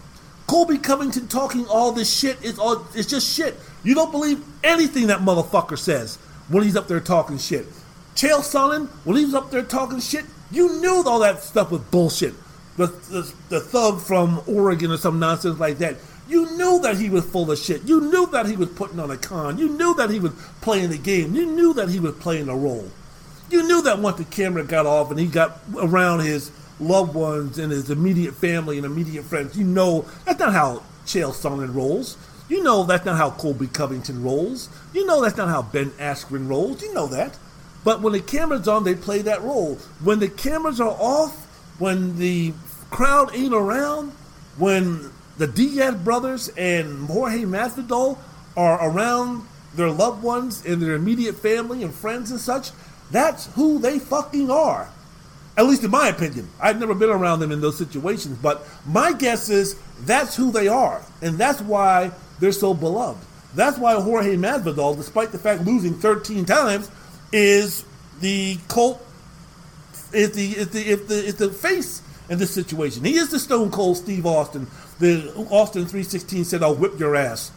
Colby 0.46 0.78
Covington 0.78 1.26
talking 1.26 1.66
all 1.66 1.92
this 1.92 2.12
shit 2.16 2.42
is 2.44 2.58
all 2.58 2.86
it's 2.94 3.08
just 3.08 3.34
shit. 3.34 3.56
You 3.82 3.94
don't 3.94 4.12
believe 4.12 4.44
anything 4.62 5.08
that 5.08 5.20
motherfucker 5.20 5.78
says 5.78 6.16
when 6.48 6.62
he's 6.62 6.76
up 6.76 6.88
there 6.88 7.00
talking 7.00 7.38
shit. 7.38 7.66
Chael 8.14 8.40
Sonnen, 8.40 8.88
when 9.04 9.16
he 9.16 9.24
was 9.24 9.34
up 9.34 9.50
there 9.50 9.62
talking 9.62 10.00
shit, 10.00 10.24
you 10.50 10.80
knew 10.80 11.02
all 11.04 11.18
that 11.18 11.42
stuff 11.42 11.70
was 11.70 11.80
bullshit. 11.82 12.34
the, 12.76 12.86
the, 12.86 13.32
the 13.48 13.60
thug 13.60 14.00
from 14.00 14.40
Oregon 14.46 14.90
or 14.92 14.96
some 14.96 15.18
nonsense 15.18 15.58
like 15.58 15.78
that. 15.78 15.96
You 16.28 16.56
knew 16.56 16.80
that 16.82 16.96
he 16.96 17.08
was 17.08 17.24
full 17.24 17.50
of 17.50 17.58
shit. 17.58 17.82
You 17.84 18.00
knew 18.00 18.26
that 18.26 18.46
he 18.46 18.56
was 18.56 18.68
putting 18.70 18.98
on 18.98 19.10
a 19.10 19.16
con. 19.16 19.58
You 19.58 19.68
knew 19.68 19.94
that 19.94 20.10
he 20.10 20.18
was 20.18 20.32
playing 20.60 20.90
the 20.90 20.98
game. 20.98 21.34
You 21.34 21.46
knew 21.46 21.72
that 21.74 21.88
he 21.88 22.00
was 22.00 22.14
playing 22.16 22.48
a 22.48 22.56
role. 22.56 22.90
You 23.50 23.66
knew 23.66 23.82
that 23.82 23.98
once 23.98 24.18
the 24.18 24.24
camera 24.24 24.64
got 24.64 24.86
off 24.86 25.10
and 25.10 25.20
he 25.20 25.26
got 25.26 25.60
around 25.76 26.20
his 26.20 26.50
loved 26.80 27.14
ones 27.14 27.58
and 27.58 27.72
his 27.72 27.90
immediate 27.90 28.34
family 28.34 28.76
and 28.76 28.86
immediate 28.86 29.24
friends, 29.24 29.56
you 29.56 29.64
know 29.64 30.04
that's 30.24 30.38
not 30.38 30.52
how 30.52 30.82
Chael 31.04 31.32
Sonnen 31.32 31.74
rolls. 31.74 32.16
You 32.48 32.62
know 32.62 32.84
that's 32.84 33.04
not 33.04 33.16
how 33.16 33.30
Colby 33.30 33.66
Covington 33.66 34.22
rolls. 34.22 34.68
You 34.92 35.06
know 35.06 35.22
that's 35.22 35.36
not 35.36 35.48
how 35.48 35.62
Ben 35.62 35.90
Askren 35.92 36.48
rolls. 36.48 36.82
You 36.82 36.94
know 36.94 37.06
that. 37.08 37.38
But 37.84 38.02
when 38.02 38.12
the 38.12 38.20
camera's 38.20 38.66
on, 38.66 38.84
they 38.84 38.94
play 38.94 39.22
that 39.22 39.42
role. 39.42 39.76
When 40.02 40.18
the 40.18 40.28
cameras 40.28 40.80
are 40.80 40.96
off, 40.98 41.44
when 41.78 42.18
the 42.18 42.52
crowd 42.90 43.34
ain't 43.34 43.54
around, 43.54 44.10
when 44.58 45.12
the 45.38 45.46
Diaz 45.46 45.94
brothers 45.94 46.48
and 46.56 47.06
Jorge 47.08 47.42
Masvidal 47.42 48.18
are 48.56 48.90
around 48.90 49.46
their 49.74 49.90
loved 49.90 50.22
ones 50.22 50.64
and 50.64 50.80
their 50.80 50.94
immediate 50.94 51.36
family 51.36 51.82
and 51.82 51.94
friends 51.94 52.30
and 52.30 52.40
such, 52.40 52.70
that's 53.10 53.46
who 53.54 53.78
they 53.78 53.98
fucking 53.98 54.50
are. 54.50 54.88
At 55.56 55.66
least 55.66 55.84
in 55.84 55.90
my 55.90 56.08
opinion. 56.08 56.50
I've 56.60 56.78
never 56.78 56.94
been 56.94 57.08
around 57.08 57.40
them 57.40 57.50
in 57.50 57.60
those 57.60 57.78
situations, 57.78 58.38
but 58.38 58.66
my 58.86 59.12
guess 59.12 59.48
is 59.48 59.78
that's 60.00 60.36
who 60.36 60.52
they 60.52 60.68
are. 60.68 61.02
And 61.22 61.38
that's 61.38 61.62
why 61.62 62.10
they're 62.40 62.52
so 62.52 62.74
beloved. 62.74 63.24
That's 63.54 63.78
why 63.78 63.94
Jorge 63.94 64.36
Masvidal, 64.36 64.96
despite 64.96 65.32
the 65.32 65.38
fact 65.38 65.64
losing 65.64 65.94
13 65.94 66.44
times, 66.44 66.90
is 67.32 67.84
the 68.20 68.58
cult 68.68 69.02
is 70.12 70.32
the 70.32 70.52
is 70.52 70.68
the 70.68 70.80
is 70.80 71.06
the, 71.06 71.14
is 71.14 71.34
the 71.36 71.50
face 71.50 72.02
in 72.28 72.38
this 72.38 72.50
situation. 72.50 73.04
He 73.04 73.16
is 73.16 73.30
the 73.30 73.38
Stone 73.38 73.70
Cold 73.70 73.96
Steve 73.96 74.26
Austin. 74.26 74.66
The 74.98 75.32
Austin 75.50 75.86
316 75.86 76.44
said, 76.44 76.62
"I'll 76.62 76.74
whip 76.74 76.98
your 76.98 77.16
ass." 77.16 77.50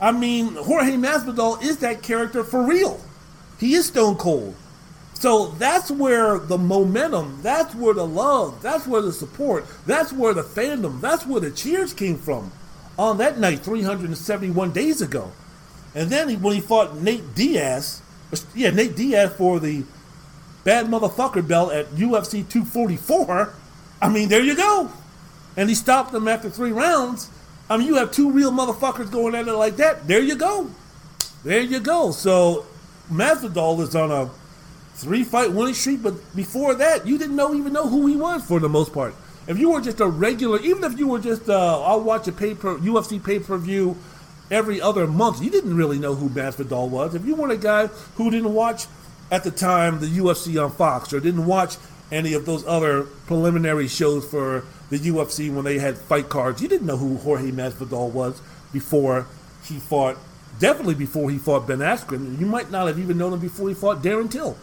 I 0.00 0.12
mean, 0.12 0.54
Jorge 0.54 0.92
Masvidal 0.92 1.62
is 1.62 1.78
that 1.78 2.02
character 2.02 2.44
for 2.44 2.62
real. 2.62 3.00
He 3.58 3.74
is 3.74 3.86
Stone 3.86 4.16
Cold. 4.16 4.54
So 5.18 5.46
that's 5.58 5.90
where 5.90 6.38
the 6.38 6.58
momentum, 6.58 7.40
that's 7.42 7.74
where 7.74 7.94
the 7.94 8.06
love, 8.06 8.60
that's 8.60 8.86
where 8.86 9.00
the 9.00 9.12
support, 9.12 9.64
that's 9.86 10.12
where 10.12 10.34
the 10.34 10.42
fandom, 10.42 11.00
that's 11.00 11.24
where 11.24 11.40
the 11.40 11.50
cheers 11.50 11.94
came 11.94 12.18
from 12.18 12.52
on 12.98 13.16
that 13.16 13.38
night 13.38 13.60
371 13.60 14.72
days 14.72 15.00
ago. 15.00 15.32
And 15.94 16.10
then 16.10 16.28
he, 16.28 16.36
when 16.36 16.54
he 16.54 16.60
fought 16.60 16.98
Nate 16.98 17.34
Diaz, 17.34 18.02
yeah, 18.54 18.68
Nate 18.70 18.94
Diaz 18.94 19.32
for 19.32 19.58
the 19.58 19.84
bad 20.64 20.84
motherfucker 20.84 21.48
belt 21.48 21.72
at 21.72 21.86
UFC 21.92 22.46
244, 22.46 23.54
I 24.02 24.10
mean, 24.10 24.28
there 24.28 24.42
you 24.42 24.54
go. 24.54 24.92
And 25.56 25.70
he 25.70 25.74
stopped 25.74 26.12
him 26.12 26.28
after 26.28 26.50
three 26.50 26.72
rounds. 26.72 27.30
I 27.70 27.78
mean, 27.78 27.86
you 27.86 27.94
have 27.94 28.12
two 28.12 28.30
real 28.30 28.52
motherfuckers 28.52 29.10
going 29.10 29.34
at 29.34 29.48
it 29.48 29.54
like 29.54 29.76
that. 29.76 30.06
There 30.06 30.20
you 30.20 30.36
go. 30.36 30.70
There 31.42 31.62
you 31.62 31.80
go. 31.80 32.10
So 32.10 32.66
Masvidal 33.10 33.80
is 33.80 33.96
on 33.96 34.12
a 34.12 34.30
three 34.96 35.24
fight 35.24 35.52
winning 35.52 35.74
streak, 35.74 36.02
but 36.02 36.14
before 36.34 36.74
that, 36.74 37.06
you 37.06 37.18
didn't 37.18 37.36
know 37.36 37.54
even 37.54 37.72
know 37.72 37.88
who 37.88 38.06
he 38.06 38.16
was 38.16 38.44
for 38.44 38.58
the 38.58 38.68
most 38.68 38.92
part. 38.92 39.14
If 39.46 39.58
you 39.58 39.70
were 39.70 39.80
just 39.80 40.00
a 40.00 40.06
regular, 40.06 40.58
even 40.60 40.82
if 40.84 40.98
you 40.98 41.06
were 41.06 41.20
just, 41.20 41.48
uh, 41.48 41.82
I'll 41.82 42.00
watch 42.00 42.26
a 42.26 42.32
paper 42.32 42.76
UFC 42.78 43.22
pay 43.22 43.38
per 43.38 43.56
view 43.58 43.96
every 44.50 44.80
other 44.80 45.06
month, 45.06 45.42
you 45.42 45.50
didn't 45.50 45.76
really 45.76 45.98
know 45.98 46.14
who 46.14 46.28
Masvidal 46.28 46.88
was. 46.88 47.14
If 47.14 47.24
you 47.24 47.34
weren't 47.34 47.52
a 47.52 47.56
guy 47.56 47.86
who 48.16 48.30
didn't 48.30 48.54
watch 48.54 48.86
at 49.30 49.44
the 49.44 49.50
time 49.50 50.00
the 50.00 50.06
UFC 50.06 50.62
on 50.62 50.72
Fox 50.72 51.12
or 51.12 51.20
didn't 51.20 51.46
watch 51.46 51.76
any 52.10 52.32
of 52.32 52.46
those 52.46 52.66
other 52.66 53.02
preliminary 53.02 53.88
shows 53.88 54.24
for 54.24 54.64
the 54.90 54.98
UFC 54.98 55.52
when 55.52 55.64
they 55.64 55.78
had 55.78 55.98
fight 55.98 56.28
cards, 56.28 56.62
you 56.62 56.68
didn't 56.68 56.86
know 56.86 56.96
who 56.96 57.16
Jorge 57.18 57.50
Masvidal 57.50 58.10
was 58.10 58.40
before 58.72 59.26
he 59.64 59.78
fought. 59.78 60.16
Definitely 60.58 60.94
before 60.94 61.30
he 61.30 61.38
fought 61.38 61.66
Ben 61.66 61.78
Askren. 61.78 62.40
You 62.40 62.46
might 62.46 62.70
not 62.70 62.86
have 62.86 62.98
even 62.98 63.18
known 63.18 63.34
him 63.34 63.40
before 63.40 63.68
he 63.68 63.74
fought 63.74 64.02
Darren 64.02 64.30
Till. 64.30 64.56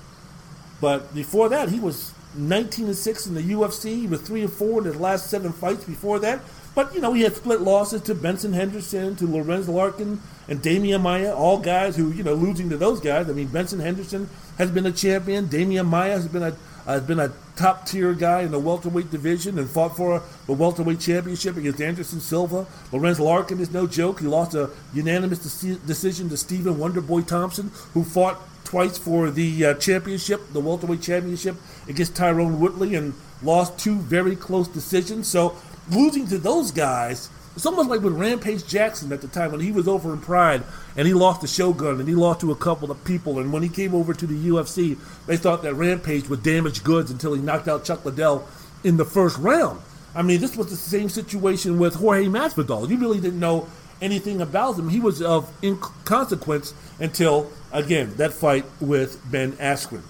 But 0.84 1.16
before 1.16 1.48
that, 1.48 1.70
he 1.70 1.80
was 1.80 2.12
19 2.36 2.88
and 2.88 2.96
6 2.96 3.28
in 3.28 3.36
the 3.36 3.42
UFC. 3.42 4.02
He 4.02 4.06
was 4.06 4.20
3 4.20 4.42
and 4.42 4.52
4 4.52 4.80
in 4.80 4.84
his 4.84 4.98
last 4.98 5.30
seven 5.30 5.54
fights 5.54 5.86
before 5.86 6.20
that. 6.20 6.42
But, 6.76 6.94
you 6.94 7.00
know, 7.00 7.14
he 7.14 7.22
had 7.22 7.38
split 7.38 7.62
losses 7.62 8.02
to 8.02 8.14
Benson 8.14 8.52
Henderson, 8.52 9.16
to 9.16 9.26
Lorenz 9.26 9.70
Larkin, 9.70 10.20
and 10.50 10.62
Demian 10.62 11.00
Maya, 11.00 11.34
all 11.34 11.58
guys 11.58 11.96
who, 11.96 12.12
you 12.12 12.22
know, 12.22 12.34
losing 12.34 12.70
to 12.70 12.76
those 12.76 13.00
guys. 13.00 13.30
I 13.30 13.32
mean, 13.32 13.48
Benson 13.48 13.80
Henderson 13.80 14.28
has 14.58 14.72
been 14.72 14.86
a 14.86 14.92
champion. 14.92 15.48
Demian 15.48 15.86
Maya 15.86 16.12
has 16.12 16.28
been 16.28 16.44
a 16.44 16.54
has 16.86 17.02
been 17.02 17.18
a 17.22 17.32
top 17.56 17.86
tier 17.86 18.14
guy 18.14 18.42
in 18.42 18.52
the 18.52 18.60
welterweight 18.60 19.10
division 19.10 19.58
and 19.58 19.70
fought 19.70 19.96
for 19.96 20.22
the 20.48 20.52
welterweight 20.52 21.00
championship 21.00 21.56
against 21.56 21.82
Anderson 21.82 22.20
Silva. 22.20 22.68
Lorenz 22.92 23.22
Larkin 23.22 23.62
is 23.62 23.72
no 23.72 23.88
joke. 23.88 24.20
He 24.20 24.28
lost 24.28 24.54
a 24.54 24.70
unanimous 24.94 25.40
decision 25.40 26.28
to 26.28 26.36
Stephen 26.36 26.76
Wonderboy 26.76 27.26
Thompson, 27.26 27.72
who 27.94 28.04
fought 28.04 28.38
twice 28.74 28.98
for 28.98 29.30
the 29.30 29.66
uh, 29.66 29.74
championship, 29.76 30.42
the 30.52 30.60
welterweight 30.60 31.00
championship, 31.00 31.56
against 31.88 32.16
Tyron 32.16 32.58
Woodley 32.58 32.96
and 32.96 33.14
lost 33.44 33.78
two 33.78 34.00
very 34.00 34.36
close 34.36 34.68
decisions. 34.68 35.28
So 35.28 35.56
losing 35.92 36.26
to 36.30 36.40
those 36.40 36.72
guys, 36.72 37.30
it's 37.56 37.68
almost 37.68 37.88
like 37.88 38.02
with 38.02 38.14
Rampage 38.14 38.66
Jackson 38.66 39.14
at 39.14 39.22
the 39.22 39.28
time 39.28 39.52
when 39.52 39.60
he 39.60 39.72
was 39.72 39.88
over 39.88 40.12
in 40.12 40.22
Pride 40.22 40.64
and 40.98 41.06
he 41.06 41.14
lost 41.14 41.42
to 41.42 41.48
Shogun 41.48 42.00
and 42.00 42.10
he 42.10 42.16
lost 42.16 42.40
to 42.40 42.52
a 42.52 42.56
couple 42.56 42.90
of 42.90 43.04
people. 43.06 43.38
And 43.38 43.54
when 43.54 43.62
he 43.62 43.70
came 43.70 43.94
over 43.94 44.12
to 44.12 44.26
the 44.26 44.50
UFC, 44.50 44.98
they 45.28 45.38
thought 45.38 45.62
that 45.62 45.76
Rampage 45.76 46.28
was 46.28 46.40
damaged 46.40 46.84
goods 46.84 47.12
until 47.12 47.36
he 47.36 47.44
knocked 47.44 47.68
out 47.68 47.86
Chuck 47.86 48.04
Liddell 48.04 48.48
in 48.84 48.98
the 48.98 49.06
first 49.06 49.38
round. 49.38 49.82
I 50.16 50.24
mean, 50.24 50.42
this 50.42 50.58
was 50.58 50.72
the 50.72 50.76
same 50.76 51.10
situation 51.10 51.78
with 51.78 51.94
Jorge 51.94 52.26
Masvidal. 52.26 52.90
You 52.90 52.98
really 52.98 53.20
didn't 53.20 53.40
know 53.40 53.68
anything 54.04 54.42
about 54.42 54.78
him. 54.78 54.90
He 54.90 55.00
was 55.00 55.22
of 55.22 55.52
inconsequence 55.64 56.74
until, 57.00 57.52
again, 57.72 58.14
that 58.18 58.34
fight 58.34 58.66
with 58.80 59.20
Ben 59.32 59.54
Askren. 59.54 60.04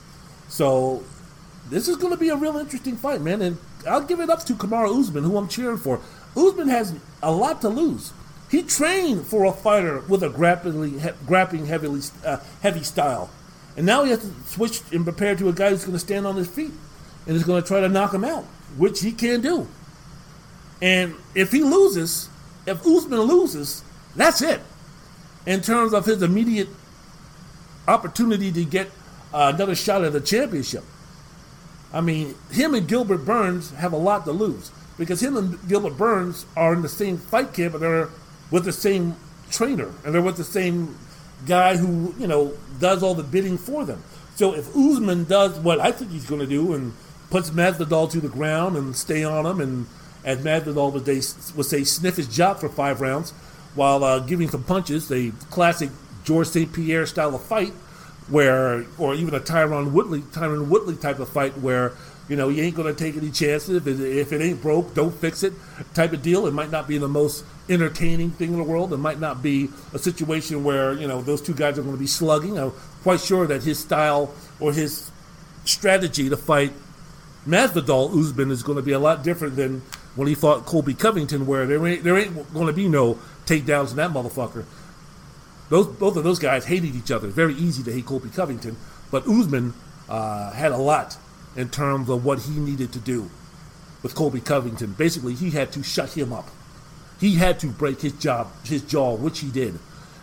So 0.49 1.03
this 1.69 1.87
is 1.87 1.95
going 1.97 2.11
to 2.11 2.19
be 2.19 2.29
a 2.29 2.35
real 2.35 2.57
interesting 2.57 2.97
fight, 2.97 3.21
man. 3.21 3.41
And 3.41 3.57
I'll 3.87 4.03
give 4.03 4.19
it 4.19 4.29
up 4.29 4.43
to 4.45 4.53
Kamaru 4.53 4.99
Usman, 4.99 5.23
who 5.23 5.37
I'm 5.37 5.47
cheering 5.47 5.77
for. 5.77 6.01
Usman 6.35 6.67
has 6.67 6.93
a 7.21 7.31
lot 7.31 7.61
to 7.61 7.69
lose. 7.69 8.11
He 8.49 8.63
trained 8.63 9.25
for 9.25 9.45
a 9.45 9.51
fighter 9.51 10.01
with 10.01 10.23
a 10.23 10.29
grappling, 10.29 10.99
he, 10.99 11.09
grappling 11.25 11.65
heavily, 11.67 12.01
uh, 12.25 12.37
heavy 12.61 12.83
style. 12.83 13.29
And 13.75 13.85
now 13.85 14.03
he 14.03 14.11
has 14.11 14.19
to 14.19 14.31
switch 14.45 14.81
and 14.91 15.03
prepare 15.03 15.35
to 15.35 15.49
a 15.49 15.53
guy 15.53 15.69
who's 15.69 15.85
going 15.85 15.93
to 15.93 15.99
stand 15.99 16.27
on 16.27 16.35
his 16.35 16.47
feet 16.47 16.71
and 17.25 17.35
is 17.35 17.43
going 17.43 17.61
to 17.61 17.67
try 17.67 17.79
to 17.79 17.89
knock 17.89 18.13
him 18.13 18.23
out, 18.23 18.43
which 18.77 19.01
he 19.01 19.11
can 19.11 19.41
do. 19.41 19.67
And 20.81 21.15
if 21.33 21.51
he 21.51 21.63
loses, 21.63 22.29
if 22.65 22.85
Usman 22.85 23.21
loses, 23.21 23.83
that's 24.15 24.41
it. 24.41 24.61
In 25.45 25.61
terms 25.61 25.93
of 25.93 26.05
his 26.05 26.21
immediate 26.21 26.69
opportunity 27.87 28.51
to 28.51 28.63
get 28.63 28.87
uh, 29.33 29.51
another 29.53 29.75
shot 29.75 30.03
at 30.03 30.13
the 30.13 30.21
championship. 30.21 30.83
I 31.91 32.01
mean, 32.01 32.35
him 32.51 32.73
and 32.73 32.87
Gilbert 32.87 33.25
Burns 33.25 33.71
have 33.71 33.93
a 33.93 33.97
lot 33.97 34.25
to 34.25 34.31
lose 34.31 34.71
because 34.97 35.21
him 35.21 35.37
and 35.37 35.67
Gilbert 35.67 35.97
Burns 35.97 36.45
are 36.55 36.73
in 36.73 36.81
the 36.81 36.89
same 36.89 37.17
fight 37.17 37.53
camp, 37.53 37.73
and 37.73 37.83
they're 37.83 38.09
with 38.51 38.65
the 38.65 38.71
same 38.71 39.15
trainer, 39.51 39.91
and 40.03 40.13
they're 40.13 40.21
with 40.21 40.37
the 40.37 40.43
same 40.43 40.97
guy 41.45 41.75
who 41.75 42.15
you 42.17 42.27
know 42.27 42.53
does 42.79 43.03
all 43.03 43.13
the 43.13 43.23
bidding 43.23 43.57
for 43.57 43.85
them. 43.85 44.01
So 44.35 44.55
if 44.55 44.75
Usman 44.75 45.25
does 45.25 45.59
what 45.59 45.79
I 45.79 45.91
think 45.91 46.11
he's 46.11 46.25
going 46.25 46.41
to 46.41 46.47
do 46.47 46.73
and 46.73 46.93
puts 47.29 47.49
Masvidal 47.51 48.09
to 48.11 48.19
the 48.19 48.29
ground 48.29 48.75
and 48.75 48.95
stay 48.95 49.23
on 49.23 49.45
him, 49.45 49.61
and 49.61 49.87
as 50.23 50.39
Masvidal 50.39 50.93
would, 50.93 51.05
they, 51.05 51.21
would 51.55 51.65
say, 51.65 51.83
sniff 51.83 52.17
his 52.17 52.27
job 52.27 52.59
for 52.59 52.69
five 52.69 53.01
rounds 53.01 53.31
while 53.75 54.03
uh, 54.03 54.19
giving 54.19 54.49
some 54.49 54.63
punches, 54.63 55.11
a 55.11 55.31
classic 55.49 55.89
George 56.23 56.47
St. 56.47 56.71
Pierre 56.71 57.05
style 57.05 57.35
of 57.35 57.43
fight, 57.43 57.73
where, 58.29 58.85
or 58.97 59.15
even 59.15 59.33
a 59.33 59.39
Tyron 59.39 59.91
Woodley, 59.91 60.21
Tyron 60.21 60.67
Woodley 60.67 60.95
type 60.95 61.19
of 61.19 61.29
fight 61.29 61.57
where 61.57 61.93
you 62.29 62.37
know, 62.37 62.49
you 62.49 62.63
ain't 62.63 62.75
going 62.75 62.93
to 62.93 62.97
take 62.97 63.17
any 63.17 63.31
chances. 63.31 63.75
If 63.75 63.87
it, 63.87 63.99
if 63.99 64.31
it 64.31 64.41
ain't 64.41 64.61
broke, 64.61 64.93
don't 64.93 65.13
fix 65.13 65.43
it 65.43 65.53
type 65.93 66.13
of 66.13 66.21
deal. 66.21 66.47
It 66.47 66.53
might 66.53 66.71
not 66.71 66.87
be 66.87 66.97
the 66.97 67.07
most 67.07 67.43
entertaining 67.69 68.31
thing 68.31 68.53
in 68.53 68.57
the 68.57 68.63
world. 68.63 68.93
It 68.93 68.97
might 68.97 69.19
not 69.19 69.43
be 69.43 69.69
a 69.93 69.99
situation 69.99 70.63
where, 70.63 70.93
you 70.93 71.07
know, 71.07 71.21
those 71.21 71.41
two 71.41 71.53
guys 71.53 71.77
are 71.77 71.81
going 71.81 71.95
to 71.95 71.99
be 71.99 72.07
slugging. 72.07 72.57
I'm 72.57 72.71
quite 73.03 73.19
sure 73.19 73.45
that 73.47 73.63
his 73.63 73.79
style 73.79 74.33
or 74.59 74.71
his 74.71 75.11
strategy 75.65 76.29
to 76.29 76.37
fight 76.37 76.71
Masvidal 77.47 78.17
Usman 78.17 78.51
is 78.51 78.63
going 78.63 78.77
to 78.77 78.81
be 78.81 78.93
a 78.93 78.99
lot 78.99 79.23
different 79.23 79.57
than 79.57 79.81
when 80.15 80.27
he 80.27 80.35
fought 80.35 80.65
Colby 80.65 80.93
Covington, 80.93 81.45
where 81.45 81.65
there 81.65 81.85
ain't, 81.85 82.03
there 82.03 82.17
ain't 82.17 82.53
going 82.53 82.67
to 82.67 82.73
be 82.73 82.87
no 82.87 83.15
takedowns 83.45 83.91
in 83.91 83.97
that 83.97 84.11
motherfucker. 84.11 84.65
Those, 85.69 85.87
both 85.87 86.17
of 86.17 86.23
those 86.23 86.39
guys 86.39 86.65
hated 86.65 86.95
each 86.95 87.09
other. 87.09 87.29
Very 87.29 87.55
easy 87.55 87.83
to 87.83 87.91
hate 87.91 88.05
Colby 88.05 88.29
Covington. 88.29 88.77
But 89.09 89.27
Usman 89.27 89.73
uh, 90.07 90.51
had 90.51 90.71
a 90.71 90.77
lot 90.77 91.17
in 91.55 91.69
terms 91.69 92.09
of 92.09 92.25
what 92.25 92.39
he 92.39 92.59
needed 92.59 92.91
to 92.93 92.99
do 92.99 93.29
with 94.03 94.13
Colby 94.13 94.41
Covington. 94.41 94.93
Basically, 94.93 95.33
he 95.33 95.51
had 95.51 95.71
to 95.73 95.83
shut 95.83 96.15
him 96.15 96.33
up. 96.33 96.47
He 97.19 97.35
had 97.35 97.59
to 97.61 97.67
break 97.67 98.01
his 98.01 98.13
job, 98.13 98.51
his 98.65 98.81
jaw, 98.81 99.15
which 99.15 99.39
he 99.39 99.49
did. 99.49 99.79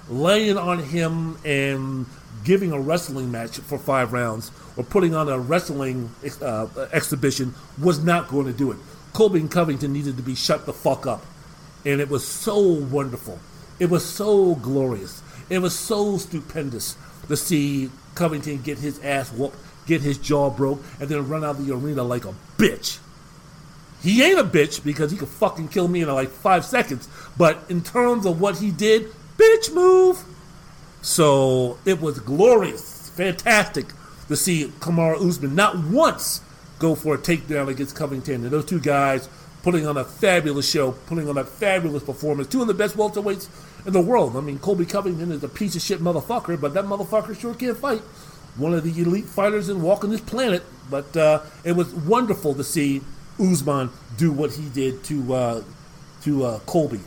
Laying 0.09 0.59
on 0.59 0.81
him 0.81 1.39
and 1.44 2.07
giving 2.44 2.73
a 2.73 2.81
wrestling 2.81 3.31
match 3.31 3.59
for 3.59 3.78
five 3.78 4.12
rounds 4.12 4.51
or 4.77 4.85
putting 4.85 5.15
on 5.15 5.28
a 5.28 5.39
wrestling 5.39 6.10
uh, 6.43 6.67
exhibition 6.93 7.55
was 7.81 8.05
not 8.05 8.28
going 8.28 8.47
to 8.47 8.52
do 8.52 8.70
it. 8.73 8.78
Colby 9.13 9.41
and 9.41 9.51
Covington 9.51 9.93
needed 9.93 10.17
to 10.17 10.23
be 10.23 10.35
shut 10.35 10.67
the 10.67 10.73
fuck 10.73 11.07
up. 11.07 11.25
And 11.85 12.01
it 12.01 12.09
was 12.09 12.27
so 12.27 12.61
wonderful. 12.61 13.39
It 13.79 13.91
was 13.91 14.05
so 14.05 14.55
glorious. 14.57 15.23
It 15.49 15.59
was 15.61 15.77
so 15.77 16.19
stupendous 16.19 16.97
to 17.29 17.37
see 17.37 17.91
Covington 18.15 18.61
get 18.63 18.79
his 18.79 18.99
ass 19.01 19.33
whooped, 19.33 19.57
get 19.87 20.03
his 20.03 20.19
jaw 20.19 20.51
broke, 20.51 20.83
and 21.01 21.09
then 21.09 21.29
run 21.29 21.45
out 21.45 21.59
of 21.59 21.67
the 21.67 21.75
arena 21.75 22.03
like 22.03 22.25
a 22.25 22.35
bitch. 22.57 22.99
He 24.03 24.23
ain't 24.23 24.39
a 24.39 24.45
bitch 24.45 24.83
because 24.83 25.11
he 25.11 25.17
could 25.17 25.29
fucking 25.29 25.69
kill 25.69 25.89
me 25.89 26.03
in 26.03 26.09
like 26.09 26.31
five 26.31 26.65
seconds. 26.65 27.09
But 27.37 27.59
in 27.69 27.83
terms 27.83 28.27
of 28.27 28.41
what 28.41 28.59
he 28.59 28.71
did, 28.71 29.09
bitch 29.37 29.75
move. 29.75 30.25
So 31.03 31.79
it 31.85 32.01
was 32.01 32.19
glorious, 32.21 33.11
fantastic 33.11 33.87
to 34.29 34.37
see 34.37 34.67
Kamaru 34.81 35.29
Usman 35.29 35.55
not 35.55 35.79
once 35.79 36.41
go 36.81 36.97
for 36.97 37.15
a 37.15 37.18
takedown 37.18 37.68
against 37.68 37.94
Covington. 37.94 38.42
And 38.42 38.50
those 38.50 38.65
two 38.65 38.81
guys 38.81 39.28
putting 39.62 39.86
on 39.86 39.97
a 39.97 40.05
fabulous 40.05 40.68
show, 40.68 40.92
putting 41.07 41.28
on 41.28 41.39
a 41.39 41.44
fabulous 41.44 42.02
performance. 42.02 42.49
Two 42.49 42.62
of 42.62 42.67
the 42.67 42.75
best 42.75 42.97
welterweights 42.97 43.49
in 43.86 43.92
the 43.92 44.00
world. 44.00 44.36
I 44.36 44.41
mean, 44.41 44.59
Colby 44.59 44.86
Covington 44.86 45.31
is 45.31 45.44
a 45.44 45.49
piece 45.49 45.76
of 45.76 45.83
shit 45.83 46.00
motherfucker, 46.00 46.60
but 46.60 46.75
that 46.75 46.86
motherfucker 46.86 47.39
sure 47.39 47.55
can't 47.55 47.76
fight. 47.76 48.00
One 48.57 48.75
of 48.75 48.83
the 48.83 49.00
elite 49.00 49.26
fighters 49.26 49.68
in 49.68 49.83
walking 49.83 50.10
this 50.10 50.20
planet. 50.20 50.65
But 50.91 51.17
uh, 51.17 51.42
it 51.62 51.73
was 51.73 51.94
wonderful 51.94 52.55
to 52.55 52.65
see 52.65 53.02
Usman 53.39 53.91
do 54.17 54.33
what 54.33 54.52
he 54.55 54.68
did 54.70 55.05
to 55.05 55.34
uh, 55.34 55.65
to 56.23 56.44
uh, 56.44 56.59
Colby. 56.60 57.00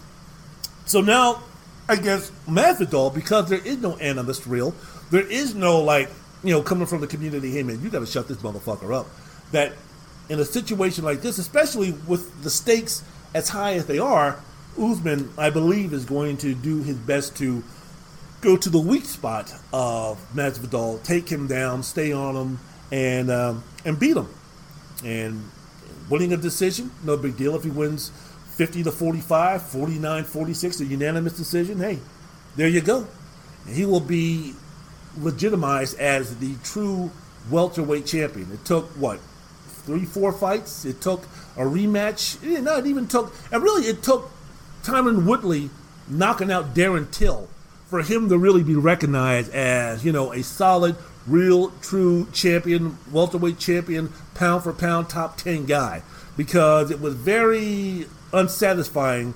So 0.85 1.01
now, 1.01 1.43
I 1.89 1.97
guess 1.97 2.31
Masvidal, 2.47 3.13
because 3.13 3.49
there 3.49 3.65
is 3.65 3.77
no 3.77 3.97
animus 3.97 4.47
real, 4.47 4.73
there 5.11 5.27
is 5.27 5.53
no 5.53 5.81
like 5.81 6.09
you 6.43 6.51
know 6.51 6.61
coming 6.61 6.87
from 6.87 7.01
the 7.01 7.07
community. 7.07 7.51
Hey 7.51 7.63
man, 7.63 7.81
you 7.81 7.89
got 7.89 7.99
to 7.99 8.05
shut 8.05 8.27
this 8.27 8.37
motherfucker 8.37 8.95
up. 8.95 9.07
That 9.51 9.73
in 10.30 10.39
a 10.39 10.45
situation 10.45 11.03
like 11.03 11.22
this, 11.22 11.38
especially 11.38 11.91
with 12.07 12.43
the 12.43 12.49
stakes 12.49 13.03
as 13.33 13.49
high 13.49 13.73
as 13.73 13.85
they 13.85 13.99
are, 13.99 14.39
Usman, 14.80 15.31
I 15.38 15.49
believe, 15.49 15.93
is 15.93 16.05
going 16.05 16.38
to 16.38 16.55
do 16.55 16.81
his 16.81 16.95
best 16.95 17.35
to 17.38 17.63
go 18.41 18.57
to 18.57 18.69
the 18.69 18.80
weak 18.80 19.05
spot 19.05 19.53
of 19.72 20.19
Masvidal, 20.33 21.01
take 21.03 21.30
him 21.30 21.47
down, 21.47 21.83
stay 21.83 22.11
on 22.11 22.35
him, 22.35 22.59
and 22.91 23.31
um, 23.31 23.63
and 23.85 23.99
beat 23.99 24.17
him. 24.17 24.27
And 25.03 25.49
winning 26.09 26.33
a 26.33 26.38
decision, 26.38 26.91
no 27.03 27.17
big 27.17 27.38
deal. 27.38 27.55
If 27.55 27.63
he 27.63 27.69
wins 27.69 28.11
50 28.55 28.83
to 28.83 28.91
45, 28.91 29.61
49 29.61 30.23
46, 30.23 30.81
a 30.81 30.85
unanimous 30.85 31.33
decision, 31.33 31.80
hey, 31.80 31.99
there 32.55 32.67
you 32.67 32.81
go. 32.81 33.07
And 33.65 33.75
he 33.75 33.85
will 33.85 33.99
be 33.99 34.53
legitimized 35.17 35.99
as 35.99 36.38
the 36.38 36.55
true 36.63 37.11
welterweight 37.49 38.05
champion. 38.05 38.51
It 38.51 38.65
took, 38.65 38.85
what, 38.91 39.19
three, 39.85 40.05
four 40.05 40.31
fights? 40.31 40.85
It 40.85 41.01
took 41.01 41.23
a 41.55 41.61
rematch. 41.61 42.37
Eh, 42.43 42.59
no, 42.61 42.77
it 42.77 42.85
even 42.85 43.07
took, 43.07 43.33
and 43.51 43.63
really, 43.63 43.87
it 43.87 44.03
took 44.03 44.31
Tyron 44.83 45.25
Woodley 45.25 45.69
knocking 46.09 46.51
out 46.51 46.73
Darren 46.73 47.09
Till 47.11 47.49
for 47.87 48.01
him 48.01 48.29
to 48.29 48.37
really 48.37 48.63
be 48.63 48.75
recognized 48.75 49.53
as, 49.53 50.03
you 50.03 50.11
know, 50.11 50.33
a 50.33 50.43
solid, 50.43 50.95
real, 51.27 51.69
true 51.81 52.27
champion, 52.33 52.97
welterweight 53.11 53.59
champion, 53.59 54.11
pound 54.33 54.63
for 54.63 54.73
pound, 54.73 55.09
top 55.09 55.37
10 55.37 55.65
guy. 55.65 56.01
Because 56.35 56.89
it 56.89 56.99
was 56.99 57.13
very 57.13 58.07
unsatisfying 58.33 59.35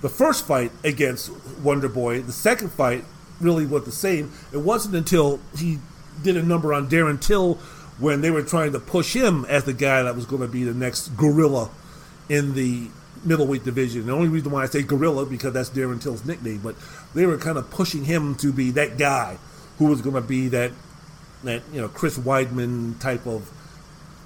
the 0.00 0.08
first 0.08 0.44
fight 0.46 0.72
against 0.82 1.30
Wonder 1.62 1.88
Boy. 1.88 2.20
The 2.20 2.32
second 2.32 2.72
fight 2.72 3.04
really 3.40 3.64
was 3.64 3.84
the 3.84 3.92
same. 3.92 4.32
It 4.52 4.58
wasn't 4.58 4.96
until 4.96 5.40
he 5.56 5.78
did 6.22 6.36
a 6.36 6.42
number 6.42 6.74
on 6.74 6.88
Darren 6.88 7.20
Till 7.20 7.58
when 8.02 8.20
they 8.20 8.32
were 8.32 8.42
trying 8.42 8.72
to 8.72 8.80
push 8.80 9.14
him 9.14 9.44
as 9.44 9.62
the 9.62 9.72
guy 9.72 10.02
that 10.02 10.16
was 10.16 10.26
going 10.26 10.42
to 10.42 10.48
be 10.48 10.64
the 10.64 10.74
next 10.74 11.16
gorilla 11.16 11.70
in 12.28 12.54
the 12.54 12.88
middleweight 13.24 13.62
division. 13.62 14.06
The 14.06 14.12
only 14.12 14.26
reason 14.26 14.50
why 14.50 14.64
I 14.64 14.66
say 14.66 14.82
gorilla 14.82 15.24
because 15.24 15.52
that's 15.52 15.70
Darren 15.70 16.02
Till's 16.02 16.24
nickname, 16.24 16.58
but 16.58 16.74
they 17.14 17.26
were 17.26 17.38
kind 17.38 17.56
of 17.56 17.70
pushing 17.70 18.04
him 18.04 18.34
to 18.36 18.52
be 18.52 18.72
that 18.72 18.98
guy 18.98 19.38
who 19.78 19.86
was 19.86 20.02
going 20.02 20.16
to 20.16 20.20
be 20.20 20.48
that 20.48 20.72
that 21.44 21.62
you 21.72 21.80
know 21.80 21.88
Chris 21.88 22.18
Weidman 22.18 22.98
type 22.98 23.24
of 23.24 23.50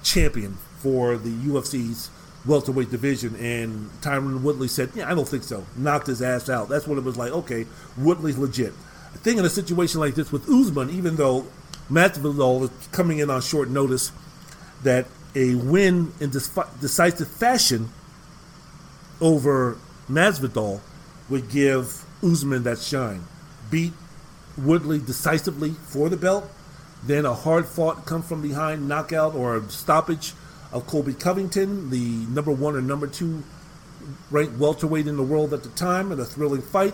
champion 0.01 0.57
for 0.79 1.15
the 1.15 1.29
UFC's 1.29 2.09
welterweight 2.47 2.89
division. 2.89 3.35
And 3.35 3.91
Tyron 4.01 4.41
Woodley 4.41 4.69
said, 4.69 4.89
"Yeah, 4.95 5.11
I 5.11 5.13
don't 5.13 5.27
think 5.27 5.43
so." 5.43 5.67
Knocked 5.75 6.07
his 6.07 6.23
ass 6.23 6.49
out. 6.49 6.67
That's 6.67 6.87
when 6.87 6.97
it 6.97 7.03
was 7.03 7.17
like, 7.17 7.31
okay, 7.31 7.67
Woodley's 7.95 8.39
legit. 8.39 8.73
I 9.13 9.17
think 9.17 9.37
in 9.37 9.45
a 9.45 9.49
situation 9.51 9.99
like 9.99 10.15
this 10.15 10.31
with 10.31 10.49
Usman, 10.49 10.89
even 10.89 11.15
though 11.15 11.45
Masvidal 11.89 12.63
is 12.63 12.87
coming 12.91 13.19
in 13.19 13.29
on 13.29 13.41
short 13.41 13.69
notice, 13.69 14.11
that 14.83 15.07
a 15.35 15.55
win 15.55 16.13
in 16.19 16.29
decisive 16.29 17.27
fashion 17.27 17.89
over 19.21 19.77
Masvidal 20.09 20.81
would 21.29 21.49
give 21.49 22.05
Usman 22.23 22.63
that 22.63 22.79
shine. 22.79 23.23
Beat 23.69 23.93
Woodley 24.57 24.99
decisively 24.99 25.71
for 25.71 26.09
the 26.09 26.17
belt, 26.17 26.49
then 27.03 27.25
a 27.25 27.33
hard 27.33 27.65
fought 27.65 28.05
come 28.05 28.23
from 28.23 28.41
behind 28.41 28.87
knockout 28.87 29.35
or 29.35 29.61
stoppage 29.69 30.33
of 30.71 30.87
Colby 30.87 31.13
Covington, 31.13 31.89
the 31.89 32.25
number 32.27 32.51
one 32.51 32.75
or 32.75 32.81
number 32.81 33.07
two 33.07 33.43
ranked 34.31 34.57
welterweight 34.57 35.07
in 35.07 35.17
the 35.17 35.23
world 35.23 35.53
at 35.53 35.63
the 35.63 35.69
time, 35.69 36.11
in 36.11 36.19
a 36.19 36.25
thrilling 36.25 36.61
fight. 36.61 36.93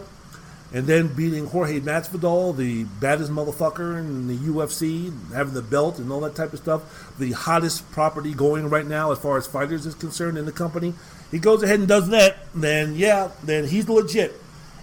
And 0.73 0.87
then 0.87 1.07
beating 1.13 1.45
Jorge 1.45 1.79
Masvidal, 1.79 2.57
the 2.57 2.85
baddest 2.99 3.31
motherfucker 3.31 3.99
in 3.99 4.27
the 4.27 4.35
UFC, 4.35 5.13
having 5.31 5.53
the 5.53 5.61
belt 5.61 5.99
and 5.99 6.11
all 6.11 6.19
that 6.21 6.33
type 6.33 6.51
of 6.51 6.59
stuff, 6.59 7.15
the 7.19 7.31
hottest 7.33 7.89
property 7.91 8.33
going 8.33 8.67
right 8.71 8.85
now 8.85 9.11
as 9.11 9.19
far 9.19 9.37
as 9.37 9.45
fighters 9.45 9.85
is 9.85 9.93
concerned 9.93 10.35
in 10.35 10.45
the 10.45 10.51
company. 10.51 10.95
He 11.29 11.37
goes 11.37 11.61
ahead 11.61 11.77
and 11.77 11.87
does 11.87 12.09
that, 12.09 12.37
then 12.55 12.95
yeah, 12.95 13.29
then 13.43 13.67
he's 13.67 13.87
legit. 13.87 14.33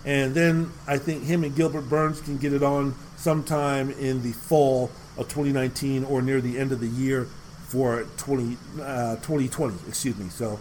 And 0.05 0.33
then 0.33 0.71
I 0.87 0.97
think 0.97 1.25
him 1.25 1.43
and 1.43 1.55
Gilbert 1.57 1.89
Burns 1.89 2.21
can 2.21 2.39
get 2.39 2.53
it 2.53 2.63
on 2.63 2.95
sometime 3.17 3.91
in 3.91 4.23
the 4.23 4.33
fall 4.33 4.93
of 5.19 5.29
2019 5.29 6.05
or 6.05 6.23
near 6.23 6.41
the 6.41 6.57
end 6.57 6.71
of 6.71 6.79
the 6.79 6.87
year 6.87 7.27
for 7.67 8.05
20, 8.17 8.57
uh, 8.81 9.17
2020, 9.17 9.75
excuse 9.89 10.17
me. 10.17 10.29
So, 10.29 10.61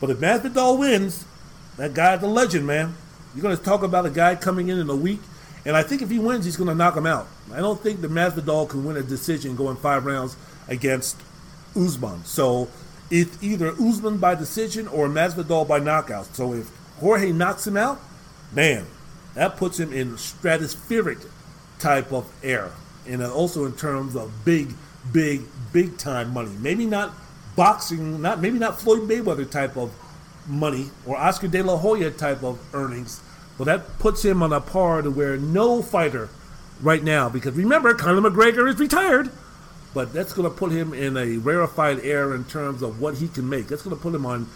but 0.00 0.10
if 0.10 0.18
Masvidal 0.18 0.78
wins, 0.78 1.24
that 1.78 1.94
guy's 1.94 2.22
a 2.22 2.26
legend, 2.26 2.66
man. 2.66 2.94
You're 3.36 3.42
going 3.42 3.56
to 3.56 3.62
talk 3.62 3.82
about 3.82 4.06
a 4.06 4.10
guy 4.10 4.34
coming 4.34 4.68
in 4.68 4.78
in 4.78 4.88
a 4.88 4.96
week, 4.96 5.20
and 5.66 5.76
I 5.76 5.82
think 5.82 6.00
if 6.00 6.08
he 6.08 6.18
wins, 6.18 6.46
he's 6.46 6.56
going 6.56 6.70
to 6.70 6.74
knock 6.74 6.96
him 6.96 7.04
out. 7.04 7.28
I 7.52 7.58
don't 7.58 7.78
think 7.78 8.00
the 8.00 8.08
Masvidal 8.08 8.66
can 8.66 8.82
win 8.82 8.96
a 8.96 9.02
decision 9.02 9.56
going 9.56 9.76
five 9.76 10.06
rounds 10.06 10.38
against 10.68 11.20
Usman. 11.76 12.24
So 12.24 12.68
it's 13.10 13.36
either 13.42 13.72
Usman 13.72 14.16
by 14.16 14.36
decision 14.36 14.88
or 14.88 15.06
Masvidal 15.08 15.68
by 15.68 15.80
knockout. 15.80 16.34
So 16.34 16.54
if 16.54 16.70
Jorge 16.98 17.30
knocks 17.30 17.66
him 17.66 17.76
out, 17.76 18.00
man, 18.52 18.86
that 19.34 19.58
puts 19.58 19.78
him 19.78 19.92
in 19.92 20.12
stratospheric 20.12 21.28
type 21.78 22.12
of 22.12 22.32
air, 22.42 22.70
and 23.06 23.22
also 23.22 23.66
in 23.66 23.74
terms 23.74 24.16
of 24.16 24.32
big, 24.46 24.72
big, 25.12 25.42
big 25.74 25.98
time 25.98 26.32
money. 26.32 26.52
Maybe 26.58 26.86
not 26.86 27.12
boxing, 27.54 28.22
not 28.22 28.40
maybe 28.40 28.58
not 28.58 28.80
Floyd 28.80 29.02
Mayweather 29.02 29.50
type 29.50 29.76
of 29.76 29.92
money 30.46 30.90
or 31.04 31.16
Oscar 31.16 31.48
De 31.48 31.62
La 31.62 31.76
Hoya 31.76 32.10
type 32.10 32.42
of 32.42 32.58
earnings, 32.72 33.20
but 33.58 33.64
that 33.64 33.98
puts 33.98 34.24
him 34.24 34.42
on 34.42 34.52
a 34.52 34.60
par 34.60 35.02
to 35.02 35.10
where 35.10 35.36
no 35.36 35.82
fighter 35.82 36.28
right 36.80 37.02
now, 37.02 37.28
because 37.28 37.54
remember, 37.54 37.94
Conor 37.94 38.30
McGregor 38.30 38.68
is 38.68 38.78
retired, 38.78 39.30
but 39.94 40.12
that's 40.12 40.32
going 40.32 40.48
to 40.48 40.54
put 40.54 40.72
him 40.72 40.92
in 40.92 41.16
a 41.16 41.38
rarefied 41.38 42.00
air 42.00 42.34
in 42.34 42.44
terms 42.44 42.82
of 42.82 43.00
what 43.00 43.16
he 43.16 43.28
can 43.28 43.48
make. 43.48 43.68
That's 43.68 43.82
going 43.82 43.96
to 43.96 44.02
put 44.02 44.14
him 44.14 44.26
on 44.26 44.48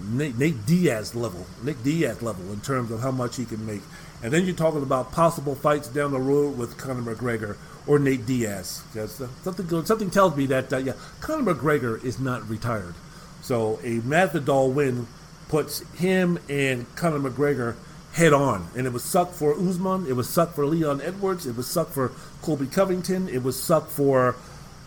Nate, 0.00 0.38
Nate 0.38 0.66
Diaz 0.66 1.14
level, 1.14 1.46
Nick 1.62 1.82
Diaz 1.82 2.22
level 2.22 2.52
in 2.52 2.60
terms 2.60 2.90
of 2.90 3.00
how 3.00 3.10
much 3.10 3.36
he 3.36 3.44
can 3.44 3.64
make. 3.66 3.82
And 4.22 4.32
then 4.32 4.44
you're 4.46 4.56
talking 4.56 4.82
about 4.82 5.12
possible 5.12 5.54
fights 5.54 5.88
down 5.88 6.12
the 6.12 6.18
road 6.18 6.56
with 6.56 6.76
Conor 6.76 7.14
McGregor 7.14 7.56
or 7.86 7.98
Nate 7.98 8.26
Diaz. 8.26 8.82
Because 8.92 9.22
something 9.42 9.84
something 9.84 10.10
tells 10.10 10.36
me 10.36 10.46
that 10.46 10.72
uh, 10.72 10.78
yeah, 10.78 10.94
Conor 11.20 11.54
McGregor 11.54 12.02
is 12.02 12.18
not 12.18 12.48
retired. 12.48 12.94
So 13.42 13.78
a 13.82 13.98
Masvidal 14.00 14.72
win 14.72 15.06
puts 15.48 15.80
him 15.92 16.38
and 16.48 16.92
Conor 16.96 17.30
McGregor 17.30 17.76
head 18.18 18.32
on. 18.32 18.68
And 18.76 18.86
it 18.86 18.92
was 18.92 19.04
suck 19.04 19.32
for 19.32 19.54
Usman. 19.54 20.06
It 20.06 20.16
was 20.16 20.28
suck 20.28 20.54
for 20.54 20.66
Leon 20.66 21.00
Edwards. 21.00 21.46
It 21.46 21.56
was 21.56 21.68
suck 21.68 21.88
for 21.88 22.10
Colby 22.42 22.66
Covington. 22.66 23.28
It 23.28 23.42
was 23.44 23.60
suck 23.60 23.88
for 23.88 24.34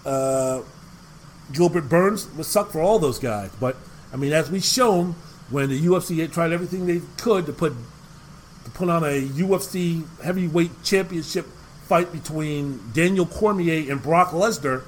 uh, 0.06 0.62
Gilbert 1.54 1.88
Burns. 1.88 2.28
It 2.28 2.36
was 2.36 2.48
suck 2.48 2.72
for 2.72 2.82
all 2.82 3.00
those 3.00 3.20
guys. 3.20 3.50
But 3.60 3.78
I 4.14 4.18
mean, 4.18 4.34
as 4.34 4.52
we've 4.52 4.64
shown, 4.64 5.16
when 5.50 5.70
the 5.70 5.80
UFC 5.80 6.32
tried 6.32 6.52
everything 6.52 6.86
they 6.86 7.02
could 7.18 7.46
to 7.46 7.54
put 7.54 7.74
to 8.66 8.72
put 8.72 8.90
on 8.90 9.04
a 9.04 9.22
UFC 9.28 10.06
heavyweight 10.22 10.84
championship 10.84 11.48
fight 11.88 12.12
between 12.12 12.80
Daniel 12.94 13.26
Cormier 13.26 13.90
and 13.90 14.04
Brock 14.04 14.32
Lesnar, 14.32 14.84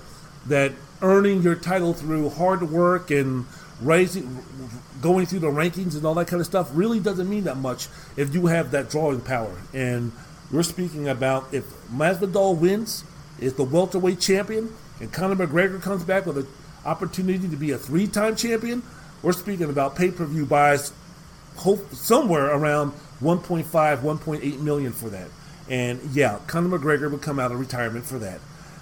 that 0.48 0.74
earning 1.02 1.42
your 1.42 1.56
title 1.56 1.94
through 1.94 2.30
hard 2.30 2.70
work 2.70 3.10
and 3.10 3.46
rising, 3.84 4.40
going 5.02 5.26
through 5.26 5.40
the 5.40 5.48
rankings 5.48 5.96
and 5.96 6.06
all 6.06 6.14
that 6.16 6.28
kind 6.28 6.40
of 6.40 6.46
stuff 6.46 6.70
really 6.74 7.00
doesn't 7.00 7.30
mean 7.30 7.44
that 7.44 7.58
much 7.58 7.88
if 8.18 8.34
you 8.34 8.48
have 8.48 8.72
that 8.72 8.90
drawing 8.90 9.22
power. 9.22 9.56
And 9.74 10.12
we're 10.52 10.64
speaking 10.64 11.08
about 11.10 11.54
if 11.54 11.66
Masvidal 11.90 12.58
wins, 12.58 13.04
is 13.40 13.56
the 13.56 13.64
welterweight 13.64 14.20
champion, 14.20 14.74
and 15.00 15.12
Conor 15.12 15.36
McGregor 15.48 15.82
comes 15.82 16.04
back 16.04 16.26
with 16.26 16.38
an 16.38 16.48
opportunity 16.86 17.50
to 17.50 17.56
be 17.56 17.72
a 17.72 17.78
three-time 17.78 18.36
champion, 18.36 18.84
we're 19.22 19.34
speaking 19.34 19.70
about 19.70 19.96
pay-per-view 19.96 20.46
buys 20.46 20.94
hope 21.56 21.94
somewhere 21.94 22.48
around 22.48 22.92
1.5, 23.22 23.64
1.8 23.66 24.60
million 24.60 24.92
for 24.92 25.10
that. 25.10 25.28
And 25.70 26.02
yeah, 26.12 26.40
Conor 26.48 26.78
McGregor 26.78 27.10
would 27.12 27.22
come 27.22 27.40
out 27.40 27.52
of 27.52 27.60
retirement 27.60 28.06
for 28.06 28.20
that. 28.20 28.40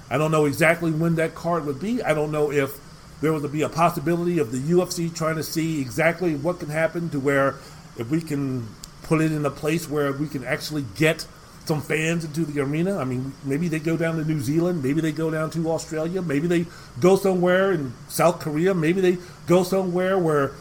I 0.09 0.17
don't 0.17 0.31
know 0.31 0.45
exactly 0.45 0.91
when 0.91 1.15
that 1.15 1.35
card 1.35 1.65
would 1.65 1.79
be. 1.79 2.01
I 2.03 2.13
don't 2.13 2.31
know 2.31 2.51
if 2.51 2.79
there 3.21 3.31
would 3.31 3.51
be 3.51 3.61
a 3.61 3.69
possibility 3.69 4.39
of 4.39 4.51
the 4.51 4.57
UFC 4.57 5.13
trying 5.13 5.35
to 5.35 5.43
see 5.43 5.79
exactly 5.79 6.35
what 6.35 6.59
can 6.59 6.69
happen 6.69 7.09
to 7.11 7.19
where 7.19 7.55
if 7.97 8.09
we 8.09 8.19
can 8.19 8.67
put 9.03 9.21
it 9.21 9.31
in 9.31 9.45
a 9.45 9.51
place 9.51 9.87
where 9.87 10.11
we 10.11 10.27
can 10.27 10.43
actually 10.43 10.85
get 10.95 11.25
some 11.65 11.81
fans 11.81 12.25
into 12.25 12.43
the 12.43 12.59
arena. 12.59 12.97
I 12.97 13.03
mean, 13.03 13.33
maybe 13.43 13.67
they 13.67 13.79
go 13.79 13.95
down 13.95 14.17
to 14.17 14.25
New 14.25 14.39
Zealand, 14.39 14.83
maybe 14.83 15.01
they 15.01 15.11
go 15.11 15.29
down 15.29 15.51
to 15.51 15.71
Australia, 15.71 16.21
maybe 16.21 16.47
they 16.47 16.65
go 16.99 17.15
somewhere 17.15 17.71
in 17.71 17.93
South 18.07 18.39
Korea, 18.39 18.73
maybe 18.73 19.01
they 19.01 19.17
go 19.47 19.63
somewhere 19.63 20.17
where 20.17 20.53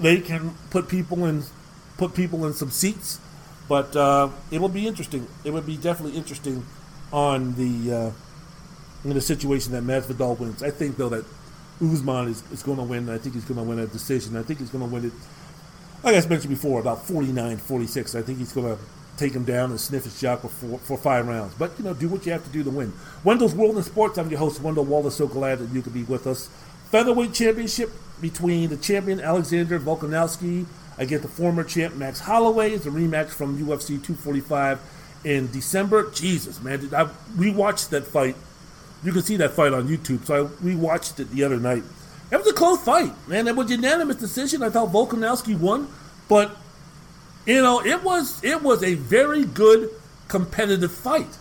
they 0.00 0.20
can 0.20 0.54
put 0.70 0.88
people 0.88 1.26
in 1.26 1.44
put 1.98 2.14
people 2.14 2.46
in 2.46 2.54
some 2.54 2.70
seats. 2.70 3.20
But 3.68 3.94
uh, 3.94 4.30
it 4.50 4.60
will 4.60 4.68
be 4.68 4.86
interesting. 4.86 5.28
It 5.44 5.52
would 5.52 5.66
be 5.66 5.76
definitely 5.76 6.16
interesting 6.16 6.64
on 7.12 7.54
the 7.54 7.94
uh, 7.94 8.10
in 9.04 9.14
the 9.14 9.20
situation 9.20 9.72
that 9.72 9.84
Masvidal 9.84 10.38
wins. 10.38 10.62
I 10.62 10.70
think 10.70 10.96
though 10.96 11.10
that 11.10 11.24
Usman 11.82 12.28
is, 12.28 12.42
is 12.52 12.62
going 12.62 12.78
to 12.78 12.84
win. 12.84 13.08
I 13.08 13.18
think 13.18 13.34
he's 13.34 13.44
going 13.44 13.58
to 13.58 13.64
win 13.64 13.78
a 13.78 13.86
decision. 13.86 14.36
I 14.36 14.42
think 14.42 14.60
he's 14.60 14.70
going 14.70 14.84
to 14.84 14.92
win 14.92 15.06
it. 15.06 15.12
Like 16.02 16.14
I 16.14 16.28
mentioned 16.28 16.50
before, 16.50 16.80
about 16.80 17.06
49, 17.06 17.56
46. 17.58 18.14
I 18.14 18.22
think 18.22 18.38
he's 18.38 18.52
going 18.52 18.76
to 18.76 18.82
take 19.16 19.32
him 19.32 19.44
down 19.44 19.70
and 19.70 19.80
sniff 19.80 20.04
his 20.04 20.20
jock 20.20 20.42
for, 20.42 20.78
for 20.78 20.96
five 20.98 21.26
rounds. 21.26 21.54
But, 21.54 21.72
you 21.78 21.84
know, 21.84 21.94
do 21.94 22.08
what 22.08 22.26
you 22.26 22.32
have 22.32 22.44
to 22.44 22.50
do 22.50 22.64
to 22.64 22.70
win. 22.70 22.92
Wendell's 23.24 23.54
World 23.54 23.76
in 23.76 23.82
Sports. 23.82 24.18
I'm 24.18 24.30
your 24.30 24.38
host, 24.38 24.60
Wendell 24.60 24.84
Wallace. 24.84 25.16
So 25.16 25.26
glad 25.26 25.58
that 25.58 25.74
you 25.74 25.82
could 25.82 25.94
be 25.94 26.04
with 26.04 26.26
us. 26.26 26.48
Featherweight 26.90 27.32
Championship 27.32 27.90
between 28.20 28.68
the 28.70 28.76
champion 28.76 29.20
Alexander 29.20 29.78
Volkanovski 29.78 30.66
against 30.98 31.22
the 31.22 31.28
former 31.28 31.64
champ 31.64 31.94
Max 31.94 32.20
Holloway. 32.20 32.72
It's 32.72 32.86
a 32.86 32.90
rematch 32.90 33.28
from 33.28 33.58
UFC 33.58 33.88
245 33.88 34.80
in 35.24 35.50
December. 35.50 36.10
Jesus, 36.10 36.62
man. 36.62 36.80
Did 36.80 36.94
I 36.94 37.04
rewatched 37.36 37.90
that 37.90 38.06
fight 38.06 38.36
you 39.04 39.12
can 39.12 39.22
see 39.22 39.36
that 39.36 39.52
fight 39.52 39.72
on 39.72 39.88
YouTube. 39.88 40.24
So 40.24 40.44
I 40.44 40.48
rewatched 40.64 41.18
it 41.20 41.30
the 41.30 41.44
other 41.44 41.58
night. 41.58 41.82
It 42.30 42.36
was 42.36 42.46
a 42.46 42.52
close 42.52 42.82
fight, 42.82 43.12
man. 43.28 43.46
It 43.46 43.56
was 43.56 43.70
unanimous 43.70 44.16
decision. 44.16 44.62
I 44.62 44.70
thought 44.70 44.90
Volkanovski 44.90 45.58
won, 45.58 45.88
but 46.28 46.56
you 47.44 47.60
know 47.60 47.84
it 47.84 48.02
was 48.02 48.42
it 48.42 48.62
was 48.62 48.82
a 48.82 48.94
very 48.94 49.44
good 49.44 49.90
competitive 50.28 50.92
fight. 50.92 51.38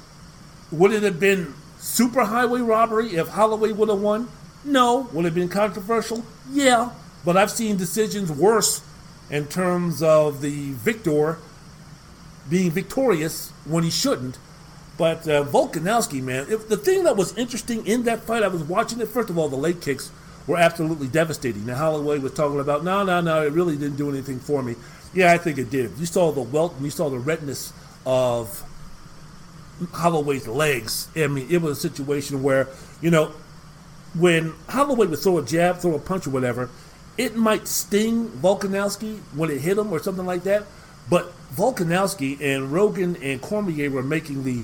Would 0.72 0.92
it 0.92 1.04
have 1.04 1.20
been 1.20 1.54
super 1.78 2.26
highway 2.26 2.62
robbery 2.62 3.16
if 3.16 3.30
Holloway 3.30 3.72
would 3.72 3.90
have 3.90 4.02
won? 4.02 4.28
No. 4.64 5.10
Would 5.14 5.26
it 5.26 5.30
have 5.30 5.36
been 5.36 5.50
controversial? 5.50 6.24
Yeah. 6.52 6.92
But 7.24 7.38
I've 7.38 7.52
seen 7.52 7.78
decisions 7.78 8.32
worse 8.32 8.82
in 9.30 9.48
terms 9.48 10.04
of 10.04 10.42
the 10.42 10.72
victor 10.72 11.38
being 12.50 12.72
victorious 12.72 13.52
when 13.66 13.84
he 13.84 13.90
shouldn't 13.90 14.38
but 15.02 15.28
uh, 15.28 15.44
Volkanovski, 15.44 16.22
man, 16.22 16.46
if, 16.48 16.70
the 16.70 16.78
thing 16.78 17.06
that 17.06 17.18
was 17.18 17.36
interesting 17.36 17.88
in 17.88 18.04
that 18.04 18.20
fight, 18.20 18.44
I 18.44 18.50
was 18.50 18.62
watching 18.62 19.02
it. 19.02 19.08
First 19.08 19.32
of 19.32 19.38
all, 19.40 19.50
the 19.50 19.56
leg 19.56 19.82
kicks 19.82 20.12
were 20.46 20.58
absolutely 20.58 21.08
devastating. 21.08 21.66
Now 21.66 21.78
Holloway 21.78 22.20
was 22.20 22.36
talking 22.36 22.60
about, 22.60 22.84
no, 22.84 23.02
no, 23.02 23.20
no, 23.20 23.44
it 23.44 23.52
really 23.52 23.76
didn't 23.76 23.98
do 23.98 24.12
anything 24.12 24.40
for 24.40 24.62
me. 24.62 24.76
Yeah, 25.12 25.34
I 25.34 25.40
think 25.40 25.58
it 25.58 25.72
did. 25.72 25.98
You 25.98 26.06
saw 26.06 26.32
the 26.32 26.44
welt 26.44 26.76
and 26.76 26.86
you 26.86 26.92
saw 26.92 27.10
the 27.10 27.18
redness 27.18 27.74
of 28.06 28.64
Holloway's 29.92 30.48
legs. 30.48 31.08
I 31.16 31.26
mean, 31.26 31.48
it 31.50 31.64
was 31.64 31.80
a 31.80 31.82
situation 31.82 32.44
where, 32.44 32.68
you 33.02 33.10
know, 33.10 33.32
when 34.14 34.54
Holloway 34.70 35.08
would 35.08 35.18
throw 35.18 35.40
a 35.40 35.44
jab, 35.44 35.78
throw 35.78 35.96
a 35.96 36.00
punch, 36.00 36.28
or 36.28 36.30
whatever, 36.30 36.70
it 37.18 37.36
might 37.36 37.68
sting 37.68 38.28
Volkanovski 38.28 39.18
when 39.34 39.50
it 39.50 39.62
hit 39.62 39.80
him 39.80 39.92
or 39.92 39.98
something 39.98 40.28
like 40.28 40.44
that. 40.44 40.66
But 41.10 41.34
Volkanovski 41.56 42.40
and 42.40 42.72
Rogan 42.72 43.16
and 43.16 43.42
Cormier 43.42 43.90
were 43.90 44.04
making 44.04 44.44
the 44.44 44.64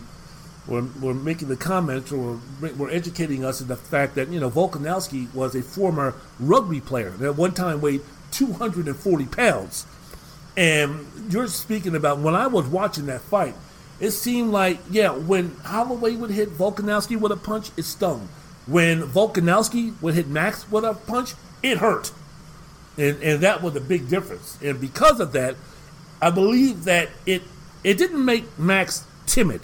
were, 0.68 0.84
were 1.02 1.14
making 1.14 1.48
the 1.48 1.56
comments 1.56 2.12
or 2.12 2.40
were 2.78 2.90
educating 2.90 3.46
us 3.46 3.62
in 3.62 3.68
the 3.68 3.76
fact 3.76 4.16
that, 4.16 4.30
you 4.30 4.40
know, 4.40 4.50
Volkanovski 4.50 5.34
was 5.34 5.56
a 5.56 5.62
former 5.62 6.14
rugby 6.40 6.82
player 6.82 7.12
that 7.12 7.26
at 7.26 7.36
one 7.36 7.54
time 7.54 7.82
weighed 7.82 8.02
240 8.32 9.26
pounds. 9.26 9.86
And 10.56 11.06
you're 11.30 11.48
speaking 11.48 11.96
about 11.96 12.20
when 12.20 12.36
I 12.36 12.48
was 12.48 12.66
watching 12.68 13.06
that 13.06 13.22
fight, 13.22 13.56
it 14.00 14.12
seemed 14.12 14.52
like, 14.52 14.80
yeah, 14.90 15.12
when 15.12 15.56
Holloway 15.64 16.16
would 16.16 16.32
hit 16.32 16.50
Volkanovski 16.50 17.20
with 17.20 17.32
a 17.32 17.38
punch, 17.38 17.72
it 17.78 17.84
stung. 17.84 18.28
When 18.66 19.04
Volkanovski 19.04 20.00
would 20.02 20.14
hit 20.14 20.28
Max 20.28 20.70
with 20.70 20.84
a 20.84 20.94
punch, 20.94 21.34
it 21.64 21.78
hurt. 21.78 22.12
And, 22.98 23.22
and 23.22 23.42
that 23.42 23.62
was 23.64 23.76
a 23.76 23.82
big 23.82 24.10
difference. 24.10 24.58
And 24.62 24.82
because 24.82 25.20
of 25.20 25.32
that, 25.34 25.56
I 26.22 26.32
believe 26.32 26.84
that 26.86 27.10
it 27.26 27.44
it 27.84 27.98
didn't 27.98 28.26
make 28.26 28.58
Max 28.58 29.06
timid 29.28 29.62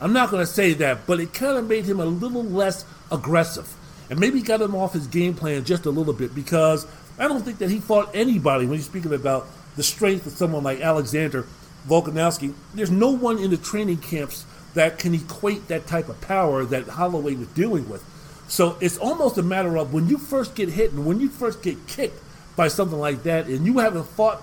I'm 0.00 0.12
not 0.12 0.30
going 0.30 0.44
to 0.44 0.50
say 0.50 0.74
that, 0.74 1.06
but 1.06 1.20
it 1.20 1.32
kind 1.32 1.56
of 1.56 1.68
made 1.68 1.84
him 1.84 2.00
a 2.00 2.04
little 2.04 2.42
less 2.42 2.84
aggressive. 3.10 3.72
And 4.10 4.20
maybe 4.20 4.42
got 4.42 4.60
him 4.60 4.74
off 4.74 4.92
his 4.92 5.06
game 5.06 5.34
plan 5.34 5.64
just 5.64 5.86
a 5.86 5.90
little 5.90 6.12
bit 6.12 6.34
because 6.34 6.86
I 7.18 7.26
don't 7.28 7.42
think 7.42 7.58
that 7.58 7.70
he 7.70 7.80
fought 7.80 8.10
anybody 8.14 8.66
when 8.66 8.76
he's 8.76 8.86
speaking 8.86 9.14
about 9.14 9.46
the 9.76 9.82
strength 9.82 10.26
of 10.26 10.32
someone 10.32 10.62
like 10.62 10.80
Alexander 10.80 11.46
Volkanovski. 11.88 12.54
There's 12.74 12.90
no 12.90 13.10
one 13.10 13.38
in 13.38 13.50
the 13.50 13.56
training 13.56 13.98
camps 13.98 14.44
that 14.74 14.98
can 14.98 15.14
equate 15.14 15.68
that 15.68 15.86
type 15.86 16.08
of 16.08 16.20
power 16.20 16.64
that 16.64 16.88
Holloway 16.88 17.34
was 17.34 17.48
dealing 17.48 17.88
with. 17.88 18.04
So 18.48 18.76
it's 18.80 18.98
almost 18.98 19.38
a 19.38 19.42
matter 19.42 19.78
of 19.78 19.94
when 19.94 20.08
you 20.08 20.18
first 20.18 20.54
get 20.54 20.68
hit 20.68 20.92
and 20.92 21.06
when 21.06 21.20
you 21.20 21.28
first 21.28 21.62
get 21.62 21.86
kicked 21.86 22.20
by 22.56 22.68
something 22.68 22.98
like 22.98 23.22
that 23.22 23.46
and 23.46 23.64
you 23.64 23.78
haven't 23.78 24.04
fought, 24.04 24.42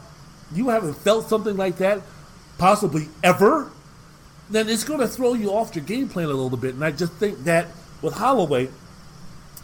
you 0.54 0.70
haven't 0.70 0.96
felt 0.96 1.30
something 1.30 1.56
like 1.56 1.78
that 1.78 2.02
possibly 2.58 3.10
ever 3.24 3.72
then 4.52 4.70
it's 4.70 4.84
going 4.84 5.00
to 5.00 5.08
throw 5.08 5.34
you 5.34 5.52
off 5.52 5.76
your 5.76 5.86
game 5.86 6.10
plan 6.10 6.26
a 6.26 6.30
little 6.30 6.58
bit. 6.58 6.76
And 6.76 6.84
I 6.84 6.92
just 6.92 7.14
think 7.14 7.46
that 7.46 7.68
with 8.02 8.14
Holloway, 8.16 8.70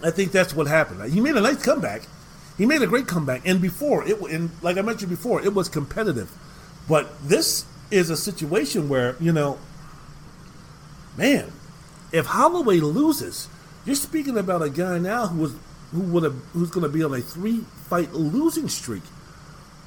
I 0.04 0.12
think 0.12 0.32
that's 0.32 0.54
what 0.54 0.68
happened. 0.68 1.12
He 1.12 1.20
made 1.20 1.36
a 1.36 1.42
nice 1.42 1.64
comeback. 1.64 2.04
He 2.58 2.66
made 2.66 2.82
a 2.82 2.88
great 2.88 3.08
comeback. 3.08 3.42
And 3.46 3.62
before, 3.62 4.08
it 4.08 4.20
and 4.22 4.50
like 4.62 4.78
I 4.78 4.82
mentioned 4.82 5.10
before, 5.10 5.44
it 5.44 5.54
was 5.54 5.70
competitive. 5.70 6.32
But 6.88 7.10
this 7.22 7.66
is 7.92 8.10
a 8.10 8.18
situation 8.18 8.90
where, 8.90 9.16
you 9.20 9.32
know, 9.32 9.60
man, 11.18 11.52
if 12.12 12.28
Holloway 12.28 12.80
loses, 12.80 13.50
you're 13.86 13.96
speaking 13.96 14.38
about 14.38 14.62
a 14.62 14.70
guy 14.70 14.98
now 14.98 15.28
who 15.28 15.42
was 15.42 15.56
who 15.92 16.02
would 16.02 16.24
have 16.24 16.36
who's 16.54 16.70
going 16.70 16.84
to 16.84 16.90
be 16.90 17.04
on 17.04 17.14
a 17.14 17.22
three 17.22 17.62
fight 17.90 18.14
losing 18.14 18.70
streak. 18.70 19.04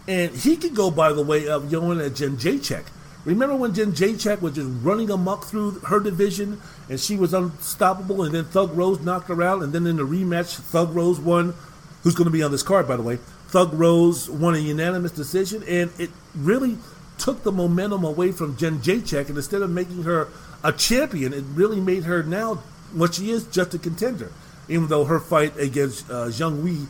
And 0.06 0.34
he 0.34 0.56
could 0.56 0.74
go 0.74 0.90
by 0.90 1.12
the 1.12 1.22
way 1.22 1.48
of 1.48 1.70
Joanna 1.70 2.10
Jędrzejczyk 2.10 2.84
Remember 3.24 3.54
when 3.54 3.72
Jędrzejczyk 3.72 4.40
was 4.40 4.54
just 4.54 4.68
running 4.82 5.10
amok 5.10 5.44
through 5.44 5.72
her 5.80 6.00
division 6.00 6.60
and 6.88 6.98
she 6.98 7.16
was 7.16 7.34
unstoppable, 7.34 8.22
and 8.22 8.34
then 8.34 8.46
Thug 8.46 8.74
Rose 8.76 9.00
knocked 9.00 9.28
her 9.28 9.42
out, 9.42 9.62
and 9.62 9.72
then 9.72 9.86
in 9.86 9.96
the 9.96 10.06
rematch, 10.06 10.56
Thug 10.56 10.94
Rose 10.94 11.20
won. 11.20 11.54
Who's 12.02 12.14
going 12.14 12.24
to 12.24 12.30
be 12.30 12.42
on 12.42 12.50
this 12.50 12.62
card, 12.62 12.88
by 12.88 12.96
the 12.96 13.02
way? 13.02 13.18
Thug 13.48 13.74
Rose 13.74 14.30
won 14.30 14.54
a 14.54 14.58
unanimous 14.58 15.12
decision, 15.12 15.62
and 15.68 15.90
it 15.98 16.08
really 16.34 16.78
took 17.18 17.42
the 17.42 17.52
momentum 17.52 18.04
away 18.04 18.32
from 18.32 18.56
Jędrzejczyk, 18.56 19.28
and 19.28 19.36
instead 19.36 19.60
of 19.60 19.70
making 19.70 20.04
her 20.04 20.28
a 20.64 20.72
champion, 20.72 21.34
it 21.34 21.44
really 21.54 21.80
made 21.80 22.04
her 22.04 22.22
now 22.22 22.54
what 22.94 23.14
she 23.14 23.30
is, 23.30 23.44
just 23.44 23.74
a 23.74 23.78
contender. 23.78 24.32
Even 24.68 24.88
though 24.88 25.04
her 25.04 25.20
fight 25.20 25.58
against 25.58 26.08
uh, 26.10 26.28
Zhang 26.28 26.62
Wei 26.62 26.86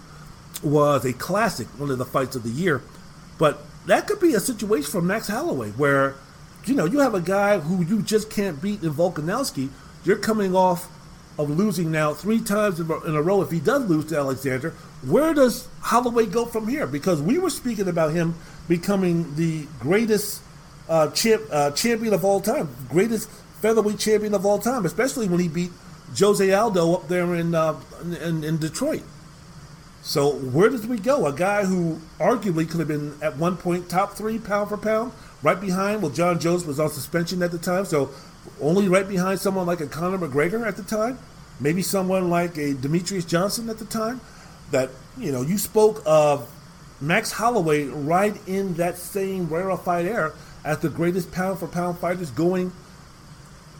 was 0.62 1.04
a 1.04 1.12
classic, 1.12 1.66
one 1.78 1.90
of 1.90 1.98
the 1.98 2.04
fights 2.04 2.36
of 2.36 2.44
the 2.44 2.50
year, 2.50 2.82
but 3.38 3.64
that 3.86 4.06
could 4.06 4.20
be 4.20 4.34
a 4.34 4.40
situation 4.40 4.90
for 4.90 5.02
Max 5.02 5.28
Holloway 5.28 5.70
where, 5.70 6.14
you 6.64 6.74
know, 6.74 6.84
you 6.84 6.98
have 6.98 7.14
a 7.14 7.20
guy 7.20 7.58
who 7.58 7.84
you 7.84 8.02
just 8.02 8.30
can't 8.30 8.60
beat 8.60 8.82
in 8.82 8.92
Volkanovski. 8.92 9.70
You're 10.04 10.16
coming 10.16 10.54
off 10.54 10.90
of 11.38 11.50
losing 11.50 11.90
now 11.90 12.12
three 12.12 12.40
times 12.40 12.78
in 12.80 12.90
a 12.90 13.22
row. 13.22 13.40
If 13.42 13.50
he 13.50 13.60
does 13.60 13.86
lose 13.86 14.04
to 14.06 14.18
Alexander, 14.18 14.70
where 15.02 15.32
does 15.32 15.68
Holloway 15.80 16.26
go 16.26 16.44
from 16.44 16.68
here? 16.68 16.86
Because 16.86 17.22
we 17.22 17.38
were 17.38 17.50
speaking 17.50 17.88
about 17.88 18.12
him 18.12 18.34
becoming 18.68 19.34
the 19.36 19.66
greatest 19.80 20.42
uh, 20.88 21.10
champ, 21.10 21.42
uh, 21.50 21.70
champion 21.70 22.12
of 22.12 22.24
all 22.24 22.40
time, 22.40 22.68
greatest 22.90 23.30
featherweight 23.60 23.98
champion 23.98 24.34
of 24.34 24.44
all 24.44 24.58
time, 24.58 24.84
especially 24.84 25.28
when 25.28 25.40
he 25.40 25.48
beat 25.48 25.70
Jose 26.18 26.52
Aldo 26.52 26.94
up 26.94 27.08
there 27.08 27.34
in, 27.34 27.54
uh, 27.54 27.78
in, 28.02 28.44
in 28.44 28.58
Detroit. 28.58 29.02
So 30.02 30.30
where 30.30 30.70
does 30.70 30.86
we 30.86 30.98
go? 30.98 31.26
A 31.26 31.32
guy 31.32 31.64
who 31.64 32.00
arguably 32.18 32.68
could 32.68 32.80
have 32.80 32.88
been 32.88 33.14
at 33.20 33.36
one 33.36 33.56
point 33.56 33.88
top 33.88 34.14
three 34.14 34.38
pound 34.38 34.70
for 34.70 34.76
pound, 34.76 35.12
right 35.42 35.60
behind. 35.60 36.02
Well, 36.02 36.10
Jon 36.10 36.38
Jones 36.38 36.64
was 36.64 36.80
on 36.80 36.90
suspension 36.90 37.42
at 37.42 37.50
the 37.50 37.58
time, 37.58 37.84
so 37.84 38.10
only 38.60 38.88
right 38.88 39.06
behind 39.06 39.40
someone 39.40 39.66
like 39.66 39.80
a 39.80 39.86
Conor 39.86 40.18
McGregor 40.18 40.66
at 40.66 40.76
the 40.76 40.82
time, 40.82 41.18
maybe 41.58 41.82
someone 41.82 42.30
like 42.30 42.56
a 42.56 42.74
Demetrious 42.74 43.26
Johnson 43.26 43.68
at 43.68 43.78
the 43.78 43.84
time. 43.84 44.20
That 44.70 44.90
you 45.18 45.32
know, 45.32 45.42
you 45.42 45.58
spoke 45.58 46.02
of 46.06 46.48
Max 47.00 47.32
Holloway 47.32 47.84
right 47.84 48.36
in 48.46 48.74
that 48.74 48.96
same 48.96 49.48
rarefied 49.48 50.06
air 50.06 50.32
as 50.64 50.78
the 50.78 50.88
greatest 50.88 51.32
pound 51.32 51.58
for 51.58 51.66
pound 51.66 51.98
fighters 51.98 52.30
going 52.30 52.72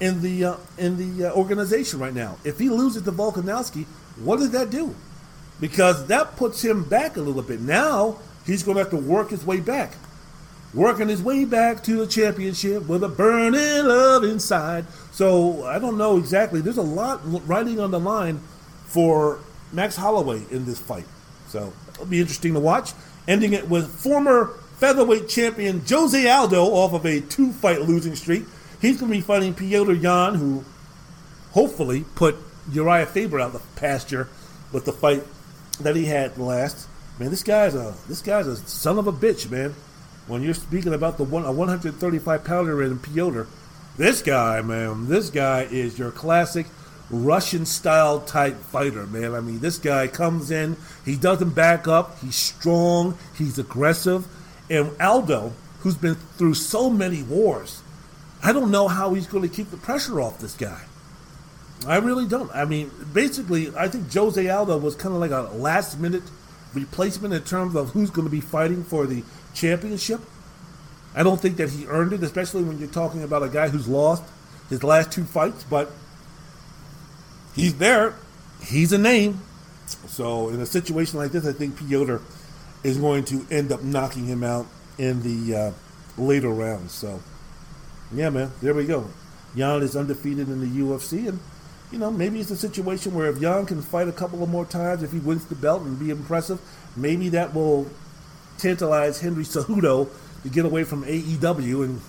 in 0.01 0.21
the 0.23 0.45
uh, 0.45 0.57
in 0.77 0.97
the 0.97 1.29
uh, 1.29 1.33
organization 1.33 1.99
right 1.99 2.15
now. 2.15 2.37
If 2.45 2.59
he 2.59 2.69
loses 2.69 3.03
to 3.05 3.13
Volkanovski, 3.13 3.87
what 4.17 4.39
does 4.39 4.51
that 4.51 4.71
do? 4.71 4.95
Because 5.61 6.07
that 6.07 6.37
puts 6.37 6.63
him 6.63 6.85
back 6.85 7.17
a 7.17 7.21
little 7.21 7.43
bit. 7.43 7.61
Now 7.61 8.19
he's 8.47 8.63
going 8.63 8.77
to 8.77 8.83
have 8.83 8.91
to 8.91 8.97
work 8.97 9.31
his 9.31 9.45
way 9.45 9.61
back, 9.61 9.93
working 10.73 11.09
his 11.09 11.23
way 11.23 11.45
back 11.45 11.83
to 11.85 11.99
the 11.99 12.07
championship 12.07 12.89
with 12.89 13.05
a 13.05 13.09
burning 13.09 13.87
love 13.87 14.25
inside. 14.25 14.87
So 15.13 15.65
I 15.65 15.79
don't 15.79 15.99
know 15.99 16.17
exactly. 16.17 16.61
There's 16.61 16.79
a 16.79 16.83
lot 16.83 17.21
riding 17.47 17.79
on 17.79 17.91
the 17.91 18.01
line 18.01 18.41
for 18.87 19.39
Max 19.73 19.97
Holloway 19.97 20.43
in 20.51 20.65
this 20.65 20.79
fight. 20.79 21.07
So 21.49 21.73
it'll 21.91 22.07
be 22.07 22.21
interesting 22.21 22.55
to 22.55 22.61
watch. 22.61 22.93
Ending 23.29 23.53
it 23.53 23.69
with 23.69 23.89
former 23.89 24.55
featherweight 24.79 25.29
champion 25.29 25.83
Jose 25.87 26.29
Aldo 26.29 26.65
off 26.65 26.95
of 26.95 27.05
a 27.05 27.21
two 27.21 27.53
fight 27.53 27.83
losing 27.83 28.15
streak. 28.15 28.45
He's 28.81 28.99
going 28.99 29.13
to 29.13 29.19
be 29.19 29.21
fighting 29.21 29.55
Petr 29.55 30.01
Yan, 30.01 30.37
who 30.37 30.65
hopefully 31.51 32.07
put 32.15 32.37
Urijah 32.71 33.07
Faber 33.09 33.39
out 33.39 33.55
of 33.55 33.75
the 33.75 33.81
pasture 33.81 34.29
with 34.73 34.87
the 34.87 34.93
fight 34.93 35.23
that 35.81 35.97
he 35.97 36.07
had 36.07 36.39
last. 36.39 36.89
Man, 37.19 37.31
this 37.31 37.43
guy's 37.43 37.75
a 37.75 37.95
this 38.09 38.23
guy's 38.23 38.47
a 38.47 38.57
son 38.57 38.99
of 38.99 39.07
a 39.07 39.13
bitch, 39.13 39.51
man. 39.51 39.75
When 40.27 40.43
you're 40.43 40.55
speaking 40.55 40.95
about 40.95 41.19
the 41.19 41.25
one 41.25 41.45
a 41.45 41.53
135 41.53 42.45
pounder 42.45 42.83
in 42.83 42.99
Piotr, 42.99 43.43
this 43.97 44.23
guy, 44.23 44.63
man, 44.63 45.09
this 45.09 45.29
guy 45.31 45.63
is 45.63 45.99
your 45.99 46.11
classic 46.11 46.67
Russian 47.11 47.67
style 47.67 48.21
type 48.21 48.57
fighter, 48.57 49.07
man. 49.07 49.35
I 49.35 49.41
mean, 49.41 49.59
this 49.59 49.79
guy 49.79 50.07
comes 50.07 50.51
in, 50.51 50.77
he 51.05 51.17
doesn't 51.17 51.51
back 51.51 51.89
up, 51.89 52.19
he's 52.21 52.37
strong, 52.37 53.19
he's 53.37 53.59
aggressive. 53.59 54.27
And 54.71 54.93
Aldo, 55.01 55.53
who's 55.81 55.97
been 55.97 56.15
through 56.15 56.55
so 56.55 56.89
many 56.89 57.23
wars, 57.23 57.83
I 58.43 58.53
don't 58.53 58.71
know 58.71 58.89
how 58.89 59.15
he's 59.15 59.27
going 59.27 59.47
to 59.47 59.55
keep 59.55 59.71
the 59.71 59.77
pressure 59.77 60.21
off 60.21 60.39
this 60.39 60.55
guy. 60.55 60.83
I 61.87 61.97
really 61.97 62.27
don't. 62.27 62.51
I 62.55 62.65
mean, 62.65 62.91
basically, 63.13 63.75
I 63.77 63.89
think 63.89 64.13
Jose 64.13 64.49
Aldo 64.49 64.79
was 64.79 64.95
kind 64.95 65.15
of 65.15 65.21
like 65.21 65.31
a 65.31 65.55
last 65.57 65.99
minute 65.99 66.23
replacement 66.75 67.35
in 67.35 67.43
terms 67.43 67.75
of 67.75 67.91
who's 67.91 68.11
going 68.11 68.27
to 68.27 68.31
be 68.31 68.41
fighting 68.41 68.85
for 68.85 69.07
the 69.07 69.25
championship. 69.55 70.21
I 71.15 71.23
don't 71.23 71.41
think 71.41 71.57
that 71.57 71.71
he 71.71 71.87
earned 71.87 72.13
it, 72.13 72.23
especially 72.23 72.63
when 72.63 72.79
you're 72.79 72.89
talking 72.89 73.23
about 73.23 73.43
a 73.43 73.49
guy 73.49 73.69
who's 73.69 73.89
lost 73.89 74.23
his 74.69 74.85
last 74.85 75.11
two 75.11 75.25
fights, 75.25 75.65
but 75.65 75.91
he's 77.55 77.77
there. 77.77 78.15
He's 78.63 78.93
a 78.93 78.99
name. 78.99 79.41
So, 80.07 80.51
in 80.51 80.61
a 80.61 80.67
situation 80.67 81.19
like 81.19 81.33
this, 81.33 81.47
I 81.47 81.53
think 81.53 81.77
Piotr 81.77 82.19
is 82.85 82.99
going 82.99 83.25
to 83.25 83.45
end 83.51 83.73
up 83.73 83.83
knocking 83.83 84.27
him 84.27 84.45
out 84.45 84.67
in 84.99 85.23
the 85.23 85.57
uh, 85.57 85.73
later 86.17 86.51
rounds. 86.51 86.93
So, 86.93 87.21
yeah, 88.13 88.31
man, 88.31 88.53
there 88.63 88.75
we 88.75 88.87
go. 88.87 89.09
Yan 89.55 89.83
is 89.83 89.97
undefeated 89.97 90.49
in 90.49 90.61
the 90.61 90.81
UFC, 90.81 91.29
and 91.29 91.41
you 91.91 91.99
know, 91.99 92.11
maybe 92.11 92.41
it's 92.41 92.51
a 92.51 92.57
situation 92.57 93.15
where 93.15 93.29
if 93.29 93.39
Young 93.39 93.67
can 93.67 93.83
fight 93.83 94.09
a 94.09 94.13
couple 94.13 94.43
of 94.43 94.49
more 94.49 94.65
times, 94.65 95.03
if 95.03 95.13
he 95.13 95.19
wins 95.19 95.45
the 95.47 95.55
belt 95.55 95.83
and 95.83 95.99
be 95.99 96.11
impressive, 96.11 96.61
maybe 96.97 97.29
that 97.31 97.55
will 97.55 97.91
tantalize 98.59 99.21
Henry 99.21 99.45
Cejudo 99.45 100.09
to 100.43 100.49
get 100.49 100.65
away 100.65 100.85
from 100.85 101.05
AEW 101.05 101.85
and 101.85 102.01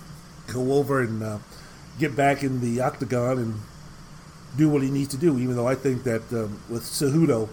go 0.46 0.74
over 0.74 1.00
and 1.00 1.22
uh, 1.22 1.38
get 1.98 2.14
back 2.14 2.42
in 2.42 2.60
the 2.60 2.80
octagon 2.80 3.38
and 3.38 3.54
do 4.56 4.68
what 4.68 4.82
he 4.82 4.90
needs 4.90 5.08
to 5.08 5.16
do. 5.16 5.38
Even 5.38 5.56
though 5.56 5.66
I 5.66 5.74
think 5.74 6.04
that 6.04 6.22
um, 6.32 6.60
with 6.68 6.82
Cejudo, 6.82 7.48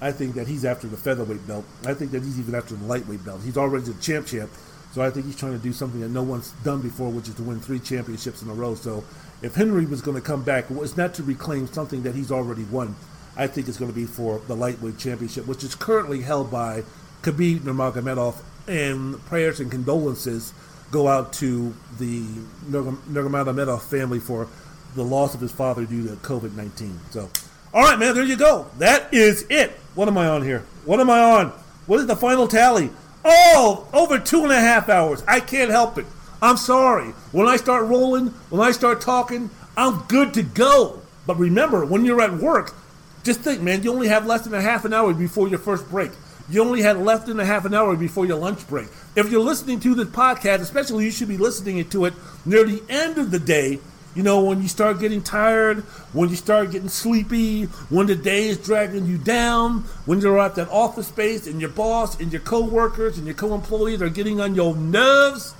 I 0.00 0.12
think 0.12 0.34
that 0.34 0.48
he's 0.48 0.64
after 0.64 0.86
the 0.86 0.96
featherweight 0.96 1.46
belt. 1.46 1.64
I 1.84 1.94
think 1.94 2.12
that 2.12 2.22
he's 2.22 2.38
even 2.38 2.54
after 2.54 2.74
the 2.74 2.84
lightweight 2.84 3.24
belt. 3.24 3.42
He's 3.44 3.56
already 3.56 3.84
the 3.86 4.00
champ 4.00 4.26
champ. 4.26 4.50
So 4.92 5.00
I 5.00 5.10
think 5.10 5.26
he's 5.26 5.36
trying 5.36 5.52
to 5.52 5.58
do 5.58 5.72
something 5.72 6.00
that 6.00 6.10
no 6.10 6.22
one's 6.22 6.50
done 6.64 6.82
before, 6.82 7.10
which 7.10 7.28
is 7.28 7.34
to 7.36 7.42
win 7.42 7.60
three 7.60 7.78
championships 7.78 8.42
in 8.42 8.50
a 8.50 8.54
row. 8.54 8.74
So 8.74 9.04
if 9.40 9.54
Henry 9.54 9.86
was 9.86 10.02
going 10.02 10.16
to 10.16 10.20
come 10.20 10.42
back, 10.42 10.66
it's 10.70 10.96
not 10.96 11.14
to 11.14 11.22
reclaim 11.22 11.66
something 11.66 12.02
that 12.02 12.14
he's 12.14 12.30
already 12.30 12.64
won. 12.64 12.94
I 13.36 13.46
think 13.46 13.68
it's 13.68 13.78
going 13.78 13.90
to 13.90 13.94
be 13.94 14.04
for 14.04 14.40
the 14.46 14.54
lightweight 14.54 14.98
championship, 14.98 15.46
which 15.46 15.64
is 15.64 15.74
currently 15.74 16.20
held 16.20 16.50
by 16.50 16.84
Khabib 17.22 17.60
Nurmagomedov. 17.60 18.36
And 18.68 19.24
prayers 19.26 19.58
and 19.58 19.70
condolences 19.70 20.52
go 20.90 21.08
out 21.08 21.32
to 21.34 21.74
the 21.98 22.22
Nurmagomedov 22.70 23.82
family 23.82 24.20
for 24.20 24.46
the 24.94 25.02
loss 25.02 25.34
of 25.34 25.40
his 25.40 25.50
father 25.50 25.86
due 25.86 26.06
to 26.06 26.16
COVID 26.16 26.54
19. 26.54 27.00
So, 27.10 27.30
all 27.72 27.82
right, 27.82 27.98
man, 27.98 28.14
there 28.14 28.24
you 28.24 28.36
go. 28.36 28.66
That 28.78 29.12
is 29.12 29.46
it. 29.48 29.70
What 29.94 30.06
am 30.06 30.18
I 30.18 30.28
on 30.28 30.42
here? 30.42 30.60
What 30.84 31.00
am 31.00 31.08
I 31.08 31.20
on? 31.20 31.48
What 31.86 31.98
is 31.98 32.06
the 32.06 32.14
final 32.14 32.46
tally? 32.46 32.90
Oh, 33.24 33.86
over 33.92 34.18
two 34.18 34.42
and 34.42 34.52
a 34.52 34.60
half 34.60 34.88
hours. 34.88 35.22
I 35.28 35.40
can't 35.40 35.70
help 35.70 35.98
it. 35.98 36.06
I'm 36.40 36.56
sorry. 36.56 37.10
When 37.30 37.46
I 37.46 37.56
start 37.56 37.86
rolling, 37.86 38.28
when 38.50 38.60
I 38.60 38.72
start 38.72 39.00
talking, 39.00 39.50
I'm 39.76 40.02
good 40.08 40.34
to 40.34 40.42
go. 40.42 41.00
But 41.26 41.38
remember, 41.38 41.84
when 41.84 42.04
you're 42.04 42.20
at 42.20 42.34
work, 42.34 42.74
just 43.22 43.40
think, 43.40 43.62
man, 43.62 43.82
you 43.82 43.92
only 43.92 44.08
have 44.08 44.26
less 44.26 44.42
than 44.42 44.54
a 44.54 44.60
half 44.60 44.84
an 44.84 44.92
hour 44.92 45.14
before 45.14 45.48
your 45.48 45.60
first 45.60 45.88
break. 45.88 46.10
You 46.48 46.62
only 46.64 46.82
had 46.82 46.98
less 46.98 47.24
than 47.24 47.38
a 47.38 47.44
half 47.44 47.64
an 47.64 47.72
hour 47.72 47.96
before 47.96 48.26
your 48.26 48.38
lunch 48.38 48.66
break. 48.66 48.88
If 49.14 49.30
you're 49.30 49.40
listening 49.40 49.78
to 49.80 49.94
this 49.94 50.08
podcast, 50.08 50.60
especially 50.60 51.04
you 51.04 51.12
should 51.12 51.28
be 51.28 51.36
listening 51.36 51.88
to 51.88 52.04
it 52.06 52.14
near 52.44 52.64
the 52.64 52.82
end 52.88 53.18
of 53.18 53.30
the 53.30 53.38
day 53.38 53.78
you 54.14 54.22
know, 54.22 54.42
when 54.42 54.60
you 54.60 54.68
start 54.68 55.00
getting 55.00 55.22
tired, 55.22 55.78
when 56.12 56.28
you 56.28 56.36
start 56.36 56.70
getting 56.70 56.88
sleepy, 56.88 57.64
when 57.88 58.06
the 58.06 58.14
day 58.14 58.48
is 58.48 58.58
dragging 58.58 59.06
you 59.06 59.16
down, 59.18 59.84
when 60.04 60.20
you're 60.20 60.38
at 60.38 60.54
that 60.56 60.68
office 60.68 61.08
space 61.08 61.46
and 61.46 61.60
your 61.60 61.70
boss 61.70 62.20
and 62.20 62.32
your 62.32 62.42
coworkers 62.42 63.16
and 63.16 63.26
your 63.26 63.34
co-employees 63.34 64.02
are 64.02 64.10
getting 64.10 64.40
on 64.40 64.54
your 64.54 64.76
nerves, 64.76 65.54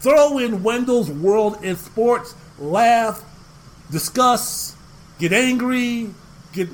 throw 0.00 0.38
in 0.38 0.62
Wendell's 0.62 1.10
World 1.10 1.62
in 1.64 1.76
Sports, 1.76 2.34
laugh, 2.58 3.24
discuss, 3.90 4.76
get 5.18 5.32
angry, 5.32 6.10
get 6.52 6.68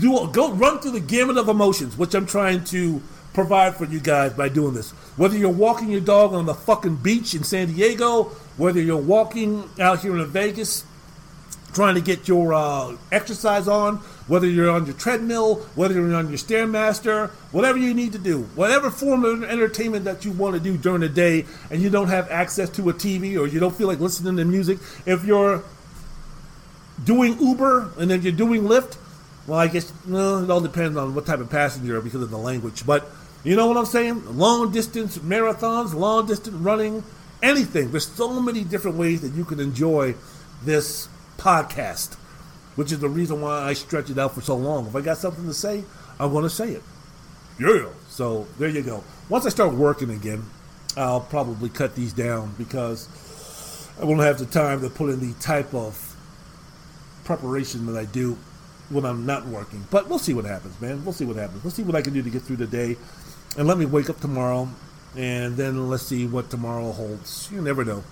do 0.00 0.28
go 0.30 0.52
run 0.52 0.78
through 0.80 0.90
the 0.90 1.00
gamut 1.00 1.38
of 1.38 1.48
emotions, 1.48 1.96
which 1.96 2.14
I'm 2.14 2.26
trying 2.26 2.64
to 2.64 3.00
provide 3.32 3.76
for 3.76 3.84
you 3.84 4.00
guys 4.00 4.32
by 4.32 4.48
doing 4.48 4.74
this. 4.74 4.90
Whether 5.16 5.36
you're 5.36 5.50
walking 5.50 5.90
your 5.90 6.00
dog 6.00 6.34
on 6.34 6.46
the 6.46 6.54
fucking 6.54 6.96
beach 6.96 7.34
in 7.34 7.44
San 7.44 7.72
Diego 7.72 8.32
whether 8.56 8.80
you're 8.80 8.96
walking 8.96 9.68
out 9.80 10.00
here 10.00 10.16
in 10.16 10.26
Vegas 10.26 10.84
trying 11.72 11.94
to 11.94 12.02
get 12.02 12.28
your 12.28 12.52
uh, 12.52 12.94
exercise 13.10 13.66
on, 13.66 13.96
whether 14.28 14.46
you're 14.46 14.70
on 14.70 14.84
your 14.84 14.94
treadmill, 14.94 15.54
whether 15.74 15.94
you're 15.94 16.14
on 16.14 16.28
your 16.28 16.36
Stairmaster, 16.36 17.30
whatever 17.50 17.78
you 17.78 17.94
need 17.94 18.12
to 18.12 18.18
do, 18.18 18.42
whatever 18.54 18.90
form 18.90 19.24
of 19.24 19.42
entertainment 19.42 20.04
that 20.04 20.22
you 20.22 20.32
want 20.32 20.54
to 20.54 20.60
do 20.60 20.76
during 20.76 21.00
the 21.00 21.08
day 21.08 21.46
and 21.70 21.80
you 21.80 21.88
don't 21.88 22.08
have 22.08 22.30
access 22.30 22.68
to 22.68 22.90
a 22.90 22.92
TV 22.92 23.38
or 23.38 23.46
you 23.46 23.58
don't 23.58 23.74
feel 23.74 23.88
like 23.88 24.00
listening 24.00 24.36
to 24.36 24.44
music, 24.44 24.78
if 25.06 25.24
you're 25.24 25.64
doing 27.02 27.40
Uber 27.40 27.92
and 27.98 28.10
then 28.10 28.20
you're 28.20 28.32
doing 28.32 28.64
Lyft, 28.64 28.98
well, 29.46 29.58
I 29.58 29.66
guess 29.66 29.90
it 30.06 30.50
all 30.50 30.60
depends 30.60 30.98
on 30.98 31.14
what 31.14 31.24
type 31.24 31.40
of 31.40 31.48
passenger 31.48 32.00
because 32.02 32.22
of 32.22 32.30
the 32.30 32.38
language. 32.38 32.84
But 32.84 33.08
you 33.44 33.56
know 33.56 33.66
what 33.66 33.76
I'm 33.76 33.86
saying? 33.86 34.38
Long 34.38 34.70
distance 34.70 35.18
marathons, 35.18 35.94
long 35.94 36.26
distance 36.26 36.56
running, 36.56 37.02
anything. 37.42 37.90
There's 37.90 38.06
so 38.06 38.40
many 38.40 38.64
different 38.64 38.96
ways 38.96 39.20
that 39.22 39.32
you 39.36 39.44
can 39.44 39.60
enjoy 39.60 40.14
this 40.64 41.08
podcast, 41.38 42.14
which 42.76 42.92
is 42.92 43.00
the 43.00 43.08
reason 43.08 43.40
why 43.40 43.62
I 43.62 43.72
stretch 43.72 44.10
it 44.10 44.18
out 44.18 44.34
for 44.34 44.40
so 44.40 44.56
long. 44.56 44.86
If 44.86 44.94
I 44.94 45.00
got 45.00 45.18
something 45.18 45.46
to 45.46 45.54
say, 45.54 45.84
I 46.18 46.26
want 46.26 46.44
to 46.44 46.50
say 46.50 46.70
it. 46.72 46.82
Yeah. 47.58 47.86
So 48.08 48.46
there 48.58 48.68
you 48.68 48.82
go. 48.82 49.02
Once 49.28 49.46
I 49.46 49.48
start 49.48 49.74
working 49.74 50.10
again, 50.10 50.44
I'll 50.96 51.20
probably 51.20 51.68
cut 51.68 51.94
these 51.94 52.12
down 52.12 52.54
because 52.58 53.08
I 54.00 54.04
won't 54.04 54.20
have 54.20 54.38
the 54.38 54.46
time 54.46 54.80
to 54.82 54.90
put 54.90 55.10
in 55.10 55.20
the 55.20 55.34
type 55.40 55.74
of 55.74 56.16
preparation 57.24 57.86
that 57.86 57.96
I 57.96 58.04
do 58.04 58.38
when 58.90 59.04
I'm 59.04 59.26
not 59.26 59.46
working. 59.46 59.86
But 59.90 60.08
we'll 60.08 60.18
see 60.18 60.34
what 60.34 60.44
happens, 60.44 60.80
man. 60.80 61.04
We'll 61.04 61.12
see 61.12 61.24
what 61.24 61.36
happens. 61.36 61.64
We'll 61.64 61.70
see 61.70 61.82
what 61.82 61.96
I 61.96 62.02
can 62.02 62.12
do 62.12 62.22
to 62.22 62.30
get 62.30 62.42
through 62.42 62.56
the 62.56 62.66
day. 62.66 62.96
And 63.56 63.68
let 63.68 63.78
me 63.78 63.84
wake 63.84 64.08
up 64.08 64.20
tomorrow 64.20 64.68
and 65.16 65.56
then 65.56 65.88
let's 65.90 66.04
see 66.04 66.26
what 66.26 66.50
tomorrow 66.50 66.92
holds. 66.92 67.50
You 67.52 67.60
never 67.60 67.84
know. 67.84 68.02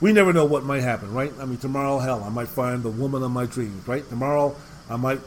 We 0.00 0.12
never 0.12 0.32
know 0.32 0.44
what 0.44 0.64
might 0.64 0.82
happen, 0.82 1.12
right? 1.12 1.32
I 1.40 1.44
mean, 1.44 1.58
tomorrow, 1.58 1.98
hell, 1.98 2.22
I 2.22 2.28
might 2.28 2.48
find 2.48 2.82
the 2.82 2.90
woman 2.90 3.22
of 3.22 3.30
my 3.32 3.46
dreams, 3.46 3.86
right? 3.88 4.08
Tomorrow, 4.08 4.54
I 4.88 4.96
might 4.96 5.20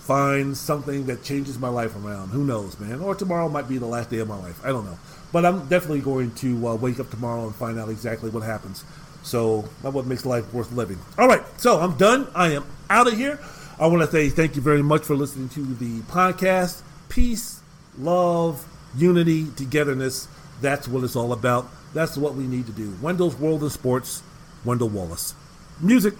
find 0.00 0.56
something 0.56 1.06
that 1.06 1.22
changes 1.22 1.58
my 1.58 1.68
life 1.68 1.96
around. 1.96 2.28
Who 2.28 2.44
knows, 2.44 2.78
man? 2.78 3.00
Or 3.00 3.14
tomorrow 3.14 3.48
might 3.48 3.68
be 3.68 3.78
the 3.78 3.86
last 3.86 4.10
day 4.10 4.18
of 4.18 4.28
my 4.28 4.38
life. 4.38 4.60
I 4.64 4.68
don't 4.68 4.84
know. 4.84 4.98
But 5.32 5.44
I'm 5.44 5.66
definitely 5.68 6.00
going 6.00 6.34
to 6.36 6.68
uh, 6.68 6.74
wake 6.76 7.00
up 7.00 7.10
tomorrow 7.10 7.44
and 7.44 7.54
find 7.54 7.78
out 7.78 7.88
exactly 7.88 8.30
what 8.30 8.42
happens. 8.42 8.84
So 9.22 9.68
that's 9.82 9.94
what 9.94 10.06
makes 10.06 10.24
life 10.24 10.52
worth 10.52 10.72
living. 10.72 10.98
All 11.18 11.26
right, 11.26 11.42
so 11.58 11.80
I'm 11.80 11.96
done. 11.96 12.28
I 12.34 12.52
am 12.52 12.64
out 12.88 13.06
of 13.06 13.14
here. 13.14 13.38
I 13.80 13.86
want 13.86 14.02
to 14.02 14.10
say 14.10 14.28
thank 14.28 14.56
you 14.56 14.62
very 14.62 14.82
much 14.82 15.04
for 15.04 15.16
listening 15.16 15.48
to 15.50 15.74
the 15.74 16.00
podcast. 16.02 16.82
Peace, 17.08 17.60
love, 17.98 18.66
unity, 18.96 19.46
togetherness. 19.56 20.28
That's 20.60 20.88
what 20.88 21.04
it's 21.04 21.16
all 21.16 21.32
about. 21.32 21.68
That's 21.94 22.16
what 22.16 22.34
we 22.34 22.46
need 22.46 22.66
to 22.66 22.72
do. 22.72 22.96
Wendell's 23.00 23.36
World 23.36 23.62
of 23.62 23.72
Sports, 23.72 24.22
Wendell 24.64 24.88
Wallace. 24.88 25.34
Music. 25.80 26.14